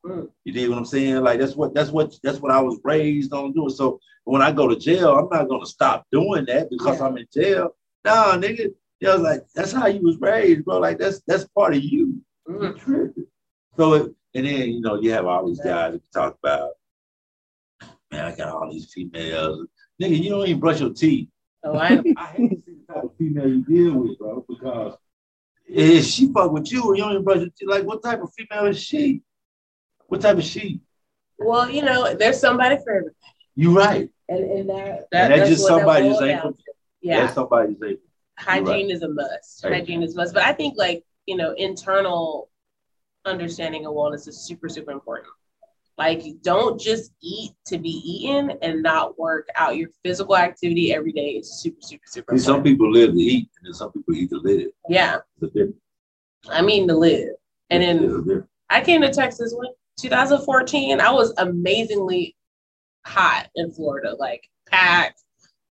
You 0.04 0.52
dig 0.52 0.68
what 0.68 0.80
I'm 0.80 0.86
saying? 0.86 1.24
Like 1.24 1.40
that's 1.40 1.56
what 1.56 1.74
that's 1.74 1.90
what 1.90 2.14
that's 2.22 2.40
what 2.40 2.52
I 2.52 2.60
was 2.60 2.78
raised 2.84 3.32
on 3.32 3.54
doing. 3.54 3.70
So 3.70 4.02
when 4.26 4.42
I 4.42 4.52
go 4.52 4.68
to 4.68 4.76
jail, 4.76 5.16
I'm 5.16 5.30
not 5.30 5.48
gonna 5.48 5.66
stop 5.66 6.06
doing 6.12 6.44
that 6.48 6.70
because 6.70 7.00
Yeah. 7.00 7.06
I'm 7.06 7.18
in 7.18 7.28
jail. 7.34 7.70
Nah, 8.04 8.36
nigga. 8.36 8.68
You 9.00 9.08
know, 9.08 9.16
like 9.16 9.44
that's 9.56 9.72
how 9.72 9.88
you 9.88 10.02
was 10.02 10.18
raised, 10.20 10.66
bro. 10.66 10.80
Like 10.80 11.00
that's 11.00 11.22
that's 11.26 11.46
part 11.58 11.74
of 11.74 11.82
you. 11.82 12.22
Mm. 12.50 13.14
So 13.78 13.94
it, 13.94 14.12
and 14.36 14.46
then 14.46 14.72
you 14.72 14.82
know 14.82 15.00
you 15.00 15.12
have 15.14 15.26
all 15.26 15.48
these 15.48 15.62
guys 15.62 15.94
that 15.94 16.02
talk 16.14 16.38
about, 16.44 16.72
man, 18.12 18.26
I 18.26 18.36
got 18.36 18.50
all 18.50 18.72
these 18.72 18.92
females. 18.94 19.68
Nigga, 20.02 20.22
you 20.24 20.30
don't 20.30 20.48
even 20.48 20.60
brush 20.60 20.80
your 20.80 20.94
teeth. 20.94 21.30
Oh, 21.64 21.78
I 21.78 22.02
I 22.18 22.26
hate 22.28 22.50
to 22.50 22.58
see 22.58 22.78
the 22.88 22.94
type 22.94 23.04
of 23.04 23.16
female 23.18 23.48
you 23.48 23.64
deal 23.64 23.94
with, 23.94 24.18
bro, 24.20 24.46
because 24.48 24.98
if 25.68 26.06
she 26.06 26.32
fuck 26.32 26.52
with 26.52 26.72
you 26.72 26.90
and 26.90 26.98
you 26.98 27.04
don't 27.04 27.14
even 27.14 27.24
brush 27.24 27.40
your 27.40 27.50
teeth, 27.50 27.70
like 27.70 27.84
what 27.84 28.04
type 28.04 28.22
of 28.22 28.32
female 28.38 28.68
is 28.68 28.82
she? 28.82 29.22
What 30.08 30.22
type 30.22 30.38
of 30.38 30.44
she? 30.44 30.82
well, 31.40 31.70
you 31.70 31.84
know, 31.84 32.16
there's 32.16 32.40
somebody 32.40 32.78
for 32.84 32.96
everything. 32.96 33.14
You 33.56 33.76
right. 33.76 34.10
And, 34.30 34.44
and 34.44 34.70
that, 34.70 34.76
and 34.76 34.88
that 34.88 35.08
that's 35.12 35.40
that's 35.40 35.50
just 35.50 35.64
what 35.64 35.70
that 35.70 35.80
somebody 35.80 36.10
just 36.10 36.20
down 36.22 36.48
ain't. 36.48 36.56
Yeah. 37.02 37.20
That's 37.22 37.34
somebody 37.34 37.74
just 37.74 37.84
ain't 37.84 38.00
hygiene 38.38 38.92
is 38.92 39.02
a 39.02 39.10
must. 39.10 39.64
Right. 39.64 39.74
Hygiene 39.74 40.04
is 40.04 40.14
a 40.16 40.18
must. 40.18 40.34
But 40.34 40.44
I 40.44 40.54
think 40.54 40.76
like, 40.78 41.04
you 41.26 41.36
know, 41.36 41.54
internal 41.58 42.50
understanding 43.26 43.86
of 43.86 43.94
wellness 43.94 44.28
is 44.28 44.38
super, 44.38 44.70
super 44.70 44.92
important. 44.92 45.28
Like 45.98 46.24
don't 46.44 46.80
just 46.80 47.12
eat 47.22 47.54
to 47.66 47.78
be 47.80 47.90
eaten 47.90 48.58
and 48.62 48.84
not 48.84 49.18
work 49.18 49.48
out. 49.56 49.78
Your 49.78 49.90
physical 50.04 50.38
activity 50.38 50.94
every 50.94 51.12
day 51.12 51.32
is 51.32 51.60
super, 51.60 51.82
super, 51.82 52.04
super 52.06 52.38
See, 52.38 52.44
some 52.44 52.62
people 52.62 52.92
live 52.92 53.14
to 53.14 53.20
eat, 53.20 53.50
and 53.58 53.66
then 53.66 53.74
some 53.74 53.92
people 53.92 54.14
eat 54.14 54.30
to 54.30 54.38
live. 54.38 54.70
Yeah. 54.88 55.18
It's 55.42 55.44
a 55.44 55.48
difference. 55.48 55.78
I 56.50 56.62
mean 56.62 56.88
to 56.88 56.96
live. 56.96 57.30
And 57.70 57.84
then. 57.84 58.48
I 58.70 58.82
came 58.82 59.02
to 59.02 59.12
Texas 59.12 59.54
when 59.56 59.70
2014. 60.00 61.00
I 61.02 61.12
was 61.12 61.34
amazingly 61.38 62.36
hot 63.06 63.48
in 63.56 63.72
Florida, 63.72 64.16
like 64.20 64.50
packed, 64.68 65.22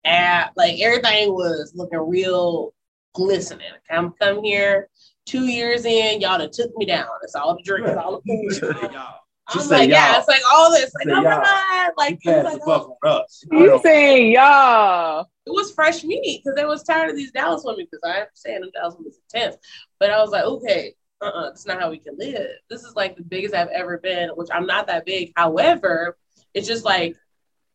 at 0.05 0.53
like 0.57 0.79
everything 0.81 1.33
was 1.33 1.73
looking 1.75 1.99
real 1.99 2.75
glistening. 3.15 3.67
I'm 3.91 4.13
come 4.13 4.45
here 4.45 4.89
two 5.27 5.47
years 5.47 5.85
in, 5.85 6.21
y'all 6.21 6.39
done 6.39 6.51
took 6.53 6.77
me 6.77 6.87
down. 6.87 7.09
It's 7.23 7.35
all 7.35 7.57
the 7.57 7.63
drinks, 7.63 7.91
all 7.91 8.21
the 8.25 8.61
food. 8.61 8.93
Y'all. 8.93 9.22
I'm 9.49 9.55
Just 9.59 9.69
say 9.69 9.79
like, 9.79 9.91
yeah, 9.91 10.13
y'all. 10.13 10.19
it's 10.21 10.29
like 10.29 10.43
all 10.51 10.71
this. 10.71 10.93
Like, 10.95 11.09
oh 11.09 11.23
my 11.23 11.31
god, 11.31 11.93
like 11.97 12.19
You 12.25 12.33
it 12.33 12.45
was, 12.45 12.53
like, 12.55 12.63
oh, 12.67 12.97
on 13.03 13.11
us. 13.11 13.45
You 13.51 13.81
saying 13.83 14.33
y'all? 14.33 15.27
it 15.47 15.51
was 15.51 15.73
fresh 15.73 16.05
meat 16.05 16.43
because 16.43 16.57
they 16.57 16.65
was 16.65 16.85
tired 16.85 17.11
of 17.11 17.17
these 17.17 17.33
Dallas 17.33 17.63
women 17.65 17.87
because 17.91 18.01
I 18.05 18.21
understand 18.21 18.63
the 18.65 18.71
Dallas 18.71 18.95
women 18.97 19.11
is 19.11 19.19
intense. 19.33 19.57
But 19.99 20.11
I 20.11 20.21
was 20.21 20.31
like, 20.31 20.45
okay, 20.45 20.95
uh-uh, 21.21 21.51
it's 21.51 21.67
not 21.67 21.81
how 21.81 21.91
we 21.91 21.99
can 21.99 22.17
live. 22.19 22.47
This 22.71 22.85
is 22.85 22.95
like 22.95 23.17
the 23.17 23.25
biggest 23.25 23.55
I've 23.55 23.69
ever 23.69 23.99
been, 23.99 24.31
which 24.31 24.49
I'm 24.53 24.67
not 24.67 24.87
that 24.87 25.05
big. 25.05 25.33
However, 25.37 26.17
it's 26.55 26.69
just 26.69 26.85
like 26.85 27.17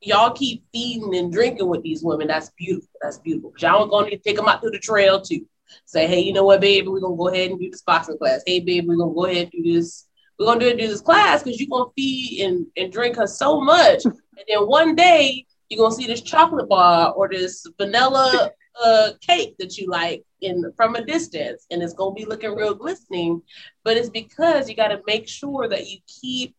y'all 0.01 0.31
keep 0.31 0.63
feeding 0.71 1.15
and 1.15 1.31
drinking 1.31 1.67
with 1.67 1.83
these 1.83 2.03
women. 2.03 2.27
That's 2.27 2.51
beautiful. 2.57 2.89
That's 3.01 3.17
beautiful. 3.17 3.51
But 3.51 3.61
y'all 3.61 3.87
gonna 3.87 4.09
need 4.09 4.17
to 4.17 4.23
take 4.23 4.37
them 4.37 4.47
out 4.47 4.61
to 4.61 4.69
the 4.69 4.79
trail 4.79 5.21
too. 5.21 5.45
Say, 5.85 6.07
hey, 6.07 6.21
you 6.21 6.31
know 6.31 6.45
what, 6.45 6.61
baby, 6.61 6.87
we're 6.87 7.01
gonna 7.01 7.17
go 7.17 7.27
ahead 7.27 7.51
and 7.51 7.59
do 7.59 7.69
this 7.69 7.81
boxing 7.81 8.17
class. 8.17 8.41
Hey, 8.45 8.61
baby, 8.61 8.87
we're 8.87 8.95
gonna 8.95 9.13
go 9.13 9.25
ahead 9.25 9.49
and 9.53 9.63
do 9.63 9.73
this. 9.73 10.06
We're 10.39 10.45
gonna 10.45 10.59
do, 10.59 10.67
it 10.67 10.77
do 10.77 10.87
this 10.87 11.01
class 11.01 11.43
because 11.43 11.59
you're 11.59 11.69
gonna 11.69 11.89
feed 11.95 12.41
and, 12.45 12.67
and 12.77 12.91
drink 12.91 13.15
her 13.15 13.27
so 13.27 13.59
much. 13.61 14.05
And 14.05 14.15
then 14.47 14.67
one 14.67 14.95
day 14.95 15.45
you're 15.69 15.83
gonna 15.83 15.95
see 15.95 16.05
this 16.07 16.21
chocolate 16.21 16.69
bar 16.69 17.11
or 17.13 17.27
this 17.27 17.65
vanilla 17.79 18.51
uh, 18.83 19.09
cake 19.21 19.55
that 19.59 19.77
you 19.77 19.87
like 19.87 20.23
in 20.41 20.71
from 20.75 20.95
a 20.95 21.03
distance, 21.03 21.65
and 21.71 21.81
it's 21.81 21.93
gonna 21.93 22.13
be 22.13 22.25
looking 22.25 22.53
real 22.55 22.75
glistening. 22.75 23.41
But 23.83 23.97
it's 23.97 24.09
because 24.09 24.69
you 24.69 24.75
got 24.75 24.89
to 24.89 25.01
make 25.07 25.27
sure 25.27 25.67
that 25.67 25.87
you 25.89 25.97
keep 26.21 26.55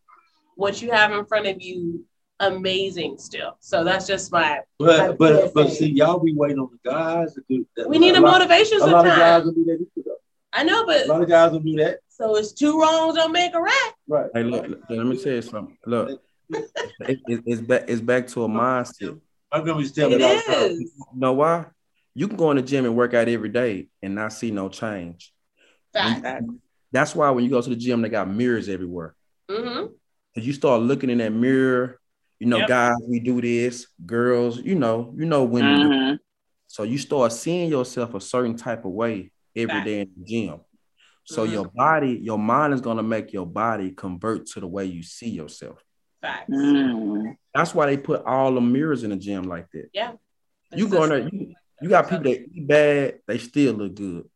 what 0.55 0.81
you 0.81 0.91
have 0.91 1.13
in 1.13 1.25
front 1.25 1.47
of 1.47 1.61
you 1.61 2.05
amazing 2.41 3.17
still. 3.17 3.55
So 3.61 3.83
that's 3.83 4.05
just 4.07 4.31
my. 4.31 4.59
But 4.77 5.17
but 5.17 5.53
but 5.53 5.69
PSA. 5.69 5.75
see, 5.75 5.91
y'all 5.91 6.19
be 6.19 6.33
waiting 6.35 6.59
on 6.59 6.69
the 6.71 6.89
guys 6.89 7.33
to 7.35 7.41
do 7.49 7.65
that. 7.77 7.89
We 7.89 7.99
need 7.99 8.15
a 8.15 8.19
lot- 8.21 8.39
motivation 8.39 8.81
A 8.81 8.85
lot 8.85 9.05
of 9.07 9.11
guys 9.11 9.43
sometimes. 9.43 9.45
will 9.45 9.53
do 9.53 9.65
that. 9.65 10.15
I 10.51 10.63
know, 10.63 10.85
but 10.85 11.05
A 11.05 11.07
lot 11.09 11.21
of 11.21 11.29
guys 11.29 11.51
will 11.51 11.59
do 11.59 11.75
that. 11.77 11.99
So 12.19 12.35
it's 12.35 12.51
two 12.51 12.79
wrongs 12.79 13.15
don't 13.15 13.31
make 13.31 13.53
a 13.55 13.61
right. 13.61 13.91
Right. 14.07 14.25
Hey, 14.33 14.43
look, 14.43 14.67
look, 14.67 14.79
let 14.89 15.05
me 15.05 15.21
tell 15.21 15.33
you 15.33 15.41
something. 15.41 15.77
Look, 15.85 16.21
it, 16.51 17.19
it- 17.27 17.43
it's 17.45 17.61
back. 17.61 17.85
It's 17.87 18.01
back 18.01 18.27
to 18.27 18.43
a 18.43 18.47
mindset. 18.49 19.19
My 19.51 19.61
grandma 19.61 19.79
used 19.79 19.95
to 19.95 20.01
tell 20.01 20.09
me 20.09 20.15
It 20.17 20.21
all 20.21 20.35
the 20.35 20.41
time. 20.43 20.71
is. 20.71 20.79
You 20.79 21.05
know 21.15 21.33
why? 21.33 21.65
You 22.13 22.27
can 22.27 22.35
go 22.37 22.51
in 22.51 22.57
the 22.57 22.63
gym 22.63 22.85
and 22.85 22.95
work 22.95 23.13
out 23.13 23.27
every 23.29 23.49
day 23.49 23.87
and 24.01 24.15
not 24.15 24.33
see 24.33 24.51
no 24.51 24.67
change. 24.69 25.31
Fact. 25.93 26.43
That's 26.91 27.15
why 27.15 27.29
when 27.29 27.43
you 27.43 27.49
go 27.49 27.61
to 27.61 27.69
the 27.69 27.75
gym, 27.75 28.01
they 28.01 28.09
got 28.09 28.29
mirrors 28.29 28.67
everywhere. 28.67 29.15
Mm-hmm. 29.49 29.85
Cause 30.35 30.45
you 30.45 30.53
start 30.53 30.81
looking 30.81 31.09
in 31.09 31.19
that 31.19 31.31
mirror. 31.31 31.99
You 32.39 32.47
know, 32.47 32.59
Yep. 32.59 32.67
guys, 32.67 32.95
we 33.07 33.19
do 33.19 33.39
this. 33.41 33.87
Girls, 34.05 34.57
you 34.59 34.75
know, 34.75 35.13
you 35.17 35.25
know, 35.25 35.43
women. 35.43 35.79
do 35.81 35.89
Mhm. 35.89 36.19
So 36.67 36.83
you 36.83 36.97
start 36.97 37.31
seeing 37.31 37.69
yourself 37.69 38.13
a 38.13 38.21
certain 38.21 38.55
type 38.55 38.85
of 38.85 38.91
way 38.91 39.31
every 39.55 39.75
Fact. 39.75 39.85
day 39.85 39.99
in 40.01 40.11
the 40.17 40.25
gym. 40.25 40.59
So 41.29 41.45
Mhm. 41.45 41.51
your 41.51 41.65
body, 41.75 42.19
your 42.23 42.39
mind 42.39 42.73
is 42.73 42.81
gonna 42.81 43.03
make 43.03 43.31
your 43.33 43.45
body 43.45 43.91
convert 43.91 44.47
to 44.47 44.59
the 44.59 44.67
way 44.67 44.85
you 44.85 45.03
see 45.03 45.29
yourself. 45.29 45.83
Facts. 46.21 46.49
Mm. 46.49 47.37
That's 47.53 47.75
why 47.75 47.85
they 47.85 47.97
put 47.97 48.23
all 48.25 48.51
the 48.53 48.61
mirrors 48.61 49.03
in 49.03 49.11
the 49.11 49.15
gym 49.15 49.43
like 49.43 49.69
that. 49.73 49.89
Yeah. 49.93 50.13
You 50.75 50.85
It's 50.85 50.93
go 50.93 51.03
in 51.03 51.09
just- 51.11 51.31
there, 51.31 51.39
you, 51.41 51.55
you 51.83 51.89
got 51.89 52.09
people 52.09 52.23
that 52.23 52.41
eat 52.51 52.67
bad, 52.67 53.19
they 53.27 53.37
still 53.37 53.75
look 53.75 53.93
good. 53.93 54.27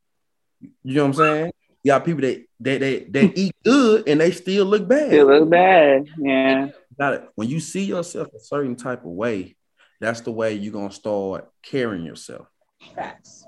You 0.84 0.94
know 0.94 1.02
what 1.02 1.08
I'm 1.08 1.14
saying? 1.16 1.52
You 1.84 1.90
got 1.92 2.06
people 2.06 2.22
that 2.22 2.46
they 2.60 2.78
they, 2.78 3.00
they 3.10 3.26
eat 3.36 3.56
good 3.66 4.08
and 4.08 4.22
they 4.22 4.30
still 4.32 4.66
look 4.66 4.88
bad. 4.88 5.12
It 5.14 5.26
look 5.26 5.50
bad. 5.50 6.08
Yeah. 6.20 6.70
Got 6.98 7.14
it. 7.16 7.30
When 7.34 7.50
you 7.50 7.60
see 7.60 7.86
yourself 7.86 8.28
a 8.36 8.40
certain 8.40 8.76
type 8.76 9.00
of 9.04 9.12
way, 9.12 9.56
that's 10.00 10.22
the 10.22 10.32
way 10.32 10.54
you're 10.54 10.72
gonna 10.72 10.92
start 10.92 11.50
carrying 11.64 12.06
yourself. 12.06 12.48
Facts. 12.96 13.46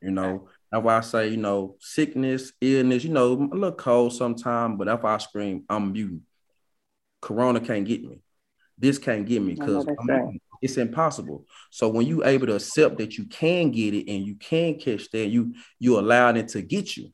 You 0.00 0.12
know, 0.12 0.48
that's 0.70 0.84
why 0.84 0.98
I 0.98 1.00
say, 1.00 1.28
you 1.28 1.36
know, 1.38 1.76
sickness, 1.80 2.52
illness, 2.60 3.04
you 3.04 3.10
know, 3.10 3.32
a 3.32 3.54
little 3.54 3.72
cold 3.72 4.12
sometimes, 4.12 4.76
but 4.78 4.88
if 4.88 5.04
I 5.04 5.16
scream, 5.18 5.64
I'm 5.68 5.92
mutant. 5.92 6.22
Corona 7.20 7.60
can't 7.60 7.86
get 7.86 8.02
me. 8.04 8.20
This 8.76 8.98
can't 8.98 9.26
get 9.26 9.42
me 9.42 9.54
because 9.54 9.86
right. 10.08 10.40
it's 10.62 10.76
impossible. 10.76 11.46
So 11.70 11.88
when 11.88 12.06
you 12.06 12.24
able 12.24 12.46
to 12.46 12.56
accept 12.56 12.98
that 12.98 13.18
you 13.18 13.24
can 13.24 13.70
get 13.70 13.94
it 13.94 14.08
and 14.08 14.24
you 14.24 14.36
can 14.36 14.78
catch 14.78 15.10
that, 15.10 15.26
you 15.26 15.54
you 15.80 15.98
allowed 15.98 16.36
it 16.36 16.48
to 16.48 16.62
get 16.62 16.96
you. 16.96 17.12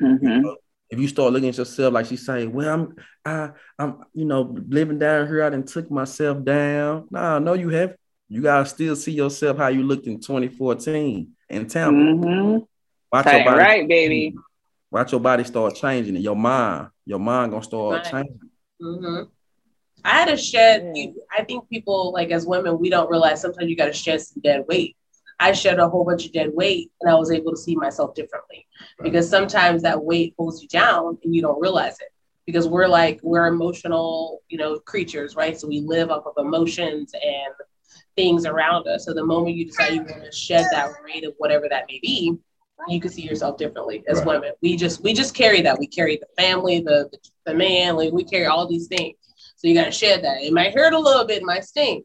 Mhm. 0.00 0.54
If 0.88 1.00
you 1.00 1.08
start 1.08 1.32
looking 1.32 1.48
at 1.48 1.58
yourself 1.58 1.92
like 1.92 2.06
she 2.06 2.16
say, 2.16 2.46
well, 2.46 2.72
I'm 2.72 2.96
I 3.24 3.50
I'm 3.78 4.04
you 4.12 4.26
know 4.26 4.56
living 4.68 4.98
down 4.98 5.26
here, 5.26 5.42
I 5.42 5.50
didn't 5.50 5.68
took 5.68 5.90
myself 5.90 6.44
down. 6.44 7.08
Nah, 7.10 7.40
no, 7.40 7.54
you 7.54 7.70
haven't. 7.70 7.98
You 8.28 8.42
gotta 8.42 8.66
still 8.66 8.94
see 8.94 9.12
yourself 9.12 9.56
how 9.56 9.68
you 9.68 9.82
looked 9.82 10.06
in 10.06 10.20
2014 10.20 11.35
in 11.48 11.66
Tampa. 11.66 11.98
Mhm. 11.98 12.66
Watch 13.12 13.24
Tight 13.24 13.36
your 13.36 13.44
body 13.44 13.58
right, 13.58 13.88
baby. 13.88 14.34
Watch 14.90 15.12
your 15.12 15.20
body 15.20 15.44
start 15.44 15.74
changing 15.74 16.14
and 16.14 16.24
your 16.24 16.36
mind, 16.36 16.88
your 17.04 17.18
mind 17.18 17.52
gonna 17.52 17.62
start 17.64 18.02
Right. 18.04 18.12
changing. 18.12 18.50
hmm 18.80 19.22
I 20.04 20.10
had 20.10 20.26
to 20.28 20.36
shed. 20.36 20.94
I 21.36 21.42
think 21.42 21.68
people 21.68 22.12
like 22.12 22.30
as 22.30 22.46
women, 22.46 22.78
we 22.78 22.90
don't 22.90 23.10
realize 23.10 23.40
sometimes 23.40 23.68
you 23.68 23.76
got 23.76 23.86
to 23.86 23.92
shed 23.92 24.20
some 24.20 24.40
dead 24.42 24.64
weight. 24.68 24.96
I 25.40 25.52
shed 25.52 25.78
a 25.80 25.88
whole 25.88 26.04
bunch 26.04 26.26
of 26.26 26.32
dead 26.32 26.50
weight, 26.54 26.92
and 27.00 27.10
I 27.10 27.14
was 27.16 27.30
able 27.32 27.50
to 27.50 27.56
see 27.56 27.74
myself 27.74 28.14
differently. 28.14 28.66
Because 29.02 29.28
sometimes 29.28 29.82
that 29.82 30.02
weight 30.02 30.36
pulls 30.36 30.62
you 30.62 30.68
down, 30.68 31.18
and 31.24 31.34
you 31.34 31.42
don't 31.42 31.60
realize 31.60 31.98
it. 32.00 32.08
Because 32.46 32.68
we're 32.68 32.86
like 32.86 33.18
we're 33.22 33.46
emotional, 33.46 34.42
you 34.48 34.58
know, 34.58 34.78
creatures, 34.78 35.34
right? 35.34 35.58
So 35.58 35.66
we 35.66 35.80
live 35.80 36.10
off 36.10 36.24
of 36.26 36.34
emotions 36.38 37.12
and 37.14 37.54
things 38.16 38.46
around 38.46 38.88
us. 38.88 39.04
So 39.04 39.12
the 39.14 39.24
moment 39.24 39.56
you 39.56 39.66
decide 39.66 39.92
you 39.94 40.02
want 40.02 40.24
to 40.24 40.32
shed 40.32 40.66
that 40.72 40.90
weight 41.04 41.24
of 41.24 41.34
whatever 41.38 41.68
that 41.68 41.84
may 41.88 42.00
be, 42.02 42.34
you 42.88 43.00
can 43.00 43.10
see 43.10 43.22
yourself 43.22 43.56
differently 43.58 44.04
as 44.08 44.18
Right. 44.18 44.26
women. 44.26 44.52
We 44.62 44.76
just 44.76 45.02
we 45.02 45.12
just 45.12 45.34
carry 45.34 45.60
that. 45.62 45.78
We 45.78 45.86
carry 45.86 46.16
the 46.16 46.42
family, 46.42 46.80
the 46.80 47.10
the, 47.44 47.54
man, 47.54 47.96
like 47.96 48.12
we 48.12 48.24
carry 48.24 48.46
all 48.46 48.66
these 48.66 48.88
things. 48.88 49.16
So 49.56 49.68
you 49.68 49.74
gotta 49.74 49.92
shed 49.92 50.24
that. 50.24 50.42
It 50.42 50.52
might 50.52 50.74
hurt 50.74 50.92
a 50.92 50.98
little 50.98 51.24
bit, 51.24 51.38
it 51.38 51.44
might 51.44 51.64
sting, 51.64 52.02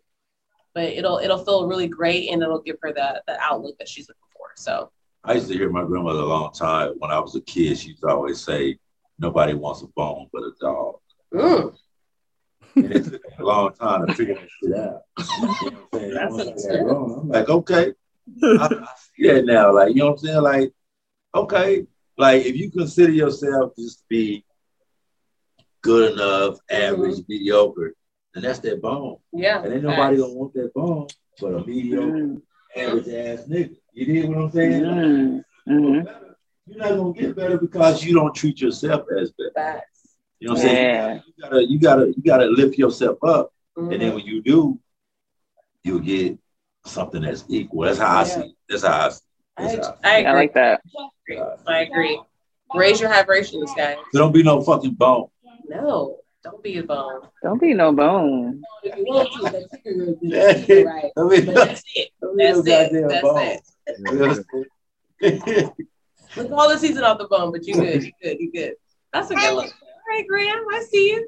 but 0.73 0.85
it'll 0.85 1.17
it'll 1.17 1.43
feel 1.43 1.67
really 1.67 1.87
great 1.87 2.29
and 2.31 2.41
it'll 2.41 2.61
give 2.61 2.77
her 2.81 2.93
the 2.93 3.21
the 3.27 3.39
outlook 3.41 3.77
that 3.79 3.89
she's 3.89 4.07
looking 4.07 4.21
for. 4.35 4.45
So 4.55 4.91
I 5.23 5.33
used 5.33 5.47
to 5.49 5.53
hear 5.53 5.69
my 5.69 5.83
grandmother 5.83 6.19
a 6.19 6.25
long 6.25 6.51
time 6.51 6.93
when 6.99 7.11
I 7.11 7.19
was 7.19 7.35
a 7.35 7.41
kid. 7.41 7.77
She 7.77 7.89
used 7.89 8.01
to 8.01 8.07
always 8.09 8.39
say, 8.41 8.77
"Nobody 9.19 9.53
wants 9.53 9.81
a 9.81 9.87
bone 9.87 10.27
but 10.33 10.43
a 10.43 10.51
dog." 10.59 10.95
mm, 11.33 11.75
And 12.75 12.91
it 12.91 13.03
took 13.05 13.21
a 13.39 13.43
long 13.43 13.73
time 13.73 14.07
to 14.07 14.13
figure 14.13 14.35
that 14.35 14.49
shit 14.49 14.77
out. 14.77 15.01
You 15.61 15.71
know 15.71 15.77
what 15.89 15.93
I'm 15.93 15.99
saying? 15.99 16.13
That's 16.13 16.31
Once 16.33 16.69
I 16.69 16.75
got 16.77 16.83
grown, 16.83 17.19
I'm 17.19 17.29
like, 17.29 17.49
okay, 17.49 17.93
I, 18.43 18.65
I 18.65 18.87
see 19.15 19.27
that 19.27 19.45
now. 19.45 19.73
Like, 19.73 19.89
you 19.89 19.95
know 19.95 20.05
what 20.07 20.11
I'm 20.13 20.17
saying? 20.19 20.41
Like, 20.41 20.71
okay, 21.35 21.85
like 22.17 22.45
if 22.45 22.55
you 22.55 22.71
consider 22.71 23.11
yourself 23.11 23.73
just 23.77 23.99
to 23.99 24.03
be 24.09 24.45
good 25.81 26.13
enough, 26.13 26.57
average, 26.69 27.19
mediocre, 27.27 27.93
then 28.33 28.43
that's 28.43 28.59
that 28.59 28.81
bone. 28.81 29.17
yeah. 29.33 29.61
And 29.63 29.73
ain't 29.73 29.83
nobody 29.83 30.15
facts. 30.17 30.21
gonna 30.21 30.33
want 30.33 30.53
that 30.53 30.73
bone 30.73 31.07
but 31.39 31.47
a 31.55 31.65
mediocre, 31.65 32.05
Mm. 32.17 32.41
average 32.77 33.07
ass 33.09 33.47
nigga. 33.49 33.75
You 33.93 34.05
did 34.05 34.29
what 34.29 34.37
I'm 34.37 34.51
saying? 34.51 34.83
Mm. 34.83 35.43
Mhm. 35.67 36.25
You're 36.67 36.77
not 36.77 36.89
gonna 36.97 37.13
get 37.13 37.35
better 37.35 37.57
because 37.57 38.03
you 38.05 38.13
don't 38.13 38.33
treat 38.35 38.61
yourself 38.61 39.05
as 39.19 39.31
better. 39.31 39.51
Facts. 39.55 39.90
You 40.41 40.47
know 40.47 40.53
what 40.55 40.61
I'm 40.63 40.67
saying? 40.67 41.21
You 41.27 41.43
gotta, 41.43 41.67
you 41.69 41.79
gotta, 41.79 42.07
you 42.07 42.23
gotta 42.25 42.45
lift 42.45 42.75
yourself 42.77 43.23
up, 43.23 43.53
and 43.77 43.91
then 43.91 44.01
Mhm. 44.11 44.15
when 44.15 44.25
you 44.25 44.41
do, 44.41 44.79
you'll 45.83 45.99
get 45.99 46.37
something 46.83 47.21
that's 47.21 47.45
equal. 47.47 47.81
That's 47.83 47.99
how 47.99 48.17
I 48.19 48.23
see. 48.23 48.39
it. 48.41 48.51
That's 48.67 48.83
how 48.83 49.05
I 49.05 49.09
see. 49.09 49.21
I, 49.57 49.63
it. 49.63 49.75
That's 49.75 49.87
how 49.87 49.97
I 50.03 50.09
I 50.09 50.17
agree. 50.17 50.33
like 50.33 50.53
that. 50.55 50.81
I 51.67 51.81
agree. 51.81 52.19
Raise 52.73 52.99
your 52.99 53.09
vibrations, 53.11 53.71
guys. 53.77 53.97
So 54.11 54.17
don't 54.19 54.31
be 54.31 54.41
no 54.41 54.61
fucking 54.63 54.95
bone. 54.95 55.27
No, 55.69 56.17
don't 56.43 56.63
be 56.63 56.77
a 56.79 56.83
bone. 56.83 57.21
Don't 57.43 57.61
be 57.61 57.75
no 57.75 57.91
bone. 57.93 58.63
If 58.81 58.97
you 58.97 59.03
want 59.05 59.31
to, 59.33 59.67
that's 60.23 60.67
you're 60.67 60.85
right. 60.87 61.11
I 61.15 61.21
mean, 61.23 61.45
that's 61.45 61.83
it. 61.95 62.09
don't 62.21 62.35
be 62.35 62.43
That's 62.45 62.65
no 62.65 62.73
it. 62.73 62.91
goddamn 62.91 63.07
That's 63.09 63.21
bone. 63.21 63.37
it. 63.37 63.61
You 63.99 64.17
know 64.17 64.27
what 64.27 64.37
I'm 64.37 64.45
saying? 65.21 65.71
Look 66.35 66.51
all 66.51 66.69
the 66.69 66.79
season 66.79 67.03
off 67.03 67.17
the 67.19 67.27
bone, 67.27 67.51
but 67.51 67.67
you 67.67 67.75
good. 67.75 68.03
You 68.03 68.11
good. 68.23 68.37
You 68.39 68.51
good. 68.51 68.73
That's 69.13 69.29
a 69.29 69.35
good 69.35 69.55
one. 69.55 69.69
All 70.11 70.17
right, 70.17 70.27
Graham. 70.27 70.65
I 70.73 70.83
see 70.83 71.07
you. 71.07 71.25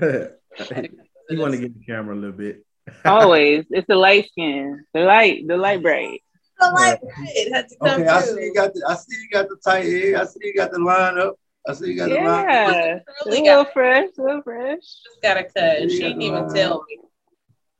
you 1.30 1.38
want 1.38 1.54
to 1.54 1.60
get 1.60 1.78
the 1.78 1.84
camera 1.86 2.16
a 2.16 2.18
little 2.18 2.32
bit. 2.32 2.64
Always. 3.04 3.64
It's 3.70 3.86
the 3.86 3.94
light 3.94 4.26
skin. 4.30 4.84
The 4.92 5.02
light, 5.02 5.46
the 5.46 5.56
light 5.56 5.82
braid. 5.82 6.20
It 6.60 7.54
had 7.54 7.68
to 7.68 7.76
come 7.78 8.00
okay, 8.00 8.08
I 8.08 8.22
see 8.22 8.40
you 8.42 8.52
got 8.54 8.74
the, 8.74 8.84
I 8.88 8.96
see 8.96 9.16
you 9.22 9.28
got 9.30 9.48
the 9.48 9.56
tight 9.64 9.84
head. 9.84 10.14
I 10.14 10.24
see 10.24 10.40
you 10.42 10.54
got 10.56 10.72
the 10.72 10.80
line 10.80 11.16
up. 11.16 11.36
I 11.68 11.74
see 11.74 11.92
you 11.92 11.96
got 11.96 12.08
the 12.08 12.16
line. 12.16 12.44
Yeah. 12.44 12.70
A 12.72 13.00
Really 13.24 13.42
little 13.42 13.62
got, 13.62 13.72
fresh, 13.72 14.08
little 14.16 14.42
fresh. 14.42 14.78
just 14.80 15.22
got 15.22 15.36
a 15.36 15.44
cut. 15.44 15.56
and 15.82 15.90
She 15.92 16.00
didn't 16.00 16.22
even 16.22 16.52
tell 16.52 16.84
me. 16.88 16.98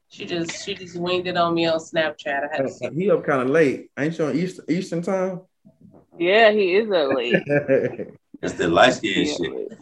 She 0.08 0.24
just 0.24 0.64
she 0.64 0.76
just 0.76 0.96
winged 0.96 1.26
it 1.26 1.36
on 1.36 1.52
me 1.54 1.66
on 1.66 1.80
Snapchat. 1.80 2.48
I 2.48 2.56
had 2.56 2.66
to 2.66 2.70
see. 2.70 2.90
he 2.94 3.10
up 3.10 3.24
kind 3.24 3.42
of 3.42 3.50
late. 3.50 3.90
Ain't 3.98 4.16
you 4.16 4.26
on 4.26 4.36
Eastern, 4.36 4.64
Eastern 4.68 5.02
time? 5.02 5.40
Yeah, 6.18 6.52
he 6.52 6.76
is 6.76 6.88
a 6.88 7.08
late. 7.08 7.42
It's 8.42 8.54
the 8.54 8.68
light 8.68 8.94
skin 8.94 9.14
He 9.14 9.26
shit. 9.26 9.78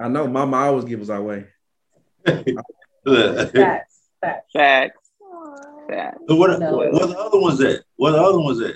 I 0.00 0.08
know 0.08 0.26
Mama 0.26 0.56
always 0.56 0.84
gives 0.84 1.08
us 1.10 1.14
our 1.14 1.22
way. 1.22 1.46
Look. 3.04 3.52
Facts. 3.52 3.98
Facts. 4.20 4.46
Facts. 4.52 4.98
Facts. 5.88 6.18
So 6.28 6.36
what, 6.36 6.58
No. 6.60 6.76
what, 6.76 6.92
what 6.92 7.08
the 7.08 7.18
other 7.18 7.40
ones 7.40 7.60
at? 7.60 7.80
What 7.96 8.12
the 8.12 8.22
other 8.22 8.38
ones 8.40 8.60
at? 8.60 8.74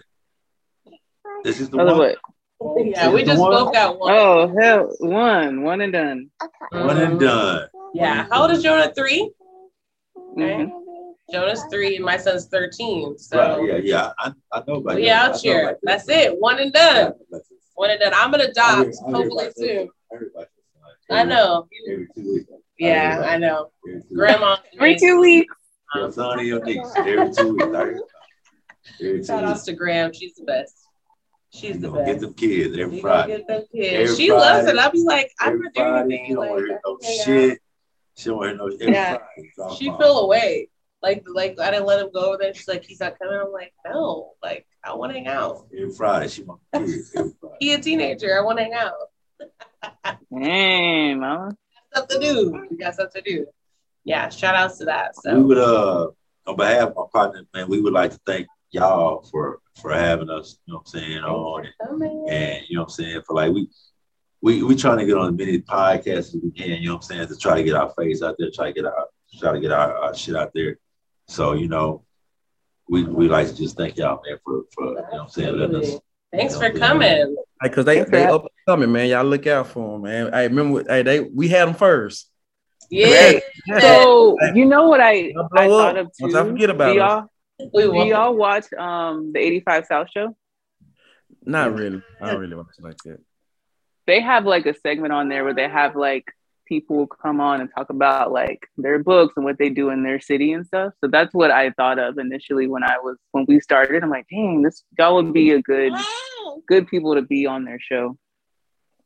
This 1.44 1.60
is 1.60 1.70
the 1.70 1.78
Other 1.78 1.96
one. 1.96 2.14
what? 2.58 2.86
Yeah, 2.86 3.12
we 3.12 3.24
just 3.24 3.40
one? 3.40 3.52
both 3.52 3.72
got 3.72 3.98
one. 3.98 4.12
Oh, 4.14 4.54
hell. 4.60 4.94
One. 4.98 5.62
One 5.62 5.80
and 5.80 5.92
done. 5.92 6.30
Okay. 6.42 6.84
One 6.84 6.96
and 7.00 7.14
Mhm. 7.14 7.20
done. 7.20 7.68
Yeah. 7.94 8.26
How 8.30 8.42
old 8.42 8.50
is 8.50 8.62
Jonah? 8.62 8.92
Three. 8.94 9.30
Mhm. 10.36 10.70
Jonah's 11.30 11.62
three, 11.70 11.96
and 11.96 12.04
my 12.04 12.16
son's 12.16 12.46
thirteen. 12.46 13.18
So 13.18 13.38
Right, 13.60 13.68
yeah, 13.68 13.76
yeah. 13.82 14.12
I, 14.18 14.32
I 14.52 14.62
know 14.66 14.74
about 14.76 14.96
we 14.96 15.06
that. 15.06 15.10
I 15.10 15.26
out 15.26 15.32
know 15.32 15.38
here. 15.38 15.62
about 15.62 15.80
that. 15.82 15.86
That's 16.06 16.08
it. 16.08 16.38
One 16.40 16.58
and 16.60 16.72
done. 16.72 17.12
One 17.74 17.90
and 17.90 18.00
done. 18.00 18.12
I'm 18.14 18.30
gonna 18.30 18.44
adopt 18.44 18.80
I 18.80 18.82
hear 18.84 18.92
hopefully 19.16 19.44
about 19.44 19.56
soon. 19.56 19.66
that. 19.66 19.88
I 20.12 20.18
hear 20.18 20.30
about. 20.34 20.46
I 21.10 21.24
know. 21.24 21.68
Every 21.90 22.08
two 22.14 22.32
weeks. 22.34 22.50
Yeah, 22.78 23.22
I 23.26 23.38
know. 23.38 23.70
Every 23.88 24.00
two 24.02 24.06
weeks. 24.08 24.14
Grandma. 24.14 24.56
Every 24.74 24.96
two 24.98 25.20
weeks. 25.20 25.54
Your 25.94 26.12
son 26.12 26.38
and 26.38 26.48
your 26.48 26.64
niece. 26.64 26.86
Every 26.96 27.32
two 27.32 27.54
weeks. 27.54 27.64
I 27.64 27.68
hear 27.68 27.68
about 27.68 27.86
it. 27.88 28.02
Every 29.00 29.18
two 29.18 29.24
Shout 29.24 29.44
outs 29.44 29.62
to 29.64 29.72
Graham. 29.72 30.12
She's 30.12 30.34
the 30.34 30.44
best. 30.44 30.74
She's 31.50 31.78
the 31.80 31.88
gonna 31.88 32.04
get 32.04 32.12
best. 32.14 32.20
them 32.20 32.34
kids 32.34 32.76
every 32.78 32.96
You 32.96 33.02
Friday. 33.02 33.36
get 33.38 33.46
them 33.48 33.64
kids. 33.72 34.10
Every 34.10 34.16
she 34.24 34.32
loves 34.32 34.68
it. 34.68 34.76
I'll 34.78 34.90
be 34.90 35.04
like, 35.04 35.30
I'm 35.40 35.54
Every 35.54 35.64
not 35.64 35.74
doing 35.74 35.94
anything. 36.12 36.26
You 36.26 36.34
don't 36.36 36.40
Like, 36.44 36.50
want 36.50 36.60
to 36.62 36.66
hear 36.68 36.80
no 36.84 36.96
can 36.96 37.08
out. 37.10 37.24
shit. 37.24 37.58
She 38.16 38.28
don't 38.28 38.36
want 38.38 38.48
to 38.48 38.50
hear 38.50 38.58
no 38.58 38.74
every 38.74 38.92
Yeah. 38.94 39.18
Friday. 39.56 39.76
She 39.78 39.88
fine. 39.88 39.98
feel 39.98 40.18
away. 40.20 40.68
Like, 41.06 41.24
like 41.32 41.60
I 41.60 41.70
didn't 41.70 41.86
let 41.86 42.00
him 42.00 42.10
go 42.12 42.30
over 42.30 42.38
there. 42.38 42.52
She's 42.52 42.66
like, 42.66 42.82
he's 42.82 42.98
not 42.98 43.16
coming. 43.16 43.38
I'm 43.40 43.52
like, 43.52 43.72
no, 43.86 44.32
like 44.42 44.66
I 44.82 44.92
want 44.92 45.12
to 45.12 45.18
hang 45.18 45.28
out. 45.28 45.68
Every 45.72 45.92
Friday. 45.92 46.26
She 46.26 46.42
want 46.42 46.60
the 46.72 46.80
kids 46.80 47.12
every 47.14 47.32
Friday. 47.40 47.56
He 47.60 47.74
a 47.74 47.78
teenager. 47.80 48.36
I 48.36 48.42
want 48.42 48.58
to 48.58 48.64
hang 48.64 48.74
out. 48.74 50.18
Dang, 50.36 51.20
mama. 51.20 51.56
Stuff 51.92 52.08
to 52.08 52.18
do. 52.18 52.66
We 52.68 52.76
got 52.76 52.94
stuff 52.94 53.10
to 53.12 53.22
do. 53.22 53.46
Yeah. 54.02 54.28
Shout 54.30 54.56
outs 54.56 54.78
to 54.78 54.86
that. 54.86 55.14
So 55.14 55.32
We 55.36 55.44
would 55.44 55.58
uh 55.58 56.08
on 56.48 56.56
behalf 56.56 56.88
of 56.88 56.96
my 56.96 57.04
partner, 57.12 57.44
man, 57.54 57.68
we 57.68 57.80
would 57.80 57.92
like 57.92 58.10
to 58.10 58.20
thank 58.26 58.48
y'all 58.70 59.22
for 59.30 59.60
for 59.80 59.92
having 59.92 60.28
us, 60.28 60.58
you 60.66 60.72
know 60.72 60.78
what 60.78 60.92
I'm 60.92 61.00
saying, 61.00 61.18
on 61.18 61.66
and, 61.80 62.28
and 62.28 62.64
you 62.68 62.74
know 62.74 62.82
what 62.82 62.88
I'm 62.88 62.90
saying, 62.90 63.22
for 63.24 63.34
like 63.34 63.52
we 63.52 63.68
we 64.42 64.64
we 64.64 64.74
trying 64.74 64.98
to 64.98 65.06
get 65.06 65.16
on 65.16 65.34
as 65.34 65.38
many 65.38 65.60
podcasts 65.60 66.34
as 66.34 66.36
we 66.42 66.50
can, 66.50 66.82
you 66.82 66.88
know 66.88 66.96
what 66.96 67.04
I'm 67.04 67.16
saying, 67.16 67.28
to 67.28 67.36
try 67.36 67.54
to 67.54 67.62
get 67.62 67.76
our 67.76 67.92
face 67.96 68.22
out 68.22 68.34
there, 68.40 68.50
try 68.52 68.66
to 68.66 68.72
get 68.72 68.86
our 68.86 69.06
try 69.38 69.52
to 69.52 69.60
get 69.60 69.70
our, 69.70 69.96
our 69.98 70.14
shit 70.16 70.34
out 70.34 70.50
there. 70.52 70.78
So, 71.28 71.54
you 71.54 71.68
know, 71.68 72.04
we 72.88 73.04
we 73.04 73.28
like 73.28 73.48
to 73.48 73.54
just 73.54 73.76
thank 73.76 73.96
y'all, 73.96 74.20
man, 74.26 74.38
for 74.44 74.62
for 74.72 74.86
you 74.86 74.94
know 74.94 75.02
what 75.02 75.20
I'm 75.22 75.28
saying, 75.28 75.58
letting 75.58 75.76
us. 75.76 75.98
Thanks 76.32 76.54
you 76.54 76.60
know 76.60 76.70
for 76.70 76.78
coming. 76.78 77.36
Like, 77.62 77.72
cause 77.72 77.84
they 77.84 78.04
they 78.04 78.24
up 78.24 78.42
and 78.42 78.50
coming, 78.66 78.92
man. 78.92 79.08
Y'all 79.08 79.24
look 79.24 79.46
out 79.46 79.68
for 79.68 79.92
them, 79.92 80.02
man. 80.02 80.34
I 80.34 80.44
remember, 80.44 80.84
hey, 80.86 81.02
they 81.02 81.20
we 81.20 81.48
had 81.48 81.66
them 81.66 81.74
first. 81.74 82.30
Yeah. 82.90 83.40
So 83.80 84.36
you 84.54 84.64
know 84.64 84.88
what 84.88 85.00
I, 85.00 85.32
I 85.36 85.66
blow 85.66 85.78
thought 85.78 85.98
up 85.98 86.06
of 86.06 86.12
once. 86.20 86.34
I 86.34 86.44
forget 86.44 86.70
about 86.70 86.92
do 86.92 86.98
y'all, 86.98 87.26
We 87.72 87.82
do 87.82 88.08
y'all 88.08 88.34
watch 88.34 88.72
um 88.74 89.32
the 89.32 89.40
85 89.40 89.86
South 89.86 90.08
show? 90.12 90.36
Not 91.44 91.74
really. 91.74 92.02
I 92.20 92.30
don't 92.30 92.40
really 92.40 92.56
watch 92.56 92.66
it 92.78 92.84
like 92.84 92.98
that. 93.04 93.18
They 94.06 94.20
have 94.20 94.44
like 94.44 94.66
a 94.66 94.74
segment 94.74 95.12
on 95.12 95.28
there 95.28 95.42
where 95.42 95.54
they 95.54 95.68
have 95.68 95.96
like 95.96 96.32
people 96.66 97.06
come 97.06 97.40
on 97.40 97.60
and 97.60 97.70
talk 97.74 97.90
about 97.90 98.32
like 98.32 98.68
their 98.76 98.98
books 99.02 99.34
and 99.36 99.44
what 99.44 99.58
they 99.58 99.68
do 99.70 99.90
in 99.90 100.02
their 100.02 100.20
city 100.20 100.52
and 100.52 100.66
stuff. 100.66 100.92
So 101.00 101.08
that's 101.08 101.32
what 101.34 101.50
I 101.50 101.70
thought 101.70 101.98
of 101.98 102.18
initially 102.18 102.66
when 102.66 102.82
I 102.82 102.98
was 103.02 103.16
when 103.32 103.44
we 103.48 103.60
started. 103.60 104.02
I'm 104.02 104.10
like, 104.10 104.26
dang, 104.30 104.62
this 104.62 104.82
y'all 104.98 105.14
would 105.16 105.32
be 105.32 105.52
a 105.52 105.62
good 105.62 105.92
good 106.68 106.88
people 106.88 107.14
to 107.14 107.22
be 107.22 107.46
on 107.46 107.64
their 107.64 107.80
show 107.80 108.16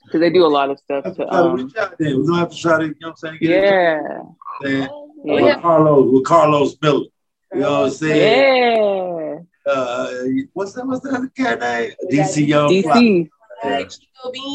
because 0.04 0.20
they 0.20 0.30
do 0.30 0.44
a 0.44 0.48
lot 0.48 0.70
of 0.70 0.78
stuff 0.78 1.04
to 1.04 1.14
to 1.14 1.32
um 1.32 1.54
reach 1.56 1.76
out 1.76 1.96
there. 1.98 2.16
We're 2.16 2.26
gonna 2.26 2.38
have 2.40 2.50
to 2.50 2.56
try 2.56 2.78
to, 2.78 2.84
you 2.86 2.94
know 3.00 3.08
what 3.08 3.10
I'm 3.10 3.16
saying? 3.16 3.38
get 3.40 3.50
it 3.50 3.64
yeah 3.64 4.00
done, 4.02 4.36
man. 4.62 4.88
Oh, 4.90 5.12
With 5.16 5.44
yeah. 5.44 5.60
Karlous, 5.60 6.12
with 6.12 6.24
Karlous 6.24 6.82
Miller. 6.82 7.04
You 7.52 7.60
know 7.60 7.80
what 7.80 7.86
I'm 7.86 7.90
saying? 7.90 9.42
yeah 9.66 9.72
Uh, 9.72 10.10
what's 10.54 10.72
that? 10.72 10.86
What's 10.86 11.00
that 11.04 11.14
other 11.14 11.28
cat 11.36 11.60
name? 11.60 11.92
DC 12.10 12.46
Young 12.46 12.82
Fly. 12.82 12.96
DC 12.96 13.28
Yeah. 13.64 13.84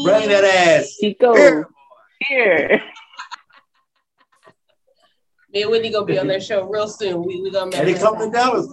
Bring 0.04 0.28
that 0.28 0.44
ass. 0.44 0.96
Chico 1.00 1.34
Here. 1.34 1.68
Here. 2.20 2.82
Me 5.52 5.62
and 5.62 5.70
Whitney 5.70 5.90
gonna 5.90 6.04
be 6.04 6.18
on 6.18 6.26
their 6.26 6.40
show 6.40 6.64
real 6.68 6.88
soon. 6.88 7.24
We 7.24 7.40
we 7.40 7.50
gonna 7.50 7.66
make 7.70 7.78
And 7.78 7.88
they 7.88 7.94
it. 7.94 8.00
come 8.00 8.18
to 8.18 8.30
Dallas. 8.30 8.66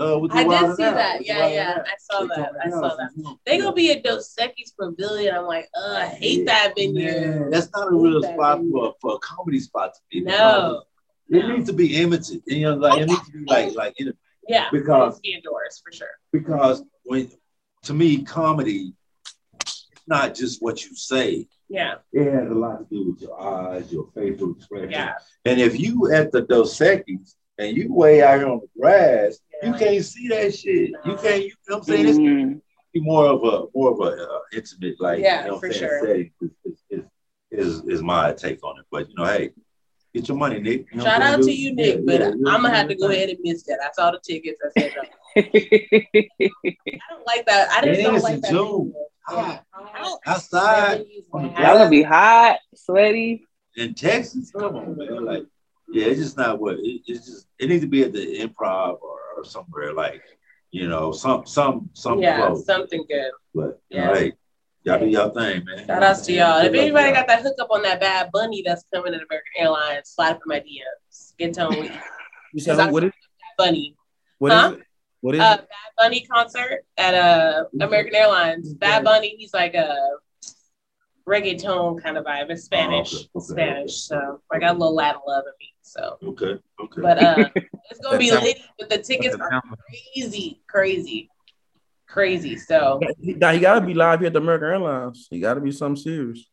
Uh, 0.00 0.18
with 0.18 0.32
I 0.32 0.44
did 0.44 0.76
see 0.76 0.84
Out. 0.84 0.94
that. 0.94 1.18
With 1.18 1.26
Yeah, 1.26 1.46
yeah. 1.48 1.74
Out. 1.76 1.86
I 1.86 1.94
saw 1.98 2.20
They 2.22 2.26
that. 2.28 2.52
I 2.64 2.70
saw 2.70 2.80
Dallas. 2.80 2.96
that. 3.14 3.36
They 3.44 3.58
gonna 3.58 3.72
be 3.74 3.90
at 3.92 4.02
Dos 4.02 4.34
Equis 4.40 4.72
Pavilion. 4.78 5.34
I'm 5.34 5.44
like, 5.44 5.68
uh, 5.76 5.96
I 5.96 6.06
hate 6.06 6.46
that 6.46 6.72
venue. 6.76 7.04
Man, 7.04 7.50
that's 7.50 7.68
not 7.74 7.92
a 7.92 7.94
real 7.94 8.22
spot 8.22 8.60
for, 8.72 8.94
for 9.02 9.14
a 9.16 9.18
comedy 9.18 9.60
spot 9.60 9.92
to 9.94 10.00
be. 10.10 10.20
No. 10.22 10.84
It 11.28 11.46
needs 11.48 11.66
to 11.68 11.72
be 11.74 11.96
imitated. 11.96 12.42
You 12.46 12.62
know, 12.70 12.74
like 12.76 13.00
it 13.02 13.08
needs 13.08 13.26
to 13.26 13.32
be 13.32 13.44
like 13.46 13.74
like 13.74 13.94
you 13.98 14.06
know, 14.06 14.12
Yeah, 14.48 14.68
Because- 14.72 15.14
it's 15.14 15.20
be 15.20 15.34
indoors 15.34 15.82
for 15.84 15.92
sure. 15.92 16.08
because 16.32 16.82
when 17.04 17.30
to 17.82 17.92
me 17.92 18.22
comedy, 18.22 18.94
it's 20.02 20.08
not 20.08 20.34
just 20.34 20.60
what 20.60 20.84
you 20.84 20.96
say. 20.96 21.46
Yeah, 21.68 21.94
It 22.12 22.30
has 22.32 22.50
a 22.50 22.54
lot 22.54 22.78
to 22.78 22.84
do 22.94 23.10
with 23.12 23.22
your 23.22 23.40
eyes, 23.40 23.90
your 23.92 24.08
facial 24.14 24.52
expression. 24.52 24.90
yeah, 24.90 25.14
And 25.44 25.60
if 25.60 25.78
you 25.78 26.12
at 26.12 26.32
the 26.32 26.42
Dos 26.42 26.76
Equis 26.78 27.34
and 27.56 27.76
you 27.76 27.92
way 27.94 28.22
out 28.22 28.38
here 28.40 28.48
on 28.48 28.60
the 28.60 28.68
grass, 28.80 29.38
you 29.62 29.70
Yeah. 29.70 29.78
can't 29.78 30.04
see 30.04 30.28
that 30.28 30.54
shit. 30.54 30.90
You 31.06 31.16
can't. 31.16 31.44
You 31.44 31.52
know 31.68 31.76
what 31.76 31.78
I'm 31.78 31.82
saying? 31.84 32.08
It's 32.08 32.18
Mhm. 32.18 32.60
be 32.92 33.00
more 33.00 33.26
of 33.26 33.42
a 33.44 33.66
more 33.74 33.92
of 33.92 34.00
a 34.00 34.22
uh, 34.28 34.38
intimate 34.52 35.00
like 35.00 35.20
Yeah, 35.20 35.42
you 35.42 35.46
know 35.48 35.52
what 35.54 35.60
for 35.60 35.66
I'm 35.66 35.72
saying 35.72 35.88
sure. 35.88 36.00
setting 36.06 36.30
is, 36.42 36.50
is, 36.64 36.82
is, 36.90 37.04
is 37.52 37.84
is 37.94 38.02
my 38.02 38.32
take 38.34 38.62
on 38.64 38.78
it. 38.80 38.84
But 38.90 39.08
you 39.08 39.14
know, 39.16 39.24
hey, 39.24 39.52
get 40.12 40.28
your 40.28 40.36
money, 40.36 40.60
Nick. 40.60 40.88
You 40.90 40.98
know 40.98 41.04
Shout 41.04 41.22
out 41.22 41.36
to 41.36 41.44
saying? 41.44 41.56
you, 41.58 41.68
Yeah, 41.78 41.94
Nick. 41.94 42.04
But 42.06 42.20
yeah, 42.20 42.26
I'm 42.52 42.60
gonna 42.62 42.70
have 42.74 42.88
to 42.88 42.94
go 42.96 43.08
ahead 43.08 43.30
and 43.30 43.38
miss 43.42 43.62
that. 43.62 43.78
I 43.82 43.90
saw 43.92 44.10
the 44.10 44.18
tickets. 44.22 44.60
I 44.62 44.68
said 44.78 44.92
no. 44.94 45.02
I 45.36 47.00
don't 47.08 47.26
like 47.26 47.46
that. 47.46 47.70
I 47.70 47.82
just 47.86 48.02
don't 48.02 48.14
is 48.16 48.22
like 48.24 48.34
in 48.34 48.40
that. 48.42 48.50
June. 48.50 48.92
venue. 48.92 48.94
Yeah. 49.30 49.60
Hot. 49.72 50.18
Outside 50.26 51.04
on 51.32 51.44
Y'all 51.52 51.78
gonna 51.78 51.90
be 51.90 52.02
hot, 52.02 52.58
sweaty. 52.74 53.46
in 53.76 53.94
Texas, 53.94 54.50
come 54.50 54.76
on, 54.76 54.96
man. 54.96 55.24
Like, 55.24 55.44
yeah, 55.92 56.06
it's 56.06 56.20
just 56.20 56.36
not 56.36 56.58
what 56.60 56.74
it, 56.78 57.02
it's 57.06 57.26
just. 57.26 57.46
It 57.58 57.68
needs 57.68 57.82
to 57.82 57.88
be 57.88 58.02
at 58.02 58.12
the 58.12 58.40
Improv 58.40 59.00
or, 59.00 59.18
or 59.36 59.44
somewhere 59.44 59.92
like, 59.92 60.22
you 60.70 60.88
know, 60.88 61.12
some 61.12 61.46
some 61.46 61.88
some 61.92 62.18
Yeah, 62.20 62.36
close. 62.46 62.66
something 62.66 63.04
good. 63.08 63.30
But 63.54 63.80
you 63.90 63.98
Yeah. 63.98 64.06
know, 64.08 64.14
hey, 64.14 64.32
y'all 64.84 64.98
do 64.98 65.06
y'all 65.06 65.30
thing, 65.30 65.64
man. 65.64 65.86
Shout 65.86 66.02
outs 66.02 66.22
to 66.26 66.32
y'all. 66.32 66.58
If 66.64 66.72
anybody 66.74 67.06
y'all. 67.06 67.14
got 67.14 67.28
that 67.28 67.42
hookup 67.42 67.68
on 67.70 67.82
that 67.82 68.00
Bad 68.00 68.30
Bunny 68.32 68.62
that's 68.66 68.84
coming 68.92 69.14
at 69.14 69.20
American 69.22 69.52
Airlines, 69.58 70.08
slide 70.08 70.30
up 70.32 70.36
in 70.44 70.48
my 70.48 70.60
DMs. 70.60 71.36
Get 71.38 71.54
tone 71.54 71.78
with 71.78 71.92
You 72.52 72.60
said 72.60 72.78
who- 72.78 72.92
what 72.92 73.04
is 73.04 73.12
bunny. 73.56 73.96
what 74.38 74.52
is 74.52 74.58
Huh? 74.58 74.72
it? 74.72 74.82
What 75.22 75.34
is 75.36 75.40
Uh, 75.40 75.56
it? 75.60 75.68
Bad 75.68 75.92
Bunny 75.98 76.20
concert 76.26 76.84
at 76.98 77.14
uh 77.14 77.64
American 77.80 78.14
Airlines. 78.14 78.74
Bad 78.74 79.02
Bunny, 79.04 79.34
he's 79.38 79.54
like 79.54 79.74
a 79.74 79.96
reggaeton 81.28 82.02
kind 82.02 82.18
of 82.18 82.24
vibe. 82.24 82.50
It's 82.50 82.64
Spanish, 82.64 83.14
Oh, 83.14 83.16
okay, 83.16 83.28
okay, 83.36 83.44
Spanish. 83.46 83.96
So 84.02 84.40
I 84.52 84.58
got 84.58 84.70
a 84.74 84.78
little 84.78 84.94
Latin 84.94 85.20
love 85.26 85.44
in 85.46 85.52
me. 85.60 85.68
So, 85.82 86.18
Okay, 86.22 86.58
okay. 86.80 87.00
but 87.00 87.22
uh, 87.22 87.48
it's 87.90 88.00
gonna 88.02 88.18
be 88.18 88.30
That's 88.30 88.40
how- 88.40 88.46
lit. 88.46 88.58
But 88.78 88.90
the 88.90 88.98
tickets 88.98 89.36
are 89.36 89.62
crazy, 90.14 90.60
crazy, 90.68 91.28
crazy. 92.08 92.56
So, 92.56 93.00
He, 93.20 93.32
he 93.32 93.38
gotta 93.38 93.80
be 93.80 93.94
live 93.94 94.20
here 94.20 94.26
at 94.28 94.32
the 94.32 94.40
American 94.40 94.68
Airlines. 94.68 95.28
He 95.30 95.38
gotta 95.40 95.60
be 95.60 95.70
something 95.72 96.02
serious. 96.02 96.44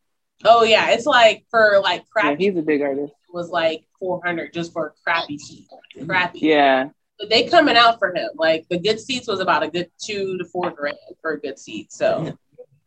oh 0.46 0.64
yeah, 0.64 0.92
it's 0.92 1.06
like 1.08 1.46
for 1.50 1.80
like 1.84 2.02
Yeah, 2.02 2.22
crappy 2.32 2.46
he's 2.46 2.58
a 2.58 2.62
big 2.62 2.82
artist. 2.82 3.14
was 3.34 3.50
like 3.50 3.84
four 4.00 4.22
hundred 4.24 4.54
just 4.54 4.74
for 4.74 4.94
crappy 5.04 5.38
seat, 5.40 5.68
crappy. 6.06 6.40
Yeah. 6.42 6.90
But 7.20 7.30
they 7.30 7.44
coming 7.48 7.76
out 7.76 8.00
for 8.00 8.16
him. 8.16 8.30
Like 8.36 8.66
the 8.70 8.80
good 8.80 9.00
seats 9.00 9.28
was 9.28 9.40
about 9.42 9.64
a 9.64 9.70
good 9.70 9.90
two 10.02 10.38
to 10.38 10.46
four 10.46 10.72
grand 10.72 10.98
for 11.22 11.32
a 11.34 11.40
good 11.40 11.60
seat. 11.60 11.92
So 11.92 12.38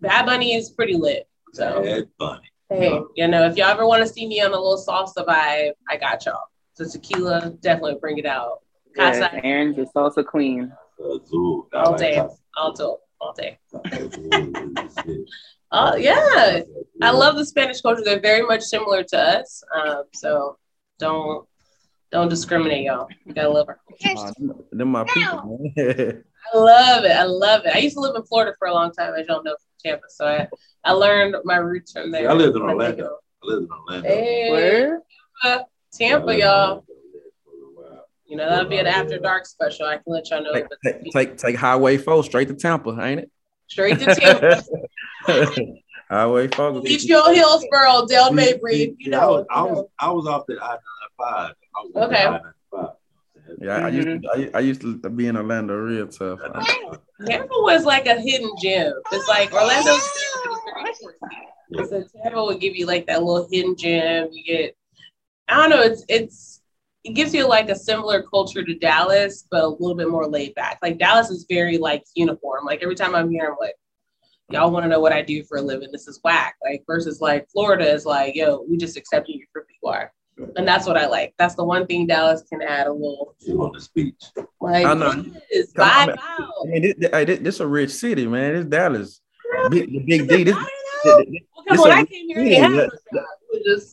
Bad 0.00 0.26
Bunny 0.26 0.54
is 0.54 0.70
pretty 0.70 0.94
lit. 0.94 1.28
So 1.52 1.82
Bad 1.82 2.08
Bunny. 2.18 2.50
hey, 2.70 2.98
you 3.14 3.28
know, 3.28 3.44
if 3.46 3.56
y'all 3.56 3.68
ever 3.68 3.86
want 3.86 4.02
to 4.02 4.08
see 4.12 4.26
me 4.26 4.40
on 4.40 4.48
a 4.48 4.56
little 4.56 4.82
salsa 4.82 5.26
vibe, 5.26 5.72
I 5.88 5.96
got 5.98 6.24
y'all. 6.24 6.40
So 6.74 6.88
tequila, 6.88 7.50
definitely 7.60 7.98
bring 8.00 8.16
it 8.18 8.26
out. 8.26 8.60
Yes, 8.96 9.18
Casa 9.18 9.44
Erin's 9.44 9.78
a 9.78 9.84
salsa 9.94 10.24
queen. 10.24 10.72
Azul. 10.98 11.68
I 11.74 11.82
all 11.82 11.90
like 11.92 12.00
day, 12.00 12.14
that. 12.16 12.30
all 12.56 12.72
day, 12.72 12.94
all 13.20 13.32
day. 13.34 13.58
Oh 15.74 15.96
yeah, 15.96 16.60
I 17.00 17.10
love 17.10 17.36
the 17.36 17.46
Spanish 17.46 17.80
culture. 17.80 18.02
They're 18.04 18.20
very 18.20 18.42
much 18.42 18.62
similar 18.62 19.02
to 19.04 19.18
us. 19.18 19.62
Um, 19.74 20.04
so 20.14 20.58
don't 20.98 21.46
don't 22.12 22.28
discriminate, 22.28 22.84
y'all. 22.84 23.08
You 23.24 23.32
gotta 23.34 23.48
love 23.48 23.68
our 23.68 23.80
culture. 23.88 24.32
Them- 24.38 24.64
them 24.70 24.88
my 24.88 25.04
people, 25.04 25.72
man. 25.76 26.24
I 26.54 26.58
love 26.58 27.04
it. 27.04 27.12
I 27.12 27.24
love 27.24 27.64
it. 27.64 27.74
I 27.74 27.78
used 27.78 27.94
to 27.94 28.00
live 28.00 28.14
in 28.14 28.22
Florida 28.24 28.52
for 28.58 28.68
a 28.68 28.74
long 28.74 28.92
time, 28.92 29.14
as 29.14 29.26
y'all 29.26 29.42
know, 29.42 29.52
from 29.52 29.70
Tampa. 29.82 30.04
So 30.10 30.26
I, 30.26 30.48
I 30.84 30.92
learned 30.92 31.36
my 31.44 31.56
roots 31.56 31.92
from 31.92 32.10
there. 32.10 32.28
I 32.28 32.34
lived 32.34 32.56
in 32.56 32.62
Orlando. 32.62 33.18
I 33.42 33.46
lived 33.46 33.62
in 33.64 33.68
Orlando. 33.70 34.08
Hey, 34.08 34.50
Where? 34.50 35.02
Tampa, 35.92 36.24
I 36.24 36.26
lived 36.26 36.30
in 36.30 36.38
y'all. 36.40 36.68
Orlando, 36.68 36.84
yeah, 37.14 37.20
for 37.44 37.52
a 37.52 37.90
while. 37.90 38.04
You 38.26 38.36
know 38.36 38.48
that'll 38.48 38.68
be 38.68 38.78
an 38.78 38.86
after 38.86 39.18
dark 39.18 39.46
special. 39.46 39.86
I 39.86 39.94
can 39.94 40.02
let 40.06 40.30
y'all 40.30 40.42
know. 40.42 40.52
take, 40.52 40.66
take, 40.84 41.12
take 41.12 41.36
take 41.38 41.56
Highway 41.56 41.96
Four 41.96 42.24
straight 42.24 42.48
to 42.48 42.54
Tampa, 42.54 42.90
ain't 43.00 43.20
it? 43.20 43.30
straight 43.68 43.98
to 44.00 44.14
Tampa. 44.14 44.62
it? 45.28 45.78
Highway 46.10 46.48
Four. 46.48 46.82
Beach 46.82 47.04
Hill, 47.04 47.32
Hillsborough, 47.32 48.06
Dale 48.06 48.28
See, 48.28 48.34
Mabry. 48.34 48.96
You 48.98 49.10
know. 49.10 49.20
I 49.20 49.26
was, 49.26 49.46
I 49.50 49.60
you 49.60 49.66
was 49.68 49.76
know. 49.78 49.90
I 50.00 50.10
was 50.10 50.26
off 50.26 50.44
the 50.46 50.58
I 51.76 51.84
ninety 51.94 52.14
five. 52.14 52.40
Okay. 52.74 52.92
Yeah, 53.60 53.84
I 53.84 53.88
used 53.88 54.08
to, 54.08 54.14
mm-hmm. 54.14 54.56
I, 54.56 54.58
I 54.58 54.60
used 54.60 54.80
to 54.80 55.10
be 55.10 55.26
in 55.26 55.36
Orlando 55.36 55.74
real 55.74 56.08
tough. 56.08 56.40
Tampa 57.26 57.48
was 57.50 57.84
like 57.84 58.06
a 58.06 58.20
hidden 58.20 58.50
gem. 58.62 58.92
It's 59.12 59.28
like 59.28 59.52
Orlando's 59.52 60.08
very 60.64 60.94
touristy. 61.74 61.88
So 61.88 62.04
Tampa 62.22 62.44
would 62.44 62.60
give 62.60 62.76
you 62.76 62.86
like 62.86 63.06
that 63.06 63.22
little 63.22 63.48
hidden 63.50 63.76
gem. 63.76 64.28
You 64.32 64.44
get, 64.44 64.76
I 65.48 65.56
don't 65.56 65.70
know, 65.70 65.82
it's 65.82 66.04
it's 66.08 66.62
it 67.04 67.14
gives 67.14 67.34
you 67.34 67.46
like 67.46 67.68
a 67.68 67.74
similar 67.74 68.22
culture 68.22 68.64
to 68.64 68.74
Dallas, 68.78 69.46
but 69.50 69.64
a 69.64 69.68
little 69.68 69.96
bit 69.96 70.08
more 70.08 70.26
laid 70.26 70.54
back. 70.54 70.78
Like 70.82 70.98
Dallas 70.98 71.30
is 71.30 71.44
very 71.48 71.78
like 71.78 72.04
uniform. 72.14 72.64
Like 72.64 72.82
every 72.82 72.94
time 72.94 73.14
I'm 73.14 73.30
here, 73.30 73.48
I'm 73.50 73.56
like, 73.60 73.74
y'all 74.50 74.70
want 74.70 74.84
to 74.84 74.88
know 74.88 75.00
what 75.00 75.12
I 75.12 75.20
do 75.20 75.44
for 75.44 75.58
a 75.58 75.62
living? 75.62 75.90
This 75.92 76.08
is 76.08 76.20
whack. 76.24 76.54
Like 76.64 76.84
versus 76.86 77.20
like 77.20 77.48
Florida 77.50 77.92
is 77.92 78.06
like, 78.06 78.34
yo, 78.34 78.64
we 78.68 78.76
just 78.76 78.96
accepting 78.96 79.36
you 79.36 79.46
for 79.52 79.66
who 79.68 79.74
you 79.82 79.92
are. 79.92 80.12
And 80.56 80.66
that's 80.66 80.86
what 80.86 80.96
I 80.96 81.06
like. 81.06 81.34
That's 81.38 81.54
the 81.54 81.64
one 81.64 81.86
thing 81.86 82.06
Dallas 82.06 82.42
can 82.48 82.62
add 82.62 82.86
a 82.86 82.92
little 82.92 83.34
You 83.40 83.62
on 83.62 83.72
the 83.72 83.80
speech. 83.80 84.22
like 84.60 84.84
I 84.86 84.94
know. 84.94 85.22
this, 85.50 85.72
Come 85.72 85.88
on, 85.88 86.08
vibe 86.08 86.18
out. 86.18 86.48
I 86.64 86.66
mean, 86.70 86.82
this, 86.98 87.10
hey, 87.12 87.24
this, 87.24 87.38
this 87.40 87.60
a 87.60 87.66
rich 87.66 87.90
city, 87.90 88.26
man. 88.26 88.54
This 88.54 88.64
Dallas, 88.66 89.20
big, 89.70 89.90
the 89.92 89.98
big 90.00 90.28
D. 90.28 90.44
This, 90.44 90.56
I. 90.56 90.66
Well, 91.04 91.18
It's 91.26 91.46
come 91.68 91.80
on, 91.80 91.90
a- 91.90 91.94
I 92.00 92.04
came 92.04 92.28
here 92.28 92.40
yeah, 92.40 92.60
had 92.68 92.72
that- 92.72 92.86
a 92.86 93.14
job. 93.16 93.24
It 93.52 93.64
was 93.66 93.80
just 93.82 93.92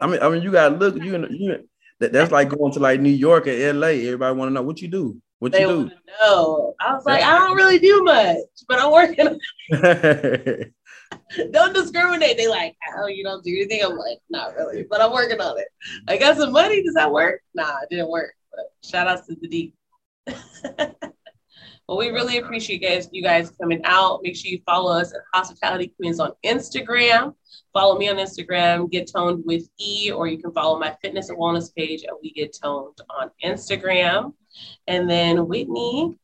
I 0.00 0.06
mean, 0.06 0.20
I 0.22 0.28
mean, 0.28 0.42
you 0.42 0.52
gotta 0.52 0.74
look. 0.76 0.96
You, 1.02 1.14
in- 1.14 1.36
you, 1.36 1.52
in- 1.54 1.68
that, 2.00 2.12
that's 2.12 2.30
like 2.32 2.48
going 2.50 2.72
to 2.72 2.80
like 2.80 3.00
New 3.00 3.10
York 3.10 3.46
or 3.46 3.50
L.A. 3.50 4.06
Everybody 4.06 4.36
want 4.36 4.48
to 4.50 4.52
know 4.54 4.62
what 4.62 4.80
you 4.80 4.88
do. 4.88 5.20
What 5.40 5.52
they 5.52 5.60
you 5.62 5.66
do? 5.88 5.90
No. 6.22 6.74
I 6.80 6.94
was 6.94 7.04
like, 7.06 7.22
I 7.22 7.38
don't 7.38 7.56
really 7.56 7.78
do 7.78 8.02
much, 8.02 8.36
but 8.68 8.78
I'm 8.80 8.90
working. 8.92 9.38
do? 11.10 11.50
don't 11.52 11.74
discriminate. 11.74 12.36
They 12.36 12.48
like, 12.48 12.76
oh, 12.96 13.06
you 13.06 13.24
don't 13.24 13.44
do 13.44 13.52
anything. 13.52 13.82
I'm 13.84 13.96
like, 13.96 14.18
not 14.30 14.54
really, 14.56 14.84
but 14.88 15.00
I'm 15.00 15.12
working 15.12 15.40
on 15.40 15.58
it. 15.58 15.68
I 16.06 16.16
got 16.16 16.36
some 16.36 16.52
money. 16.52 16.82
Does 16.82 16.94
that 16.94 17.12
work? 17.12 17.40
Nah, 17.54 17.78
it 17.82 17.90
didn't 17.90 18.10
work. 18.10 18.34
But 18.50 18.72
shout 18.88 19.08
outs 19.08 19.26
to 19.26 19.36
the 19.40 19.48
deep. 19.48 19.74
Well, 21.88 21.96
we 21.96 22.10
really 22.10 22.36
appreciate 22.36 22.82
guys, 22.82 23.08
you 23.12 23.22
guys 23.22 23.50
coming 23.58 23.80
out. 23.84 24.20
Make 24.22 24.36
sure 24.36 24.50
you 24.50 24.60
follow 24.66 24.92
us 24.92 25.14
at 25.14 25.22
Hospitality 25.32 25.90
Queens 25.96 26.20
on 26.20 26.32
Instagram. 26.44 27.34
Follow 27.72 27.98
me 27.98 28.10
on 28.10 28.16
Instagram, 28.16 28.90
Get 28.90 29.10
Toned 29.10 29.42
with 29.46 29.70
E, 29.78 30.12
or 30.14 30.26
you 30.26 30.36
can 30.36 30.52
follow 30.52 30.78
my 30.78 30.94
fitness 31.00 31.30
and 31.30 31.38
wellness 31.38 31.74
page 31.74 32.04
at 32.04 32.12
We 32.22 32.32
Get 32.32 32.54
Toned 32.62 32.98
on 33.18 33.30
Instagram. 33.42 34.34
And 34.86 35.08
then 35.08 35.46
Whitney. 35.46 36.18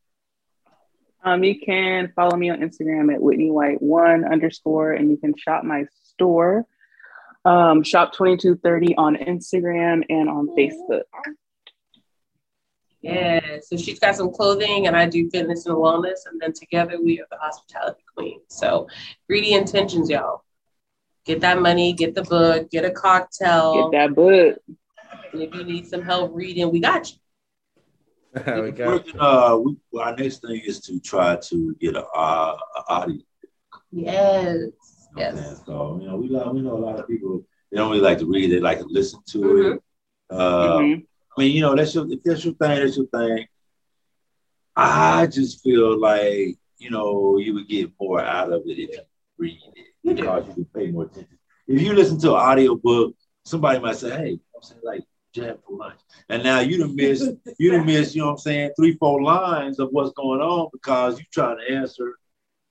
Um, 1.24 1.42
you 1.42 1.58
can 1.58 2.12
follow 2.14 2.36
me 2.36 2.50
on 2.50 2.60
Instagram 2.60 3.12
at 3.12 3.20
Whitney 3.20 3.50
White 3.50 3.80
one 3.80 4.24
underscore, 4.24 4.92
and 4.92 5.10
you 5.10 5.16
can 5.16 5.34
shop 5.36 5.64
my 5.64 5.86
store, 6.02 6.66
um, 7.46 7.82
shop 7.82 8.12
twenty 8.12 8.36
two 8.36 8.56
thirty 8.56 8.94
on 8.96 9.16
Instagram 9.16 10.04
and 10.10 10.28
on 10.28 10.48
Facebook. 10.48 11.04
Yeah, 13.00 13.58
so 13.62 13.76
she's 13.76 13.98
got 13.98 14.16
some 14.16 14.32
clothing, 14.32 14.86
and 14.86 14.96
I 14.96 15.06
do 15.06 15.28
fitness 15.30 15.66
and 15.66 15.76
wellness, 15.76 16.20
and 16.30 16.40
then 16.40 16.52
together 16.52 16.98
we 17.02 17.20
are 17.20 17.26
the 17.30 17.36
hospitality 17.38 18.02
queen. 18.16 18.40
So, 18.48 18.88
greedy 19.28 19.52
intentions, 19.52 20.08
y'all. 20.08 20.42
Get 21.26 21.40
that 21.40 21.60
money, 21.60 21.94
get 21.94 22.14
the 22.14 22.22
book, 22.22 22.70
get 22.70 22.84
a 22.84 22.90
cocktail. 22.90 23.90
Get 23.90 23.98
that 23.98 24.14
book. 24.14 24.58
And 25.32 25.42
if 25.42 25.54
you 25.54 25.64
need 25.64 25.86
some 25.86 26.02
help 26.02 26.32
reading, 26.34 26.70
we 26.70 26.80
got 26.80 27.10
you. 27.10 27.16
we 28.62 28.70
got 28.72 28.86
Working, 28.88 29.14
uh, 29.20 29.56
we, 29.56 29.76
well, 29.92 30.04
our 30.06 30.16
next 30.16 30.42
thing 30.42 30.60
is 30.66 30.80
to 30.80 30.98
try 31.00 31.36
to 31.36 31.74
get 31.80 31.94
a, 31.96 32.04
uh, 32.06 32.56
a 32.76 32.92
audio. 32.92 33.18
Yes. 33.92 34.54
You 34.56 34.62
know 34.62 34.72
Yes. 35.16 35.62
So, 35.64 35.98
you 36.00 36.08
know, 36.08 36.16
we, 36.16 36.28
like, 36.28 36.52
we 36.52 36.60
know 36.62 36.76
a 36.76 36.78
lot 36.78 36.98
of 36.98 37.06
people, 37.06 37.44
they 37.70 37.78
don't 37.78 37.90
really 37.90 38.02
like 38.02 38.18
to 38.18 38.26
read, 38.26 38.50
they 38.50 38.58
like 38.60 38.78
to 38.80 38.86
listen 38.86 39.20
to 39.28 39.38
Mhm. 39.38 39.74
it. 39.76 39.82
Uh, 40.30 40.78
Mhm. 40.78 41.06
I 41.36 41.40
mean, 41.40 41.52
you 41.56 41.60
know, 41.62 41.74
that's 41.76 41.94
your 41.94 42.10
if 42.10 42.22
that's 42.24 42.44
your 42.44 42.54
thing, 42.54 42.80
that's 42.80 42.96
your 42.96 43.06
thing. 43.06 43.46
I 44.76 45.26
just 45.26 45.62
feel 45.62 45.98
like, 46.00 46.56
you 46.78 46.90
know, 46.90 47.38
you 47.38 47.54
would 47.54 47.68
get 47.68 47.90
more 48.00 48.20
out 48.20 48.52
of 48.52 48.62
it 48.66 48.78
if 48.78 48.90
you 48.90 49.00
read 49.38 49.58
it 49.76 49.86
You 50.02 50.14
do. 50.14 50.22
because 50.22 50.48
you 50.48 50.54
can 50.54 50.64
pay 50.66 50.90
more 50.90 51.04
attention. 51.04 51.38
If 51.68 51.80
you 51.82 51.92
listen 51.94 52.18
to 52.20 52.30
an 52.30 52.40
audio 52.40 52.74
book, 52.74 53.14
somebody 53.44 53.78
might 53.78 53.96
say, 53.96 54.10
hey, 54.10 54.30
you 54.30 54.36
know 54.36 54.40
what 54.52 54.64
I'm 54.64 54.68
saying, 54.68 54.80
like 54.84 55.02
jam 55.34 55.58
for 55.66 55.76
lunch. 55.76 55.98
And 56.28 56.42
now 56.42 56.60
you 56.60 56.78
done 56.78 56.94
missed, 56.96 57.30
you 57.58 57.72
done 57.72 57.84
missed, 57.84 58.14
you 58.14 58.20
know 58.22 58.26
what 58.28 58.32
I'm 58.34 58.38
saying, 58.38 58.70
three, 58.78 58.96
four 58.96 59.22
lines 59.22 59.78
of 59.78 59.88
what's 59.90 60.12
going 60.12 60.40
on 60.40 60.68
because 60.72 61.18
you're 61.18 61.26
trying 61.32 61.58
to 61.58 61.74
answer 61.74 62.14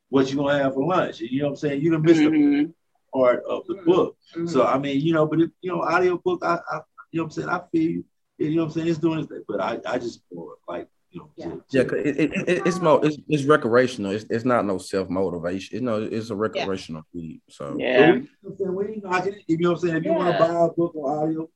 what 0.09 0.32
you're 0.32 0.43
gonna 0.43 0.64
have 0.64 0.74
for 0.74 0.85
lunch. 0.85 1.19
You 1.19 1.40
know 1.42 1.45
what 1.45 1.51
I'm 1.51 1.56
saying? 1.58 1.82
You 1.82 1.92
done 1.92 2.01
missed 2.03 2.19
the 2.22 2.30
Mhm. 2.30 2.74
part 3.14 3.43
of 3.43 3.67
the 3.67 3.75
book. 3.85 4.16
Mhm. 4.35 4.50
So 4.50 4.64
I 4.66 4.77
mean, 4.80 5.01
you 5.01 5.14
know, 5.14 5.25
but 5.27 5.42
if 5.42 5.50
you 5.61 5.72
know, 5.72 5.82
audio 5.82 6.17
book, 6.17 6.40
I, 6.43 6.59
I 6.72 6.82
you 7.11 7.19
know 7.19 7.24
what 7.25 7.25
I'm 7.25 7.30
saying, 7.32 7.50
I 7.50 7.61
feel 7.72 7.92
you. 7.92 8.06
You 8.40 8.56
know 8.56 8.64
what 8.64 8.67
I'm 8.69 8.72
saying? 8.74 8.88
It's 8.88 8.98
doing 9.00 9.19
its 9.19 9.30
thing, 9.30 9.43
but 9.48 9.61
I, 9.61 9.80
I 9.85 9.98
just 10.00 10.22
more 10.33 10.56
like, 10.67 10.88
you 11.11 11.19
know, 11.19 11.30
Yeah. 11.35 11.45
to- 11.50 11.64
Yeah, 11.69 11.83
'cause 11.83 12.00
it, 12.00 12.17
it, 12.19 12.33
it, 12.48 12.67
it's 12.67 12.80
more 12.82 13.06
it's, 13.06 13.17
it's 13.30 13.43
recreational. 13.43 14.11
It's, 14.11 14.25
it's 14.30 14.43
not 14.45 14.66
no 14.66 14.80
self 14.80 15.09
motivation. 15.09 15.75
You 15.77 15.82
know, 15.83 16.01
it's 16.01 16.30
a 16.32 16.35
recreational 16.35 17.03
read. 17.14 17.42
So 17.50 17.75
Yeah. 17.77 18.00
You 18.08 18.14
know 18.22 18.27
what 18.42 18.51
I'm 18.51 18.58
saying? 18.58 18.75
We 18.75 19.01
knocking 19.03 19.33
it. 19.33 19.43
You 19.48 19.58
know 19.59 19.69
what 19.74 19.75
I'm 19.83 19.88
saying? 19.90 19.98
If 19.98 20.06
you 20.06 20.14
want 20.14 20.32
to 20.38 20.43
buy 20.43 20.66
a 20.66 20.69
book 20.69 20.95
or 20.95 21.24
audio, 21.24 21.50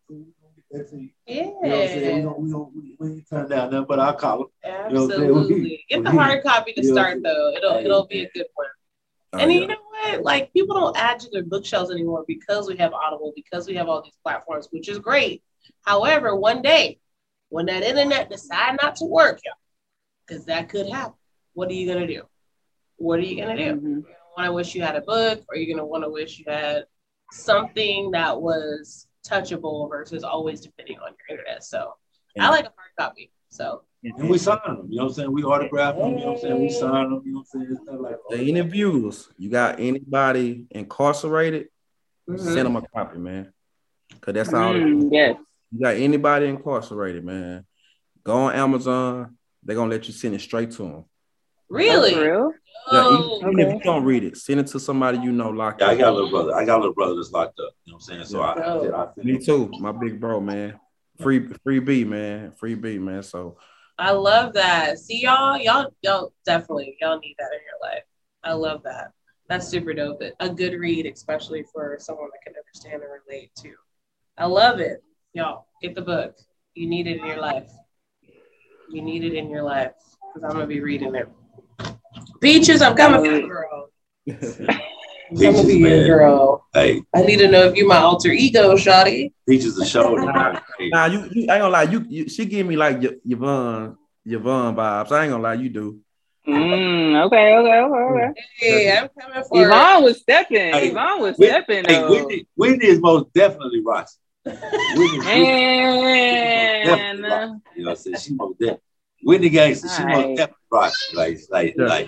we 0.72 0.78
gonna 0.80 0.84
get 0.84 0.92
that 0.92 0.96
to 0.96 1.02
you. 1.02 1.10
You 1.28 1.44
know 1.70 1.78
what 1.80 1.82
I'm 1.82 1.88
saying? 1.88 2.02
We 2.02 2.18
Yeah. 2.18 2.22
don't, 2.24 2.40
we 2.40 2.52
don't, 2.52 2.76
we, 2.76 2.96
we 3.00 3.08
ain't 3.16 3.30
turn 3.30 3.50
down 3.50 3.72
nothing 3.72 3.86
but 3.88 4.00
our 4.00 4.16
collar. 4.16 4.46
know 4.66 4.72
what 4.72 4.86
I'm 4.86 5.10
saying? 5.10 5.22
Absolutely. 5.38 5.86
Get 5.90 6.04
the 6.04 6.12
hard 6.12 6.44
copy 6.44 6.74
to 6.74 6.84
start 6.84 7.24
though. 7.24 7.54
It'll 7.56 7.76
it'll 7.78 8.08
be 8.08 8.24
a 8.24 8.30
good 8.34 8.48
one. 8.56 8.68
uh, 9.34 9.38
And 9.38 9.52
yeah. 9.52 9.60
you 9.60 9.68
know 9.68 9.76
what? 9.90 10.24
Like 10.24 10.54
people 10.54 10.76
don't 10.76 10.98
add 10.98 11.20
to 11.22 11.30
their 11.32 11.44
bookshelves 11.44 11.92
anymore 11.92 12.24
because 12.28 12.68
we 12.68 12.78
have 12.78 12.94
Audible, 12.94 13.34
because 13.36 13.68
we 13.68 13.76
have 13.76 13.88
all 13.88 14.02
these 14.02 14.18
platforms, 14.24 14.68
which 14.72 14.90
is 14.90 15.00
great. 15.00 15.44
However, 15.84 16.36
one 16.36 16.62
day 16.62 17.00
when 17.50 17.66
that 17.68 17.84
internet 17.84 18.30
decide 18.30 18.78
not 18.82 18.96
to 18.98 19.06
work, 19.06 19.40
y'all, 19.46 19.54
because 20.26 20.46
that 20.46 20.68
could 20.70 20.88
happen, 20.90 21.14
what 21.54 21.70
are 21.70 21.74
you 21.74 21.88
gonna 21.92 22.08
do? 22.08 22.24
What 22.98 23.20
are 23.20 23.24
you 23.24 23.38
gonna 23.42 23.56
do? 23.58 23.64
Mhm. 23.76 23.84
You're 23.84 24.02
gonna 24.02 24.36
want 24.38 24.46
to 24.48 24.54
wish 24.54 24.76
you 24.76 24.82
had 24.82 24.96
a 24.96 25.02
book, 25.02 25.44
or 25.50 25.56
you're 25.56 25.74
gonna 25.76 25.88
want 25.88 26.04
to 26.04 26.10
wish 26.10 26.40
you 26.40 26.46
had 26.48 26.86
something 27.32 28.12
that 28.12 28.42
was 28.42 29.08
touchable 29.28 29.90
versus 29.90 30.24
always 30.24 30.62
depending 30.62 30.98
on 31.00 31.14
your 31.28 31.38
internet. 31.38 31.64
So 31.64 31.94
I 32.40 32.50
like 32.50 32.66
a 32.66 32.74
hard 32.76 32.92
copy. 32.98 33.32
So 33.50 33.84
And 34.04 34.30
we 34.30 34.38
sign 34.38 34.60
them. 34.66 34.88
You 34.90 34.98
know 34.98 35.04
what 35.04 35.10
I'm 35.10 35.16
saying? 35.16 35.32
We 35.32 35.44
autograph 35.44 35.98
them. 35.98 36.12
You 36.12 36.20
know 36.20 36.26
what 36.26 36.36
I'm 36.36 36.42
saying? 36.42 36.62
We 36.62 36.70
sign 36.70 37.10
them. 37.10 37.22
You 37.26 37.34
know 37.34 37.40
what 37.40 37.48
I'm 37.56 37.62
saying? 37.62 37.68
It's 37.72 37.82
not 37.86 38.02
like, 38.02 38.18
The 38.30 38.44
interviews, 38.44 39.30
you 39.38 39.50
got 39.50 39.80
anybody 39.80 40.68
incarcerated, 40.72 41.68
mhm. 42.30 42.40
send 42.40 42.66
them 42.66 42.76
a 42.76 42.82
copy, 42.82 43.18
man. 43.18 43.54
Cause 44.22 44.34
that's 44.34 44.54
all. 44.54 44.74
Mm, 44.74 45.10
yes. 45.12 45.38
You 45.72 45.82
got 45.82 45.96
anybody 45.96 46.48
incarcerated, 46.48 47.24
man. 47.26 47.66
Go 48.24 48.34
on 48.34 48.54
Amazon. 48.56 49.38
They're 49.64 49.76
gonna 49.76 49.92
let 49.92 50.08
you 50.08 50.14
send 50.14 50.36
it 50.36 50.42
straight 50.42 50.72
to 50.72 50.84
them. 50.84 51.06
really, 51.70 52.16
For? 52.86 52.96
Yeah, 52.96 53.04
Oh, 53.06 53.40
even, 53.42 53.50
even 53.50 53.60
if 53.60 53.74
you 53.74 53.80
don't 53.84 54.04
read 54.04 54.24
it, 54.24 54.38
send 54.38 54.60
it 54.60 54.68
to 54.68 54.80
somebody 54.80 55.20
you 55.20 55.32
know 55.32 55.50
locked 55.50 55.82
Yeah, 55.82 55.90
I 55.90 55.96
got 55.96 56.12
a 56.12 56.16
little 56.16 56.30
brother. 56.30 56.56
I 56.56 56.66
got 56.66 56.78
a 56.78 56.82
little 56.82 56.94
brother 56.94 57.16
that's 57.16 57.32
locked 57.32 57.60
up. 57.60 57.74
You 57.86 57.94
know 57.94 57.98
what 57.98 58.14
I'm 58.14 58.26
saying? 58.26 58.26
So 58.26 58.42
I, 58.42 58.54
I, 58.54 58.66
oh. 58.66 58.84
did- 58.84 58.94
I, 58.94 59.08
Me 59.18 59.38
too, 59.38 59.70
my 59.80 59.92
big 59.92 60.20
bro, 60.20 60.40
man. 60.40 60.80
Free 61.20 61.48
free 61.64 61.80
B, 61.80 62.04
man. 62.04 62.52
Free 62.52 62.76
B, 62.76 63.00
man. 63.00 63.24
So 63.24 63.58
I 63.98 64.12
love 64.12 64.54
that. 64.54 65.00
See 65.00 65.24
y'all, 65.24 65.58
y'all, 65.58 65.92
y'all 66.02 66.34
definitely 66.46 66.96
y'all 67.02 67.20
need 67.20 67.36
that 67.40 67.50
in 67.54 67.60
your 67.66 67.92
life. 67.92 68.04
I 68.44 68.54
love 68.54 68.84
that. 68.84 69.12
That's 69.50 69.68
super 69.68 69.94
dope. 69.94 70.22
A 70.40 70.50
good 70.50 70.74
read, 70.74 71.06
especially 71.06 71.64
for 71.74 71.98
someone 72.00 72.30
that 72.32 72.44
can 72.44 72.54
understand 72.60 73.02
and 73.02 73.12
relate 73.26 73.52
to. 73.56 73.74
I 74.38 74.46
love 74.46 74.80
it. 74.80 75.04
Y'all, 75.34 75.68
get 75.82 75.96
the 75.96 76.02
book. 76.02 76.36
You 76.76 76.88
need 76.88 77.08
it 77.08 77.20
in 77.20 77.26
your 77.26 77.40
life. 77.40 77.70
You 78.90 79.02
need 79.02 79.24
it 79.24 79.34
in 79.34 79.50
your 79.50 79.64
life. 79.64 79.94
Because 80.34 80.50
I'm 80.50 80.56
gonna 80.58 80.68
be 80.68 80.82
reading 80.82 81.16
it. 81.16 81.28
Beaches, 82.40 82.82
I'm 82.82 82.96
coming 82.96 83.20
for 83.24 83.32
you, 83.38 83.48
girl. 83.48 83.90
I'm 84.30 84.36
coming 84.38 85.40
Peaches, 85.40 85.62
for 85.66 85.72
you, 85.72 85.80
man. 85.84 86.08
girl. 86.08 86.66
Hey, 86.74 87.02
I 87.16 87.22
need 87.24 87.38
to 87.38 87.48
know 87.48 87.64
if 87.66 87.76
you 87.76 87.88
my 87.88 87.98
alter 87.98 88.32
ego, 88.32 88.76
Shotty. 88.76 89.32
Peaches 89.48 89.76
the 89.76 89.86
shoulder. 89.86 90.26
man. 90.32 90.60
Nah, 90.92 91.06
you, 91.08 91.20
you 91.32 91.48
I 91.50 91.56
ain't 91.56 91.62
gonna 91.64 91.70
lie, 91.70 91.84
you, 91.84 92.06
you 92.08 92.30
she 92.30 92.46
give 92.46 92.66
me 92.66 92.76
like 92.78 93.02
Y- 93.02 93.16
Yvonne, 93.26 93.98
Yvonne 94.26 94.76
vibes. 94.76 95.12
I 95.12 95.24
ain't 95.24 95.32
gonna 95.32 95.44
lie, 95.44 95.54
you 95.56 95.70
do. 95.70 96.00
Mm, 96.48 97.26
okay, 97.26 97.56
okay, 97.56 97.80
okay, 97.80 97.98
okay. 98.14 98.42
Hey, 98.60 98.98
I'm 98.98 99.10
coming 99.20 99.44
for 99.50 99.58
it. 99.60 99.66
Yvonne 99.66 100.04
was 100.04 100.20
stepping. 100.22 100.58
Hey, 100.58 100.90
Yvonne 100.92 101.22
was 101.22 101.36
Whit- 101.38 101.50
stepping. 101.50 101.86
hey, 101.86 101.98
though. 101.98 102.10
Whitney, 102.12 102.48
Whitney 102.56 102.86
is 102.86 103.00
most 103.02 103.34
definitely 103.34 103.82
Ross. 103.84 104.18
Whitney, 104.46 105.18
Whitney, 105.18 105.44
Man. 105.44 106.86
definitely 106.86 107.24
Roxy. 107.30 107.54
You 107.76 107.84
know 107.84 107.90
what 107.90 107.90
I'm 107.90 107.96
saying? 107.98 108.18
She 108.18 108.34
most 108.36 108.60
definitely. 108.60 108.80
Whitney 108.80 108.87
Gangster, 109.28 109.88
she 109.90 110.06
most 110.06 110.38
definitely 110.38 110.56
Roxy. 110.72 111.16
Like, 111.16 111.40
like, 111.50 111.76
Yeah. 111.78 111.86
like, 111.86 112.08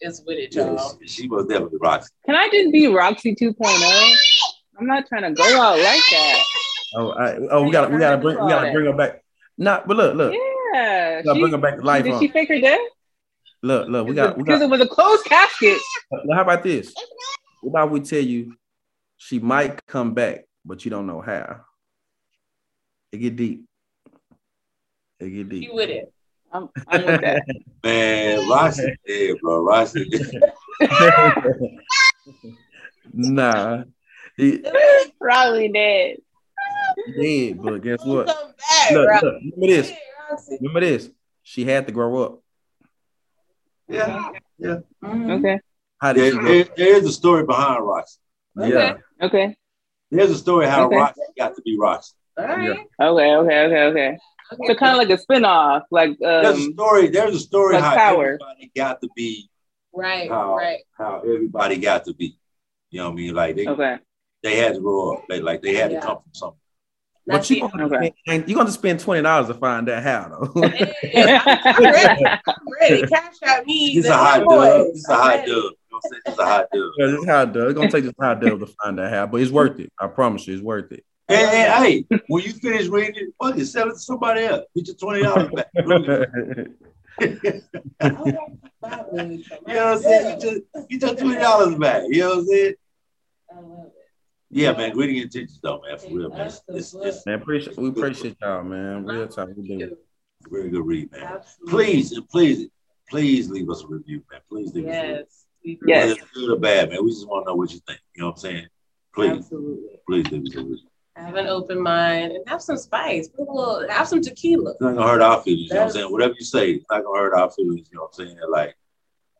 It's 0.00 0.22
with 0.26 0.38
it, 0.38 0.54
yeah, 0.54 0.66
y'all. 0.72 0.98
she, 1.02 1.08
she 1.08 1.28
most 1.28 1.48
definitely 1.48 1.78
Roxy. 1.80 2.10
Can 2.26 2.34
I 2.34 2.48
just 2.48 2.72
be 2.72 2.86
Roxy 2.86 3.34
2.0? 3.34 4.16
I'm 4.78 4.86
not 4.86 5.06
trying 5.08 5.22
to 5.22 5.32
go 5.32 5.44
out 5.60 5.78
like 5.78 6.00
that. 6.10 6.42
Oh, 6.96 7.10
I, 7.10 7.36
oh, 7.50 7.62
we 7.64 7.70
gotta 7.70 7.92
we 7.92 7.98
gotta 8.00 8.16
bring 8.18 8.42
we 8.42 8.48
gotta 8.50 8.72
bring 8.72 8.86
her 8.86 8.92
back. 8.96 9.22
Nah, 9.58 9.82
but 9.86 9.96
look, 9.96 10.14
look, 10.16 10.34
Yeah. 10.74 11.22
gotta 11.22 11.36
she- 11.36 11.40
bring 11.40 11.52
her 11.52 11.58
back 11.58 11.76
to 11.76 11.82
life. 11.82 12.04
did 12.04 12.14
huh? 12.14 12.20
she 12.20 12.28
fake 12.28 12.48
her 12.48 12.60
death? 12.60 12.80
Look, 13.62 13.88
look, 13.88 14.08
we 14.08 14.14
got 14.14 14.38
Because 14.38 14.62
it 14.62 14.70
was 14.70 14.80
a 14.80 14.88
closed 14.88 15.24
casket. 15.26 15.78
Well, 16.10 16.34
how 16.34 16.42
about 16.42 16.62
this? 16.62 16.94
What 17.60 17.70
about 17.70 17.90
we 17.90 18.00
tell 18.00 18.20
you 18.22 18.54
she 19.18 19.38
might 19.38 19.84
come 19.86 20.14
back, 20.14 20.46
but 20.64 20.84
you 20.84 20.90
don't 20.90 21.06
know 21.06 21.20
how? 21.20 21.60
It 23.12 23.18
get 23.18 23.36
deep. 23.36 23.64
It 25.20 25.28
get 25.30 25.48
deep. 25.50 25.64
You 25.64 25.74
with 25.74 25.90
it. 25.90 26.10
I'm, 26.52 26.68
I'm 26.88 27.04
with 27.06 27.20
that. 27.22 27.42
Man, 27.84 28.48
Roxy, 28.48 28.96
yeah, 29.06 29.32
bro, 29.40 29.62
Roxy. 29.62 30.10
nah, 33.12 33.84
he 34.36 34.62
Probably 35.20 35.68
dead. 35.72 36.16
Dead, 37.16 37.62
but 37.62 37.82
guess 37.82 38.04
what? 38.04 38.26
Come 38.26 38.52
back, 38.70 38.90
Look, 38.92 39.08
Rob. 39.08 39.22
look, 39.22 39.34
remember 39.42 39.66
this. 39.66 39.90
Hey, 39.90 39.98
Roxy. 40.30 40.56
Remember 40.60 40.80
this. 40.80 41.10
She 41.42 41.64
had 41.64 41.86
to 41.86 41.92
grow 41.92 42.22
up. 42.22 42.42
yeah, 43.88 44.32
Mhm. 45.02 45.38
Okay. 45.38 45.60
How 46.00 46.12
did 46.12 46.32
she 46.32 46.38
there, 46.38 46.64
there, 46.64 46.64
there's 46.76 47.04
a 47.04 47.12
story 47.12 47.44
behind 47.44 47.84
Roxy. 47.86 48.18
Yeah. 48.56 48.96
Okay. 49.20 49.56
There's 50.10 50.30
a 50.30 50.38
story 50.38 50.66
how 50.66 50.86
Okay. 50.86 50.96
Roxy 50.96 51.20
got 51.38 51.54
to 51.56 51.62
be 51.62 51.78
Roxy. 51.78 52.12
All 52.38 52.44
right. 52.46 52.70
Okay. 53.00 53.34
Okay. 53.36 53.64
Okay. 53.66 53.82
Okay. 53.84 54.18
So 54.66 54.74
kind 54.74 54.92
of 54.92 54.98
like 54.98 55.10
a 55.10 55.18
spin-off, 55.18 55.84
like 55.90 56.16
There's 56.20 56.46
a 56.58 56.62
um 56.66 56.72
story. 56.72 57.08
There's 57.08 57.34
a 57.36 57.40
story 57.40 57.74
like 57.74 57.84
how 57.84 57.94
Power. 57.96 58.24
everybody 58.24 58.72
got 58.76 59.00
to 59.02 59.08
be 59.14 59.48
Right, 59.92 60.28
how 60.30 60.56
right. 60.56 60.80
how 60.96 61.20
everybody 61.20 61.76
got 61.76 62.04
to 62.04 62.14
be. 62.14 62.36
You 62.90 62.98
know 63.00 63.06
what 63.06 63.12
I 63.12 63.16
mean? 63.16 63.34
Like 63.34 63.56
they 63.56 63.66
okay. 63.66 63.98
they 64.42 64.56
had 64.56 64.74
to 64.74 64.80
grow 64.80 65.14
up. 65.14 65.24
They 65.28 65.40
like 65.40 65.62
they 65.62 65.74
had 65.74 65.92
Yeah. 65.92 66.00
to 66.00 66.06
come 66.06 66.16
from 66.22 66.32
something. 66.34 66.56
But 67.26 67.48
you 67.50 67.64
it. 67.66 67.70
gonna 67.70 67.84
Okay. 67.86 68.12
spend, 68.26 68.48
you 68.48 68.56
gonna 68.56 68.70
spend 68.72 68.98
twenty 69.00 69.22
dollars 69.22 69.46
to 69.48 69.54
find 69.54 69.86
that 69.88 70.02
how 70.02 70.28
though. 70.52 70.68
Hey, 70.68 71.38
I'm, 71.38 71.40
I'm 71.64 71.82
ready. 71.84 72.24
I'm 72.24 72.54
ready. 72.80 73.06
Cash 73.06 73.34
out 73.46 73.66
me. 73.66 73.96
It's 73.96 74.08
a 74.08 74.16
hot 74.16 74.44
boys. 74.44 74.66
dub. 74.68 74.86
It's 74.88 75.08
a 75.08 75.12
I'm 75.12 75.18
hot 75.20 75.28
ready. 75.28 75.46
dub. 75.46 75.56
You 75.56 75.62
know 75.62 75.70
what 75.90 76.02
I'm 76.04 76.10
saying? 76.10 76.22
It's 76.26 76.38
a 76.38 76.44
hot 76.46 76.66
dub. 76.72 76.82
Yeah, 76.98 77.06
it's 77.16 77.26
how 77.26 77.44
dub. 77.44 77.68
It's 77.68 77.74
gonna 77.74 77.90
take 77.90 78.04
this 78.04 78.14
hot 78.20 78.40
dub 78.40 78.58
to 78.60 78.66
find 78.82 78.98
that 78.98 79.12
how, 79.12 79.26
but 79.26 79.40
it's 79.40 79.52
worth 79.52 79.78
it. 79.78 79.92
I 80.00 80.06
promise 80.08 80.46
you, 80.48 80.54
it's 80.54 80.62
worth 80.62 80.90
it. 80.92 81.04
And, 81.30 81.50
and 81.50 81.84
hey, 81.84 82.20
when 82.28 82.42
you 82.42 82.52
finish 82.52 82.88
reading 82.88 83.14
it, 83.16 83.34
fuck 83.40 83.56
it, 83.56 83.66
sell 83.66 83.88
it 83.88 83.92
to 83.92 83.98
somebody 83.98 84.42
else. 84.44 84.64
Get 84.74 84.88
your 84.88 84.96
twenty 84.96 85.22
dollars 85.22 85.50
back. 85.50 85.68
You 87.22 87.50
know 89.74 89.92
what 89.92 89.96
I'm 89.96 89.98
saying? 89.98 90.40
You 90.40 90.40
took, 90.40 90.86
you 90.88 90.98
took 90.98 91.18
twenty 91.18 91.38
dollars 91.38 91.74
back. 91.74 92.04
You 92.08 92.20
know 92.20 92.28
what 92.30 92.38
I'm 92.38 92.46
saying? 92.46 92.74
I. 93.52 93.60
Yeah, 94.50 94.72
man. 94.72 94.92
Greedy 94.92 95.22
Intentions, 95.22 95.60
though, 95.62 95.80
man. 95.86 95.98
For 95.98 96.08
real, 96.08 96.30
man. 96.30 96.46
It's, 96.46 96.60
it's, 96.68 96.94
it's 96.94 97.26
Man, 97.26 97.36
appreciate 97.40 97.76
we 97.76 97.88
appreciate 97.88 98.36
y'all, 98.42 98.64
man. 98.64 99.04
Real 99.06 99.28
time. 99.28 99.54
We 99.56 99.68
do. 99.68 99.84
a 99.84 100.48
very 100.50 100.70
good 100.70 100.84
read, 100.84 101.12
man. 101.12 101.22
Absolutely. 101.22 101.70
Please 101.70 102.12
and 102.12 102.28
please, 102.28 102.68
please 103.08 103.48
leave 103.48 103.70
us 103.70 103.84
a 103.84 103.86
review, 103.86 104.22
man. 104.30 104.40
Please 104.48 104.74
leave 104.74 104.88
us 104.88 104.94
a 104.94 104.98
review. 104.98 105.16
Yes. 105.18 105.46
we 105.64 105.78
Yes. 105.86 106.08
Whether 106.08 106.20
it's 106.20 106.30
good 106.32 106.50
or 106.50 106.58
bad, 106.58 106.90
man. 106.90 107.04
We 107.04 107.10
just 107.10 107.28
want 107.28 107.46
to 107.46 107.50
know 107.50 107.56
what 107.56 107.70
you 107.72 107.80
think. 107.86 108.00
You 108.16 108.22
know 108.22 108.28
what 108.28 108.32
I'm 108.32 108.40
saying? 108.40 108.66
Please, 109.14 109.30
Absolutely. 109.30 109.88
please 110.06 110.30
leave 110.30 110.46
us 110.46 110.54
a 110.56 110.58
review. 110.60 110.78
Have 111.16 111.34
an 111.34 111.48
open 111.48 111.80
mind 111.80 112.32
and 112.32 112.48
have 112.48 112.62
some 112.62 112.76
spice. 112.76 113.28
Put 113.28 113.48
a 113.48 113.52
little, 113.52 113.88
have 113.88 114.08
some 114.08 114.22
tequila. 114.22 114.72
It's 114.72 114.80
not 114.80 114.94
gonna 114.94 115.10
hurt 115.10 115.22
our 115.22 115.42
feelings. 115.42 115.68
You 115.68 115.74
know 115.74 115.80
what 115.80 115.86
I'm 115.86 115.92
saying? 115.92 116.12
Whatever 116.12 116.34
you 116.38 116.44
say, 116.44 116.70
it's 116.72 116.86
not 116.90 117.04
gonna 117.04 117.18
hurt 117.18 117.34
our 117.34 117.50
feelings. 117.50 117.88
You 117.90 117.98
know 117.98 118.02
what 118.02 118.18
I'm 118.18 118.26
saying? 118.26 118.38
Like, 118.48 118.76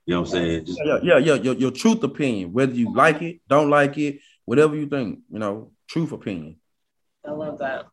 you 0.07 0.15
know 0.15 0.21
what 0.23 0.29
I'm 0.29 0.33
saying? 0.33 0.65
Just 0.67 0.81
Yeah, 0.85 0.99
yeah, 1.03 1.19
yeah. 1.19 1.35
Your, 1.35 1.55
your 1.55 1.71
truth 1.71 2.03
opinion, 2.03 2.53
whether 2.53 2.75
you 2.75 2.93
like 2.93 3.23
it, 3.23 3.41
don't 3.49 3.71
like 3.71 3.97
it, 3.99 4.19
whatever 4.45 4.75
you 4.75 4.87
think, 4.87 5.21
you 5.31 5.39
know, 5.39 5.71
truth 5.89 6.13
opinion. 6.13 6.57
I 7.27 7.31
love 7.31 7.59
that. 7.59 7.87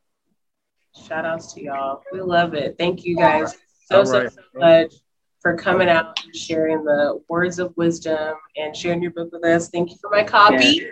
Shout 1.05 1.25
outs 1.25 1.53
to 1.53 1.63
y'all. 1.63 2.01
We 2.11 2.21
love 2.21 2.55
it. 2.55 2.75
Thank 2.79 3.05
you 3.05 3.15
guys 3.15 3.55
so, 3.85 3.99
All 3.99 4.05
so, 4.05 4.27
so 4.27 4.41
much 4.55 4.93
for 5.41 5.55
coming 5.55 5.89
out 5.89 6.19
and 6.23 6.35
sharing 6.35 6.83
the 6.83 7.21
words 7.29 7.59
of 7.59 7.73
wisdom 7.77 8.35
and 8.55 8.75
sharing 8.75 9.01
your 9.01 9.11
book 9.11 9.29
with 9.31 9.45
us. 9.45 9.69
Thank 9.69 9.91
you 9.91 9.97
for 10.01 10.09
my 10.09 10.23
copy. 10.23 10.87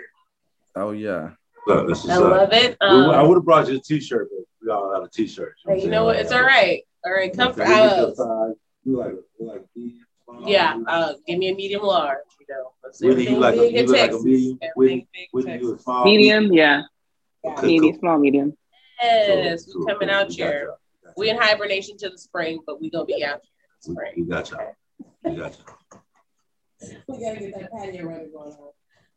Oh 0.76 0.92
yeah. 0.92 1.32
Look, 1.68 1.88
this 1.88 2.04
is. 2.04 2.10
I 2.10 2.16
uh, 2.16 2.22
love 2.22 2.50
it. 2.54 2.78
we- 2.82 2.88
I 2.88 3.20
Um, 3.22 3.28
would 3.28 3.36
have 3.36 3.46
brought 3.46 3.68
you 3.70 3.78
a 3.78 3.80
T-shirt, 3.80 4.30
but 4.32 4.46
we 4.62 4.70
all 4.72 4.94
have 4.94 5.04
a 5.04 5.10
T-shirt. 5.10 5.56
hey, 5.68 5.82
you 5.84 5.90
know 5.90 6.06
what? 6.06 6.16
It's 6.18 6.32
all 6.32 6.42
right. 6.44 6.82
All 7.06 7.14
right, 7.14 7.32
come 7.36 7.54
for 7.54 7.64
We 7.64 7.70
get 7.70 7.98
your 7.98 8.10
us. 8.12 8.56
like, 8.86 9.14
like. 9.40 9.62
Yeah, 10.48 10.80
uh, 10.88 11.14
give 11.28 11.38
me 11.40 11.50
a 11.50 11.56
medium 11.56 11.84
large. 11.84 12.18
You 12.40 12.46
know, 12.50 12.72
Let's- 12.84 13.00
you 13.02 13.38
like 13.38 13.56
a- 13.56 13.72
you 13.72 13.86
like 13.86 14.12
a 14.12 14.20
medium? 14.20 14.58
Everything 14.62 14.72
Whitney- 14.76 15.08
big 15.14 15.22
in 15.24 15.28
Whitney, 15.32 15.58
you 15.60 15.76
a 15.76 15.80
small? 15.80 16.04
Medium, 16.06 16.52
yeah. 16.54 16.82
Okay, 17.46 17.68
Medium, 17.68 17.92
cool. 17.94 18.00
small, 18.00 18.18
medium. 18.20 18.58
Yes, 19.02 19.66
Cool, 19.66 19.74
we 19.82 19.86
cool, 19.86 19.86
coming 19.94 20.10
cool. 20.10 20.18
out 20.18 20.30
We 20.30 20.36
here. 20.36 20.64
y'all. 21.04 21.14
We 21.18 21.30
in 21.30 21.38
hibernation 21.38 21.96
to 21.98 22.10
the 22.10 22.18
spring, 22.18 22.60
but 22.66 22.82
we 22.82 22.90
gonna 22.90 23.06
be 23.06 23.24
out 23.24 23.42
here 23.44 23.52
in 23.62 23.72
the 23.84 23.90
We- 23.90 23.94
spring. 23.96 24.14
We 24.18 24.24
got 24.32 24.50
y'all. 24.52 24.76
We 25.24 25.36
got 25.36 25.58
y'all. 25.58 26.02
We 27.08 27.20
gotta 27.20 27.40
get 27.40 27.54
that 27.60 27.72
patio 27.72 28.06
ready 28.08 28.26
going 28.32 28.52
on. 28.52 28.72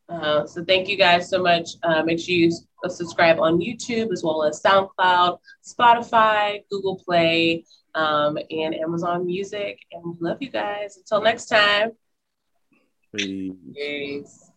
Uh, 0.08 0.46
so 0.46 0.64
thank 0.64 0.88
you 0.88 0.96
guys 0.96 1.28
so 1.28 1.42
much. 1.42 1.70
Uh, 1.82 2.02
make 2.02 2.18
sure 2.18 2.34
you 2.34 2.50
subscribe 2.88 3.38
on 3.38 3.58
YouTube 3.58 4.10
as 4.12 4.22
well 4.22 4.42
as 4.42 4.62
SoundCloud, 4.62 5.38
Spotify, 5.62 6.62
Google 6.70 7.02
Play, 7.04 7.64
um, 7.94 8.38
and 8.50 8.74
Amazon 8.74 9.26
Music. 9.26 9.78
And 9.92 10.04
we 10.04 10.16
love 10.20 10.38
you 10.40 10.50
guys. 10.50 10.96
Until 10.96 11.22
next 11.22 11.46
time. 11.46 11.92
Peace. 13.14 13.52
Peace. 13.74 14.47